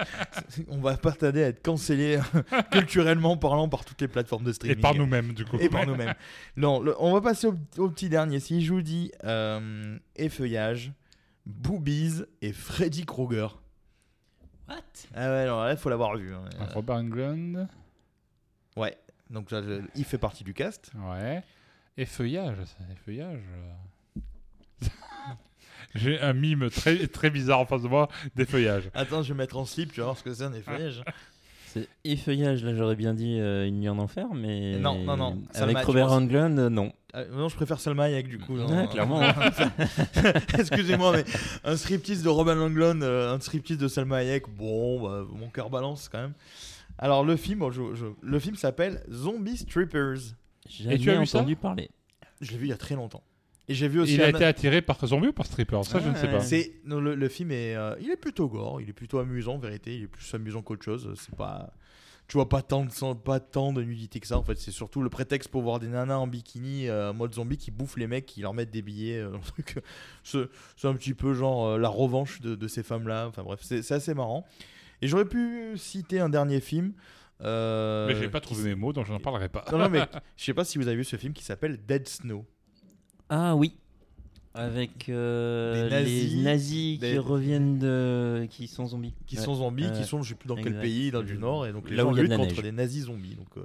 on 0.68 0.78
va 0.78 0.96
pas 0.98 1.12
tarder 1.12 1.42
à 1.42 1.48
être 1.48 1.62
cancellé 1.62 2.18
culturellement 2.70 3.38
parlant 3.38 3.66
par 3.68 3.84
toutes 3.86 4.02
les 4.02 4.08
plateformes 4.08 4.44
de 4.44 4.50
Et 4.50 4.54
streaming. 4.54 4.80
par 4.82 4.94
nous-mêmes, 4.94 5.32
du 5.32 5.46
coup. 5.46 5.56
Et 5.58 5.70
par 5.70 5.86
nous-mêmes. 5.86 6.12
Non, 6.58 6.80
le- 6.82 6.94
on 7.00 7.14
va 7.14 7.22
passer 7.22 7.46
au, 7.46 7.56
au 7.78 7.88
petit 7.88 8.10
dernier. 8.10 8.40
Si 8.40 8.62
je 8.62 8.74
vous 8.74 8.82
dis 8.82 9.10
euh, 9.24 9.96
effeuillage, 10.16 10.92
boobies 11.46 12.24
et 12.42 12.52
Freddy 12.52 13.06
Krueger. 13.06 13.58
What? 14.68 14.76
Ah 15.14 15.28
ouais, 15.30 15.38
alors 15.38 15.64
là, 15.64 15.72
il 15.72 15.78
faut 15.78 15.88
l'avoir 15.88 16.16
vu. 16.16 16.34
hein. 16.34 16.44
Robert 16.74 16.96
Englund. 16.96 17.66
Ouais, 18.76 18.96
donc 19.30 19.50
là, 19.50 19.62
je- 19.62 19.80
il 19.94 20.04
fait 20.04 20.18
partie 20.18 20.44
du 20.44 20.52
cast. 20.52 20.90
Ouais. 20.94 21.42
Et 21.96 22.06
feuillage, 22.06 22.56
ça, 22.64 22.84
et 22.92 22.96
feuillage. 23.04 23.40
euh. 23.56 24.88
J'ai 25.94 26.20
un 26.20 26.32
mime 26.32 26.68
très, 26.70 27.06
très 27.06 27.30
bizarre 27.30 27.60
en 27.60 27.66
face 27.66 27.82
de 27.82 27.88
moi, 27.88 28.08
des 28.34 28.46
feuillages. 28.46 28.90
Attends, 28.94 29.22
je 29.22 29.32
vais 29.32 29.38
mettre 29.38 29.56
en 29.56 29.64
slip, 29.64 29.92
tu 29.92 30.00
vas 30.00 30.06
voir 30.06 30.18
ce 30.18 30.24
que 30.24 30.34
c'est 30.34 30.44
un 30.44 30.52
effeuillage. 30.52 31.02
C'est 31.66 31.88
effeuillage, 32.04 32.62
là 32.62 32.72
j'aurais 32.76 32.94
bien 32.94 33.14
dit 33.14 33.40
euh, 33.40 33.66
une 33.66 33.80
nuit 33.80 33.88
en 33.88 33.98
enfer, 33.98 34.28
mais. 34.32 34.78
Non, 34.78 34.96
non, 35.02 35.16
non, 35.16 35.42
Salma, 35.50 35.72
Avec 35.72 35.80
tu 35.80 35.86
Robert 35.88 36.12
Englund, 36.12 36.56
euh, 36.56 36.68
non. 36.70 36.92
Ah, 37.12 37.24
non, 37.24 37.48
je 37.48 37.56
préfère 37.56 37.80
Salma 37.80 38.04
Hayek 38.04 38.28
du 38.28 38.38
coup. 38.38 38.56
non. 38.56 38.68
Ouais, 38.82 38.86
clairement. 38.86 39.20
Excusez-moi, 40.56 41.16
mais 41.16 41.24
un 41.64 41.76
striptease 41.76 42.22
de 42.22 42.28
Robin 42.28 42.54
Langlund, 42.54 43.02
euh, 43.02 43.34
un 43.34 43.40
striptease 43.40 43.78
de 43.78 43.88
Salma 43.88 44.18
Hayek, 44.18 44.44
bon, 44.56 45.02
bah, 45.02 45.24
mon 45.34 45.48
cœur 45.48 45.68
balance 45.68 46.08
quand 46.08 46.20
même. 46.20 46.34
Alors 46.96 47.24
le 47.24 47.34
film, 47.34 47.58
bon, 47.58 47.72
je- 47.72 47.92
je- 47.96 48.06
le 48.22 48.38
film 48.38 48.54
s'appelle 48.54 49.02
Zombie 49.10 49.56
Strippers. 49.56 50.36
Jamais 50.68 50.98
tu 50.98 51.10
as 51.10 51.18
vu 51.20 51.26
ça 51.26 51.38
entendu 51.38 51.56
parler. 51.56 51.90
Je 52.40 52.52
l'ai 52.52 52.58
vu 52.58 52.66
il 52.66 52.70
y 52.70 52.72
a 52.72 52.76
très 52.76 52.94
longtemps. 52.94 53.22
Et 53.68 53.74
j'ai 53.74 53.88
vu 53.88 54.00
aussi. 54.00 54.14
Il 54.14 54.22
a 54.22 54.26
un- 54.26 54.30
été 54.30 54.44
attiré 54.44 54.82
par 54.82 55.04
zombie 55.06 55.28
ou 55.28 55.32
par 55.32 55.46
stripper 55.46 55.80
Ça, 55.84 55.98
je 56.00 56.08
ne 56.10 56.14
sais 56.14 56.28
pas. 56.28 56.40
C'est 56.40 56.74
non, 56.84 57.00
le, 57.00 57.14
le 57.14 57.28
film 57.28 57.50
est, 57.50 57.74
euh, 57.76 57.96
il 58.00 58.10
est 58.10 58.16
plutôt 58.16 58.48
gore, 58.48 58.80
il 58.82 58.88
est 58.90 58.92
plutôt 58.92 59.18
amusant 59.18 59.54
en 59.54 59.58
vérité, 59.58 59.96
il 59.96 60.02
est 60.04 60.06
plus 60.08 60.34
amusant 60.34 60.60
qu'autre 60.60 60.84
chose. 60.84 61.14
C'est 61.16 61.34
pas, 61.34 61.72
tu 62.28 62.36
vois 62.36 62.48
pas 62.50 62.60
tant 62.60 62.84
de 62.84 62.90
sang- 62.90 63.14
pas 63.14 63.40
tant 63.40 63.72
de 63.72 63.82
nudité 63.82 64.20
que 64.20 64.26
ça. 64.26 64.36
En 64.36 64.42
fait, 64.42 64.58
c'est 64.58 64.70
surtout 64.70 65.00
le 65.00 65.08
prétexte 65.08 65.48
pour 65.50 65.62
voir 65.62 65.80
des 65.80 65.88
nanas 65.88 66.16
en 66.18 66.26
bikini 66.26 66.88
euh, 66.88 67.14
mode 67.14 67.32
zombie 67.34 67.56
qui 67.56 67.70
bouffent 67.70 67.96
les 67.96 68.06
mecs, 68.06 68.26
qui 68.26 68.42
leur 68.42 68.52
mettent 68.52 68.70
des 68.70 68.82
billets. 68.82 69.18
euh, 69.20 69.32
truc. 69.46 69.78
c'est 70.24 70.44
c'est 70.76 70.88
un 70.88 70.94
petit 70.94 71.14
peu 71.14 71.32
genre 71.32 71.66
euh, 71.68 71.78
la 71.78 71.88
revanche 71.88 72.42
de, 72.42 72.54
de 72.56 72.68
ces 72.68 72.82
femmes-là. 72.82 73.28
Enfin 73.28 73.44
bref, 73.44 73.60
c'est 73.62 73.80
c'est 73.82 73.94
assez 73.94 74.12
marrant. 74.12 74.44
Et 75.00 75.08
j'aurais 75.08 75.24
pu 75.24 75.72
citer 75.76 76.20
un 76.20 76.28
dernier 76.28 76.60
film. 76.60 76.92
Euh, 77.42 78.06
Mais 78.08 78.14
j'ai 78.16 78.28
pas 78.28 78.40
trouvé 78.40 78.62
mes 78.64 78.74
mots, 78.74 78.92
donc 78.92 79.06
je 79.06 79.12
n'en 79.12 79.20
parlerai 79.20 79.48
pas. 79.48 79.64
Non, 79.72 79.78
non, 79.78 79.88
mais 79.88 80.00
je 80.36 80.44
sais 80.44 80.54
pas 80.54 80.64
si 80.64 80.78
vous 80.78 80.86
avez 80.88 80.96
vu 80.96 81.04
ce 81.04 81.16
film 81.16 81.32
qui 81.32 81.44
s'appelle 81.44 81.78
Dead 81.86 82.06
Snow. 82.08 82.44
Ah 83.28 83.54
oui. 83.56 83.74
Avec 84.56 85.08
euh, 85.08 85.88
Des 85.88 85.90
nazis, 85.90 86.32
les 86.32 86.42
nazis 86.42 86.98
des- 87.00 87.10
qui 87.12 87.18
reviennent 87.18 87.78
de. 87.80 88.46
qui 88.48 88.68
sont 88.68 88.86
zombies. 88.86 89.12
qui 89.26 89.36
Ouais. 89.36 89.42
sont 89.42 89.56
zombies, 89.56 89.86
Ouais. 89.86 89.92
qui 89.92 90.04
sont 90.04 90.22
je 90.22 90.28
sais 90.28 90.34
plus 90.36 90.46
dans 90.46 90.54
quel 90.54 90.78
pays, 90.78 91.10
dans 91.10 91.24
du 91.24 91.36
nord, 91.36 91.66
et 91.66 91.72
donc 91.72 91.90
les 91.90 91.96
Là 91.96 92.04
où 92.04 92.10
gens 92.10 92.12
il 92.14 92.16
y 92.18 92.20
a 92.20 92.22
de 92.28 92.28
luttent 92.42 92.48
contre 92.50 92.62
des 92.62 92.70
nazis 92.70 93.06
zombies. 93.06 93.34
Donc 93.34 93.48
euh, 93.56 93.64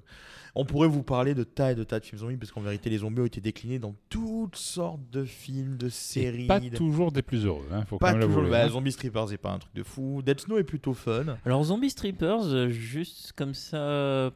on 0.56 0.66
pourrait 0.66 0.88
vous 0.88 1.04
parler 1.04 1.34
de 1.34 1.44
tas 1.44 1.72
et 1.72 1.76
de 1.76 1.84
tas 1.84 2.00
de 2.00 2.06
films 2.06 2.20
zombies, 2.20 2.38
parce 2.38 2.52
qu'en 2.52 2.62
vérité 2.62 2.90
les 2.90 3.00
zombies 3.00 3.22
ont 3.22 3.26
été 3.26 3.42
déclinés 3.42 3.80
dans 3.80 3.96
toutes 4.10 4.56
sortes 4.56 5.02
de 5.12 5.24
films, 5.26 5.78
de 5.78 5.90
séries. 5.90 6.48
Pas 6.48 6.60
de- 6.60 6.70
toujours 6.76 7.12
des 7.12 7.22
plus 7.22 7.46
heureux, 7.46 7.68
hein, 7.72 7.86
faut 7.86 7.98
Pas 7.98 8.12
quand 8.14 8.18
même 8.20 8.28
toujours. 8.28 8.50
Bah, 8.50 8.66
hein. 8.66 8.70
Zombie 8.70 8.92
Strippers 8.92 9.30
c'est 9.30 9.38
pas 9.38 9.52
un 9.52 9.60
truc 9.60 9.74
de 9.76 9.84
fou. 9.84 10.22
Dead 10.22 10.40
Snow 10.40 10.58
est 10.58 10.64
plutôt 10.64 10.94
fun. 10.94 11.38
Alors 11.46 11.64
Zombie 11.64 11.90
Strippers, 11.90 12.46
euh, 12.48 12.70
juste 12.70 13.34
comme 13.36 13.54
ça, 13.54 14.32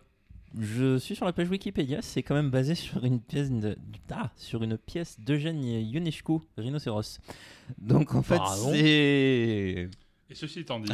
je 0.59 0.97
suis 0.97 1.15
sur 1.15 1.25
la 1.25 1.33
page 1.33 1.49
Wikipédia, 1.49 2.01
c'est 2.01 2.21
quand 2.21 2.35
même 2.35 2.51
basé 2.51 2.75
sur 2.75 3.03
une 3.03 3.19
pièce 3.19 3.49
de, 3.49 3.75
ah, 4.11 4.31
sur 4.35 4.61
une 4.63 4.77
pièce 4.77 5.19
d'Eugène 5.19 5.63
Ionescu, 5.63 6.33
Rhinocéros. 6.57 7.19
Donc 7.79 8.13
en 8.13 8.21
fait 8.21 8.39
c'est 8.71 9.89
Et 10.29 10.35
ceci 10.35 10.59
étant 10.59 10.79
dit, 10.79 10.91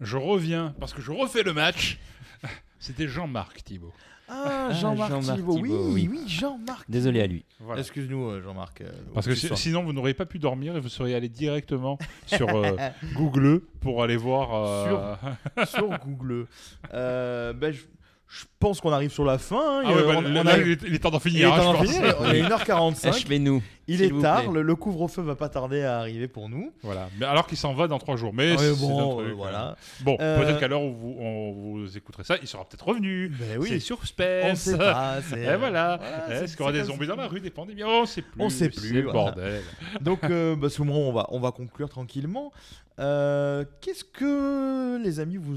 je 0.00 0.16
reviens 0.16 0.74
parce 0.80 0.94
que 0.94 1.02
je 1.02 1.12
refais 1.12 1.42
le 1.42 1.52
match. 1.52 1.98
C'était 2.78 3.08
Jean-Marc 3.08 3.64
Thibault. 3.64 3.92
Ah, 4.28 4.68
Ah, 4.68 4.72
Jean-Marc 4.72 5.10
Jean-Marc 5.10 5.36
Thibault. 5.38 5.54
Oui, 5.58 5.62
Thibault, 5.70 5.88
oui, 5.92 6.08
oui. 6.10 6.20
Jean-Marc. 6.26 6.84
désolé 6.90 7.20
à 7.20 7.26
lui. 7.26 7.44
Voilà. 7.60 7.80
Excuse-nous, 7.80 8.24
euh, 8.30 8.42
Jean-Marc. 8.42 8.80
euh, 8.80 8.90
Parce 9.14 9.26
que 9.26 9.34
si- 9.34 9.48
sinon, 9.56 9.84
vous 9.84 9.92
n'auriez 9.92 10.14
pas 10.14 10.26
pu 10.26 10.38
dormir 10.38 10.76
et 10.76 10.80
vous 10.80 10.88
seriez 10.88 11.14
allé 11.14 11.28
directement 11.28 11.98
sur 12.26 12.48
euh, 12.56 12.76
Google 13.14 13.60
pour 13.80 14.02
aller 14.02 14.16
voir. 14.16 14.48
euh, 14.54 15.64
sur 15.66 15.88
Google. 16.04 16.46
Euh, 16.92 17.52
ben, 17.52 17.72
je, 17.72 17.82
je 18.28 18.44
pense 18.58 18.80
qu'on 18.80 18.92
arrive 18.92 19.12
sur 19.12 19.24
la 19.24 19.38
fin. 19.38 19.80
hein. 19.80 19.82
Ah 19.86 19.92
ouais, 19.94 20.02
bah, 20.02 20.14
on- 20.18 20.20
là, 20.22 20.40
on 20.40 20.44
là, 20.44 20.52
a- 20.54 20.58
il, 20.58 20.72
est, 20.72 20.82
il 20.86 20.94
est 20.94 20.98
temps 20.98 21.10
d'en 21.10 21.18
il 21.18 21.26
est 21.28 21.30
finir. 21.30 21.54
hein, 21.54 21.58
temps 21.58 21.72
d'en 21.74 21.82
finir. 21.84 22.16
On 22.20 22.30
est 22.32 22.42
1h45. 22.42 23.08
Achevez-nous. 23.08 23.62
Il 23.88 24.02
est 24.02 24.20
tard, 24.20 24.42
plaît. 24.42 24.52
le, 24.52 24.62
le 24.62 24.74
couvre-feu 24.74 25.22
va 25.22 25.36
pas 25.36 25.48
tarder 25.48 25.82
à 25.82 25.98
arriver 25.98 26.26
pour 26.28 26.48
nous. 26.48 26.72
Voilà. 26.82 27.08
Mais 27.18 27.26
alors 27.26 27.46
qu'il 27.46 27.56
s'en 27.58 27.72
va 27.74 27.86
dans 27.88 27.98
trois 27.98 28.16
jours. 28.16 28.32
Mais 28.34 28.52
Ouais, 28.52 28.58
c'est 28.58 28.80
bon, 28.80 28.98
un 28.98 29.20
euh, 29.20 29.24
truc, 29.24 29.36
voilà. 29.36 29.70
euh. 29.70 29.74
Bon, 30.04 30.16
Euh, 30.20 30.42
peut-être 30.44 30.58
qu'à 30.60 30.68
l'heure 30.68 30.82
où 30.82 30.92
vous, 30.94 31.16
on- 31.20 31.52
vous 31.52 31.96
écouterez 31.96 32.24
ça, 32.24 32.36
il 32.42 32.48
sera 32.48 32.64
peut-être 32.64 32.86
revenu. 32.86 33.28
Ben 33.28 33.58
oui. 33.60 33.68
C'est 33.68 33.80
suspense. 33.80 34.50
On 34.52 34.54
sait 34.72 34.78
pas. 34.78 35.22
c'est- 35.28 35.40
Et 35.40 35.56
voilà. 35.56 35.98
voilà, 36.00 36.42
Est-ce 36.42 36.52
qu'il 36.56 36.60
y 36.60 36.62
aura 36.62 36.72
des 36.72 36.84
zombies 36.84 37.06
dans 37.06 37.16
la 37.16 37.28
rue, 37.28 37.40
des 37.40 37.50
pandémies? 37.50 37.84
On 37.84 38.06
sait 38.06 38.22
plus. 38.22 38.40
On 38.42 38.50
sait 38.50 38.68
plus, 38.70 38.88
C'est 38.88 38.94
le 38.94 39.02
voilà. 39.04 39.18
bordel. 39.32 39.62
Donc, 40.00 40.24
euh, 40.24 40.56
bah, 40.56 40.68
ce 40.68 40.82
moment, 40.82 41.08
on 41.08 41.12
va, 41.12 41.26
on 41.30 41.38
va 41.38 41.52
conclure 41.52 41.88
tranquillement. 41.88 42.52
Euh, 42.98 43.64
Qu'est-ce 43.82 44.04
que, 44.04 45.02
les 45.04 45.20
amis, 45.20 45.36
vous, 45.36 45.54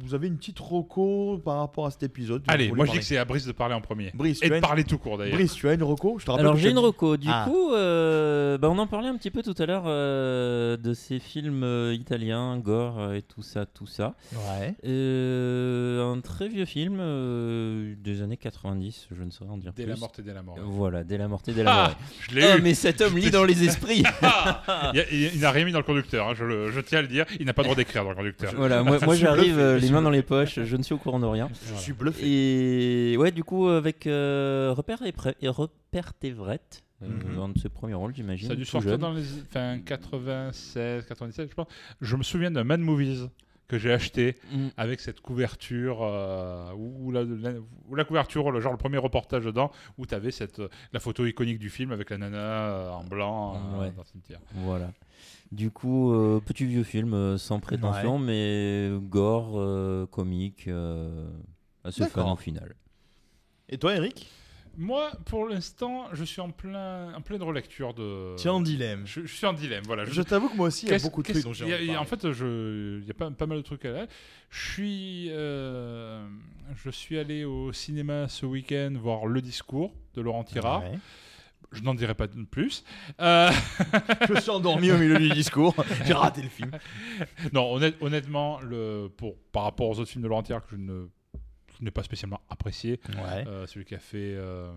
vous 0.00 0.14
avez 0.14 0.26
une 0.26 0.36
petite 0.36 0.58
reco 0.58 1.38
par 1.44 1.58
rapport 1.58 1.86
à 1.86 1.90
cet 1.92 2.02
épisode 2.02 2.42
Allez, 2.48 2.72
moi 2.72 2.84
je 2.84 2.90
dis 2.90 2.98
que 2.98 3.04
c'est 3.04 3.16
à 3.16 3.24
Brice 3.24 3.46
de 3.46 3.52
parler 3.52 3.74
en 3.74 3.80
premier. 3.80 4.10
Brice, 4.12 4.42
Et 4.42 4.48
tu 4.48 4.52
as 4.52 4.56
de 4.56 4.60
parler 4.60 4.82
tout 4.82 4.98
court 4.98 5.16
d'ailleurs. 5.16 5.36
Brice, 5.36 5.54
tu 5.54 5.68
as 5.68 5.74
une 5.74 5.84
reco? 5.84 6.18
Je 6.18 6.24
te 6.26 6.30
rappelle 6.32 6.46
Alors 6.46 6.56
j'ai 6.56 6.70
une 6.70 6.78
reco. 6.80 7.16
Du 7.16 7.28
Ah. 7.30 7.44
Coup, 7.70 7.76
euh, 7.76 8.58
bah, 8.58 8.68
on 8.70 8.78
en 8.78 8.86
parlait 8.86 9.08
un 9.08 9.16
petit 9.16 9.30
peu 9.30 9.42
tout 9.42 9.54
à 9.58 9.66
l'heure 9.66 9.84
euh, 9.86 10.76
de 10.76 10.92
ces 10.94 11.18
films 11.18 11.62
euh, 11.64 11.94
italiens, 11.94 12.58
gore 12.58 12.98
euh, 12.98 13.14
et 13.14 13.22
tout 13.22 13.42
ça, 13.42 13.66
tout 13.66 13.86
ça. 13.86 14.14
Ouais. 14.32 14.74
Euh, 14.84 16.12
un 16.12 16.20
très 16.20 16.48
vieux 16.48 16.64
film 16.64 16.98
euh, 17.00 17.94
des 17.98 18.22
années 18.22 18.36
90, 18.36 19.08
je 19.16 19.22
ne 19.22 19.30
saurais 19.30 19.50
en 19.50 19.56
dire 19.58 19.72
Dès 19.74 19.84
plus. 19.84 19.90
la 19.92 19.96
mort 19.98 20.12
et 20.18 20.22
dès 20.22 20.34
la 20.34 20.42
mort. 20.42 20.56
Voilà, 20.64 21.04
dès 21.04 21.18
la 21.18 21.28
mort 21.28 21.42
et 21.46 21.52
dès 21.52 21.62
la 21.62 21.72
Ah, 21.72 21.88
mort. 21.88 21.96
je 22.28 22.34
l'ai 22.34 22.46
Oh, 22.54 22.58
eu. 22.58 22.62
mais 22.62 22.74
cet 22.74 23.00
homme 23.00 23.16
lit 23.18 23.30
dans 23.30 23.44
les 23.44 23.64
esprits. 23.64 24.02
Il, 24.92 24.96
y 24.96 25.00
a- 25.00 25.10
il- 25.12 25.34
il 25.34 25.40
n'a 25.40 25.50
rien 25.50 25.64
mis 25.64 25.72
dans 25.72 25.78
le 25.78 25.84
conducteur, 25.84 26.28
hein, 26.28 26.34
je, 26.36 26.44
le- 26.44 26.70
je 26.70 26.80
tiens 26.80 26.98
à 26.98 27.02
le 27.02 27.08
dire. 27.08 27.24
Il 27.38 27.46
n'a 27.46 27.52
pas 27.54 27.62
le 27.62 27.66
droit 27.66 27.76
d'écrire 27.76 28.04
dans 28.04 28.10
le 28.10 28.16
conducteur. 28.16 28.52
voilà, 28.56 28.82
moi, 28.82 28.98
j'arrive 29.14 29.58
euh, 29.58 29.78
les 29.78 29.90
mains 29.90 30.02
dans 30.02 30.10
les 30.10 30.22
poches, 30.22 30.60
je 30.62 30.76
ne 30.76 30.82
suis 30.82 30.94
au 30.94 30.98
courant 30.98 31.20
de 31.20 31.26
rien. 31.26 31.48
Je 31.74 31.80
suis 31.80 31.92
bluffé. 31.92 32.20
Et 33.12 33.16
ouais, 33.16 33.30
du 33.30 33.44
coup, 33.44 33.68
avec 33.68 34.06
euh, 34.06 34.72
Repère 34.76 35.02
et, 35.02 35.12
Pré- 35.12 35.36
et 35.40 35.48
Repère 35.48 36.12
Tevrette, 36.14 36.82
euh, 37.02 37.08
Mhm. 37.08 37.38
un 37.38 37.48
de 37.50 37.58
ses 37.58 37.68
premiers 37.68 37.94
rôles, 37.94 38.14
j'imagine. 38.14 38.48
Ça 38.48 38.52
a 38.52 38.56
dû 38.56 38.64
sortir 38.64 38.90
jeune. 38.92 39.00
dans 39.00 39.12
les 39.12 39.24
enfin, 39.42 39.78
96, 39.84 41.06
97, 41.06 41.50
je 41.50 41.54
pense. 41.54 41.66
Je 42.00 42.16
me 42.16 42.22
souviens 42.22 42.50
d'un 42.50 42.64
Mad 42.64 42.80
Movies 42.80 43.28
que 43.68 43.78
j'ai 43.78 43.92
acheté 43.92 44.34
Mm. 44.52 44.66
avec 44.76 44.98
cette 44.98 45.20
couverture, 45.20 46.00
euh, 46.02 46.72
où 46.76 47.12
la, 47.12 47.22
la- 47.22 47.52
où 47.88 47.94
la 47.94 48.04
couverture, 48.04 48.50
le, 48.50 48.60
genre 48.60 48.72
le 48.72 48.78
premier 48.78 48.98
reportage 48.98 49.44
dedans, 49.44 49.70
où 49.96 50.06
tu 50.06 50.14
avais 50.14 50.32
cette, 50.32 50.60
la 50.92 50.98
photo 50.98 51.24
iconique 51.24 51.60
du 51.60 51.70
film 51.70 51.92
avec 51.92 52.10
la 52.10 52.18
nana 52.18 52.36
euh, 52.38 52.90
en 52.90 53.04
blanc 53.04 53.54
euh, 53.54 53.80
Ouais. 53.80 53.90
dans 53.92 54.02
le 54.02 54.06
cimetière. 54.08 54.40
Voilà. 54.54 54.90
Du 55.52 55.70
coup, 55.70 56.12
euh, 56.12 56.40
petit 56.40 56.64
vieux 56.64 56.82
film 56.82 57.14
euh, 57.14 57.38
sans 57.38 57.60
prétention, 57.60 58.18
mais 58.18 58.90
gore, 59.02 59.52
euh, 59.60 60.06
comique, 60.06 60.66
euh, 60.66 61.28
assez 61.84 62.00
fun 62.02 62.06
D'accord. 62.22 62.32
au 62.32 62.36
final. 62.36 62.74
Et 63.68 63.78
toi, 63.78 63.94
Eric? 63.94 64.28
Moi, 64.78 65.10
pour 65.26 65.46
l'instant, 65.48 66.06
je 66.12 66.24
suis 66.24 66.40
en, 66.40 66.50
plein, 66.50 67.12
en 67.14 67.20
pleine 67.20 67.42
relecture 67.42 67.92
de. 67.92 68.34
Tu 68.36 68.46
es 68.46 68.50
en 68.50 68.60
dilemme. 68.60 69.02
Je, 69.06 69.22
je 69.26 69.34
suis 69.34 69.46
en 69.46 69.52
dilemme, 69.52 69.82
voilà. 69.86 70.04
Je 70.04 70.22
t'avoue 70.22 70.48
que 70.48 70.56
moi 70.56 70.68
aussi, 70.68 70.86
il 70.86 70.92
y 70.92 70.94
a 70.94 70.98
beaucoup 70.98 71.22
de 71.22 71.28
trucs 71.30 71.44
dont 71.44 71.52
j'ai 71.52 71.64
envie 71.74 71.86
de 71.88 71.96
En 71.96 72.04
fait, 72.04 72.22
il 72.24 73.04
y 73.06 73.10
a 73.10 73.14
pas, 73.14 73.30
pas 73.30 73.46
mal 73.46 73.58
de 73.58 73.62
trucs 73.62 73.84
à 73.84 73.90
là. 73.90 74.06
Je 74.48 74.72
suis, 74.72 75.26
euh, 75.30 76.26
je 76.76 76.90
suis 76.90 77.18
allé 77.18 77.44
au 77.44 77.72
cinéma 77.72 78.28
ce 78.28 78.46
week-end 78.46 78.92
voir 79.00 79.26
Le 79.26 79.40
Discours 79.42 79.92
de 80.14 80.20
Laurent 80.22 80.44
Tirard. 80.44 80.82
Ouais. 80.82 80.98
Je 81.72 81.82
n'en 81.82 81.94
dirai 81.94 82.14
pas 82.14 82.26
de 82.26 82.42
plus. 82.44 82.82
Euh, 83.20 83.48
Je 84.28 84.40
suis 84.40 84.50
endormi 84.50 84.90
au 84.90 84.98
milieu 84.98 85.18
du 85.18 85.30
discours. 85.30 85.74
J'ai 86.04 86.14
raté 86.14 86.42
le 86.42 86.48
film. 86.48 86.72
non, 87.52 87.72
honnête- 87.74 87.96
honnêtement, 88.00 88.58
le, 88.60 89.08
pour, 89.16 89.36
par 89.52 89.62
rapport 89.64 89.88
aux 89.88 90.00
autres 90.00 90.10
films 90.10 90.24
de 90.24 90.28
Laurent 90.28 90.42
Tirard 90.42 90.62
que 90.64 90.70
je 90.72 90.76
ne 90.76 91.06
je 91.80 91.84
n'ai 91.84 91.90
pas 91.90 92.02
spécialement 92.02 92.40
apprécié, 92.50 93.00
Ouais. 93.08 93.44
euh, 93.46 93.66
celui 93.66 93.84
qui 93.84 93.94
a 93.94 93.98
fait... 93.98 94.34
euh, 94.36 94.70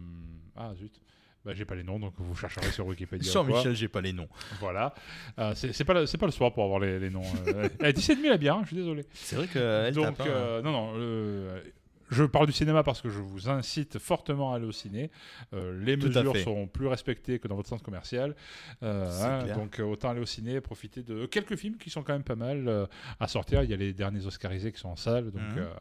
ah 0.56 0.72
zut, 0.76 1.00
bah, 1.46 1.52
j'ai 1.54 1.66
pas 1.66 1.76
les 1.76 1.84
noms, 1.84 2.00
donc 2.00 2.14
vous 2.18 2.36
chercherez 2.36 2.72
sur 2.72 2.88
Wikipédia. 2.88 3.30
Sur. 3.30 3.44
Michel, 3.44 3.76
j'ai 3.76 3.90
pas 3.90 4.00
les 4.00 4.14
noms. 4.14 4.30
Voilà. 4.62 4.94
Euh, 5.40 5.54
c'est 5.56 5.84
pas, 5.84 5.94
pas 5.94 6.26
le 6.26 6.32
soir 6.32 6.54
pour 6.54 6.64
avoir 6.64 6.80
les, 6.80 7.00
les 7.00 7.10
noms. 7.10 7.22
Euh, 7.48 7.68
eh, 7.84 7.92
17 7.92 8.20
000 8.22 8.34
à 8.34 8.38
bien, 8.38 8.62
je 8.62 8.68
suis 8.68 8.78
désolé. 8.78 9.06
C'est 9.14 9.36
vrai 9.36 9.48
qu'elle 9.48 9.94
Donc, 9.94 10.20
euh, 10.22 10.62
non, 10.62 10.72
non. 10.72 10.94
Je 12.10 12.24
parle 12.24 12.46
du 12.48 12.52
cinéma 12.54 12.84
parce 12.84 13.02
que 13.02 13.10
je 13.10 13.20
vous 13.20 13.50
incite 13.50 13.98
fortement 14.00 14.54
à 14.54 14.58
aller 14.58 14.66
au 14.66 14.72
ciné. 14.72 15.10
Euh, 15.54 15.84
les 15.84 15.98
Tout 15.98 16.08
mesures 16.08 16.34
sont 16.44 16.68
plus 16.68 16.88
respectées 16.88 17.40
que 17.40 17.48
dans 17.48 17.56
votre 17.56 17.70
centre 17.70 17.84
commercial. 17.84 18.36
Euh, 18.84 19.06
hein, 19.24 19.46
donc 19.56 19.80
euh, 19.80 19.84
autant 19.84 20.10
aller 20.10 20.20
au 20.22 20.26
ciné 20.26 20.54
et 20.56 20.62
profiter 20.62 21.02
de 21.04 21.26
quelques 21.26 21.56
films 21.56 21.78
qui 21.78 21.90
sont 21.90 22.04
quand 22.04 22.14
même 22.14 22.24
pas 22.24 22.36
mal 22.36 22.68
euh, 22.68 22.86
à 23.20 23.28
sortir. 23.28 23.64
Il 23.64 23.70
y 23.70 23.74
a 23.74 23.78
les 23.78 23.94
derniers 23.94 24.26
Oscarisés 24.26 24.72
qui 24.72 24.80
sont 24.80 24.90
en 24.90 24.96
salle. 24.96 25.32
Donc 25.32 25.42
euh, 25.58 25.74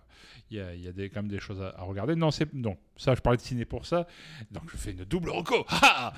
il 0.51 0.57
y 0.57 0.61
a, 0.61 0.75
il 0.75 0.83
y 0.83 0.89
a 0.89 0.93
des, 0.93 1.09
quand 1.11 1.23
même 1.23 1.31
des 1.31 1.41
choses 1.41 1.61
à, 1.61 1.75
à 1.79 1.83
regarder. 1.83 2.15
Non, 2.15 2.31
c'est 2.31 2.53
non. 2.55 2.77
Ça, 2.97 3.15
je 3.15 3.21
parlais 3.21 3.37
de 3.39 3.43
ciné 3.43 3.65
pour 3.65 3.87
ça. 3.87 4.07
Donc 4.51 4.65
je 4.71 4.77
fais 4.77 4.93
une 4.93 5.05
double 5.05 5.31
reco. 5.31 5.65
Ah 5.71 6.13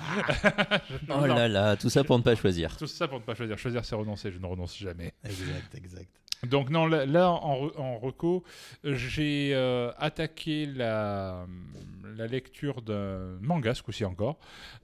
Je- 0.89 0.95
Oh 1.09 1.25
là 1.25 1.47
là, 1.47 1.75
tout 1.77 1.89
ça 1.89 2.03
pour 2.03 2.17
ne 2.17 2.23
pas 2.23 2.35
choisir. 2.35 2.75
Tout 2.77 2.87
ça 2.87 3.07
pour 3.07 3.19
ne 3.19 3.23
pas 3.23 3.35
choisir. 3.35 3.57
Choisir, 3.57 3.83
c'est 3.85 3.95
renoncer. 3.95 4.31
Je 4.31 4.37
ne 4.39 4.45
renonce 4.45 4.77
jamais. 4.77 5.13
Exact, 5.23 5.75
exact. 5.75 6.09
Donc 6.47 6.69
non, 6.69 6.85
là, 6.87 7.05
là, 7.05 7.31
en, 7.31 7.69
en 7.77 7.97
reco, 7.97 8.43
j'ai 8.83 9.51
euh, 9.53 9.91
attaqué 9.97 10.65
la, 10.65 11.45
la 12.17 12.27
lecture 12.27 12.81
d'un 12.81 13.37
manga, 13.41 13.73
ce 13.73 13.83
coup-ci 13.83 14.05
encore, 14.05 14.37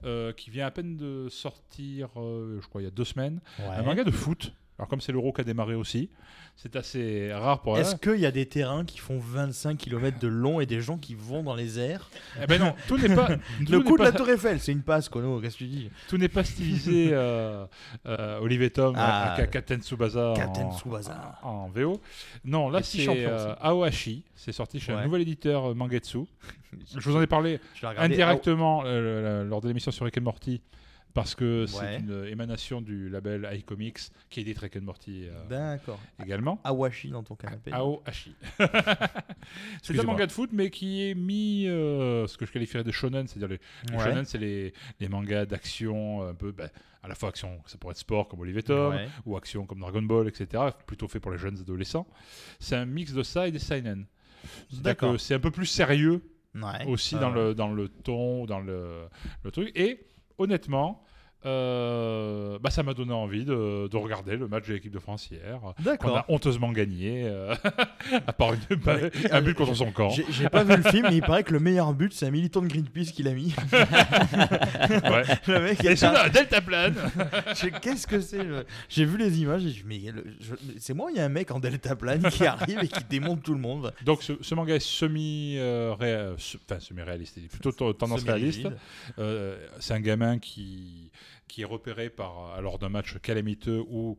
euh, 0.04 0.32
qui 0.32 0.50
vient 0.50 0.66
à 0.66 0.70
peine 0.70 0.96
de 0.96 1.28
sortir, 1.28 2.08
euh, 2.16 2.58
je 2.60 2.66
crois, 2.68 2.80
il 2.80 2.84
y 2.84 2.88
a 2.88 2.90
deux 2.90 3.04
semaines. 3.04 3.40
Un 3.58 3.82
manga 3.82 4.04
de 4.04 4.10
foot. 4.10 4.52
Alors 4.78 4.88
comme 4.88 5.00
c'est 5.00 5.12
l'euro 5.12 5.32
qui 5.32 5.40
a 5.42 5.44
démarré 5.44 5.74
aussi, 5.74 6.08
c'est 6.56 6.74
assez 6.76 7.32
rare 7.32 7.60
pour. 7.62 7.78
Est-ce 7.78 7.94
qu'il 7.96 8.18
y 8.18 8.26
a 8.26 8.30
des 8.32 8.46
terrains 8.46 8.84
qui 8.84 8.98
font 8.98 9.18
25 9.18 9.76
km 9.78 10.18
de 10.18 10.28
long 10.28 10.60
et 10.60 10.66
des 10.66 10.80
gens 10.80 10.96
qui 10.98 11.14
vont 11.14 11.42
dans 11.42 11.54
les 11.54 11.78
airs? 11.78 12.10
Eh 12.42 12.46
ben 12.46 12.58
non, 12.60 12.74
tout 12.88 12.98
n'est 12.98 13.14
pas... 13.14 13.28
tout 13.66 13.70
Le 13.70 13.80
coup 13.80 13.92
de 13.92 13.98
pas- 13.98 14.04
la 14.04 14.12
Tour 14.12 14.28
Eiffel, 14.30 14.58
c'est 14.60 14.72
une 14.72 14.82
passe, 14.82 15.08
Kono, 15.08 15.40
qu'est-ce 15.40 15.54
que 15.54 15.58
tu 15.64 15.66
dis? 15.66 15.90
Tout 16.08 16.16
n'est 16.18 16.28
pas 16.28 16.42
stylisé 16.42 17.10
euh, 17.12 17.64
euh, 18.06 18.40
Olivier 18.40 18.70
Tom 18.70 18.94
Ah. 18.96 19.34
à, 19.34 19.40
à 19.42 19.46
Captain 19.46 19.78
Tsubasa 19.78 20.32
Captain 20.36 20.62
en, 20.64 20.76
Tsubasa. 20.78 21.38
en 21.42 21.68
VO. 21.68 22.00
Non, 22.44 22.68
là 22.70 22.82
c'est 22.82 23.08
euh, 23.08 23.38
ça. 23.38 23.52
Aohashi. 23.60 24.24
C'est 24.34 24.52
sorti 24.52 24.80
chez 24.80 24.92
un 24.92 25.04
nouvel 25.04 25.22
éditeur 25.22 25.70
euh, 25.70 25.74
Mangetsu. 25.74 26.20
Je 26.98 27.08
vous 27.08 27.16
en 27.16 27.22
ai 27.22 27.26
parlé 27.26 27.60
indirectement 27.98 28.82
euh, 28.86 29.44
lors 29.44 29.60
de 29.60 29.68
l'émission 29.68 29.90
sur 29.92 30.04
Rick 30.06 30.18
and 30.18 30.22
Morty 30.22 30.60
parce 31.14 31.34
que 31.34 31.66
c'est 31.66 31.78
Ouais. 31.80 31.98
une 32.00 32.24
émanation 32.26 32.80
du 32.80 33.08
label 33.08 33.48
iComics 33.52 33.98
qui 34.30 34.40
édite 34.40 34.58
Rick 34.58 34.76
and 34.76 34.82
Morty 34.82 35.24
euh, 35.28 35.44
D'accord. 35.48 36.00
également. 36.24 36.60
Awashi 36.64 37.10
dans 37.10 37.22
ton 37.22 37.34
canapé. 37.34 37.70
Aohashi. 37.72 38.34
c'est 39.82 39.98
un 39.98 40.02
manga 40.04 40.26
de 40.26 40.32
foot, 40.32 40.50
mais 40.52 40.70
qui 40.70 41.08
est 41.08 41.14
mis 41.14 41.66
euh, 41.66 42.26
ce 42.26 42.36
que 42.36 42.46
je 42.46 42.52
qualifierais 42.52 42.84
de 42.84 42.90
shonen, 42.92 43.26
c'est-à-dire 43.26 43.48
les, 43.48 43.60
les 43.90 43.96
Ouais. 43.96 44.04
shonen, 44.04 44.24
c'est 44.24 44.38
les, 44.38 44.72
les 45.00 45.08
mangas 45.08 45.46
d'action, 45.46 46.22
un 46.26 46.34
peu, 46.34 46.52
ben, 46.52 46.70
à 47.02 47.08
la 47.08 47.14
fois 47.14 47.28
action, 47.30 47.60
ça 47.66 47.78
pourrait 47.78 47.92
être 47.92 47.98
sport 47.98 48.28
comme 48.28 48.40
Olivier 48.40 48.62
Tom, 48.62 48.94
Ouais. 48.94 49.08
ou 49.26 49.36
action 49.36 49.66
comme 49.66 49.80
Dragon 49.80 50.02
Ball, 50.02 50.28
etc., 50.28 50.62
plutôt 50.86 51.08
fait 51.08 51.20
pour 51.20 51.30
les 51.32 51.38
jeunes 51.38 51.58
adolescents. 51.58 52.06
C'est 52.60 52.76
un 52.76 52.86
mix 52.86 53.12
de 53.12 53.22
ça 53.22 53.48
et 53.48 53.50
des 53.52 53.58
seinen. 53.58 54.06
D'accord. 54.72 55.20
C'est 55.20 55.34
un 55.34 55.40
peu 55.40 55.50
plus 55.50 55.66
sérieux 55.66 56.22
aussi 56.86 57.14
dans, 57.16 57.30
le, 57.30 57.54
dans 57.54 57.72
le 57.72 57.88
ton, 57.88 58.44
dans 58.44 58.60
le, 58.60 59.08
le 59.44 59.50
truc. 59.50 59.70
Et 59.74 60.00
honnêtement, 60.42 61.00
euh, 61.44 62.58
bah, 62.60 62.70
ça 62.70 62.82
m'a 62.82 62.94
donné 62.94 63.12
envie 63.12 63.44
de, 63.44 63.88
de 63.88 63.96
regarder 63.96 64.36
le 64.36 64.48
match 64.48 64.66
de 64.68 64.74
l'équipe 64.74 64.92
de 64.92 64.98
France 64.98 65.28
hier. 65.30 65.60
D'accord. 65.80 66.16
a 66.18 66.24
honteusement 66.28 66.72
gagné, 66.72 67.22
euh, 67.26 67.54
à 68.26 68.32
part 68.32 68.54
une- 68.54 68.60
Ouais, 68.86 69.10
un 69.30 69.42
but 69.42 69.54
contre 69.54 69.74
son 69.74 69.90
camp. 69.92 70.10
J'ai 70.30 70.48
pas 70.48 70.64
vu 70.64 70.76
le 70.76 70.82
film, 70.82 71.06
mais 71.08 71.16
il 71.16 71.22
paraît 71.22 71.44
que 71.44 71.52
le 71.52 71.60
meilleur 71.60 71.92
but, 71.94 72.12
c'est 72.12 72.26
un 72.26 72.30
militant 72.30 72.62
de 72.62 72.66
Greenpeace 72.68 73.12
qui 73.12 73.22
l'a 73.22 73.32
mis. 73.32 73.54
Ouais. 75.12 75.24
le 75.48 75.60
mec, 75.60 75.84
Et 75.84 75.88
est 75.88 75.96
sur 75.96 76.12
la 76.12 76.28
Delta 76.28 76.60
plane 76.60 76.94
Qu'est-ce 77.82 78.06
que 78.06 78.20
c'est 78.20 78.42
le- 78.44 78.64
J'ai 78.88 79.04
vu 79.04 79.16
les 79.18 79.40
images 79.40 79.64
et 79.64 79.70
je 79.70 79.84
mais 79.86 79.98
le- 80.12 80.24
je- 80.40 80.52
mais 80.66 80.74
c'est 80.78 80.94
moi, 80.94 81.10
il 81.10 81.16
y 81.16 81.20
a 81.20 81.24
un 81.24 81.28
mec 81.28 81.50
en 81.50 81.60
delta 81.60 81.96
plane 81.96 82.22
qui 82.30 82.46
arrive 82.46 82.78
et 82.82 82.88
qui 82.88 83.02
démonte 83.08 83.42
tout 83.42 83.54
le 83.54 83.60
monde. 83.60 83.92
Donc 84.04 84.22
ce, 84.22 84.32
ce 84.40 84.54
manga 84.54 84.74
est 84.74 84.80
semi, 84.84 85.56
euh, 85.58 85.92
enfin 85.94 86.78
semi-réaliste, 86.80 87.38
plutôt 87.48 87.92
tendance 87.92 88.22
réaliste. 88.24 88.68
C'est 89.80 89.94
un 89.94 90.00
gamin 90.00 90.38
qui, 90.38 91.10
qui 91.52 91.60
est 91.62 91.66
repéré 91.66 92.08
par, 92.08 92.62
lors 92.62 92.78
d'un 92.78 92.88
match 92.88 93.18
calamiteux 93.18 93.84
où, 93.86 94.18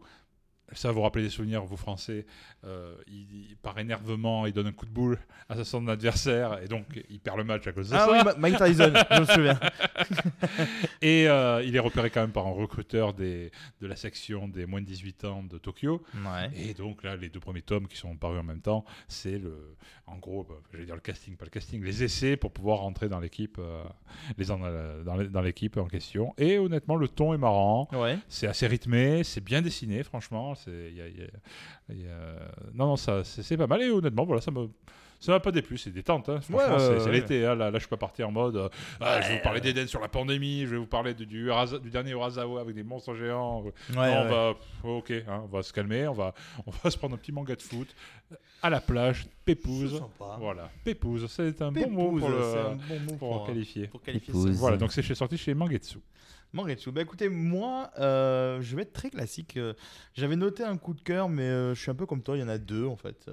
ça 0.71 0.91
vous 0.91 1.01
rappeler 1.01 1.23
des 1.23 1.29
souvenirs, 1.29 1.63
vous 1.65 1.77
français, 1.77 2.25
euh, 2.63 2.95
il, 3.07 3.49
il- 3.51 3.57
par 3.57 3.77
énervement, 3.79 4.45
il 4.47 4.53
donne 4.53 4.67
un 4.67 4.71
coup 4.71 4.85
de 4.85 4.91
boule 4.91 5.17
à 5.49 5.63
son 5.63 5.87
adversaire 5.87 6.59
et 6.63 6.67
donc 6.67 6.85
il 7.09 7.19
perd 7.19 7.37
le 7.37 7.43
match 7.43 7.65
à 7.67 7.71
cause 7.73 7.89
de 7.89 7.95
Ah 7.95 8.05
ça. 8.05 8.11
oui, 8.11 8.17
Ma- 8.23 8.35
Mike 8.35 8.57
Tyson, 8.57 8.93
je 9.11 9.19
me 9.19 9.25
souviens. 9.25 9.59
Et 11.01 11.27
euh, 11.27 11.61
il 11.63 11.75
est 11.75 11.79
repéré 11.79 12.09
quand 12.09 12.21
même 12.21 12.31
par 12.31 12.47
un 12.47 12.51
recruteur 12.51 13.13
des, 13.13 13.51
de 13.81 13.87
la 13.87 13.95
section 13.95 14.47
des 14.47 14.65
moins 14.65 14.81
de 14.81 14.85
18 14.85 15.25
ans 15.25 15.43
de 15.43 15.57
Tokyo. 15.57 16.01
Ouais. 16.15 16.49
Et 16.55 16.73
donc 16.73 17.03
là, 17.03 17.15
les 17.15 17.29
deux 17.29 17.39
premiers 17.39 17.61
tomes 17.61 17.87
qui 17.87 17.97
sont 17.97 18.15
parus 18.15 18.39
en 18.39 18.43
même 18.43 18.61
temps, 18.61 18.85
c'est 19.07 19.37
le, 19.37 19.75
en 20.05 20.17
gros, 20.17 20.43
bah, 20.43 20.55
je 20.71 20.77
vais 20.77 20.85
dire 20.85 20.95
le 20.95 21.01
casting, 21.01 21.37
pas 21.37 21.45
le 21.45 21.49
casting, 21.49 21.81
les 21.83 22.03
essais 22.03 22.35
pour 22.35 22.51
pouvoir 22.51 22.79
rentrer 22.79 23.07
dans 23.07 23.19
l'équipe, 23.19 23.57
euh, 23.59 23.83
les 24.37 24.51
en- 24.51 24.61
euh, 24.63 25.03
dans, 25.03 25.41
l'équipe 25.41 25.77
en 25.77 25.85
question. 25.87 26.33
Et 26.37 26.57
honnêtement, 26.57 26.95
le 26.97 27.07
ton 27.07 27.33
est 27.33 27.37
marrant. 27.37 27.87
Ouais. 27.93 28.17
C'est 28.27 28.47
assez 28.47 28.67
rythmé, 28.67 29.23
c'est 29.23 29.41
bien 29.41 29.61
dessiné, 29.61 30.03
franchement. 30.03 30.55
C'est, 30.55 30.91
Non, 32.73 32.87
non, 32.87 32.95
ça, 32.95 33.23
c'est, 33.23 33.43
c'est 33.43 33.57
pas 33.57 33.67
mal. 33.67 33.81
Et 33.81 33.89
honnêtement, 33.91 34.25
voilà, 34.25 34.41
ça 34.41 34.51
me. 34.51 34.69
Ça 35.23 35.31
m'a 35.31 35.39
pas 35.39 35.51
déplu, 35.51 35.77
c'est 35.77 35.89
détente. 35.91 36.27
Hein. 36.29 36.41
Franchement, 36.41 36.57
Ouais, 36.57 36.79
c'est, 36.79 36.89
ouais, 36.89 36.99
c'est 36.99 37.05
ouais. 37.05 37.11
l'été. 37.11 37.45
hein. 37.45 37.55
Là, 37.55 37.71
là, 37.71 37.77
je 37.77 37.83
suis 37.83 37.89
pas 37.89 37.97
parti 37.97 38.23
en 38.23 38.31
mode. 38.31 38.57
euh, 38.57 38.69
ah, 38.99 39.21
je 39.21 39.29
vais 39.29 39.37
vous 39.37 39.41
parler 39.43 39.61
d'Eden 39.61 39.87
sur 39.87 40.01
la 40.01 40.09
pandémie, 40.09 40.61
je 40.65 40.71
vais 40.71 40.77
vous 40.77 40.85
parler 40.85 41.13
de- 41.13 41.23
du, 41.23 41.49
dernier 41.89 42.11
Urasawa 42.11 42.59
avec 42.61 42.75
des 42.75 42.83
monstres 42.83 43.15
géants. 43.15 43.61
Ouais, 43.63 43.71
Non, 43.95 44.01
ouais. 44.01 44.15
on 44.17 44.29
va, 44.29 44.53
ok, 44.83 45.11
hein, 45.11 45.41
on 45.45 45.47
va 45.47 45.63
se 45.63 45.71
calmer, 45.71 46.07
on 46.07 46.13
va, 46.13 46.33
on 46.67 46.71
va 46.71 46.89
se 46.91 46.97
prendre 46.97 47.15
un 47.15 47.17
petit 47.17 47.31
manga 47.31 47.55
de 47.55 47.61
foot 47.61 47.87
à 48.61 48.69
la 48.69 48.81
plage, 48.81 49.25
pépouze. 49.45 50.01
Voilà, 50.39 50.69
pépouze, 50.83 51.25
c'est 51.29 51.61
un 51.61 51.71
bon 51.71 51.89
mot 51.89 52.19
pour, 52.19 52.29
le- 52.29 52.35
c'est 52.41 52.59
un 52.59 52.75
bon 52.75 52.99
mot 53.11 53.17
pour 53.17 53.29
pour, 53.37 53.45
qualifier. 53.47 53.87
pour 53.87 54.01
qualifier 54.01 54.27
Pépouze. 54.33 54.53
ça. 54.53 54.59
Voilà, 54.59 54.77
donc 54.77 54.91
c'est 54.91 55.01
chez- 55.01 55.15
sorti 55.15 55.37
chez 55.37 55.53
Mangetsu. 55.53 55.99
Mangetsu. 56.53 56.91
Bah 56.91 57.01
écoutez, 57.01 57.29
moi, 57.29 57.89
euh, 57.97 58.61
je 58.61 58.75
vais 58.75 58.83
être 58.83 58.93
très 58.93 59.09
classique. 59.09 59.57
Euh, 59.57 59.73
J'avais 60.13 60.35
noté 60.35 60.63
un 60.63 60.77
coup 60.77 60.93
de 60.93 61.01
cœur, 61.01 61.27
mais 61.27 61.41
euh, 61.43 61.73
je 61.73 61.81
suis 61.81 61.89
un 61.89 61.95
peu 61.95 62.05
comme 62.05 62.21
toi. 62.21 62.37
Il 62.37 62.41
y 62.41 62.43
en 62.43 62.47
a 62.47 62.59
deux 62.59 62.85
en 62.85 62.95
fait. 62.95 63.29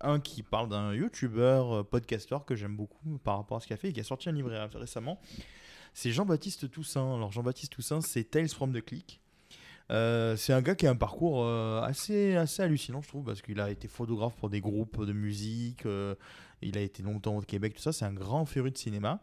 Un 0.00 0.18
qui 0.18 0.42
parle 0.42 0.68
d'un 0.70 0.94
youtubeur, 0.94 1.86
podcasteur 1.86 2.46
que 2.46 2.56
j'aime 2.56 2.74
beaucoup 2.74 3.18
par 3.22 3.36
rapport 3.36 3.58
à 3.58 3.60
ce 3.60 3.66
qu'il 3.66 3.74
a 3.74 3.76
fait 3.76 3.88
et 3.90 3.92
qui 3.92 4.00
a 4.00 4.04
sorti 4.04 4.30
un 4.30 4.32
livre 4.32 4.50
ré- 4.50 4.66
récemment. 4.78 5.20
C'est 5.92 6.10
Jean-Baptiste 6.10 6.70
Toussaint. 6.70 7.14
Alors 7.16 7.32
Jean-Baptiste 7.32 7.72
Toussaint, 7.72 8.00
c'est 8.00 8.24
Tales 8.24 8.48
from 8.48 8.72
the 8.72 8.82
Click. 8.82 9.20
C'est 9.90 10.54
un 10.54 10.62
gars 10.62 10.74
qui 10.74 10.86
a 10.86 10.90
un 10.90 10.96
parcours 10.96 11.46
assez, 11.46 12.34
assez 12.36 12.62
hallucinant, 12.62 13.02
je 13.02 13.08
trouve, 13.08 13.24
parce 13.26 13.42
qu'il 13.42 13.60
a 13.60 13.70
été 13.70 13.88
photographe 13.88 14.34
pour 14.36 14.48
des 14.48 14.62
groupes 14.62 15.04
de 15.04 15.12
musique. 15.12 15.84
il 16.62 16.78
a 16.78 16.80
été 16.80 17.02
longtemps 17.02 17.36
au 17.36 17.42
Québec, 17.42 17.74
tout 17.74 17.82
ça. 17.82 17.92
C'est 17.92 18.06
un 18.06 18.12
grand 18.14 18.46
féru 18.46 18.70
de 18.70 18.78
cinéma. 18.78 19.20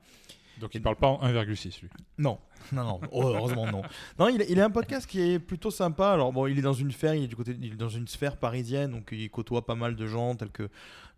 Donc 0.59 0.75
il 0.75 0.81
parle 0.81 0.95
pas 0.95 1.07
en 1.07 1.21
1,6 1.21 1.81
lui. 1.81 1.89
Non, 2.17 2.37
non. 2.73 2.99
Oh, 3.11 3.23
heureusement 3.23 3.65
non. 3.65 3.81
Non, 4.19 4.27
il, 4.27 4.45
il 4.49 4.59
a 4.59 4.65
un 4.65 4.69
podcast 4.69 5.07
qui 5.07 5.21
est 5.21 5.39
plutôt 5.39 5.71
sympa. 5.71 6.11
Alors 6.11 6.33
bon, 6.33 6.47
il 6.47 6.59
est 6.59 6.61
dans 6.61 6.73
une 6.73 6.91
sphère, 6.91 7.15
il 7.15 7.23
est 7.23 7.27
du 7.27 7.35
côté, 7.35 7.55
il 7.61 7.73
est 7.73 7.75
dans 7.75 7.89
une 7.89 8.07
sphère 8.07 8.37
parisienne, 8.37 8.91
donc 8.91 9.09
il 9.11 9.29
côtoie 9.29 9.65
pas 9.65 9.75
mal 9.75 9.95
de 9.95 10.05
gens 10.05 10.35
tels 10.35 10.49
que, 10.49 10.69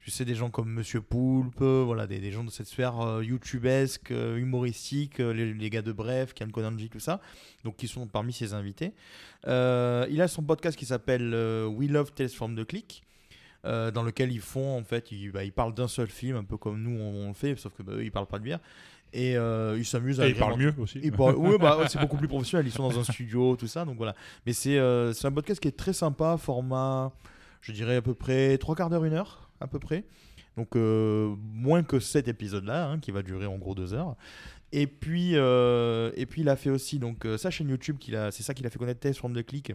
je 0.01 0.11
sais, 0.11 0.25
des 0.25 0.35
gens 0.35 0.49
comme 0.49 0.69
Monsieur 0.69 1.01
Poulpe, 1.01 1.61
voilà, 1.61 2.07
des, 2.07 2.31
gens 2.31 2.43
de 2.43 2.49
cette 2.49 2.67
sphère 2.67 2.99
euh, 2.99 3.23
youtubesque, 3.23 4.11
euh, 4.11 4.37
humoristique, 4.37 5.19
euh, 5.19 5.31
les, 5.33 5.69
gars 5.69 5.81
de 5.81 5.91
Bref, 5.91 6.33
Kian 6.33 6.49
Konanji, 6.49 6.89
tout 6.89 6.99
ça, 6.99 7.21
donc 7.63 7.77
qui 7.77 7.87
sont 7.87 8.07
parmi 8.07 8.33
ses 8.33 8.53
invités. 8.53 8.93
Euh, 9.47 10.07
il 10.09 10.21
a 10.21 10.27
son 10.27 10.43
podcast 10.43 10.77
qui 10.77 10.85
s'appelle 10.85 11.33
We 11.65 11.89
Love 11.89 12.13
Tales 12.13 12.29
from 12.29 12.55
the 12.55 12.65
Click. 12.65 13.03
dans 13.63 14.03
lequel 14.03 14.31
ils 14.31 14.41
font 14.41 14.77
en 14.77 14.83
fait, 14.83 15.11
ils, 15.11 15.31
bah, 15.31 15.43
ils 15.43 15.53
parlent 15.53 15.73
d'un 15.73 15.87
seul 15.87 16.07
film, 16.07 16.37
un 16.37 16.43
peu 16.43 16.57
comme 16.57 16.81
nous 16.81 16.99
on, 16.99 17.25
on 17.25 17.27
le 17.27 17.33
fait, 17.33 17.55
sauf 17.55 17.73
que 17.73 17.83
bah, 17.83 17.93
eux, 17.93 18.03
ils 18.03 18.11
parlent 18.11 18.27
pas 18.27 18.39
de 18.39 18.43
bière, 18.43 18.59
et 19.13 19.35
euh, 19.37 19.75
ils 19.77 19.85
s'amusent 19.85 20.19
à 20.21 20.27
Et 20.27 20.31
il 20.31 20.35
parle 20.35 20.53
agrémenter- 20.53 20.77
mieux 20.77 20.83
aussi. 20.83 20.99
ils 21.03 21.11
parlent- 21.11 21.35
ouais, 21.35 21.57
bah, 21.57 21.77
ouais, 21.79 21.87
c'est 21.89 21.99
beaucoup 21.99 22.17
plus 22.17 22.27
professionnel. 22.27 22.65
Ils 22.67 22.71
sont 22.71 22.87
dans 22.87 22.99
un 22.99 23.03
studio, 23.03 23.55
tout 23.55 23.67
ça. 23.67 23.83
Donc 23.85 23.97
voilà. 23.97 24.15
Mais 24.45 24.53
c'est 24.53 24.77
euh, 24.77 25.13
c'est 25.13 25.27
un 25.27 25.31
podcast 25.31 25.59
qui 25.61 25.67
est 25.67 25.77
très 25.77 25.93
sympa, 25.93 26.37
format, 26.37 27.11
je 27.61 27.71
dirais 27.71 27.97
à 27.97 28.01
peu 28.01 28.13
près 28.13 28.57
trois 28.57 28.75
quarts 28.75 28.89
d'heure, 28.89 29.03
une 29.05 29.13
heure, 29.13 29.49
à 29.59 29.67
peu 29.67 29.79
près. 29.79 30.03
Donc 30.57 30.75
euh, 30.75 31.33
moins 31.53 31.83
que 31.83 31.99
cet 31.99 32.27
épisode-là, 32.27 32.89
hein, 32.89 32.99
qui 32.99 33.11
va 33.11 33.21
durer 33.21 33.45
en 33.45 33.57
gros 33.57 33.75
deux 33.75 33.93
heures. 33.93 34.15
Et 34.73 34.87
puis, 34.87 35.31
euh, 35.35 36.11
et 36.15 36.25
puis 36.25 36.41
il 36.41 36.49
a 36.49 36.55
fait 36.55 36.69
aussi 36.69 36.97
donc 36.99 37.25
euh, 37.25 37.37
sa 37.37 37.49
chaîne 37.51 37.67
YouTube, 37.69 37.97
a, 38.15 38.31
c'est 38.31 38.43
ça 38.43 38.53
qu'il 38.53 38.65
a 38.65 38.69
fait 38.69 38.79
connaître 38.79 39.01
Test 39.01 39.19
from 39.19 39.33
the 39.35 39.45
Click, 39.45 39.73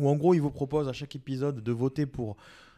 où 0.00 0.08
en 0.08 0.16
gros 0.16 0.34
il 0.34 0.40
vous 0.40 0.50
propose 0.50 0.88
à 0.88 0.92
chaque 0.92 1.14
épisode 1.14 1.62
de 1.62 1.72
voter 1.72 2.06
pour 2.06 2.36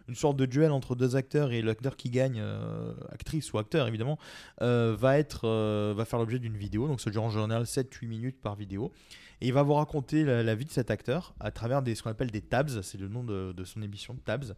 une 0.09 0.15
sorte 0.15 0.37
de 0.37 0.47
duel 0.47 0.71
entre 0.71 0.95
deux 0.95 1.17
acteurs 1.17 1.53
et 1.53 1.63
l'acteur 1.63 1.97
qui 1.97 2.11
gagne, 2.11 2.39
euh, 2.41 2.93
actrice 3.11 3.53
ou 3.53 3.59
acteur 3.59 3.87
évidemment, 3.87 4.19
euh, 4.61 4.97
va, 4.99 5.19
être, 5.19 5.43
euh, 5.45 5.95
va 5.97 6.05
faire 6.05 6.19
l'objet 6.19 6.39
d'une 6.39 6.57
vidéo. 6.57 6.89
Donc 6.89 7.01
ça 7.01 7.11
dure 7.11 7.23
en 7.23 7.31
général 7.31 7.65
7-8 7.65 8.07
minutes 8.07 8.41
par 8.41 8.57
vidéo. 8.57 8.93
Et 9.41 9.49
il 9.49 9.53
va 9.53 9.63
vous 9.63 9.75
raconter 9.75 10.25
la, 10.25 10.55
vie 10.55 10.67
de 10.67 10.71
cet 10.71 10.91
acteur 10.93 11.35
à 11.41 11.51
travers 11.51 11.83
des, 11.83 11.97
ce 11.97 12.03
qu'on 12.05 12.11
appelle 12.11 12.31
des 12.31 12.43
tabs, 12.43 12.81
c'est 12.83 12.99
le 12.99 13.09
nom 13.09 13.25
de, 13.25 13.53
de 13.53 13.65
son 13.65 13.83
émission, 13.83 14.17
tabs. 14.25 14.55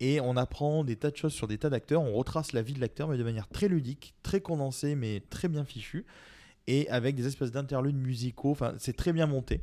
Et 0.00 0.18
on 0.20 0.36
apprend 0.38 0.82
des 0.82 0.96
tas 0.96 1.10
de 1.10 1.16
choses 1.16 1.34
sur 1.34 1.46
des 1.46 1.58
tas 1.58 1.68
d'acteurs, 1.68 2.00
on 2.00 2.14
retrace 2.14 2.52
la 2.52 2.62
vie 2.62 2.72
de 2.72 2.80
l'acteur, 2.80 3.08
mais 3.08 3.18
de 3.18 3.22
manière 3.22 3.48
très 3.48 3.68
ludique, 3.68 4.14
très 4.22 4.40
condensée, 4.40 4.94
mais 4.94 5.22
très 5.28 5.48
bien 5.48 5.64
fichue, 5.64 6.06
et 6.66 6.88
avec 6.88 7.14
des 7.14 7.26
espèces 7.26 7.52
d'interludes 7.52 7.96
musicaux, 7.96 8.50
enfin 8.50 8.74
c'est 8.78 8.96
très 8.96 9.12
bien 9.12 9.26
monté. 9.26 9.60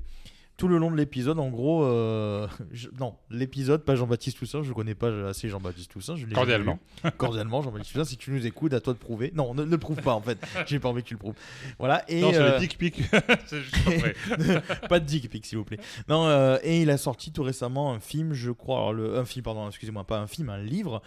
Tout 0.61 0.67
le 0.67 0.77
long 0.77 0.91
de 0.91 0.95
l'épisode, 0.95 1.39
en 1.39 1.49
gros, 1.49 1.83
euh, 1.85 2.47
je- 2.71 2.89
non, 2.99 3.15
l'épisode, 3.31 3.83
pas 3.83 3.95
Jean-Baptiste 3.95 4.37
Toussaint, 4.37 4.61
je 4.61 4.71
connais 4.73 4.93
pas 4.93 5.09
assez 5.27 5.49
Jean-Baptiste 5.49 5.89
Toussaint. 5.89 6.15
Je 6.15 6.27
Cordialement. 6.27 6.77
Cordialement, 7.17 7.63
Jean-Baptiste 7.63 7.93
Toussaint, 7.93 8.05
si 8.05 8.15
tu 8.15 8.29
nous 8.29 8.45
écoutes, 8.45 8.71
à 8.73 8.79
toi 8.79 8.93
de 8.93 8.99
prouver. 8.99 9.31
Non, 9.33 9.55
ne, 9.55 9.63
ne 9.63 9.71
le 9.71 9.77
prouve 9.79 9.99
pas 10.03 10.13
en 10.13 10.21
fait, 10.21 10.37
j'ai 10.67 10.77
pas 10.77 10.89
envie 10.89 11.01
que 11.01 11.07
tu 11.07 11.15
le 11.15 11.19
prouves. 11.19 11.33
Voilà, 11.79 12.03
et. 12.07 12.21
non, 12.21 12.29
c'est 12.31 12.37
euh, 12.37 12.53
le 12.53 12.59
dick 12.59 12.77
pic. 12.77 13.01
pas 14.87 14.99
de 14.99 15.05
dick 15.05 15.31
pic, 15.31 15.47
s'il 15.47 15.57
vous 15.57 15.63
plaît. 15.65 15.79
Non, 16.07 16.27
euh, 16.27 16.59
et 16.61 16.83
il 16.83 16.91
a 16.91 16.97
sorti 16.97 17.31
tout 17.31 17.41
récemment 17.41 17.91
un 17.91 17.99
film, 17.99 18.33
je 18.33 18.51
crois, 18.51 18.77
alors 18.77 18.93
le, 18.93 19.17
un 19.17 19.25
film, 19.25 19.41
pardon, 19.43 19.67
excusez-moi, 19.67 20.03
pas 20.03 20.19
un 20.19 20.27
film, 20.27 20.51
un 20.51 20.61
livre 20.61 21.01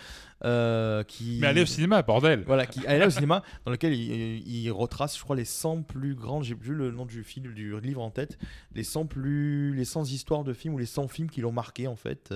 euh, 0.45 1.03
qui. 1.05 1.39
Mais 1.41 1.47
allez 1.49 1.63
au 1.63 1.67
cinéma, 1.67 2.03
bordel. 2.03 2.45
Voilà, 2.47 2.67
qui 2.67 2.87
allait 2.87 3.07
au 3.07 3.11
cinéma, 3.11 3.43
dans 3.65 3.73
lequel 3.73 3.95
il, 3.95 4.47
il 4.47 4.71
retrace, 4.71 5.17
je 5.17 5.23
crois, 5.23 5.37
les 5.37 5.45
100 5.45 5.83
plus 5.83 6.15
grandes, 6.15 6.45
j'ai 6.45 6.55
plus 6.55 6.75
le 6.75 6.91
nom 6.91 7.07
du 7.07 7.25
film, 7.25 7.53
du 7.53 7.81
livre 7.81 8.03
en 8.03 8.11
tête, 8.11 8.39
les 8.75 8.85
100 8.85 9.07
plus, 9.07 9.75
les 9.75 9.85
100 9.85 10.05
histoires 10.05 10.45
de 10.45 10.53
films 10.53 10.75
ou 10.75 10.79
les 10.79 10.87
100 10.87 11.09
films 11.09 11.31
qui 11.31 11.41
l'ont 11.41 11.53
marqué 11.53 11.87
en 11.87 11.97
fait. 11.97 12.33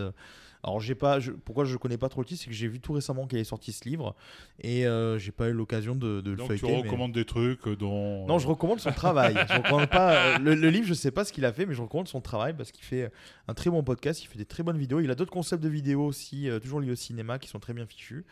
Euh, 0.64 0.68
alors 0.68 0.80
j'ai 0.80 0.94
pas, 0.94 1.20
je- 1.20 1.32
pourquoi 1.32 1.64
je 1.64 1.76
connais 1.76 1.98
pas 1.98 2.09
trop 2.09 2.20
le 2.20 2.26
titre, 2.26 2.43
c'est 2.43 2.51
que 2.51 2.56
j'ai 2.56 2.68
vu 2.68 2.80
tout 2.80 2.93
récemment 2.93 3.26
qu'il 3.26 3.39
est 3.39 3.44
sorti 3.44 3.72
ce 3.72 3.89
livre 3.89 4.14
et 4.60 4.86
euh, 4.86 5.18
j'ai 5.18 5.30
pas 5.32 5.48
eu 5.48 5.52
l'occasion 5.52 5.94
de, 5.94 6.20
de 6.20 6.30
le 6.32 6.36
Donc 6.36 6.51
tu 6.52 6.59
feuilleter. 6.59 6.82
mais- 6.82 6.89
recommandes 6.89 7.12
des 7.12 7.24
trucs 7.24 7.68
dont. 7.68 8.26
non, 8.26 8.39
je 8.39 8.47
recommande 8.48 8.80
son 8.80 8.93
travail. 8.93 9.35
Je 9.48 9.55
recommande 9.56 9.86
pas 9.89 10.14
euh, 10.14 10.39
le, 10.39 10.55
le 10.55 10.70
livre. 10.70 10.86
Je 10.86 10.94
sais 10.94 11.10
pas 11.10 11.24
ce 11.24 11.32
qu'il 11.32 11.44
a 11.44 11.52
fait, 11.52 11.64
mais 11.66 11.74
je 11.74 11.82
recommande 11.82 12.09
son 12.09 12.20
travail 12.20 12.55
parce 12.56 12.72
qu'il 12.72 12.85
fait 12.85 13.10
un 13.47 13.55
très 13.55 13.70
bon 13.70 13.82
podcast. 13.82 14.22
Il 14.22 14.26
fait 14.26 14.39
des 14.39 14.44
très 14.44 14.62
bonnes 14.62 14.78
vidéos. 14.78 15.01
Il 15.01 15.10
a 15.10 15.14
d'autres 15.14 15.30
concepts 15.32 15.62
de 15.62 15.68
vidéos 15.68 16.05
aussi, 16.05 16.48
euh, 16.48 16.59
toujours 16.59 16.80
liés 16.80 16.90
au 16.90 16.97
cinéma, 16.97 17.39
qui 17.39 17.48
sont 17.48 17.59
très 17.60 17.72
bien 17.72 17.86
fichus. 17.86 18.24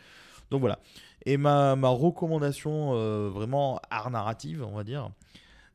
Donc 0.51 0.59
voilà. 0.61 0.79
Et 1.25 1.37
ma, 1.37 1.75
ma 1.75 1.89
recommandation 1.89 2.91
euh, 2.93 3.29
vraiment 3.33 3.79
art 3.89 4.09
narrative, 4.11 4.63
on 4.63 4.75
va 4.75 4.83
dire. 4.83 5.09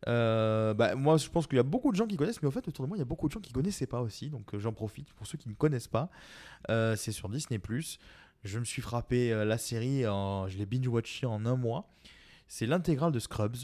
Euh, 0.09 0.75
bah, 0.75 0.95
moi, 0.95 1.17
je 1.17 1.29
pense 1.29 1.47
qu'il 1.47 1.57
y 1.57 1.61
a 1.61 1.65
beaucoup 1.65 1.91
de 1.91 1.97
gens 1.97 2.07
qui 2.07 2.17
connaissent, 2.17 2.43
mais 2.43 2.49
au 2.49 2.53
fait, 2.53 2.67
autour 2.69 2.85
de 2.85 2.89
moi, 2.89 2.97
il 2.97 3.01
y 3.01 3.03
a 3.03 3.07
beaucoup 3.07 3.29
de 3.29 3.33
gens 3.33 3.41
qui 3.41 3.53
connaissaient 3.53 3.87
pas 3.87 4.01
aussi. 4.01 4.31
Donc, 4.31 4.55
euh, 4.55 4.59
j'en 4.59 4.73
profite 4.73 5.13
pour 5.15 5.27
ceux 5.27 5.39
qui 5.39 5.49
ne 5.49 5.55
connaissent 5.55 5.89
pas. 5.89 6.11
Euh, 6.71 6.97
c'est 6.97 7.13
sur 7.13 7.29
Disney. 7.29 7.61
Je 8.45 8.59
me 8.59 8.65
suis 8.65 8.83
frappé 8.83 9.33
euh, 9.33 9.45
la 9.45 9.59
série, 9.59 10.07
en- 10.07 10.49
je 10.49 10.59
l'ai 10.59 10.67
binge-watché 10.67 11.27
en 11.27 11.47
un 11.47 11.57
mois. 11.57 11.89
C'est 12.49 12.67
l'intégrale 12.67 13.13
de 13.13 13.19
Scrubs. 13.19 13.57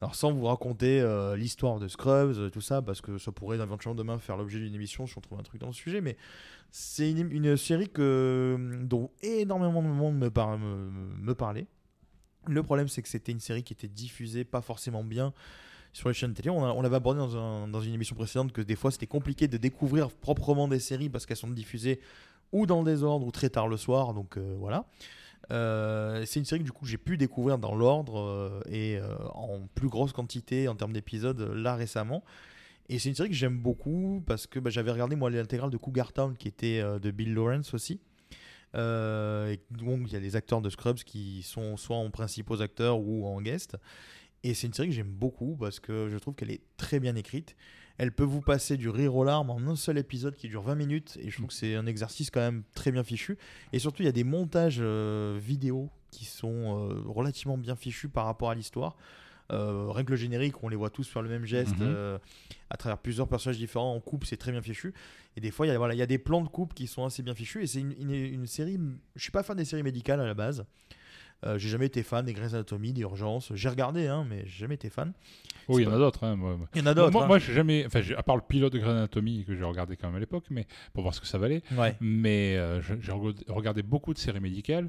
Alors 0.00 0.16
sans 0.16 0.32
vous 0.32 0.46
raconter 0.46 1.00
l'histoire 1.36 1.78
de 1.78 1.86
Scrubs, 1.86 2.50
tout 2.50 2.60
ça, 2.60 2.82
parce 2.82 3.00
que 3.00 3.18
ça 3.18 3.30
pourrait 3.30 3.58
éventuellement 3.58 3.94
demain 3.94 4.18
faire 4.18 4.36
l'objet 4.36 4.58
d'une 4.58 4.74
émission 4.74 5.06
si 5.06 5.16
on 5.16 5.20
trouve 5.20 5.38
un 5.38 5.44
truc 5.44 5.60
dans 5.60 5.68
le 5.68 5.72
sujet, 5.72 6.00
mais 6.00 6.16
c'est 6.72 7.08
une, 7.12 7.30
une 7.30 7.56
série 7.56 7.88
que, 7.88 8.80
dont 8.82 9.12
énormément 9.22 9.80
de 9.80 9.86
monde 9.86 10.18
me, 10.18 10.28
par- 10.28 10.58
me, 10.58 10.90
me 10.90 11.34
parlait. 11.36 11.68
Le 12.48 12.62
problème 12.62 12.88
c'est 12.88 13.02
que 13.02 13.08
c'était 13.08 13.32
une 13.32 13.40
série 13.40 13.62
qui 13.62 13.72
était 13.72 13.88
diffusée 13.88 14.44
pas 14.44 14.60
forcément 14.60 15.04
bien 15.04 15.32
sur 15.92 16.08
les 16.08 16.14
chaînes 16.14 16.34
télé. 16.34 16.50
On, 16.50 16.80
l'avait 16.80 16.96
abordé 16.96 17.18
dans, 17.18 17.36
un- 17.36 17.68
dans 17.68 17.80
une 17.80 17.94
émission 17.94 18.16
précédente 18.16 18.52
que 18.52 18.62
des 18.62 18.76
fois 18.76 18.90
c'était 18.90 19.06
compliqué 19.06 19.46
de 19.48 19.56
découvrir 19.58 20.10
proprement 20.10 20.66
des 20.68 20.78
séries 20.80 21.08
parce 21.08 21.26
qu'elles 21.26 21.36
sont 21.36 21.50
diffusées 21.50 22.00
ou 22.52 22.66
dans 22.66 22.80
le 22.82 22.90
désordre 22.90 23.26
ou 23.26 23.30
très 23.30 23.48
tard 23.50 23.68
le 23.68 23.76
soir, 23.76 24.14
donc 24.14 24.36
euh, 24.36 24.56
voilà. 24.58 24.86
Euh, 25.50 26.24
c'est 26.24 26.38
une 26.38 26.44
série 26.46 26.60
que 26.60 26.64
du 26.64 26.72
coup 26.72 26.86
j'ai 26.86 26.98
pu 26.98 27.16
découvrir 27.16 27.58
dans 27.58 27.74
l'ordre 27.74 28.18
euh, 28.20 28.60
et 28.70 29.00
en 29.34 29.60
plus 29.74 29.88
grosse 29.88 30.12
quantité 30.12 30.68
en 30.68 30.74
termes 30.76 30.92
d'épisodes 30.92 31.40
là 31.40 31.74
récemment. 31.74 32.22
Et 32.88 32.98
c'est 32.98 33.08
une 33.08 33.14
série 33.14 33.28
que 33.28 33.34
j'aime 33.34 33.58
beaucoup 33.58 34.22
parce 34.26 34.46
que 34.46 34.58
bah, 34.58 34.70
j'avais 34.70 34.90
regardé 34.90 35.16
moi 35.16 35.30
l'intégrale 35.30 35.70
de 35.70 35.76
Cougar 35.76 36.12
Town 36.12 36.36
qui 36.36 36.48
était 36.48 36.82
de 36.82 37.10
Bill 37.10 37.32
Lawrence 37.32 37.74
aussi. 37.74 38.00
Euh, 38.74 39.52
et 39.52 39.60
donc 39.70 40.00
il 40.06 40.12
y 40.12 40.16
a 40.16 40.20
des 40.20 40.36
acteurs 40.36 40.62
de 40.62 40.70
Scrubs 40.70 40.98
qui 40.98 41.42
sont 41.42 41.76
soit 41.76 41.96
en 41.96 42.10
principaux 42.10 42.60
acteurs 42.62 43.00
ou 43.00 43.26
en 43.26 43.40
guest. 43.40 43.76
Et 44.44 44.54
c'est 44.54 44.66
une 44.66 44.72
série 44.72 44.88
que 44.88 44.94
j'aime 44.94 45.12
beaucoup 45.12 45.56
parce 45.56 45.78
que 45.78 46.08
je 46.10 46.18
trouve 46.18 46.34
qu'elle 46.34 46.50
est 46.50 46.62
très 46.76 46.98
bien 46.98 47.14
écrite. 47.14 47.54
Elle 47.98 48.10
peut 48.10 48.24
vous 48.24 48.40
passer 48.40 48.76
du 48.76 48.88
rire 48.88 49.14
aux 49.14 49.24
larmes 49.24 49.50
en 49.50 49.58
un 49.58 49.76
seul 49.76 49.98
épisode 49.98 50.34
qui 50.34 50.48
dure 50.48 50.62
20 50.62 50.74
minutes 50.74 51.18
et 51.20 51.30
je 51.30 51.36
trouve 51.36 51.48
que 51.48 51.54
c'est 51.54 51.76
un 51.76 51.86
exercice 51.86 52.30
quand 52.30 52.40
même 52.40 52.64
très 52.74 52.90
bien 52.90 53.04
fichu. 53.04 53.38
Et 53.72 53.78
surtout, 53.78 54.02
il 54.02 54.06
y 54.06 54.08
a 54.08 54.12
des 54.12 54.24
montages 54.24 54.78
euh, 54.80 55.38
vidéo 55.40 55.90
qui 56.10 56.24
sont 56.24 56.48
euh, 56.48 57.02
relativement 57.06 57.58
bien 57.58 57.76
fichus 57.76 58.08
par 58.08 58.24
rapport 58.24 58.50
à 58.50 58.54
l'histoire. 58.54 58.96
Euh, 59.52 59.90
rien 59.90 60.04
que 60.04 60.10
le 60.10 60.16
générique, 60.16 60.62
on 60.62 60.68
les 60.68 60.76
voit 60.76 60.90
tous 60.90 61.06
faire 61.08 61.22
le 61.22 61.28
même 61.28 61.44
geste 61.44 61.76
Mhm. 61.78 61.82
euh, 61.86 62.18
à 62.70 62.76
travers 62.76 62.98
plusieurs 62.98 63.28
personnages 63.28 63.58
différents 63.58 63.94
en 63.94 64.00
coupe, 64.00 64.24
c'est 64.24 64.36
très 64.38 64.50
bien 64.52 64.62
fichu. 64.62 64.94
Et 65.36 65.40
des 65.40 65.50
fois, 65.50 65.66
il 65.66 65.68
y 65.68 65.72
a, 65.72 65.78
voilà, 65.78 65.94
il 65.94 65.98
y 65.98 66.02
a 66.02 66.06
des 66.06 66.18
plans 66.18 66.40
de 66.40 66.48
coupe 66.48 66.72
qui 66.74 66.86
sont 66.86 67.04
assez 67.04 67.22
bien 67.22 67.34
fichus. 67.34 67.62
Et 67.62 67.66
c'est 67.66 67.80
une, 67.80 67.92
une- 67.98 68.10
une 68.14 68.46
série. 68.46 68.78
Je 69.14 69.22
suis 69.22 69.30
pas 69.32 69.42
fan 69.42 69.56
des 69.56 69.64
séries 69.64 69.82
médicales 69.82 70.20
à 70.20 70.26
la 70.26 70.34
base. 70.34 70.64
Euh, 71.44 71.58
j'ai 71.58 71.68
jamais 71.70 71.86
été 71.86 72.04
fan 72.04 72.24
des 72.24 72.34
Grey's 72.34 72.54
Anatomy, 72.54 72.92
des 72.92 73.00
Urgences. 73.02 73.50
J'ai 73.56 73.68
regardé, 73.68 74.06
hein, 74.06 74.24
mais 74.30 74.42
j'ai 74.46 74.60
jamais 74.60 74.76
été 74.76 74.88
fan. 74.90 75.12
Oh, 75.66 75.78
il 75.80 75.82
y 75.82 75.86
en 75.88 75.92
a 75.92 75.98
d'autres. 75.98 76.22
hein, 76.24 76.36
moi. 76.36 76.56
Il 76.74 76.80
y 76.80 76.82
en 76.84 76.86
a 76.86 76.94
d'autres. 76.94 77.10
Moi, 77.10 77.24
hein. 77.24 77.26
moi, 77.26 77.38
j'ai 77.40 77.52
jamais. 77.52 77.84
Enfin, 77.84 78.00
à 78.16 78.22
part 78.22 78.36
le 78.36 78.42
pilote 78.48 78.72
de 78.72 78.78
Grey's 78.78 78.92
Anatomy 78.92 79.44
que 79.44 79.56
j'ai 79.56 79.64
regardé 79.64 79.96
quand 79.96 80.06
même 80.06 80.16
à 80.16 80.20
l'époque, 80.20 80.44
mais 80.50 80.66
pour 80.92 81.02
voir 81.02 81.14
ce 81.14 81.20
que 81.20 81.26
ça 81.26 81.38
valait. 81.38 81.62
Ouais. 81.72 81.96
Mais 82.00 82.56
euh, 82.56 82.80
j'ai 82.80 83.12
regardé 83.48 83.82
beaucoup 83.82 84.14
de 84.14 84.18
séries 84.18 84.38
médicales. 84.40 84.88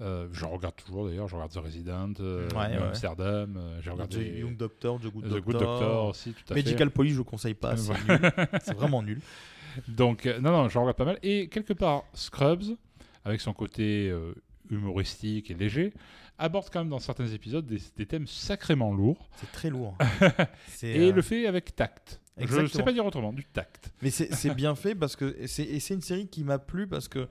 Euh, 0.00 0.26
je 0.32 0.44
regarde 0.44 0.74
toujours 0.76 1.06
d'ailleurs. 1.06 1.28
Je 1.28 1.34
regarde 1.36 1.52
The 1.52 1.56
Resident, 1.58 2.12
euh, 2.20 2.48
Ouais, 2.50 2.68
New 2.74 2.80
ouais. 2.80 2.88
Amsterdam. 2.88 3.56
euh, 3.56 3.80
j'ai 3.80 3.90
The 3.90 3.92
regardé 3.92 4.38
Young 4.40 4.56
Doctor, 4.56 4.98
The 4.98 5.02
Good 5.04 5.12
The 5.24 5.28
Doctor. 5.28 5.40
Good 5.44 5.52
Doctor 5.60 6.04
aussi, 6.08 6.32
tout 6.32 6.52
à 6.52 6.56
Medical 6.56 6.90
Police, 6.90 7.12
je 7.14 7.18
ne 7.18 7.24
conseille 7.24 7.54
pas. 7.54 7.76
C'est 7.76 7.90
Ouais. 7.92 7.98
nul. 8.08 8.48
C'est 8.62 8.74
vraiment 8.74 9.02
nul. 9.02 9.20
fait. 9.20 9.82
Donc, 9.92 10.26
euh, 10.26 10.40
non, 10.40 10.50
non, 10.50 10.68
j'en 10.68 10.80
regarde 10.82 10.96
pas 10.96 11.04
mal. 11.04 11.18
Et 11.22 11.48
quelque 11.48 11.72
part, 11.72 12.04
Scrubs, 12.12 12.76
avec 13.24 13.40
son 13.40 13.52
côté 13.52 14.08
euh, 14.10 14.34
humoristique 14.70 15.50
et 15.50 15.54
léger, 15.54 15.92
aborde 16.38 16.68
quand 16.72 16.80
même 16.80 16.88
dans 16.90 16.98
certains 16.98 17.28
épisodes 17.28 17.64
des, 17.66 17.78
des 17.96 18.06
thèmes 18.06 18.26
sacrément 18.26 18.92
lourds. 18.92 19.28
C'est 19.36 19.52
très 19.52 19.70
lourd. 19.70 19.96
C'est, 20.68 20.88
Et 20.88 21.08
euh, 21.10 21.12
le 21.12 21.22
fait 21.22 21.46
avec 21.46 21.74
tact. 21.76 22.20
Je 22.36 22.42
ne 22.42 22.48
sais 22.48 22.54
Exactement. 22.56 22.84
pas 22.86 22.92
dire 22.92 23.06
autrement, 23.06 23.32
du 23.32 23.44
tact. 23.44 23.92
Mais 24.02 24.10
c'est 24.10 24.34
c'est 24.34 24.52
bien 24.52 24.74
fait 24.74 24.96
parce 24.96 25.14
que 25.14 25.36
et 25.38 25.46
c'est 25.46 25.62
et 25.62 25.78
c'est 25.78 25.94
une 25.94 26.00
série 26.00 26.26
qui 26.26 26.42
m'a 26.42 26.58
plu 26.58 26.88
parce 26.88 27.06
que 27.06 27.28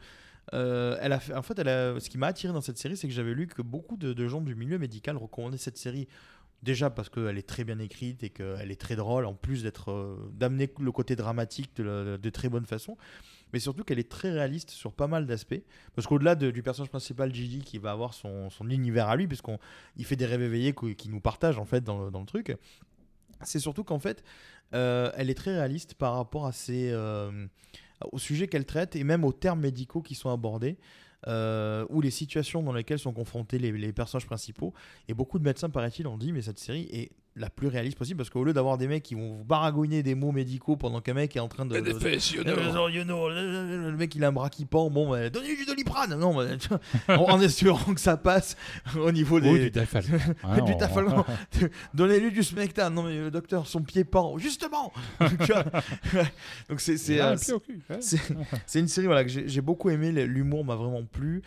euh, 0.54 0.98
elle 1.00 1.14
a 1.14 1.20
en 1.36 1.42
fait, 1.42 1.58
ce 1.58 2.10
qui 2.10 2.18
m'a 2.18 2.28
attiré 2.28 2.54
dans 2.54 2.62
cette 2.62 2.78
série, 2.78 2.98
c'est 2.98 3.08
que 3.08 3.14
j'avais 3.14 3.34
lu 3.34 3.48
que 3.48 3.62
beaucoup 3.62 3.98
de, 3.98 4.28
gens 4.28 4.42
du 4.42 4.56
milieu 4.56 4.78
médical 4.78 5.18
recommandaient 5.18 5.58
cette 5.58 5.78
série. 5.78 6.08
Déjà 6.62 6.90
parce 6.90 7.10
qu'elle 7.10 7.38
est 7.38 7.48
très 7.48 7.66
bien 7.66 7.78
écrite 7.80 8.24
et 8.24 8.30
qu'elle 8.30 8.72
est 8.72 8.80
très 8.80 8.96
drôle, 8.96 9.26
en 9.26 9.34
plus 9.34 9.64
d'être 9.64 9.92
euh, 9.92 10.32
d'amener 10.32 10.72
le 10.80 10.92
côté 10.94 11.18
dramatique 11.18 11.76
de, 11.76 12.30
très 12.30 12.48
bonne 12.48 12.66
façon, 12.66 12.96
mais 13.52 13.60
surtout 13.60 13.84
qu'elle 13.84 14.00
est 14.00 14.10
très 14.10 14.32
réaliste 14.32 14.70
sur 14.70 14.94
pas 14.94 15.08
mal 15.08 15.26
d'aspects. 15.26 15.62
Parce 15.94 16.08
qu'au-delà 16.08 16.36
de- 16.36 16.52
du 16.52 16.64
personnage 16.64 16.90
principal, 16.90 17.34
Gigi, 17.36 17.60
qui 17.60 17.80
va 17.80 17.92
avoir 17.92 18.14
son, 18.14 18.50
univers 18.70 19.10
à 19.10 19.18
lui, 19.18 19.28
puisqu'on 19.28 19.60
il 19.98 20.06
fait 20.06 20.16
des 20.16 20.26
rêves 20.26 20.42
éveillés 20.42 20.74
qu- 20.74 20.96
qui 20.96 21.10
nous 21.10 21.20
partagent 21.20 21.60
en 21.60 21.66
fait 21.66 21.84
dans 21.84 22.10
le, 22.10 22.26
truc, 22.26 22.56
c'est 23.42 23.60
surtout 23.60 23.84
qu'en 23.84 24.00
fait, 24.00 24.24
euh, 24.74 25.12
elle 25.18 25.30
est 25.30 25.36
très 25.36 25.52
réaliste 25.52 25.96
par 25.96 26.16
rapport 26.16 26.46
à 26.46 26.54
ses, 26.54 26.94
au 28.12 28.20
sujet 28.20 28.48
qu'elle 28.48 28.66
traite 28.66 28.96
et 28.96 29.04
même 29.04 29.24
aux 29.24 29.34
termes 29.34 29.62
médicaux 29.62 30.02
qui 30.02 30.16
sont 30.16 30.30
abordés. 30.30 30.78
euh, 31.28 31.86
ou 31.90 32.02
les 32.02 32.12
situations 32.12 32.62
dans 32.64 32.74
lesquelles 32.74 33.00
sont 33.00 33.14
confrontés 33.14 33.58
les, 33.58 33.72
les 33.72 33.94
personnages 33.94 34.26
principaux. 34.26 34.74
Et 35.08 35.14
beaucoup 35.14 35.40
de 35.40 35.44
médecins, 35.44 35.70
paraît-il, 35.70 36.08
ont 36.08 36.18
dit 36.18 36.34
mais 36.34 36.42
cette 36.42 36.60
série 36.60 36.90
est 36.92 37.12
la 37.36 37.50
plus 37.50 37.68
réaliste 37.68 37.98
possible 37.98 38.18
parce 38.18 38.30
qu'au 38.30 38.44
lieu 38.44 38.54
d'avoir 38.54 38.78
des 38.78 38.88
mecs 38.88 39.02
qui 39.02 39.16
vont 39.16 39.38
vous 39.38 39.44
baragouiner 39.44 40.04
des 40.04 40.14
mots 40.14 40.32
médicaux 40.32 40.76
pendant 40.76 41.02
qu'un 41.02 41.16
mec 41.16 41.36
est 41.36 41.40
en 41.40 41.48
train 41.48 41.66
de. 41.66 41.74
de- 41.82 41.92
euh, 42.86 42.92
you 42.92 43.04
know, 43.04 43.28
le 43.30 43.90
le 43.92 43.98
mec 43.98 44.14
il 44.16 44.24
a 44.24 44.28
un 44.28 44.32
bras 44.32 44.50
qui 44.52 44.66
pend, 44.66 44.90
bon, 44.92 45.10
bah, 45.10 45.30
donnez 45.32 45.56
du 45.56 45.66
doliprane, 45.66 46.14
non, 46.20 46.36
bah, 46.36 46.46
tu 46.58 46.68
vois, 46.70 46.80
en, 47.18 47.34
en 47.34 47.42
espérant 47.42 47.94
que 47.94 48.00
ça 48.00 48.18
passe 48.18 48.56
au 48.96 49.12
niveau 49.12 49.40
des. 49.40 49.50
Oh, 49.50 49.58
du 49.58 49.72
du 50.66 50.74
on- 50.74 50.78
Tafalgan. 50.78 51.26
Donnez-lui 51.94 52.32
du 52.32 52.44
smectane, 52.44 52.94
non 52.94 53.04
mais 53.04 53.16
le 53.18 53.32
docteur, 53.32 53.66
son 53.68 53.82
pied 53.82 54.04
pend, 54.04 54.38
justement 54.38 54.94
Tu 55.20 55.52
vois, 55.52 55.64
ouais. 56.14 56.32
Donc 56.70 56.82
c'est. 56.82 56.98
c'est, 56.98 57.14
Il 57.16 57.22
a 57.22 57.30
euh, 57.30 57.34
un 57.34 57.38
pied 57.38 57.54
au 57.54 57.60
cul, 57.60 57.80
ouais. 57.90 57.98
c'est- 58.00 58.22
c'est 58.68 58.80
une 58.80 58.88
série 58.88 59.08
voilà, 59.08 59.24
que 59.24 59.30
j'ai 59.30 59.48
j'ai 59.48 59.62
beaucoup 59.62 59.90
aimé, 59.90 60.12
l'humour 60.12 60.64
m'a 60.66 60.76
vraiment 60.76 61.04
plu. 61.04 61.42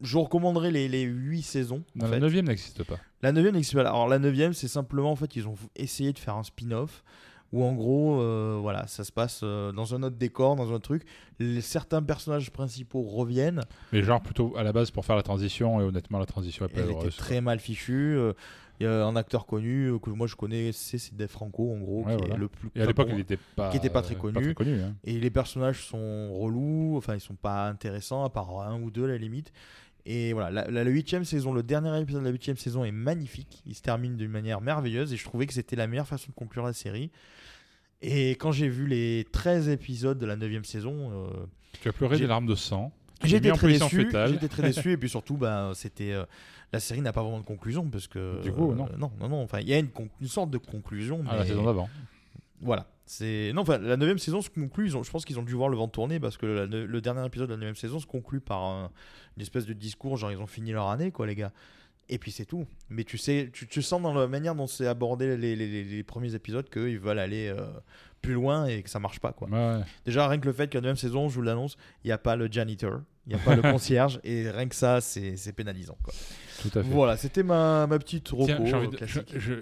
Je 0.00 0.12
vous 0.14 0.22
recommanderais 0.22 0.70
les, 0.70 0.88
les 0.88 1.02
8 1.02 1.42
saisons. 1.42 1.82
en 1.96 1.98
Non, 1.98 2.04
la 2.06 2.12
fait. 2.14 2.20
neuvième 2.20 2.46
n'existe 2.46 2.84
pas. 2.84 2.98
La 3.22 3.32
neuvième 3.32 3.54
n'existe 3.54 3.74
pas. 3.74 3.80
Alors 3.82 4.08
la 4.08 4.18
neuvième, 4.18 4.52
c'est 4.52 4.68
simplement 4.68 5.10
en 5.10 5.16
fait 5.16 5.34
ils 5.36 5.46
ont 5.48 5.56
essayé 5.76 6.12
de 6.12 6.18
faire 6.18 6.36
un 6.36 6.44
spin-off 6.44 7.02
où 7.50 7.64
en 7.64 7.72
gros, 7.72 8.20
euh, 8.20 8.58
voilà, 8.60 8.86
ça 8.88 9.04
se 9.04 9.10
passe 9.10 9.40
euh, 9.42 9.72
dans 9.72 9.94
un 9.94 10.02
autre 10.02 10.16
décor, 10.16 10.54
dans 10.54 10.70
un 10.74 10.80
truc. 10.80 11.04
Les, 11.38 11.62
certains 11.62 12.02
personnages 12.02 12.50
principaux 12.50 13.02
reviennent. 13.02 13.62
Mais 13.90 14.02
genre 14.02 14.20
plutôt 14.20 14.54
à 14.58 14.62
la 14.62 14.72
base 14.74 14.90
pour 14.90 15.06
faire 15.06 15.16
la 15.16 15.22
transition, 15.22 15.80
et 15.80 15.84
honnêtement, 15.84 16.18
la 16.18 16.26
transition 16.26 16.66
est 16.66 16.68
pas 16.68 16.80
Elle 16.80 16.90
était 16.90 16.94
heureuse. 16.94 17.16
très 17.16 17.40
mal 17.40 17.58
fichue. 17.58 18.16
Euh, 18.18 18.34
Il 18.80 18.84
y 18.84 18.86
a 18.86 19.04
un 19.06 19.16
acteur 19.16 19.46
connu 19.46 19.90
que 20.02 20.10
moi 20.10 20.26
je 20.28 20.36
connais, 20.36 20.72
c'est 20.72 21.12
Dave 21.16 21.30
Franco 21.30 21.72
en 21.72 21.78
gros, 21.78 22.04
Ouais, 22.04 22.12
qui 22.16 22.18
voilà. 22.20 22.34
est 22.34 22.38
le 22.38 22.48
plus. 22.48 22.70
Et 22.76 22.82
à 22.82 22.86
l'époque, 22.86 23.06
il 23.08 23.14
moi, 23.14 23.20
était 23.22 23.38
pas, 23.56 23.70
qui 23.70 23.76
était 23.78 23.88
pas 23.90 24.02
très 24.02 24.14
connu. 24.14 24.54
connu, 24.54 24.80
hein. 24.82 24.94
Et 25.04 25.18
les 25.18 25.30
personnages 25.30 25.84
sont 25.86 26.32
relous, 26.38 26.96
enfin 26.98 27.14
ils 27.14 27.20
sont 27.20 27.34
pas 27.34 27.66
intéressants 27.66 28.24
à 28.24 28.28
part 28.30 28.60
un 28.60 28.80
ou 28.82 28.90
deux 28.90 29.04
à 29.06 29.08
la 29.08 29.16
limite. 29.16 29.52
Et 30.10 30.32
voilà, 30.32 30.50
la, 30.50 30.70
la, 30.70 30.84
la 30.84 30.90
huitième 30.90 31.26
saison, 31.26 31.52
le 31.52 31.62
dernier 31.62 32.00
épisode 32.00 32.22
de 32.22 32.26
la 32.26 32.32
huitième 32.32 32.56
saison 32.56 32.82
est 32.82 32.92
magnifique. 32.92 33.62
Il 33.66 33.74
se 33.74 33.82
termine 33.82 34.16
d'une 34.16 34.30
manière 34.30 34.62
merveilleuse 34.62 35.12
et 35.12 35.18
je 35.18 35.24
trouvais 35.24 35.46
que 35.46 35.52
c'était 35.52 35.76
la 35.76 35.86
meilleure 35.86 36.06
façon 36.08 36.28
de 36.30 36.34
conclure 36.34 36.64
la 36.64 36.72
série. 36.72 37.10
Et 38.00 38.30
quand 38.30 38.50
j'ai 38.50 38.70
vu 38.70 38.86
les 38.86 39.26
13 39.32 39.68
épisodes 39.68 40.18
de 40.18 40.24
la 40.24 40.36
neuvième 40.36 40.64
saison, 40.64 41.10
euh, 41.12 41.26
Tu 41.82 41.88
as 41.88 41.92
pleuré 41.92 42.16
des 42.16 42.26
larmes 42.26 42.46
de 42.46 42.54
sang. 42.54 42.90
J'étais 43.22 43.52
très 43.52 43.68
déçu. 43.68 44.08
très 44.08 44.62
déçu 44.62 44.92
et 44.92 44.96
puis 44.96 45.10
surtout, 45.10 45.36
bah, 45.36 45.72
c'était 45.74 46.12
euh, 46.12 46.24
la 46.72 46.80
série 46.80 47.02
n'a 47.02 47.12
pas 47.12 47.22
vraiment 47.22 47.40
de 47.40 47.44
conclusion 47.44 47.84
parce 47.90 48.06
que 48.06 48.40
Du 48.42 48.50
coup, 48.50 48.72
euh, 48.72 48.74
non. 48.74 48.88
non, 48.96 49.10
non, 49.20 49.28
non. 49.28 49.42
Enfin, 49.42 49.60
il 49.60 49.68
y 49.68 49.74
a 49.74 49.78
une, 49.78 49.90
sorte 50.26 50.50
de 50.50 50.58
conclusion, 50.58 51.22
Ah, 51.28 51.36
la 51.36 51.44
saison 51.44 51.64
d'avant. 51.64 51.90
voilà. 52.62 52.86
C'est 53.10 53.52
non, 53.54 53.62
enfin, 53.62 53.78
la 53.78 53.96
neuvième 53.96 54.18
saison 54.18 54.42
se 54.42 54.50
conclut. 54.50 54.86
ils 54.88 54.96
ont- 54.96 55.02
je 55.02 55.10
pense 55.10 55.24
qu'ils 55.24 55.38
ont 55.38 55.42
dû 55.42 55.54
voir 55.54 55.70
le 55.70 55.76
vent 55.78 55.88
tourner 55.88 56.20
parce 56.20 56.36
que 56.36 56.44
la 56.44 56.66
le 56.66 57.00
dernier 57.00 57.24
épisode 57.26 57.48
de 57.48 57.54
la 57.54 57.58
neuvième 57.58 57.74
saison 57.74 57.98
se 57.98 58.06
conclut 58.06 58.40
par 58.40 58.62
un- 58.62 58.90
une 59.36 59.42
espèce 59.42 59.64
de 59.64 59.72
discours 59.72 60.16
genre 60.18 60.30
ils 60.30 60.38
ont 60.38 60.46
fini 60.46 60.72
leur 60.72 60.88
année 60.88 61.10
quoi 61.10 61.26
les 61.26 61.34
gars. 61.34 61.52
Et 62.10 62.18
puis 62.18 62.30
c'est 62.30 62.44
tout. 62.46 62.66
Mais 62.90 63.04
tu 63.04 63.18
sais, 63.18 63.50
tu, 63.52 63.66
tu 63.66 63.82
sens 63.82 64.00
dans 64.02 64.14
la 64.14 64.26
manière 64.28 64.54
dont 64.54 64.66
c'est 64.66 64.86
abordé 64.86 65.36
les, 65.36 65.56
les- 65.56 65.66
les- 65.68 65.84
les 65.84 66.02
premiers 66.02 66.34
épisodes 66.34 66.68
qu'ils 66.70 66.98
veulent 66.98 67.18
aller 67.18 67.48
euh, 67.48 67.66
plus 68.22 68.32
loin 68.34 68.66
et 68.66 68.82
que 68.82 68.90
ça 68.90 68.98
marche 68.98 69.20
pas 69.20 69.32
quoi. 69.32 69.48
Ouais. 69.48 69.80
Déjà 70.06 70.26
rien 70.28 70.38
que 70.38 70.46
le 70.46 70.52
fait 70.52 70.68
que 70.68 70.74
la 70.76 70.82
neuvième 70.82 70.96
saison, 70.96 71.28
je 71.30 71.34
vous 71.34 71.42
l'annonce, 71.42 71.76
il 72.04 72.08
n'y 72.08 72.12
a 72.12 72.18
pas 72.18 72.36
le 72.36 72.48
janitor, 72.50 73.00
il 73.26 73.34
n'y 73.34 73.40
a 73.40 73.44
pas 73.44 73.54
le 73.56 73.62
concierge 73.72 74.20
et 74.24 74.50
rien 74.50 74.68
que 74.68 74.74
ça 74.74 75.00
c'est 75.00 75.52
pénalisant 75.54 75.96
quoi. 76.02 76.12
Tout 76.62 76.68
à 76.78 76.82
fait. 76.82 76.88
Voilà, 76.90 77.16
c'était 77.16 77.42
ma, 77.42 77.86
ma 77.86 77.98
petite 77.98 78.28
roco 78.30 78.46
Tiens, 78.46 78.86
de- 78.86 78.96
classique. 78.96 79.30
je- 79.34 79.38
je- 79.38 79.54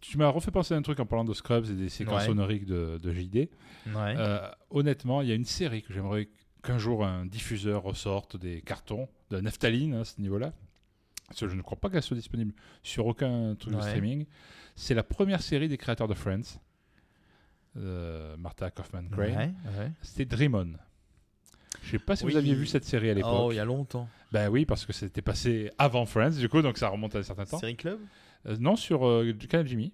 tu 0.00 0.16
m'as 0.18 0.28
refait 0.28 0.50
penser 0.50 0.74
à 0.74 0.76
un 0.76 0.82
truc 0.82 0.98
en 1.00 1.06
parlant 1.06 1.24
de 1.24 1.34
Scrubs 1.34 1.66
et 1.70 1.74
des 1.74 1.88
séquences 1.88 2.22
Ouais. 2.22 2.26
sonoriques 2.26 2.64
de, 2.66 2.98
de 3.02 3.12
JD. 3.12 3.34
Ouais. 3.36 3.48
Euh, 3.96 4.48
honnêtement, 4.70 5.22
il 5.22 5.28
y 5.28 5.32
a 5.32 5.34
une 5.34 5.44
série 5.44 5.82
que 5.82 5.92
j'aimerais 5.92 6.28
qu'un 6.62 6.78
jour 6.78 7.04
un 7.04 7.26
diffuseur 7.26 7.82
ressorte 7.82 8.36
des 8.36 8.60
cartons 8.62 9.08
de 9.30 9.40
naphtaline 9.40 9.94
à 9.94 10.04
ce 10.04 10.20
niveau-là. 10.20 10.52
Parce 11.28 11.40
que 11.40 11.48
je 11.48 11.54
ne 11.54 11.62
crois 11.62 11.78
pas 11.78 11.90
qu'elle 11.90 12.02
soit 12.02 12.16
disponible 12.16 12.52
sur 12.82 13.06
aucun 13.06 13.54
truc 13.54 13.74
de 13.74 13.80
streaming. 13.80 14.26
C'est 14.74 14.94
la 14.94 15.02
première 15.02 15.42
série 15.42 15.68
des 15.68 15.78
créateurs 15.78 16.08
de 16.08 16.14
Friends, 16.14 16.58
euh, 17.76 18.36
Martha 18.36 18.70
Kaufman 18.70 19.04
Crane. 19.10 19.54
C'était 20.02 20.24
Dream 20.24 20.54
On. 20.54 20.72
Je 21.82 21.92
sais 21.92 21.98
pas 21.98 22.16
si 22.16 22.24
Oui. 22.24 22.32
vous 22.32 22.38
aviez 22.38 22.54
vu 22.54 22.66
cette 22.66 22.84
série 22.84 23.10
à 23.10 23.14
l'époque. 23.14 23.32
Oh, 23.32 23.52
il 23.52 23.56
y 23.56 23.60
a 23.60 23.64
longtemps. 23.64 24.08
Ben 24.32 24.48
oui, 24.48 24.64
parce 24.66 24.84
que 24.84 24.92
c'était 24.92 25.22
passé 25.22 25.70
avant 25.78 26.04
Friends, 26.04 26.30
du 26.38 26.48
coup, 26.48 26.62
donc 26.62 26.78
ça 26.78 26.88
remonte 26.88 27.14
à 27.14 27.18
un 27.20 27.22
certain 27.22 27.44
temps. 27.44 27.58
Série 27.58 27.76
Club? 27.76 27.98
Non, 28.58 28.76
sur 28.76 29.06
euh, 29.06 29.32
Canal 29.48 29.66
Jimmy. 29.66 29.92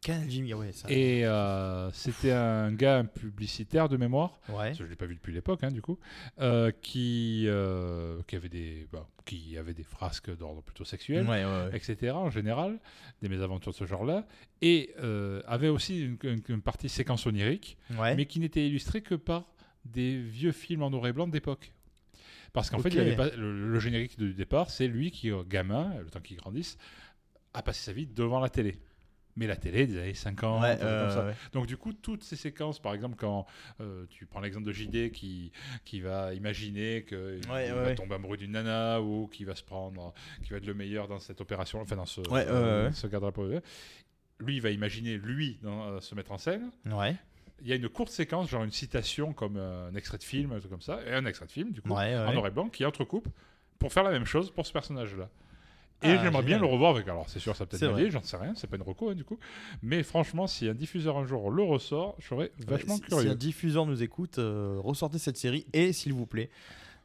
Canal 0.00 0.30
Jimmy, 0.30 0.54
ouais, 0.54 0.70
ça. 0.72 0.88
Et 0.90 1.24
euh, 1.26 1.90
c'était 1.90 2.30
un 2.30 2.72
gars 2.72 2.98
un 2.98 3.04
publicitaire 3.04 3.88
de 3.88 3.96
mémoire, 3.96 4.38
Ouais. 4.48 4.72
je 4.74 4.84
l'ai 4.84 4.94
pas 4.94 5.06
vu 5.06 5.16
depuis 5.16 5.32
l'époque, 5.32 5.64
hein, 5.64 5.72
du 5.72 5.82
coup, 5.82 5.98
euh, 6.40 6.70
qui, 6.82 7.44
euh, 7.48 8.20
qui, 8.28 8.36
avait 8.36 8.48
des, 8.48 8.86
bah, 8.92 9.08
qui 9.26 9.58
avait 9.58 9.74
des 9.74 9.82
frasques 9.82 10.34
d'ordre 10.36 10.62
plutôt 10.62 10.84
sexuel, 10.84 11.26
Ouais, 11.26 11.44
ouais, 11.44 11.50
ouais. 11.70 11.70
etc. 11.76 12.12
en 12.12 12.30
général, 12.30 12.78
des 13.22 13.28
mésaventures 13.28 13.72
de 13.72 13.76
ce 13.76 13.86
genre-là, 13.86 14.24
et 14.62 14.94
euh, 15.02 15.42
avait 15.48 15.68
aussi 15.68 16.00
une, 16.04 16.18
une- 16.22 16.42
une 16.48 16.62
partie 16.62 16.88
séquence 16.88 17.26
onirique, 17.26 17.76
mais 18.16 18.26
qui 18.26 18.38
n'était 18.38 18.66
illustrée 18.68 19.02
que 19.02 19.16
par 19.16 19.48
des 19.84 20.16
vieux 20.20 20.52
films 20.52 20.82
en 20.84 20.90
noir 20.90 21.08
et 21.08 21.12
blanc 21.12 21.26
d'époque. 21.26 21.72
Parce 22.52 22.70
qu'en 22.70 22.78
fait, 22.78 22.88
Ok. 22.88 22.94
il 22.94 23.00
avait 23.00 23.16
pas, 23.16 23.30
le, 23.36 23.68
le 23.68 23.78
générique 23.80 24.16
du 24.18 24.32
départ, 24.32 24.70
c'est 24.70 24.86
lui 24.86 25.10
qui, 25.10 25.30
euh, 25.30 25.42
gamin, 25.42 25.92
le 25.98 26.06
temps 26.08 26.20
qu'il 26.20 26.36
grandisse, 26.36 26.78
a 27.58 27.62
passé 27.62 27.82
sa 27.84 27.92
vie 27.92 28.06
devant 28.06 28.40
la 28.40 28.48
télé. 28.48 28.78
mais 29.36 29.46
la 29.46 29.56
télé 29.56 29.86
des 29.86 29.98
années 29.98 30.14
50. 30.14 30.62
Ouais, 30.62 30.70
comme 30.78 31.10
ça. 31.10 31.26
ouais. 31.26 31.34
Donc 31.52 31.66
du 31.66 31.76
coup, 31.76 31.92
toutes 31.92 32.24
ces 32.24 32.34
séquences, 32.34 32.80
par 32.80 32.92
exemple, 32.94 33.14
quand 33.16 33.46
euh, 33.80 34.04
tu 34.10 34.26
prends 34.26 34.40
l'exemple 34.40 34.66
de 34.66 34.72
JD 34.72 35.12
qui, 35.12 35.52
qui 35.84 36.00
va 36.00 36.34
imaginer 36.34 37.04
qu'il 37.08 37.40
Ouais, 37.50 37.70
va 37.70 37.94
tomber 37.94 38.16
amoureux 38.16 38.36
d'une 38.36 38.50
nana 38.52 39.00
ou 39.00 39.28
qui 39.28 39.44
va 39.44 39.54
se 39.54 39.62
prendre, 39.62 40.12
qui 40.42 40.50
va 40.50 40.56
être 40.56 40.66
le 40.66 40.74
meilleur 40.74 41.06
dans 41.06 41.20
cette 41.20 41.40
opération, 41.40 41.80
enfin 41.80 41.94
dans 41.96 42.04
ce, 42.06 42.20
euh, 42.32 42.90
ce 42.92 43.06
cadre-là. 43.06 43.30
pour- 43.32 43.44
Lui, 43.44 44.56
il 44.56 44.60
va 44.60 44.70
imaginer, 44.70 45.16
lui, 45.18 45.58
dans, 45.62 45.84
euh, 45.86 46.00
se 46.00 46.14
mettre 46.14 46.32
en 46.32 46.38
scène. 46.38 46.70
Ouais. 46.86 47.14
Il 47.60 47.66
y 47.68 47.72
a 47.72 47.76
une 47.76 47.88
courte 47.88 48.10
séquence, 48.10 48.48
genre 48.50 48.62
une 48.64 48.70
citation 48.72 49.32
comme 49.32 49.56
euh, 49.56 49.88
un 49.90 49.94
extrait 49.96 50.18
de 50.18 50.22
film, 50.24 50.52
un 50.52 50.58
truc 50.58 50.70
comme 50.70 50.80
ça, 50.80 51.00
et 51.06 51.12
un 51.12 51.26
extrait 51.26 51.46
de 51.46 51.52
film, 51.52 51.72
du 51.72 51.80
coup, 51.82 51.90
Ouais, 51.90 52.14
ouais. 52.14 52.16
en 52.16 52.32
noir 52.32 52.46
et 52.46 52.50
blanc, 52.50 52.68
qui 52.68 52.84
entrecoupe 52.84 53.28
pour 53.80 53.92
faire 53.92 54.02
la 54.04 54.10
même 54.10 54.24
chose 54.26 54.50
pour 54.50 54.64
ce 54.66 54.72
personnage-là. 54.72 55.28
Et 56.02 56.10
Ah, 56.10 56.22
j'aimerais 56.22 56.42
bien 56.44 56.58
le 56.60 56.66
revoir 56.66 56.92
avec. 56.94 57.08
Alors, 57.08 57.28
c'est 57.28 57.40
sûr, 57.40 57.56
ça 57.56 57.66
peut-être 57.66 57.84
vrai. 57.86 58.08
j'en 58.10 58.22
sais 58.22 58.36
rien, 58.36 58.52
c'est 58.54 58.68
pas 58.68 58.76
une 58.76 58.82
reco, 58.82 59.10
hein, 59.10 59.14
du 59.14 59.24
coup. 59.24 59.38
Mais 59.82 60.02
franchement, 60.04 60.46
si 60.46 60.68
un 60.68 60.74
diffuseur 60.74 61.18
un 61.18 61.26
jour 61.26 61.50
le 61.50 61.62
ressort, 61.64 62.14
je 62.20 62.28
serais 62.28 62.52
vachement 62.66 62.94
Ouais, 62.94 62.98
si- 63.00 63.04
Si 63.04 63.08
curieux. 63.08 63.30
un 63.30 63.34
diffuseur 63.34 63.84
nous 63.86 64.02
écoute, 64.02 64.38
euh, 64.38 64.78
ressortez 64.80 65.18
cette 65.18 65.36
série 65.36 65.66
et 65.72 65.92
s'il 65.92 66.12
vous 66.12 66.26
plaît, 66.26 66.50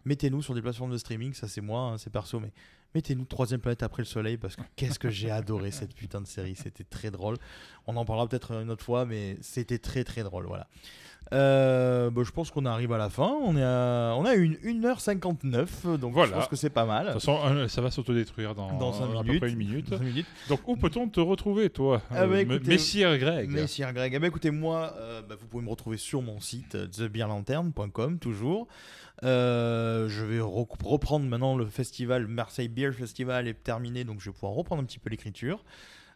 mettez-nous 0.05 0.43
sur 0.43 0.53
des 0.53 0.61
plateformes 0.61 0.91
de 0.91 0.97
streaming. 0.99 1.33
Ça, 1.33 1.47
c'est 1.47 1.61
moi, 1.61 1.79
hein, 1.79 1.97
c'est 1.97 2.11
perso, 2.11 2.39
mais 2.39 2.51
mettez-nous 2.93 3.25
Troisième 3.25 3.61
planète 3.61 3.81
après 3.81 4.03
le 4.03 4.07
soleil 4.07 4.37
parce 4.37 4.55
que 4.55 4.61
qu'est-ce 4.75 4.99
que 4.99 5.09
j'ai 5.09 5.31
adoré 5.31 5.71
cette 5.71 5.95
putain 5.95 6.21
de 6.21 6.27
série. 6.27 6.55
C'était 6.55 6.83
très 6.83 7.09
drôle. 7.09 7.37
On 7.87 7.95
en 7.97 8.05
parlera 8.05 8.27
peut-être 8.27 8.51
une 8.51 8.69
autre 8.69 8.83
fois, 8.85 9.05
mais 9.05 9.37
c'était 9.41 9.79
très 9.79 10.03
très 10.03 10.21
drôle. 10.21 10.45
Voilà. 10.45 10.67
Euh, 11.31 12.09
bah, 12.11 12.21
je 12.25 12.31
pense 12.31 12.51
qu'on 12.51 12.65
arrive 12.65 12.91
à 12.93 12.97
la 12.97 13.09
fin. 13.09 13.33
On, 13.43 13.55
est 13.57 13.63
à, 13.63 14.13
on 14.17 14.25
a 14.25 14.33
une 14.35 14.55
1h59, 14.63 15.97
donc 15.97 16.13
Voilà. 16.13 16.31
je 16.33 16.37
pense 16.37 16.47
que 16.47 16.55
c'est 16.55 16.69
pas 16.69 16.85
mal. 16.85 17.07
De 17.07 17.11
toute 17.13 17.21
façon, 17.21 17.67
ça 17.67 17.81
va 17.81 17.89
s'autodétruire 17.91 18.53
dans, 18.55 18.77
Dans 18.77 18.93
cinq 18.93 19.05
à 19.05 19.17
peu 19.19 19.23
minutes. 19.23 19.39
près 19.39 19.49
une 19.51 19.57
minute. 19.57 19.89
Dans 19.89 19.99
minutes. 19.99 20.27
Donc, 20.49 20.59
où 20.67 20.75
peut-on 20.75 21.07
te 21.07 21.19
retrouver, 21.19 21.69
toi 21.69 22.01
Ah 22.11 22.27
bah, 22.27 22.33
euh, 22.35 22.39
écoutez- 22.39 22.67
Messire 22.67 23.17
Greg 23.17 23.49
Messire 23.49 23.93
Greg. 23.93 24.13
Eh 24.15 24.19
ben, 24.19 24.27
écoutez, 24.27 24.51
moi, 24.51 24.93
euh, 24.99 25.21
bah, 25.21 25.35
vous 25.39 25.47
pouvez 25.47 25.63
me 25.63 25.69
retrouver 25.69 25.97
sur 25.97 26.21
mon 26.21 26.39
site 26.39 26.75
euh, 26.75 26.87
thebeerlanterne.com 26.87 28.19
toujours. 28.19 28.67
Euh, 29.23 30.09
je 30.09 30.25
vais 30.25 30.39
re- 30.39 30.67
reprendre 30.83 31.25
maintenant 31.25 31.55
le 31.55 31.65
festival 31.65 32.27
Marseille 32.27 32.67
Beer 32.67 32.91
Festival 32.91 33.47
est 33.47 33.63
terminé, 33.63 34.03
donc 34.03 34.19
je 34.19 34.29
vais 34.29 34.33
pouvoir 34.33 34.53
reprendre 34.53 34.81
un 34.81 34.85
petit 34.85 34.99
peu 34.99 35.09
l'écriture. 35.09 35.63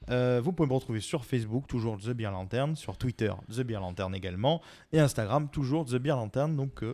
Euh, 0.10 0.42
vous 0.44 0.52
pouvez 0.54 0.68
me 0.70 0.74
retrouver 0.74 1.00
sur 1.02 1.26
Facebook, 1.26 1.68
toujours 1.68 1.98
The 1.98 2.10
Beer 2.12 2.32
Lantern, 2.32 2.76
sur 2.76 2.98
Twitter, 2.98 3.32
The 3.52 3.62
Beer 3.62 3.80
Lantern 3.80 4.14
également, 4.16 4.62
et 4.94 5.00
Instagram, 5.00 5.50
toujours 5.50 5.86
The 5.86 5.96
Beer 5.96 6.16
Lantern. 6.16 6.56
Donc, 6.56 6.84
euh, 6.84 6.94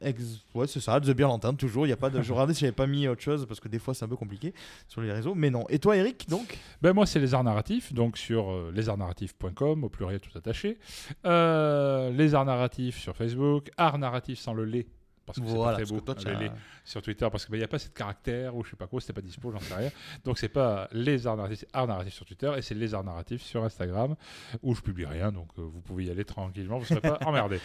ex- 0.00 0.44
ouais, 0.54 0.66
c'est 0.66 0.80
ça, 0.80 1.00
The 1.00 1.10
Beer 1.10 1.26
Lantern, 1.28 1.56
toujours. 1.56 1.86
Il 1.86 1.90
y 1.90 1.92
a 1.92 1.96
pas 1.96 2.08
de. 2.10 2.22
Je 2.22 2.32
regardais 2.32 2.54
si 2.54 2.60
j'avais 2.60 2.72
pas 2.72 2.86
mis 2.86 3.06
autre 3.08 3.20
chose 3.20 3.44
parce 3.46 3.60
que 3.60 3.68
des 3.68 3.78
fois 3.78 3.92
c'est 3.94 4.04
un 4.04 4.08
peu 4.08 4.16
compliqué 4.16 4.54
sur 4.88 5.00
les 5.02 5.12
réseaux, 5.12 5.34
mais 5.34 5.50
non. 5.50 5.64
Et 5.68 5.78
toi, 5.78 5.96
Eric, 5.96 6.28
donc? 6.28 6.58
Ben 6.80 6.92
moi, 6.92 7.04
c'est 7.06 7.18
les 7.20 7.34
arts 7.34 7.44
narratifs, 7.44 7.92
donc 7.92 8.16
sur 8.16 8.50
euh, 8.50 8.72
lesartsnarratifs.com, 8.74 9.84
au 9.84 9.88
pluriel 9.88 10.20
tout 10.20 10.36
attaché. 10.38 10.78
Euh, 11.26 12.10
les 12.10 12.34
arts 12.34 12.44
narratifs 12.46 12.98
sur 12.98 13.16
Facebook, 13.16 13.70
arts 13.76 13.98
narratifs 13.98 14.38
sans 14.38 14.54
le 14.54 14.64
lait, 14.64 14.86
parce 15.26 15.38
que 15.38 15.44
Voilà, 15.44 15.78
c'est 15.78 15.82
pas 15.82 15.86
très 15.86 15.94
beau, 15.94 16.00
toi, 16.00 16.14
tu 16.14 16.26
le 16.26 16.34
as- 16.36 16.40
lait 16.40 16.50
sur 16.84 17.02
Twitter, 17.02 17.28
parce 17.30 17.46
qu'il 17.46 17.56
n'y 17.56 17.62
a 17.62 17.68
pas 17.68 17.76
assez 17.76 17.88
de 17.88 17.94
caractères, 17.94 18.56
ou 18.56 18.64
je 18.64 18.70
sais 18.70 18.76
pas 18.76 18.86
quoi, 18.86 19.00
c'était 19.00 19.12
pas 19.12 19.20
dispo, 19.20 19.52
j'en 19.52 19.60
sais 19.60 19.74
rien. 19.74 19.90
Donc 20.24 20.38
c'est 20.38 20.48
pas 20.48 20.88
les 20.92 21.26
arts 21.26 21.36
narratifs, 21.36 21.64
arts 21.72 21.86
narratifs 21.86 22.14
sur 22.14 22.24
Twitter, 22.26 22.52
et 22.56 22.62
c'est 22.62 22.74
les 22.74 22.94
arts 22.94 23.04
narratifs 23.04 23.42
sur 23.42 23.62
Instagram, 23.64 24.16
où 24.62 24.74
je 24.74 24.80
publie 24.80 25.04
rien, 25.06 25.30
donc 25.32 25.48
euh, 25.58 25.62
vous 25.62 25.80
pouvez 25.80 26.04
y 26.06 26.10
aller 26.10 26.24
tranquillement, 26.24 26.76
vous 26.78 26.82
ne 26.84 26.88
serez 26.88 27.00
pas 27.00 27.18
emmerdés. 27.26 27.60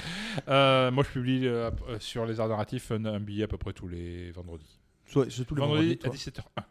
Euh, 0.47 0.91
moi, 0.91 1.03
je 1.03 1.09
publie 1.09 1.47
euh, 1.47 1.71
sur 1.99 2.25
les 2.25 2.39
arts 2.39 2.49
narratifs 2.49 2.91
un, 2.91 3.03
un 3.05 3.19
billet 3.19 3.43
à 3.45 3.47
peu 3.47 3.57
près 3.57 3.73
tous 3.73 3.87
les 3.87 4.31
vendredis. 4.31 4.79
Soit- 5.07 5.29
c'est 5.31 5.45
tous 5.45 5.55
les 5.55 5.61
Vendredi 5.61 5.97
vendredis, 5.99 5.99
à 6.03 6.07
toi. 6.07 6.43
17h01. 6.57 6.63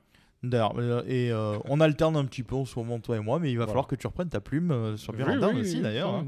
D'ailleurs, 0.49 0.75
euh, 0.79 1.03
et 1.07 1.33
euh, 1.33 1.57
on 1.65 1.81
alterne 1.81 2.17
un 2.17 2.25
petit 2.25 2.43
peu 2.43 2.55
en 2.55 2.65
ce 2.65 2.79
moment, 2.79 2.99
toi 3.01 3.17
et 3.17 3.21
moi, 3.21 3.39
mais 3.39 3.51
il 3.51 3.55
va 3.57 3.61
Voilà. 3.65 3.73
falloir 3.73 3.87
que 3.87 3.97
tu 3.97 4.07
reprennes 4.07 4.29
ta 4.29 4.41
plume 4.41 4.71
euh, 4.71 4.97
sur 4.97 5.15
Oui, 5.15 5.23
oui, 5.27 5.61
aussi, 5.61 5.77
oui, 5.77 5.83
d'ailleurs. 5.83 6.15
hein. 6.15 6.27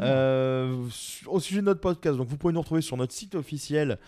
Euh, 0.00 0.84
au 1.26 1.40
sujet 1.40 1.60
de 1.60 1.66
notre 1.66 1.80
podcast, 1.80 2.16
donc 2.16 2.28
vous 2.28 2.36
pouvez 2.36 2.52
nous 2.52 2.60
retrouver 2.60 2.80
sur 2.82 2.96
notre 2.96 3.12
site 3.12 3.34
officiel, 3.34 3.98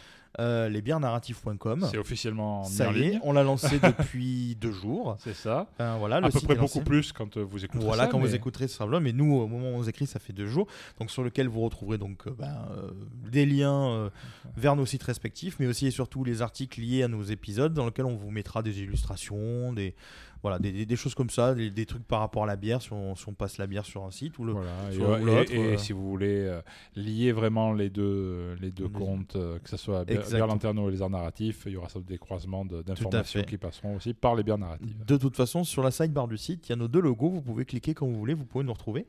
euh, 0.41 0.69
lesbiernarratifs.com. 0.69 1.89
C'est 1.91 1.99
officiellement 1.99 2.65
Ça 2.65 2.89
en 2.89 2.95
y 2.95 3.03
est, 3.03 3.19
on 3.23 3.33
l'a 3.33 3.43
lancé 3.43 3.79
depuis 3.83 4.57
deux 4.61 4.73
jours. 4.73 5.17
C'est 5.21 5.35
ça. 5.35 5.67
Voilà, 5.99 6.17
à 6.17 6.31
peu 6.31 6.41
près 6.41 6.55
beaucoup 6.55 6.81
plus 6.81 7.13
quand 7.13 7.37
euh, 7.37 7.43
vous 7.43 7.65
écoutez 7.65 7.85
Voilà, 7.85 8.05
ça. 8.05 8.09
quand 8.09 8.19
vous 8.19 8.35
écouterez 8.35 8.69
ce 8.69 8.77
sera 8.77 9.01
mais 9.01 9.13
nous, 9.13 9.35
au 9.35 9.47
moment 9.47 9.71
où 9.71 9.75
on 9.75 9.83
écrit, 9.85 10.07
ça 10.07 10.19
fait 10.19 10.33
deux 10.33 10.47
jours. 10.47 10.67
Donc, 10.99 11.11
sur 11.11 11.23
lequel 11.23 11.49
vous 11.49 11.61
retrouverez 11.61 11.99
donc, 11.99 12.27
euh, 12.27 12.35
ben, 12.39 12.69
euh, 12.77 12.91
des 13.31 13.47
liens 13.47 14.11
vers 14.57 14.77
nos 14.77 14.87
sites 14.87 15.03
respectifs, 15.03 15.57
mais 15.59 15.67
aussi 15.67 15.87
et 15.87 15.91
surtout 15.91 16.25
les 16.25 16.43
articles 16.43 16.81
liés 16.81 17.03
à 17.03 17.09
nos 17.09 17.23
épisodes, 17.23 17.75
dans 17.75 17.87
lesquels 17.87 18.07
on 18.07 18.17
vous 18.17 18.31
mettra 18.31 18.63
des 18.63 18.81
illustrations, 18.81 19.73
des, 19.73 19.95
voilà, 20.43 20.59
des, 20.59 20.73
des- 20.73 20.87
des 20.87 20.97
choses 20.97 21.15
comme 21.15 21.31
ça, 21.31 21.55
des, 21.55 21.71
des 21.71 21.87
trucs 21.87 22.05
par 22.05 22.21
rapport 22.21 22.43
à 22.45 22.47
la 22.47 22.57
bière, 22.57 22.83
si 22.83 22.93
on, 22.93 23.15
si 23.15 23.29
on 23.29 23.33
passe 23.35 23.59
la 23.59 23.67
bière 23.67 23.85
sur 23.85 24.05
un 24.05 24.11
site 24.11 24.39
ou 24.39 24.45
le. 24.45 24.53
Voilà, 24.53 24.71
et, 24.93 25.01
euh, 25.01 25.19
ou 25.19 25.23
et- 25.23 25.25
l'autre, 25.25 25.53
et 25.55 25.79
si 25.79 25.93
vous 25.93 26.09
voulez 26.09 26.41
euh, 26.47 26.61
lier 26.97 27.33
vraiment 27.33 27.73
les 27.73 27.91
deux, 27.91 28.55
les 28.61 28.71
deux 28.73 28.89
comptes, 28.89 29.37
euh, 29.37 29.59
que 29.61 29.69
ce 29.71 29.77
soit 29.77 30.05
Bière. 30.05 30.47
Lanterneau 30.49 30.89
et 30.89 30.93
les 30.93 31.03
arts 31.03 31.11
narratifs, 31.11 31.63
il 31.67 31.73
y 31.73 31.77
aura 31.77 31.89
des 32.07 32.19
croisements 32.19 32.65
d'informations 32.65 33.43
qui 33.45 33.57
passeront 33.59 33.97
aussi 33.97 34.15
par 34.15 34.35
les 34.35 34.43
bières 34.43 34.59
narratives. 34.59 35.05
De 35.07 35.17
toute 35.17 35.37
façon, 35.37 35.65
sur 35.65 35.83
la 35.83 35.91
sidebar 35.91 36.27
du 36.29 36.37
site, 36.39 36.69
il 36.69 36.71
y 36.71 36.73
a 36.73 36.77
nos 36.77 36.89
deux 36.89 37.01
logos. 37.01 37.31
Vous 37.31 37.43
pouvez 37.43 37.65
cliquer 37.65 37.95
quand 37.95 38.07
vous 38.07 38.19
voulez, 38.19 38.35
vous 38.35 38.45
pouvez 38.45 38.65
nous 38.65 38.73
retrouver. 38.73 39.07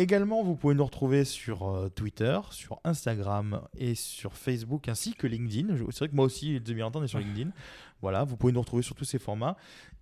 Également, 0.00 0.44
vous 0.44 0.54
pouvez 0.54 0.76
nous 0.76 0.84
retrouver 0.84 1.24
sur 1.24 1.68
euh, 1.68 1.88
Twitter, 1.88 2.38
sur 2.52 2.78
Instagram 2.84 3.62
et 3.76 3.96
sur 3.96 4.34
Facebook, 4.36 4.88
ainsi 4.88 5.14
que 5.14 5.26
LinkedIn. 5.26 5.74
C'est 5.90 5.98
vrai 5.98 6.08
que 6.08 6.14
moi 6.14 6.24
aussi, 6.24 6.60
demi 6.60 6.80
temps, 6.82 6.92
on 6.94 7.02
est 7.02 7.08
sur 7.08 7.18
LinkedIn. 7.18 7.50
Voilà, 8.00 8.22
vous 8.22 8.36
pouvez 8.36 8.52
nous 8.52 8.60
retrouver 8.60 8.84
sur 8.84 8.94
tous 8.94 9.04
ces 9.04 9.18
formats. 9.18 9.56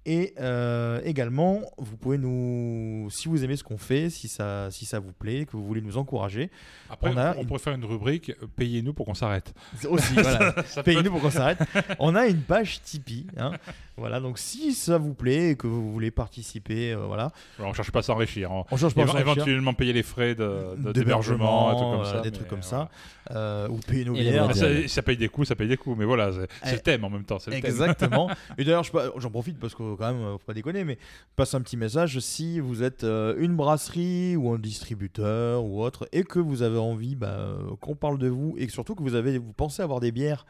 Et 0.04 0.34
euh, 0.38 1.00
également, 1.02 1.62
vous 1.78 1.96
pouvez 1.96 2.18
nous, 2.18 3.08
si 3.10 3.26
vous 3.26 3.42
aimez 3.42 3.56
ce 3.56 3.64
qu'on 3.64 3.78
fait, 3.78 4.10
si 4.10 4.28
ça, 4.28 4.70
si 4.70 4.84
ça 4.84 4.98
vous 5.00 5.14
plaît, 5.14 5.46
que 5.46 5.52
vous 5.52 5.64
voulez 5.66 5.80
nous 5.80 5.96
encourager, 5.96 6.50
Après, 6.90 7.08
On 7.08 7.14
on, 7.14 7.16
a 7.16 7.34
on 7.36 7.40
une- 7.40 7.46
pourrait 7.46 7.58
faire 7.58 7.72
une 7.72 7.86
rubrique 7.86 8.32
euh, 8.42 8.46
Payez-nous 8.54 8.92
pour 8.92 9.06
qu'on 9.06 9.14
s'arrête. 9.14 9.54
aussi, 9.88 10.12
voilà, 10.12 10.52
payez-nous 10.84 11.10
pour 11.10 11.22
qu'on 11.22 11.30
s'arrête. 11.30 11.58
On 11.98 12.14
a 12.14 12.26
une 12.26 12.42
page 12.42 12.82
Tipeee. 12.82 13.28
hein. 13.38 13.52
Voilà, 13.98 14.20
donc 14.20 14.38
si 14.38 14.74
ça 14.74 14.98
vous 14.98 15.14
plaît 15.14 15.50
et 15.52 15.56
que 15.56 15.66
vous 15.66 15.90
voulez 15.90 16.10
participer, 16.10 16.92
euh, 16.92 17.06
voilà, 17.06 17.32
Alors, 17.58 17.70
on 17.70 17.72
cherche 17.72 17.90
pas 17.90 18.00
à 18.00 18.02
s'enrichir. 18.02 18.52
hein. 18.52 18.64
on 18.70 18.76
change 18.76 18.94
pas 18.94 19.04
à 19.04 19.06
s'enrichir. 19.06 19.32
éventuellement 19.32 19.72
payer 19.72 19.94
les 19.94 20.02
frais 20.02 20.34
de- 20.34 20.76
de- 20.76 20.92
d'hébergement, 20.92 22.04
ça. 22.04 22.20
des 22.20 22.30
trucs 22.30 22.46
comme 22.48 22.62
ça, 22.62 22.90
euh, 23.30 23.68
ou 23.68 23.78
payer 23.78 24.04
nos 24.04 24.12
bières. 24.12 24.54
Ça, 24.54 24.66
ça 24.86 25.02
paye 25.02 25.16
des 25.16 25.28
coûts, 25.28 25.46
ça 25.46 25.54
paye 25.56 25.68
des 25.68 25.78
coûts, 25.78 25.94
mais 25.94 26.04
voilà, 26.04 26.30
c'est 26.32 26.46
c'est 26.62 26.70
Eh, 26.72 26.74
le 26.74 26.80
thème 26.80 27.04
en 27.04 27.10
même 27.10 27.24
temps. 27.24 27.38
le 27.46 27.52
thème. 27.52 27.54
Exactement. 27.64 28.28
Et 28.58 28.64
d'ailleurs, 28.64 28.84
j'en 28.84 29.30
profite 29.30 29.58
parce 29.58 29.74
que 29.74 29.94
quand 29.96 30.12
même, 30.12 30.32
faut 30.32 30.38
pas 30.46 30.52
déconner, 30.54 30.84
mais 30.84 30.98
je 31.00 31.34
passe 31.34 31.54
un 31.54 31.62
petit 31.62 31.78
message 31.78 32.18
si 32.20 32.60
vous 32.60 32.82
êtes 32.82 33.04
euh, 33.04 33.34
une 33.38 33.56
brasserie 33.56 34.36
ou 34.36 34.52
un 34.52 34.58
distributeur 34.58 35.64
ou 35.64 35.82
autre 35.82 36.06
et 36.12 36.22
que 36.22 36.38
vous 36.38 36.62
avez 36.62 36.78
envie 36.78 37.16
bah, 37.16 37.48
qu'on 37.80 37.94
parle 37.96 38.18
de 38.18 38.28
vous 38.28 38.54
et 38.58 38.68
surtout 38.68 38.94
que 38.94 39.02
vous 39.02 39.14
avez, 39.14 39.38
vous 39.38 39.52
pensez 39.54 39.82
avoir 39.82 40.00
des 40.00 40.12
bières 40.12 40.44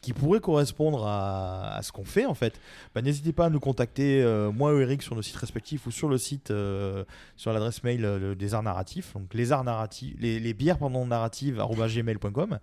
qui 0.00 0.12
pourraient 0.12 0.40
correspondre 0.40 1.06
à, 1.06 1.80
ce 1.82 1.92
qu'on 1.92 2.04
fait 2.04 2.26
en 2.26 2.34
fait, 2.34 2.60
bah, 2.94 3.02
n'hésitez 3.02 3.32
pas 3.32 3.46
à 3.46 3.50
nous 3.50 3.60
contacter, 3.60 4.22
euh, 4.22 4.52
moi 4.52 4.74
ou 4.74 4.78
Eric, 4.78 5.02
sur 5.02 5.14
nos 5.14 5.22
sites 5.22 5.36
respectifs 5.36 5.86
ou 5.86 5.90
sur 5.90 6.08
le 6.08 6.18
site, 6.18 6.50
euh, 6.50 7.04
sur 7.36 7.52
l'adresse 7.52 7.82
mail 7.82 8.04
euh, 8.04 8.34
des 8.34 8.54
arts 8.54 8.62
narratifs, 8.62 9.14
donc 9.14 9.32
les 9.34 9.52
arts 9.52 9.64
narratifs, 9.64 10.14
les, 10.18 10.54
bières 10.54 10.78
pardon, 10.78 11.06
narratives 11.06 11.56
gmail.com. 11.56 12.58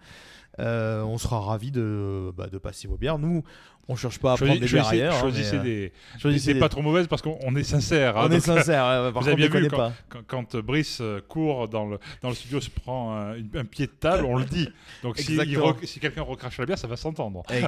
On 0.58 1.18
sera 1.18 1.42
ravis 1.42 1.72
de, 1.72 2.32
bah, 2.36 2.48
de 2.48 2.58
passer 2.58 2.88
vos 2.88 2.98
bières. 2.98 3.20
Nous, 3.20 3.44
on 3.88 3.96
cherche 3.96 4.20
pas 4.20 4.34
à 4.34 4.36
prendre 4.38 4.60
des 4.60 4.68
choisissez 4.68 5.04
hein, 5.04 5.12
choisissez 5.20 5.54
mais, 5.54 5.60
euh, 5.60 5.64
des, 5.64 5.94
choisissez 6.20 6.48
des 6.48 6.54
des- 6.56 6.60
pas 6.60 6.70
trop 6.70 6.82
mauvaises 6.82 7.08
parce 7.08 7.22
qu'on 7.22 7.38
on 7.44 7.56
est 7.56 7.64
sincère. 7.64 8.18
hein, 8.18 8.24
On 8.26 8.32
est 8.32 8.36
donc- 8.36 8.42
sincère. 8.42 8.84
ouais, 9.06 9.12
par 9.14 9.22
Vous 9.22 9.28
avez 9.30 9.48
bien 9.48 9.60
vu 9.60 9.70
quand, 9.70 10.22
quand 10.28 10.56
Brice 10.58 11.00
euh, 11.02 11.22
court 11.28 11.68
dans 11.68 11.86
le, 11.86 12.00
dans 12.22 12.30
le 12.30 12.36
studio, 12.36 12.60
se 12.62 12.70
prend 12.70 13.16
un, 13.16 13.36
pied 13.66 13.86
de 13.88 13.92
table, 13.92 14.26
on 14.26 14.38
le 14.38 14.46
dit. 14.46 14.68
Donc 15.04 15.18
si, 15.18 15.38
quelqu'un 16.00 16.22
recrache 16.24 16.58
la 16.58 16.66
bière, 16.66 16.78
ça 16.78 16.88
va 16.88 16.98
s'entendre. 16.98 17.44
Oui. 17.56 17.60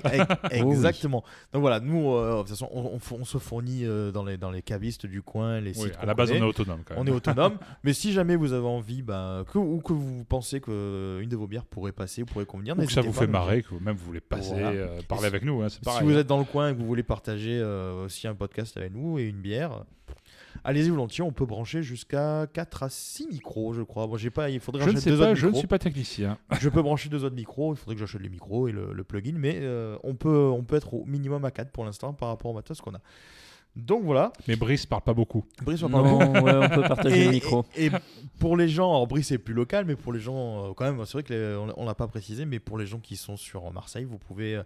Exactement. 0.52 1.23
Donc 1.53 1.61
voilà, 1.61 1.80
nous, 1.80 2.14
euh, 2.14 2.34
de 2.35 2.39
toute 2.39 2.49
façon, 2.49 2.69
on, 2.73 2.81
on 2.94 2.98
f- 2.98 3.18
on 3.19 3.26
se 3.26 3.38
fournit 3.38 3.81
euh, 3.85 4.11
dans, 4.11 4.23
les, 4.23 4.38
dans 4.38 4.52
les 4.52 4.61
cavistes 4.61 5.06
du 5.06 5.22
coin, 5.22 5.60
les 5.60 5.77
Oui, 5.77 5.85
sites. 5.89 5.98
à 6.02 6.06
la 6.06 6.14
base, 6.14 6.31
on 6.31 6.35
est 6.35 6.41
autonome 6.41 6.81
quand 6.85 6.95
même. 6.95 7.03
On 7.03 7.07
est 7.07 7.11
autonome, 7.15 7.57
mais 7.84 7.94
si 7.94 8.14
jamais 8.14 8.35
vous 8.35 8.53
avez 8.53 8.65
envie, 8.68 9.02
bah, 9.02 9.44
que, 9.52 9.57
ou 9.57 9.80
que 9.81 9.94
vous 9.94 10.23
pensez 10.26 10.60
qu'une 10.61 11.27
de 11.27 11.35
vos 11.35 11.48
bières 11.48 11.65
pourrait 11.65 11.91
passer, 11.91 12.23
ou 12.23 12.26
pourrait 12.26 12.45
convenir, 12.45 12.77
Ou 12.77 12.85
que 12.85 12.91
ça 12.91 13.02
vous 13.02 13.11
pas 13.11 13.22
fait 13.22 13.27
marrer, 13.27 13.64
que 13.64 13.76
même 13.81 13.95
vous 13.95 14.06
voulez 14.06 14.19
passer, 14.22 14.49
Voilà. 14.52 14.69
euh, 14.69 15.02
parler 15.07 15.22
si- 15.23 15.27
avec 15.27 15.44
nous, 15.44 15.61
hein, 15.61 15.68
c'est 15.69 15.84
pareil. 15.84 15.99
Si 15.99 16.06
vous 16.11 16.17
êtes 16.17 16.27
dans 16.27 16.38
le 16.39 16.43
coin 16.45 16.69
et 16.69 16.73
que 16.73 16.79
vous 16.79 16.85
voulez 16.88 17.03
partager 17.03 17.59
euh, 17.61 18.05
aussi 18.05 18.27
un 18.27 18.35
podcast 18.35 18.75
avec 18.77 18.93
nous 18.93 19.19
et 19.19 19.23
une 19.23 19.38
bière, 19.41 19.84
allez-y 20.63 20.89
volontiers. 20.89 21.23
On 21.23 21.31
peut 21.31 21.45
brancher 21.45 21.84
jusqu'à 21.84 22.47
4 22.53 22.84
à 22.84 22.89
6 22.89 23.27
micros, 23.27 23.73
je 23.73 23.81
crois. 23.81 24.07
Bon, 24.07 24.17
j'ai 24.17 24.29
pas, 24.29 24.49
il 24.49 24.59
faudrait 24.59 24.84
Je 24.85 24.89
ne 24.89 24.95
que 24.95 24.99
sais 25.01 25.09
deux 25.11 25.17
pas, 25.19 25.25
autres 25.31 25.35
je 25.35 25.45
ne 25.45 25.51
micros. 25.51 25.59
suis 25.59 25.67
pas 25.67 25.79
technicien. 25.79 26.38
Je 26.59 26.69
peux 26.69 26.81
brancher 26.81 27.09
deux 27.09 27.23
autres 27.23 27.35
micros. 27.35 27.73
Il 27.73 27.77
faudrait 27.77 27.95
que 27.95 27.99
j'achète 28.01 28.21
les 28.21 28.29
micros 28.29 28.67
et 28.67 28.71
le, 28.71 28.93
le 28.93 29.03
plugin, 29.03 29.35
mais 29.38 29.59
euh, 29.61 29.97
on 30.03 30.15
peut, 30.15 30.49
on 30.53 30.63
peut 30.63 30.75
être 30.75 30.93
au 30.93 31.05
minimum 31.05 31.43
à 31.45 31.51
4 31.51 31.71
pour 31.71 31.85
l'instant 31.85 32.13
par 32.13 32.29
rapport 32.29 32.51
au 32.51 32.53
matos 32.53 32.81
qu'on 32.81 32.95
a. 32.95 33.01
Donc 33.75 34.03
voilà. 34.05 34.34
Mais 34.47 34.55
Brice 34.55 34.88
parle 34.88 35.03
pas 35.03 35.13
beaucoup. 35.13 35.45
Brice, 35.63 35.84
on 35.84 35.89
parle 35.89 36.09
beaucoup. 36.09 36.23
Non, 36.23 36.41
ouais, 36.41 36.55
on 36.55 36.69
peut 36.69 36.81
partager 36.81 37.21
Et, 37.21 37.25
le 37.25 37.29
micro. 37.31 37.63
et- 37.75 37.85
et 37.85 37.91
pour 38.39 38.57
les 38.57 38.67
gens, 38.67 38.89
alors 38.89 39.05
Brice 39.05 39.27
c'est 39.27 39.38
plus 39.38 39.53
local, 39.53 39.85
mais 39.85 39.95
pour 39.95 40.11
les 40.13 40.19
gens, 40.19 40.69
euh, 40.69 40.73
quand 40.75 40.85
même, 40.91 41.05
c'est 41.05 41.21
vrai 41.21 41.23
qu'on 41.23 41.71
on 41.77 41.85
l'a 41.85 41.93
pas 41.93 42.07
précisé, 42.07 42.45
mais 42.45 42.57
pour 42.57 42.79
les 42.79 42.88
gens 42.88 42.97
qui 42.97 43.15
sont 43.15 43.38
sur 43.38 43.71
Marseille, 43.71 44.05
vous 44.05 44.17
pouvez 44.17 44.55
euh, 44.55 44.63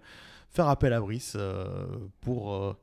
faire 0.51 0.67
appel 0.67 0.93
à 0.93 0.99
Brice 0.99 1.33
euh, 1.35 1.65
pour, 2.21 2.53
euh, 2.53 2.73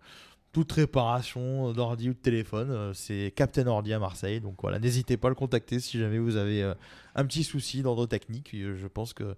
toute 0.53 0.73
réparation 0.73 1.73
d'ordi 1.73 2.09
ou 2.09 2.15
de 2.15 2.19
téléphone, 2.19 2.71
euh, 2.71 2.93
c'est 2.95 3.33
Captain 3.37 3.67
Ordi 3.67 3.93
à 3.93 3.99
Marseille. 3.99 4.41
Donc 4.41 4.57
voilà, 4.61 4.79
n'hésitez 4.79 5.17
pas 5.17 5.29
à 5.29 5.31
le 5.31 5.35
contacter 5.35 5.79
si 5.79 5.99
jamais 5.99 6.19
vous 6.19 6.37
avez 6.37 6.63
euh, 6.63 6.75
un 7.15 7.25
petit 7.25 7.45
souci 7.45 7.83
d'ordre 7.83 8.07
technique. 8.07 8.51
Je 8.53 8.87
pense 8.87 9.13
que 9.13 9.37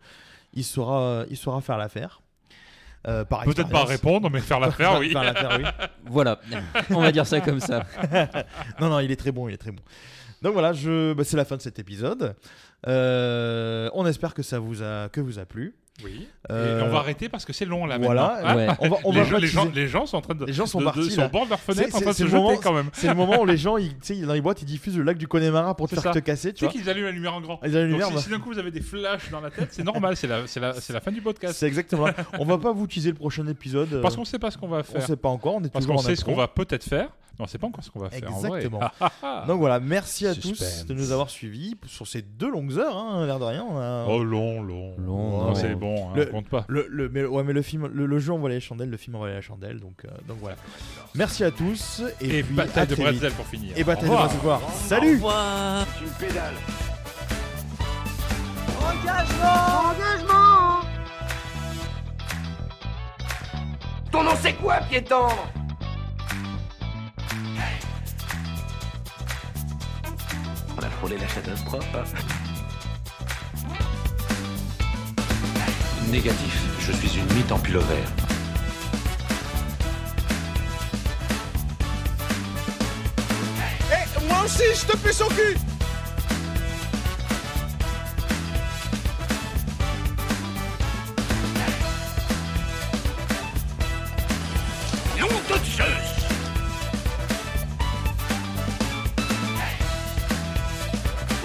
il 0.54 0.64
saura, 0.64 1.24
il 1.28 1.36
saura 1.36 1.60
faire 1.60 1.78
l'affaire. 1.78 2.22
Euh, 3.06 3.24
Peut-être 3.24 3.68
pas 3.70 3.84
répondre, 3.84 4.30
mais 4.30 4.40
faire 4.40 4.60
l'affaire, 4.60 4.98
oui. 4.98 5.10
Faire 5.12 5.24
l'affaire, 5.24 5.58
oui. 5.58 5.88
Voilà, 6.04 6.38
on 6.90 7.00
va 7.00 7.12
dire 7.12 7.26
ça 7.26 7.40
comme 7.40 7.60
ça. 7.60 7.86
non, 8.80 8.90
non, 8.90 9.00
il 9.00 9.10
est 9.10 9.16
très 9.16 9.32
bon, 9.32 9.48
il 9.48 9.54
est 9.54 9.58
très 9.58 9.72
bon. 9.72 9.82
Donc 10.42 10.52
voilà, 10.52 10.72
je... 10.72 11.12
bah, 11.14 11.24
c'est 11.24 11.36
la 11.36 11.44
fin 11.44 11.56
de 11.56 11.62
cet 11.62 11.78
épisode. 11.78 12.34
Euh, 12.86 13.90
on 13.94 14.06
espère 14.06 14.34
que 14.34 14.42
ça 14.42 14.58
vous 14.58 14.82
a, 14.82 15.08
que 15.08 15.20
vous 15.20 15.38
a 15.38 15.44
plu. 15.46 15.74
Oui. 16.04 16.26
Euh, 16.50 16.80
Et 16.80 16.82
on 16.82 16.88
va 16.90 16.98
arrêter 16.98 17.28
parce 17.28 17.44
que 17.44 17.52
c'est 17.52 17.64
long 17.64 17.86
là 17.86 17.98
Voilà, 17.98 18.40
maintenant. 18.42 18.56
Ouais. 18.56 18.76
on 18.80 18.88
va, 18.88 18.96
on 19.04 19.12
les, 19.12 19.18
va 19.20 19.24
gens, 19.24 19.36
les, 19.38 19.46
gens, 19.46 19.64
baptiser- 19.66 19.80
les 19.80 19.88
gens 19.88 20.06
sont 20.06 20.16
en 20.16 20.20
train 20.20 20.34
de. 20.34 20.44
Les 20.46 20.52
gens 20.52 20.66
sont 20.66 20.78
de- 20.78 20.84
de- 20.84 20.90
partis, 20.90 21.10
sont 21.10 21.20
là. 21.20 21.26
au 21.26 21.30
bord 21.30 21.44
de 21.44 21.50
leur 21.50 21.60
fenêtre 21.60 21.94
en 21.96 22.00
train 22.00 22.10
de 22.10 22.16
se 22.16 22.24
le 22.24 22.30
moment- 22.30 22.50
jeter 22.50 22.62
quand 22.62 22.72
même. 22.72 22.90
C'est 22.92 23.08
le 23.08 23.14
moment 23.14 23.40
où 23.40 23.46
les 23.46 23.56
gens, 23.58 23.76
ils, 23.76 23.90
tu 23.98 24.14
sais, 24.14 24.26
dans 24.26 24.32
les 24.32 24.40
boîtes, 24.40 24.62
ils 24.62 24.66
diffusent 24.66 24.96
le 24.96 25.04
lac 25.04 25.18
du 25.18 25.28
Connemara 25.28 25.76
pour 25.76 25.88
te 25.88 25.94
faire 25.94 26.02
ça. 26.02 26.10
te 26.12 26.18
casser, 26.18 26.52
tu 26.52 26.64
sais 26.64 26.70
qu'ils 26.72 26.88
allument 26.88 27.06
la 27.06 27.12
lumière 27.12 27.34
en 27.34 27.40
grand. 27.40 27.60
Ils 27.62 27.76
allument 27.76 27.76
la 27.76 27.80
Donc, 27.82 27.90
lumière, 27.90 28.08
si, 28.08 28.14
bah. 28.14 28.20
si 28.20 28.30
d'un 28.30 28.38
coup 28.38 28.52
vous 28.52 28.58
avez 28.58 28.70
des 28.70 28.80
flashs 28.80 29.30
dans 29.30 29.40
la 29.40 29.50
tête, 29.50 29.68
c'est 29.72 29.84
normal, 29.84 30.16
c'est 30.16 30.26
la, 30.26 31.00
fin 31.00 31.12
du 31.12 31.20
podcast. 31.22 31.54
C'est 31.58 31.66
exactement. 31.66 32.06
on 32.38 32.44
va 32.44 32.58
pas 32.58 32.72
vous 32.72 32.86
teaser 32.86 33.10
le 33.10 33.16
prochain 33.16 33.46
épisode. 33.46 33.92
euh, 33.94 34.00
Parce 34.02 34.16
qu'on 34.16 34.24
sait 34.24 34.38
pas 34.38 34.50
ce 34.50 34.58
qu'on 34.58 34.68
va 34.68 34.78
on 34.78 34.82
faire. 34.82 35.02
sait 35.02 35.16
pas 35.16 35.28
encore, 35.28 35.56
on 35.56 35.64
est 35.64 35.72
Parce 35.72 35.86
qu'on 35.86 35.98
sait 35.98 36.16
ce 36.16 36.24
qu'on 36.24 36.34
va 36.36 36.48
peut-être 36.48 36.84
faire, 36.84 37.08
on 37.40 37.46
sait 37.46 37.58
pas 37.58 37.66
encore 37.66 37.82
ce 37.84 37.90
qu'on 37.90 38.00
va 38.00 38.10
faire. 38.10 38.28
en 38.34 38.38
vrai. 38.40 38.48
Exactement. 38.60 38.80
Ah, 38.82 38.92
ah, 39.00 39.12
ah. 39.22 39.44
Donc 39.46 39.58
voilà, 39.60 39.80
merci 39.80 40.26
à 40.26 40.34
tous 40.34 40.84
de 40.86 40.94
nous 40.94 41.12
avoir 41.12 41.30
suivis 41.30 41.74
sur 41.86 42.06
ces 42.06 42.22
deux 42.22 42.50
longues 42.50 42.78
heures, 42.78 42.96
hein, 42.96 43.26
l'air 43.26 43.38
de 43.38 43.44
rien. 43.44 43.64
on 43.68 43.78
a- 43.78 44.06
Oh 44.08 44.22
long, 44.22 44.62
long. 44.62 44.94
Long, 44.98 45.54
c'est 45.54 45.74
bon, 45.74 46.08
hein, 46.10 46.12
Le- 46.16 46.28
on 46.28 46.32
compte 46.32 46.48
pas. 46.48 46.64
Le, 46.68 46.86
le- 46.90 47.08
mais, 47.08 47.24
ouais, 47.24 47.42
mais 47.42 47.52
le 47.52 47.62
film, 47.62 47.86
le, 47.92 48.06
le 48.06 48.18
jeu 48.18 48.32
envoie 48.32 48.48
les 48.50 48.60
chandelles, 48.60 48.90
le 48.90 48.96
film 48.96 49.16
envoie 49.16 49.30
la 49.30 49.40
chandelle, 49.40 49.80
donc, 49.80 50.04
euh, 50.04 50.08
donc 50.28 50.38
voilà. 50.40 50.56
Merci 51.14 51.44
à 51.44 51.50
tous 51.50 52.02
et, 52.20 52.38
Et 52.38 52.42
puis 52.42 52.54
bataille 52.54 52.82
à 52.84 52.86
de 52.86 52.94
bretzel 52.94 53.32
pour 53.32 53.46
finir. 53.46 53.72
Et 53.76 53.84
bataille 53.84 54.08
Au 54.08 54.12
de 54.12 54.16
revoir. 54.18 54.60
bretzel. 54.60 54.86
Salut. 54.88 55.20
C'est 55.20 56.04
une 56.04 56.28
pédale. 56.28 56.54
Ton 64.10 64.24
nom 64.24 64.32
c'est 64.40 64.54
quoi, 64.54 64.78
pied 64.88 65.02
tendre 70.80 70.82
On 70.82 70.86
a 70.86 70.90
frôlé 70.90 71.16
la 71.18 71.26
catastrophe. 71.26 72.14
Négatif, 76.10 76.62
je 76.80 76.92
suis 76.92 77.18
une 77.18 77.34
mythe 77.34 77.52
en 77.52 77.58
pullover. 77.58 78.02
Eh, 83.92 84.26
moi 84.28 84.42
aussi, 84.44 84.62
je 84.74 84.86
te 84.86 84.96
pue 84.96 85.12
son 85.12 85.28
cul 85.28 85.69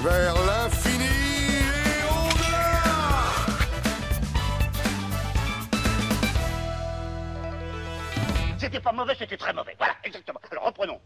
Vers 0.05 0.35
l'infini 0.45 1.03
et 1.03 2.03
au-delà 2.05 2.83
C'était 8.59 8.79
pas 8.79 8.91
mauvais, 8.91 9.15
c'était 9.17 9.35
très 9.35 9.51
mauvais. 9.51 9.73
Voilà, 9.79 9.95
exactement. 10.03 10.39
Alors 10.51 10.65
reprenons. 10.65 11.01